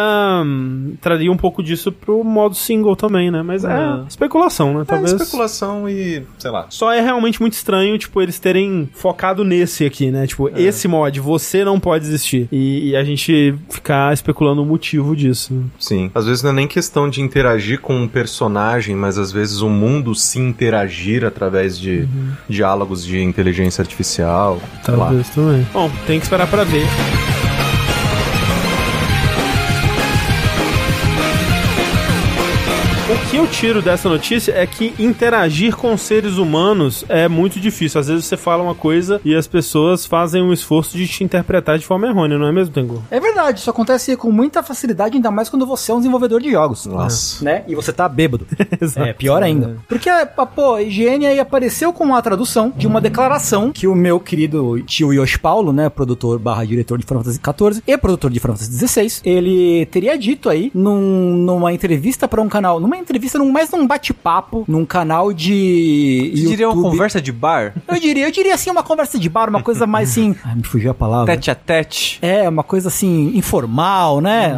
hum, 0.46 0.96
traria 1.02 1.32
um 1.32 1.38
pouco 1.38 1.64
disso 1.64 1.92
pro 1.92 2.24
modo 2.24 2.56
single 2.56 2.96
também, 2.96 3.32
né? 3.32 3.42
Mas 3.42 3.64
é, 3.64 3.72
É. 3.72 4.08
especulação, 4.08 4.74
né? 4.74 4.82
É 4.82 4.86
Talvez. 4.86 5.14
especulação 5.14 5.88
e, 5.90 6.24
sei 6.38 6.52
lá. 6.52 6.66
Só 6.70 6.92
é 6.92 7.02
realmente 7.02 7.40
muito 7.42 7.54
estranho, 7.54 7.98
tipo, 7.98 8.22
eles 8.22 8.40
terem 8.40 8.90
focado 8.94 9.44
nesse 9.44 9.86
aqui, 9.86 10.12
né? 10.12 10.28
Tipo, 10.28 10.50
esse 10.50 10.88
mod, 10.88 11.20
você 11.20 11.61
não 11.64 11.80
pode 11.80 12.06
existir. 12.06 12.48
E, 12.52 12.90
e 12.90 12.96
a 12.96 13.04
gente 13.04 13.56
ficar 13.70 14.14
especulando 14.14 14.62
o 14.62 14.66
motivo 14.66 15.16
disso. 15.16 15.64
Sim. 15.80 16.12
Às 16.14 16.26
vezes 16.26 16.44
não 16.44 16.52
é 16.52 16.54
nem 16.54 16.68
questão 16.68 17.10
de 17.10 17.22
interagir 17.22 17.80
com 17.80 17.96
um 17.96 18.08
personagem, 18.08 18.96
mas 18.96 19.18
às 19.18 19.32
vezes 19.32 19.62
o 19.62 19.70
mundo 19.70 20.14
se 20.16 20.40
interagir 20.40 21.26
através 21.26 21.78
de 21.78 22.08
diálogos 22.48 23.06
de 23.06 23.22
inteligência 23.22 23.82
artificial. 23.82 24.62
Talvez 24.84 25.30
também. 25.30 25.68
Bom, 25.74 25.92
tem 26.06 26.20
que 26.20 26.26
esperar 26.26 26.48
pra 26.48 26.64
ver. 26.64 26.86
Que 33.32 33.38
eu 33.38 33.48
tiro 33.48 33.82
dessa 33.82 34.10
notícia 34.10 34.52
é 34.52 34.68
que 34.68 34.94
interagir 35.00 35.74
com 35.78 35.96
seres 35.96 36.36
humanos 36.36 37.06
é 37.08 37.30
muito 37.30 37.62
difícil. 37.62 37.98
Às 38.02 38.08
vezes 38.10 38.26
você 38.26 38.36
fala 38.36 38.62
uma 38.62 38.76
coisa 38.76 39.22
e 39.24 39.34
as 39.34 39.48
pessoas 39.48 40.06
fazem 40.06 40.44
um 40.44 40.52
esforço 40.52 40.98
de 40.98 41.08
te 41.08 41.24
interpretar 41.24 41.80
de 41.80 41.86
forma 41.86 42.08
errônea, 42.08 42.38
não 42.38 42.46
é 42.48 42.52
mesmo, 42.52 42.74
Tengu? 42.74 43.02
É 43.10 43.22
verdade, 43.22 43.60
isso 43.62 43.70
acontece 43.70 44.18
com 44.18 44.30
muita 44.34 44.62
facilidade, 44.62 45.16
ainda 45.16 45.32
mais 45.32 45.48
quando 45.48 45.66
você 45.66 45.94
é 45.94 45.96
um 45.96 46.00
desenvolvedor 46.00 46.42
de 46.42 46.52
jogos. 46.52 46.86
Nossa. 46.86 47.44
Né? 47.46 47.64
E 47.70 47.74
você 47.74 47.94
tá 47.94 48.10
bêbado. 48.10 48.46
Exato. 48.82 49.08
É, 49.08 49.14
pior 49.14 49.42
ainda. 49.42 49.78
Porque, 49.88 50.10
pá, 50.36 50.46
pô, 50.46 50.74
a 50.74 50.82
higiene 50.84 51.26
aí 51.26 51.40
apareceu 51.40 51.94
com 51.94 52.04
uma 52.04 52.22
tradução 52.22 52.74
de 52.76 52.86
uma 52.86 53.00
declaração 53.00 53.72
que 53.72 53.88
o 53.88 53.96
meu 53.96 54.20
querido 54.20 54.82
tio 54.82 55.14
Yoshi 55.14 55.40
Paulo, 55.40 55.72
né, 55.72 55.88
produtor 55.88 56.38
barra 56.38 56.66
diretor 56.66 56.98
de 56.98 57.06
Final 57.06 57.24
Fantasy 57.24 57.40
XIV 57.42 57.82
e 57.88 57.98
produtor 57.98 58.30
de 58.30 58.42
Final 58.42 58.58
Fantasy 58.58 58.88
XVI, 58.88 59.22
ele 59.24 59.86
teria 59.86 60.18
dito 60.18 60.50
aí 60.50 60.70
num- 60.76 61.38
numa 61.38 61.72
entrevista 61.72 62.28
pra 62.28 62.42
um 62.42 62.50
canal, 62.50 62.78
numa 62.82 62.98
entrevista, 62.98 63.21
num, 63.38 63.52
mais 63.52 63.70
num 63.72 63.86
bate-papo, 63.88 64.66
num 64.68 64.86
canal 64.86 65.32
de 65.34 66.32
Você 66.36 66.48
diria 66.48 66.70
uma 66.70 66.82
conversa 66.82 67.22
de 67.22 67.32
bar? 67.32 67.74
Eu 67.88 68.00
diria, 68.00 68.28
eu 68.28 68.32
diria 68.32 68.54
assim, 68.56 68.70
uma 68.70 68.84
conversa 68.84 69.18
de 69.20 69.30
bar, 69.30 69.50
uma 69.50 69.62
coisa 69.64 69.86
mais 69.88 70.12
assim. 70.12 70.36
Ai, 70.44 70.56
me 70.56 70.64
fugiu 70.64 70.92
a 70.92 70.94
palavra. 70.94 71.34
Tete 71.36 71.52
a 71.52 71.56
tete? 71.56 72.20
É, 72.22 72.48
uma 72.48 72.64
coisa 72.64 72.88
assim, 72.88 73.32
informal, 73.36 74.22
né? 74.22 74.58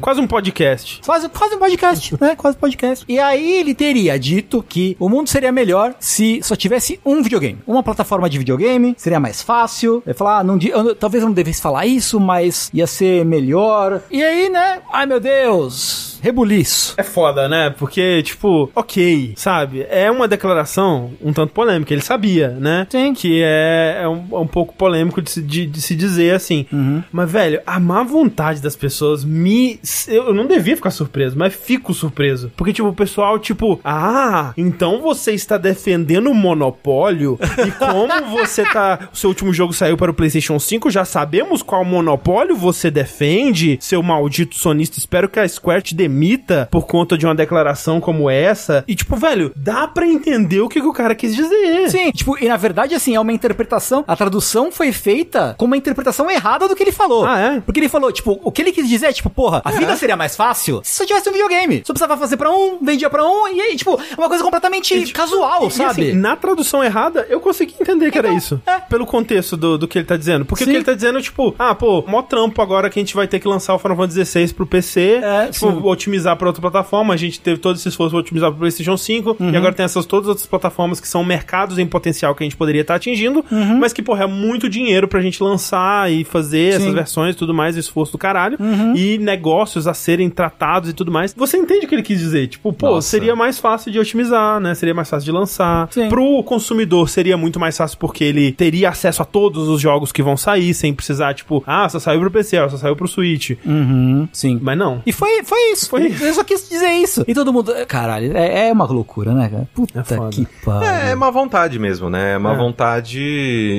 Quase 0.00 0.20
um 0.20 0.26
podcast. 0.26 1.00
Quase, 1.04 1.28
quase 1.28 1.54
um 1.54 1.58
podcast, 1.58 2.16
né? 2.20 2.34
Quase 2.36 2.56
um 2.56 2.60
podcast. 2.60 3.04
E 3.08 3.18
aí 3.18 3.58
ele 3.58 3.74
teria 3.74 4.18
dito 4.18 4.62
que 4.66 4.96
o 4.98 5.08
mundo 5.08 5.28
seria 5.28 5.52
melhor 5.52 5.94
se 5.98 6.40
só 6.42 6.54
tivesse 6.56 7.00
um 7.04 7.22
videogame. 7.22 7.58
Uma 7.66 7.82
plataforma 7.82 8.28
de 8.28 8.38
videogame, 8.38 8.94
seria 8.96 9.20
mais 9.20 9.42
fácil. 9.42 10.02
Ele 10.06 10.14
falar, 10.14 10.38
ah, 10.38 10.44
não, 10.44 10.58
eu- 10.60 10.94
talvez 10.94 11.22
eu 11.22 11.28
não 11.28 11.34
devesse 11.34 11.60
falar 11.60 11.86
isso, 11.86 12.18
mas 12.20 12.70
ia 12.72 12.86
ser 12.86 13.24
melhor. 13.24 14.00
E 14.10 14.22
aí, 14.22 14.48
né? 14.48 14.80
Ai 14.92 15.06
meu 15.06 15.20
Deus, 15.20 16.09
rebuliço. 16.22 16.94
É 16.96 17.02
foda, 17.02 17.48
né? 17.48 17.70
Porque, 17.70 18.22
tipo, 18.22 18.70
ok, 18.74 19.32
sabe? 19.36 19.86
É 19.90 20.10
uma 20.10 20.26
declaração 20.28 21.12
um 21.22 21.32
tanto 21.32 21.52
polêmica. 21.52 21.92
Ele 21.92 22.02
sabia, 22.02 22.48
né? 22.50 22.86
Sim. 22.90 23.12
Que 23.14 23.42
é, 23.42 24.00
é, 24.02 24.08
um, 24.08 24.24
é 24.32 24.38
um 24.38 24.46
pouco 24.46 24.74
polêmico 24.74 25.20
de 25.22 25.30
se, 25.30 25.42
de- 25.42 25.66
de 25.66 25.80
se 25.80 25.94
dizer 25.94 26.34
assim. 26.34 26.66
Mas, 27.12 27.30
velho, 27.30 27.60
a 27.66 27.78
má 27.80 28.02
vontade 28.02 28.60
das 28.60 28.76
pessoas 28.76 29.24
me. 29.24 29.78
Eu 30.08 30.32
não 30.34 30.46
devia 30.46 30.76
ficar 30.76 30.90
surpreso, 30.90 31.36
mas 31.38 31.54
fico 31.54 31.92
surpreso. 31.94 32.50
Porque, 32.56 32.72
tipo, 32.72 32.88
o 32.88 32.94
pessoal, 32.94 33.38
tipo, 33.38 33.80
ah, 33.84 34.52
então 34.56 35.00
você 35.00 35.32
está 35.32 35.56
defendendo 35.58 36.30
o 36.30 36.34
monopólio? 36.34 37.38
E 37.66 37.70
como 37.72 38.08
você 38.30 38.64
tá. 38.64 39.08
O 39.12 39.16
seu 39.16 39.28
último 39.30 39.52
jogo 39.52 39.72
saiu 39.72 39.96
para 39.96 40.10
o 40.10 40.14
PlayStation 40.14 40.58
5, 40.58 40.90
já 40.90 41.04
sabemos 41.04 41.62
qual 41.62 41.84
monopólio 41.84 42.56
você 42.56 42.90
defende, 42.90 43.78
seu 43.80 44.02
maldito 44.02 44.56
sonista. 44.56 44.98
Espero 44.98 45.28
que 45.28 45.38
a 45.38 45.48
Square 45.48 45.82
te 45.82 45.94
demita 45.94 46.09
demita 46.10 46.68
por 46.70 46.86
conta 46.86 47.16
de 47.16 47.24
uma 47.24 47.34
declaração 47.34 48.00
como 48.00 48.28
essa. 48.28 48.84
E, 48.86 48.94
tipo, 48.94 49.16
velho, 49.16 49.52
dá 49.56 49.86
pra 49.86 50.06
entender 50.06 50.60
o 50.60 50.68
que, 50.68 50.80
que 50.80 50.86
o 50.86 50.92
cara 50.92 51.14
quis 51.14 51.34
dizer. 51.34 51.88
Sim, 51.88 52.10
tipo, 52.10 52.36
e 52.42 52.48
na 52.48 52.56
verdade, 52.56 52.94
assim, 52.94 53.14
é 53.14 53.20
uma 53.20 53.32
interpretação. 53.32 54.04
A 54.06 54.16
tradução 54.16 54.70
foi 54.72 54.92
feita 54.92 55.54
com 55.56 55.64
uma 55.66 55.76
interpretação 55.76 56.30
errada 56.30 56.66
do 56.68 56.74
que 56.74 56.82
ele 56.82 56.92
falou. 56.92 57.24
Ah, 57.24 57.38
é? 57.38 57.60
Porque 57.60 57.78
ele 57.80 57.88
falou, 57.88 58.10
tipo, 58.12 58.40
o 58.42 58.50
que 58.50 58.60
ele 58.62 58.72
quis 58.72 58.88
dizer 58.88 59.06
é, 59.06 59.12
tipo, 59.12 59.30
porra, 59.30 59.62
a 59.64 59.70
vida 59.70 59.94
seria 59.96 60.16
mais 60.16 60.36
fácil 60.36 60.80
se 60.84 60.96
só 60.96 61.06
tivesse 61.06 61.28
um 61.28 61.32
videogame. 61.32 61.82
Só 61.86 61.92
precisava 61.92 62.16
fazer 62.16 62.36
pra 62.36 62.50
um, 62.50 62.78
vendia 62.82 63.08
pra 63.08 63.24
um, 63.24 63.48
e 63.48 63.60
aí, 63.60 63.76
tipo, 63.76 63.92
é 64.00 64.18
uma 64.20 64.28
coisa 64.28 64.42
completamente 64.42 65.12
casual, 65.12 65.68
E, 65.68 65.70
sabe? 65.70 65.90
assim, 66.10 66.12
na 66.12 66.36
tradução 66.36 66.82
errada, 66.82 67.26
eu 67.28 67.40
consegui 67.40 67.74
entender 67.80 68.10
que 68.10 68.18
era 68.18 68.32
isso. 68.32 68.60
é. 68.66 68.80
Pelo 68.80 69.06
contexto 69.06 69.56
do, 69.56 69.78
do 69.78 69.86
que 69.86 69.98
ele 69.98 70.06
tá 70.06 70.16
dizendo. 70.16 70.44
Porque 70.44 70.64
o 70.64 70.66
Sim. 70.66 70.72
que 70.72 70.76
ele 70.78 70.84
tá 70.84 70.94
dizendo, 70.94 71.20
tipo, 71.22 71.54
ah, 71.58 71.74
pô, 71.74 72.02
mó 72.06 72.22
trampo 72.22 72.60
agora 72.60 72.90
que 72.90 72.98
a 72.98 73.02
gente 73.02 73.14
vai 73.14 73.28
ter 73.28 73.38
que 73.38 73.46
lançar 73.46 73.74
o 73.74 73.78
Final 73.78 73.96
Fantasy 73.96 74.24
XVI 74.24 74.52
pro 74.54 74.66
PC, 74.66 75.20
É, 75.22 75.46
tipo, 75.48 75.70
sim. 75.70 75.80
Otimizar 76.00 76.36
pra 76.36 76.46
outra 76.48 76.60
plataforma. 76.62 77.12
A 77.14 77.16
gente 77.16 77.40
teve 77.40 77.58
todo 77.60 77.76
esse 77.76 77.88
esforço 77.88 78.10
pra 78.10 78.20
otimizar 78.20 78.50
pro 78.50 78.58
PlayStation 78.60 78.96
5, 78.96 79.36
Uhum. 79.38 79.50
e 79.50 79.56
agora 79.56 79.72
tem 79.74 79.84
essas 79.84 80.06
todas 80.06 80.26
as 80.26 80.30
outras 80.30 80.46
plataformas 80.46 81.00
que 81.00 81.06
são 81.08 81.22
mercados 81.24 81.78
em 81.78 81.86
potencial 81.86 82.34
que 82.34 82.42
a 82.42 82.46
gente 82.46 82.56
poderia 82.56 82.80
estar 82.80 82.94
atingindo, 82.94 83.44
mas 83.78 83.92
que, 83.92 84.02
porra, 84.02 84.24
é 84.24 84.26
muito 84.26 84.68
dinheiro 84.68 85.06
pra 85.06 85.20
gente 85.20 85.42
lançar 85.42 86.10
e 86.10 86.24
fazer 86.24 86.68
essas 86.70 86.80
Uhum. 86.80 86.84
Sim. 86.84 86.88
Uhum. 86.90 86.94
versões 86.94 87.34
e 87.34 87.38
tudo 87.38 87.52
mais, 87.54 87.76
esforço 87.76 88.12
do 88.12 88.18
caralho, 88.18 88.56
e 88.96 89.18
negócios 89.18 89.86
a 89.86 89.94
serem 89.94 90.28
tratados 90.30 90.88
e 90.90 90.92
tudo 90.92 91.10
mais. 91.12 91.34
Você 91.36 91.56
entende 91.56 91.86
o 91.86 91.88
que 91.88 91.94
ele 91.94 92.02
quis 92.02 92.18
dizer? 92.18 92.48
Tipo, 92.48 92.72
pô, 92.72 92.90
Nossa. 92.92 93.08
seria 93.08 93.36
mais 93.36 93.58
fácil 93.58 93.92
de 93.92 93.98
otimizar, 93.98 94.58
né? 94.60 94.74
Seria 94.74 94.94
mais 94.94 95.08
fácil 95.08 95.24
de 95.26 95.32
lançar. 95.32 95.88
Sim. 95.90 96.08
Pro 96.08 96.42
consumidor 96.44 97.08
seria 97.08 97.36
muito 97.36 97.58
mais 97.60 97.76
fácil 97.76 97.98
porque 97.98 98.24
ele 98.24 98.52
teria 98.52 98.88
acesso 98.88 99.22
a 99.22 99.24
todos 99.24 99.68
os 99.68 99.80
jogos 99.80 100.12
que 100.12 100.22
vão 100.22 100.36
sair 100.36 100.72
sem 100.74 100.92
precisar, 100.94 101.34
tipo, 101.34 101.62
ah, 101.66 101.88
só 101.88 101.98
saiu 101.98 102.20
pro 102.20 102.30
PC, 102.30 102.58
ó, 102.58 102.68
só 102.68 102.76
saiu 102.76 102.96
pro 102.96 103.08
Switch. 103.08 103.50
Uhum, 103.64 104.28
sim. 104.32 104.58
Mas 104.62 104.78
não. 104.78 105.02
E 105.06 105.12
foi, 105.12 105.42
foi 105.44 105.72
isso. 105.72 105.88
Foi. 105.90 106.14
Eu 106.20 106.34
só 106.34 106.44
quis 106.44 106.68
dizer 106.68 106.90
isso. 106.92 107.24
E 107.26 107.34
todo 107.34 107.52
mundo. 107.52 107.72
Caralho, 107.88 108.36
é, 108.36 108.68
é 108.68 108.72
uma 108.72 108.84
loucura, 108.86 109.34
né, 109.34 109.48
cara? 109.48 109.68
Puta 109.74 109.98
É 110.00 110.30
que 110.30 110.46
pariu. 110.64 110.88
É, 110.88 111.10
é 111.10 111.14
má 111.14 111.30
vontade 111.30 111.78
mesmo, 111.78 112.08
né? 112.08 112.34
É 112.34 112.38
má 112.38 112.52
É. 112.52 112.56
vontade 112.56 113.20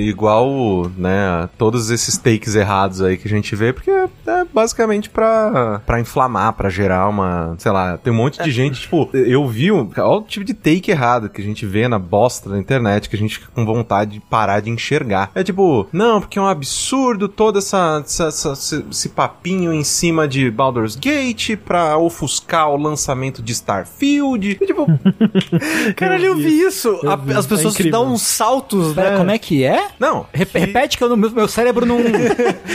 igual, 0.07 0.89
né, 0.97 1.27
a 1.43 1.49
todos 1.57 1.89
esses 1.89 2.17
takes 2.17 2.55
errados 2.55 3.01
aí 3.01 3.17
que 3.17 3.27
a 3.27 3.29
gente 3.29 3.55
vê, 3.55 3.71
porque 3.73 3.89
é 3.91 4.07
basicamente 4.53 5.09
pra, 5.09 5.81
pra 5.85 5.99
inflamar, 5.99 6.53
pra 6.53 6.69
gerar 6.69 7.07
uma, 7.07 7.55
sei 7.57 7.71
lá, 7.71 7.97
tem 7.97 8.11
um 8.11 8.15
monte 8.15 8.41
de 8.43 8.51
gente, 8.51 8.81
tipo, 8.81 9.09
eu 9.13 9.47
vi, 9.47 9.71
um- 9.71 9.89
olha 9.97 10.07
o 10.19 10.21
tipo 10.23 10.45
de 10.45 10.53
take 10.53 10.91
errado 10.91 11.29
que 11.29 11.41
a 11.41 11.43
gente 11.43 11.65
vê 11.65 11.87
na 11.87 11.99
bosta 11.99 12.49
da 12.49 12.57
internet, 12.57 13.09
que 13.09 13.15
a 13.15 13.19
gente 13.19 13.35
fica 13.39 13.51
com 13.53 13.65
vontade 13.65 14.11
de 14.11 14.19
parar 14.19 14.59
de 14.59 14.69
enxergar. 14.69 15.31
É 15.35 15.43
tipo, 15.43 15.87
não, 15.91 16.19
porque 16.19 16.37
é 16.37 16.41
um 16.41 16.47
absurdo 16.47 17.27
todo 17.27 17.59
essa, 17.59 18.01
essa- 18.05 18.25
essa- 18.27 18.51
esse, 18.53 18.85
esse 18.89 19.09
papinho 19.09 19.73
em 19.73 19.83
cima 19.83 20.27
de 20.27 20.49
Baldur's 20.51 20.95
Gate 20.95 21.55
pra 21.55 21.97
ofuscar 22.01 22.69
o 22.69 22.77
lançamento 22.77 23.41
de 23.41 23.51
Starfield. 23.51 24.57
E, 24.61 24.65
tipo, 24.65 24.85
Caralho, 25.95 26.25
eu 26.25 26.35
vi 26.35 26.61
isso. 26.61 26.99
A- 27.07 27.15
vi. 27.15 27.33
as 27.33 27.45
pessoas 27.45 27.79
É 27.79 27.83
dão 27.89 28.07
uns 28.11 28.21
saltos, 28.21 28.93
Pera, 28.93 29.11
né? 29.11 29.17
como 29.17 29.31
é 29.31 29.37
que 29.37 29.63
é? 29.63 29.87
não. 29.99 30.25
Rep- 30.33 30.53
Repete 30.57 30.97
que 30.97 31.03
eu 31.03 31.09
não- 31.09 31.17
meu, 31.17 31.31
meu 31.31 31.47
cérebro 31.47 31.85
não, 31.85 31.97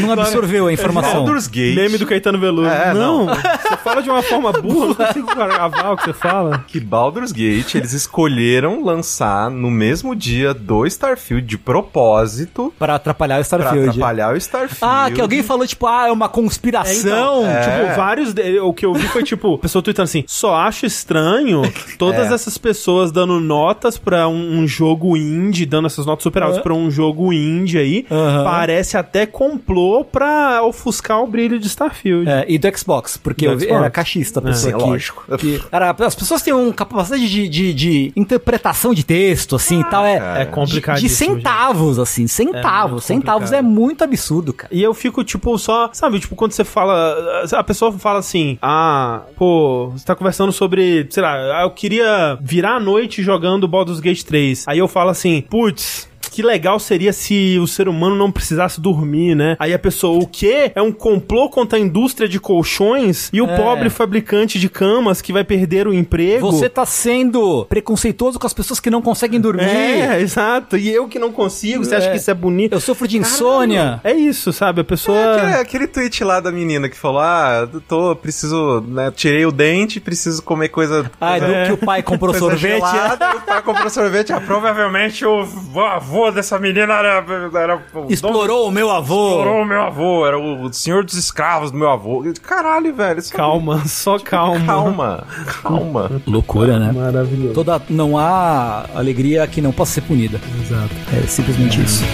não 0.01 0.12
absorveu 0.20 0.66
a 0.66 0.73
informação. 0.73 1.24
Baldur's 1.24 1.47
Gate. 1.47 1.74
Meme 1.77 1.98
do 1.98 2.07
Caetano 2.07 2.39
Veloso. 2.39 2.69
É, 2.69 2.93
não, 2.94 3.27
você 3.28 3.77
fala 3.82 4.03
de 4.03 4.11
uma 4.11 4.23
forma 4.23 4.53
burra, 4.53 4.85
eu 4.85 4.89
não 4.89 4.94
consigo 4.94 5.27
gravar 5.35 5.90
o 5.93 5.97
que 5.97 6.05
você 6.05 6.12
fala. 6.12 6.65
que 6.66 6.81
Baldur's 6.81 7.32
Gate 7.32 7.74
eles 7.74 7.93
escolheram 7.93 8.85
lançar 8.85 9.51
no 9.51 9.70
mesmo 9.70 10.15
dia 10.15 10.53
do 10.55 10.86
Starfield 10.86 11.47
de 11.47 11.57
propósito 11.59 12.73
Pra 12.78 12.94
atrapalhar 12.97 13.35
o 13.40 13.44
pra 13.44 13.59
Starfield. 13.59 13.89
atrapalhar 13.90 14.35
o 14.35 14.36
Starfield. 14.36 14.78
Ah, 14.82 15.11
que 15.15 15.20
alguém 15.20 15.43
falou, 15.43 15.66
tipo, 15.66 15.86
ah, 15.86 16.09
é 16.09 16.12
uma 16.12 16.28
conspiração. 16.28 17.43
Então, 17.43 17.43
Tipo, 17.43 17.97
vários. 17.97 18.32
de- 18.35 18.59
O 18.61 18.73
que 18.73 18.85
eu 18.86 18.93
vi 18.94 19.09
foi, 19.16 19.22
tipo, 19.24 19.55
a 19.55 19.59
pessoa 19.59 19.82
tweetando 19.82 20.05
assim: 20.05 20.24
só 20.26 20.55
acho 20.55 20.86
estranho 20.86 21.62
todas 21.98 22.30
É. 22.30 22.34
essas 22.34 22.56
pessoas 22.59 23.10
dando 23.12 23.40
notas 23.40 23.98
pra 23.98 24.28
um, 24.28 24.60
um 24.60 24.66
jogo 24.66 25.16
indie, 25.16 25.64
dando 25.66 25.86
essas 25.86 26.05
notas 26.06 26.22
super 26.22 26.43
altas 26.43 26.59
É. 26.59 26.62
pra 26.62 26.74
um 26.74 26.90
jogo 26.90 27.32
indie 27.32 27.78
aí. 27.78 28.06
Aham. 28.10 28.44
Parece 28.44 28.97
até 28.97 29.26
complô 29.26 30.05
pra 30.05 30.62
ofuscar 30.64 31.20
o 31.22 31.26
brilho 31.26 31.59
de 31.59 31.66
Starfield. 31.66 32.28
É, 32.28 32.44
e 32.48 32.59
do 32.59 32.78
Xbox, 32.78 33.16
porque 33.16 33.47
Do 33.47 33.52
eu 33.55 33.60
Xbox. 33.60 33.74
era 33.80 33.90
cachista 33.90 34.40
a 34.40 34.43
pessoa 34.43 34.72
que, 34.72 34.84
lógico. 34.84 35.24
que- 35.38 35.60
as 36.05 36.14
pessoas 36.14 36.43
têm 36.43 36.52
uma 36.52 36.72
capacidade 36.72 37.28
de, 37.28 37.48
de, 37.48 37.74
de 37.74 38.12
interpretação 38.16 38.93
de 38.94 39.05
texto, 39.05 39.56
assim, 39.56 39.80
e 39.80 39.84
tal, 39.84 40.05
é, 40.05 40.43
É 40.43 40.44
de, 40.44 40.51
complicado. 40.52 40.98
de 41.01 41.09
centavos, 41.09 41.98
assim, 41.98 42.26
centavos, 42.26 42.90
muito 42.93 43.02
centavos 43.06 43.52
é 43.52 43.62
muito 43.62 44.02
absurdo, 44.05 44.52
cara. 44.52 44.72
E 44.74 44.82
eu 44.82 44.93
fico, 44.94 45.22
tipo, 45.24 45.56
só. 45.59 45.90
Sabe, 45.93 46.18
tipo, 46.20 46.34
quando 46.34 46.52
você 46.52 46.64
fala. 46.64 47.44
A 47.52 47.64
pessoa 47.64 47.93
fala 47.93 48.18
assim: 48.18 48.59
Ah, 48.60 49.06
pô, 49.37 49.91
você 49.91 50.05
tá 50.05 50.15
conversando 50.15 50.53
sobre. 50.53 51.07
Sei 51.11 51.23
lá, 51.23 51.62
eu 51.62 51.70
queria 51.70 52.39
virar 52.41 52.77
a 52.77 52.81
noite 52.81 53.23
jogando 53.23 53.69
Baldur's 53.69 54.01
Gate 54.01 54.23
3. 54.23 54.65
Aí 54.69 54.78
eu 54.78 54.89
falo 54.89 55.11
assim: 55.11 55.43
Putz. 55.43 56.09
Que 56.36 56.42
legal 56.42 56.78
seria 56.78 57.14
se 57.14 57.58
o 57.58 57.66
ser 57.66 57.88
humano 57.88 58.14
não 58.14 58.30
precisasse 58.30 58.78
dormir, 58.78 59.34
né? 59.34 59.56
Aí 59.58 59.72
a 59.72 59.78
pessoa, 59.78 60.22
o 60.22 60.26
quê? 60.26 60.70
É 60.74 60.82
um 60.82 60.92
complô 60.92 61.48
contra 61.48 61.78
a 61.78 61.80
indústria 61.80 62.28
de 62.28 62.38
colchões 62.38 63.30
e 63.32 63.40
o 63.40 63.46
É. 63.48 63.56
pobre 63.56 63.88
fabricante 63.88 64.58
de 64.58 64.68
camas 64.68 65.22
que 65.22 65.32
vai 65.32 65.44
perder 65.44 65.88
o 65.88 65.94
emprego? 65.94 66.52
Você 66.52 66.68
tá 66.68 66.84
sendo 66.84 67.64
preconceituoso 67.70 68.38
com 68.38 68.46
as 68.46 68.52
pessoas 68.52 68.78
que 68.80 68.90
não 68.90 69.00
conseguem 69.00 69.40
dormir. 69.40 69.64
É, 69.64 70.20
exato. 70.20 70.76
E 70.76 70.90
eu 70.92 71.08
que 71.08 71.18
não 71.18 71.32
consigo, 71.32 71.82
você 71.82 71.94
acha 71.94 72.08
É. 72.08 72.10
que 72.10 72.18
isso 72.18 72.30
é 72.30 72.34
bonito? 72.34 72.74
Eu 72.74 72.80
sofro 72.80 73.08
de 73.08 73.16
insônia. 73.16 73.98
É 74.04 74.12
isso, 74.12 74.52
sabe? 74.52 74.82
A 74.82 74.84
pessoa. 74.84 75.16
É 75.16 75.36
aquele, 75.36 75.54
aquele 75.54 75.86
tweet 75.86 76.22
lá 76.22 76.38
da 76.38 76.52
menina 76.52 76.86
que 76.90 76.98
falou: 76.98 77.20
Ah, 77.22 77.66
tô, 77.88 78.14
preciso, 78.14 78.82
né? 78.86 79.10
Tirei 79.10 79.46
o 79.46 79.50
dente, 79.50 80.00
preciso 80.00 80.42
comer 80.42 80.68
coisa. 80.68 81.10
Ah, 81.18 81.38
do 81.38 81.46
É. 81.46 81.64
que 81.64 81.72
o 81.72 81.78
pai 81.78 82.02
comprou 82.02 82.34
sorvete. 82.38 82.80
gelada, 82.80 83.36
o 83.36 83.40
pai 83.40 83.62
comprou 83.62 83.88
sorvete. 83.88 84.34
Ah, 84.34 84.40
provavelmente 84.42 85.24
o 85.24 85.40
avô 85.80 86.26
dessa 86.32 86.59
menina 86.59 86.94
era. 86.94 87.24
era 87.55 87.82
Explorou 88.09 88.69
o 88.69 88.70
meu 88.70 88.90
avô. 88.90 89.28
Explorou 89.31 89.62
o 89.62 89.65
meu 89.65 89.82
avô, 89.82 90.27
era 90.27 90.39
o 90.39 90.73
senhor 90.73 91.05
dos 91.05 91.15
escravos 91.15 91.70
do 91.70 91.78
meu 91.78 91.90
avô. 91.90 92.24
Caralho, 92.43 92.94
velho. 92.94 93.19
isso- 93.19 93.32
Calma, 93.32 93.82
só 93.86 94.19
calma. 94.19 94.65
Calma, 94.66 95.27
calma. 95.62 96.11
Loucura, 96.27 96.78
né? 96.78 96.93
Maravilhoso. 96.93 97.55
Toda, 97.55 97.81
não 97.89 98.19
há 98.19 98.86
alegria 98.94 99.47
que 99.47 99.61
não 99.61 99.73
possa 99.73 99.93
ser 99.94 100.01
punida. 100.03 100.40
Exato. 100.62 100.94
É 101.16 101.27
simplesmente 101.27 101.82
isso. 101.82 102.05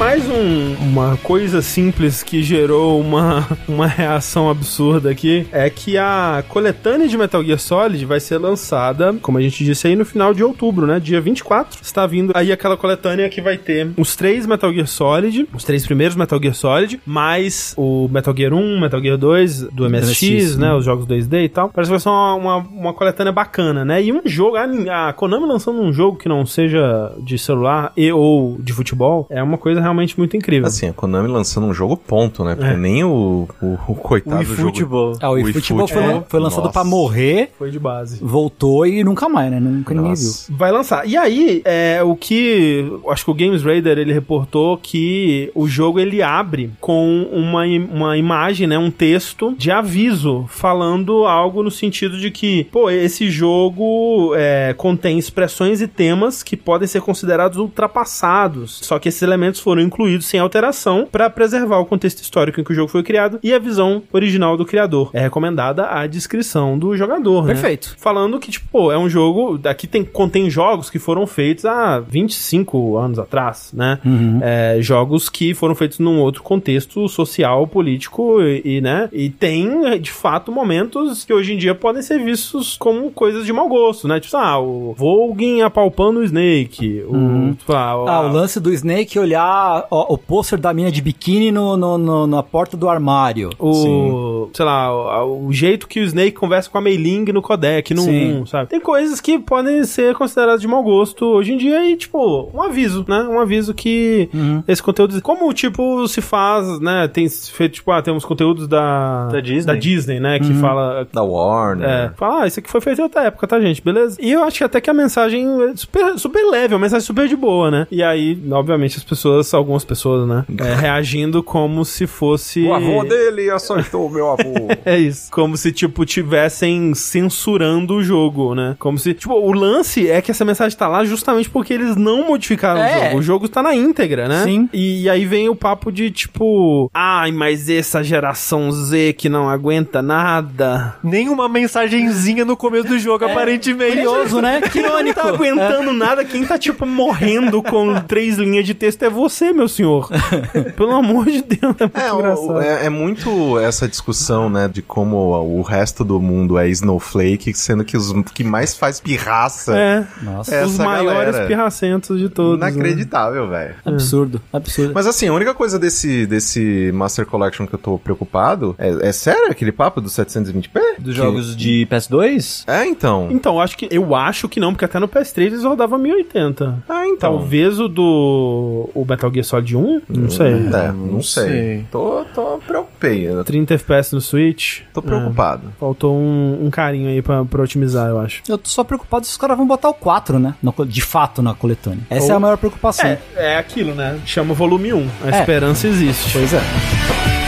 Mais 0.00 0.26
um- 0.30 0.74
uma 0.82 1.18
coisa 1.18 1.60
simples 1.60 2.22
que 2.22 2.42
gerou 2.42 2.98
uma, 2.98 3.46
uma 3.68 3.86
reação 3.86 4.48
absurda 4.48 5.10
aqui 5.10 5.46
é 5.52 5.68
que 5.68 5.98
a 5.98 6.42
coletânea 6.48 7.06
de 7.06 7.18
Metal 7.18 7.44
Gear 7.44 7.58
Solid 7.58 8.02
vai 8.06 8.18
ser 8.18 8.38
lançada, 8.38 9.14
como 9.20 9.36
a 9.36 9.42
gente 9.42 9.62
disse 9.62 9.86
aí, 9.88 9.94
no 9.94 10.06
final 10.06 10.32
de 10.32 10.42
outubro, 10.42 10.86
né? 10.86 10.98
Dia 10.98 11.20
24. 11.20 11.80
Está 11.82 12.06
vindo 12.06 12.32
aí 12.34 12.50
aquela 12.50 12.78
coletânea 12.78 13.28
que 13.28 13.42
vai 13.42 13.58
ter 13.58 13.90
os 13.98 14.16
três 14.16 14.46
Metal 14.46 14.72
Gear 14.72 14.86
Solid, 14.86 15.46
os 15.52 15.64
três 15.64 15.84
primeiros 15.84 16.16
Metal 16.16 16.40
Gear 16.40 16.54
Solid, 16.54 16.98
mais 17.04 17.74
o 17.76 18.08
Metal 18.10 18.34
Gear 18.34 18.54
1, 18.54 18.80
Metal 18.80 19.02
Gear 19.02 19.18
2 19.18 19.64
do 19.64 19.84
MSX, 19.84 20.22
MSX, 20.22 20.56
né? 20.56 20.68
né? 20.68 20.74
Os 20.76 20.84
jogos 20.86 21.06
2D 21.06 21.44
e 21.44 21.48
tal. 21.50 21.68
Parece 21.68 21.90
que 21.90 21.92
vai 21.92 22.00
ser 22.00 22.08
uma, 22.08 22.34
uma, 22.36 22.56
uma 22.56 22.94
coletânea 22.94 23.32
bacana, 23.34 23.84
né? 23.84 24.02
E 24.02 24.10
um 24.14 24.22
jogo, 24.24 24.56
a, 24.56 25.08
a 25.08 25.12
Konami 25.12 25.46
lançando 25.46 25.78
um 25.82 25.92
jogo 25.92 26.16
que 26.16 26.28
não 26.28 26.46
seja 26.46 27.12
de 27.22 27.36
celular 27.36 27.92
e 27.94 28.10
ou 28.10 28.56
de 28.58 28.72
futebol 28.72 29.26
é 29.28 29.42
uma 29.42 29.58
coisa 29.58 29.78
realmente 29.78 29.89
muito 29.92 30.36
incrível. 30.36 30.66
Assim, 30.66 30.88
a 30.88 30.92
Konami 30.92 31.28
lançando 31.28 31.66
um 31.66 31.74
jogo 31.74 31.96
ponto, 31.96 32.44
né? 32.44 32.54
Porque 32.54 32.70
É. 32.72 32.76
nem 32.76 33.04
o, 33.04 33.48
o, 33.62 33.78
o 33.88 33.94
coitado 33.94 34.42
O 34.42 34.44
do 34.44 34.54
jogo... 34.54 34.68
eFootball. 34.70 35.12
Ah, 35.20 35.30
o 35.30 35.38
eFootball 35.38 35.88
foi, 35.88 35.96
eFootball, 35.98 36.26
foi 36.28 36.40
lançado 36.40 36.60
nossa. 36.64 36.72
pra 36.72 36.84
morrer, 36.84 37.50
Foi 37.58 37.70
de 37.70 37.78
base. 37.78 38.18
voltou 38.22 38.86
e 38.86 39.02
nunca 39.04 39.28
mais, 39.28 39.50
né? 39.50 39.60
Nunca 39.60 39.94
ninguém 39.94 40.14
viu. 40.14 40.30
Vai 40.50 40.70
lançar. 40.72 41.06
E 41.06 41.16
aí, 41.16 41.62
é, 41.64 42.02
o 42.02 42.14
que. 42.16 42.90
Acho 43.08 43.24
que 43.24 43.30
o 43.30 43.34
Games 43.34 43.62
Raider 43.62 43.98
ele 43.98 44.12
reportou 44.12 44.76
que 44.76 45.50
o 45.54 45.66
jogo 45.68 45.98
ele 46.00 46.22
abre 46.22 46.70
com 46.80 47.28
uma, 47.32 47.64
uma 47.64 48.16
imagem, 48.16 48.66
né? 48.66 48.78
Um 48.78 48.90
texto 48.90 49.54
de 49.58 49.70
aviso 49.70 50.44
falando 50.48 51.24
algo 51.26 51.62
no 51.62 51.70
sentido 51.70 52.18
de 52.18 52.30
que, 52.30 52.64
pô, 52.64 52.90
esse 52.90 53.30
jogo 53.30 54.32
é, 54.36 54.74
contém 54.76 55.18
expressões 55.18 55.80
e 55.80 55.86
temas 55.88 56.42
que 56.42 56.56
podem 56.56 56.86
ser 56.88 57.00
considerados 57.00 57.58
ultrapassados. 57.58 58.78
Só 58.82 58.98
que 58.98 59.08
esses 59.08 59.22
elementos 59.22 59.60
foram 59.60 59.79
incluídos 59.80 60.26
sem 60.26 60.38
alteração 60.40 61.06
para 61.10 61.28
preservar 61.30 61.78
o 61.78 61.86
contexto 61.86 62.22
histórico 62.22 62.60
em 62.60 62.64
que 62.64 62.72
o 62.72 62.74
jogo 62.74 62.88
foi 62.88 63.02
criado 63.02 63.38
e 63.42 63.52
a 63.52 63.58
visão 63.58 64.02
original 64.12 64.56
do 64.56 64.64
criador. 64.64 65.10
É 65.12 65.20
recomendada 65.20 65.86
a 65.90 66.06
descrição 66.06 66.78
do 66.78 66.96
jogador, 66.96 67.46
né? 67.46 67.54
Perfeito. 67.54 67.94
falando 67.98 68.38
que, 68.38 68.50
tipo, 68.50 68.66
pô, 68.70 68.92
é 68.92 68.98
um 68.98 69.08
jogo. 69.08 69.60
Aqui 69.64 69.86
tem, 69.86 70.04
contém 70.04 70.48
jogos 70.50 70.88
que 70.90 70.98
foram 70.98 71.26
feitos 71.26 71.64
há 71.64 72.00
25 72.00 72.96
anos 72.96 73.18
atrás, 73.18 73.70
né? 73.72 73.98
É, 74.42 74.78
jogos 74.80 75.28
que 75.28 75.54
foram 75.54 75.74
feitos 75.74 75.98
num 75.98 76.20
outro 76.20 76.42
contexto 76.42 77.08
social, 77.08 77.66
político 77.66 78.40
e, 78.42 78.76
e, 78.76 78.80
né? 78.80 79.08
E 79.12 79.28
tem, 79.30 79.98
de 80.00 80.10
fato, 80.10 80.50
momentos 80.52 81.24
que 81.24 81.32
hoje 81.32 81.54
em 81.54 81.56
dia 81.58 81.74
podem 81.74 82.02
ser 82.02 82.22
vistos 82.22 82.76
como 82.78 83.10
coisas 83.10 83.44
de 83.44 83.52
mau 83.52 83.68
gosto, 83.68 84.06
né? 84.08 84.20
Tipo, 84.20 84.36
ah, 84.36 84.58
o 84.58 84.94
Volgin 84.96 85.62
apalpando 85.62 86.20
o 86.20 86.24
Snake. 86.24 87.02
O, 87.06 87.54
tipo, 87.54 87.72
ah, 87.72 87.90
Ah, 87.90 88.20
o 88.22 88.32
lance 88.32 88.60
do 88.60 88.72
Snake 88.72 89.18
olhar 89.18 89.69
ó, 89.90 90.06
o 90.12 90.18
pôster 90.18 90.58
da 90.58 90.72
mina 90.72 90.90
de 90.90 91.00
biquíni 91.00 91.50
no, 91.52 91.76
no- 91.76 91.98
no- 91.98 92.26
na 92.26 92.42
porta 92.42 92.76
do 92.76 92.88
armário. 92.88 93.50
O, 93.58 94.48
sei 94.52 94.64
lá, 94.64 95.24
o, 95.24 95.46
o 95.46 95.52
jeito 95.52 95.86
que 95.88 96.00
o 96.00 96.04
Snake 96.04 96.32
conversa 96.32 96.68
com 96.70 96.78
a 96.78 96.80
Mei 96.80 96.96
Ling 96.96 97.24
no 97.32 97.42
codec, 97.42 97.92
no 97.94 98.02
Sim. 98.02 98.40
1, 98.42 98.46
sabe? 98.46 98.68
Tem 98.68 98.80
coisas 98.80 99.20
que 99.20 99.38
podem 99.38 99.84
ser 99.84 100.14
consideradas 100.14 100.60
de 100.60 100.68
mau 100.68 100.82
gosto 100.82 101.24
hoje 101.26 101.52
em 101.52 101.56
dia 101.56 101.88
e, 101.90 101.96
tipo, 101.96 102.50
um 102.54 102.62
aviso, 102.62 103.04
né? 103.08 103.22
Um 103.22 103.40
aviso 103.40 103.74
que 103.74 104.28
Uhum. 104.34 104.62
esse 104.66 104.82
conteúdo... 104.82 105.20
Como, 105.22 105.52
tipo, 105.52 106.06
se 106.08 106.20
faz, 106.20 106.80
né? 106.80 107.08
Tem 107.08 107.28
feito, 107.28 107.74
tipo, 107.74 107.90
ah, 107.92 108.02
tem 108.02 108.12
uns 108.12 108.24
conteúdos 108.24 108.66
da... 108.68 109.26
Da 109.28 109.40
Disney. 109.40 109.74
Da 109.74 109.78
Disney, 109.78 110.20
né? 110.20 110.38
Uhum. 110.40 110.46
Que 110.48 110.54
fala... 110.54 111.06
Da 111.12 111.22
Warner. 111.22 111.88
É, 111.88 112.10
fala, 112.16 112.42
ah, 112.42 112.46
isso 112.46 112.58
aqui 112.60 112.70
foi 112.70 112.80
feito 112.80 113.00
em 113.00 113.04
outra 113.04 113.22
época, 113.24 113.46
tá, 113.46 113.60
gente? 113.60 113.82
Beleza? 113.82 114.16
E 114.20 114.30
eu 114.32 114.42
acho 114.44 114.58
que 114.58 114.64
até 114.64 114.80
que 114.80 114.90
a 114.90 114.94
mensagem 114.94 115.46
é 115.70 115.76
super, 115.76 116.18
super 116.18 116.42
leve, 116.50 116.74
é 116.74 116.76
uma 116.76 116.82
mensagem 116.82 117.04
super 117.06 117.28
de 117.28 117.36
boa, 117.36 117.70
né? 117.70 117.86
E 117.90 118.02
aí, 118.02 118.38
obviamente, 118.52 118.96
as 118.96 119.04
pessoas, 119.04 119.46
algumas 119.60 119.84
pessoas, 119.84 120.26
né? 120.28 120.44
é, 120.58 120.74
reagindo 120.74 121.42
como 121.42 121.84
se 121.84 122.06
fosse. 122.06 122.62
O 122.66 122.74
avô 122.74 123.04
dele 123.04 123.50
assaltou 123.50 124.06
o 124.06 124.10
meu 124.10 124.30
avô. 124.30 124.40
É 124.84 124.98
isso. 124.98 125.30
Como 125.30 125.56
se, 125.56 125.70
tipo, 125.72 126.04
tivessem 126.04 126.94
censurando 126.94 127.94
o 127.96 128.02
jogo, 128.02 128.54
né? 128.54 128.74
Como 128.78 128.98
se. 128.98 129.14
Tipo, 129.14 129.34
o 129.34 129.52
lance 129.52 130.08
é 130.10 130.20
que 130.22 130.30
essa 130.30 130.44
mensagem 130.44 130.76
tá 130.76 130.88
lá 130.88 131.04
justamente 131.04 131.48
porque 131.50 131.72
eles 131.74 131.96
não 131.96 132.26
modificaram 132.26 132.80
É. 132.80 132.86
o 132.86 133.04
jogo. 133.04 133.18
O 133.18 133.22
jogo 133.22 133.48
tá 133.48 133.62
na 133.62 133.74
íntegra, 133.74 134.26
né? 134.28 134.42
Sim. 134.44 134.68
E, 134.72 135.08
aí 135.08 135.24
vem 135.26 135.48
o 135.48 135.54
papo 135.54 135.92
de, 135.92 136.10
tipo. 136.10 136.90
Ai, 136.94 137.30
mas 137.30 137.68
essa 137.68 138.02
geração 138.02 138.70
Z 138.72 139.14
que 139.18 139.28
não 139.28 139.48
aguenta 139.48 140.00
nada. 140.02 140.94
Nem 141.04 141.28
uma 141.28 141.48
mensagenzinha 141.48 142.44
no 142.44 142.56
começo 142.56 142.88
do 142.88 142.98
jogo, 142.98 143.24
aparentemente. 143.24 143.92
Curioso, 143.96 144.40
né? 144.40 144.60
Quem 144.72 144.82
não 144.82 145.12
tá 145.12 145.28
aguentando 145.28 145.92
nada, 145.92 146.24
quem 146.24 146.44
tá, 146.44 146.58
tipo, 146.58 146.86
morrendo 146.86 147.62
com 147.62 148.00
três 148.00 148.36
linhas 148.38 148.64
de 148.64 148.74
texto 148.74 149.02
é 149.02 149.10
você, 149.10 149.39
meu 149.52 149.68
senhor. 149.68 150.08
Pelo 150.76 150.92
amor 150.92 151.24
de 151.26 151.42
Deus, 151.42 151.74
é 151.78 151.84
muito 151.84 151.98
É, 151.98 152.12
o- 152.12 152.18
engraçado. 152.18 152.60
é, 152.60 152.86
é 152.86 152.90
muito 152.90 153.58
essa 153.58 153.88
discussão, 153.88 154.48
né, 154.50 154.68
de 154.68 154.82
como 154.82 155.16
o 155.16 155.62
resto 155.62 156.04
do 156.04 156.20
mundo 156.20 156.58
é 156.58 156.68
snowflake, 156.68 157.52
sendo 157.54 157.84
que 157.84 157.96
os 157.96 158.12
que 158.34 158.44
mais 158.44 158.76
faz 158.76 159.00
pirraça. 159.00 159.76
É, 159.76 160.06
Nossa, 160.22 160.54
Essa 160.54 160.66
os 160.66 160.78
maiores 160.78 161.32
galera. 161.32 161.46
pirracentos 161.46 162.18
de 162.18 162.28
todos. 162.28 162.60
né? 162.60 162.70
Inacreditável, 162.70 163.48
velho. 163.48 163.74
absurdo, 163.84 164.40
absurdo. 164.52 164.92
Mas 164.94 165.06
assim, 165.06 165.28
a 165.28 165.32
única 165.32 165.54
coisa 165.54 165.78
desse, 165.78 166.26
desse 166.26 166.90
Master 166.92 167.26
Collection 167.26 167.66
que 167.66 167.74
eu 167.74 167.78
tô 167.78 167.98
preocupado 167.98 168.74
é, 168.78 169.08
é 169.08 169.12
sério 169.12 169.50
aquele 169.50 169.72
papo 169.72 170.00
do 170.00 170.08
720p? 170.08 170.80
Dos 170.98 171.14
jogos 171.14 171.56
de 171.56 171.86
PS2? 171.90 172.64
É, 172.66 172.84
então. 172.86 173.28
Então, 173.30 173.54
eu 173.54 173.60
acho 173.60 173.76
que 173.76 173.88
eu 173.90 174.14
acho 174.14 174.48
que 174.48 174.60
não, 174.60 174.72
porque 174.72 174.84
até 174.84 174.98
no 174.98 175.08
PS3 175.08 175.46
eles 175.46 175.64
rodavam 175.64 175.98
1080. 175.98 176.82
Ah, 176.88 177.06
então. 177.06 177.30
Talvez 177.38 177.78
o 177.80 177.88
do 177.88 178.90
o 178.94 179.04
Metal 179.30 179.34
Gear 179.34 179.44
Solid 179.44 179.76
1, 179.76 180.02
não 180.08 180.30
sei. 180.30 180.46
É, 180.52 180.92
não, 180.92 181.22
sei. 181.22 181.44
sei. 181.48 181.86
Tô, 181.90 182.24
tô 182.34 182.58
preocupei. 182.66 183.26
eu 183.28 183.42
30 183.44 183.74
FPS 183.74 184.14
no 184.14 184.20
Switch. 184.20 184.80
Tô 184.92 185.00
preocupado. 185.00 185.68
É, 185.68 185.80
faltou 185.80 186.16
um, 186.16 186.66
um 186.66 186.70
carinho 186.70 187.08
aí 187.08 187.22
pra, 187.22 187.44
pra 187.44 187.62
otimizar, 187.62 188.08
eu 188.08 188.18
acho. 188.20 188.42
Eu 188.48 188.58
tô 188.58 188.68
só 188.68 188.84
preocupado 188.84 189.24
se 189.24 189.32
os 189.32 189.36
caras 189.38 189.56
vão 189.56 189.66
botar 189.66 189.88
o 189.88 189.94
4, 189.94 190.38
né? 190.38 190.54
no 190.62 190.74
de 190.86 191.00
fato 191.02 191.42
na 191.42 191.54
coletânea. 191.54 192.00
Essa 192.08 192.26
Ou- 192.26 192.32
é 192.32 192.34
a 192.36 192.40
maior 192.40 192.56
preocupação. 192.56 193.06
É, 193.08 193.18
é 193.36 193.56
aquilo, 193.58 193.94
né? 193.94 194.18
Chama 194.24 194.54
volume 194.54 194.92
1. 194.92 195.08
A 195.24 195.36
É. 195.36 195.40
esperança 195.40 195.86
existe. 195.86 196.32
Pois 196.32 196.52
é. 196.52 197.39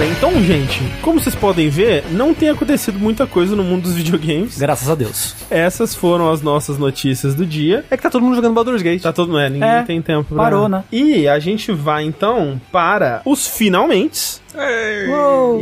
Bem, 0.00 0.12
então, 0.12 0.32
gente, 0.42 0.80
como 1.02 1.20
vocês 1.20 1.34
podem 1.34 1.68
ver, 1.68 2.04
não 2.12 2.32
tem 2.32 2.48
acontecido 2.48 2.98
muita 2.98 3.26
coisa 3.26 3.54
no 3.54 3.62
mundo 3.62 3.82
dos 3.82 3.94
videogames. 3.96 4.56
Graças 4.58 4.88
a 4.88 4.94
Deus. 4.94 5.36
Essas 5.50 5.94
foram 5.94 6.30
as 6.30 6.40
nossas 6.40 6.78
notícias 6.78 7.34
do 7.34 7.44
dia. 7.44 7.84
É 7.90 7.96
que 7.98 8.02
tá 8.02 8.08
todo 8.08 8.22
mundo 8.22 8.34
jogando 8.36 8.54
Baldur's 8.54 8.80
Gate. 8.80 9.02
Tá 9.02 9.12
todo, 9.12 9.38
é, 9.38 9.50
ninguém 9.50 9.68
É, 9.68 9.82
tem 9.82 10.00
tempo. 10.00 10.24
pra- 10.34 10.42
parou, 10.44 10.70
né? 10.70 10.84
E 10.90 11.28
a 11.28 11.38
gente 11.38 11.70
vai 11.70 12.04
então 12.04 12.58
para 12.72 13.20
os 13.26 13.46
finalmente. 13.46 14.40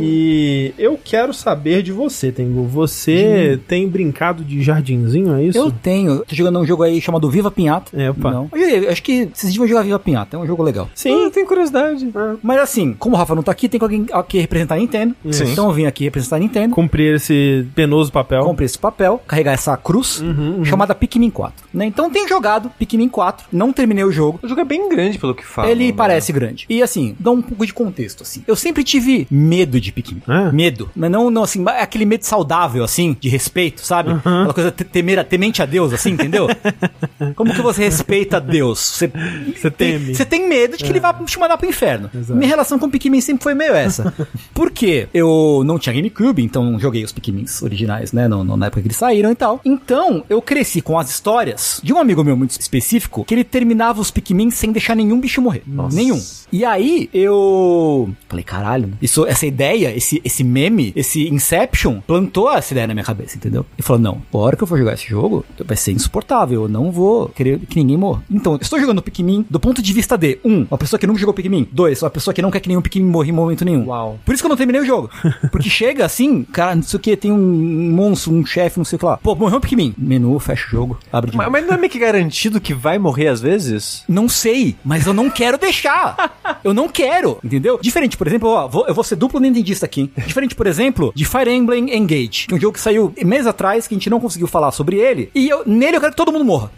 E 0.01 0.73
eu 0.77 0.99
quero 1.03 1.31
saber 1.31 1.83
de 1.83 1.91
você, 1.91 2.31
Tengu. 2.31 2.63
Você 2.65 3.59
tem 3.67 3.87
brincado 3.87 4.43
de 4.43 4.63
jardinzinho, 4.63 5.35
é 5.35 5.43
isso? 5.43 5.57
Eu 5.59 5.69
tenho. 5.69 6.19
Tô 6.25 6.33
jogando 6.35 6.59
um 6.59 6.65
jogo 6.65 6.81
aí 6.81 6.99
chamado 6.99 7.29
Viva 7.29 7.51
Pinhata. 7.51 7.91
É, 7.95 8.09
opa. 8.09 8.31
Não. 8.31 8.49
Eu, 8.51 8.67
eu 8.83 8.89
acho 8.91 9.03
que 9.03 9.29
vocês 9.31 9.51
deviam 9.53 9.67
jogar 9.67 9.83
Viva 9.83 9.99
Pinhata. 9.99 10.35
É 10.37 10.39
um 10.39 10.47
jogo 10.47 10.63
legal. 10.63 10.89
Sim. 10.95 11.27
Ah, 11.27 11.29
tem 11.29 11.45
curiosidade. 11.45 12.09
Mas 12.41 12.57
assim, 12.59 12.93
como 12.97 13.15
o 13.15 13.19
Rafa 13.19 13.35
não 13.35 13.43
tá 13.43 13.51
aqui, 13.51 13.69
tem 13.69 13.79
alguém 13.79 14.07
aqui 14.29 14.39
representar 14.39 14.75
a 14.75 14.77
Nintendo. 14.77 15.15
Sim. 15.31 15.51
Então 15.51 15.67
eu 15.67 15.73
vim 15.73 15.85
aqui 15.85 16.03
representar 16.03 16.35
a 16.35 16.39
Nintendo. 16.39 16.73
Cumprir 16.75 17.15
esse 17.15 17.67
penoso 17.75 18.11
papel. 18.11 18.43
Comprei 18.43 18.65
esse 18.65 18.77
papel, 18.77 19.21
carregar 19.27 19.53
essa 19.53 19.75
cruz, 19.75 20.21
Uhum, 20.21 20.63
chamada 20.63 20.93
Pikmin 20.93 21.29
4. 21.31 21.67
Né? 21.73 21.85
Então 21.85 22.09
tenho 22.09 22.27
jogado 22.27 22.69
Pikmin 22.77 23.09
4, 23.09 23.47
não 23.51 23.73
terminei 23.73 24.03
o 24.03 24.11
jogo. 24.11 24.39
O 24.43 24.47
jogo 24.47 24.61
é 24.61 24.65
bem 24.65 24.87
grande 24.89 25.17
pelo 25.17 25.33
que 25.33 25.45
fala. 25.45 25.69
Ele 25.69 25.87
né? 25.87 25.93
parece 25.95 26.31
grande. 26.31 26.65
E 26.69 26.81
assim, 26.83 27.15
dá 27.19 27.31
um 27.31 27.41
pouco 27.41 27.65
de 27.65 27.73
contexto, 27.73 28.21
assim. 28.23 28.43
Eu 28.47 28.55
sempre 28.55 28.83
tive 28.83 29.27
medo 29.31 29.79
de 29.81 29.91
Pikmin. 29.91 30.21
É? 30.27 30.51
Medo. 30.51 30.89
Mas 30.95 31.09
não, 31.09 31.29
não, 31.31 31.43
assim, 31.43 31.63
é 31.67 31.81
aquele 31.81 32.05
medo 32.05 32.23
saudável, 32.23 32.83
assim, 32.83 33.15
de 33.19 33.29
respeito, 33.29 33.81
sabe? 33.85 34.11
Aquela 34.11 34.53
coisa 34.53 34.71
te- 34.71 34.83
temer, 34.83 35.23
temente 35.25 35.61
a 35.61 35.65
Deus, 35.65 35.91
assim, 35.93 36.11
entendeu? 36.11 36.47
Como 37.35 37.53
que 37.53 37.61
você 37.61 37.83
respeita 37.83 38.39
Deus? 38.39 38.79
Você, 38.79 39.11
Você 39.55 39.71
teme. 39.71 40.15
Você 40.15 40.25
tem 40.25 40.47
medo 40.47 40.77
de 40.77 40.83
que 40.83 40.89
ele 40.91 40.99
vá 40.99 41.13
te 41.13 41.39
mandar 41.39 41.57
pro 41.57 41.67
inferno. 41.67 42.09
Exato. 42.13 42.35
Minha 42.37 42.49
relação 42.49 42.77
com 42.79 42.85
o 42.85 42.89
Pikmin 42.91 43.21
sempre 43.21 43.43
foi 43.43 43.53
meio 43.53 43.73
essa. 43.73 44.08
Por 44.53 44.71
quê? 44.71 45.07
Eu 45.13 45.63
não 45.65 45.77
tinha 45.79 45.93
GameCube, 45.93 46.43
então 46.43 46.79
joguei 46.79 47.03
os 47.03 47.11
Pikmins 47.11 47.61
originais, 47.61 48.11
né? 48.13 48.27
No, 48.27 48.43
no- 48.43 48.57
na 48.57 48.67
época 48.67 48.81
que 48.81 48.87
eles 48.87 48.97
saíram 48.97 49.31
e 49.31 49.35
tal. 49.35 49.59
Então, 49.63 50.23
eu 50.29 50.41
cresci 50.41 50.81
com 50.81 50.97
as 50.97 51.09
histórias 51.09 51.79
de 51.83 51.93
um 51.93 51.97
amigo 51.99 52.23
meu 52.23 52.35
muito 52.37 52.51
específico 52.59 53.23
que 53.25 53.33
ele 53.33 53.43
terminava 53.43 54.01
os 54.01 54.11
Pikmin 54.11 54.51
sem 54.51 54.71
deixar 54.71 54.95
nenhum 54.95 55.19
bicho 55.19 55.41
morrer. 55.41 55.63
Nenhum. 55.95 56.21
E 56.51 56.65
aí, 56.65 57.09
eu 57.13 58.09
falei, 58.27 58.43
caralho, 58.43 58.91
isso, 59.01 59.25
essa 59.25 59.45
ideia, 59.45 59.95
esse, 59.95 60.21
esse 60.23 60.43
meme, 60.43 60.91
esse 60.95 61.27
Inception, 61.29 62.01
plantou 62.05 62.51
essa 62.51 62.73
ideia 62.73 62.87
na 62.87 62.93
minha 62.93 63.03
cabeça, 63.03 63.37
entendeu? 63.37 63.65
E 63.77 63.81
falou, 63.81 64.01
não, 64.01 64.21
a 64.33 64.37
hora 64.37 64.57
que 64.57 64.63
eu 64.63 64.67
for 64.67 64.77
jogar 64.77 64.93
esse 64.93 65.07
jogo, 65.07 65.45
vai 65.65 65.77
ser 65.77 65.91
insuportável, 65.91 66.63
eu 66.63 66.67
não 66.67 66.91
vou 66.91 67.29
querer 67.29 67.59
que 67.59 67.79
ninguém 67.79 67.97
morra. 67.97 68.23
Então, 68.31 68.53
eu 68.53 68.59
estou 68.61 68.79
jogando 68.79 69.01
Pikmin 69.01 69.45
do 69.49 69.59
ponto 69.59 69.81
de 69.81 69.93
vista 69.93 70.17
de, 70.17 70.39
um, 70.43 70.65
uma 70.69 70.77
pessoa 70.77 70.99
que 70.99 71.05
nunca 71.07 71.19
jogou 71.19 71.33
Pikmin, 71.33 71.67
dois, 71.71 72.01
uma 72.01 72.09
pessoa 72.09 72.33
que 72.33 72.41
não 72.41 72.49
quer 72.51 72.59
que 72.59 72.67
nenhum 72.69 72.81
Pikmin 72.81 73.05
morra 73.05 73.27
em 73.27 73.31
momento 73.31 73.63
nenhum. 73.63 73.85
Uau. 73.87 73.98
Por 74.25 74.33
isso 74.33 74.41
que 74.43 74.47
eu 74.47 74.49
não 74.49 74.57
terminei 74.57 74.81
o 74.81 74.85
jogo. 74.85 75.09
Porque 75.51 75.69
chega 75.69 76.05
assim, 76.05 76.43
cara, 76.43 76.75
não 76.75 76.83
sei 76.83 76.97
o 76.97 77.01
que, 77.01 77.15
tem 77.15 77.31
um 77.31 77.91
monstro, 77.91 78.33
um 78.33 78.45
chefe, 78.45 78.77
não 78.77 78.85
sei 78.85 78.95
o 78.97 78.99
que 78.99 79.05
lá. 79.05 79.17
Pô, 79.17 79.35
morreu 79.35 79.57
um 79.57 79.61
Pikmin. 79.61 79.93
Menu, 79.97 80.37
fecha 80.39 80.67
o 80.67 80.69
jogo, 80.69 80.99
abre 81.11 81.31
de 81.31 81.37
Mas, 81.37 81.49
mas 81.51 81.65
não 81.67 81.73
é 81.73 81.77
meio 81.77 81.91
que 81.91 81.99
garantido 81.99 82.59
que 82.61 82.73
vai 82.73 82.97
morrer 82.97 83.27
às 83.27 83.41
vezes? 83.41 84.03
Não 84.07 84.27
sei, 84.29 84.75
mas 84.83 85.05
eu 85.07 85.13
não 85.13 85.29
quero 85.29 85.57
deixar. 85.57 86.59
Eu 86.63 86.73
não 86.73 86.87
quero, 86.89 87.37
entendeu? 87.43 87.79
Diferente, 87.81 88.17
por 88.17 88.27
exemplo, 88.27 88.49
ó, 88.49 88.67
vou- 88.67 88.87
eu 88.87 88.93
vou 88.93 89.03
ser 89.03 89.15
duplo 89.15 89.39
nintendista 89.39 89.85
aqui. 89.85 90.11
Diferente, 90.25 90.55
por 90.55 90.67
exemplo, 90.67 91.11
de 91.15 91.25
Fire 91.25 91.49
Emblem 91.51 91.95
Engage, 91.95 92.47
que 92.47 92.53
é 92.53 92.57
um 92.57 92.59
jogo 92.59 92.73
que 92.73 92.79
saiu 92.81 93.13
meses 93.23 93.47
atrás, 93.47 93.87
que 93.87 93.93
a 93.93 93.97
gente 93.97 94.09
não 94.09 94.19
conseguiu 94.19 94.47
falar 94.47 94.71
sobre 94.71 94.97
ele, 94.97 95.29
e 95.33 95.47
eu, 95.49 95.63
nele 95.65 95.97
eu 95.97 96.01
quero 96.01 96.11
que 96.13 96.17
todo 96.17 96.31
mundo 96.31 96.45
morra. 96.45 96.71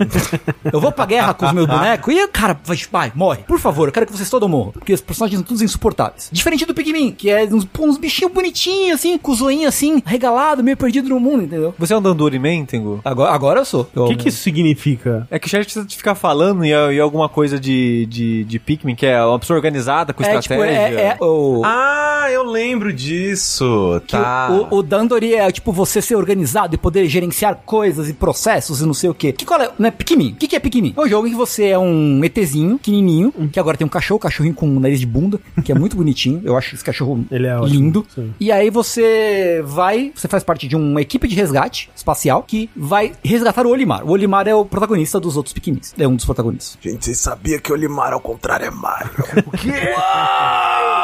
eu 0.72 0.80
vou 0.80 0.92
pra 0.92 1.06
guerra 1.06 1.34
com 1.34 1.46
os 1.46 1.54
meus 1.54 1.68
bonecos 1.68 2.14
e, 2.14 2.28
cara, 2.28 2.60
vai, 2.64 2.78
vai, 2.92 3.12
morre. 3.16 3.44
Por 3.48 3.60
favor, 3.60 3.88
eu 3.88 3.92
quero 3.92 4.06
que 4.06 4.12
vocês 4.12 4.30
todos 4.30 4.50
morram, 4.50 4.72
porque 4.72 4.94
os 4.94 5.02
personagens 5.02 5.40
são 5.40 5.46
todos 5.48 5.62
insuportáveis. 5.62 6.30
Diferente 6.32 6.66
do 6.66 6.74
Pikmin, 6.74 7.11
que 7.12 7.30
é 7.30 7.44
uns, 7.46 7.66
pô, 7.66 7.86
uns 7.86 7.98
bichinhos 7.98 8.32
bonitinhos, 8.34 8.96
assim, 9.00 9.18
com 9.18 9.32
os 9.32 9.40
zoinhos 9.40 9.68
assim, 9.68 10.02
regalado, 10.06 10.64
meio 10.64 10.78
perdido 10.78 11.10
no 11.10 11.20
mundo, 11.20 11.44
entendeu? 11.44 11.74
Você 11.78 11.94
é 11.94 11.98
um 11.98 12.02
Dandori 12.02 12.40
Tengu? 12.66 13.02
Agora, 13.04 13.32
agora 13.32 13.60
eu 13.62 13.66
sou. 13.66 13.88
O 13.96 14.08
que, 14.08 14.16
que 14.16 14.30
isso 14.30 14.42
significa? 14.42 15.28
É 15.30 15.40
que 15.40 15.48
o 15.48 15.50
chat 15.50 15.64
precisa 15.64 15.86
de 15.86 15.96
ficar 15.96 16.16
falando 16.16 16.64
e, 16.66 16.70
e 16.70 17.00
alguma 17.00 17.30
coisa 17.30 17.60
de, 17.60 18.06
de, 18.08 18.44
de 18.44 18.60
Pikmin, 18.60 18.96
que 18.96 19.06
é 19.06 19.24
uma 19.24 19.40
pessoa 19.40 19.58
organizada 19.58 20.14
com 20.14 20.24
é, 20.24 20.40
tipo, 20.40 20.54
estratégia. 20.54 21.00
é, 21.00 21.18
é 21.20 21.24
o... 21.24 21.62
Ah, 21.66 22.28
eu 22.32 22.44
lembro 22.44 22.92
disso. 22.94 24.02
Que 24.08 24.12
Tá. 24.12 24.50
o, 24.72 24.78
o 24.78 24.84
Dandori 24.84 25.34
é 25.34 25.52
tipo 25.52 25.72
você 25.72 26.02
ser 26.02 26.16
organizado 26.16 26.76
e 26.76 26.78
poder 26.78 27.08
gerenciar 27.08 27.56
coisas 27.66 28.10
e 28.10 28.14
processos 28.14 28.82
e 28.82 28.86
não 28.86 28.94
sei 28.94 29.10
o 29.10 29.14
quê. 29.14 29.32
Que 29.32 29.46
qual 29.46 29.60
é, 29.62 29.72
né? 29.80 29.90
Pikmin. 29.90 30.34
O 30.34 30.36
que, 30.36 30.48
que 30.48 30.56
é 30.56 30.60
Pikmin? 30.60 30.94
É 30.96 31.02
um 31.02 31.08
jogo 31.08 31.28
em 31.28 31.32
que 31.32 31.36
você 31.36 31.68
é 31.68 31.80
um 31.80 32.24
ETzinho, 32.24 32.78
pequenininho, 32.78 33.34
que 33.52 33.60
agora 33.60 33.78
tem 33.78 33.86
um 33.86 33.90
cachorro, 33.90 34.20
cachorrinho 34.20 34.54
com 34.54 34.68
um 34.68 34.80
nariz 34.80 35.00
de 35.00 35.06
bunda, 35.06 35.40
que 35.64 35.72
é 35.72 35.76
muito 35.76 35.96
bonitinho. 35.98 36.42
Eu 36.44 36.56
acho 36.58 36.76
esse 36.76 36.84
cachorro 36.84 37.01
Ele 37.32 37.48
é 37.48 37.58
ótimo, 37.58 37.80
lindo. 37.80 38.06
sim. 38.14 38.34
E 38.40 38.52
aí 38.52 38.70
você 38.70 39.62
vai, 39.66 40.12
você 40.16 40.28
faz 40.28 40.44
parte 40.44 40.68
de 40.68 40.76
uma 40.76 41.02
equipe 41.02 41.28
de 41.28 41.36
resgate 41.36 41.90
espacial 41.96 42.44
que 42.44 42.70
vai 42.76 43.14
resgatar 43.24 43.66
o 43.66 43.70
Olimar. 43.70 44.06
O 44.06 44.12
Olimar 44.12 44.48
é 44.48 44.56
o 44.56 44.66
protagonista 44.66 45.20
dos 45.20 45.38
outros 45.38 45.54
Pikmins. 45.54 45.94
É 45.98 46.08
um 46.08 46.16
dos 46.16 46.26
protagonistas. 46.26 46.78
Gente, 46.82 47.06
vocês 47.06 47.20
sabiam 47.20 47.60
que 47.60 47.72
Olimar 47.72 48.14
ao 48.14 48.20
contrário 48.20 48.66
é 48.66 48.72
Mario. 48.72 49.12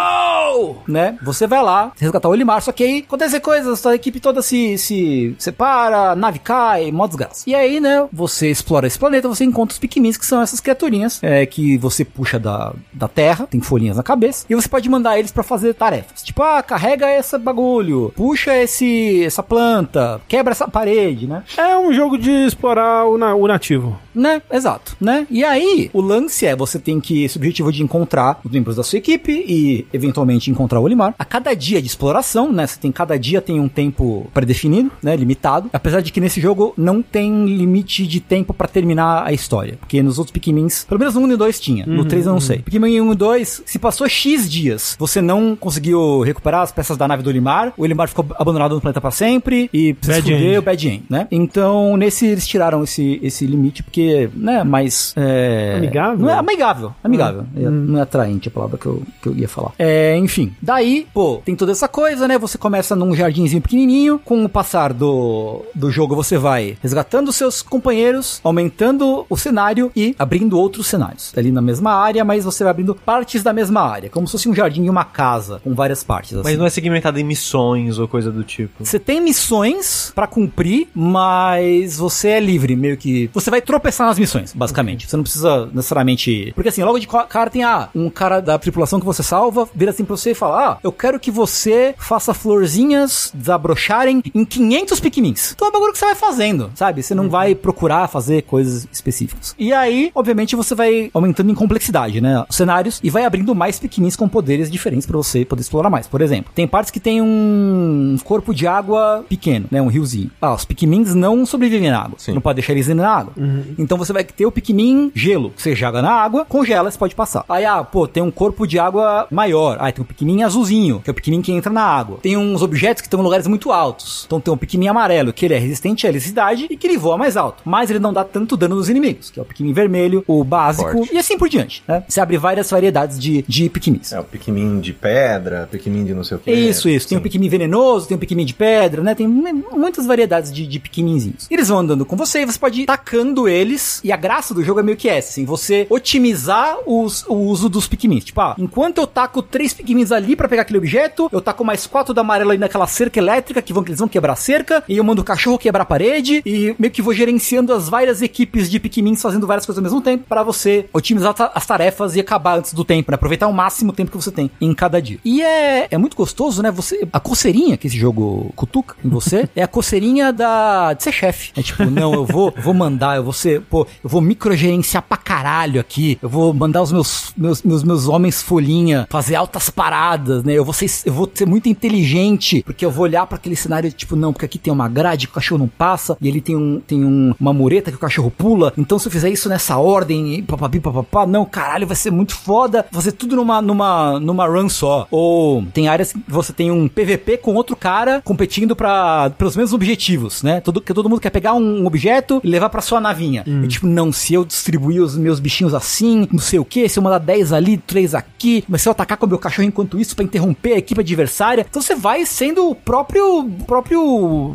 go! 0.38 0.78
Né? 0.88 1.18
Você 1.24 1.48
vai 1.48 1.62
lá 1.64 1.92
resgatar 2.00 2.28
o 2.28 2.32
Olimar, 2.32 2.62
só 2.62 2.72
que 2.72 2.84
aí 2.84 3.04
acontece 3.08 3.40
coisas, 3.40 3.86
a 3.86 3.96
equipe 3.96 4.20
toda 4.20 4.42
se, 4.42 4.78
se 4.78 5.36
separa, 5.38 6.16
nave 6.16 6.40
cai, 6.40 6.92
mó 6.92 7.08
desgraça. 7.08 7.44
E 7.48 7.56
aí, 7.56 7.80
né, 7.80 8.08
você 8.12 8.50
explora 8.50 8.88
esse 8.88 8.98
planeta, 9.00 9.28
você 9.28 9.44
encontra 9.44 9.74
os 9.74 9.80
Pikmins, 9.80 10.18
que 10.18 10.26
são 10.26 10.42
essas 10.42 10.60
criaturinhas 10.60 11.20
é, 11.24 11.46
que 11.46 11.78
você 11.78 12.04
puxa 12.06 12.40
da, 12.40 12.74
da 12.94 13.08
terra, 13.08 13.48
tem 13.50 13.62
folhinhas 13.62 13.98
na 13.98 14.04
cabeça, 14.04 14.46
e 14.50 14.56
você 14.56 14.68
pode 14.68 14.90
mandar 14.90 15.18
eles 15.20 15.32
pra 15.32 15.44
fazer 15.44 15.74
tarefas. 15.74 16.24
Tipo, 16.24 16.44
ah, 16.44 16.62
carrega 16.62 17.12
esse 17.12 17.38
bagulho, 17.38 18.12
puxa 18.16 18.56
esse 18.56 19.24
essa 19.26 19.44
planta, 19.44 20.22
quebra 20.28 20.52
essa 20.52 20.68
parede, 20.68 21.28
né? 21.28 21.44
É 21.58 21.78
um 21.78 21.94
jogo 21.94 22.18
de 22.18 22.32
explorar 22.32 23.06
o, 23.06 23.18
na- 23.18 23.36
o 23.36 23.48
nativo. 23.48 23.98
Né? 24.14 24.42
Exato, 24.52 24.96
né? 25.00 25.28
E 25.30 25.44
aí, 25.44 25.90
o 25.94 26.02
lance 26.02 26.46
é, 26.46 26.56
você 26.56 26.80
tem 26.80 27.00
que, 27.00 27.24
esse 27.24 27.38
objetivo 27.38 27.72
de 27.72 27.84
encontrar 27.84 28.40
os 28.44 28.52
membros 28.52 28.76
da 28.76 28.84
sua 28.84 28.98
equipe 28.98 29.32
e, 29.48 29.86
eventualmente, 29.94 30.27
encontrar 30.36 30.80
o 30.80 30.84
Olimar. 30.84 31.14
A 31.18 31.26
cada 31.26 31.54
dia 31.54 31.82
de 31.82 31.88
exploração, 31.88 32.52
né? 32.52 32.66
Você 32.68 32.80
tem, 32.80 32.92
cada 32.92 33.18
dia 33.18 33.42
tem 33.42 33.60
um 33.60 33.68
tempo 33.68 34.28
pré-definido, 34.34 34.92
né? 35.02 35.16
Limitado. 35.16 35.70
Apesar 35.74 36.02
de 36.02 36.12
que 36.12 36.20
nesse 36.20 36.40
jogo 36.42 36.74
não 36.78 37.02
tem 37.02 37.46
limite 37.46 38.06
de 38.06 38.20
tempo 38.20 38.54
pra 38.54 38.68
terminar 38.68 39.26
a 39.26 39.34
história. 39.34 39.76
Porque 39.80 40.02
nos 40.02 40.18
outros 40.18 40.32
Pikmins, 40.32 40.86
pelo 40.86 41.00
menos 41.00 41.16
no 41.16 41.22
1 41.22 41.32
e 41.34 41.38
2 41.38 41.60
tinha. 41.60 41.86
No 41.86 42.06
3 42.06 42.26
eu 42.26 42.34
não 42.34 42.40
sei. 42.40 42.60
Pikmin 42.60 43.00
1 43.02 43.12
e 43.14 43.16
2, 43.16 43.64
se 43.66 43.80
passou 43.80 44.08
X 44.08 44.50
dias, 44.50 44.96
você 45.00 45.22
não 45.22 45.56
conseguiu 45.56 46.22
recuperar 46.22 46.62
as 46.62 46.72
peças 46.72 46.98
da 46.98 47.08
nave 47.08 47.24
do 47.24 47.30
Olimar, 47.30 47.74
o 47.78 47.84
Olimar 47.84 48.08
ficou 48.08 48.26
abandonado 48.38 48.76
no 48.76 48.82
planeta 48.82 49.02
pra 49.02 49.12
sempre 49.12 49.70
e 49.74 49.94
precisa 49.94 50.22
Bad 50.22 50.32
esconder 50.32 50.60
o 50.60 50.62
Bad 50.62 50.88
End, 50.88 51.04
né? 51.10 51.28
Então, 51.32 51.98
nesse 51.98 52.26
eles 52.28 52.48
tiraram 52.48 52.84
esse, 52.84 53.20
esse 53.22 53.46
limite 53.46 53.84
porque, 53.84 54.30
né, 54.36 54.64
mais... 54.64 55.14
É, 55.16 55.76
Amigável? 55.78 56.18
Não 56.18 56.30
é 56.30 56.34
amigável, 56.34 56.94
amigável. 57.04 57.46
É, 57.56 57.70
Não 57.70 58.00
é 58.00 58.02
atraente 58.02 58.48
a 58.48 58.52
palavra 58.52 58.78
que 58.78 58.86
eu, 58.86 59.02
que 59.22 59.30
eu 59.30 59.36
ia 59.36 59.48
falar. 59.48 59.72
É, 59.78 60.17
enfim, 60.18 60.54
daí, 60.62 61.08
pô, 61.14 61.42
tem 61.46 61.56
toda 61.56 61.72
essa 61.72 61.88
coisa, 61.88 62.28
né? 62.28 62.38
Você 62.38 62.58
começa 62.58 62.96
num 62.96 63.16
jardinzinho 63.16 63.62
pequenininho, 63.62 64.20
com 64.24 64.44
o 64.44 64.50
passar 64.50 64.94
do, 64.94 65.64
do 65.76 65.92
jogo 65.92 66.16
você 66.16 66.38
vai 66.38 66.78
resgatando 66.82 67.32
seus 67.32 67.62
companheiros, 67.62 68.40
aumentando 68.44 69.26
o 69.30 69.38
cenário 69.38 69.92
e 69.96 70.16
abrindo 70.18 70.58
outros 70.60 70.88
cenários. 70.88 71.34
Ali 71.38 71.52
na 71.52 71.62
mesma 71.62 71.92
área, 71.94 72.24
mas 72.26 72.46
você 72.46 72.64
vai 72.64 72.72
abrindo 72.72 72.94
partes 72.96 73.44
da 73.44 73.54
mesma 73.54 73.82
área, 73.82 74.10
como 74.10 74.28
se 74.28 74.32
fosse 74.32 74.50
um 74.50 74.56
jardim 74.56 74.86
e 74.86 74.90
uma 74.90 75.04
casa, 75.06 75.60
com 75.64 75.74
várias 75.74 76.04
partes. 76.04 76.34
assim. 76.34 76.44
Mas 76.44 76.58
não 76.58 76.66
é 76.66 76.70
segmentado 76.70 77.20
em 77.20 77.24
missões 77.24 77.98
ou 78.00 78.08
coisa 78.08 78.32
do 78.32 78.44
tipo. 78.44 78.84
Você 78.86 79.00
tem 79.00 79.22
missões 79.22 80.12
pra 80.16 80.28
cumprir, 80.28 80.88
mas 80.94 81.98
você 81.98 82.30
é 82.30 82.40
livre, 82.40 82.76
meio 82.76 82.98
que. 82.98 83.30
Você 83.34 83.50
vai 83.50 83.62
tropeçar 83.62 84.08
nas 84.08 84.20
missões, 84.20 84.54
basicamente. 84.54 85.08
Você 85.10 85.16
não 85.16 85.24
precisa 85.24 85.66
necessariamente. 85.74 86.52
Porque 86.56 86.70
assim, 86.70 86.84
logo 86.84 87.00
de 87.00 87.08
ca- 87.08 87.24
cara 87.26 87.50
tem 87.50 87.64
ah, 87.64 87.90
um 87.96 88.10
cara 88.10 88.40
da 88.40 88.58
tripulação 88.58 89.00
que 89.00 89.06
você 89.06 89.24
salva, 89.24 89.68
vira 89.74 89.92
assim 89.92 90.06
pra 90.08 90.18
você 90.18 90.32
e 90.32 90.36
fala: 90.36 90.72
Ah, 90.72 90.78
eu 90.84 90.92
quero 90.92 91.20
que 91.20 91.30
você 91.30 91.94
faça 91.98 92.34
florzinhas 92.34 93.32
desabrocharem 93.34 94.24
em 94.34 94.46
500 94.46 95.00
piquenins. 95.00 95.54
Então 95.54 95.68
é 95.68 95.70
um 95.70 95.74
bagulho 95.74 95.94
que 95.94 96.00
você 96.00 96.06
vai 96.06 96.16
fazendo, 96.16 96.72
sabe? 96.76 97.04
Você 97.04 97.14
não 97.14 97.30
vai 97.30 97.54
procurar 97.54 98.08
fazer 98.08 98.44
coisas 98.44 98.88
específicas. 98.92 99.56
E 99.58 99.74
aí, 99.74 100.12
obviamente, 100.16 100.56
você 100.56 100.74
vai 100.74 101.10
aumentando 101.14 101.52
em 101.52 101.56
complexidade, 101.56 102.22
né? 102.22 102.46
Os 102.50 102.56
cenários 102.56 103.00
e 103.04 103.10
vai 103.10 103.26
abrindo 103.26 103.54
mais 103.54 103.80
pequenins 103.80 104.16
com 104.16 104.28
poderes 104.28 104.72
diferentes 104.72 105.06
pra 105.06 105.18
você 105.18 105.46
poder 105.46 105.62
explorar 105.62 105.90
mais. 105.90 106.08
Por 106.08 106.22
exemplo, 106.22 106.52
tem 106.56 106.68
partes 106.68 106.92
que 106.92 107.00
tem 107.00 107.22
um 107.22 108.18
corpo 108.24 108.54
de 108.54 108.68
água 108.68 109.26
pequeno, 109.28 109.68
né? 109.70 109.82
Um 109.82 109.88
riozinho. 109.88 110.32
Ah, 110.42 110.54
os 110.54 110.66
Pikmins 110.66 111.14
não 111.14 111.46
sobrevivem 111.46 111.90
na 111.90 112.00
água. 112.00 112.18
Sim. 112.18 112.34
Não 112.34 112.42
pode 112.42 112.56
deixar 112.56 112.74
eles 112.74 112.88
indo 112.88 113.02
na 113.02 113.12
água. 113.12 113.34
Então 113.78 113.98
você 113.98 114.14
vai 114.14 114.24
ter 114.24 114.46
o 114.46 114.52
Pikmin 114.52 115.12
gelo, 115.14 115.52
que 115.52 115.62
você 115.62 115.76
joga 115.76 116.02
na 116.02 116.12
água, 116.12 116.46
congela, 116.46 116.90
você 116.90 116.98
pode 116.98 117.16
passar. 117.16 117.44
Aí, 117.50 117.66
ah, 117.66 117.84
pô, 117.84 118.08
tem 118.08 118.24
um 118.24 118.32
corpo 118.32 118.66
de 118.68 118.80
água 118.80 119.28
maior. 119.32 119.78
Ah, 119.80 119.92
tem 119.98 120.04
um 120.04 120.08
Pikmin 120.08 120.44
azulzinho, 120.44 121.02
que 121.04 121.10
é 121.10 121.12
o 121.12 121.14
Pikmin 121.14 121.42
que 121.42 121.52
entra 121.52 121.72
na 121.72 121.82
água. 121.84 122.20
Tem 122.22 122.38
uns 122.38 122.62
objetos 122.62 123.02
que 123.02 123.08
estão 123.08 123.20
em 123.20 123.24
lugares 123.24 123.48
muito 123.48 123.72
altos. 123.72 124.24
Então 124.26 124.40
tem 124.40 124.54
um 124.54 124.58
Pikmin 124.58 124.88
amarelo, 124.88 125.34
que 125.34 125.46
ele 125.46 125.54
é 125.54 125.58
resistente 125.58 126.06
à 126.06 126.10
eletricidade 126.10 126.68
e 126.70 126.78
que 126.78 126.88
ele 126.88 126.98
voa 126.98 127.18
mais 127.18 127.36
alto. 127.36 127.62
Mas 127.66 127.90
ele 127.90 128.00
não 128.00 128.14
dá 128.14 128.24
tanto 128.24 128.56
dano 128.56 128.76
nos 128.76 128.90
inimigos, 128.90 129.30
que 129.30 129.40
é 129.40 129.44
o 129.44 129.46
Pikmin 129.46 129.74
vermelho, 129.74 130.24
o 130.28 130.44
básico 130.44 130.92
Forte. 130.92 131.14
e 131.14 131.18
assim 131.18 131.38
por 131.38 131.50
diante, 131.50 131.84
né? 131.88 132.04
Você 132.08 132.20
abre 132.22 132.38
várias 132.38 132.70
variedades 132.70 133.20
de, 133.20 133.44
de 133.48 133.70
Pikmins. 133.70 134.12
É, 134.14 134.20
o 134.20 134.24
Pikmin 134.24 134.80
de 134.80 134.94
pedra, 134.94 135.68
Pikmin 135.72 136.06
de 136.06 136.14
não 136.14 136.24
sei 136.24 136.38
o 136.38 136.40
que. 136.40 136.52
Isso, 136.52 136.88
isso. 136.90 137.08
Tem 137.08 137.18
um 137.18 137.22
Pikmin 137.22 137.50
venenoso, 137.50 138.08
tem 138.08 138.16
um 138.16 138.20
Pikmin 138.20 138.46
de 138.46 138.54
pedra, 138.54 139.02
né? 139.02 139.16
Tem 139.16 139.28
mu- 139.28 139.66
muitas 139.74 140.06
variedades 140.06 140.52
de, 140.52 140.66
de 140.68 140.80
Pikminzinhos. 140.80 141.48
Eles 141.50 141.68
vão 141.70 141.80
andando 141.80 142.06
com 142.06 142.16
você 142.16 142.42
e 142.42 142.46
você 142.46 142.60
pode 142.60 142.82
ir 142.82 142.86
tacando 142.86 143.48
eles. 143.48 144.00
E 144.04 144.12
a 144.12 144.18
graça 144.18 144.54
do 144.54 144.64
jogo 144.64 144.80
é 144.80 144.84
meio 144.84 144.98
que 144.98 145.10
essa, 145.10 145.30
assim. 145.30 145.46
Você 145.46 145.88
otimizar 145.90 146.78
os- 146.86 147.26
o 147.28 147.36
uso 147.36 147.70
dos 147.70 147.88
Pikmins. 147.88 148.24
Tipo, 148.26 148.42
ah, 148.42 148.56
enquanto 148.58 148.98
eu 149.00 149.08
taco 149.08 149.42
três 149.42 149.74
Pikmins 149.88 150.12
ali 150.12 150.36
pra 150.36 150.50
pegar 150.50 150.64
aquele 150.64 150.80
objeto, 150.80 151.30
eu 151.32 151.40
taco 151.40 151.64
mais 151.64 151.88
quatro 151.88 152.14
da 152.14 152.22
amarela 152.22 152.52
ali 152.52 152.60
naquela 152.60 152.86
cerca 152.88 153.20
elétrica, 153.20 153.62
que 153.62 153.72
vão, 153.72 153.84
eles 153.86 154.00
vão 154.00 154.08
quebrar 154.08 154.34
a 154.34 154.36
cerca. 154.36 154.84
E 154.88 154.98
eu 154.98 155.04
mando 155.04 155.22
o 155.22 155.26
cachorro 155.26 155.58
quebrar 155.58 155.84
a 155.84 155.86
parede. 155.86 156.42
E 156.46 156.76
meio 156.78 156.92
que 156.92 157.02
vou 157.02 157.14
gerenciando 157.14 157.74
as 157.74 157.88
várias 157.88 158.22
equipes 158.22 158.70
de 158.70 158.80
Pikmins 158.80 159.22
fazendo 159.22 159.48
várias 159.48 159.66
coisas 159.66 159.78
ao 159.82 159.84
mesmo 159.84 160.02
tempo. 160.02 160.26
pra 160.28 160.44
você 160.44 160.90
otimizar 160.92 161.34
as 161.54 161.66
tarefas 161.66 162.16
e 162.16 162.20
acabar 162.20 162.58
antes 162.58 162.74
do 162.74 162.84
tempo, 162.84 163.12
né? 163.12 163.16
Aproveitar 163.16 163.48
o 163.48 163.54
máximo 163.54 163.94
tempo 163.94 164.12
que 164.12 164.18
você 164.18 164.32
tem 164.32 164.52
em 164.60 164.74
cada 164.74 165.02
dia. 165.02 165.20
E 165.24 165.42
é, 165.42 165.88
é 165.90 165.98
muito 165.98 166.18
gostoso, 166.18 166.62
né? 166.62 166.70
Você, 166.72 167.08
a 167.14 167.20
coceirinha 167.20 167.78
que 167.78 167.88
esse 167.88 167.98
jogo 167.98 168.52
cutuca 168.56 168.96
em 169.04 169.10
você 169.10 169.48
é 169.56 169.64
a 169.64 169.68
coceirinha 169.68 170.34
da, 170.34 170.94
de 170.94 171.04
ser 171.04 171.12
chefe. 171.14 171.52
É 171.56 171.62
tipo, 171.62 171.86
não, 171.86 172.14
eu 172.14 172.26
vou, 172.26 172.54
vou 172.58 172.74
mandar, 172.74 173.16
eu 173.16 173.24
vou 173.24 173.34
ser, 173.34 173.62
pô, 173.62 173.88
eu 174.04 174.10
vou 174.10 174.22
microgerenciar 174.22 175.04
pra 175.04 175.18
caralho 175.18 175.80
aqui. 175.80 176.18
Eu 176.22 176.30
vou 176.30 176.54
mandar 176.54 176.82
os 176.82 176.92
meus, 176.92 177.34
meus, 177.38 177.64
meus, 177.64 177.84
meus 177.84 178.08
homens 178.08 178.42
folhinha 178.42 179.08
fazer 179.10 179.36
altas 179.36 179.70
paradas, 179.78 180.44
né? 180.44 180.54
Eu 180.54 180.66
vou 180.66 180.74
ser, 180.74 180.90
eu 181.06 181.14
vou 181.14 181.30
ser 181.32 181.46
muito 181.46 181.70
inteligente, 181.70 182.64
porque 182.64 182.84
eu 182.84 182.90
vou 182.90 183.04
olhar 183.04 183.28
pra 183.28 183.38
aquele 183.38 183.56
cenário, 183.56 183.92
tipo, 183.92 184.16
não, 184.16 184.34
porque 184.34 184.46
aqui 184.46 184.58
tem 184.58 184.74
uma 184.74 184.90
grade 184.90 185.28
que 185.28 185.32
o 185.32 185.36
cachorro 185.36 185.60
não 185.60 185.68
passa, 185.68 186.18
e 186.20 186.28
ele 186.28 186.42
tem, 186.42 186.56
um, 186.56 186.80
tem 186.80 187.06
um, 187.06 187.36
uma 187.40 187.54
mureta 187.54 187.92
que 187.92 187.98
o 187.98 188.00
cachorro 188.00 188.32
pula. 188.36 188.74
Então, 188.76 188.98
se 188.98 189.08
eu 189.08 189.12
fizer 189.12 189.30
isso 189.30 189.48
nessa 189.48 189.78
ordem, 189.78 190.34
e 190.34 190.42
papapi, 190.42 190.80
papapá, 190.80 191.28
não, 191.28 191.46
caralho, 191.46 191.86
vai 191.86 191.96
ser 191.96 192.10
muito 192.10 192.36
foda 192.36 192.88
fazer 192.92 193.12
tudo 193.12 193.36
numa, 193.36 193.62
numa, 193.62 194.20
numa 194.20 194.48
run 194.48 194.68
só. 194.68 195.08
Ou 195.12 195.64
tem 195.72 195.88
áreas 195.88 196.12
que 196.12 196.24
você 196.28 196.52
tem 196.52 196.72
um 196.72 196.88
PVP 196.88 197.38
com 197.38 197.54
outro 197.54 197.76
cara 197.76 198.20
competindo 198.24 198.76
para 198.76 199.30
pelos 199.38 199.56
mesmos 199.56 199.74
objetivos, 199.74 200.42
né? 200.42 200.60
Todo, 200.62 200.82
que 200.82 200.94
todo 200.94 201.08
mundo 201.08 201.22
quer 201.22 201.30
pegar 201.30 201.54
um 201.54 201.86
objeto 201.86 202.42
e 202.44 202.50
levar 202.50 202.70
pra 202.70 202.82
sua 202.82 203.00
navinha. 203.00 203.44
E 203.64 203.68
tipo, 203.68 203.86
não, 203.86 204.12
se 204.12 204.34
eu 204.34 204.44
distribuir 204.44 205.04
os 205.04 205.16
meus 205.16 205.40
bichinhos 205.40 205.76
assim, 205.76 206.28
não 206.32 206.40
sei 206.40 206.58
o 206.58 206.66
que, 206.66 206.90
se 206.90 206.98
eu 206.98 207.04
mandar 207.04 207.20
10 207.20 207.54
ali, 207.54 207.78
3 207.78 208.16
aqui, 208.16 208.64
mas 208.68 208.82
se 208.82 208.88
eu 208.88 208.92
atacar 208.92 209.18
com 209.18 209.26
o 209.26 209.30
meu 209.30 209.38
cachorro 209.38 209.67
enquanto 209.68 210.00
isso 210.00 210.16
pra 210.16 210.24
interromper 210.26 210.74
a 210.74 210.78
equipe 210.78 211.00
adversária, 211.02 211.66
então 211.70 211.82
você 211.82 211.96
vai 211.96 212.26
sendo 212.26 212.70
o 212.70 212.76
próprio. 212.76 213.50
próprio. 213.66 214.54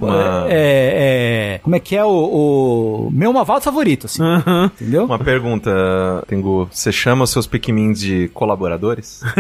É, 0.49 1.55
é, 1.57 1.59
como 1.63 1.77
é 1.77 1.81
que 1.81 1.97
é 1.97 2.05
o. 2.05 2.09
o 3.07 3.11
meu 3.13 3.33
Mavaldo 3.33 3.63
favorito, 3.65 4.07
assim. 4.07 4.23
Entendeu? 4.81 5.05
Uma 5.05 5.19
pergunta, 5.19 5.71
Tengu. 6.27 6.69
Você 6.71 6.91
chama 6.93 7.25
os 7.25 7.31
seus 7.31 7.47
Pikmins 7.47 8.01
de 8.01 8.29
colaboradores? 8.29 9.23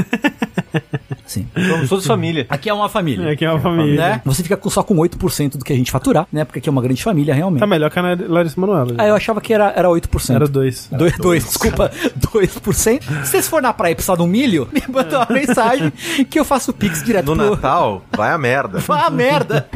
Sim. 1.27 1.47
Somos 1.69 1.89
todos 1.89 2.07
família. 2.07 2.47
Aqui 2.49 2.69
é 2.69 2.75
uma 2.75 2.89
família. 2.89 3.31
É 3.31 3.37
que 3.37 3.45
é 3.45 3.51
uma 3.51 3.61
família. 3.61 3.97
Né? 3.97 4.23
Você 4.25 4.43
fica 4.43 4.57
com- 4.57 4.69
só 4.69 4.83
com 4.83 4.97
8% 4.97 5.57
do 5.57 5.65
que 5.65 5.73
a 5.73 5.77
gente 5.77 5.91
faturar, 5.91 6.27
né? 6.33 6.45
Porque 6.45 6.59
aqui 6.59 6.69
é 6.69 6.73
uma 6.73 6.83
grande 6.83 7.03
família, 7.03 7.35
realmente. 7.35 7.61
Tá 7.61 7.67
melhor 7.67 7.91
que 7.91 7.99
a 7.99 8.03
Larissa 8.29 8.61
Manoela. 8.61 8.95
Ah, 8.99 9.07
eu 9.07 9.15
achava 9.15 9.41
que 9.41 9.53
era, 9.53 9.73
era 9.75 9.89
8%. 9.89 10.35
Era 10.35 10.47
dois. 10.47 10.89
2, 10.93 11.17
dois, 11.19 11.45
desculpa, 11.45 11.91
2%. 12.21 12.73
Se 12.75 13.01
vocês 13.31 13.49
for 13.49 13.63
na 13.63 13.73
praia 13.73 13.93
e 13.93 13.95
precisar 13.95 14.17
de 14.17 14.23
um 14.23 14.27
milho, 14.27 14.69
me 14.73 14.83
manda 14.89 15.19
uma 15.21 15.27
mensagem 15.57 15.91
que 16.29 16.39
eu 16.41 16.45
faço 16.45 16.73
pix 16.73 17.03
direto 17.03 17.27
No 17.35 17.37
pro... 17.37 17.51
Natal, 17.51 18.03
vai 18.17 18.33
a 18.33 18.39
merda. 18.39 18.83
Ah, 18.89 19.11
merda! 19.11 19.69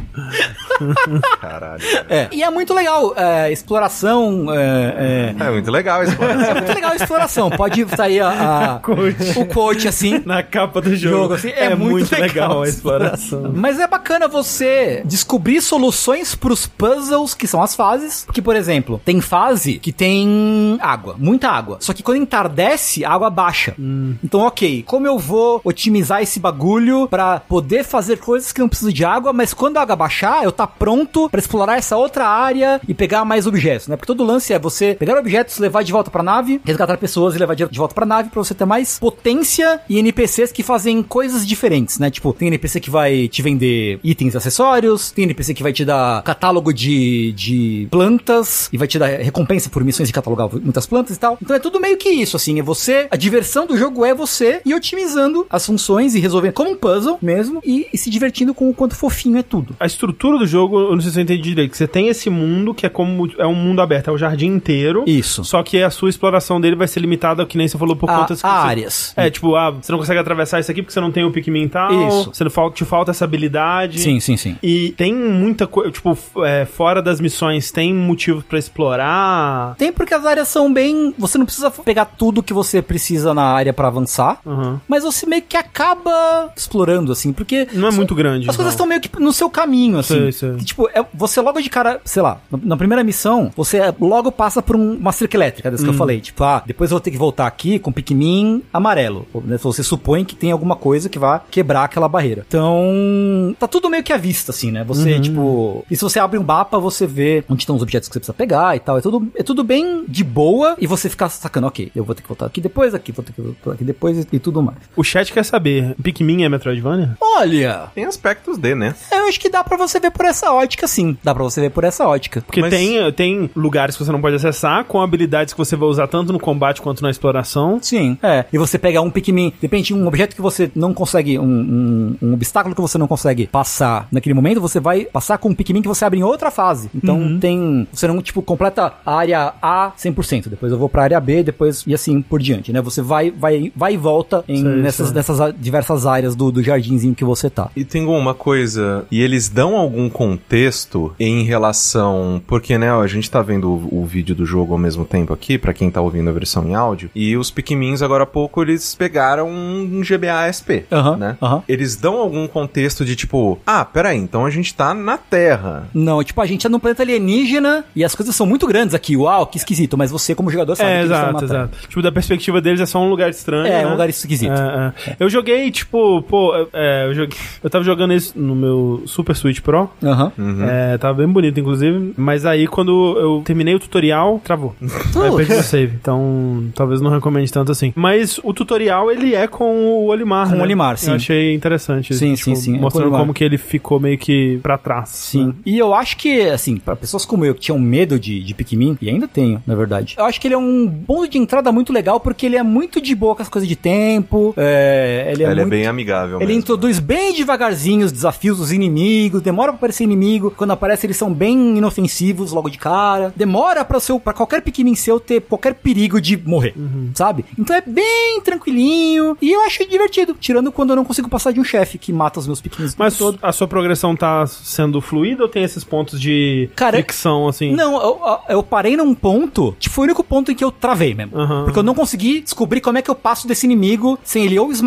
Caralho. 1.41 1.83
É. 2.09 2.29
E 2.33 2.43
é 2.43 2.51
muito 2.51 2.73
legal, 2.73 3.13
é, 3.17 3.51
exploração, 3.53 4.47
é, 4.53 5.35
é, 5.39 5.45
É 5.45 5.51
muito 5.51 5.71
legal 5.71 6.03
isso. 6.05 6.17
mano. 6.21 6.41
é 6.43 6.55
muito 6.55 6.73
legal 6.75 6.93
a 6.93 6.97
exploração. 6.97 7.51
Pode 7.51 7.85
sair 7.97 8.21
a, 8.21 8.29
a- 8.77 8.79
Quote. 8.81 9.39
o 9.39 9.47
quote 9.47 9.89
assim. 9.89 10.23
Na 10.25 10.43
capa 10.43 10.81
do 10.81 10.95
jogo. 10.95 11.17
Jogo, 11.17 11.35
assim, 11.35 11.51
é 11.51 11.75
muito 11.75 12.11
legal 12.19 12.63
a 12.63 12.69
exploração. 12.69 13.53
Mas 13.55 13.79
é 13.81 13.87
bacana 13.87 14.29
você 14.29 15.03
descobrir 15.05 15.61
soluções 15.61 16.35
pros 16.35 16.67
puzzles, 16.67 17.35
que 17.35 17.47
são 17.47 17.63
as 17.63 17.75
fases. 17.75 18.25
Porque, 18.25 18.43
por 18.43 18.57
exemplo, 18.57 19.01
tem 19.05 19.21
fase 19.21 19.79
que 19.79 19.93
tem 19.93 20.79
água, 20.81 21.15
muita 21.19 21.49
água. 21.51 21.79
Só 21.81 21.93
que 21.93 22.03
quando 22.03 22.19
entardece, 22.19 23.05
a 23.05 23.11
água 23.13 23.31
baixa. 23.31 23.75
Então, 24.23 24.41
ok, 24.41 24.83
como 24.87 25.07
eu 25.07 25.19
vou 25.19 25.61
otimizar 25.67 26.23
esse 26.23 26.39
bagulho 26.39 27.09
pra 27.09 27.41
poder 27.41 27.85
fazer 27.85 28.19
coisas 28.19 28.53
que 28.53 28.61
não 28.61 28.69
precisam 28.69 28.93
de 28.93 29.05
água, 29.05 29.33
mas 29.33 29.53
quando 29.53 29.79
a 29.79 29.83
água 29.83 29.97
baixar, 29.97 30.45
eu 30.45 30.53
tá 30.53 30.67
pronto 30.67 31.29
pra 31.29 31.41
explorar 31.41 31.77
essa 31.77 31.97
outra 31.97 32.27
área 32.29 32.81
e 32.87 32.95
pegar 32.95 33.25
mais 33.25 33.47
objetos, 33.47 33.89
né? 33.89 33.97
Porque 33.97 34.07
todo 34.07 34.25
lance 34.25 34.53
é 34.53 34.59
você 34.59 34.95
pegar 34.95 35.19
objetos, 35.19 35.59
levar 35.59 35.83
de 35.83 35.91
volta 35.91 36.11
pra 36.11 36.23
nave, 36.23 36.61
resgatar 36.65 36.97
pessoas 36.99 37.35
e 37.35 37.39
levar 37.39 37.55
de 37.55 37.79
volta 37.79 37.95
pra 37.95 38.07
nave 38.07 38.31
pra 38.31 38.43
você 38.43 38.55
ter 38.55 38.65
mais 38.65 38.99
potência 39.01 39.81
e 39.89 39.99
NPCs 39.99 40.53
que 40.53 40.63
fazem 40.63 41.03
coisas 41.03 41.47
diferentes, 41.47 41.99
né? 41.99 42.11
Tipo, 42.11 42.33
tem 42.33 42.49
NPC 42.49 42.81
que 42.81 42.91
vai 42.91 43.27
te 43.27 43.43
vender 43.43 43.99
itens 44.05 44.35
e 44.35 44.37
acessórios, 44.37 45.11
tem 45.11 45.25
NPC 45.25 45.53
que 45.53 45.63
vai 45.63 45.73
te 45.73 45.85
dar 45.85 46.23
catálogo 46.23 46.73
de, 46.73 47.33
de 47.33 47.89
plantas 47.91 48.69
e 48.73 48.79
vai 48.79 48.87
te 48.87 48.99
dar 48.99 49.09
recompensa 49.09 49.69
por 49.69 49.83
missões 49.83 50.09
de 50.09 50.13
catalogar 50.13 50.49
muitas 50.53 50.87
plantas 50.87 51.17
e 51.17 51.19
tal. 51.19 51.37
Então 51.43 51.57
é 51.57 51.59
tudo 51.59 51.81
meio 51.81 51.97
que 51.97 52.09
isso, 52.09 52.37
assim, 52.37 52.59
é 52.61 52.63
você, 52.63 53.09
a 53.11 53.17
diversão 53.17 53.67
do 53.67 53.77
jogo 53.77 54.05
é 54.05 54.15
você 54.15 54.61
e 54.65 54.75
otimizando 54.75 55.47
as 55.57 55.67
funções 55.67 56.15
e 56.15 56.21
resolvendo 56.21 56.53
como 56.53 56.71
um 56.71 56.77
puzzle 56.77 57.19
mesmo 57.21 57.61
e, 57.65 57.87
e 57.93 57.99
se 57.99 58.11
divertindo 58.11 58.55
com 58.55 58.69
o 58.71 58.75
quanto 58.75 58.95
fofinho 58.95 59.39
é 59.39 59.43
tudo. 59.43 59.75
A 59.81 59.87
estrutura 59.87 60.39
do 60.39 60.47
jogo, 60.47 60.79
eu 60.79 60.95
não 60.95 61.01
sei 61.01 61.11
se 61.11 61.19
eu 61.19 61.23
entendi 61.23 61.43
direito, 61.43 61.77
você 61.77 61.87
tem 61.87 62.09
esse 62.09 62.29
mundo 62.31 62.75
que 62.75 62.87
é 62.87 62.89
como 62.89 63.29
é 63.39 63.47
um 63.47 63.55
mundo 63.55 63.81
aberto, 63.81 64.09
é 64.11 64.13
o 64.13 64.19
jardim 64.19 64.47
inteiro. 64.47 65.05
Isso. 65.07 65.45
Só 65.45 65.63
que 65.63 65.83
a 65.83 65.91
sua 65.91 66.09
exploração 66.11 66.61
dele 66.61 66.77
vai 66.77 66.87
ser 66.89 67.01
limitada, 67.01 67.45
que 67.47 67.57
nem 67.59 67.67
você 67.69 67.77
falou, 67.79 67.97
por 67.97 68.09
A- 68.11 68.19
contas 68.19 68.41
que 68.41 68.47
a 68.47 68.51
você- 68.63 68.69
áreas. 68.69 69.13
É, 69.17 69.31
tipo, 69.31 69.55
ah, 69.57 69.71
você 69.71 69.91
não 69.93 69.99
consegue 69.99 70.19
atravessar 70.21 70.61
isso 70.61 70.71
aqui 70.71 70.83
porque 70.83 70.93
você 70.93 71.01
não 71.01 71.11
tem 71.13 71.25
o 71.25 71.31
Pikmin 71.33 71.69
tal. 71.69 71.93
Isso. 72.09 72.31
Você 72.35 72.45
não 72.45 72.51
falta, 72.51 72.77
te 72.77 72.85
falta 72.85 73.11
essa 73.11 73.25
habilidade. 73.25 73.99
Sim, 74.01 74.21
sim, 74.21 74.37
sim. 74.37 74.57
E 74.63 74.91
tem 74.97 75.15
muita 75.15 75.67
coisa, 75.67 75.91
tipo, 75.91 76.17
é, 76.45 76.65
fora 76.65 77.01
das 77.03 77.21
missões, 77.21 77.71
tem 77.71 77.93
motivo 77.95 78.43
pra 78.43 78.59
explorar. 78.59 79.75
Tem 79.77 79.93
porque 79.93 80.15
as 80.15 80.25
áreas 80.25 80.49
são 80.49 80.73
bem. 80.73 81.15
Você 81.19 81.39
não 81.39 81.45
precisa 81.47 81.71
pegar 81.71 82.05
tudo 82.07 82.43
que 82.43 82.53
você 82.53 82.81
precisa 82.83 83.33
na 83.35 83.45
área 83.45 83.73
pra 83.73 83.89
avançar. 83.89 84.39
Uhum. 84.45 84.79
Mas 84.89 85.05
você 85.05 85.27
meio 85.27 85.43
que 85.49 85.57
acaba 85.57 86.53
explorando, 86.57 87.13
assim, 87.13 87.33
porque. 87.33 87.67
Não 87.73 87.89
é 87.89 87.91
muito 87.91 88.15
grande. 88.15 88.49
As 88.49 88.57
coisas 88.57 88.73
não. 88.73 88.77
estão 88.77 88.87
meio 88.87 89.01
que 89.01 89.11
no 89.21 89.33
seu 89.33 89.49
caminho, 89.51 89.99
assim. 89.99 90.15
Sei, 90.15 90.33
sei. 90.33 90.55
Que, 90.57 90.65
tipo, 90.65 90.89
é, 90.93 91.05
você 91.15 91.41
logo 91.41 91.61
de 91.61 91.71
cara, 91.71 92.01
sei 92.05 92.23
lá, 92.23 92.41
na, 92.63 92.77
primeira 92.77 93.03
missão, 93.05 93.51
você 93.57 93.81
logo 94.01 94.31
passa 94.33 94.61
por 94.63 94.77
um- 94.77 94.95
uma 94.97 95.13
cerca 95.13 95.37
elétrica, 95.37 95.71
dessa 95.71 95.83
que 95.83 95.89
Hum. 95.91 95.93
eu 95.93 95.99
falei. 95.99 96.21
Tipo, 96.21 96.45
ah, 96.45 96.63
depois 96.67 96.91
eu 96.91 96.95
vou 96.97 97.01
ter 97.01 97.11
que 97.11 97.19
voltar 97.19 97.47
aqui 97.47 97.79
com 97.79 97.93
Pikmin 97.93 98.63
amarelo. 98.73 99.27
Né, 99.45 99.57
Você 99.59 99.83
supõe 99.83 100.25
que 100.25 100.35
tem 100.37 100.51
alguma 100.53 100.77
coisa 100.77 101.09
que 101.09 101.19
vai 101.19 101.41
quebrar 101.51 101.85
aquela 101.85 102.09
barreira. 102.09 102.45
Então, 102.47 103.55
tá 103.59 103.67
tudo 103.67 103.89
meio 103.91 104.03
que 104.03 104.13
à 104.13 104.17
vista, 104.17 104.51
assim, 104.53 104.71
né? 104.71 104.85
Você, 104.85 105.15
Uhum. 105.15 105.21
tipo. 105.21 105.85
E 105.91 105.97
se 105.97 106.03
você 106.03 106.19
abre 106.19 106.39
um 106.39 106.43
mapa, 106.43 106.79
você 106.79 107.07
vê 107.07 107.45
onde 107.49 107.63
estão 107.63 107.77
os 107.77 107.83
objetos 107.83 108.09
que 108.09 108.15
você 108.15 108.21
precisa 108.21 108.35
pegar 108.35 108.77
e 108.77 108.81
tal. 108.81 108.99
É 108.99 109.01
tudo, 109.01 109.29
é 109.35 109.43
tudo 109.43 109.65
bem 109.65 110.05
de 110.09 110.23
boa 110.25 110.77
e 110.79 110.87
você 110.87 111.09
fica 111.09 111.29
sacando, 111.29 111.67
ok, 111.67 111.91
eu 111.95 112.05
vou 112.05 112.15
ter 112.15 112.23
que 112.23 112.29
voltar 112.29 112.47
aqui 112.47 112.61
depois, 112.61 112.95
aqui, 112.95 113.13
vou 113.13 113.25
ter 113.25 113.33
que 113.33 113.41
voltar 113.41 113.73
aqui 113.73 113.85
depois 113.85 114.19
e, 114.19 114.27
e 114.33 114.39
tudo 114.39 114.63
mais. 114.63 114.79
O 114.97 115.03
chat 115.05 115.33
quer 115.37 115.45
saber, 115.45 115.95
Pikmin 116.03 116.45
é 116.45 116.49
Metroidvania? 116.49 117.17
Olha, 117.21 117.85
Tem 117.95 118.05
aspectos 118.07 118.57
de, 118.59 118.75
né? 118.75 118.95
eu 119.13 119.29
acho 119.29 119.39
que 119.39 119.49
dá 119.51 119.63
pra 119.63 119.77
você 119.77 120.01
ver 120.01 120.11
por 120.11 120.25
essa 120.25 120.51
ótica, 120.53 120.87
sim. 120.89 121.17
Dá 121.23 121.35
pra 121.35 121.43
você 121.45 121.61
ver 121.61 121.71
por 121.71 121.85
essa 121.85 122.07
ótica. 122.07 122.41
Porque 122.41 122.61
Mas- 122.61 122.71
tem, 122.71 123.13
tem 123.13 123.51
lugares 123.55 123.97
que 123.97 124.05
você 124.05 124.11
não 124.13 124.21
pode 124.21 124.37
acessar, 124.37 124.85
com 124.85 125.01
habilidades 125.03 125.53
que 125.53 125.59
você 125.59 125.77
vai 125.77 125.89
usar 125.89 126.07
tanto 126.07 126.33
no 126.33 126.39
combate 126.41 126.81
quanto 126.81 127.03
na 127.03 127.11
exploração. 127.11 127.79
Sim, 127.83 128.17
é. 128.23 128.45
E 128.53 128.57
você 128.59 128.79
pega 128.79 129.01
um 129.03 129.11
Pikmin, 129.11 129.53
depende 129.61 129.89
de 129.89 129.95
um 129.95 130.07
objeto 130.07 130.35
que 130.35 130.41
você 130.43 130.71
não 130.75 130.95
consegue, 130.95 131.39
um, 131.39 131.45
um, 131.45 132.17
um 132.23 132.35
obstáculo 132.35 132.75
que 132.75 132.81
você 132.81 132.97
não 132.97 133.07
consegue 133.07 133.47
passar 133.47 134.09
naquele 134.11 134.35
momento, 134.35 134.61
você 134.61 134.81
vai 134.81 135.05
passar 135.05 135.39
com 135.39 135.49
um 135.51 135.55
Pikmin 135.55 135.83
que 135.83 135.89
você 135.89 136.05
abre 136.05 136.19
em 136.19 136.23
outra 136.23 136.51
fase. 136.51 136.89
Então 136.95 137.39
tem. 137.39 137.87
Você 137.93 138.07
não, 138.07 138.23
tipo, 138.23 138.41
completa 138.43 138.93
a 139.05 139.15
área 139.15 139.53
A 139.61 139.93
100%. 139.99 140.49
Depois 140.49 140.73
eu 140.73 140.79
vou 140.79 140.89
pra 140.89 141.03
área 141.03 141.21
B, 141.21 141.43
depois 141.43 141.85
e 141.87 141.93
assim 141.95 142.23
por 142.23 142.41
diante, 142.41 142.73
né? 142.73 142.81
Você 142.81 143.03
vai, 143.03 143.31
vai, 143.31 143.73
vai 143.75 143.95
e 143.95 143.97
volta 143.97 144.45
em, 144.49 144.63
Sei, 144.63 144.65
nessas, 144.77 145.07
sei. 145.09 145.17
nessas 145.17 145.26
a- 145.41 145.51
diversas 145.51 146.07
áreas 146.07 146.35
do, 146.35 146.51
do 146.53 146.63
jardinzinho 146.63 147.15
que 147.15 147.25
você 147.25 147.49
tá. 147.51 147.71
E 147.77 147.85
tem 147.85 148.07
uma 148.07 148.35
coisa, 148.35 149.05
e 149.11 149.21
eles 149.21 149.49
dão 149.49 149.77
algum 149.77 150.09
contexto 150.09 151.15
em 151.19 151.43
relação, 151.45 152.41
porque 152.47 152.79
né, 152.79 152.91
a 152.91 153.07
gente 153.07 153.31
tá 153.31 153.43
vendo 153.43 153.69
o, 153.71 154.03
o 154.03 154.07
vídeo 154.07 154.35
do 154.35 154.47
jogo 154.47 154.73
ao 154.73 154.79
mesmo 154.79 155.05
tempo 155.05 155.33
aqui, 155.33 155.59
pra 155.59 155.73
quem 155.73 155.91
tá 155.91 156.01
ouvindo 156.01 156.31
a 156.31 156.33
versão 156.33 156.65
em 156.69 156.75
áudio, 156.75 157.11
e 157.15 157.37
os 157.37 157.51
Pikmins 157.51 158.03
agora 158.03 158.23
há 158.25 158.27
pouco 158.27 158.63
eles 158.63 158.95
pegaram 158.95 159.49
um 159.51 160.01
GBA 160.03 160.49
SP, 160.53 160.87
Aham, 160.93 161.17
né? 161.17 161.37
aham. 161.43 161.63
Eles 161.69 161.97
dão 161.97 162.17
algum 162.17 162.47
contexto 162.47 163.05
de 163.05 163.17
tipo, 163.17 163.59
ah, 163.67 163.85
peraí, 163.85 164.19
então 164.19 164.45
a 164.47 164.51
gente 164.51 164.75
tá 164.75 164.95
na 164.95 165.17
Terra. 165.19 165.89
Não, 165.93 166.23
tipo, 166.23 166.41
a 166.41 166.47
gente 166.47 166.67
é 166.67 166.71
num 166.71 166.79
planeta 166.79 167.03
alienígena 167.03 167.85
e 167.95 168.05
as 168.05 168.15
coisas 168.15 168.35
são 168.35 168.47
muito 168.47 168.67
grandes 168.67 168.95
aqui. 168.95 169.17
Uau, 169.17 169.47
que 169.47 169.57
esquisito. 169.59 169.97
Mas 169.97 170.11
você, 170.11 170.35
como 170.35 170.51
jogador, 170.51 170.75
sabe 170.77 170.91
É, 170.91 170.93
que 170.95 170.99
eles 171.01 171.11
estão 171.11 171.29
exato, 171.31 171.43
na 171.43 171.49
Terra. 171.49 171.71
exato. 171.73 171.89
Tipo, 171.89 172.03
da 172.03 172.13
perspectiva 172.13 172.61
deles 172.61 172.81
é 172.81 172.87
só 172.87 173.01
um 173.01 173.09
lugar 173.09 173.31
estranho. 173.31 173.67
É, 173.67 173.83
né? 173.83 173.87
um 173.87 173.91
lugar 173.93 174.09
esquisito. 174.09 174.53
É, 174.53 174.93
é. 175.11 175.16
Eu 175.27 175.31
joguei, 175.31 175.71
tipo, 175.71 176.23
pô, 176.23 176.53
é, 176.73 177.07
eu, 177.07 177.15
joguei, 177.15 177.37
eu 177.63 177.71
tava 177.71 177.85
jogando 177.85 178.13
isso 178.13 178.39
no 178.39 178.55
meu 178.55 179.03
Super 179.07 179.35
Switch 179.35 179.61
Pro. 179.61 179.91
Aham. 180.03 180.33
É, 180.69 180.99
tava 180.99 181.15
bem 181.15 181.29
bonito, 181.29 181.59
inclusive. 181.59 182.13
Mas 182.17 182.45
aí, 182.45 182.67
quando 182.67 183.17
eu 183.19 183.43
terminei 183.45 183.75
o 183.75 183.81
tutorial, 183.81 184.41
travou. 184.45 184.75
aí 184.81 185.27
eu 185.27 185.37
perdi 185.37 185.55
o 185.55 185.63
save. 185.63 185.97
Então, 186.01 186.65
talvez 186.75 187.01
não 187.01 187.11
recomende 187.11 187.51
tanto 187.53 187.73
assim. 187.73 187.93
Mas 187.97 188.39
o 188.43 188.53
tutorial, 188.53 189.11
ele 189.11 189.35
é 189.35 189.47
com 189.47 189.65
o 189.65 190.07
Olimar, 190.07 190.49
Com 190.49 190.55
o 190.55 190.59
né? 190.59 190.63
Olimar, 190.63 190.99
sim. 190.99 191.11
Eu 191.11 191.17
achei 191.17 191.55
interessante. 191.55 192.15
Sim, 192.15 192.35
tipo, 192.35 192.45
sim, 192.45 192.55
sim, 192.57 192.75
é 192.75 192.79
o 192.79 192.83
Mostrando 192.83 193.11
como 193.11 193.33
que 193.33 193.43
ele 193.43 193.59
ficou 193.59 193.99
meio 193.99 194.19
que 194.19 194.59
pra 194.63 194.77
trás. 194.77 195.09
Sim. 195.09 195.47
né? 195.49 195.55
E 195.65 195.79
eu 195.79 195.95
acho 195.95 196.17
que, 196.17 196.43
assim, 196.43 196.77
pra 196.77 196.95
pessoas 196.95 197.25
como 197.25 197.45
eu 197.45 197.55
que 197.55 197.61
tinham 197.61 197.79
medo 197.79 198.19
de, 198.19 198.43
de 198.43 198.55
Pikmin, 198.55 198.99
e 199.01 199.09
ainda 199.09 199.27
tenho, 199.27 199.63
na 199.67 199.75
verdade, 199.75 200.15
eu 200.19 200.25
acho 200.25 200.41
que 200.41 200.47
ele 200.49 200.55
é 200.55 200.59
um 200.59 200.89
ponto 201.07 201.29
de 201.29 201.39
entrada 201.39 201.73
muito 201.73 201.93
legal 201.93 202.21
porque 202.21 202.47
ele 202.47 202.57
é 202.57 202.63
muito 202.63 203.01
de 203.01 203.15
boa 203.15 203.35
com 203.35 203.43
as 203.43 203.49
coisas 203.49 203.69
de 203.69 203.77
tempo. 203.77 204.55
É, 204.57 205.06
ele 205.33 205.43
é, 205.43 205.51
Ele 205.51 205.53
é 205.53 205.55
muito- 205.57 205.69
bem 205.71 205.87
amigável 205.87 206.37
Ele 206.39 206.47
mesmo. 206.47 206.61
introduz 206.61 206.99
bem 206.99 207.33
devagarzinho 207.35 208.05
os 208.07 208.13
desafios 208.13 208.59
dos 208.59 208.73
inimigos, 208.73 209.41
demora 209.43 209.73
pra 209.73 209.77
aparecer 209.79 210.05
inimigo, 210.05 210.53
quando 210.57 210.71
aparece 210.73 211.07
eles 211.07 211.17
são 211.17 211.33
bem 211.33 211.77
inofensivos 211.79 212.53
logo 212.53 212.69
de 212.69 212.79
cara, 212.79 213.33
demora 213.37 213.85
pra, 213.85 214.01
seu, 214.01 214.19
pra 214.21 214.33
qualquer 214.33 214.63
Pikmin 214.63 214.95
seu 214.95 215.19
ter 215.21 215.41
qualquer 215.43 215.75
perigo 215.75 216.21
de 216.21 216.37
morrer, 216.37 216.75
sabe? 217.15 217.45
Então 217.59 217.75
é 217.77 217.83
bem 217.87 218.41
tranquilinho 218.43 219.37
e 219.41 219.53
eu 219.53 219.61
acho 219.63 219.87
divertido, 219.89 220.35
tirando 220.39 220.73
quando 220.73 220.91
eu 220.91 220.97
não 220.97 221.05
consigo 221.05 221.29
passar 221.29 221.53
de 221.53 221.61
um 221.61 221.65
chefe 221.65 221.99
que 221.99 222.13
mata 222.13 222.41
os 222.41 222.47
meus 222.47 222.61
Pikmins 222.61 222.93
o 222.93 222.97
Mas 222.99 223.17
todo. 223.17 223.39
a 223.43 223.53
sua 223.53 223.69
progressão 223.69 224.17
tá 224.17 224.47
sendo 224.47 225.01
fluida 225.01 225.43
ou 225.43 225.49
tem 225.49 225.63
esses 225.63 225.85
pontos 225.85 226.21
de 226.21 226.69
Cara, 226.75 226.97
fricção, 226.97 227.49
assim? 227.49 227.73
Não, 227.73 228.01
eu, 228.03 228.21
eu 228.49 228.63
parei 228.63 228.97
num 228.97 229.15
ponto, 229.15 229.75
tipo, 229.79 229.95
foi 229.95 230.03
o 230.03 230.07
único 230.07 230.25
ponto 230.25 230.51
em 230.51 230.55
que 230.55 230.65
eu 230.65 230.71
travei 230.73 231.15
mesmo. 231.15 231.39
Aham. 231.39 231.65
Porque 231.65 231.79
eu 231.79 231.83
não 231.83 231.95
consegui 231.95 232.41
descobrir 232.41 232.81
como 232.81 232.99
é 232.99 233.03
que 233.03 233.11
eu 233.11 233.15
passo 233.15 233.47
desse 233.47 233.67
inimigo 233.67 234.19
sem 234.25 234.45
ele 234.45 234.59
ou 234.59 234.71
esmagar 234.73 234.86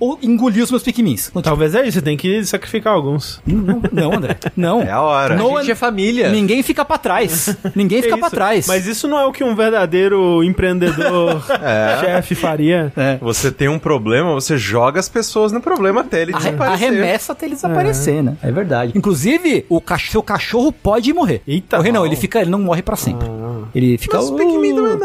ou 0.00 0.18
engolir 0.22 0.62
os 0.64 0.70
meus 0.70 0.82
Pikmins. 0.82 1.28
Então, 1.28 1.42
tipo, 1.42 1.48
Talvez 1.56 1.74
é 1.74 1.82
isso, 1.82 1.92
você 1.98 2.02
tem 2.02 2.16
que 2.16 2.44
sacrificar 2.44 2.92
alguns. 2.94 3.40
não, 3.46 3.80
não, 3.92 4.12
André. 4.14 4.36
Não. 4.56 4.82
É 4.82 4.90
a 4.90 5.00
hora. 5.00 5.36
No 5.36 5.56
A 5.56 5.60
gente 5.60 5.72
é 5.72 5.74
família. 5.74 6.30
Ninguém 6.30 6.62
fica 6.62 6.84
pra 6.84 6.98
trás. 6.98 7.56
Ninguém 7.74 8.02
fica 8.02 8.14
É 8.14 8.18
pra 8.18 8.26
isso. 8.26 8.34
trás. 8.36 8.66
Mas 8.66 8.86
isso 8.86 9.06
não 9.08 9.18
é 9.18 9.24
o 9.26 9.32
que 9.32 9.42
um 9.44 9.54
verdadeiro 9.54 10.42
empreendedor 10.44 11.42
chefe 12.00 12.34
faria. 12.34 12.92
É. 12.96 13.18
Você 13.20 13.50
tem 13.50 13.68
um 13.68 13.78
problema, 13.78 14.32
você 14.34 14.56
joga 14.58 14.98
as 15.00 15.08
pessoas 15.08 15.52
no 15.52 15.60
problema 15.60 16.00
até 16.02 16.22
ele 16.22 16.32
desaparecer. 16.32 16.88
Arremessa 16.88 17.32
até 17.32 17.46
ele 17.46 17.54
desaparecer, 17.54 18.22
né? 18.22 18.36
É 18.42 18.50
verdade. 18.50 18.92
Inclusive, 18.94 19.64
o 19.68 19.80
cach 19.80 20.10
seu 20.10 20.22
cachorro 20.22 20.72
pode 20.72 21.12
morrer. 21.12 21.42
Eita. 21.46 21.76
Morrer 21.78 21.92
não, 21.92 22.04
ele 22.06 22.16
fica, 22.16 22.40
ele 22.40 22.50
não 22.50 22.60
morre 22.60 22.82
pra 22.82 22.96
sempre. 22.96 23.26
Ele 23.74 23.98
fica. 23.98 24.16
Mas 24.16 24.28
o 24.28 24.34
Pikmin 24.36 24.72
não 24.72 24.86
é 24.86 24.96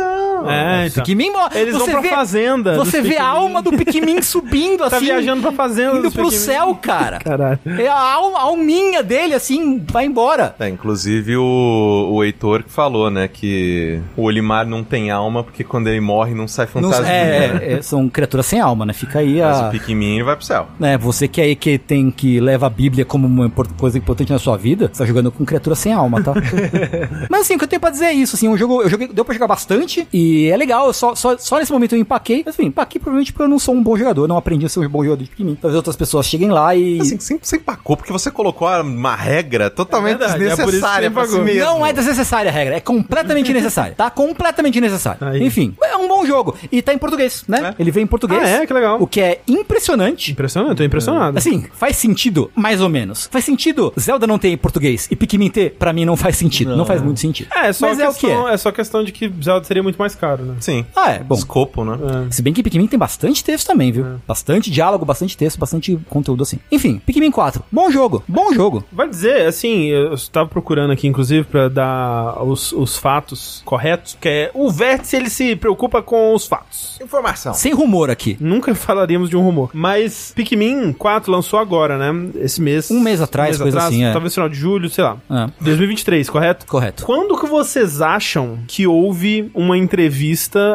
não. 0.43 0.51
É, 0.51 0.87
então. 0.87 1.03
Pikmin 1.03 1.31
morre. 1.31 1.59
Eles 1.59 1.75
vão 1.75 1.85
Você 1.85 1.91
pra 1.91 2.01
vê- 2.01 2.09
fazenda. 2.09 2.77
Você 2.77 3.01
vê 3.01 3.17
a 3.17 3.25
alma 3.27 3.61
do 3.61 3.71
Pikmin 3.71 4.21
subindo 4.23 4.83
assim. 4.83 4.95
Tá 4.95 4.99
viajando 4.99 5.41
pra 5.41 5.51
fazenda 5.51 5.97
Indo 5.99 6.11
pro 6.11 6.23
Pikmin. 6.25 6.37
céu, 6.37 6.75
cara. 6.81 7.19
Caralho. 7.23 7.59
É 7.65 7.87
a, 7.87 7.99
alma, 7.99 8.39
a 8.39 8.41
alminha 8.43 9.01
dele, 9.03 9.33
assim, 9.33 9.83
vai 9.91 10.05
embora. 10.05 10.55
É, 10.59 10.67
inclusive 10.69 11.37
o, 11.37 12.09
o 12.11 12.23
Heitor 12.23 12.63
que 12.63 12.71
falou, 12.71 13.09
né, 13.09 13.27
que 13.27 13.99
o 14.17 14.23
Olimar 14.23 14.65
não 14.67 14.83
tem 14.83 15.11
alma 15.11 15.43
porque 15.43 15.63
quando 15.63 15.87
ele 15.87 16.01
morre 16.01 16.33
não 16.33 16.47
sai 16.47 16.65
Não- 16.75 16.83
fantasma. 16.91 17.09
é, 17.11 17.73
é, 17.77 17.81
são 17.81 18.09
criaturas 18.09 18.45
sem 18.45 18.59
alma, 18.59 18.85
né? 18.85 18.93
Fica 18.93 19.19
aí 19.19 19.39
Mas 19.41 19.57
a. 19.61 19.67
o 19.67 19.71
Pikmin 19.71 20.23
vai 20.23 20.35
pro 20.35 20.45
céu. 20.45 20.67
né, 20.79 20.97
você 20.97 21.27
que 21.27 21.39
aí 21.41 21.55
que 21.55 21.77
tem 21.77 22.11
que 22.11 22.39
leva 22.39 22.67
a 22.67 22.69
Bíblia 22.69 23.05
como 23.05 23.27
uma 23.27 23.49
coisa 23.77 23.97
importante 23.97 24.31
na 24.31 24.39
sua 24.39 24.57
vida, 24.57 24.89
você 24.91 24.99
tá 24.99 25.05
jogando 25.05 25.31
com 25.31 25.45
criatura 25.45 25.75
sem 25.75 25.93
alma, 25.93 26.21
tá? 26.21 26.33
Mas 27.29 27.41
assim, 27.41 27.55
o 27.55 27.57
que 27.57 27.63
eu 27.63 27.67
tenho 27.67 27.79
pra 27.79 27.89
dizer 27.89 28.05
é 28.05 28.13
isso, 28.13 28.35
assim, 28.35 28.47
um 28.47 28.57
jogo, 28.57 28.81
eu 28.81 28.89
joguei, 28.89 29.07
deu 29.07 29.23
pra 29.25 29.33
jogar 29.33 29.47
bastante 29.47 30.07
e 30.13 30.30
é 30.49 30.57
legal, 30.57 30.91
só, 30.93 31.15
só, 31.15 31.37
só 31.37 31.59
nesse 31.59 31.71
momento 31.71 31.95
eu 31.95 31.99
empaquei, 31.99 32.43
mas 32.45 32.55
enfim, 32.55 32.67
empaquei 32.67 32.99
provavelmente 32.99 33.31
porque 33.31 33.43
eu 33.43 33.47
não 33.47 33.59
sou 33.59 33.75
um 33.75 33.81
bom 33.81 33.97
jogador, 33.97 34.27
não 34.27 34.37
aprendi 34.37 34.65
a 34.65 34.69
ser 34.69 34.79
um 34.79 34.89
bom 34.89 35.03
jogador 35.03 35.23
de 35.23 35.29
Pikmin. 35.29 35.55
Talvez 35.55 35.75
outras 35.75 35.95
pessoas 35.95 36.25
cheguem 36.25 36.49
lá 36.49 36.75
e... 36.75 36.99
Assim, 36.99 37.19
sempre 37.19 37.47
você 37.47 37.57
empacou 37.57 37.97
porque 37.97 38.11
você 38.11 38.29
colocou 38.31 38.67
uma 38.81 39.15
regra 39.15 39.69
totalmente 39.69 40.15
É 40.15 40.17
verdade, 40.17 40.43
é 40.43 40.47
desnecessária 40.49 41.09
você 41.09 41.13
pra 41.13 41.25
si 41.27 41.39
mesmo. 41.39 41.65
Não 41.65 41.85
é 41.85 41.93
desnecessária 41.93 42.49
a 42.49 42.53
regra, 42.53 42.75
é 42.75 42.79
completamente 42.79 43.53
necessária, 43.53 43.95
tá? 43.95 44.09
Completamente 44.09 44.79
necessária. 44.79 45.27
Aí. 45.27 45.43
Enfim, 45.45 45.75
é 45.83 45.95
um 45.97 46.07
bom 46.07 46.25
jogo. 46.25 46.55
E 46.71 46.81
tá 46.81 46.93
em 46.93 46.97
português, 46.97 47.43
né? 47.47 47.75
Ele 47.77 47.91
vem 47.91 48.03
em 48.03 48.07
português. 48.07 48.41
Ah, 48.43 48.47
é? 48.47 48.65
Que 48.65 48.73
legal. 48.73 49.01
O 49.01 49.07
que 49.07 49.21
é 49.21 49.41
impressionante. 49.47 50.31
Impressionante, 50.31 50.77
tô 50.77 50.83
impressionado. 50.83 51.37
Assim, 51.37 51.65
faz 51.73 51.95
sentido, 51.95 52.51
mais 52.55 52.81
ou 52.81 52.89
menos. 52.89 53.27
Faz 53.31 53.45
sentido 53.45 53.93
Zelda 53.99 54.27
não 54.27 54.37
ter 54.37 54.49
em 54.49 54.57
português 54.57 55.07
e 55.09 55.15
Pikmin 55.15 55.49
ter, 55.49 55.71
pra 55.71 55.93
mim, 55.93 56.05
não 56.05 56.17
faz 56.17 56.37
sentido. 56.37 56.75
Não, 56.75 56.85
faz 56.85 57.01
muito 57.01 57.19
sentido. 57.19 57.49
É, 57.55 57.71
só 57.73 57.87
Mas 57.87 57.99
é 57.99 58.09
o 58.09 58.13
que 58.13 58.21
questão, 58.21 58.49
é. 58.49 58.53
é. 58.53 58.57
só 58.57 58.71
questão 58.71 59.03
de 59.03 59.11
que 59.11 59.31
Zelda 59.43 59.65
seria 59.65 59.83
muito 59.83 59.97
mais 59.97 60.15
caro, 60.21 60.43
né? 60.43 60.55
Sim. 60.59 60.85
Ah, 60.95 61.11
é, 61.11 61.19
bom. 61.19 61.35
Escopo, 61.35 61.83
né? 61.83 61.97
Se 62.29 62.41
bem 62.41 62.53
que 62.53 62.63
Pikmin 62.63 62.87
tem 62.87 62.99
bastante 62.99 63.43
texto 63.43 63.67
também, 63.67 63.91
viu? 63.91 64.05
Bastante 64.27 64.69
diálogo, 64.69 65.03
bastante 65.03 65.35
texto, 65.35 65.59
bastante 65.59 65.99
conteúdo 66.09 66.43
assim. 66.43 66.59
Enfim, 66.71 66.99
Pikmin 66.99 67.31
4. 67.31 67.63
Bom 67.71 67.91
jogo, 67.91 68.23
bom 68.27 68.53
jogo. 68.53 68.83
Vai 68.91 69.09
dizer, 69.09 69.47
assim, 69.47 69.87
eu 69.87 70.13
estava 70.13 70.47
procurando 70.47 70.91
aqui, 70.91 71.07
inclusive, 71.07 71.43
pra 71.43 71.67
dar 71.67 72.43
os, 72.43 72.71
os 72.71 72.97
fatos 72.97 73.61
corretos, 73.65 74.17
que 74.19 74.29
é 74.29 74.51
o 74.53 74.69
vértice, 74.69 75.15
ele 75.15 75.29
se 75.29 75.55
preocupa 75.55 76.01
com 76.01 76.33
os 76.33 76.45
fatos. 76.45 76.99
Informação. 77.01 77.53
Sem 77.53 77.73
rumor 77.73 78.09
aqui. 78.09 78.37
Nunca 78.39 78.73
falaríamos 78.75 79.29
de 79.29 79.35
um 79.35 79.41
rumor. 79.41 79.71
Mas 79.73 80.31
Pikmin 80.35 80.93
4 80.93 81.31
lançou 81.31 81.59
agora, 81.59 81.97
né? 81.97 82.29
Esse 82.35 82.61
mês. 82.61 82.91
Um 82.91 82.99
mês 82.99 83.21
atrás, 83.21 83.57
coisa 83.57 83.79
assim, 83.79 84.03
é. 84.03 84.11
Talvez 84.11 84.33
final 84.33 84.49
de 84.49 84.55
julho, 84.55 84.89
sei 84.89 85.03
lá. 85.03 85.17
Ah, 85.29 85.49
2023, 85.59 86.29
correto? 86.29 86.65
correto. 86.65 87.05
Quando 87.05 87.39
que 87.39 87.47
vocês 87.47 88.01
acham 88.01 88.59
que 88.67 88.87
houve 88.87 89.49
uma 89.53 89.77
entrevista, 89.77 90.10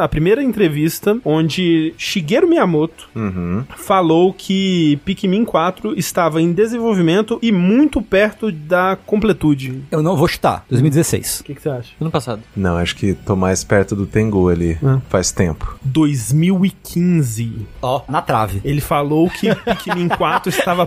a 0.03 0.09
primeira 0.09 0.43
entrevista, 0.43 1.19
onde 1.25 1.95
Shigeru 1.99 2.49
Miyamoto 2.49 3.09
Uhum. 3.15 3.65
falou 3.77 4.33
que 4.33 4.99
Pikmin 5.05 5.45
4 5.45 5.99
estava 5.99 6.41
em 6.41 6.53
desenvolvimento 6.53 7.39
e 7.43 7.53
muito 7.53 8.01
perto 8.03 8.51
da 8.51 8.97
completude? 9.07 9.83
Eu 9.91 10.03
não 10.03 10.17
vou 10.17 10.27
chutar. 10.29 10.65
2016. 10.71 11.41
O 11.41 11.45
que, 11.45 11.55
que 11.55 11.63
você 11.63 11.69
acha? 11.69 11.93
Ano 12.01 12.11
passado. 12.11 12.43
Não, 12.57 12.77
acho 12.77 12.97
que 12.97 13.15
tô 13.15 13.37
mais 13.37 13.63
perto 13.65 13.95
do 13.95 14.07
Tengu 14.07 14.49
ali. 14.49 14.79
Ah. 14.85 15.01
Faz 15.09 15.31
tempo. 15.31 15.79
2015. 15.85 17.67
Ó, 17.83 18.03
na 18.09 18.23
trave. 18.23 18.61
Ele 18.65 18.81
falou 18.81 19.29
que 19.31 19.55
Pikmin 19.55 20.09
4 20.09 20.49
estava 20.51 20.87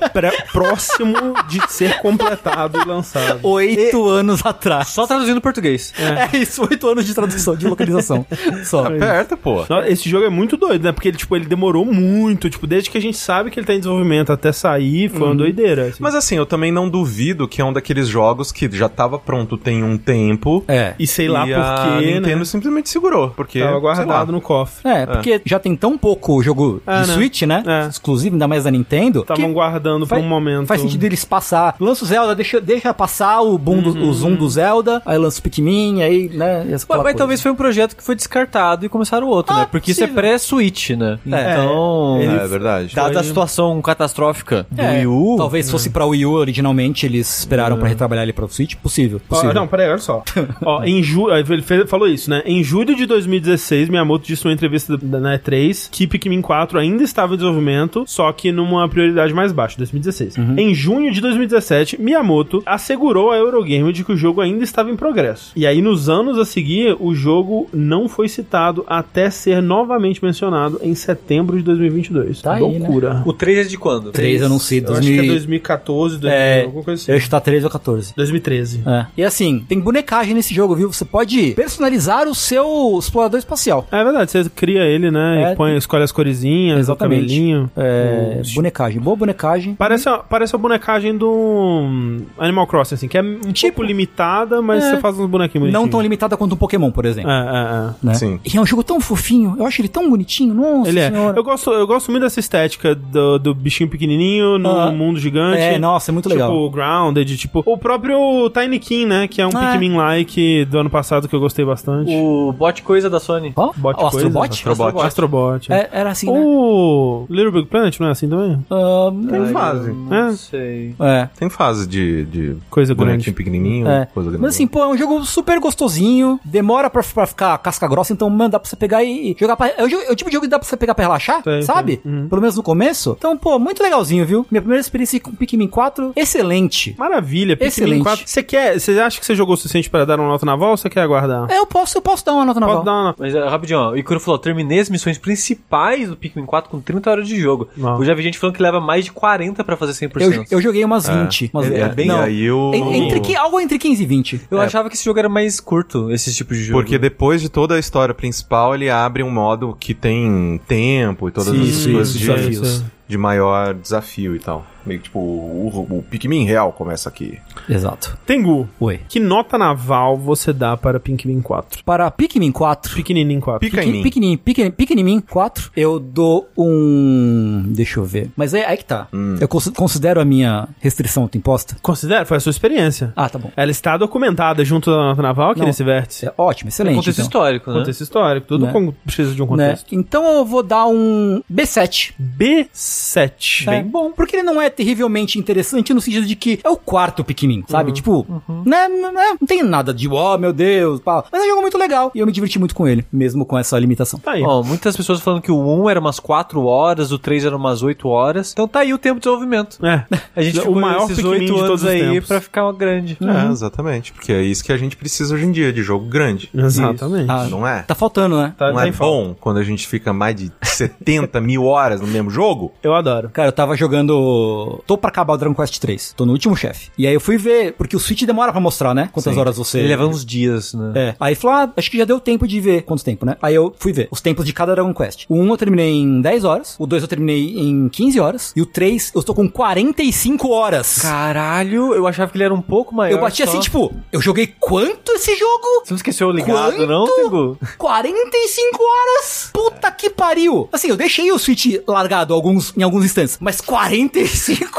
próximo 0.51 1.15
de 1.47 1.59
ser 1.71 1.99
completado 2.01 2.79
e 2.79 2.85
lançado. 2.85 3.39
Oito 3.43 4.07
anos 4.07 4.45
atrás. 4.45 4.89
Só 4.89 5.05
traduzindo 5.07 5.39
português. 5.41 5.93
É. 5.97 6.37
isso, 6.37 6.61
oito 6.69 6.87
anos 6.87 7.05
de 7.05 7.13
tradução, 7.13 7.55
de 7.55 7.67
localização. 7.67 8.25
Só. 8.63 8.79
Tá 8.89 8.91
perto, 8.91 9.37
pô. 9.37 9.63
Esse 9.87 10.09
jogo 10.09 10.25
é 10.25 10.29
muito 10.29 10.57
doido, 10.57 10.83
né? 10.83 10.91
Porque 10.91 11.07
ele, 11.09 11.17
tipo, 11.17 11.35
ele 11.35 11.45
demorou 11.45 11.85
muito. 11.85 12.49
Tipo, 12.49 12.65
desde 12.65 12.89
que 12.89 12.97
a 12.97 13.01
gente 13.01 13.17
sabe 13.17 13.51
que 13.51 13.59
ele 13.59 13.67
tá 13.67 13.73
em 13.73 13.77
desenvolvimento 13.79 14.31
até 14.31 14.51
sair, 14.51 15.09
foi 15.09 15.27
uma 15.27 15.35
doideira. 15.35 15.87
assim. 15.87 15.97
Mas 16.01 16.15
assim, 16.15 16.35
eu 16.35 16.45
também 16.45 16.71
não 16.71 16.89
duvido 16.89 17.47
que 17.47 17.61
é 17.61 17.65
um 17.65 17.71
daqueles 17.73 18.07
jogos 18.07 18.51
que 18.51 18.69
já 18.71 18.89
tava 18.89 19.19
pronto 19.19 19.57
tem 19.57 19.83
um 19.83 19.97
tempo. 19.97 20.63
É. 20.67 20.93
E 20.97 21.05
sei 21.05 21.27
lá 21.27 21.45
por 21.45 21.53
a 21.55 21.97
quê, 21.99 22.05
Nintendo 22.13 22.39
né? 22.39 22.45
simplesmente 22.45 22.89
segurou. 22.89 23.29
Porque. 23.31 23.59
Tava 23.59 23.79
guardado 23.79 24.31
no 24.31 24.41
cofre. 24.41 24.89
É, 24.89 25.05
porque 25.05 25.41
já 25.45 25.59
tem 25.59 25.75
tão 25.75 25.97
pouco 25.97 26.41
jogo 26.41 26.81
É, 26.87 27.01
de 27.01 27.07
né? 27.09 27.13
Switch, 27.13 27.41
né? 27.43 27.63
É. 27.65 27.87
Exclusivo, 27.89 28.35
ainda 28.35 28.47
mais 28.47 28.63
da 28.63 28.71
Nintendo. 28.71 29.21
Estavam 29.21 29.53
guardando 29.53 30.01
por 30.05 30.09
faz- 30.15 30.23
um 30.23 30.27
momento. 30.27 30.67
Faz 30.67 30.81
sentido 30.81 31.03
eles 31.03 31.23
passar. 31.25 31.75
Lança 31.79 32.03
o 32.03 32.07
Zelda, 32.07 32.35
deixa, 32.35 32.59
deixa 32.59 32.93
passar 32.93 33.41
o, 33.41 33.57
boom 33.57 33.81
do- 33.81 34.07
o 34.07 34.13
zoom 34.13 34.35
do 34.35 34.49
Zelda, 34.49 35.01
aí 35.05 35.17
lança 35.17 35.39
o 35.39 35.43
Pikmin, 35.43 36.01
aí, 36.01 36.29
né? 36.29 36.65
essa 36.71 36.85
Mas, 36.89 37.03
mas 37.03 37.15
talvez 37.15 37.41
foi 37.41 37.51
um 37.51 37.55
projeto 37.55 37.95
que 37.95 38.03
foi 38.03 38.15
descartado 38.33 38.85
e 38.85 38.89
começaram 38.89 39.27
outro, 39.27 39.53
Ah, 39.55 39.61
né? 39.61 39.67
Porque 39.69 39.91
isso 39.91 40.01
é 40.03 40.07
possível. 40.07 40.21
pré-Switch, 40.21 40.91
né? 40.91 41.17
Então, 41.25 42.19
ele- 42.21 42.35
É 42.35 42.47
verdade. 42.47 42.95
dada 42.95 43.19
a 43.19 43.23
situação 43.23 43.81
catastrófica 43.81 44.67
do 44.69 44.81
É, 44.81 44.97
Wii 44.99 45.07
U, 45.07 45.35
Talvez 45.37 45.69
fosse 45.69 45.89
pra 45.89 46.05
Wii 46.05 46.25
U 46.27 46.33
originalmente, 46.33 47.05
eles 47.05 47.39
esperaram 47.39 47.77
pra 47.77 47.87
retrabalhar 47.87 48.23
ele 48.23 48.33
pra 48.33 48.47
Switch. 48.47 48.75
Possível, 48.75 49.19
possível. 49.27 49.53
não, 49.53 49.67
peraí, 49.67 49.89
olha 49.89 49.97
só. 49.97 50.23
Ó, 50.63 50.83
em 50.83 51.01
ju... 51.01 51.29
Ele 51.31 51.61
fez- 51.63 51.89
falou 51.89 52.07
isso, 52.07 52.29
né? 52.29 52.41
Em 52.45 52.63
julho 52.63 52.95
de 52.95 53.05
2016, 53.05 53.89
Miyamoto 53.89 54.25
disse 54.27 54.45
numa 54.45 54.53
entrevista 54.53 54.95
da- 54.97 55.19
na 55.19 55.37
E3 55.37 55.89
que 55.91 56.05
Pikmin 56.07 56.41
4 56.41 56.77
ainda 56.79 57.03
estava 57.03 57.33
em 57.33 57.37
desenvolvimento, 57.37 58.03
só 58.07 58.31
que 58.31 58.51
numa 58.51 58.87
prioridade 58.87 59.33
mais 59.33 59.51
baixa, 59.51 59.75
2016. 59.77 60.35
Em 60.57 60.73
junho 60.73 61.11
de 61.11 61.19
2017, 61.21 61.99
Miyamoto 62.01 62.61
assegurou 62.65 63.31
à 63.31 63.37
Eurogamer 63.37 63.91
de 63.91 64.03
que 64.03 64.11
o 64.11 64.17
jogo 64.17 64.41
ainda 64.41 64.63
estava 64.63 64.89
em 64.91 64.95
progresso. 64.95 65.51
E 65.55 65.65
aí, 65.65 65.81
nos 65.81 66.09
anos 66.09 66.37
a 66.37 66.45
seguir, 66.45 66.95
o 66.99 67.13
jogo 67.15 67.67
não 67.73 68.07
foi 68.07 68.18
citado 68.27 68.83
até 68.87 69.29
ser 69.29 69.61
novamente 69.61 70.23
mencionado 70.23 70.79
em 70.83 70.93
setembro 70.95 71.57
de 71.57 71.63
2022. 71.63 72.41
Tá 72.41 72.55
aí, 72.55 72.61
Loucura. 72.61 73.21
o 73.25 73.31
3 73.31 73.59
é 73.59 73.63
de 73.69 73.77
quando? 73.77 74.11
3 74.11 74.41
eu 74.41 74.49
não 74.49 74.59
sei, 74.59 74.79
Eu 74.79 74.91
acho 74.93 75.01
que 75.01 75.07
é 75.13 75.15
2000... 75.17 75.29
2014, 75.29 76.17
2000, 76.17 76.31
É, 76.39 76.63
alguma 76.63 76.83
coisa 76.83 77.01
assim. 77.01 77.11
eu 77.11 77.15
ia 77.15 77.21
chutar 77.21 77.39
13 77.39 77.65
ou 77.65 77.71
14. 77.71 78.13
2013. 78.15 78.81
É. 78.85 79.05
E 79.17 79.23
assim, 79.23 79.63
tem 79.67 79.79
bonecagem 79.79 80.33
nesse 80.33 80.53
jogo, 80.53 80.75
viu? 80.75 80.91
Você 80.91 81.05
pode 81.05 81.51
personalizar 81.53 82.27
o 82.27 82.35
seu 82.35 82.97
explorador 82.99 83.39
espacial. 83.39 83.87
É 83.91 84.03
verdade, 84.03 84.31
você 84.31 84.49
cria 84.49 84.83
ele, 84.83 85.11
né? 85.11 85.43
É. 85.49 85.53
E 85.53 85.55
põe, 85.55 85.75
escolhe 85.77 86.03
as 86.03 86.11
coresinhas, 86.11 86.79
Exatamente. 86.79 87.19
o 87.19 87.27
cabelinho. 87.27 87.71
É, 87.77 88.41
O- 88.51 88.53
bonecagem, 88.55 88.99
boa 89.01 89.15
bonecagem. 89.15 89.75
Parece, 89.75 90.09
a- 90.09 90.17
parece 90.19 90.55
a 90.55 90.57
bonecagem 90.59 91.17
do 91.17 91.29
hum, 91.31 92.21
Animal 92.37 92.67
Crossing, 92.67 92.95
assim, 92.95 93.07
que 93.07 93.17
é 93.17 93.21
um 93.21 93.39
pouco 93.61 93.83
limitada, 93.83 94.61
mas 94.61 94.83
É. 94.83 94.91
você 94.91 94.97
faz 94.97 95.17
uns 95.17 95.29
bonequinhos 95.29 95.71
Não 95.71 95.87
tão 95.87 96.01
limitada 96.01 96.35
quanto 96.37 96.53
um 96.53 96.57
Pokémon, 96.57 96.91
por 96.91 97.05
exemplo. 97.05 97.29
É, 97.29 97.35
é, 97.35 97.98
né? 98.01 98.13
Sim. 98.13 98.39
E 98.45 98.57
é 98.57 98.61
um 98.61 98.65
jogo 98.65 98.83
tão 98.83 98.99
fofinho, 98.99 99.55
eu 99.57 99.65
acho 99.65 99.81
ele 99.81 99.87
tão 99.89 100.09
bonitinho, 100.09 100.53
nossa 100.53 100.87
é. 100.87 100.91
Ele 100.91 100.99
é. 100.99 101.11
senhora. 101.11 101.37
Eu 101.37 101.43
gosto, 101.43 101.69
eu 101.71 101.85
gosto 101.87 102.11
muito 102.11 102.23
dessa 102.23 102.39
estética 102.39 102.93
do, 102.95 103.37
do 103.39 103.53
bichinho 103.53 103.89
pequenininho 103.89 104.57
no 104.57 104.69
Ah. 104.69 104.91
mundo 104.91 105.19
gigante. 105.19 105.59
É, 105.61 105.77
nossa, 105.79 106.11
é 106.11 106.13
muito 106.13 106.29
legal. 106.29 106.49
Tipo, 106.49 106.69
Grounded, 106.69 107.37
tipo... 107.37 107.63
O 107.65 107.77
próprio 107.77 108.49
Tiny 108.49 108.79
King, 108.79 109.05
né? 109.05 109.27
Que 109.27 109.41
é 109.41 109.47
um 109.47 109.51
Ah, 109.55 109.69
é. 109.69 109.71
Pikmin-like 109.73 110.65
do 110.65 110.79
ano 110.79 110.89
passado 110.89 111.27
que 111.27 111.35
eu 111.35 111.39
gostei 111.39 111.65
bastante. 111.65 112.11
O 112.15 112.51
bot 112.53 112.81
coisa 112.83 113.09
da 113.09 113.19
Sony. 113.19 113.51
Ó, 113.55 113.71
Bot 113.75 114.01
o 114.01 114.05
Astrobot? 114.07 114.63
coisa. 114.63 114.83
Astrobot. 114.87 115.05
Astrobot. 115.05 115.71
É, 115.73 115.89
era 115.91 116.11
assim, 116.11 116.31
né? 116.31 116.39
O 116.39 117.25
Little 117.29 117.51
Big 117.51 117.67
Planet 117.67 117.99
não 117.99 118.07
é 118.07 118.11
assim 118.11 118.27
também? 118.29 118.63
Ah, 118.69 119.11
Tem 119.29 119.45
fase. 119.53 119.91
Não 119.91 120.15
É. 120.29 120.31
sei. 120.33 120.95
é. 120.99 121.29
Tem 121.37 121.49
fase 121.49 121.87
de, 121.87 122.25
de 122.25 122.55
Coisa 122.69 122.93
grande. 122.93 123.31
pequenininho, 123.31 123.87
É. 123.87 124.05
coisa 124.13 124.29
grande. 124.29 124.43
Mas 124.43 124.55
assim, 124.55 124.67
pô, 124.67 124.79
é 124.83 124.87
um 124.87 124.97
jogo 124.97 125.23
super 125.25 125.59
gostosinho, 125.59 126.39
demora 126.43 126.89
pra, 126.89 127.01
pra 127.03 127.25
ficar 127.25 127.57
casca 127.59 127.87
grossa, 127.89 128.13
então, 128.13 128.29
mano, 128.29 128.49
dá 128.51 128.59
pra 128.59 128.69
você 128.69 128.75
pegar 128.75 129.03
e 129.03 129.35
jogar 129.39 129.55
pra... 129.57 129.67
É 129.69 129.83
o, 129.83 129.89
jogo- 129.89 130.03
é 130.03 130.11
o 130.11 130.15
tipo 130.15 130.29
de 130.29 130.33
jogo 130.35 130.45
que 130.45 130.49
dá 130.49 130.57
pra 130.59 130.67
você 130.67 130.77
pegar 130.77 130.95
pra 130.95 131.03
relaxar, 131.05 131.43
Sei, 131.43 131.61
sabe? 131.63 131.99
sei. 132.03 132.11
Uhum. 132.11 132.29
Pelo 132.29 132.41
menos 132.41 132.55
no 132.55 132.63
começo. 132.63 133.15
Então, 133.17 133.37
pô, 133.37 133.57
muito 133.59 133.81
legalzinho, 133.83 134.25
viu? 134.25 134.45
Minha 134.49 134.61
primeira 134.61 134.79
experiência 134.81 135.19
com 135.19 135.31
Pikmin 135.31 135.67
4, 135.67 136.13
excelente. 136.15 136.95
Maravilha, 136.97 137.55
Pikmin 137.57 137.67
Excelente. 137.67 138.03
4. 138.03 138.27
Você 138.27 138.43
quer, 138.43 138.79
você 138.79 138.99
acha 138.99 139.19
que 139.19 139.25
você 139.25 139.35
jogou 139.35 139.53
o 139.55 139.57
suficiente 139.57 139.89
para 139.89 140.05
dar 140.05 140.19
uma 140.19 140.27
nota 140.29 140.45
naval 140.45 140.71
ou 140.71 140.77
você 140.77 140.89
quer 140.89 141.01
aguardar? 141.01 141.49
É, 141.51 141.57
eu 141.57 141.65
posso, 141.65 141.97
eu 141.97 142.01
posso 142.01 142.25
dar 142.25 142.33
uma 142.33 142.45
nota 142.45 142.59
naval. 142.59 142.75
Pode 142.77 142.85
dar 142.85 142.91
uma 142.93 143.15
Mas 143.17 143.33
é, 143.35 143.47
rapidinho, 143.47 143.79
ó, 143.79 143.91
o 143.91 143.97
Ikuro 143.97 144.19
falou, 144.19 144.37
terminei 144.37 144.79
as 144.79 144.89
missões 144.89 145.17
principais 145.17 146.09
do 146.09 146.15
Pikmin 146.17 146.45
4 146.45 146.69
com 146.69 146.79
30 146.79 147.09
horas 147.09 147.27
de 147.27 147.39
jogo. 147.39 147.67
Não. 147.75 147.97
Eu 147.97 148.05
já 148.05 148.13
vi 148.13 148.21
gente 148.23 148.37
falando 148.37 148.55
que 148.55 148.61
leva 148.61 148.79
mais 148.79 149.05
de 149.05 149.11
40 149.11 149.63
pra 149.63 149.75
fazer 149.77 149.93
100%. 150.07 150.21
Eu, 150.21 150.45
eu 150.51 150.61
joguei 150.61 150.83
umas 150.83 151.07
20. 151.07 151.49
Umas, 151.53 151.71
É, 151.71 151.79
é 151.81 151.89
bem 151.89 152.07
não, 152.07 152.19
aí 152.21 152.51
o... 152.51 152.71
en- 152.73 153.07
entre, 153.07 153.35
algo 153.35 153.59
entre 153.59 153.77
15 153.79 154.03
e 154.03 154.05
20. 154.05 154.41
Eu 154.51 154.59
achava 154.61 154.89
que 154.89 154.95
esse 154.95 155.05
jogo 155.05 155.19
era 155.19 155.29
mais 155.29 155.59
curto, 155.59 156.11
esse 156.11 156.33
tipo 156.33 156.53
de 156.53 156.63
jogo. 156.65 156.79
Porque 156.81 156.97
depois 156.97 157.41
de 157.41 157.49
toda 157.49 157.78
a 157.79 157.81
história 157.81 158.13
principal, 158.13 158.75
ele 158.75 158.89
abre 158.89 159.23
um 159.23 159.31
modo 159.31 159.75
que 159.79 159.93
tem 159.93 160.59
tempo 160.67 161.27
e 161.27 161.31
todas 161.31 161.53
Sim, 161.53 161.61
as 161.61 161.75
sim, 161.75 161.91
coisas 161.93 162.13
de, 162.13 162.19
desafios. 162.27 162.83
de 163.07 163.17
maior 163.17 163.73
desafio 163.73 164.35
e 164.35 164.39
tal. 164.39 164.65
Meio 164.85 164.99
que 164.99 165.05
tipo, 165.05 165.19
o, 165.19 165.67
o 165.89 166.03
Pikmin 166.09 166.45
real 166.45 166.71
começa 166.71 167.09
aqui. 167.09 167.39
Exato. 167.69 168.17
Tengu, 168.25 168.67
Oi. 168.79 168.99
que 169.07 169.19
nota 169.19 169.57
naval 169.57 170.17
você 170.17 170.51
dá 170.53 170.75
para 170.77 170.99
Pikmin 170.99 171.41
4? 171.41 171.83
Para 171.83 172.09
Pikmin 172.11 172.51
4, 172.51 172.95
Pequenininho 172.95 173.41
4. 173.41 173.59
Pica 173.59 173.83
em 173.83 173.91
mim. 173.91 174.03
Pequenininho, 174.03 174.37
pequenininho, 174.39 174.73
pequenininho, 174.75 175.21
4, 175.29 175.71
eu 175.75 175.99
dou 175.99 176.49
um... 176.57 177.63
Deixa 177.67 177.99
eu 177.99 178.05
ver. 178.05 178.29
Mas 178.35 178.53
é 178.53 178.65
aí 178.65 178.77
que 178.77 178.85
tá. 178.85 179.07
Hum. 179.13 179.35
Eu 179.39 179.47
cons- 179.47 179.69
considero 179.75 180.19
a 180.21 180.25
minha 180.25 180.67
restrição 180.79 181.23
autoimposta. 181.23 181.75
Considera, 181.81 182.25
foi 182.25 182.37
a 182.37 182.39
sua 182.39 182.49
experiência. 182.51 183.13
Ah, 183.15 183.29
tá 183.29 183.37
bom. 183.39 183.51
Ela 183.55 183.71
está 183.71 183.97
documentada 183.97 184.63
junto 184.65 184.89
da 184.89 184.97
nota 184.97 185.21
naval 185.21 185.51
aqui 185.51 185.59
Não. 185.59 185.67
nesse 185.67 185.83
vértice. 185.83 186.25
É 186.27 186.33
ótimo, 186.37 186.67
é 186.67 186.69
excelente. 186.69 186.95
contexto 186.95 187.19
então. 187.19 187.25
histórico, 187.25 187.71
né? 187.71 187.79
Contexto 187.79 188.01
histórico, 188.01 188.47
tudo 188.47 188.65
Né? 188.65 188.71
com- 188.71 188.91
precisa 189.05 189.33
de 189.33 189.41
um 189.41 189.45
Né? 189.45 189.49
contexto. 189.69 189.95
Então 189.95 190.25
eu 190.37 190.45
vou 190.45 190.63
dar 190.63 190.85
um 190.87 191.41
B7. 191.51 192.13
B7. 192.19 193.67
É, 193.67 193.83
bom, 193.83 194.11
porque 194.11 194.37
ele 194.37 194.43
não 194.43 194.61
é 194.61 194.68
terrivelmente 194.69 195.37
interessante 195.39 195.93
no 195.93 196.01
sentido 196.01 196.25
de 196.25 196.35
que 196.35 196.59
é 196.63 196.69
o 196.69 196.77
quarto 196.77 197.23
Pikmin, 197.23 197.63
sabe? 197.67 197.91
Tipo, 197.91 198.25
né, 198.65 198.87
né, 198.87 199.37
não 199.39 199.47
tem 199.47 199.63
nada 199.63 199.93
de, 199.93 200.07
oh 200.07 200.37
meu 200.37 200.53
Deus, 200.53 200.99
pá. 200.99 201.23
mas 201.31 201.41
é 201.41 201.45
um 201.45 201.49
jogo 201.49 201.61
muito 201.61 201.77
legal 201.77 202.11
e 202.13 202.19
eu 202.19 202.25
me 202.25 202.31
diverti 202.31 202.57
muito 202.59 202.75
com 202.75 202.87
ele, 202.87 203.05
mesmo 203.11 203.45
com 203.45 203.57
essa 203.57 203.77
limitação. 203.79 204.19
Tá 204.19 204.31
aí. 204.31 204.43
Ó, 204.43 204.63
muitas 204.63 204.95
pessoas 204.95 205.19
falando 205.21 205.41
que 205.41 205.51
o 205.51 205.59
1 205.83 205.89
era 205.89 205.99
umas 205.99 206.19
4 206.19 206.63
horas, 206.65 207.11
o 207.11 207.19
3 207.19 207.45
era 207.45 207.55
umas 207.55 207.81
8 207.81 208.07
horas. 208.07 208.51
Então 208.51 208.67
tá 208.67 208.79
aí 208.79 208.93
o 208.93 208.97
tempo 208.97 209.15
de 209.15 209.21
desenvolvimento. 209.21 209.83
É. 209.85 210.03
A 210.35 210.41
gente 210.41 210.57
O 210.59 210.61
ficou 210.63 210.79
maior 210.79 211.03
esses 211.03 211.15
Pikmin 211.17 211.31
8 211.31 211.45
de 211.45 211.51
anos 211.51 211.61
todos 211.67 211.83
os 211.83 211.89
aí 211.89 211.99
tempos. 212.11 212.27
pra 212.27 212.41
ficar 212.41 212.63
uma 212.63 212.73
grande. 212.73 213.17
É, 213.21 213.51
exatamente. 213.51 214.11
Porque 214.13 214.31
é 214.31 214.41
isso 214.41 214.63
que 214.63 214.71
a 214.71 214.77
gente 214.77 214.95
precisa 214.95 215.33
hoje 215.35 215.45
em 215.45 215.51
dia, 215.51 215.71
de 215.73 215.81
jogo 215.81 216.05
grande. 216.05 216.49
Exatamente. 216.53 217.29
Ah, 217.29 217.47
Não 217.49 217.65
é? 217.67 217.81
Tá 217.83 217.95
faltando, 217.95 218.37
né? 218.37 218.53
Tá- 218.57 218.71
Não 218.71 218.79
é 218.79 218.91
falta. 218.91 219.13
bom 219.29 219.35
quando 219.39 219.57
a 219.57 219.63
gente 219.63 219.87
fica 219.87 220.11
mais 220.13 220.35
de 220.35 220.51
70 220.61 221.39
mil 221.41 221.65
horas 221.65 222.01
no 222.01 222.07
mesmo 222.07 222.29
jogo? 222.29 222.71
Eu 222.83 222.93
adoro. 222.93 223.29
Cara, 223.29 223.47
eu 223.49 223.51
tava 223.53 223.75
jogando 223.75 224.58
tô. 224.65 224.83
tô 224.85 224.97
pra 224.97 225.09
acabar 225.09 225.33
o 225.33 225.37
Dragon 225.37 225.55
Quest 225.55 225.77
3. 225.79 226.13
Tô 226.15 226.25
no 226.25 226.31
último 226.33 226.55
chefe. 226.55 226.89
E 226.97 227.05
aí 227.07 227.13
eu 227.13 227.19
fui 227.19 227.37
ver, 227.37 227.73
porque 227.73 227.95
o 227.95 227.99
Switch 227.99 228.23
demora 228.23 228.51
pra 228.51 228.61
mostrar, 228.61 228.93
né? 228.93 229.09
Quantas 229.11 229.33
Sim. 229.33 229.39
horas 229.39 229.57
você. 229.57 229.79
Ele 229.79 229.87
leva 229.89 230.05
uns 230.05 230.25
dias, 230.25 230.73
né? 230.73 230.91
É. 230.95 231.15
Aí 231.19 231.35
falou, 231.35 231.57
ah, 231.57 231.73
acho 231.77 231.89
que 231.91 231.97
já 231.97 232.05
deu 232.05 232.19
tempo 232.19 232.47
de 232.47 232.59
ver. 232.59 232.83
Quanto 232.83 233.03
tempo, 233.03 233.25
né? 233.25 233.35
Aí 233.41 233.55
eu 233.55 233.73
fui 233.77 233.91
ver 233.93 234.07
os 234.11 234.21
tempos 234.21 234.45
de 234.45 234.53
cada 234.53 234.73
Dragon 234.73 234.93
Quest. 234.93 235.25
O 235.29 235.35
1 235.35 235.49
eu 235.49 235.57
terminei 235.57 235.93
em 235.93 236.21
10 236.21 236.43
horas, 236.43 236.75
o 236.79 236.85
2 236.85 237.03
eu 237.03 237.07
terminei 237.07 237.57
em 237.59 237.87
15 237.89 238.19
horas, 238.19 238.53
e 238.55 238.61
o 238.61 238.65
3 238.65 239.11
eu 239.15 239.19
estou 239.19 239.35
com 239.35 239.49
45 239.49 240.49
horas. 240.49 240.99
Caralho, 241.01 241.93
eu 241.93 242.07
achava 242.07 242.31
que 242.31 242.37
ele 242.37 242.43
era 242.43 242.53
um 242.53 242.61
pouco 242.61 242.93
maior. 242.95 243.15
eu 243.15 243.21
bati 243.21 243.43
só. 243.43 243.49
assim, 243.49 243.59
tipo, 243.59 243.93
eu 244.11 244.21
joguei 244.21 244.47
quanto 244.59 245.11
esse 245.13 245.35
jogo? 245.35 245.67
Você 245.83 245.93
não 245.93 245.97
esqueceu 245.97 246.27
o 246.27 246.31
ligado, 246.31 246.75
Quanto? 246.75 246.87
não, 246.87 247.05
Tengu? 247.05 247.57
45 247.77 248.83
horas! 248.83 249.49
Puta 249.53 249.91
que 249.91 250.09
pariu! 250.09 250.67
Assim, 250.71 250.89
eu 250.89 250.97
deixei 250.97 251.31
o 251.31 251.39
Switch 251.39 251.75
largado 251.87 252.33
alguns, 252.33 252.73
em 252.77 252.83
alguns 252.83 253.05
instantes, 253.05 253.37
mas 253.39 253.61
45 253.61 254.19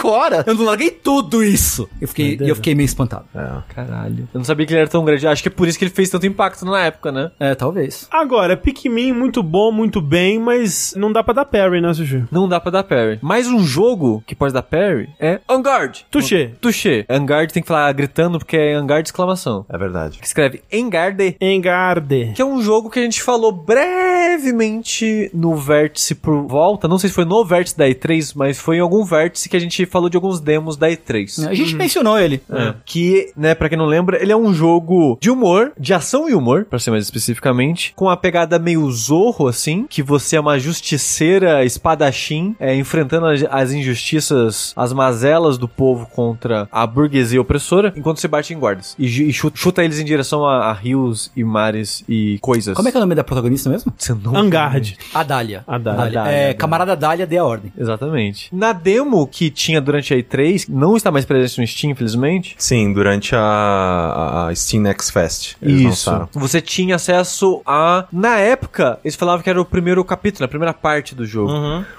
horas? 0.05 0.47
Eu 0.47 0.55
não 0.55 0.65
larguei 0.65 0.91
tudo 0.91 1.43
isso! 1.43 1.89
Eu 2.01 2.09
fiquei, 2.09 2.39
e 2.41 2.49
eu 2.49 2.57
fiquei 2.57 2.75
meio 2.75 2.87
espantado. 2.87 3.25
Caralho. 3.69 4.29
Eu 4.33 4.39
não 4.39 4.45
sabia 4.45 4.67
que 4.67 4.73
ele 4.73 4.81
era 4.81 4.89
tão 4.89 5.05
grande. 5.05 5.27
Acho 5.27 5.43
que 5.43 5.49
é 5.49 5.53
por 5.53 5.69
isso 5.69 5.79
que 5.79 5.85
ele 5.85 5.93
fez 5.93 6.11
tanto 6.11 6.27
impacto 6.27 6.65
na 6.65 6.81
época, 6.81 7.13
né? 7.13 7.31
É, 7.39 7.55
talvez. 7.55 8.07
Agora, 8.11 8.57
Pikmin, 8.57 9.13
muito 9.13 9.43
bom, 9.43 9.71
muito 9.73 10.01
bem, 10.01 10.39
mas 10.39 10.95
não 10.97 11.13
dá 11.13 11.23
pra 11.23 11.35
dar 11.35 11.45
parry, 11.45 11.81
né, 11.81 11.93
Sushi? 11.95 12.25
Não 12.31 12.49
dá 12.49 12.61
pra 12.61 12.71
dar 12.71 12.85
parry. 12.85 13.19
Mais 13.23 13.47
um 13.47 13.61
jogo 13.61 14.23
que 14.27 14.35
pode 14.35 14.53
dar 14.53 14.63
parry 14.63 15.09
é 15.19 15.41
Angard. 15.49 16.07
Touché. 16.11 16.53
Touché. 16.61 17.05
Angard 17.09 17.53
tem 17.53 17.63
que 17.63 17.69
falar 17.69 17.93
gritando 17.93 18.39
porque 18.39 18.57
é 18.57 18.75
Angard 18.75 19.07
exclamação. 19.07 19.65
É 19.69 19.79
verdade. 19.79 20.19
Que 20.19 20.27
escreve 20.27 20.63
Engarde. 20.73 21.37
Engarde. 21.41 22.33
Que 22.35 22.43
é 22.43 22.45
um 22.45 22.63
jogo 22.63 22.91
que 22.91 22.99
a 22.99 23.03
gente 23.03 23.23
falou 23.23 23.53
brevemente 23.53 25.31
no 25.35 25.55
vértice 25.57 26.15
por 26.15 26.47
volta. 26.47 26.89
Não 26.89 26.99
sei 26.99 27.09
se 27.09 27.15
foi 27.15 27.25
no 27.25 27.45
vértice 27.45 27.77
da 27.77 27.87
E3, 27.87 28.33
mas 28.35 28.59
foi 28.59 28.77
em 28.77 28.81
algum 28.81 29.05
vértice 29.05 29.49
que 29.49 29.57
a 29.57 29.60
gente 29.61 29.87
falou 29.87 30.09
de 30.09 30.17
alguns 30.17 30.41
demos 30.41 30.77
da 30.77 30.89
E3. 30.89 31.49
A 31.49 31.55
gente 31.55 31.75
mencionou 31.75 32.19
ele. 32.19 32.43
É. 32.51 32.75
Que, 32.85 33.33
né, 33.37 33.55
pra 33.55 33.69
quem 33.69 33.79
não 33.79 33.87
lembra, 33.87 34.21
ele 34.23 34.33
é 34.33 34.37
um 34.37 34.53
jogo 34.53 35.19
de 35.21 35.31
humor, 35.31 35.73
de 35.79 35.95
ação 35.95 36.29
e 36.29 36.35
humor, 36.35 36.65
pra 36.65 36.79
ser 36.79 36.91
mais 36.91 37.05
especificamente, 37.05 37.93
com 37.95 38.07
uma 38.07 38.17
pegada 38.17 38.59
meio 38.59 38.91
zorro, 38.91 39.47
assim, 39.47 39.87
que 39.89 40.03
você 40.03 40.37
é 40.37 40.41
uma 40.41 40.59
justiceira 40.59 41.65
espadachim, 41.65 42.55
é, 42.59 42.75
enfrentando 42.75 43.27
as, 43.27 43.45
as 43.51 43.73
injustiças, 43.73 44.73
as 44.77 44.93
mazelas 44.93 45.59
do 45.59 45.69
povo 45.69 46.07
contra 46.07 46.69
a 46.71 46.87
burguesia 46.87 47.41
opressora, 47.41 47.93
enquanto 47.97 48.21
você 48.21 48.29
bate 48.29 48.53
em 48.53 48.59
guardas. 48.59 48.95
E, 48.99 49.07
e 49.07 49.33
chuta, 49.33 49.57
chuta 49.57 49.85
eles 49.85 49.99
em 49.99 50.05
direção 50.05 50.45
a, 50.45 50.71
a 50.71 50.73
rios 50.73 51.31
e 51.37 51.45
mares 51.45 52.05
e 52.09 52.39
coisas. 52.41 52.75
Como 52.75 52.89
é 52.89 52.91
que 52.91 52.97
é 52.97 53.01
o 53.01 53.03
nome 53.03 53.15
da 53.15 53.25
protagonista 53.25 53.69
mesmo? 53.69 53.93
Angard. 54.35 54.97
A 55.15 55.23
Dália. 55.23 55.65
A 55.67 55.79
Dália. 55.79 56.21
É, 56.21 56.25
Dália. 56.25 56.55
camarada 56.55 56.97
Dália 56.97 57.27
dê 57.27 57.39
a 57.39 57.45
ordem. 57.45 57.73
Exatamente. 57.77 58.55
Na 58.55 58.73
demo 58.73 59.27
que 59.27 59.50
tinha 59.51 59.81
durante 59.81 60.15
a 60.15 60.17
E3, 60.17 60.67
não 60.69 60.97
está 60.97 61.11
mais 61.11 61.25
presente 61.25 61.61
no 61.61 61.67
Steam, 61.67 61.91
infelizmente, 61.93 62.55
Sim, 62.59 62.93
durante 62.93 63.35
a, 63.35 64.47
a- 64.49 64.55
Steam 64.55 64.83
Next 64.83 65.13
Fest. 65.13 65.57
Eles 65.63 65.81
Isso. 65.81 66.11
lançaram. 66.11 66.29
Você 66.33 66.61
tinha 66.61 66.97
acesso 66.97 67.61
a. 67.67 68.07
Na 68.13 68.37
época, 68.37 68.99
eles 69.05 69.17
falavam 69.17 69.43
que 69.43 69.51
era 69.51 69.61
o 69.61 69.65
primeiro 69.65 70.05
capítulo, 70.05 70.45
a 70.45 70.49
primeira 70.49 70.73
parte 70.73 71.15
do 71.15 71.25
jogo. 71.27 71.53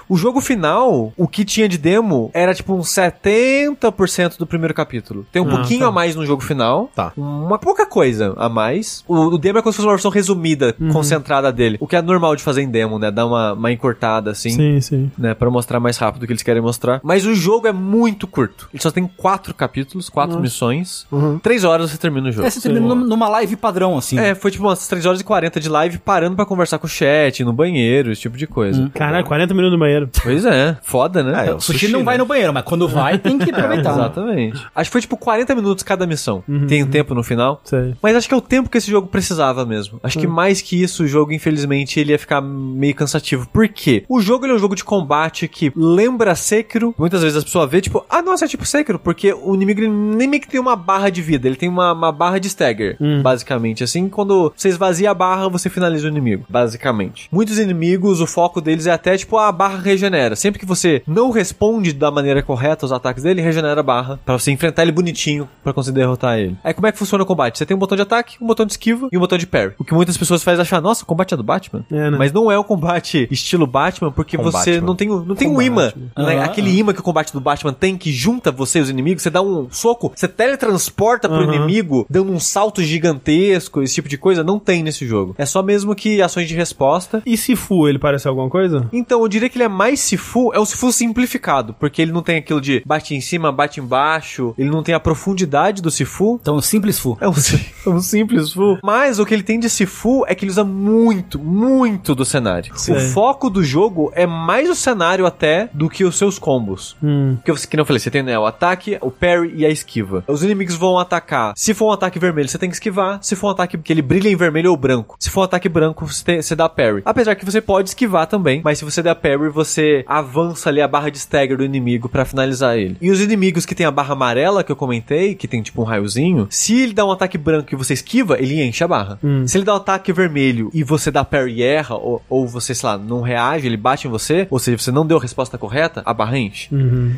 O 0.08 0.16
jogo 0.16 0.40
final, 0.40 1.12
o 1.16 1.28
que 1.28 1.44
tinha 1.44 1.68
de 1.68 1.78
demo, 1.78 2.30
era 2.34 2.54
tipo 2.54 2.74
uns 2.74 2.88
70% 2.88 4.38
do 4.38 4.46
primeiro 4.46 4.74
capítulo. 4.74 5.26
Tem 5.32 5.40
um 5.42 5.48
Ah, 5.48 5.56
pouquinho 5.56 5.80
tá. 5.80 5.86
a 5.88 5.90
mais 5.92 6.14
no 6.14 6.24
jogo 6.26 6.42
final. 6.42 6.90
Tá. 6.94 7.12
Uma 7.16 7.58
pouca 7.58 7.86
coisa 7.86 8.34
a 8.36 8.48
mais. 8.48 9.04
O, 9.06 9.16
o 9.16 9.38
demo 9.38 9.58
é 9.58 9.62
como 9.62 9.72
se 9.72 9.76
fosse 9.76 9.86
uma 9.86 9.92
versão 9.94 10.10
resumida, 10.10 10.74
concentrada 10.92 11.52
dele. 11.52 11.76
O 11.80 11.86
que 11.86 11.96
é 11.96 12.02
normal 12.02 12.36
de 12.36 12.42
fazer 12.42 12.62
em 12.62 12.70
demo, 12.70 12.98
né? 12.98 13.10
Dar 13.10 13.26
uma, 13.26 13.52
uma 13.52 13.72
encurtada 13.72 14.30
assim 14.30 14.50
Sim, 14.50 14.80
sim. 14.80 15.10
né, 15.18 15.34
Pra 15.34 15.50
mostrar 15.50 15.80
mais 15.80 15.96
rápido 15.98 16.22
o 16.22 16.26
que 16.26 16.32
eles 16.32 16.42
querem 16.42 16.62
mostrar. 16.62 17.00
Mas 17.02 17.24
o 17.26 17.34
jogo 17.42 17.66
é 17.66 17.72
muito 17.72 18.26
curto. 18.26 18.68
Ele 18.72 18.82
só 18.82 18.90
tem 18.90 19.06
quatro 19.06 19.52
capítulos, 19.54 20.08
quatro 20.08 20.40
missões. 20.40 21.06
Três 21.42 21.64
horas 21.64 21.90
você 21.90 21.98
termina 21.98 22.28
o 22.28 22.32
jogo. 22.32 22.46
É, 22.46 22.50
você 22.50 22.60
termina 22.60 22.86
num- 22.86 23.04
numa 23.06 23.28
live 23.28 23.56
padrão, 23.56 23.96
assim. 23.98 24.18
É, 24.18 24.34
foi 24.34 24.50
tipo 24.50 24.64
umas 24.64 24.86
3 24.88 25.04
horas 25.06 25.20
e 25.20 25.24
40 25.24 25.60
de 25.60 25.68
live 25.68 25.98
parando 25.98 26.36
pra 26.36 26.44
conversar 26.46 26.78
com 26.78 26.86
o 26.86 26.90
chat, 26.90 27.44
no 27.44 27.52
banheiro, 27.52 28.10
esse 28.12 28.22
tipo 28.22 28.36
de 28.36 28.46
coisa. 28.46 28.90
Caralho, 28.94 29.24
40 29.26 29.54
minutos 29.54 29.72
no 29.72 29.78
banheiro. 29.78 30.08
Pois 30.22 30.44
é, 30.44 30.76
foda, 30.82 31.22
né? 31.22 31.48
É, 31.48 31.54
O 31.54 31.60
sushi 31.60 31.88
não 31.88 32.04
vai 32.04 32.16
no 32.18 32.26
banheiro, 32.26 32.52
mas 32.52 32.62
quando 32.64 32.86
vai 32.88 33.18
tem 33.18 33.38
que 33.38 33.50
aproveitar. 33.52 33.92
né? 33.96 34.02
Exatamente. 34.02 34.66
Acho 34.74 34.90
que 34.90 34.92
foi 34.92 35.00
tipo 35.00 35.16
40 35.16 35.54
minutos 35.54 35.82
cada 35.82 36.06
missão. 36.06 36.42
Tem 36.68 36.82
um 36.82 36.86
tempo 36.86 37.14
no 37.14 37.22
final. 37.22 37.60
Sei. 37.64 37.94
Mas 38.02 38.16
acho 38.16 38.28
que 38.28 38.34
é 38.34 38.36
o 38.36 38.40
tempo 38.40 38.68
que 38.70 38.78
esse 38.78 38.90
jogo 38.90 39.08
precisava 39.08 39.64
mesmo. 39.66 39.98
Acho 40.02 40.18
que 40.18 40.26
mais 40.26 40.60
que 40.60 40.80
isso, 40.80 41.04
o 41.04 41.06
jogo, 41.06 41.32
infelizmente, 41.32 41.98
ele 42.00 42.12
ia 42.12 42.18
ficar 42.18 42.40
meio 42.40 42.94
cansativo. 42.94 43.48
Por 43.52 43.68
quê? 43.68 44.04
O 44.08 44.20
jogo 44.20 44.44
ele 44.44 44.52
é 44.52 44.56
um 44.56 44.58
jogo 44.58 44.74
de 44.74 44.84
combate 44.84 45.48
que 45.48 45.72
lembra 45.74 46.34
Sekiro. 46.34 46.94
Muitas 46.98 47.22
vezes 47.22 47.31
as 47.36 47.44
pessoas 47.44 47.70
vê, 47.70 47.80
tipo, 47.80 48.04
ah, 48.08 48.22
nossa, 48.22 48.44
é 48.44 48.48
tipo 48.48 48.64
Sekiro, 48.64 48.98
porque 48.98 49.32
o 49.32 49.54
inimigo 49.54 49.80
nem 49.82 50.28
meio 50.28 50.40
que 50.42 50.48
tem 50.48 50.60
uma 50.60 50.76
barra 50.76 51.10
de 51.10 51.22
vida, 51.22 51.46
ele 51.46 51.56
tem 51.56 51.68
uma, 51.68 51.92
uma 51.92 52.12
barra 52.12 52.38
de 52.38 52.48
stagger, 52.48 52.96
basicamente. 53.22 53.82
Assim, 53.84 54.08
quando 54.08 54.52
você 54.56 54.68
esvazia 54.68 55.10
a 55.10 55.14
barra, 55.14 55.48
você 55.48 55.68
finaliza 55.70 56.06
o 56.06 56.10
inimigo, 56.10 56.44
basicamente. 56.48 57.28
Muitos 57.30 57.58
inimigos, 57.58 58.20
o 58.20 58.26
foco 58.26 58.60
deles 58.60 58.86
é 58.86 58.92
até, 58.92 59.16
tipo, 59.16 59.36
a 59.38 59.50
barra 59.52 59.78
regenera. 59.78 60.36
Sempre 60.36 60.58
que 60.60 60.66
você 60.66 61.02
não 61.06 61.30
responde 61.30 61.92
da 61.92 62.10
maneira 62.10 62.42
correta 62.42 62.84
aos 62.84 62.92
ataques 62.92 63.22
dele, 63.22 63.40
regenera 63.40 63.80
a 63.80 63.82
barra 63.82 64.18
pra 64.24 64.38
você 64.38 64.50
enfrentar 64.50 64.82
ele 64.82 64.92
bonitinho 64.92 65.48
pra 65.62 65.72
conseguir 65.72 65.98
derrotar 65.98 66.38
ele. 66.38 66.56
Aí 66.64 66.74
como 66.74 66.86
é 66.86 66.92
que 66.92 66.98
funciona 66.98 67.22
o 67.24 67.26
combate? 67.26 67.58
Você 67.58 67.66
tem 67.66 67.76
um 67.76 67.80
botão 67.80 67.96
de 67.96 68.02
ataque, 68.02 68.36
um 68.40 68.46
botão 68.46 68.66
de 68.66 68.72
esquiva 68.72 69.08
e 69.12 69.16
um 69.16 69.20
botão 69.20 69.38
de 69.38 69.46
parry. 69.46 69.72
O 69.78 69.84
que 69.84 69.94
muitas 69.94 70.16
pessoas 70.16 70.42
fazem 70.42 70.62
achar, 70.62 70.80
nossa, 70.80 71.04
o 71.04 71.06
combate 71.06 71.34
é 71.34 71.36
do 71.36 71.42
Batman? 71.42 71.84
É, 71.90 72.10
né? 72.10 72.16
Mas 72.18 72.32
não 72.32 72.50
é 72.50 72.58
o 72.58 72.64
combate 72.64 73.28
estilo 73.30 73.66
Batman, 73.66 74.10
porque 74.10 74.36
Com 74.36 74.42
você 74.42 74.72
Batman. 74.72 74.86
não 74.86 74.96
tem, 74.96 75.08
não 75.08 75.34
tem 75.34 75.48
um 75.48 75.54
Com 75.54 75.62
imã. 75.62 75.92
Né? 76.16 76.42
Aquele 76.42 76.76
imã 76.76 76.92
que 76.92 77.00
o 77.00 77.02
combate 77.02 77.21
do 77.30 77.40
Batman 77.40 77.72
tem, 77.72 77.96
que 77.96 78.10
junta 78.10 78.50
você 78.50 78.78
e 78.78 78.82
os 78.82 78.90
inimigos, 78.90 79.22
você 79.22 79.30
dá 79.30 79.42
um 79.42 79.68
soco, 79.70 80.12
você 80.14 80.26
teletransporta 80.26 81.28
pro 81.28 81.42
Aham. 81.42 81.54
inimigo, 81.54 82.06
dando 82.08 82.32
um 82.32 82.40
salto 82.40 82.82
gigantesco, 82.82 83.82
esse 83.82 83.94
tipo 83.94 84.08
de 84.08 84.16
coisa, 84.18 84.42
não 84.42 84.58
tem 84.58 84.82
nesse 84.82 85.06
jogo. 85.06 85.34
É 85.38 85.44
só 85.46 85.62
mesmo 85.62 85.94
que 85.94 86.20
ações 86.22 86.48
de 86.48 86.54
resposta. 86.54 87.22
E 87.26 87.36
Sifu, 87.36 87.88
ele 87.88 87.98
parece 87.98 88.26
alguma 88.28 88.48
coisa? 88.48 88.88
Então, 88.92 89.20
eu 89.22 89.28
diria 89.28 89.48
que 89.48 89.56
ele 89.56 89.64
é 89.64 89.68
mais 89.68 90.00
Sifu, 90.00 90.52
é 90.52 90.58
um 90.60 90.64
Sifu 90.64 90.92
simplificado, 90.92 91.74
porque 91.78 92.00
ele 92.02 92.12
não 92.12 92.22
tem 92.22 92.38
aquilo 92.38 92.60
de 92.60 92.82
bate 92.86 93.14
em 93.14 93.20
cima, 93.20 93.52
bate 93.52 93.80
embaixo, 93.80 94.54
ele 94.58 94.70
não 94.70 94.82
tem 94.82 94.94
a 94.94 95.00
profundidade 95.00 95.82
do 95.82 95.90
Sifu, 95.90 96.38
Então, 96.40 96.60
simples 96.60 96.98
fu. 96.98 97.16
é 97.20 97.28
um, 97.28 97.32
si- 97.34 97.64
é 97.86 97.88
um 97.90 98.00
simples 98.00 98.52
Fu. 98.52 98.78
Mas 98.82 99.18
o 99.18 99.26
que 99.26 99.34
ele 99.34 99.42
tem 99.42 99.58
de 99.60 99.68
Sifu 99.68 100.24
é 100.26 100.34
que 100.34 100.44
ele 100.44 100.50
usa 100.50 100.64
muito, 100.64 101.38
muito 101.38 102.14
do 102.14 102.24
cenário. 102.24 102.72
Sei. 102.76 102.96
O 102.96 103.00
foco 103.00 103.48
do 103.50 103.62
jogo 103.62 104.10
é 104.14 104.26
mais 104.26 104.68
o 104.70 104.74
cenário 104.74 105.26
até 105.26 105.68
do 105.72 105.88
que 105.88 106.04
os 106.04 106.16
seus 106.16 106.38
combos. 106.38 106.96
Hum. 107.02 107.11
Porque 107.36 107.52
você, 107.52 107.66
que 107.66 107.76
não 107.76 107.82
eu 107.82 107.86
falei, 107.86 108.00
você 108.00 108.10
tem 108.10 108.22
né, 108.22 108.38
o 108.38 108.46
ataque, 108.46 108.98
o 109.00 109.10
parry 109.10 109.52
e 109.56 109.66
a 109.66 109.68
esquiva. 109.68 110.24
Os 110.26 110.42
inimigos 110.42 110.74
vão 110.76 110.98
atacar. 110.98 111.52
Se 111.56 111.74
for 111.74 111.88
um 111.88 111.92
ataque 111.92 112.18
vermelho, 112.18 112.48
você 112.48 112.58
tem 112.58 112.68
que 112.68 112.76
esquivar. 112.76 113.18
Se 113.22 113.34
for 113.36 113.48
um 113.48 113.50
ataque 113.50 113.76
que 113.78 113.92
ele 113.92 114.02
brilha 114.02 114.28
em 114.28 114.36
vermelho 114.36 114.70
ou 114.70 114.76
branco. 114.76 115.16
Se 115.18 115.30
for 115.30 115.40
um 115.40 115.44
ataque 115.44 115.68
branco, 115.68 116.06
você, 116.06 116.24
tem- 116.24 116.42
você 116.42 116.54
dá 116.54 116.68
parry. 116.68 117.02
Apesar 117.04 117.34
que 117.34 117.44
você 117.44 117.60
pode 117.60 117.88
esquivar 117.90 118.26
também, 118.26 118.60
mas 118.64 118.78
se 118.78 118.84
você 118.84 119.02
der 119.02 119.14
parry, 119.14 119.48
você 119.48 120.04
avança 120.06 120.68
ali 120.68 120.80
a 120.80 120.88
barra 120.88 121.10
de 121.10 121.18
stagger 121.18 121.56
do 121.56 121.64
inimigo 121.64 122.08
pra 122.08 122.24
finalizar 122.24 122.76
ele. 122.76 122.96
E 123.00 123.10
os 123.10 123.20
inimigos 123.20 123.66
que 123.66 123.74
tem 123.74 123.86
a 123.86 123.90
barra 123.90 124.12
amarela 124.12 124.62
que 124.64 124.70
eu 124.72 124.76
comentei, 124.76 125.34
que 125.34 125.48
tem 125.48 125.62
tipo 125.62 125.80
um 125.82 125.84
raiozinho, 125.84 126.46
se 126.50 126.80
ele 126.80 126.92
dá 126.92 127.04
um 127.04 127.10
ataque 127.10 127.36
branco 127.38 127.68
e 127.72 127.76
você 127.76 127.94
esquiva, 127.94 128.36
ele 128.38 128.62
enche 128.62 128.84
a 128.84 128.88
barra. 128.88 129.18
Se 129.46 129.56
ele 129.58 129.64
dá 129.64 129.74
um 129.74 129.76
ataque 129.76 130.12
vermelho 130.12 130.70
e 130.72 130.82
você 130.84 131.10
dá 131.10 131.24
parry 131.24 131.54
e 131.58 131.62
erra, 131.62 131.94
ou, 131.96 132.22
ou 132.28 132.46
você, 132.46 132.74
sei 132.74 132.88
lá, 132.88 132.98
não 132.98 133.20
reage, 133.20 133.66
ele 133.66 133.76
bate 133.76 134.06
em 134.06 134.10
você, 134.10 134.46
ou 134.50 134.58
seja, 134.58 134.78
você 134.78 134.90
não 134.92 135.06
deu 135.06 135.18
a 135.18 135.20
resposta 135.20 135.56
correta, 135.58 136.02
a 136.04 136.14
barra 136.14 136.38
enche. 136.38 136.68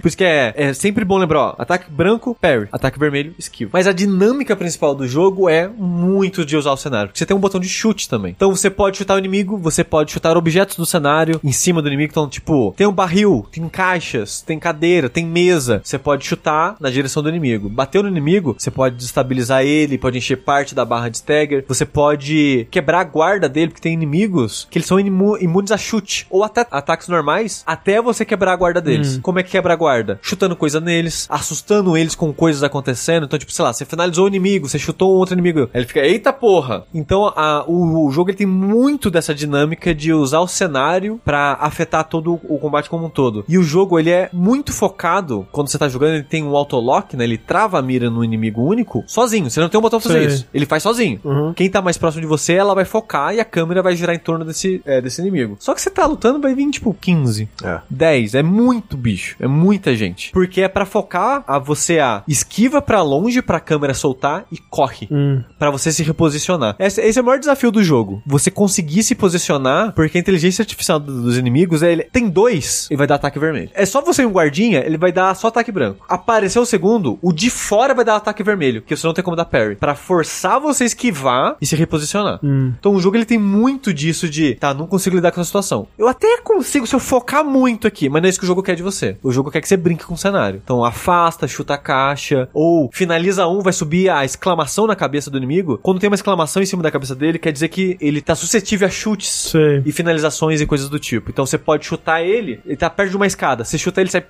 Por 0.01 0.09
isso 0.09 0.17
que 0.17 0.25
é, 0.25 0.53
é 0.57 0.73
sempre 0.75 1.05
bom 1.05 1.19
lembrar, 1.19 1.41
ó, 1.41 1.55
ataque 1.59 1.91
branco, 1.91 2.37
parry, 2.41 2.69
ataque 2.73 2.99
vermelho, 2.99 3.35
esquiva. 3.39 3.71
Mas 3.73 3.87
a 3.87 3.93
dinâmica 3.93 4.55
principal 4.57 4.95
do 4.95 5.07
jogo 5.07 5.49
é 5.49 5.69
muito 5.69 6.45
de 6.45 6.57
usar 6.57 6.73
o 6.73 6.77
cenário. 6.77 7.09
Porque 7.09 7.19
você 7.19 7.27
tem 7.27 7.37
um 7.37 7.41
botão 7.41 7.61
de 7.61 7.69
chute 7.69 8.09
também. 8.09 8.33
Então 8.37 8.55
você 8.55 8.71
pode 8.71 8.99
chutar 8.99 9.15
o 9.15 9.19
inimigo, 9.19 9.57
você 9.57 9.83
pode 9.85 10.13
chutar 10.13 10.37
objetos 10.37 10.77
do 10.77 10.87
cenário 10.87 11.41
em 11.43 11.53
cima 11.53 11.81
do 11.83 11.89
inimigo. 11.89 12.11
Então, 12.11 12.29
tipo, 12.29 12.75
tem 12.77 12.87
um 12.87 12.93
barril, 12.93 13.47
tem 13.51 13.69
caixas, 13.69 14.41
tem 14.41 14.59
cadeira, 14.59 15.09
tem 15.09 15.25
mesa. 15.27 15.81
Você 15.85 15.99
pode 15.99 16.25
chutar 16.25 16.77
na 16.81 16.91
direção 16.91 17.23
do 17.23 17.29
inimigo. 17.29 17.69
Bateu 17.69 18.03
no 18.03 18.09
inimigo, 18.09 18.55
você 18.59 18.71
pode 18.71 18.97
destabilizar 18.97 19.63
ele, 19.65 19.99
pode 19.99 20.19
encher 20.19 20.37
parte 20.37 20.75
da 20.75 20.85
barra 20.85 21.09
de 21.09 21.17
stagger. 21.19 21.65
Você 21.69 21.85
pode 21.85 22.67
quebrar 22.71 23.01
a 23.01 23.05
guarda 23.05 23.49
dele, 23.49 23.69
porque 23.69 23.83
tem 23.83 23.93
inimigos 23.95 24.67
que 24.71 24.79
eles 24.79 24.87
são 24.87 24.99
imu- 25.01 25.39
imunes 25.39 25.71
a 25.73 25.77
chute. 25.79 26.27
Ou 26.31 26.45
até 26.45 26.67
ataques 26.71 27.09
normais, 27.09 27.63
até 27.67 28.01
você 28.01 28.25
quebrar 28.25 28.53
a 28.53 28.57
guarda 28.57 28.81
deles. 28.81 29.19
Como 29.23 29.39
é 29.39 29.43
que 29.43 29.51
quebra 29.65 29.73
a 29.73 29.77
guarda? 29.77 30.19
Chutando 30.21 30.55
coisa 30.55 30.79
neles, 30.81 31.27
assustando 31.31 31.97
eles 31.97 32.15
com 32.15 32.33
coisas 32.33 32.63
acontecendo. 32.63 33.25
Então, 33.25 33.39
tipo, 33.39 33.51
sei 33.53 33.65
lá, 33.65 33.73
você 33.73 33.85
finalizou 33.87 34.27
o 34.27 34.29
inimigo, 34.29 34.69
você 34.69 34.79
chutou 34.79 35.15
um 35.15 35.17
outro 35.19 35.35
inimigo. 35.35 35.61
Aí 35.73 35.81
ele 35.81 35.87
fica, 35.87 36.01
eita 36.01 36.33
porra! 36.33 36.85
Então, 36.93 37.33
a- 37.35 37.65
o, 37.67 38.07
o 38.07 38.11
jogo 38.11 38.31
ele 38.31 38.37
tem 38.37 38.47
muito 38.47 39.11
dessa 39.11 39.35
dinâmica 39.35 39.95
de 39.95 40.13
usar 40.13 40.41
o 40.41 40.47
cenário 40.49 41.19
pra 41.25 41.57
afetar 41.61 42.05
todo 42.05 42.35
o 42.49 42.59
combate 42.59 42.91
como 42.91 43.07
um 43.07 43.11
todo. 43.11 43.45
E 43.49 43.57
o 43.57 43.63
jogo, 43.63 43.99
ele 43.99 44.11
é 44.11 44.29
muito 44.33 44.73
focado, 44.73 45.47
quando 45.51 45.69
você 45.69 45.79
tá 45.79 45.89
jogando, 45.89 46.15
ele 46.15 46.23
tem 46.25 46.43
um 46.45 46.55
autolock, 46.57 47.17
né? 47.17 47.25
Ele 47.25 47.39
trava 47.39 47.79
a 47.79 47.83
mira 47.83 48.11
no 48.11 48.23
inimigo 48.23 48.61
único 48.63 49.03
sozinho. 49.07 49.49
Você 49.51 49.61
não 49.61 49.69
tem 49.69 49.79
um 49.79 49.83
botão 49.83 49.99
pra 50.01 50.09
fazer 50.11 50.25
Sei. 50.27 50.35
isso. 50.35 50.47
Ele 50.53 50.67
faz 50.67 50.83
sozinho. 50.83 51.21
Uhum. 51.25 51.55
Quem 51.55 51.71
tá 51.71 51.81
mais 51.81 51.97
próximo 51.97 52.21
de 52.21 52.27
você, 52.27 52.53
ela 52.55 52.75
vai 52.75 52.85
focar 52.85 53.35
e 53.35 53.41
a 53.41 53.45
câmera 53.45 53.83
vai 53.83 53.97
girar 53.97 54.15
em 54.15 54.19
torno 54.19 54.45
desse, 54.45 54.83
é, 54.85 55.01
desse 55.01 55.21
inimigo. 55.23 55.57
Só 55.59 55.73
que 55.75 55.81
você 55.81 55.91
tá 55.91 56.05
lutando, 56.07 56.41
vai 56.41 56.55
vir 56.55 56.69
tipo 56.71 56.95
15, 57.01 57.49
É. 57.63 57.81
10. 57.89 58.35
É 58.35 58.43
muito 58.43 58.97
bicho. 58.97 59.37
É 59.41 59.47
muita 59.55 59.95
gente. 59.97 60.31
Porque 60.33 60.61
é 60.61 60.69
pra 60.69 60.85
focar 60.85 61.45
a 61.47 61.59
você 61.59 61.99
a 61.99 62.23
esquiva 62.29 62.83
pra 62.83 63.03
longe 63.03 63.41
pra 63.41 63.61
câmera 63.61 63.95
soltar 63.95 64.45
e 64.53 64.59
corre. 64.59 65.09
Hum. 65.11 65.43
Pra 65.59 65.71
você 65.71 65.93
se 65.93 66.03
reposicionar. 66.03 66.77
Esse, 66.79 67.01
esse 67.01 67.19
é 67.19 67.23
o 67.23 67.25
maior 67.25 67.39
desafio 67.39 67.71
do 67.71 67.83
jogo. 67.83 68.23
Você 68.27 68.51
conseguir 68.51 69.03
se 69.03 69.15
posicionar, 69.15 69.93
porque 69.93 70.19
a 70.19 70.21
inteligência 70.21 70.63
artificial 70.63 70.99
do- 70.99 71.23
dos 71.23 71.37
inimigos, 71.39 71.83
é, 71.83 71.93
ele 71.93 72.03
tem 72.05 72.29
dois, 72.29 72.89
ele 72.91 72.99
vai 72.99 73.07
dar 73.07 73.15
ataque 73.17 73.39
vermelho. 73.39 73.71
É 73.75 73.87
só 73.87 74.01
você 74.03 74.23
e 74.23 74.27
um 74.27 74.31
guardinha, 74.33 74.81
ele 74.85 74.97
vai 74.99 75.13
dar 75.13 75.35
só 75.35 75.49
ataque 75.49 75.71
branco. 75.73 76.05
Apareceu 76.09 76.63
o 76.63 76.67
segundo, 76.67 77.19
o 77.23 77.33
de 77.33 77.51
fora 77.51 77.95
vai 77.95 78.05
dar 78.05 78.17
ataque 78.17 78.43
vermelho, 78.43 78.83
que 78.83 78.97
você 78.97 79.07
não 79.07 79.15
tem 79.15 79.25
como 79.25 79.37
dar 79.37 79.45
parry. 79.45 79.77
Pra 79.77 79.95
forçar 79.95 80.61
você 80.61 80.85
a 80.85 80.87
esquivar 80.87 81.57
e 81.61 81.67
se 81.67 81.77
reposicionar. 81.77 82.41
Então 82.79 82.95
o 82.95 83.01
jogo 83.01 83.17
ele 83.17 83.25
tem 83.25 83.39
muito 83.39 83.93
disso 83.93 84.29
de, 84.29 84.55
tá, 84.55 84.73
não 84.75 84.87
consigo 84.87 85.17
lidar 85.17 85.31
com 85.33 85.41
essa 85.41 85.47
situação. 85.49 85.87
Eu 85.99 86.09
até 86.09 86.39
consigo 86.43 86.87
se 86.87 86.95
eu 86.95 87.01
focar 87.01 87.45
muito 87.45 87.87
aqui, 87.87 88.09
mas 88.09 88.23
não 88.23 88.27
é 88.27 88.31
isso 88.31 88.39
que 88.39 88.45
o 88.45 88.49
jogo 88.49 88.63
quer 88.63 88.75
de 88.75 88.83
você. 88.83 89.17
O 89.23 89.31
jogo 89.33 89.44
quer 89.51 89.61
que 89.61 89.69
você 89.69 89.77
brinque 89.77 90.05
com 90.05 90.15
o 90.15 90.19
cenário. 90.19 90.61
Então 90.63 90.85
afasta, 90.85 91.47
chuta 91.49 91.75
a 91.75 91.79
caixa, 91.79 92.49
ou 92.53 92.91
finaliza 92.93 93.47
um, 93.47 93.61
vai 93.61 93.73
subir 93.73 94.09
a 94.11 94.25
exclamação 94.25 94.87
na 94.87 94.97
cabeça 94.97 95.31
do 95.31 95.37
inimigo. 95.39 95.79
Quando 95.83 95.99
tem 96.01 96.09
uma 96.09 96.15
exclamação 96.17 96.63
em 96.63 96.67
cima 96.67 96.83
da 96.83 96.91
cabeça 96.91 97.15
dele, 97.15 97.39
quer 97.39 97.53
dizer 97.53 97.69
que 97.69 97.97
ele 98.01 98.21
tá 98.21 98.35
suscetível 98.35 98.87
a 98.87 98.91
chutes 98.91 99.51
Sei. 99.53 99.83
e 99.85 99.93
finalizações 99.93 100.61
e 100.61 100.67
coisas 100.67 100.89
do 100.89 100.99
tipo. 100.99 101.31
Então 101.31 101.45
você 101.47 101.59
pode 101.59 101.85
chutar 101.87 102.23
ele, 102.23 102.61
ele 102.65 102.77
tá 102.77 102.89
perto 102.91 103.11
de 103.11 103.17
uma 103.17 103.27
escada. 103.27 103.65
Você 103.65 103.79
chuta 103.79 104.01
ele, 104.01 104.11
sai 104.11 104.23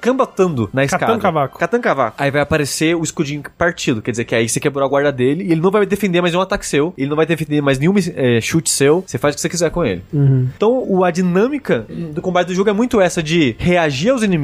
cambatando 0.00 0.68
na 0.72 0.84
escada. 0.84 1.00
Catando 1.06 1.20
cavaco. 1.22 1.58
Catando 1.58 1.82
cavaco. 1.82 2.16
Aí 2.18 2.30
vai 2.30 2.40
aparecer 2.40 2.94
o 2.96 3.02
escudinho 3.02 3.42
partido. 3.56 4.02
Quer 4.02 4.10
dizer 4.10 4.24
que 4.24 4.34
aí 4.34 4.48
você 4.48 4.60
quebrou 4.60 4.84
a 4.84 4.88
guarda 4.88 5.12
dele 5.12 5.44
e 5.44 5.52
ele 5.52 5.60
não 5.60 5.70
vai 5.70 5.86
defender 5.86 6.20
mais 6.20 6.32
nenhum 6.32 6.42
ataque 6.42 6.66
seu. 6.66 6.92
Ele 6.96 7.08
não 7.08 7.16
vai 7.16 7.26
defender 7.26 7.60
mais 7.60 7.78
nenhum 7.78 7.94
eh, 7.98 8.40
chute 8.40 8.70
seu. 8.70 9.04
Você 9.06 9.18
faz 9.18 9.34
o 9.34 9.36
que 9.36 9.40
você 9.42 9.48
quiser 9.48 9.70
com 9.70 9.84
ele. 9.84 10.02
Então 10.56 10.84
o- 10.88 11.04
a 11.04 11.10
dinâmica 11.10 11.86
do 11.88 12.20
combate 12.22 12.48
do 12.48 12.54
jogo 12.54 12.70
é 12.70 12.72
muito 12.72 13.00
essa 13.00 13.22
de 13.22 13.54
reagir 13.58 14.10
aos 14.10 14.22
inimigos 14.22 14.43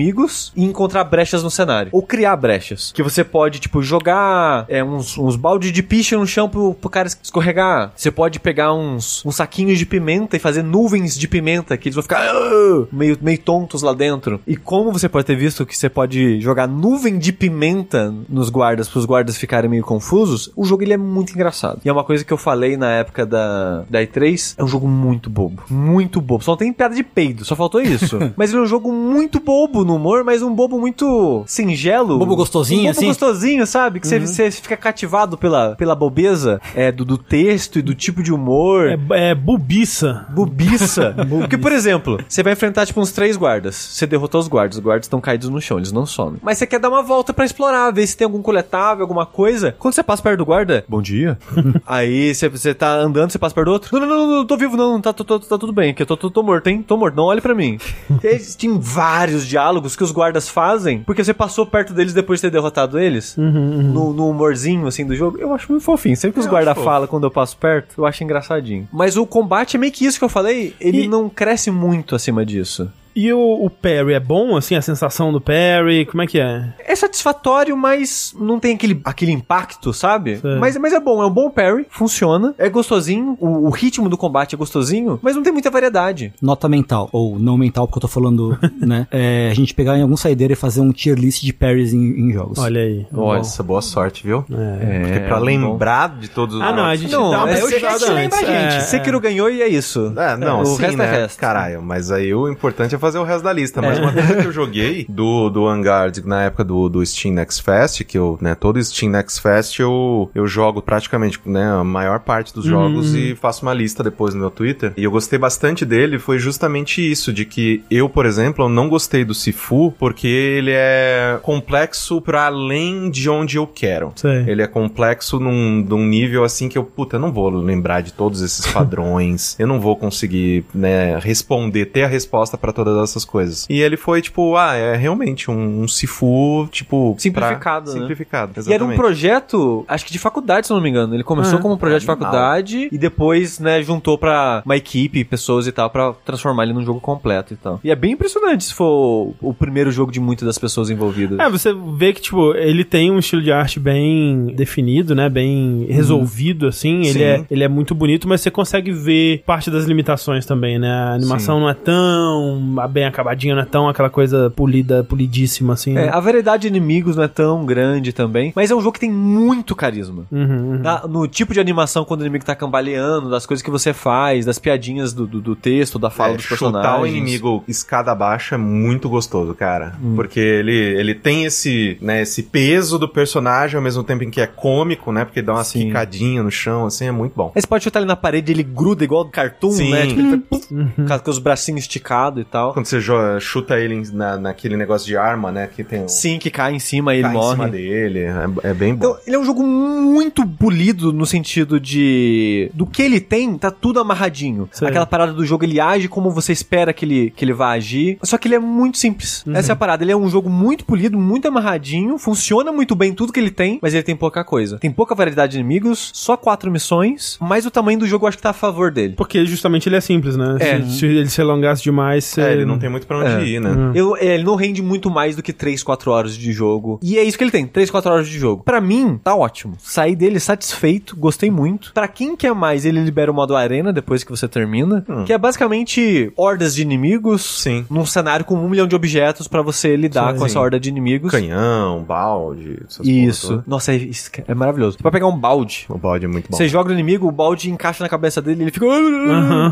e 0.56 0.64
encontrar 0.64 1.04
brechas 1.04 1.42
no 1.42 1.50
cenário. 1.50 1.90
Ou 1.92 2.02
criar 2.02 2.36
brechas. 2.36 2.92
Que 2.92 3.02
você 3.02 3.22
pode, 3.22 3.60
tipo, 3.60 3.82
jogar 3.82 4.64
é, 4.68 4.82
uns, 4.82 5.16
uns 5.18 5.36
balde 5.36 5.70
de 5.70 5.82
picha 5.82 6.16
no 6.16 6.26
chão 6.26 6.48
pro, 6.48 6.74
pro 6.74 6.90
cara 6.90 7.08
escorregar. 7.08 7.92
Você 7.94 8.10
pode 8.10 8.40
pegar 8.40 8.72
uns, 8.72 9.24
uns 9.24 9.36
saquinhos 9.36 9.78
de 9.78 9.86
pimenta 9.86 10.36
e 10.36 10.40
fazer 10.40 10.62
nuvens 10.62 11.16
de 11.18 11.28
pimenta 11.28 11.76
que 11.76 11.88
eles 11.88 11.94
vão 11.94 12.02
ficar 12.02 12.20
"Ah", 12.20 12.86
meio, 12.92 13.18
meio 13.20 13.38
tontos 13.38 13.82
lá 13.82 13.92
dentro. 13.92 14.40
E 14.46 14.56
como 14.56 14.92
você 14.92 15.08
pode 15.08 15.26
ter 15.26 15.36
visto 15.36 15.66
que 15.66 15.76
você 15.76 15.88
pode 15.88 16.40
jogar 16.40 16.66
nuvem 16.66 17.18
de 17.18 17.32
pimenta 17.32 18.14
nos 18.28 18.48
guardas 18.50 18.88
pros 18.88 19.04
guardas 19.04 19.36
ficarem 19.36 19.70
meio 19.70 19.82
confusos, 19.82 20.50
o 20.56 20.64
jogo 20.64 20.82
ele 20.82 20.92
é 20.92 20.96
muito 20.96 21.32
engraçado. 21.32 21.80
E 21.84 21.88
é 21.88 21.92
uma 21.92 22.04
coisa 22.04 22.24
que 22.24 22.32
eu 22.32 22.36
falei 22.36 22.76
na 22.76 22.90
época 22.90 23.26
da, 23.26 23.84
da 23.88 24.00
E3, 24.00 24.54
é 24.56 24.64
um 24.64 24.68
jogo 24.68 24.88
muito 24.88 25.28
bobo. 25.28 25.62
Muito 25.68 26.20
bobo. 26.20 26.44
Só 26.44 26.52
não 26.52 26.58
tem 26.58 26.72
piada 26.72 26.94
de 26.94 27.02
peido, 27.02 27.44
só 27.44 27.54
faltou 27.56 27.80
isso. 27.80 28.18
mas 28.36 28.50
ele 28.50 28.60
é 28.60 28.62
um 28.62 28.66
jogo 28.66 28.92
muito 28.92 29.40
bobo 29.40 29.84
no 29.90 29.96
humor, 29.96 30.24
mas 30.24 30.42
um 30.42 30.54
bobo 30.54 30.78
muito 30.78 31.42
singelo. 31.46 32.18
Bobo 32.18 32.36
gostosinho, 32.36 32.80
um 32.80 32.84
bobo 32.86 32.90
assim? 32.98 33.06
gostosinho, 33.06 33.66
sabe? 33.66 34.00
Que 34.00 34.06
você- 34.08 34.20
você 34.20 34.50
fica 34.50 34.76
cativado 34.76 35.36
pela, 35.36 35.74
pela 35.76 35.94
bobeza 35.94 36.60
é, 36.74 36.90
do, 36.92 37.04
do 37.04 37.18
texto 37.18 37.78
e 37.78 37.82
do 37.82 37.94
tipo 37.94 38.22
de 38.22 38.32
humor. 38.32 38.88
É, 39.10 39.30
é 39.30 39.34
bubiça. 39.34 40.26
Bubiça. 40.30 41.14
Porque, 41.28 41.58
por 41.58 41.72
exemplo, 41.72 42.18
você 42.28 42.42
vai 42.42 42.52
enfrentar, 42.52 42.86
tipo, 42.86 43.00
uns 43.00 43.12
três 43.12 43.36
guardas. 43.36 43.74
Você 43.74 44.06
derrotou 44.06 44.40
os 44.40 44.48
guardas, 44.48 44.76
os 44.76 44.82
guardas 44.82 45.06
estão 45.06 45.20
caídos 45.20 45.48
no 45.48 45.60
chão, 45.60 45.78
eles 45.78 45.92
não 45.92 46.06
somem. 46.06 46.40
Mas 46.42 46.58
você 46.58 46.66
quer 46.66 46.78
dar 46.78 46.88
uma 46.88 47.02
volta 47.02 47.32
pra 47.32 47.44
explorar, 47.44 47.90
ver 47.92 48.06
se 48.06 48.16
tem 48.16 48.24
algum 48.24 48.42
coletável, 48.42 49.02
alguma 49.02 49.26
coisa. 49.26 49.74
Quando 49.78 49.94
você 49.94 50.02
passa 50.02 50.22
perto 50.22 50.38
do 50.38 50.46
guarda, 50.46 50.84
bom 50.88 51.02
dia. 51.02 51.38
Aí 51.86 52.34
você, 52.34 52.48
você 52.48 52.74
tá 52.74 52.94
andando, 52.96 53.30
você 53.30 53.38
passa 53.38 53.54
perto 53.54 53.66
do 53.66 53.72
outro. 53.72 53.98
Não, 53.98 54.06
não, 54.06 54.16
não, 54.16 54.26
não, 54.26 54.36
não 54.36 54.46
tô 54.46 54.56
vivo, 54.56 54.76
não, 54.76 55.00
tá, 55.00 55.12
tô, 55.12 55.24
tô- 55.24 55.38
tá 55.40 55.58
tudo 55.58 55.72
bem, 55.72 55.92
que 55.94 56.02
eu 56.02 56.06
tô, 56.06 56.16
tô, 56.16 56.30
tô 56.30 56.42
morto, 56.42 56.66
hein? 56.68 56.82
Tô 56.86 56.96
morto, 56.96 57.14
não 57.16 57.24
olhe 57.24 57.40
pra 57.40 57.54
mim. 57.54 57.78
Tem 58.58 58.78
vários 58.78 59.46
diálogos 59.46 59.79
que 59.96 60.04
os 60.04 60.10
guardas 60.10 60.48
fazem, 60.48 61.00
porque 61.02 61.22
você 61.24 61.32
passou 61.34 61.64
perto 61.66 61.92
deles 61.92 62.12
depois 62.12 62.38
de 62.40 62.42
ter 62.46 62.50
derrotado 62.50 62.98
eles. 62.98 63.36
No, 63.36 64.12
no 64.12 64.28
humorzinho, 64.30 64.86
assim, 64.86 65.04
do 65.06 65.14
jogo. 65.16 65.38
Eu 65.38 65.52
acho 65.54 65.70
muito 65.70 65.82
fofinho. 65.84 66.16
Sempre 66.16 66.34
que 66.34 66.40
os 66.40 66.46
guardas 66.46 66.76
falam 66.82 67.06
quando 67.08 67.24
eu 67.24 67.30
passo 67.30 67.56
perto, 67.56 67.94
eu 67.98 68.06
acho 68.06 68.22
engraçadinho. 68.24 68.88
Mas 68.92 69.16
o 69.16 69.26
combate 69.26 69.76
é 69.76 69.78
meio 69.80 69.92
que 69.92 70.04
isso 70.04 70.18
que 70.18 70.24
eu 70.24 70.28
falei, 70.28 70.74
ele 70.80 71.04
E- 71.04 71.08
não 71.08 71.28
cresce 71.28 71.70
muito 71.70 72.14
acima 72.14 72.44
disso. 72.44 72.90
E 73.14 73.32
o, 73.32 73.64
o 73.64 73.70
parry 73.70 74.14
é 74.14 74.20
bom, 74.20 74.56
assim, 74.56 74.74
a 74.74 74.82
sensação 74.82 75.32
do 75.32 75.40
parry? 75.40 76.06
Como 76.06 76.22
é 76.22 76.26
que 76.26 76.38
é? 76.38 76.72
É 76.78 76.94
satisfatório, 76.94 77.76
mas 77.76 78.34
não 78.38 78.58
tem 78.58 78.74
aquele, 78.74 79.00
aquele 79.04 79.32
impacto, 79.32 79.92
sabe? 79.92 80.38
Sei. 80.38 80.56
Mas, 80.56 80.76
mas 80.76 80.92
é 80.92 81.00
bom, 81.00 81.22
é 81.22 81.26
um 81.26 81.30
bom 81.30 81.50
parry, 81.50 81.86
funciona, 81.90 82.54
é 82.58 82.68
gostosinho, 82.68 83.36
o, 83.40 83.66
o 83.66 83.70
ritmo 83.70 84.08
do 84.08 84.16
combate 84.16 84.54
é 84.54 84.58
gostosinho, 84.58 85.18
mas 85.22 85.34
não 85.34 85.42
tem 85.42 85.52
muita 85.52 85.70
variedade. 85.70 86.32
Nota 86.40 86.68
mental, 86.68 87.08
ou 87.12 87.38
não 87.38 87.56
mental, 87.56 87.86
porque 87.86 87.98
eu 87.98 88.02
tô 88.02 88.08
falando, 88.08 88.58
né? 88.80 89.06
É 89.10 89.48
a 89.50 89.54
gente 89.54 89.74
pegar 89.74 89.96
em 89.98 90.02
algum 90.02 90.16
saideiro 90.16 90.52
e 90.52 90.56
fazer 90.56 90.80
um 90.80 90.92
tier 90.92 91.18
list 91.18 91.42
de 91.42 91.52
parries 91.52 91.92
em, 91.92 92.28
em 92.28 92.32
jogos. 92.32 92.58
Olha 92.58 92.80
aí. 92.80 93.06
Nossa, 93.10 93.62
boa 93.62 93.82
sorte, 93.82 94.24
viu? 94.24 94.44
É. 94.50 95.00
Porque 95.00 95.20
pra 95.20 95.38
bom. 95.38 95.44
lembrar 95.44 96.18
de 96.18 96.28
todos 96.28 96.56
os 96.56 96.62
Ah, 96.62 96.72
não, 96.72 96.84
a 96.84 96.96
gente 96.96 97.12
Não, 97.12 97.30
dá 97.30 97.44
uma 97.44 97.50
é, 97.50 97.62
eu 97.62 97.80
já 97.80 97.98
te 97.98 98.10
lembra 98.10 98.38
a 98.38 98.40
gente. 98.40 98.76
É, 98.76 98.80
Sekiro 98.80 99.20
ganhou 99.20 99.50
e 99.50 99.62
é 99.62 99.68
isso. 99.68 100.12
É, 100.16 100.36
não, 100.36 100.62
o 100.62 100.66
sim, 100.66 100.82
resto 100.82 100.98
né? 100.98 101.04
é 101.04 101.20
resto. 101.22 101.38
Caralho, 101.38 101.82
mas 101.82 102.10
aí 102.10 102.32
o 102.34 102.48
importante 102.48 102.94
é 102.94 102.98
fazer 103.00 103.18
o 103.18 103.24
resto 103.24 103.44
da 103.44 103.52
lista. 103.52 103.80
Mas 103.80 103.98
uma 103.98 104.12
coisa 104.12 104.36
que 104.36 104.46
eu 104.46 104.52
joguei 104.52 105.06
do, 105.08 105.48
do 105.50 105.64
Vanguard 105.64 106.18
na 106.24 106.44
época 106.44 106.64
do, 106.64 106.88
do 106.88 107.04
Steam 107.04 107.34
Next 107.34 107.62
Fest, 107.62 108.04
que 108.04 108.18
eu, 108.18 108.38
né, 108.40 108.54
todo 108.54 108.82
Steam 108.82 109.10
Next 109.10 109.40
Fest 109.40 109.78
eu, 109.78 110.30
eu 110.34 110.46
jogo 110.46 110.82
praticamente, 110.82 111.40
né, 111.46 111.70
a 111.70 111.84
maior 111.84 112.20
parte 112.20 112.54
dos 112.54 112.64
jogos 112.64 113.14
e 113.14 113.34
faço 113.34 113.62
uma 113.62 113.74
lista 113.74 114.02
depois 114.02 114.34
no 114.34 114.40
meu 114.40 114.50
Twitter. 114.50 114.92
E 114.96 115.04
eu 115.04 115.10
gostei 115.10 115.38
bastante 115.38 115.84
dele, 115.84 116.18
foi 116.18 116.38
justamente 116.38 117.00
isso, 117.00 117.32
de 117.32 117.44
que 117.44 117.82
eu, 117.90 118.08
por 118.08 118.26
exemplo, 118.26 118.64
eu 118.64 118.68
não 118.68 118.88
gostei 118.88 119.24
do 119.24 119.34
Sifu 119.34 119.92
porque 119.98 120.26
ele 120.26 120.72
é 120.72 121.38
complexo 121.42 122.20
pra 122.20 122.46
além 122.46 123.10
de 123.10 123.28
onde 123.28 123.56
eu 123.56 123.66
quero. 123.66 124.12
Sei. 124.16 124.44
Ele 124.46 124.62
é 124.62 124.66
complexo 124.66 125.38
num, 125.38 125.84
num 125.86 126.04
nível 126.04 126.44
assim 126.44 126.68
que 126.68 126.76
eu, 126.76 126.84
puta, 126.84 127.16
eu 127.16 127.20
não 127.20 127.32
vou 127.32 127.48
lembrar 127.48 128.00
de 128.00 128.12
todos 128.12 128.42
esses 128.42 128.66
padrões. 128.66 129.56
eu 129.58 129.66
não 129.66 129.80
vou 129.80 129.96
conseguir, 129.96 130.64
né, 130.74 131.18
responder, 131.18 131.86
ter 131.86 132.04
a 132.04 132.08
resposta 132.08 132.58
pra 132.58 132.72
todas 132.72 132.89
essas 132.98 133.24
coisas. 133.24 133.66
E 133.68 133.80
ele 133.80 133.96
foi, 133.96 134.20
tipo, 134.22 134.56
ah, 134.56 134.74
é 134.74 134.96
realmente 134.96 135.50
um, 135.50 135.82
um 135.82 135.88
Sifu, 135.88 136.68
tipo... 136.70 137.14
Simplificado, 137.18 137.86
pra- 137.86 137.94
né? 137.94 138.00
Simplificado, 138.00 138.52
E 138.52 138.54
era 138.54 138.66
um 138.84 138.90
exatamente. 138.90 138.96
projeto, 138.96 139.84
acho 139.88 140.04
que 140.06 140.12
de 140.12 140.18
faculdade, 140.18 140.66
se 140.66 140.72
eu 140.72 140.76
não 140.76 140.82
me 140.82 140.88
engano. 140.90 141.14
Ele 141.14 141.24
começou 141.24 141.58
É. 141.58 141.62
como 141.62 141.74
um 141.74 141.78
projeto 141.78 142.00
de 142.00 142.06
faculdade 142.06 142.88
e 142.90 142.98
depois, 142.98 143.58
né, 143.58 143.82
juntou 143.82 144.16
pra 144.18 144.62
uma 144.64 144.76
equipe, 144.76 145.24
pessoas 145.24 145.66
e 145.66 145.72
tal, 145.72 145.90
pra 145.90 146.12
transformar 146.24 146.64
ele 146.64 146.72
num 146.72 146.84
jogo 146.84 147.00
completo 147.00 147.52
e 147.54 147.56
tal. 147.56 147.80
E 147.84 147.90
é 147.90 147.96
bem 147.96 148.12
impressionante 148.12 148.64
se 148.64 148.74
for 148.74 149.32
o 149.40 149.54
primeiro 149.54 149.90
jogo 149.90 150.10
de 150.12 150.20
muitas 150.20 150.46
das 150.46 150.58
pessoas 150.58 150.90
envolvidas. 150.90 151.38
É, 151.38 151.48
você 151.48 151.72
vê 151.96 152.12
que, 152.12 152.20
tipo, 152.20 152.54
ele 152.54 152.84
tem 152.84 153.10
um 153.10 153.18
estilo 153.18 153.42
de 153.42 153.52
arte 153.52 153.78
bem 153.80 154.46
definido, 154.54 155.14
né? 155.14 155.28
Bem 155.28 155.86
resolvido, 155.88 156.66
assim. 156.66 157.00
Ele 157.00 157.12
Sim. 157.12 157.22
é, 157.22 157.44
ele 157.50 157.64
é 157.64 157.68
muito 157.68 157.94
bonito, 157.94 158.28
mas 158.28 158.40
você 158.40 158.50
consegue 158.50 158.92
ver 158.92 159.42
parte 159.46 159.70
das 159.70 159.84
limitações 159.84 160.44
também, 160.46 160.78
né? 160.78 160.90
A 160.90 161.14
animação 161.14 161.60
não 161.60 161.68
é 161.68 161.74
tão 161.74 162.76
bem 162.88 163.04
acabadinha, 163.04 163.54
não 163.54 163.62
é 163.62 163.66
tão 163.66 163.88
aquela 163.88 164.10
coisa 164.10 164.50
polida, 164.50 165.02
polidíssima, 165.04 165.74
assim. 165.74 165.92
É, 165.96 166.06
né? 166.06 166.10
a 166.12 166.20
variedade 166.20 166.62
de 166.62 166.68
inimigos 166.68 167.16
não 167.16 167.24
é 167.24 167.28
tão 167.28 167.64
grande 167.64 168.12
também, 168.12 168.52
mas 168.54 168.70
é 168.70 168.74
um 168.74 168.80
jogo 168.80 168.92
que 168.92 169.00
tem 169.00 169.10
muito 169.10 169.74
carisma. 169.74 170.24
Uhum, 170.30 170.40
uhum. 170.40 170.78
Na- 170.78 171.06
no 171.06 171.26
tipo 171.26 171.52
de 171.54 171.60
animação 171.60 172.04
quando 172.04 172.20
o 172.20 172.24
inimigo 172.24 172.44
tá 172.44 172.54
cambaleando, 172.54 173.30
das 173.30 173.46
coisas 173.46 173.62
que 173.62 173.70
você 173.70 173.92
faz, 173.92 174.44
das 174.46 174.58
piadinhas 174.58 175.12
do, 175.12 175.26
do, 175.26 175.40
do 175.40 175.56
texto, 175.56 175.98
da 175.98 176.10
fala 176.10 176.34
É, 176.34 176.36
dos 176.36 176.46
personagens. 176.46 176.84
chutar 176.90 177.00
o 177.02 177.06
inimigo 177.06 177.64
escada 177.68 178.12
abaixo 178.12 178.54
é 178.54 178.58
muito 178.58 179.08
gostoso, 179.08 179.54
cara. 179.54 179.94
Hum. 180.02 180.14
Porque 180.14 180.40
ele, 180.40 180.74
ele 180.74 181.14
tem 181.14 181.44
esse, 181.44 181.98
né, 182.00 182.22
esse 182.22 182.42
peso 182.42 182.98
do 182.98 183.08
personagem 183.08 183.76
ao 183.76 183.82
mesmo 183.82 184.02
tempo 184.02 184.24
em 184.24 184.30
que 184.30 184.40
é 184.40 184.46
cômico, 184.46 185.12
né? 185.12 185.24
Porque 185.24 185.42
dá 185.42 185.52
uma 185.54 185.64
Sim. 185.64 185.86
quicadinha 185.86 186.42
no 186.42 186.50
chão, 186.50 186.86
assim, 186.86 187.06
é 187.06 187.12
muito 187.12 187.32
bom. 187.34 187.52
Aí 187.54 187.60
você 187.60 187.66
pode 187.66 187.84
chutar 187.84 188.00
ele 188.00 188.06
na 188.08 188.16
parede, 188.16 188.52
ele 188.52 188.62
gruda 188.62 189.04
igual 189.04 189.24
cartoon, 189.28 189.70
Sim. 189.70 189.90
né? 189.90 190.06
Tipo, 190.06 190.20
ele 190.20 190.30
faz 190.30 190.42
puf, 190.48 190.68
com- 190.68 191.18
com 191.24 191.30
os 191.30 191.38
bracinhos 191.38 191.80
esticados 191.82 192.40
e 192.42 192.44
tal. 192.44 192.69
Quando 192.72 192.86
você 192.86 193.00
chuta 193.40 193.78
ele 193.78 194.02
na, 194.12 194.36
naquele 194.36 194.76
negócio 194.76 195.06
de 195.06 195.16
arma, 195.16 195.50
né? 195.50 195.68
Que 195.74 195.84
tem 195.84 196.02
um 196.02 196.08
Sim, 196.08 196.38
que 196.38 196.50
cai 196.50 196.74
em 196.74 196.78
cima 196.78 197.14
e 197.14 197.18
ele 197.18 197.28
cai 197.28 197.36
em 197.36 197.40
cima 197.42 197.56
morre. 197.56 197.70
dele, 197.70 198.20
é, 198.20 198.70
é 198.70 198.74
bem 198.74 198.94
bom. 198.94 199.06
Então, 199.06 199.18
ele 199.26 199.36
é 199.36 199.38
um 199.38 199.44
jogo 199.44 199.62
muito 199.62 200.46
polido 200.46 201.12
no 201.12 201.26
sentido 201.26 201.78
de. 201.78 202.70
Do 202.74 202.86
que 202.86 203.02
ele 203.02 203.20
tem, 203.20 203.56
tá 203.56 203.70
tudo 203.70 204.00
amarradinho. 204.00 204.68
Sei. 204.72 204.88
Aquela 204.88 205.06
parada 205.06 205.32
do 205.32 205.44
jogo, 205.44 205.64
ele 205.64 205.80
age 205.80 206.08
como 206.08 206.30
você 206.30 206.52
espera 206.52 206.92
que 206.92 207.04
ele, 207.04 207.30
que 207.30 207.44
ele 207.44 207.52
vá 207.52 207.70
agir. 207.70 208.18
Só 208.22 208.38
que 208.38 208.48
ele 208.48 208.54
é 208.54 208.58
muito 208.58 208.98
simples. 208.98 209.44
Essa 209.52 209.72
é 209.72 209.74
a 209.74 209.76
parada. 209.76 210.04
Ele 210.04 210.12
é 210.12 210.16
um 210.16 210.28
jogo 210.28 210.48
muito 210.48 210.84
polido, 210.84 211.18
muito 211.18 211.48
amarradinho. 211.48 212.18
Funciona 212.18 212.72
muito 212.72 212.94
bem 212.94 213.12
tudo 213.12 213.32
que 213.32 213.40
ele 213.40 213.50
tem, 213.50 213.78
mas 213.82 213.94
ele 213.94 214.02
tem 214.02 214.16
pouca 214.16 214.44
coisa. 214.44 214.78
Tem 214.78 214.90
pouca 214.90 215.14
variedade 215.14 215.52
de 215.52 215.58
inimigos, 215.58 216.10
só 216.14 216.36
quatro 216.36 216.70
missões. 216.70 217.36
Mas 217.40 217.66
o 217.66 217.70
tamanho 217.70 217.98
do 217.98 218.06
jogo 218.06 218.24
eu 218.24 218.28
acho 218.28 218.36
que 218.36 218.42
tá 218.42 218.50
a 218.50 218.54
favor 218.54 218.90
dele. 218.90 219.14
Porque 219.16 219.44
justamente 219.44 219.88
ele 219.88 219.96
é 219.96 220.00
simples, 220.00 220.36
né? 220.36 220.56
É. 220.60 220.82
Se, 220.82 220.98
se 220.98 221.06
ele 221.06 221.28
se 221.28 221.40
alongasse 221.40 221.82
demais, 221.82 222.24
você 222.24 222.40
É, 222.40 222.59
ele 222.60 222.70
não 222.70 222.78
tem 222.78 222.88
muito 222.88 223.06
pra 223.06 223.18
onde 223.18 223.28
É. 223.30 223.44
ir, 223.44 223.60
né? 223.60 223.70
Eu, 223.94 224.16
é, 224.16 224.34
ele 224.34 224.44
não 224.44 224.54
rende 224.54 224.82
muito 224.82 225.10
mais 225.10 225.36
do 225.36 225.42
que 225.42 225.52
3, 225.52 225.82
4 225.82 226.10
horas 226.10 226.36
de 226.36 226.52
jogo. 226.52 226.98
E 227.02 227.18
é 227.18 227.22
isso 227.24 227.36
que 227.38 227.44
ele 227.44 227.50
tem, 227.50 227.66
3, 227.66 227.90
4 227.90 228.10
horas 228.10 228.28
de 228.28 228.38
jogo. 228.38 228.62
Pra 228.64 228.80
mim, 228.80 229.18
tá 229.22 229.34
ótimo. 229.34 229.74
Saí 229.78 230.14
dele 230.16 230.38
satisfeito, 230.40 231.16
gostei 231.16 231.50
muito. 231.50 231.92
Pra 231.92 232.08
quem 232.08 232.36
quer 232.36 232.54
mais, 232.54 232.84
ele 232.84 233.00
libera 233.02 233.30
o 233.30 233.34
modo 233.34 233.56
arena 233.56 233.92
depois 233.92 234.22
que 234.24 234.30
você 234.30 234.46
termina. 234.48 235.04
Que 235.26 235.32
é 235.32 235.38
basicamente 235.38 236.32
hordas 236.36 236.74
de 236.74 236.82
inimigos. 236.82 237.42
Sim. 237.62 237.84
Num 237.90 238.04
cenário 238.06 238.44
com 238.44 238.54
um 238.54 238.68
milhão 238.68 238.86
de 238.86 238.94
objetos 238.96 239.46
pra 239.48 239.62
você 239.62 239.96
lidar 239.96 240.32
Sim. 240.32 240.38
com 240.38 240.46
essa 240.46 240.60
horda 240.60 240.78
de 240.80 240.88
inimigos. 240.88 241.30
Canhão, 241.30 242.02
balde, 242.02 242.78
essas 242.88 243.06
Isso. 243.06 243.62
Nossa, 243.66 243.92
é, 243.92 243.96
isso 243.96 244.30
é 244.46 244.54
maravilhoso. 244.54 244.96
Você 244.96 245.02
pode 245.02 245.12
pegar 245.12 245.26
um 245.28 245.36
balde. 245.38 245.86
O 245.88 245.98
balde 245.98 246.24
é 246.24 246.28
muito 246.28 246.50
bom. 246.50 246.56
Você 246.56 246.68
joga 246.68 246.88
no 246.88 246.94
inimigo, 246.94 247.26
o 247.28 247.32
balde 247.32 247.70
encaixa 247.70 248.02
na 248.02 248.08
cabeça 248.08 248.40
dele, 248.42 248.62
ele 248.64 248.70
fica 248.70 248.86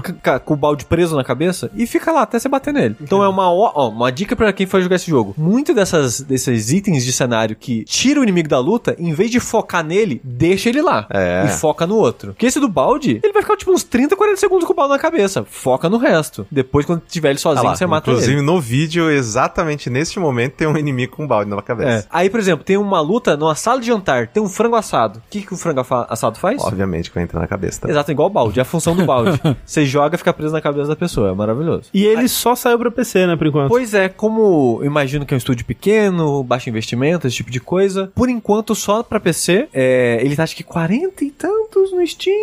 ca- 0.03 0.13
ca- 0.23 0.39
com 0.41 0.55
o 0.55 0.57
balde 0.57 0.85
preso 0.85 1.17
na 1.17 1.25
cabeça 1.25 1.71
e 1.75 1.87
fica 1.87 2.11
lá 2.13 2.23
até 2.23 2.39
você 2.39 2.49
bater 2.49 2.73
nele. 2.73 2.78
Então 3.01 3.23
é 3.23 3.29
uma, 3.29 3.51
ó, 3.51 3.89
uma 3.89 4.11
dica 4.11 4.35
pra 4.37 4.53
quem 4.53 4.67
for 4.67 4.81
jogar 4.81 4.97
esse 4.97 5.11
jogo. 5.11 5.35
Muito 5.37 5.75
dessas, 5.75 6.21
desses 6.21 6.71
itens 6.73 7.05
de 7.05 7.13
cenário 7.13 7.57
que 7.57 7.85
tira 7.85 8.21
o 8.21 8.23
inimigo 8.23 8.49
da 8.49 8.59
luta, 8.59 8.95
em 8.99 9.13
vez 9.13 9.31
de 9.31 9.41
focar 9.41 9.85
nele, 9.85 10.21
deixa 10.25 10.69
ele 10.69 10.81
lá. 10.83 11.07
É. 11.11 11.45
E 11.47 11.49
foca 11.49 11.87
no 11.87 11.97
outro. 11.97 12.33
Porque 12.33 12.47
esse 12.47 12.61
do 12.61 12.69
balde, 12.69 13.21
ele 13.23 13.33
vai 13.33 13.43
ficar 13.43 13.57
tipo 13.57 13.73
uns 13.73 13.83
30, 13.85 14.17
40 14.17 14.37
segundos 14.39 14.65
com 14.67 14.73
o 14.73 14.77
balde 14.77 14.93
na 14.93 14.99
cabeça. 14.99 15.45
Foca 15.49 15.89
no 15.89 15.99
resto. 15.99 16.47
Depois, 16.51 16.85
quando 16.87 17.03
tiver 17.09 17.29
ele 17.31 17.39
Ah 17.39 17.43
sozinho, 17.43 17.65
lá, 17.69 17.77
você 17.77 17.87
mata 17.87 18.11
Inclusive, 18.11 18.33
ele. 18.35 18.43
no 18.43 18.61
vídeo, 18.61 19.11
exatamente 19.11 19.89
neste 19.91 20.19
momento, 20.19 20.55
tem 20.55 20.67
um 20.69 20.77
inimigo 20.77 21.17
com 21.17 21.25
um 21.25 21.27
balde 21.27 21.51
na 21.51 21.59
É. 21.59 21.63
cabeça. 21.63 22.07
Aí, 22.11 22.29
por 22.31 22.41
exemplo, 22.41 22.65
tem 22.65 22.77
uma 22.77 23.01
luta 23.01 23.37
numa 23.37 23.55
sala 23.55 23.81
de 23.81 23.87
jantar, 23.87 24.29
tem 24.29 24.43
um 24.43 24.49
frango 24.49 24.77
assado. 24.77 25.19
O 25.19 25.23
que, 25.31 25.43
que 25.43 25.55
o 25.55 25.57
frango 25.57 25.81
assado 26.09 26.39
faz? 26.39 26.63
Obviamente 26.63 27.09
que 27.11 27.15
vai 27.15 27.25
entrar 27.25 27.41
na 27.41 27.47
cabeça. 27.47 27.83
Tá? 27.83 27.91
Exato, 27.91 28.11
igual 28.11 28.29
o 28.29 28.31
balde. 28.33 28.59
É 28.59 28.63
a 28.63 28.65
função 28.65 28.95
do 28.95 29.05
balde. 29.05 29.41
Você 29.65 29.85
joga 29.87 30.15
e 30.15 30.19
fica 30.19 30.33
preso 30.33 30.53
na 30.53 30.61
cabeça 30.61 30.89
da 30.89 30.97
pessoa. 30.97 31.31
É 31.31 31.35
maravilhoso. 31.35 31.85
E 31.93 32.05
ele 32.05 32.29
só 32.29 32.55
saiu 32.69 32.79
pra 32.79 32.91
PC, 32.91 33.27
né, 33.27 33.37
por 33.37 33.47
enquanto. 33.47 33.69
Pois 33.69 33.95
é, 33.95 34.09
como 34.09 34.79
eu 34.81 34.87
imagino 34.87 35.25
que 35.25 35.33
é 35.33 35.37
um 35.37 35.39
estúdio 35.39 35.65
pequeno, 35.65 36.43
baixo 36.43 36.69
investimento, 36.69 37.27
esse 37.27 37.37
tipo 37.37 37.51
de 37.51 37.61
coisa. 37.61 38.11
Por 38.15 38.29
enquanto, 38.29 38.75
só 38.75 39.03
pra 39.03 39.19
PC, 39.19 39.69
é, 39.73 40.19
ele 40.23 40.37
tá 40.37 40.43
acho 40.43 40.55
que 40.55 40.63
40 40.63 41.25
e 41.25 41.31
tantos 41.31 41.93
no 41.93 42.07
Steam. 42.07 42.35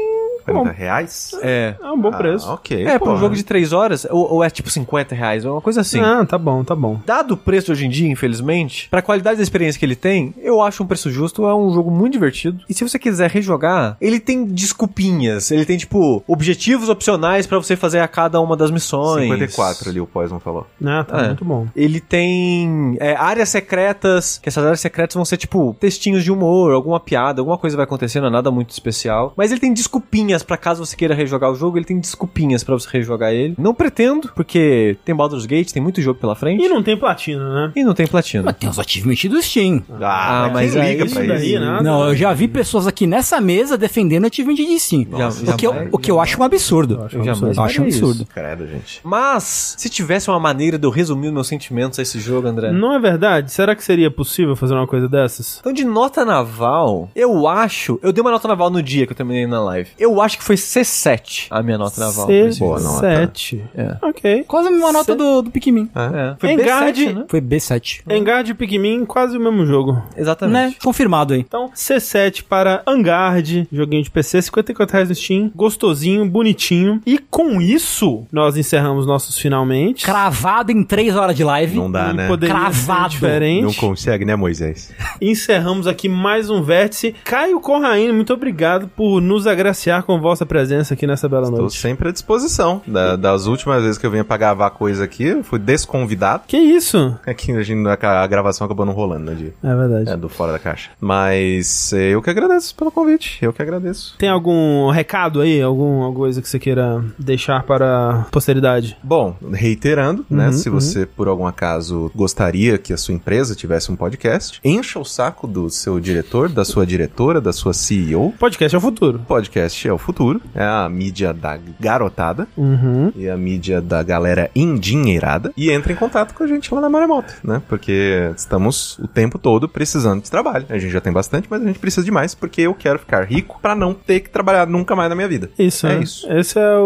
40 0.43 0.63
Bom, 0.63 0.75
reais? 0.75 1.31
é. 1.41 1.75
É 1.81 1.91
um 1.91 1.99
bom 1.99 2.11
preço. 2.11 2.47
Ah, 2.47 2.53
ok. 2.53 2.85
É, 2.85 2.99
pra 2.99 3.09
um 3.09 3.13
pô. 3.13 3.19
jogo 3.19 3.35
de 3.35 3.43
3 3.43 3.73
horas, 3.73 4.05
ou, 4.09 4.33
ou 4.33 4.43
é 4.43 4.49
tipo 4.49 4.69
50 4.69 5.15
reais, 5.15 5.45
ou 5.45 5.53
uma 5.53 5.61
coisa 5.61 5.81
assim. 5.81 5.99
Ah, 5.99 6.25
tá 6.25 6.37
bom, 6.37 6.63
tá 6.63 6.75
bom. 6.75 6.99
Dado 7.05 7.33
o 7.33 7.37
preço 7.37 7.71
hoje 7.71 7.85
em 7.85 7.89
dia, 7.89 8.07
infelizmente, 8.07 8.87
pra 8.89 9.01
qualidade 9.01 9.37
da 9.37 9.43
experiência 9.43 9.79
que 9.79 9.85
ele 9.85 9.95
tem, 9.95 10.33
eu 10.41 10.61
acho 10.61 10.83
um 10.83 10.87
preço 10.87 11.09
justo, 11.09 11.45
é 11.45 11.55
um 11.55 11.73
jogo 11.73 11.91
muito 11.91 12.13
divertido. 12.13 12.63
E 12.69 12.73
se 12.73 12.83
você 12.83 12.97
quiser 12.99 13.29
rejogar, 13.29 13.97
ele 13.99 14.19
tem 14.19 14.45
desculpinhas, 14.45 15.51
ele 15.51 15.65
tem, 15.65 15.77
tipo, 15.77 16.23
objetivos 16.27 16.89
opcionais 16.89 17.47
pra 17.47 17.57
você 17.57 17.75
fazer 17.75 17.99
a 17.99 18.07
cada 18.07 18.39
uma 18.39 18.55
das 18.55 18.71
missões. 18.71 19.23
54 19.23 19.89
ali, 19.89 19.99
o 20.05 20.07
Poison 20.07 20.39
falou. 20.39 20.65
Ah, 20.85 21.03
tá 21.03 21.23
É. 21.23 21.27
muito 21.27 21.43
bom. 21.45 21.67
Ele 21.75 21.99
tem 21.99 22.97
é, 22.99 23.15
áreas 23.15 23.49
secretas, 23.49 24.37
que 24.41 24.49
essas 24.49 24.63
áreas 24.63 24.79
secretas 24.79 25.15
vão 25.15 25.25
ser 25.25 25.37
tipo 25.37 25.75
textinhos 25.79 26.23
de 26.23 26.31
humor, 26.31 26.71
alguma 26.73 26.99
piada, 26.99 27.41
alguma 27.41 27.57
coisa 27.57 27.75
vai 27.75 27.83
acontecer, 27.83 28.19
não 28.21 28.27
é 28.27 28.31
nada 28.31 28.49
muito 28.51 28.69
especial. 28.71 29.33
Mas 29.35 29.51
ele 29.51 29.59
tem 29.59 29.73
desculpinhas 29.73 30.43
pra 30.43 30.57
caso 30.57 30.85
você 30.85 30.95
queira 30.95 31.13
rejogar 31.13 31.51
o 31.51 31.55
jogo, 31.55 31.77
ele 31.77 31.85
tem 31.85 31.99
desculpinhas 31.99 32.63
pra 32.63 32.73
você 32.75 32.87
rejogar 32.91 33.33
ele. 33.33 33.55
Não 33.57 33.73
pretendo, 33.73 34.31
porque 34.35 34.97
tem 35.05 35.15
Baldur's 35.15 35.45
Gate, 35.45 35.71
tem 35.71 35.81
muito 35.81 36.01
jogo 36.01 36.19
pela 36.19 36.35
frente. 36.35 36.63
E 36.63 36.69
não 36.69 36.81
tem 36.81 36.97
platina, 36.97 37.53
né? 37.67 37.71
E 37.75 37.83
não 37.83 37.93
tem 37.93 38.07
platina. 38.07 38.43
Mas 38.43 38.55
tem 38.57 38.69
os 38.69 38.79
achievements 38.79 39.29
do 39.29 39.41
Steam. 39.41 39.83
Ah, 40.01 40.43
quem 40.45 40.53
mas 40.53 40.75
aí 40.75 40.91
liga 40.93 41.05
isso 41.05 41.15
pra 41.15 41.25
daí, 41.25 41.53
isso? 41.55 41.83
Não, 41.83 42.07
eu 42.07 42.15
já 42.15 42.33
vi 42.33 42.47
pessoas 42.47 42.87
aqui 42.87 43.05
nessa 43.07 43.39
mesa 43.41 43.77
defendendo 43.77 44.25
achievement 44.25 44.55
de 44.55 44.79
Steam. 44.79 45.05
Já- 45.17 45.29
o, 45.53 45.57
que 45.57 45.67
eu, 45.67 45.73
o 45.91 45.97
que 45.97 46.11
eu 46.11 46.19
acho 46.19 46.39
um 46.39 46.43
absurdo. 46.43 47.07
Eu 47.11 47.23
jamais 47.23 47.57
Eu 47.57 47.63
acho 47.63 47.81
um 47.81 47.85
absurdo. 47.85 48.25
Credo, 48.25 48.67
gente. 48.67 48.99
Mas, 49.03 49.75
se 49.77 49.89
tivesse 49.95 50.29
uma 50.29 50.39
maneira 50.39 50.77
de 50.77 50.85
eu 50.85 50.89
resumir 50.91 51.31
meus 51.31 51.47
sentimentos 51.47 51.97
a 51.99 52.01
esse 52.01 52.19
jogo, 52.19 52.47
André. 52.47 52.71
Não 52.71 52.93
é 52.93 52.99
verdade? 52.99 53.51
Será 53.51 53.75
que 53.75 53.83
seria 53.83 54.11
possível 54.11 54.55
fazer 54.55 54.73
uma 54.73 54.87
coisa 54.87 55.07
dessas? 55.07 55.57
Então, 55.59 55.73
de 55.73 55.85
nota 55.85 56.23
naval, 56.25 57.09
eu 57.15 57.47
acho. 57.47 57.99
Eu 58.03 58.11
dei 58.11 58.21
uma 58.21 58.31
nota 58.31 58.47
naval 58.47 58.69
no 58.69 58.81
dia 58.81 59.05
que 59.05 59.13
eu 59.13 59.17
terminei 59.17 59.47
na 59.47 59.61
live. 59.63 59.89
Eu 59.97 60.21
acho 60.21 60.37
que 60.37 60.43
foi 60.43 60.55
C7 60.55 61.47
a 61.49 61.61
minha 61.63 61.77
nota 61.77 61.99
naval. 61.99 62.25
pra 62.27 62.35
esse 62.35 62.59
jogo. 62.59 62.75
C7. 62.75 63.61
É. 63.75 63.97
Ok. 64.01 64.43
Quase 64.47 64.67
a 64.67 64.71
mesma 64.71 64.91
nota 64.91 65.15
do, 65.15 65.41
do 65.41 65.51
Pikmin. 65.51 65.89
É. 65.95 66.35
Foi 66.39 66.51
Engard- 66.51 66.97
B7, 66.97 67.13
né? 67.13 67.25
Foi 67.27 67.41
B7. 67.41 68.01
Engard 68.09 68.49
e 68.51 68.53
Pikmin, 68.53 69.05
quase 69.05 69.37
o 69.37 69.39
mesmo 69.41 69.65
jogo. 69.65 70.01
Exatamente. 70.15 70.53
Né? 70.71 70.75
Confirmado 70.83 71.33
aí. 71.33 71.39
Então, 71.39 71.69
C7 71.75 72.43
para 72.47 72.83
Angard, 72.85 73.67
joguinho 73.71 74.03
de 74.03 74.11
PC, 74.11 74.41
54 74.41 74.93
reais 74.93 75.09
no 75.09 75.15
Steam, 75.15 75.51
gostosinho, 75.55 76.25
bonitinho. 76.27 77.01
E 77.05 77.17
com 77.17 77.61
isso, 77.61 78.25
nós 78.31 78.57
encerramos 78.57 79.05
nossos 79.05 79.37
finalmente. 79.37 79.84
Cravado 79.93 80.71
em 80.71 80.83
3 80.83 81.15
horas 81.15 81.35
de 81.35 81.43
live. 81.43 81.75
Não 81.75 81.91
dá, 81.91 82.09
E 82.11 82.13
né? 82.13 82.27
poderia 82.27 82.55
Cravado. 82.55 83.03
ser 83.03 83.09
diferente. 83.09 83.63
Não 83.63 83.73
consegue, 83.73 84.25
né, 84.25 84.35
Moisés? 84.35 84.91
Encerramos 85.21 85.87
aqui 85.87 86.07
mais 86.09 86.49
um 86.49 86.61
vértice. 86.61 87.15
Caio 87.23 87.59
Corraine, 87.59 88.11
muito 88.13 88.33
obrigado 88.33 88.87
por 88.87 89.21
nos 89.21 89.47
agraciar 89.47 90.03
com 90.03 90.19
vossa 90.19 90.45
presença 90.45 90.93
aqui 90.93 91.05
nessa 91.07 91.27
bela 91.29 91.43
Estou 91.43 91.59
noite. 91.61 91.77
sempre 91.79 92.09
à 92.09 92.11
disposição. 92.11 92.81
Da- 92.85 93.15
das 93.15 93.45
últimas 93.47 93.81
vezes 93.83 93.97
que 93.97 94.05
eu 94.05 94.11
vinha 94.11 94.23
pra 94.23 94.37
gravar 94.37 94.69
coisa 94.71 95.03
aqui, 95.03 95.23
eu 95.23 95.43
fui 95.43 95.59
desconvidado. 95.59 96.43
Que 96.47 96.57
isso? 96.57 97.17
É 97.25 97.33
que 97.33 97.51
a, 97.51 97.63
gente, 97.63 97.87
a 97.87 98.27
gravação 98.27 98.65
acabou 98.65 98.85
não 98.85 98.93
rolando, 98.93 99.25
né, 99.31 99.35
de, 99.35 99.53
É 99.63 99.75
verdade. 99.75 100.09
é, 100.11 100.17
do 100.17 100.29
Fora 100.29 100.51
da 100.51 100.59
Caixa. 100.59 100.89
Mas 100.99 101.93
é, 101.93 102.09
eu 102.09 102.21
que 102.21 102.29
agradeço 102.29 102.75
pelo 102.75 102.91
convite. 102.91 103.37
Eu 103.41 103.51
que 103.53 103.61
agradeço. 103.61 104.15
Tem 104.17 104.29
algum 104.29 104.89
recado 104.89 105.41
aí? 105.41 105.61
Algum, 105.61 106.01
alguma 106.01 106.13
coisa 106.25 106.41
que 106.41 106.47
você 106.49 106.57
queira 106.59 107.03
deixar 107.17 107.63
para 107.63 108.09
a 108.09 108.13
posteridade? 108.31 108.97
Bom, 109.03 109.35
reiterando, 109.75 110.25
Uhum, 110.29 110.37
né? 110.37 110.51
Se 110.53 110.69
você, 110.69 111.05
por 111.05 111.27
algum 111.27 111.45
acaso, 111.45 112.09
gostaria 112.15 112.77
que 112.77 112.93
a 112.93 112.97
sua 112.97 113.13
empresa 113.13 113.53
tivesse 113.55 113.91
um 113.91 113.95
podcast, 113.95 114.59
encha 114.63 114.97
o 114.97 115.03
saco 115.05 115.45
do 115.47 115.69
seu 115.69 115.99
diretor, 115.99 116.47
da 116.49 116.63
sua 116.63 116.85
diretora, 116.85 117.41
da 117.41 117.51
sua 117.51 117.73
CEO. 117.73 118.33
Podcast 118.39 118.73
é 118.73 118.77
o 118.77 118.81
futuro. 118.81 119.19
Podcast 119.27 119.87
é 119.87 119.93
o 119.93 119.97
futuro, 119.97 120.41
é 120.55 120.63
a 120.63 120.87
mídia 120.89 121.33
da 121.33 121.59
garotada 121.79 122.47
Uhum. 122.57 123.11
e 123.15 123.29
a 123.29 123.35
mídia 123.37 123.81
da 123.81 124.01
galera 124.01 124.49
endinheirada. 124.55 125.51
E 125.57 125.69
entra 125.69 125.91
em 125.91 125.95
contato 125.95 126.33
com 126.33 126.43
a 126.43 126.47
gente 126.47 126.73
lá 126.73 126.79
na 126.81 126.89
Maremoto, 126.89 127.33
né? 127.43 127.61
Porque 127.67 128.31
estamos 128.35 128.97
o 128.99 129.07
tempo 129.07 129.37
todo 129.37 129.67
precisando 129.67 130.23
de 130.23 130.31
trabalho. 130.31 130.65
A 130.69 130.77
gente 130.77 130.91
já 130.91 131.01
tem 131.01 131.11
bastante, 131.11 131.47
mas 131.49 131.61
a 131.61 131.65
gente 131.65 131.79
precisa 131.79 132.05
de 132.05 132.11
mais 132.11 132.33
porque 132.33 132.61
eu 132.61 132.73
quero 132.73 132.99
ficar 132.99 133.23
rico 133.25 133.59
pra 133.61 133.75
não 133.75 133.93
ter 133.93 134.21
que 134.21 134.29
trabalhar 134.29 134.65
nunca 134.67 134.95
mais 134.95 135.09
na 135.09 135.15
minha 135.15 135.27
vida. 135.27 135.49
Isso, 135.59 135.85
É 135.87 135.95
né? 135.95 136.03
isso. 136.03 136.31
Esse 136.31 136.57
é 136.57 136.77
o, 136.77 136.81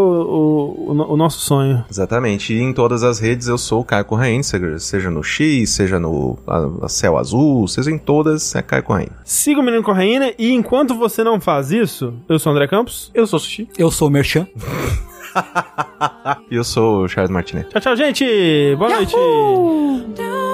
o, 0.88 0.92
o 0.94 1.10
o 1.10 1.18
nosso 1.18 1.40
sonho. 1.40 1.84
Exatamente. 1.90 2.54
E 2.54 2.60
em 2.62 2.72
todas 2.80 3.04
as 3.04 3.20
redes 3.20 3.50
eu 3.50 3.58
sou 3.58 3.82
o 3.82 3.84
Caio 3.84 4.06
Corraine, 4.06 4.42
seja- 4.42 4.80
seja 4.80 5.10
no 5.12 5.22
X, 5.22 5.70
seja 5.72 6.00
no 6.00 6.40
a, 6.48 6.86
a 6.86 6.88
Céu 6.88 7.18
Azul, 7.18 7.68
seja 7.68 7.92
em 7.92 7.98
todas, 7.98 8.56
é 8.56 8.62
Caio 8.62 8.84
Corraine. 8.84 9.12
Siga 9.26 9.60
o 9.60 9.64
Menino 9.64 9.84
Corraine 9.84 10.34
e 10.40 10.54
enquanto 10.54 10.96
você 10.96 11.22
não 11.22 11.42
faz 11.42 11.72
isso, 11.74 12.14
eu 12.30 12.40
sou 12.40 12.54
o 12.54 12.56
André 12.56 12.70
Campos. 12.70 13.12
Eu 13.14 13.28
sou 13.28 13.38
Sushi. 13.38 13.68
Eu 13.78 13.92
sou 13.92 14.08
o 14.08 14.12
Merchan. 14.12 14.48
E 16.50 16.56
eu 16.56 16.64
sou 16.64 17.04
o 17.04 17.08
Charles 17.08 17.30
Martinet. 17.32 17.70
Tchau, 17.70 17.82
tchau, 17.82 17.96
gente! 17.96 18.26
Boa 18.78 18.90
noite! 18.90 19.14
Da 20.18 20.49